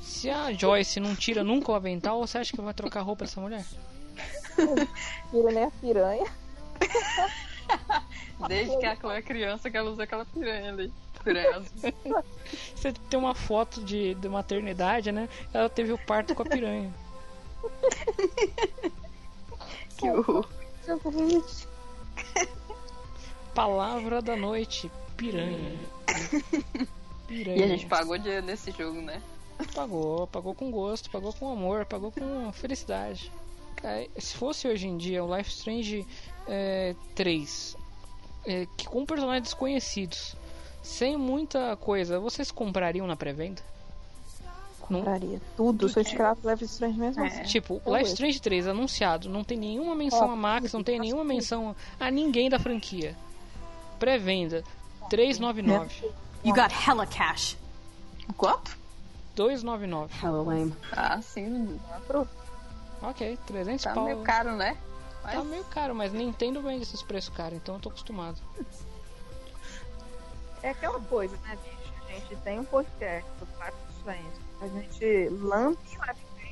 Se 0.00 0.30
a 0.30 0.52
Joyce 0.52 0.98
não 0.98 1.14
tira 1.14 1.44
nunca 1.44 1.70
o 1.72 1.74
avental, 1.74 2.18
você 2.26 2.38
acha 2.38 2.52
que 2.52 2.60
vai 2.60 2.72
trocar 2.74 3.00
a 3.00 3.02
roupa 3.02 3.24
dessa 3.24 3.40
mulher? 3.40 3.64
Ele 5.32 5.52
nem 5.52 5.64
é 5.64 5.70
piranha. 5.80 6.26
Desde 8.48 8.76
que 8.78 8.86
a 8.86 8.96
Chloe 8.96 9.16
é 9.16 9.22
criança 9.22 9.70
que 9.70 9.76
ela 9.76 9.90
usa 9.90 10.02
aquela 10.04 10.24
piranha 10.24 10.70
ali. 10.70 10.92
Você 12.74 12.92
tem 13.08 13.18
uma 13.18 13.34
foto 13.34 13.82
de, 13.82 14.14
de 14.14 14.28
maternidade, 14.28 15.12
né? 15.12 15.28
Ela 15.52 15.68
teve 15.68 15.92
o 15.92 15.98
parto 15.98 16.34
com 16.34 16.42
a 16.42 16.46
piranha. 16.46 16.92
que 19.96 20.08
horror. 20.10 20.48
Palavra 23.54 24.22
da 24.22 24.36
noite, 24.36 24.90
piranha. 25.16 25.78
Piranha. 27.26 27.58
E 27.58 27.62
a 27.62 27.68
gente 27.68 27.86
pagou 27.86 28.16
dinheiro 28.18 28.44
nesse 28.46 28.70
jogo, 28.70 29.00
né? 29.00 29.22
Pagou, 29.74 30.26
pagou 30.28 30.54
com 30.54 30.70
gosto, 30.70 31.10
pagou 31.10 31.32
com 31.32 31.52
amor, 31.52 31.84
pagou 31.84 32.10
com 32.10 32.50
felicidade. 32.52 33.30
Se 34.18 34.34
fosse 34.34 34.66
hoje 34.68 34.86
em 34.88 34.96
dia 34.96 35.24
o 35.24 35.36
Life 35.36 35.50
Strange 35.50 36.06
é, 36.48 36.94
3, 37.14 37.76
é, 38.46 38.66
que 38.76 38.86
com 38.86 39.06
personagens 39.06 39.44
desconhecidos, 39.44 40.36
sem 40.82 41.16
muita 41.16 41.76
coisa, 41.76 42.18
vocês 42.20 42.50
comprariam 42.50 43.06
na 43.06 43.16
pré-venda? 43.16 43.62
Não? 44.88 44.98
Compraria 45.00 45.40
tudo. 45.56 45.88
Sou 45.88 46.02
escravo 46.02 46.50
Life 46.50 46.64
Strange 46.64 46.98
mesmo 46.98 47.24
assim. 47.24 47.42
Tipo, 47.44 47.80
Life. 47.86 48.10
Strange 48.10 48.40
3 48.40 48.66
anunciado, 48.66 49.28
não 49.28 49.44
tem 49.44 49.56
nenhuma 49.56 49.94
menção 49.94 50.28
Ó, 50.28 50.32
a 50.32 50.36
Max, 50.36 50.72
não 50.72 50.82
tem 50.82 50.98
nenhuma 50.98 51.22
menção 51.22 51.76
a 51.98 52.10
ninguém 52.10 52.50
da 52.50 52.58
franquia. 52.58 53.16
Pré-venda 54.00 54.64
399. 55.08 55.94
You 56.44 56.54
got 56.54 56.72
hella 56.72 57.06
cash. 57.06 57.56
Quanto? 58.36 58.76
299. 59.36 60.12
Hella 60.26 60.42
lame. 60.42 60.74
Ah, 60.92 61.20
sim. 61.22 61.78
Ok, 63.02 63.38
300 63.46 63.84
Tá 63.84 63.92
pau. 63.94 64.04
meio 64.06 64.18
caro, 64.22 64.56
né? 64.56 64.76
Tá 65.22 65.34
Mas- 65.38 65.46
meio 65.46 65.64
caro, 65.64 65.94
mas 65.94 66.12
Nintendo 66.12 66.60
vende 66.62 66.82
esses 66.82 67.02
preços 67.02 67.34
caros, 67.34 67.58
então 67.58 67.76
eu 67.76 67.80
tô 67.80 67.88
acostumado. 67.90 68.38
É 70.62 70.70
aquela 70.70 71.00
coisa, 71.00 71.36
né, 71.44 71.58
gente? 71.64 71.92
A 72.08 72.12
gente 72.12 72.36
tem 72.42 72.58
um 72.58 72.64
podcast 72.64 73.28
do 73.38 73.46
Life 73.64 73.76
Strange. 73.98 74.50
A 74.60 74.68
gente 74.68 75.28
lambe 75.42 75.78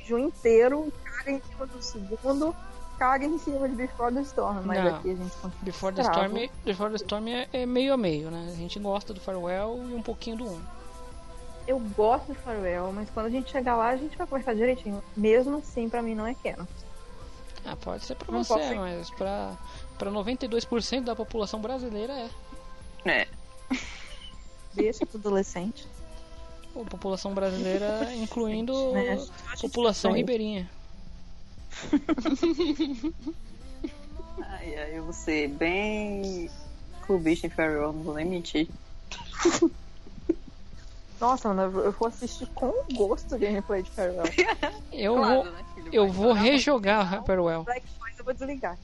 o 0.09 0.15
um 0.15 0.19
inteiro, 0.19 0.91
caga 1.03 1.31
em 1.31 1.41
cima 1.41 1.67
do 1.67 1.81
segundo, 1.81 2.55
caga 2.97 3.25
em 3.25 3.37
cima 3.37 3.69
de 3.69 3.75
Before 3.75 4.13
the 4.13 4.21
Storm. 4.21 4.61
Mas 4.65 4.83
Não. 4.83 4.95
aqui 4.95 5.11
a 5.11 5.15
gente 5.15 5.31
continua 5.37 5.63
Before 5.63 5.95
the. 5.95 6.01
Storm, 6.01 6.49
Before 6.65 6.89
the 6.89 6.95
Storm 6.95 7.27
é, 7.27 7.47
é 7.53 7.65
meio 7.65 7.93
a 7.93 7.97
meio, 7.97 8.31
né? 8.31 8.49
A 8.51 8.55
gente 8.55 8.79
gosta 8.79 9.13
do 9.13 9.19
Farewell 9.19 9.77
e 9.89 9.93
um 9.93 10.01
pouquinho 10.01 10.37
do 10.37 10.45
1. 10.45 10.61
Eu 11.67 11.79
gosto 11.95 12.27
do 12.27 12.35
Farewell, 12.35 12.91
mas 12.91 13.09
quando 13.11 13.27
a 13.27 13.29
gente 13.29 13.51
chegar 13.51 13.75
lá, 13.75 13.89
a 13.89 13.97
gente 13.97 14.17
vai 14.17 14.25
conversar 14.25 14.55
direitinho. 14.55 15.03
Mesmo 15.15 15.57
assim, 15.57 15.87
pra 15.87 16.01
mim 16.01 16.15
não 16.15 16.25
é 16.25 16.33
canon. 16.33 16.65
Ah, 17.65 17.75
pode 17.75 18.03
ser 18.05 18.15
pra 18.15 18.31
Não 18.31 18.43
você, 18.43 18.73
mas 18.73 19.09
pra, 19.11 19.55
pra 19.97 20.09
92% 20.09 21.03
da 21.03 21.15
população 21.15 21.61
brasileira 21.61 22.13
é. 22.13 22.29
É. 23.05 23.27
Deixa 24.73 25.05
pro 25.05 25.17
adolescente. 25.17 25.87
A 26.75 26.83
população 26.85 27.33
brasileira, 27.33 28.13
incluindo 28.15 28.73
Né? 28.93 29.25
população 29.61 30.11
ribeirinha. 30.13 30.69
Ai, 34.41 34.75
ai, 34.75 34.97
eu 34.97 35.03
vou 35.03 35.13
ser 35.13 35.47
bem 35.49 36.49
clubista 37.05 37.47
em 37.47 37.49
Farewell, 37.49 37.93
não 37.93 38.03
vou 38.03 38.13
nem 38.15 38.25
mentir. 38.25 38.67
Nossa, 41.19 41.53
mano, 41.53 41.79
eu 41.81 41.91
vou 41.91 42.07
assistir 42.07 42.47
com 42.47 42.71
gosto 42.93 43.35
o 43.35 43.39
gameplay 43.39 43.83
de 43.83 43.91
Farewell. 43.91 44.23
Eu 44.91 45.15
Claro, 45.15 45.43
vou, 45.43 45.51
né, 45.51 45.63
eu 45.91 46.03
Vai 46.07 46.13
vou 46.13 46.27
jogar, 46.29 46.41
rejogar 46.41 47.05
Hyperwell. 47.13 47.63
Black 47.63 47.85
Boys 47.99 48.17
eu 48.17 48.23
vou 48.25 48.33
desligar. 48.33 48.77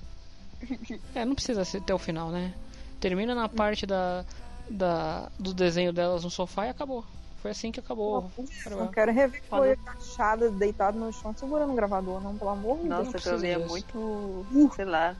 É, 1.13 1.23
não 1.23 1.33
precisa 1.35 1.63
ser 1.63 1.77
até 1.77 1.93
o 1.93 1.97
final, 1.99 2.29
né? 2.31 2.53
Termina 2.99 3.33
na 3.33 3.47
parte 3.47 3.85
da, 3.85 4.25
da, 4.69 5.29
do 5.39 5.53
desenho 5.53 5.91
delas 5.93 6.23
no 6.23 6.29
sofá 6.29 6.65
e 6.67 6.69
acabou. 6.69 7.03
Foi 7.41 7.51
assim 7.51 7.71
que 7.71 7.79
acabou. 7.79 8.31
Não 8.37 8.45
Hyperwell. 8.45 8.87
quero 8.89 9.11
rever 9.13 9.43
Foda. 9.43 9.63
Chloe 9.65 9.79
agachada, 9.87 10.49
deitada 10.51 10.97
no 10.97 11.13
chão, 11.13 11.33
segurando 11.37 11.71
o 11.73 11.75
gravador, 11.75 12.19
não, 12.21 12.35
pelo 12.35 12.49
amor 12.49 12.77
de 12.77 12.89
Deus. 12.89 13.05
Nossa, 13.05 13.17
aquilo 13.17 13.35
ali 13.35 13.47
é 13.49 13.57
muito. 13.59 14.45
sei 14.75 14.85
lá. 14.85 15.15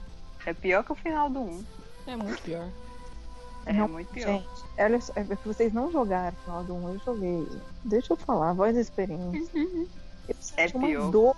É 0.46 0.54
pior 0.54 0.84
que 0.84 0.92
o 0.92 0.96
final 0.96 1.30
do 1.30 1.40
1. 1.42 1.64
É 2.08 2.16
muito 2.16 2.42
pior. 2.42 2.68
É 3.68 3.74
Não, 3.74 3.88
muito 3.88 4.08
pior. 4.12 4.28
Gente, 4.28 4.48
olha 4.78 5.02
só, 5.02 5.12
é 5.16 5.24
que 5.24 5.48
vocês 5.48 5.74
não 5.74 5.92
jogaram 5.92 6.36
o 6.38 6.42
final 6.44 6.64
do 6.64 6.74
1, 6.76 6.90
eu 6.94 7.00
joguei. 7.00 7.48
Deixa 7.84 8.14
eu 8.14 8.18
falar, 8.18 8.54
voz 8.54 8.76
da 8.76 8.82
experiência. 8.82 9.50
Eu 10.28 10.36
É 10.58 10.68
uma 10.76 10.88
pior. 10.88 11.12
dor 11.12 11.36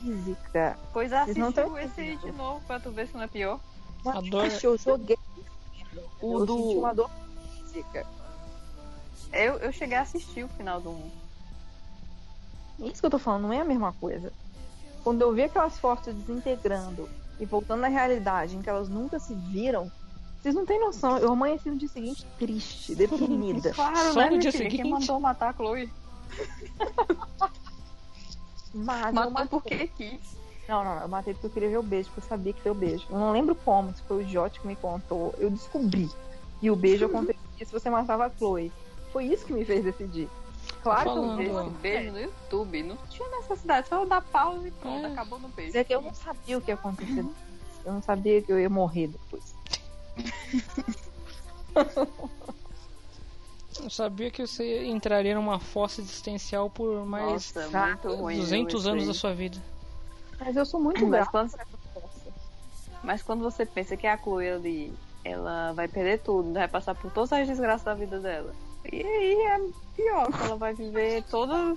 física. 0.00 0.76
Pois 0.92 1.10
Vocês 1.10 1.36
não 1.36 1.46
assistiu 1.48 1.64
tão 1.68 1.78
esse 1.78 2.00
aí 2.00 2.16
de 2.16 2.32
novo 2.32 2.60
pra 2.66 2.80
tu 2.80 2.90
ver 2.90 3.06
se 3.08 3.14
não 3.14 3.22
é 3.22 3.28
pior. 3.28 3.60
Mas, 4.04 4.16
A 4.16 4.20
dor- 4.20 4.44
bicho, 4.44 4.66
eu 4.66 4.78
joguei. 4.78 5.16
O 6.20 6.32
eu 6.40 6.46
do- 6.46 6.56
senti 6.56 6.76
uma 6.76 6.94
dor 6.94 7.10
física. 7.70 8.06
Eu, 9.32 9.54
eu 9.58 9.72
cheguei 9.72 9.96
a 9.96 10.02
assistir 10.02 10.44
o 10.44 10.48
final 10.48 10.80
do 10.80 10.90
1. 10.90 11.10
Isso 12.86 13.00
que 13.00 13.06
eu 13.06 13.10
tô 13.10 13.18
falando, 13.18 13.42
não 13.42 13.52
é 13.52 13.60
a 13.60 13.64
mesma 13.64 13.92
coisa. 13.92 14.32
Quando 15.04 15.22
eu 15.22 15.32
vi 15.32 15.42
aquelas 15.42 15.78
fotos 15.78 16.14
desintegrando 16.14 17.08
e 17.38 17.46
voltando 17.46 17.84
à 17.84 17.88
realidade 17.88 18.56
em 18.56 18.62
que 18.62 18.68
elas 18.68 18.88
nunca 18.88 19.18
se 19.18 19.34
viram, 19.34 19.90
vocês 20.40 20.54
não 20.54 20.66
têm 20.66 20.80
noção. 20.80 21.18
Eu 21.18 21.32
amanheci 21.32 21.70
no 21.70 21.76
dia 21.76 21.88
seguinte 21.88 22.26
triste, 22.38 22.94
deprimida. 22.94 23.72
Claro, 23.74 24.12
Só 24.12 24.20
né, 24.20 24.30
no 24.30 24.38
dia 24.38 24.50
filha? 24.52 24.68
Quem 24.68 24.78
seguinte? 24.78 24.90
mandou 24.92 25.20
matar 25.20 25.50
a 25.50 25.52
Chloe? 25.52 25.90
Mas 28.72 29.06
eu 29.06 29.12
Matou 29.12 29.30
matei. 29.32 29.48
porque 29.48 29.86
quis. 29.88 30.40
Não, 30.68 30.84
não, 30.84 31.00
eu 31.00 31.08
matei 31.08 31.34
porque 31.34 31.46
eu 31.48 31.50
queria 31.50 31.68
ver 31.70 31.78
o 31.78 31.82
beijo, 31.82 32.08
porque 32.10 32.20
eu 32.24 32.28
sabia 32.28 32.52
que 32.52 32.68
o 32.68 32.74
beijo. 32.74 33.04
Eu 33.10 33.18
não 33.18 33.32
lembro 33.32 33.54
como, 33.56 33.92
se 33.92 34.00
foi 34.02 34.22
o 34.22 34.28
Jot 34.28 34.60
que 34.60 34.66
me 34.66 34.76
contou. 34.76 35.34
Eu 35.38 35.50
descobri. 35.50 36.08
E 36.62 36.70
o 36.70 36.76
beijo 36.76 37.06
acontecia 37.06 37.40
se 37.58 37.72
você 37.72 37.88
matava 37.90 38.26
a 38.26 38.30
Chloe. 38.30 38.70
Foi 39.12 39.24
isso 39.24 39.44
que 39.46 39.52
me 39.52 39.64
fez 39.64 39.82
decidir. 39.84 40.28
Claro 40.82 41.02
que 41.02 41.08
eu 41.08 41.14
falando. 41.22 41.36
vi. 41.38 41.44
Esse 41.46 41.70
beijo 41.80 42.12
no 42.12 42.20
YouTube. 42.20 42.82
Não 42.82 42.96
tinha 43.08 43.28
necessidade, 43.40 43.88
só 43.88 44.04
dar 44.04 44.20
pausa 44.22 44.68
e 44.68 44.70
pronto, 44.70 45.06
É. 45.06 45.12
acabou 45.12 45.38
no 45.38 45.48
beijo. 45.48 45.76
É 45.76 45.84
que 45.84 45.94
eu 45.94 46.02
não 46.02 46.14
sabia 46.14 46.58
o 46.58 46.60
que 46.60 46.70
ia 46.70 46.74
acontecer. 46.74 47.24
Eu 47.82 47.94
não 47.94 48.02
sabia 48.02 48.42
que 48.42 48.52
eu 48.52 48.60
ia 48.60 48.68
morrer 48.68 49.06
depois. 49.08 49.54
Eu 53.82 53.88
sabia 53.88 54.30
que 54.30 54.46
você 54.46 54.84
entraria 54.84 55.34
numa 55.34 55.58
fossa 55.58 56.02
existencial 56.02 56.68
por 56.68 57.06
mais 57.06 57.54
Nossa, 57.54 57.70
Ah, 57.72 57.86
muito 57.88 58.14
ruim. 58.16 58.36
200 58.38 58.82
viu, 58.82 58.92
anos 58.92 59.06
da 59.06 59.14
sua 59.14 59.32
vida. 59.32 59.56
Mas 60.38 60.56
eu 60.56 60.66
sou 60.66 60.78
muito 60.80 61.06
Mas 61.06 61.26
grata. 61.30 61.66
Mas 63.02 63.22
quando 63.22 63.42
você 63.42 63.64
pensa 63.64 63.96
que 63.96 64.06
a 64.06 64.18
Chloe 64.18 64.46
ali, 64.50 64.92
ela 65.24 65.72
vai 65.72 65.88
perder 65.88 66.20
tudo, 66.20 66.52
vai 66.52 66.68
passar 66.68 66.94
por 66.94 67.10
todas 67.10 67.32
as 67.32 67.46
desgraças 67.46 67.84
da 67.84 67.94
vida 67.94 68.18
dela. 68.18 68.52
E 68.90 69.02
aí 69.02 69.34
é 69.46 69.60
pior, 69.94 70.32
que 70.32 70.44
ela 70.44 70.56
vai 70.56 70.74
viver 70.74 71.22
toda. 71.24 71.76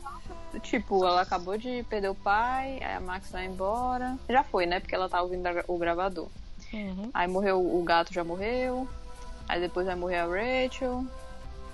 Tipo, 0.62 1.06
ela 1.06 1.22
acabou 1.22 1.58
de 1.58 1.84
perder 1.90 2.10
o 2.10 2.16
pai, 2.16 2.80
aí 2.82 2.96
a 2.96 3.00
Max 3.00 3.32
vai 3.32 3.46
embora. 3.46 4.18
Já 4.30 4.44
foi, 4.44 4.66
né? 4.66 4.80
Porque 4.80 4.96
ela 4.96 5.10
tá 5.10 5.22
ouvindo 5.22 5.48
o 5.68 5.78
gravador. 5.78 6.28
Uhum. 6.72 7.10
Aí 7.14 7.28
morreu, 7.28 7.60
o 7.60 7.84
gato 7.84 8.14
já 8.14 8.24
morreu. 8.24 8.88
Aí 9.48 9.60
depois 9.60 9.86
vai 9.86 9.96
morrer 9.96 10.20
a 10.20 10.26
Rachel. 10.26 11.06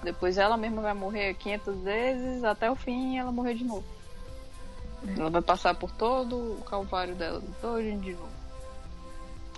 Depois 0.03 0.37
ela 0.37 0.57
mesma 0.57 0.81
vai 0.81 0.93
morrer 0.93 1.33
500 1.35 1.77
vezes. 1.81 2.43
Até 2.43 2.71
o 2.71 2.75
fim 2.75 3.17
ela 3.17 3.31
morrer 3.31 3.53
de 3.53 3.63
novo. 3.63 3.83
Ela 5.17 5.29
vai 5.29 5.41
passar 5.41 5.75
por 5.75 5.91
todo 5.91 6.35
o 6.35 6.63
calvário 6.63 7.15
dela, 7.15 7.41
todo 7.61 7.81
de 7.81 8.13
novo. 8.13 8.38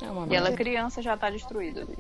É 0.02 0.10
uma 0.10 0.26
E 0.28 0.36
ela 0.36 0.50
merda. 0.50 0.58
criança 0.58 1.02
já 1.02 1.16
tá 1.16 1.30
destruída 1.30 1.82
ali. 1.82 1.98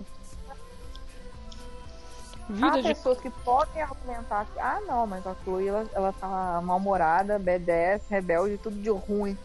Vida 2.50 2.68
Há 2.80 2.82
de 2.82 2.88
pessoas 2.90 3.20
que 3.20 3.30
podem 3.30 3.82
argumentar 3.82 4.46
que, 4.46 4.60
ah, 4.60 4.82
não, 4.86 5.08
mas 5.08 5.26
a 5.26 5.34
Chloe, 5.44 5.68
ela, 5.68 5.86
ela 5.94 6.12
tá 6.14 6.60
mal-humorada, 6.64 7.40
B10, 7.40 8.02
rebelde, 8.10 8.58
tudo 8.58 8.76
de 8.82 8.90
ruim 8.90 9.38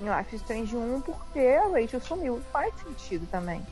em 0.00 0.04
Life 0.16 0.34
is 0.34 0.40
Strange 0.42 0.74
1 0.74 1.00
porque 1.02 1.40
a 1.40 1.68
Rachel 1.68 2.00
sumiu. 2.00 2.40
Faz 2.52 2.72
sentido 2.76 3.26
também. 3.30 3.62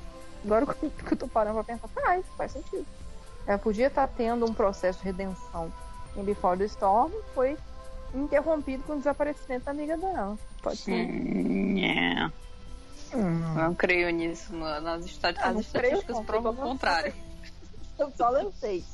Agora 0.44 0.66
que 0.74 0.84
eu- 1.12 1.16
tô 1.16 1.26
parando 1.28 1.54
pra 1.54 1.64
pensar, 1.64 1.88
faz, 1.88 2.26
faz 2.36 2.52
sentido. 2.52 2.86
Ela 3.46 3.58
podia 3.58 3.86
estar 3.86 4.06
tendo 4.08 4.44
um 4.44 4.52
processo 4.52 4.98
de 4.98 5.04
redenção 5.06 5.72
em 6.16 6.22
Before 6.22 6.58
the 6.58 6.64
Storm, 6.66 7.10
foi 7.34 7.56
interrompido 8.14 8.82
com 8.84 8.92
o 8.92 8.98
desaparecimento 8.98 9.64
da 9.64 9.70
amiga 9.70 9.96
dela. 9.96 10.36
Pode 10.60 10.76
ser. 10.76 10.92
É. 10.92 11.04
Hum. 12.26 12.30
Não 13.54 13.74
creio 13.74 14.10
nisso. 14.10 14.52
Nas 14.54 15.04
esta- 15.04 15.28
Ah, 15.38 15.48
as 15.48 15.54
não 15.54 15.60
estatísticas 15.60 16.04
creio, 16.04 16.14
não, 16.14 16.24
provam 16.24 16.52
o 16.52 16.56
contrário. 16.56 17.14
Eu 17.98 18.12
só 18.16 18.28
lancei. 18.30 18.84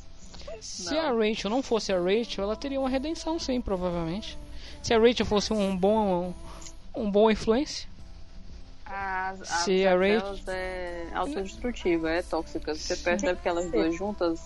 Se 0.61 0.97
a 0.97 1.11
Rachel 1.12 1.51
não 1.51 1.62
fosse 1.62 1.93
a 1.93 1.99
Rachel, 2.01 2.45
ela 2.45 2.57
teria 2.57 2.81
uma 2.81 2.89
redenção, 2.89 3.39
sim, 3.39 3.61
provavelmente. 3.61 4.37
Se 4.83 4.93
a 4.95 4.99
Rachel 4.99 5.27
fosse 5.27 5.53
um 5.53 5.77
bom 5.77 6.33
um 6.95 7.11
bom 7.11 7.31
influência, 7.31 7.89
As, 8.85 9.41
as 9.43 9.49
Se 9.49 9.87
a 9.87 9.91
Rachel- 9.97 10.39
é 10.49 11.07
autodestrutiva, 11.15 12.11
é 12.11 12.23
tóxica. 12.23 12.75
Você 12.75 12.97
percebe 12.97 13.39
que 13.41 13.49
elas 13.49 13.70
duas 13.70 13.95
juntas 13.95 14.41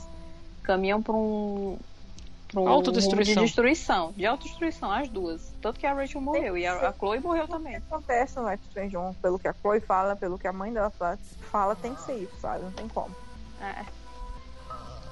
caminham 0.63 1.01
pra 1.01 1.15
um. 1.15 1.79
Um 2.55 2.69
Autodestruição. 2.69 3.35
de 3.43 3.47
destruição. 3.47 4.13
De 4.13 4.27
autodestruição, 4.27 4.91
as 4.91 5.09
duas. 5.09 5.55
Tanto 5.63 5.81
que 5.81 5.87
a 5.87 5.95
Rachel 5.95 6.21
morreu 6.21 6.57
e 6.59 6.67
a, 6.67 6.89
a 6.89 6.93
Chloe 6.93 7.19
morreu 7.21 7.45
O 7.45 7.47
que 7.47 7.53
também. 7.53 7.77
acontece 7.77 8.37
no 8.39 8.49
Life 8.51 8.63
Strange 8.69 8.97
1, 8.97 9.15
pelo 9.15 9.39
que 9.39 9.49
a 9.49 9.55
Chloe 9.55 9.81
fala, 9.81 10.15
pelo 10.15 10.39
que 10.39 10.47
a 10.47 10.53
mãe 10.53 10.73
dela 10.73 10.91
fala, 10.91 11.19
fala 11.51 11.75
tem 11.75 11.95
que 11.95 12.03
ser 12.03 12.17
isso, 12.19 12.35
sabe? 12.41 12.63
Não 12.65 12.73
tem 12.73 12.87
como. 12.89 13.15
É, 13.61 13.85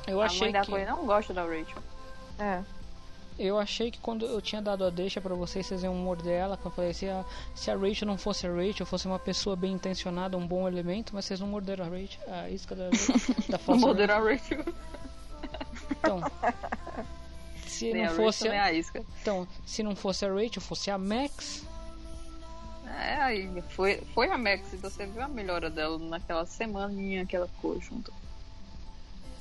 eu 0.07 0.20
a 0.20 0.27
achei 0.27 0.41
mãe 0.49 0.52
da 0.52 0.60
que 0.60 0.67
Chloe 0.67 0.85
não 0.85 1.07
gosta 1.07 1.33
da 1.33 1.43
Rachel. 1.44 1.78
É. 2.39 2.62
eu 3.39 3.59
achei 3.59 3.91
que 3.91 3.99
quando 4.01 4.27
eu 4.27 4.41
tinha 4.43 4.60
dado 4.60 4.85
a 4.85 4.91
deixa 4.91 5.20
pra 5.20 5.35
vocês, 5.35 5.65
vocês 5.67 5.83
iam 5.83 5.94
morder 5.94 6.33
ela, 6.33 6.57
que 6.57 6.67
eu 6.67 6.70
falei 6.70 6.93
se 6.93 7.09
a, 7.09 7.25
se 7.55 7.70
a 7.70 7.77
Rachel 7.77 8.07
não 8.09 8.19
fosse 8.19 8.47
a 8.47 8.51
Rachel, 8.52 8.85
fosse 8.85 9.07
uma 9.07 9.19
pessoa 9.19 9.55
bem 9.57 9.73
intencionada, 9.73 10.36
um 10.36 10.47
bom 10.47 10.67
elemento, 10.69 11.15
mas 11.15 11.25
vocês 11.25 11.41
não 11.41 11.47
morderam 11.47 11.85
a 11.86 11.89
Rachel, 11.89 12.20
a 12.28 12.51
isca 12.51 12.75
da, 12.75 12.85
da 12.85 12.91
Não 13.52 13.59
falsa 13.59 13.81
morderam 13.86 14.15
a 14.17 14.19
Rachel. 14.19 14.65
Então, 15.91 16.20
se 17.81 17.92
Nem 17.92 18.05
não 18.05 18.12
a 18.12 18.15
fosse 18.15 18.44
Rachel, 18.44 18.50
nem 18.52 18.60
a, 18.60 18.65
a 18.65 18.73
Isca. 18.73 19.05
então, 19.23 19.49
se 19.67 19.83
não 19.83 19.97
fosse 19.97 20.25
a 20.25 20.33
Rachel, 20.33 20.60
fosse 20.62 20.91
a 20.91 20.99
Max, 20.99 21.65
É, 22.86 23.15
aí 23.23 23.62
foi, 23.70 24.02
foi 24.15 24.31
a 24.31 24.36
Max, 24.39 24.73
e 24.73 24.76
você 24.76 25.07
viu 25.07 25.23
a 25.23 25.28
melhora 25.28 25.70
dela 25.70 25.99
naquela 25.99 26.44
semaninha 26.47 27.25
que 27.25 27.34
ela 27.36 27.47
ficou 27.49 27.81
junto. 27.81 28.12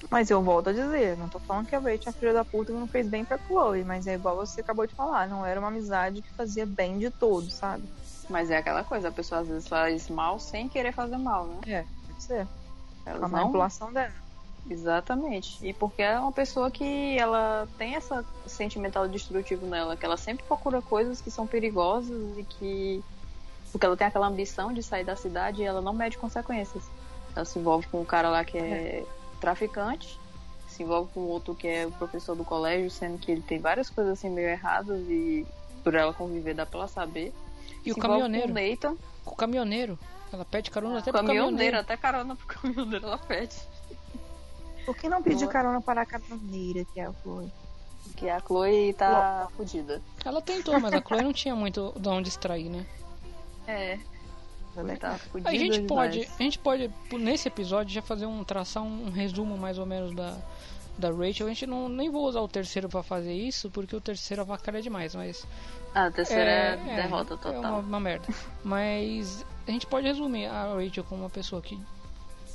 Mas 0.10 0.30
eu 0.32 0.42
volto 0.42 0.70
a 0.70 0.74
dizer, 0.74 1.18
não 1.18 1.28
tô 1.28 1.40
falando 1.40 1.68
que 1.68 1.76
a 1.76 1.80
Rachel 1.80 2.00
é 2.06 2.10
a 2.10 2.14
filha 2.14 2.34
da 2.34 2.46
puta 2.46 2.72
que 2.72 2.78
não 2.80 2.88
fez 2.88 3.06
bem 3.08 3.26
pra 3.26 3.38
Chloe, 3.38 3.84
mas 3.84 4.08
é 4.08 4.14
igual 4.16 4.36
você 4.36 4.62
acabou 4.62 4.88
de 4.88 4.96
falar, 4.96 5.28
não 5.28 5.46
era 5.46 5.60
uma 5.60 5.68
amizade 5.68 6.22
que 6.22 6.34
fazia 6.34 6.66
bem 6.66 6.98
de 6.98 7.10
todos, 7.12 7.54
sabe? 7.54 7.84
Mas 8.30 8.50
é 8.50 8.58
aquela 8.58 8.84
coisa, 8.84 9.10
a 9.10 9.12
pessoa 9.12 9.42
às 9.42 9.48
vezes 9.50 9.68
faz 9.68 10.08
mal 10.10 10.40
sem 10.40 10.70
querer 10.70 10.94
fazer 10.94 11.18
mal, 11.18 11.46
né? 11.48 11.60
É, 11.68 11.86
pode 12.08 12.24
ser. 12.24 12.48
Elas 13.06 13.24
A 13.24 13.28
não- 13.28 13.40
manipulação 13.40 13.92
dela. 13.92 14.14
Exatamente. 14.70 15.66
E 15.66 15.74
porque 15.74 16.02
é 16.02 16.20
uma 16.20 16.32
pessoa 16.32 16.70
que 16.70 17.18
ela 17.18 17.68
tem 17.78 17.96
essa 17.96 18.26
sentimental 18.46 19.08
destrutivo 19.08 19.66
nela, 19.66 19.96
que 19.96 20.06
ela 20.06 20.18
sempre 20.18 20.44
procura 20.46 20.82
coisas 20.82 21.22
que 21.22 21.32
são 21.32 21.46
perigosas 21.46 22.38
e 22.38 22.44
que. 22.44 23.04
Porque 23.72 23.86
ela 23.86 23.96
tem 23.96 24.08
aquela 24.08 24.28
ambição 24.28 24.74
de 24.74 24.82
sair 24.82 25.04
da 25.04 25.16
cidade 25.16 25.62
e 25.62 25.66
ela 25.66 25.82
não 25.82 25.94
mede 25.94 26.18
consequências. 26.18 26.84
Ela 27.36 27.46
se 27.46 27.60
envolve 27.60 27.88
com 27.88 28.02
um 28.02 28.06
cara 28.06 28.30
lá 28.30 28.44
que 28.44 28.58
é, 28.58 29.06
traficante, 29.40 30.20
se 30.68 30.82
envolve 30.82 31.12
com 31.14 31.22
outro 31.22 31.54
que 31.54 31.68
é 31.68 31.86
o 31.86 31.92
professor 31.92 32.36
do 32.36 32.44
colégio, 32.44 32.90
sendo 32.90 33.20
que 33.20 33.32
ele 33.32 33.42
tem 33.42 33.60
várias 33.60 33.90
coisas 33.90 34.14
assim 34.14 34.30
meio 34.30 34.48
erradas 34.48 35.00
e 35.08 35.46
por 35.84 35.94
ela 35.94 36.14
conviver 36.14 36.56
dá 36.56 36.66
pra 36.66 36.80
ela 36.80 36.88
saber. 36.88 37.34
E 37.86 37.92
o 37.92 37.94
Se 37.94 38.00
envolve 38.00 38.22
caminhoneiro? 38.22 38.48
Com 38.48 38.60
o 38.60 38.70
Nathan, 38.70 38.98
com 39.24 39.34
o 39.34 39.38
caminhoneiro. 39.38 40.00
Ela 40.32 40.46
pede 40.46 40.70
carona 40.70 41.00
até 41.00 41.12
pro 41.12 41.22
caminhoneiro, 41.22 41.46
caminhoneiro. 41.46 41.80
até 41.80 41.98
carona 41.98 42.36
pro 42.36 42.46
caminhoneiro 42.48 43.06
ela 43.06 43.18
pede. 43.18 43.56
Por 44.90 44.98
que 44.98 45.08
não 45.08 45.22
pedir 45.22 45.48
carona 45.48 45.80
para 45.80 46.02
a 46.02 46.06
caminhoneira, 46.06 46.84
que 46.92 47.00
é 47.00 47.06
a 47.06 47.14
Chloe? 47.22 47.52
Que 48.16 48.28
a 48.28 48.40
Chloe 48.40 48.92
tá 48.94 49.48
fodida. 49.56 50.02
Ela 50.26 50.42
tentou, 50.42 50.80
mas 50.80 50.92
a 50.92 51.00
Chloe 51.00 51.22
não 51.22 51.32
tinha 51.32 51.56
muito 51.56 51.94
de 52.00 52.10
onde 52.10 52.28
extrair, 52.30 52.70
né? 52.72 52.84
É. 53.68 54.00
Ela 54.76 54.98
Tá 54.98 55.12
A 55.12 55.18
fudida 55.20 55.52
gente 55.52 55.82
pode, 55.84 56.22
demais. 56.22 56.40
a 56.40 56.44
gente 56.44 56.58
pode 56.58 56.90
nesse 57.12 57.48
episódio 57.48 57.94
já 57.94 58.02
fazer 58.02 58.26
um 58.26 58.44
traçar 58.44 58.82
um 58.82 59.12
resumo 59.12 59.56
mais 59.60 59.78
ou 59.78 59.86
menos 59.86 60.16
da 60.16 60.36
da 60.98 61.12
Rachel. 61.12 61.46
A 61.46 61.50
gente 61.50 61.68
não 61.68 61.88
nem 61.88 62.10
vou 62.10 62.26
usar 62.26 62.42
o 62.42 62.48
terceiro 62.48 62.90
pra 62.90 63.04
fazer 63.04 63.34
isso, 63.34 63.70
porque 63.70 63.96
o 63.96 64.02
terceiro 64.02 64.42
avacalha 64.42 64.82
demais, 64.82 65.14
mas 65.14 65.46
Ah, 65.94 66.08
a 66.08 66.12
terceira 66.12 66.50
é, 66.50 66.96
derrota 66.96 67.36
É 67.36 67.38
total. 67.38 67.62
uma, 67.62 67.78
uma 67.78 68.00
merda. 68.00 68.28
Mas 68.64 69.46
a 69.68 69.72
gente 69.72 69.86
pode 69.86 70.08
resumir 70.08 70.48
a 70.48 70.74
Rachel 70.74 71.04
como 71.04 71.22
uma 71.22 71.30
pessoa 71.30 71.62
que 71.62 71.80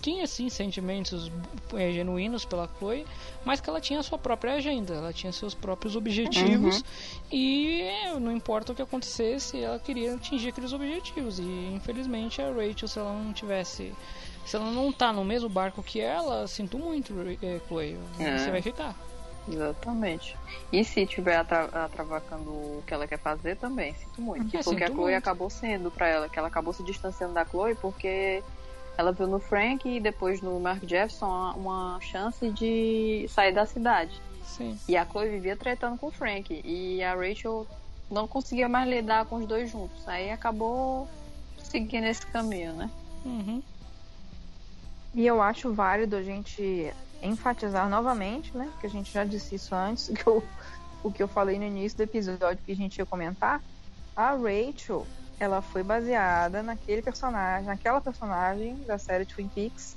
tinha 0.05 0.27
sim 0.27 0.51
sentimentos 0.51 1.33
é, 1.73 1.91
genuínos 1.91 2.45
pela 2.45 2.69
Chloe, 2.79 3.07
mas 3.43 3.59
que 3.59 3.71
ela 3.71 3.81
tinha 3.81 4.01
a 4.01 4.03
sua 4.03 4.19
própria 4.19 4.53
agenda, 4.53 4.93
ela 4.93 5.15
tinha 5.15 5.33
seus 5.33 5.55
próprios 5.55 5.97
objetivos 5.97 6.77
Uhum. 6.77 6.83
e 7.33 7.81
é, 7.81 8.21
não 8.21 8.31
importa 8.31 8.73
o 8.73 8.75
que 8.75 8.83
acontecesse, 8.83 9.63
ela 9.63 9.79
queria 9.79 10.15
atingir 10.15 10.51
aqueles 10.51 10.75
objetivos. 10.75 11.39
E 11.39 11.73
infelizmente 11.75 12.43
a 12.43 12.53
Rachel, 12.53 12.87
se 12.87 12.99
ela 12.99 13.13
não 13.15 13.33
tivesse. 13.33 13.95
Se 14.45 14.57
ela 14.57 14.71
não 14.71 14.93
tá 14.93 15.11
no 15.11 15.25
mesmo 15.25 15.49
barco 15.49 15.83
que 15.83 16.03
ela, 16.03 16.47
sinto 16.47 16.79
muito, 16.79 17.15
é, 17.43 17.61
Chloe. 17.67 17.97
É. 18.19 18.37
Você 18.37 18.51
vai 18.51 18.61
ficar. 18.61 18.95
Exatamente. 19.49 20.37
E 20.71 20.85
se 20.85 21.07
tiver 21.07 21.37
atra 21.37 21.65
atravacando 21.85 22.51
o 22.51 22.83
que 22.87 22.93
ela 22.93 23.07
quer 23.07 23.19
fazer 23.19 23.57
também, 23.57 23.95
sinto 23.95 24.21
muito. 24.21 24.41
É, 24.43 24.45
porque 24.45 24.57
a 24.59 24.63
sinto 24.63 24.93
Chloe 24.93 25.13
muito. 25.13 25.17
acabou 25.17 25.49
sendo 25.49 25.91
pra 25.91 26.09
ela, 26.09 26.29
que 26.29 26.39
ela 26.39 26.49
acabou 26.49 26.75
se 26.75 26.83
distanciando 26.83 27.33
da 27.33 27.45
Chloe 27.47 27.75
porque 27.75 28.43
ela 28.97 29.13
viu 29.13 29.27
no 29.27 29.41
Frank 29.41 29.89
e 29.89 30.01
depois 30.01 30.41
no 30.41 30.59
Mark 30.61 30.83
Jefferson 30.85 31.53
uma, 31.57 31.99
chance 32.01 32.51
de 32.51 33.27
sair 33.29 33.53
da 33.53 33.67
cidade. 33.67 34.21
Sim. 34.45 34.79
E 34.89 34.97
a 34.97 35.05
Chloe 35.05 35.29
vivia 35.29 35.57
tretando 35.57 35.99
com 35.99 36.07
o 36.07 36.11
Frank. 36.11 36.61
E 36.65 37.03
a 37.03 37.15
Rachel 37.15 37.67
não 38.11 38.29
conseguia 38.29 38.69
mais 38.69 38.89
lidar 38.89 39.27
com 39.27 39.37
os 39.37 39.47
dois 39.47 39.71
juntos. 39.71 40.07
Aí 40.07 40.31
acabou 40.31 41.09
seguindo 41.59 42.05
esse 42.05 42.25
caminho, 42.27 42.73
né? 42.75 42.91
Uhum. 43.25 43.63
E 45.15 45.27
eu 45.27 45.41
acho 45.41 45.73
válido 45.73 46.17
a 46.17 46.23
gente 46.23 46.93
enfatizar 47.23 47.89
novamente, 47.89 48.57
né? 48.57 48.71
Que 48.81 48.87
a 48.87 48.91
gente 48.91 49.13
já 49.13 49.25
disse 49.25 49.57
isso 49.57 49.75
antes, 49.75 50.09
que 50.15 50.27
eu, 50.27 50.45
o 51.03 51.11
que 51.11 51.23
eu 51.23 51.29
falei 51.29 51.59
no 51.59 51.65
início 51.65 51.99
do 51.99 52.03
episódio 52.03 52.63
que 52.65 52.73
a 52.73 52.77
gente 52.77 52.99
ia 52.99 53.07
comentar. 53.07 53.61
A 54.15 54.31
Rachel, 54.35 55.05
ela 55.39 55.61
foi 55.61 55.83
baseada 55.83 56.63
naquele 56.63 57.03
personagem, 57.03 57.67
naquela 57.67 58.01
personagem 58.01 58.77
da 58.87 58.99
série 58.99 59.25
Twin 59.25 59.49
Peaks, 59.49 59.97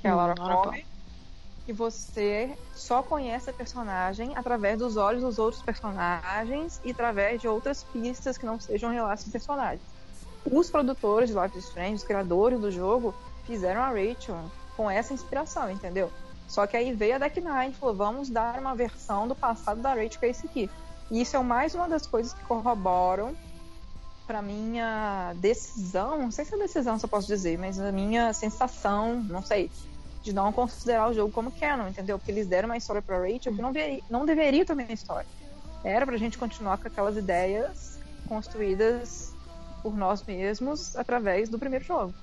que 0.00 0.06
é 0.06 0.10
a 0.10 0.14
Hum, 0.14 0.16
Laura 0.16 0.34
Palmer. 0.34 0.84
E 1.68 1.72
você 1.72 2.56
só 2.74 3.02
conhece 3.02 3.50
a 3.50 3.52
personagem 3.52 4.32
através 4.36 4.78
dos 4.78 4.96
olhos 4.96 5.22
dos 5.22 5.38
outros 5.38 5.62
personagens 5.62 6.80
e 6.84 6.90
através 6.90 7.40
de 7.40 7.46
outras 7.46 7.84
pistas 7.84 8.36
que 8.36 8.46
não 8.46 8.58
sejam 8.58 8.90
relatos 8.90 9.24
de 9.24 9.30
personagens. 9.30 9.82
Os 10.44 10.70
produtores 10.70 11.30
de 11.30 11.38
Life 11.38 11.58
is 11.58 11.66
Strange, 11.66 11.94
os 11.96 12.02
criadores 12.02 12.58
do 12.58 12.70
jogo, 12.70 13.14
fizeram 13.44 13.82
a 13.82 13.88
Rachel 13.88 14.50
com 14.76 14.90
essa 14.90 15.12
inspiração, 15.12 15.70
entendeu? 15.70 16.10
Só 16.48 16.66
que 16.66 16.76
aí 16.76 16.92
veio 16.92 17.14
a 17.14 17.18
Deck 17.18 17.40
Nine 17.40 17.70
e 17.70 17.74
falou: 17.74 17.94
vamos 17.94 18.30
dar 18.30 18.58
uma 18.58 18.74
versão 18.74 19.28
do 19.28 19.36
passado 19.36 19.80
da 19.80 19.90
Rachel 19.90 20.18
que 20.18 20.26
é 20.26 20.30
esse 20.30 20.46
aqui. 20.46 20.70
E 21.10 21.20
isso 21.20 21.36
é 21.36 21.40
mais 21.40 21.74
uma 21.74 21.88
das 21.88 22.06
coisas 22.06 22.32
que 22.32 22.42
corroboram 22.44 23.36
para 24.30 24.40
minha 24.40 25.34
decisão, 25.38 26.16
não 26.16 26.30
sei 26.30 26.44
se 26.44 26.54
é 26.54 26.58
decisão 26.58 26.96
se 26.96 27.04
eu 27.04 27.08
posso 27.08 27.26
dizer, 27.26 27.58
mas 27.58 27.80
a 27.80 27.90
minha 27.90 28.32
sensação, 28.32 29.24
não 29.24 29.42
sei, 29.42 29.68
de 30.22 30.32
não 30.32 30.52
considerar 30.52 31.10
o 31.10 31.12
jogo 31.12 31.32
como 31.32 31.50
canon, 31.50 31.88
entendeu? 31.88 32.16
Porque 32.16 32.30
eles 32.30 32.46
deram 32.46 32.68
uma 32.68 32.76
história 32.76 33.02
pra 33.02 33.18
Rachel 33.18 33.52
que 33.52 33.60
não, 33.60 33.72
veri- 33.72 34.04
não 34.08 34.24
deveria 34.24 34.64
ter 34.64 34.72
uma 34.72 34.84
história. 34.84 35.26
Era 35.82 36.06
pra 36.06 36.16
gente 36.16 36.38
continuar 36.38 36.78
com 36.78 36.86
aquelas 36.86 37.16
ideias 37.16 37.98
construídas 38.28 39.34
por 39.82 39.96
nós 39.96 40.22
mesmos 40.24 40.94
através 40.94 41.48
do 41.48 41.58
primeiro 41.58 41.84
jogo. 41.84 42.14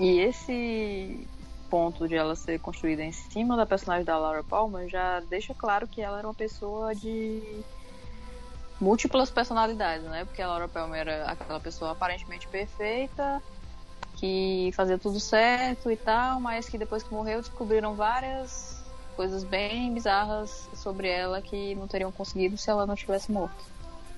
E 0.00 0.18
esse 0.18 1.24
ponto 1.70 2.08
de 2.08 2.16
ela 2.16 2.34
ser 2.34 2.58
construída 2.58 3.04
em 3.04 3.12
cima 3.12 3.56
da 3.56 3.64
personagem 3.64 4.04
da 4.04 4.18
Laura 4.18 4.42
Palmer 4.42 4.88
já 4.88 5.20
deixa 5.20 5.54
claro 5.54 5.86
que 5.86 6.00
ela 6.00 6.18
era 6.18 6.26
uma 6.26 6.34
pessoa 6.34 6.92
de 6.96 7.40
múltiplas 8.82 9.30
personalidades, 9.30 10.04
né? 10.06 10.24
Porque 10.24 10.42
a 10.42 10.48
Laura 10.48 10.66
Palmer 10.66 11.00
era 11.00 11.30
aquela 11.30 11.60
pessoa 11.60 11.92
aparentemente 11.92 12.48
perfeita, 12.48 13.40
que 14.16 14.70
fazia 14.74 14.98
tudo 14.98 15.20
certo 15.20 15.88
e 15.88 15.96
tal, 15.96 16.40
mas 16.40 16.68
que 16.68 16.76
depois 16.76 17.04
que 17.04 17.14
morreu 17.14 17.40
descobriram 17.40 17.94
várias 17.94 18.82
coisas 19.14 19.44
bem 19.44 19.94
bizarras 19.94 20.68
sobre 20.74 21.08
ela 21.08 21.40
que 21.40 21.76
não 21.76 21.86
teriam 21.86 22.10
conseguido 22.10 22.58
se 22.58 22.68
ela 22.68 22.84
não 22.84 22.96
tivesse 22.96 23.30
morto. 23.30 23.64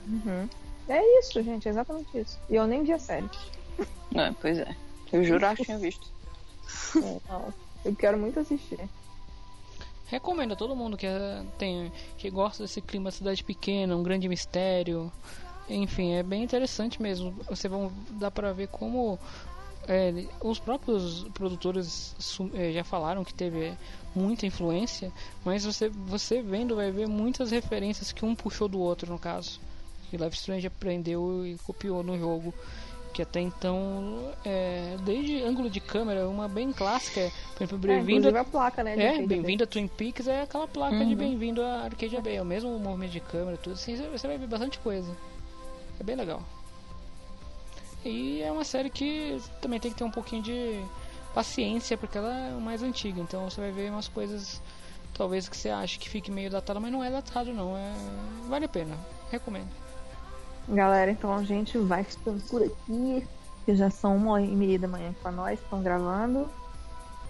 Uhum. 0.07 0.49
É 0.89 1.19
isso, 1.19 1.43
gente, 1.43 1.69
é 1.69 1.71
exatamente 1.71 2.19
isso. 2.19 2.39
E 2.49 2.55
eu 2.55 2.67
nem 2.67 2.83
vi 2.83 2.93
a 2.93 2.99
série. 2.99 3.29
É, 4.15 4.33
pois 4.41 4.59
é. 4.59 4.75
Eu 5.13 5.25
juro 5.25 5.47
que 5.57 5.65
tinha 5.65 5.79
visto. 5.79 6.07
É. 6.97 7.53
Eu 7.85 7.95
quero 7.95 8.17
muito 8.17 8.41
assistir. 8.41 8.81
Recomendo 10.15 10.53
a 10.53 10.57
todo 10.57 10.77
mundo 10.77 10.97
que 10.97 11.09
eh, 11.09 11.43
tem 11.59 11.91
que 12.17 12.31
gosta 12.31 12.63
desse 12.63 12.81
clima 12.81 13.11
de 13.11 13.17
cidade 13.17 13.43
pequena, 13.43 13.97
um 13.97 14.03
grande 14.05 14.29
mistério. 14.29 15.13
Enfim, 15.69 16.13
é 16.13 16.23
bem 16.23 16.45
interessante 16.45 17.03
mesmo. 17.03 17.33
Você 17.51 17.69
vão 17.69 17.91
dá 18.11 18.31
para 18.31 18.53
ver 18.53 18.69
como 18.69 19.19
é, 19.89 20.25
os 20.41 20.61
próprios 20.61 21.25
produtores 21.35 22.15
eh, 22.55 22.71
já 22.71 22.85
falaram 22.85 23.25
que 23.25 23.35
teve 23.35 23.77
muita 24.15 24.47
influência, 24.47 25.11
mas 25.45 25.65
você 25.65 25.89
você 25.89 26.41
vendo 26.41 26.77
vai 26.77 26.93
ver 26.93 27.09
muitas 27.09 27.51
referências 27.51 28.13
que 28.13 28.25
um 28.25 28.37
puxou 28.37 28.69
do 28.69 28.79
outro 28.79 29.11
no 29.11 29.19
caso. 29.19 29.61
Que 30.11 30.17
Life 30.17 30.37
Strange 30.37 30.69
aprendeu 30.69 31.45
e 31.45 31.59
copiou 31.67 32.05
no 32.05 32.17
jogo. 32.17 32.55
Que 33.15 33.23
até 33.23 33.41
então, 33.41 34.33
é, 34.45 34.97
desde 35.05 35.41
ângulo 35.45 35.71
de 35.71 35.79
câmera, 35.79 36.29
uma 36.29 36.49
bem 36.49 36.73
clássica, 36.73 37.21
é, 37.21 37.31
por 37.55 37.63
exemplo, 37.63 37.77
É, 37.77 37.81
bem-vindo 37.95 38.17
inclusive 38.17 38.39
a 38.39 38.45
placa, 38.45 38.83
né? 38.83 38.97
de 38.97 39.03
é, 39.03 39.23
bem-vindo 39.23 39.63
a 39.63 39.67
Twin 39.69 39.87
Peaks 39.87 40.27
é 40.27 40.43
aquela 40.43 40.67
placa 40.67 40.97
de 41.07 41.13
Uhum. 41.13 41.17
bem-vindo 41.17 41.63
a 41.63 41.83
Arcade 41.85 42.21
Bay, 42.21 42.37
é 42.37 42.43
o 42.43 42.45
mesmo 42.45 42.77
movimento 42.77 43.13
de 43.13 43.21
câmera, 43.21 43.57
tudo 43.57 43.75
assim, 43.75 43.97
você- 43.97 44.09
você 44.09 44.27
vai 44.27 44.37
ver 44.37 44.49
bastante 44.49 44.81
coisa. 44.81 45.17
É 46.01 46.03
bem 46.03 46.17
legal. 46.17 46.43
E 48.05 48.43
é 48.43 48.51
uma 48.51 48.65
série 48.65 48.91
que 48.91 49.41
também 49.63 49.79
tem 49.79 49.93
que 49.93 49.97
ter 49.97 50.05
um 50.05 50.11
pouquinho 50.11 50.43
de 50.43 50.83
paciência, 51.33 51.97
porque 51.97 52.19
ela 52.19 52.35
é 52.35 52.51
mais 52.55 52.83
antiga, 52.83 53.21
então 53.21 53.49
você 53.49 53.61
vai 53.61 53.71
ver 53.71 53.91
umas 53.93 54.09
coisas 54.09 54.61
talvez 55.17 55.49
que 55.49 55.57
você 55.57 55.71
ache 55.71 56.01
que 56.01 56.09
fique 56.11 56.33
meio 56.33 56.51
datado, 56.51 56.81
mas 56.81 56.91
não 56.91 57.03
é 57.03 57.11
datado 57.13 57.53
não, 57.53 57.77
é 57.77 57.95
vale 58.49 58.65
a 58.65 58.69
pena. 58.69 58.99
Recomendo. 59.31 59.69
Galera, 60.69 61.11
então 61.11 61.33
a 61.35 61.43
gente 61.43 61.77
vai 61.79 62.05
ficando 62.05 62.41
por 62.49 62.63
aqui. 62.63 63.27
Que 63.65 63.75
já 63.75 63.89
são 63.91 64.15
uma 64.17 64.43
e 64.43 64.47
meia 64.55 64.79
da 64.79 64.87
manhã 64.87 65.15
pra 65.23 65.33
nós 65.33 65.59
que 65.59 65.65
estão 65.65 65.83
gravando. 65.83 66.49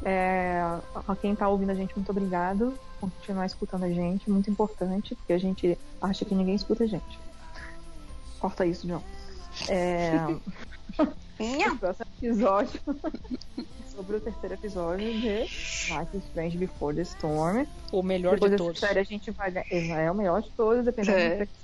É, 0.05 0.61
a 1.07 1.15
quem 1.17 1.35
tá 1.35 1.49
ouvindo 1.49 1.71
a 1.71 1.75
gente, 1.75 1.95
muito 1.95 2.11
obrigado 2.11 2.75
por 2.99 3.09
continuar 3.09 3.47
escutando 3.47 3.85
a 3.85 3.89
gente. 3.91 4.29
Muito 4.29 4.51
importante, 4.51 5.15
porque 5.15 5.33
a 5.33 5.39
gente 5.39 5.79
acha 6.03 6.25
que 6.25 6.35
ninguém 6.35 6.57
escuta 6.57 6.85
a 6.85 6.87
gente. 6.89 7.19
Corta 8.41 8.67
isso, 8.67 8.87
John. 8.87 9.01
É, 9.69 10.17
o 11.71 11.77
próximo 11.79 12.07
episódio 12.21 12.81
sobre 13.95 14.17
o 14.17 14.21
terceiro 14.21 14.55
episódio 14.55 15.07
de 15.21 15.29
Life 15.29 16.17
is 16.17 16.25
Strange 16.25 16.59
Before 16.59 16.95
the 16.97 17.03
Storm. 17.03 17.65
O 17.93 18.03
melhor 18.03 18.35
Depois 18.35 18.51
de 18.51 18.59
todos. 18.59 18.81
série 18.81 18.99
a 18.99 19.05
gente 19.05 19.31
vai 19.31 19.53
ganhar. 19.53 20.01
É 20.01 20.11
o 20.11 20.15
melhor 20.15 20.43
de 20.43 20.51
todos, 20.51 20.85
dependendo 20.85 21.17
É. 21.17 21.35
infecção. 21.37 21.64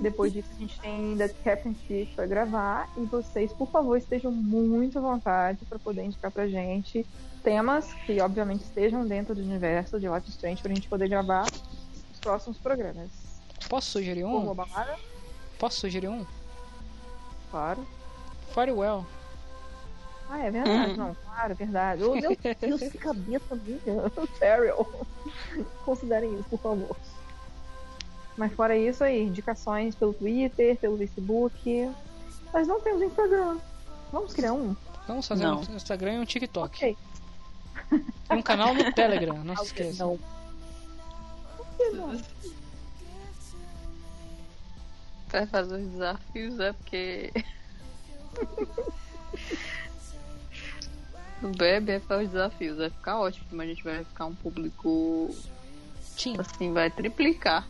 Depois 0.00 0.32
disso, 0.32 0.48
a 0.54 0.58
gente 0.58 0.78
tem 0.80 0.90
ainda 0.94 1.28
Captain 1.28 1.74
Chief 1.86 2.14
pra 2.14 2.26
gravar. 2.26 2.88
E 2.96 3.04
vocês, 3.06 3.52
por 3.52 3.70
favor, 3.70 3.96
estejam 3.96 4.30
muito 4.30 4.98
à 4.98 5.02
vontade 5.02 5.64
para 5.66 5.78
poder 5.78 6.02
indicar 6.04 6.30
pra 6.30 6.46
gente 6.48 7.06
temas 7.42 7.92
que, 8.06 8.20
obviamente, 8.20 8.62
estejam 8.64 9.06
dentro 9.06 9.34
do 9.34 9.40
universo 9.40 9.98
de 9.98 10.08
Life 10.08 10.28
Strange 10.28 10.60
pra 10.62 10.74
gente 10.74 10.88
poder 10.88 11.08
gravar 11.08 11.46
os 12.12 12.20
próximos 12.20 12.58
programas. 12.58 13.10
Posso 13.68 13.90
sugerir 13.90 14.24
um? 14.24 14.44
Bobara? 14.44 14.98
Posso 15.58 15.80
sugerir 15.80 16.08
um? 16.08 16.24
Claro. 17.50 17.86
Firewell. 18.52 19.06
Ah, 20.28 20.38
é 20.44 20.50
verdade, 20.50 20.90
Uhum. 20.92 20.96
não, 20.96 21.14
claro, 21.24 21.52
é 21.52 21.54
verdade. 21.54 22.04
Oh, 22.04 22.14
meu 22.14 22.36
Deus, 22.60 22.80
que 22.80 22.98
cabeça 22.98 23.56
minha. 23.56 23.80
Serial. 24.38 24.88
Considerem 25.84 26.34
isso, 26.34 26.44
por 26.50 26.60
favor. 26.60 26.96
Mas 28.40 28.52
fora 28.54 28.74
isso 28.74 29.04
aí, 29.04 29.24
indicações 29.24 29.94
pelo 29.94 30.14
Twitter, 30.14 30.74
pelo 30.78 30.96
Facebook. 30.96 31.92
Mas 32.54 32.66
não 32.66 32.80
temos 32.80 33.02
Instagram. 33.02 33.58
Vamos 34.10 34.32
criar 34.32 34.54
um? 34.54 34.74
Vamos 35.06 35.28
fazer 35.28 35.44
Não. 35.44 35.60
um 35.60 35.76
Instagram 35.76 36.14
e 36.14 36.18
um 36.20 36.24
TikTok. 36.24 36.74
Ok. 36.74 36.96
E 37.92 38.34
um 38.34 38.40
canal 38.40 38.72
no 38.72 38.90
Telegram, 38.96 39.44
não 39.44 39.54
se 39.58 39.64
esqueça. 39.64 40.06
Não. 40.06 40.18
Por 41.54 41.66
que 41.76 41.90
não? 41.90 42.18
Vai 45.28 45.46
fazer 45.46 45.74
os 45.74 45.90
desafios, 45.90 46.58
é 46.60 46.72
porque. 46.72 47.30
o 51.42 51.48
bebê 51.48 51.92
é 51.92 52.00
para 52.00 52.22
os 52.22 52.30
desafios, 52.30 52.78
vai 52.78 52.88
ficar 52.88 53.20
ótimo, 53.20 53.44
mas 53.50 53.66
a 53.66 53.68
gente 53.68 53.84
vai 53.84 54.02
ficar 54.02 54.24
um 54.24 54.34
público. 54.34 55.28
Sim. 56.00 56.36
Assim, 56.38 56.72
vai 56.72 56.90
triplicar. 56.90 57.68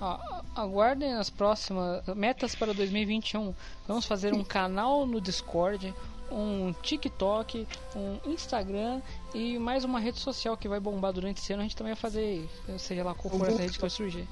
Ó, 0.00 0.18
aguardem 0.54 1.14
as 1.14 1.30
próximas 1.30 2.04
metas 2.08 2.54
para 2.54 2.74
2021. 2.74 3.54
Vamos 3.86 4.06
fazer 4.06 4.34
um 4.34 4.44
canal 4.44 5.06
no 5.06 5.20
Discord, 5.20 5.94
um 6.30 6.72
TikTok, 6.82 7.66
um 7.94 8.18
Instagram 8.30 9.00
e 9.34 9.58
mais 9.58 9.84
uma 9.84 10.00
rede 10.00 10.18
social 10.18 10.56
que 10.56 10.68
vai 10.68 10.80
bombar 10.80 11.12
durante 11.12 11.38
esse 11.38 11.52
ano. 11.52 11.62
A 11.62 11.64
gente 11.64 11.76
também 11.76 11.94
vai 11.94 12.00
fazer, 12.00 12.48
seja 12.78 13.04
lá 13.04 13.14
qual 13.14 13.36
for 13.38 13.48
essa 13.48 13.62
rede 13.62 13.74
que 13.74 13.80
vai 13.80 13.90
surgir. 13.90 14.28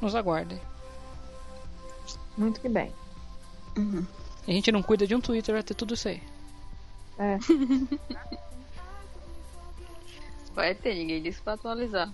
Nos 0.00 0.14
aguardem. 0.14 0.60
Muito 2.36 2.60
que 2.60 2.68
bem. 2.68 2.92
A 4.46 4.50
gente 4.50 4.70
não 4.70 4.82
cuida 4.82 5.06
de 5.06 5.14
um 5.14 5.20
Twitter, 5.20 5.54
vai 5.54 5.62
ter 5.62 5.74
tudo 5.74 5.94
isso 5.94 6.08
aí. 6.08 6.22
É. 7.18 7.38
Vai 10.54 10.72
ter, 10.72 10.94
ninguém 10.94 11.20
disse 11.20 11.42
pra 11.42 11.54
atualizar. 11.54 12.12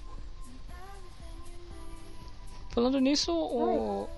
Falando 2.70 2.98
nisso, 3.00 3.32
o, 3.32 4.08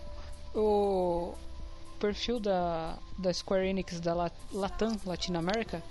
o 0.55 1.35
perfil 1.99 2.39
da, 2.39 2.97
da 3.19 3.33
Square 3.33 3.67
Enix 3.67 3.99
da 4.01 4.15
La- 4.15 4.31
Latam, 4.53 4.97
Latina 5.07 5.39
América, 5.39 5.83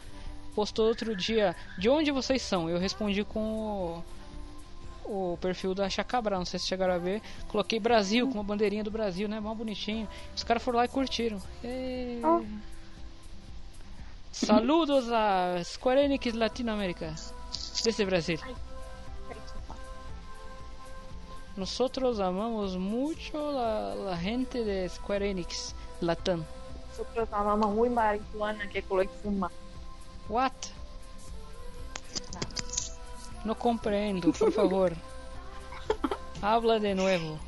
postou 0.54 0.88
outro 0.88 1.16
dia 1.16 1.56
de 1.78 1.90
onde 1.90 2.12
vocês 2.12 2.42
são. 2.42 2.70
Eu 2.70 2.78
respondi 2.78 3.24
com 3.24 4.04
o, 5.06 5.34
o 5.34 5.38
perfil 5.42 5.74
da 5.74 5.90
Chacabra, 5.90 6.38
não 6.38 6.46
sei 6.46 6.60
se 6.60 6.68
chegaram 6.68 6.94
a 6.94 6.98
ver. 7.00 7.22
Coloquei 7.48 7.80
Brasil, 7.80 8.28
com 8.28 8.36
uma 8.36 8.44
bandeirinha 8.44 8.84
do 8.84 8.92
Brasil, 8.92 9.28
né? 9.28 9.40
Mó 9.40 9.56
bonitinho. 9.56 10.08
Os 10.36 10.44
caras 10.44 10.62
foram 10.62 10.78
lá 10.78 10.86
e 10.86 10.90
curtiram. 10.90 11.42
Ê. 11.64 12.20
Saludos 14.32 15.12
a 15.12 15.62
Square 15.64 16.02
Enix 16.02 16.34
Latinoamérica. 16.34 17.14
Desde 17.84 18.06
Brasil. 18.06 18.40
Nosotros 21.56 22.20
amamos 22.20 22.78
mucho 22.78 23.52
la, 23.52 23.96
la 23.96 24.18
gente 24.18 24.64
de 24.64 24.88
Square 24.88 25.30
Enix 25.30 25.76
Latam. 26.00 26.44
Nosotros 26.90 27.28
amamos 27.32 27.76
muy 27.76 27.90
marihuana 27.90 28.68
que 28.70 28.82
colecciona. 28.82 29.50
What? 30.30 30.54
No 33.44 33.56
comprendo, 33.56 34.32
por 34.32 34.52
favor. 34.52 34.94
Habla 36.42 36.80
de 36.80 36.96
maconha. 36.96 37.40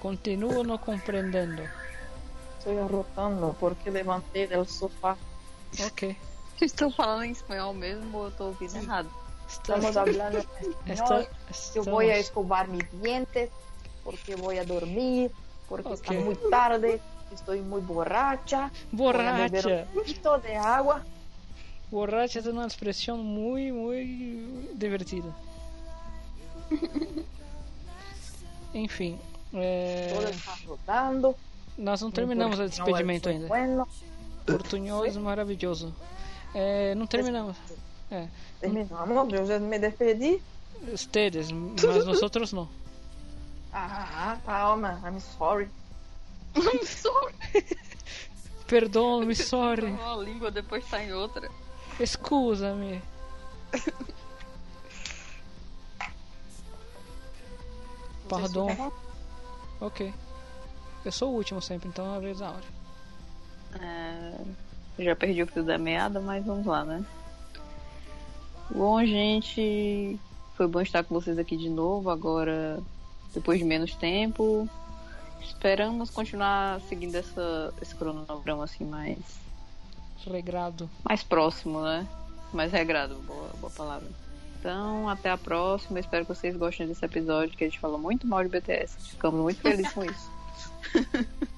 Continuo 0.00 0.64
no 0.64 0.80
comprendendo. 0.80 1.62
Estoy 2.58 2.78
rotando 2.88 3.56
porque 3.58 3.90
levantei 3.90 4.46
del 4.46 4.66
sofá. 4.66 5.16
Ok. 5.86 6.16
Estou 6.60 6.90
falando 6.90 7.24
em 7.24 7.32
espanhol 7.32 7.72
mesmo 7.72 8.18
ou 8.18 8.24
eu 8.26 8.30
tô 8.32 8.44
ouvindo 8.46 8.76
errado? 8.76 9.10
Estamos 9.50 9.96
hablando 9.96 10.38
español. 10.86 11.26
Yo 11.74 11.82
voy 11.84 12.10
a 12.10 12.16
escobar 12.16 12.68
mis 12.68 12.84
dientes 13.02 13.50
porque 14.04 14.34
voy 14.36 14.58
a 14.58 14.64
dormir, 14.64 15.30
porque 15.68 15.92
está 15.92 16.12
Ok. 16.12 16.24
muy 16.24 16.36
tarde, 16.50 17.00
estoy 17.32 17.60
muy 17.60 17.80
borracha. 17.80 18.70
Voy 18.92 19.08
a 19.08 19.12
Borracha. 19.12 19.86
un 19.88 19.94
poquito 20.00 20.38
de 20.38 20.56
agua. 20.56 21.02
Borracha 21.90 22.38
es 22.38 22.46
una 22.46 22.64
expresión 22.64 23.24
muy, 23.24 23.72
muy 23.72 24.68
divertida. 24.74 25.34
Enfim, 28.72 29.18
é... 29.52 30.12
Todo 30.14 30.28
está 30.28 30.54
rodando. 30.64 31.34
nós 31.76 32.00
não 32.00 32.10
terminamos 32.12 32.58
o 32.58 32.68
despedimento 32.68 33.28
ainda. 33.28 33.48
Bueno. 33.48 33.88
Portunhoso 34.46 35.20
maravilhoso. 35.20 35.92
É, 36.54 36.94
não 36.94 37.06
terminamos. 37.06 37.56
É. 38.10 38.28
Terminamos, 38.60 39.32
eu 39.32 39.46
já 39.46 39.58
me 39.58 39.78
despedi. 39.78 40.42
Ustedes, 40.92 41.50
mas 41.52 42.04
nós 42.04 42.22
outros 42.22 42.52
não. 42.52 42.68
Ah, 43.72 44.36
calma, 44.44 45.00
I'm 45.04 45.20
sorry. 45.20 45.68
I'm 46.56 46.84
sorry. 46.84 47.34
Perdão-me, 48.66 49.34
sorry. 49.36 49.86
Uma 49.92 50.16
língua 50.16 50.50
depois 50.50 50.84
tá 50.88 51.02
em 51.02 51.12
outra. 51.12 51.48
Escusa-me. 52.00 53.00
Pardon. 58.28 58.92
Ok. 59.80 60.12
Eu 61.04 61.12
sou 61.12 61.32
o 61.32 61.36
último 61.36 61.62
sempre, 61.62 61.88
então 61.88 62.12
é 62.14 62.16
a 62.16 62.20
vez 62.20 62.38
da 62.38 62.50
hora. 62.50 62.64
É, 63.80 64.34
já 64.98 65.16
perdi 65.16 65.42
o 65.42 65.46
fio 65.46 65.64
da 65.64 65.78
meada, 65.78 66.20
mas 66.20 66.44
vamos 66.44 66.66
lá, 66.66 66.84
né? 66.84 67.04
Bom, 68.72 69.04
gente, 69.04 70.18
foi 70.56 70.66
bom 70.66 70.80
estar 70.80 71.02
com 71.02 71.14
vocês 71.14 71.38
aqui 71.38 71.56
de 71.56 71.68
novo, 71.68 72.08
agora 72.08 72.80
depois 73.34 73.58
de 73.58 73.64
menos 73.64 73.94
tempo. 73.94 74.68
Esperamos 75.40 76.10
continuar 76.10 76.80
seguindo 76.82 77.14
essa, 77.16 77.74
esse 77.80 77.94
cronograma 77.94 78.64
assim 78.64 78.84
mais, 78.84 79.18
Regrado. 80.24 80.88
mais 81.02 81.22
próximo, 81.22 81.82
né? 81.82 82.06
Mais 82.52 82.72
regrado, 82.72 83.14
boa, 83.26 83.50
boa 83.60 83.72
palavra. 83.72 84.08
Então, 84.58 85.08
até 85.08 85.30
a 85.30 85.38
próxima. 85.38 85.98
Espero 85.98 86.26
que 86.26 86.34
vocês 86.34 86.56
gostem 86.56 86.86
desse 86.86 87.04
episódio, 87.04 87.56
que 87.56 87.64
a 87.64 87.66
gente 87.66 87.80
falou 87.80 87.98
muito 87.98 88.26
mal 88.26 88.42
de 88.42 88.50
BTS. 88.50 89.10
Ficamos 89.10 89.40
muito 89.40 89.60
felizes 89.60 89.92
com 89.92 90.04
isso. 90.04 90.30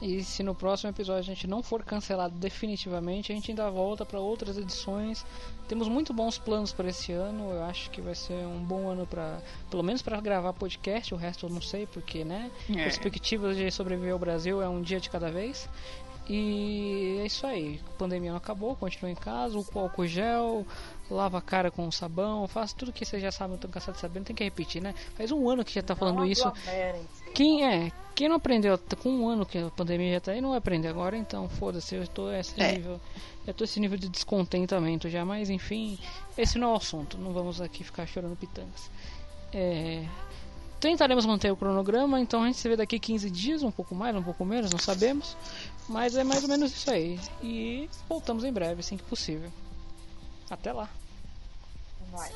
E 0.00 0.22
se 0.22 0.42
no 0.42 0.54
próximo 0.54 0.90
episódio 0.90 1.20
a 1.20 1.34
gente 1.34 1.46
não 1.46 1.62
for 1.62 1.82
cancelado 1.82 2.34
definitivamente, 2.36 3.32
a 3.32 3.34
gente 3.34 3.50
ainda 3.50 3.68
volta 3.68 4.06
para 4.06 4.20
outras 4.20 4.56
edições. 4.56 5.26
Temos 5.66 5.88
muito 5.88 6.12
bons 6.12 6.38
planos 6.38 6.72
para 6.72 6.88
esse 6.88 7.12
ano. 7.12 7.50
Eu 7.50 7.64
acho 7.64 7.90
que 7.90 8.00
vai 8.00 8.14
ser 8.14 8.46
um 8.46 8.62
bom 8.62 8.88
ano 8.88 9.06
para, 9.06 9.42
pelo 9.68 9.82
menos 9.82 10.00
para 10.00 10.20
gravar 10.20 10.52
podcast. 10.52 11.12
O 11.12 11.16
resto 11.16 11.46
eu 11.46 11.50
não 11.50 11.60
sei 11.60 11.86
porque, 11.86 12.24
né? 12.24 12.50
É. 12.70 12.84
Perspectivas 12.84 13.56
de 13.56 13.70
sobreviver 13.70 14.12
ao 14.12 14.18
Brasil 14.18 14.62
é 14.62 14.68
um 14.68 14.80
dia 14.80 15.00
de 15.00 15.10
cada 15.10 15.30
vez. 15.30 15.68
E 16.28 17.18
é 17.20 17.26
isso 17.26 17.46
aí. 17.46 17.80
A 17.88 17.98
pandemia 17.98 18.30
não 18.30 18.36
acabou, 18.36 18.76
continua 18.76 19.10
em 19.10 19.14
casa, 19.14 19.58
o 19.58 19.64
álcool 19.74 20.06
gel, 20.06 20.66
lava 21.10 21.38
a 21.38 21.40
cara 21.40 21.70
com 21.70 21.90
sabão, 21.90 22.46
faça 22.46 22.76
tudo 22.76 22.92
que 22.92 23.04
vocês 23.04 23.22
já 23.22 23.32
sabem, 23.32 23.54
estão 23.54 23.70
cansados 23.70 23.96
de 23.96 24.02
saber, 24.02 24.18
não 24.18 24.24
tem 24.26 24.36
que 24.36 24.44
repetir, 24.44 24.82
né? 24.82 24.94
Faz 25.14 25.32
um 25.32 25.48
ano 25.48 25.64
que 25.64 25.72
já 25.72 25.82
tá 25.82 25.96
falando 25.96 26.26
isso. 26.26 26.52
Quem 27.34 27.64
é? 27.64 27.92
Quem 28.14 28.28
não 28.28 28.36
aprendeu 28.36 28.78
com 29.00 29.10
um 29.10 29.28
ano 29.28 29.46
que 29.46 29.56
a 29.58 29.70
pandemia 29.70 30.14
já 30.14 30.20
tá 30.20 30.32
aí 30.32 30.40
não 30.40 30.48
vai 30.50 30.58
aprender 30.58 30.88
agora, 30.88 31.16
então 31.16 31.48
foda-se, 31.48 31.94
eu 31.94 32.06
tô 32.08 32.30
esse 32.32 32.60
É. 32.60 32.72
nível. 32.72 33.00
Eu 33.46 33.54
tô 33.54 33.64
esse 33.64 33.78
nível 33.78 33.96
de 33.96 34.08
descontentamento 34.08 35.08
já, 35.08 35.24
mas 35.24 35.48
enfim, 35.48 35.98
esse 36.36 36.58
não 36.58 36.70
é 36.70 36.72
o 36.72 36.76
assunto, 36.76 37.16
não 37.16 37.32
vamos 37.32 37.60
aqui 37.60 37.84
ficar 37.84 38.06
chorando 38.06 38.36
pitangas. 38.36 38.90
É, 39.52 40.04
tentaremos 40.80 41.24
manter 41.24 41.50
o 41.52 41.56
cronograma, 41.56 42.20
então 42.20 42.42
a 42.42 42.46
gente 42.46 42.58
se 42.58 42.68
vê 42.68 42.76
daqui 42.76 42.98
15 42.98 43.30
dias, 43.30 43.62
um 43.62 43.70
pouco 43.70 43.94
mais, 43.94 44.14
um 44.16 44.22
pouco 44.22 44.44
menos, 44.44 44.70
não 44.70 44.78
sabemos. 44.78 45.36
Mas 45.88 46.16
é 46.16 46.24
mais 46.24 46.42
ou 46.42 46.48
menos 46.48 46.72
isso 46.72 46.90
aí. 46.90 47.18
E 47.42 47.88
voltamos 48.08 48.44
em 48.44 48.52
breve, 48.52 48.80
assim 48.80 48.96
que 48.96 49.04
possível. 49.04 49.50
Até 50.50 50.72
lá. 50.72 50.88
Vai. 52.10 52.30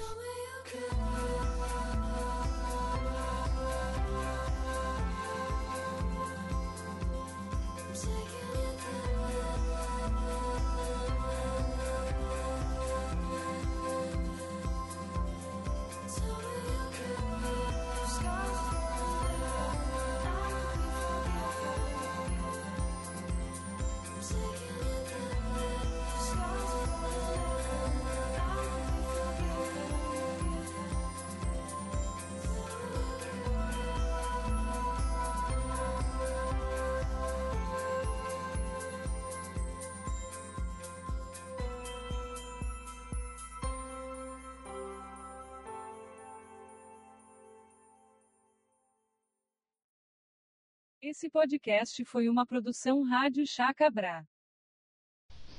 Esse 51.13 51.29
podcast 51.29 52.03
foi 52.07 52.27
uma 52.27 52.47
produção 52.47 53.03
Rádio 53.07 53.47
Chacabra. 53.47 54.27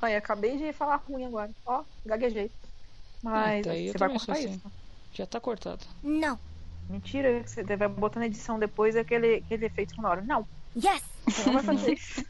Ai, 0.02 0.16
acabei 0.16 0.58
de 0.58 0.74
falar 0.74 0.96
ruim 0.96 1.26
agora. 1.26 1.52
Ó, 1.64 1.84
gaguejei. 2.04 2.50
Mas 3.22 3.60
Até 3.60 3.70
aí 3.70 3.86
eu 3.86 3.92
você 3.92 3.98
vai 4.00 4.10
cortar 4.10 4.32
assim. 4.34 4.50
isso. 4.50 4.72
Já 5.14 5.28
tá 5.28 5.40
cortado. 5.40 5.86
Não. 6.02 6.40
Mentira, 6.90 7.44
você 7.46 7.62
vai 7.64 7.88
botar 7.88 8.20
na 8.20 8.26
edição 8.26 8.58
depois 8.58 8.96
aquele, 8.96 9.36
aquele 9.46 9.68
efeito 9.68 9.94
sonoro. 9.94 10.26
Não. 10.26 10.44
Yes! 10.76 11.04
Não 11.46 11.54
vai 11.54 11.64
fazer 11.64 11.94
isso. 11.94 12.26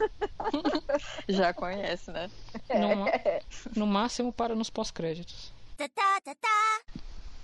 Já 1.26 1.54
conhece, 1.54 2.10
né? 2.10 2.30
No, 2.78 2.96
ma- 2.96 3.10
no 3.74 3.86
máximo 3.86 4.34
para 4.34 4.54
nos 4.54 4.68
pós-créditos. 4.68 5.50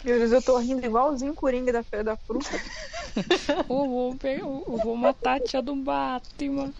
Meu 0.05 0.19
Deus, 0.19 0.33
eu 0.33 0.43
tô 0.43 0.57
rindo 0.59 0.85
igualzinho 0.85 1.33
o 1.33 1.35
Coringa 1.37 1.73
da 1.73 1.83
Feira 1.83 2.05
da 2.05 2.17
Fruta. 2.17 2.49
Eu 3.47 3.65
vou, 3.67 4.17
eu 4.23 4.79
vou 4.83 4.97
matar 4.97 5.37
a 5.37 5.41
tia 5.41 5.61
do 5.61 5.77
Batman. 5.77 6.73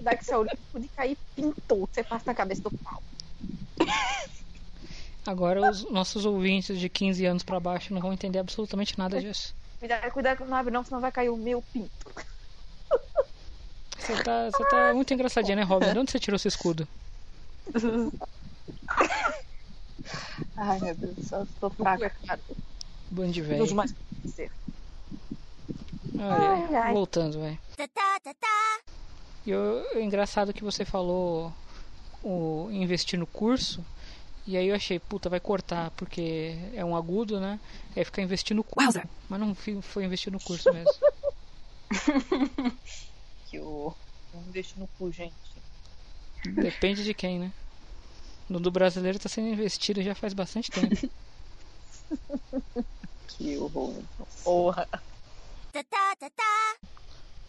Dá 0.00 0.16
que 0.16 0.24
seu 0.24 0.40
olho 0.40 0.50
de 0.78 0.88
cair 0.88 1.18
pintou, 1.34 1.88
você 1.92 2.04
passa 2.04 2.24
na 2.26 2.34
cabeça 2.34 2.62
do 2.62 2.70
pau. 2.70 3.02
Agora 5.26 5.68
os 5.68 5.90
nossos 5.90 6.24
ouvintes 6.24 6.78
de 6.78 6.88
15 6.88 7.26
anos 7.26 7.42
pra 7.42 7.58
baixo 7.58 7.92
não 7.92 8.00
vão 8.00 8.12
entender 8.12 8.38
absolutamente 8.38 8.96
nada 8.96 9.20
disso. 9.20 9.54
Cuidado, 9.78 10.10
cuidado, 10.12 10.44
não 10.44 10.56
abre 10.56 10.72
não, 10.72 10.84
senão 10.84 11.00
vai 11.00 11.12
cair 11.12 11.28
o 11.28 11.36
meu 11.36 11.62
pinto. 11.72 11.90
Você 13.98 14.22
tá, 14.22 14.50
você 14.50 14.64
tá 14.64 14.94
muito 14.94 15.12
engraçadinha, 15.12 15.56
né, 15.56 15.62
Robin? 15.62 15.92
De 15.92 15.98
onde 15.98 16.10
você 16.10 16.18
tirou 16.18 16.36
esse 16.36 16.48
escudo? 16.48 16.88
Ai, 20.56 20.80
meu 20.80 20.94
Deus 20.94 21.14
do 21.14 21.22
céu, 21.22 21.46
fraca. 21.76 22.12
Bando 23.10 23.32
de 23.32 23.40
Uso 23.40 23.48
velho. 23.50 23.74
mais 23.74 23.94
ser. 24.26 24.50
Ai, 26.18 26.66
Ai, 26.68 26.74
ai. 26.74 26.92
Voltando, 26.92 27.40
velho. 27.40 27.58
E 29.46 29.54
o 29.54 29.86
o 29.94 30.00
engraçado 30.00 30.52
que 30.52 30.64
você 30.64 30.84
falou 30.84 31.52
o 32.22 32.68
investir 32.70 33.18
no 33.18 33.26
curso. 33.26 33.84
E 34.46 34.56
aí 34.56 34.68
eu 34.68 34.74
achei, 34.74 34.98
puta, 34.98 35.28
vai 35.28 35.40
cortar, 35.40 35.90
porque 35.90 36.56
é 36.74 36.82
um 36.84 36.96
agudo, 36.96 37.38
né? 37.38 37.60
Aí 37.94 38.04
fica 38.04 38.22
investindo 38.22 38.58
no 38.58 38.64
curso. 38.64 39.00
Mas 39.28 39.40
não 39.40 39.54
foi 39.54 40.04
investir 40.04 40.32
no 40.32 40.40
curso 40.40 40.72
mesmo. 40.72 40.90
Que 43.50 43.58
o. 43.60 43.94
Vamos 44.32 44.48
investir 44.48 44.78
no 44.78 44.86
cu, 44.98 45.10
gente. 45.10 45.32
Depende 46.44 47.02
de 47.02 47.14
quem, 47.14 47.38
né? 47.38 47.52
No 48.48 48.58
do 48.58 48.70
brasileiro 48.70 49.18
tá 49.18 49.28
sendo 49.28 49.48
investido 49.48 50.02
já 50.02 50.14
faz 50.14 50.32
bastante 50.32 50.70
tempo. 50.70 51.08
Que 53.38 53.56
horror. 53.56 53.94
Porra. 54.42 54.88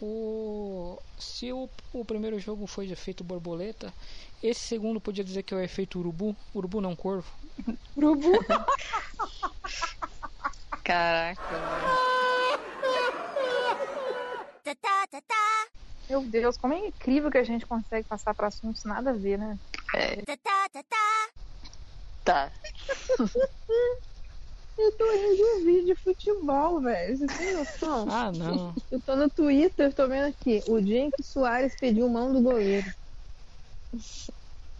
O... 0.00 0.98
Se 1.18 1.52
o, 1.52 1.68
o 1.92 2.04
primeiro 2.04 2.38
jogo 2.38 2.66
foi 2.66 2.86
de 2.86 2.92
efeito 2.92 3.24
borboleta, 3.24 3.92
esse 4.42 4.60
segundo 4.60 5.00
podia 5.00 5.24
dizer 5.24 5.42
que 5.42 5.52
é 5.52 5.56
o 5.56 5.60
efeito 5.60 5.98
urubu. 5.98 6.36
Urubu 6.54 6.80
não 6.80 6.94
corvo. 6.94 7.28
Urubu. 7.96 8.32
Caraca. 10.84 11.42
Meu 16.10 16.22
Deus, 16.22 16.56
como 16.56 16.74
é 16.74 16.88
incrível 16.88 17.30
que 17.30 17.38
a 17.38 17.44
gente 17.44 17.64
consegue 17.64 18.04
passar 18.08 18.34
pra 18.34 18.48
assuntos 18.48 18.82
nada 18.82 19.10
a 19.10 19.12
ver, 19.12 19.38
né? 19.38 19.56
É. 19.94 20.16
Tá. 22.24 22.50
Eu 24.76 24.92
tô 24.96 25.12
rindo 25.12 25.36
de 25.36 25.44
um 25.44 25.64
vídeo 25.64 25.86
de 25.86 25.94
futebol, 25.94 26.80
velho. 26.80 27.16
Você 27.16 27.26
tem 27.26 27.54
noção? 27.54 28.08
Ah, 28.10 28.32
não. 28.32 28.74
Eu 28.90 29.00
tô 29.02 29.14
no 29.14 29.30
Twitter, 29.30 29.94
tô 29.94 30.08
vendo 30.08 30.26
aqui. 30.26 30.60
O 30.66 30.80
dia 30.80 30.98
em 30.98 31.10
que 31.12 31.22
Soares 31.22 31.76
pediu 31.78 32.08
mão 32.08 32.32
do 32.32 32.42
goleiro. 32.42 32.90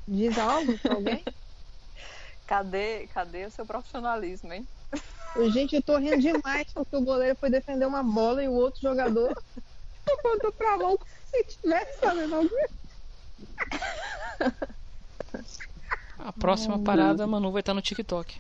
Diz 0.09 0.37
algo 0.37 0.77
pra 0.79 0.95
alguém? 0.95 1.23
Cadê, 2.45 3.07
cadê 3.07 3.47
o 3.47 3.51
seu 3.53 3.65
profissionalismo, 3.65 4.53
hein? 4.53 4.67
Gente, 5.53 5.77
eu 5.77 5.83
tô 5.83 5.97
rindo 5.99 6.19
demais 6.19 6.73
porque 6.75 6.97
o 6.97 7.05
goleiro 7.05 7.37
foi 7.39 7.49
defender 7.49 7.87
uma 7.87 8.03
bola 8.03 8.43
e 8.43 8.49
o 8.49 8.53
outro 8.53 8.81
jogador 8.81 9.33
apontou 10.07 10.53
pra 10.53 10.79
como 10.79 10.99
se 11.31 11.45
tivesse 11.45 11.99
fazendo 11.99 12.35
alguma 12.35 12.69
A 16.19 16.33
próxima 16.33 16.79
parada, 16.79 17.27
Manu 17.27 17.51
vai 17.51 17.61
estar 17.61 17.75
no 17.75 17.81
TikTok. 17.81 18.39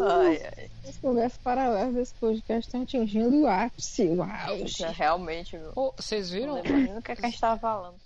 Ai, 0.00 0.42
ai. 0.56 0.70
As 0.88 0.96
conversas 0.98 1.38
paralelas 1.42 1.94
desse 1.94 2.14
podcast 2.14 2.68
estão 2.68 2.82
atingindo 2.82 3.42
o 3.42 3.48
ápice. 3.48 4.08
Uau! 4.08 4.56
Isso 4.56 4.84
é 4.84 4.90
realmente, 4.90 5.56
meu. 5.56 5.72
Ô, 5.74 5.92
vocês 5.96 6.30
viram? 6.30 6.54
Não 6.54 6.62
lembro 6.62 6.76
nem 6.78 6.94
do 6.94 7.02
que, 7.02 7.12
é 7.12 7.16
que 7.16 7.26
a 7.26 7.28
gente 7.28 7.40
tava 7.40 7.60
falando. 7.60 7.96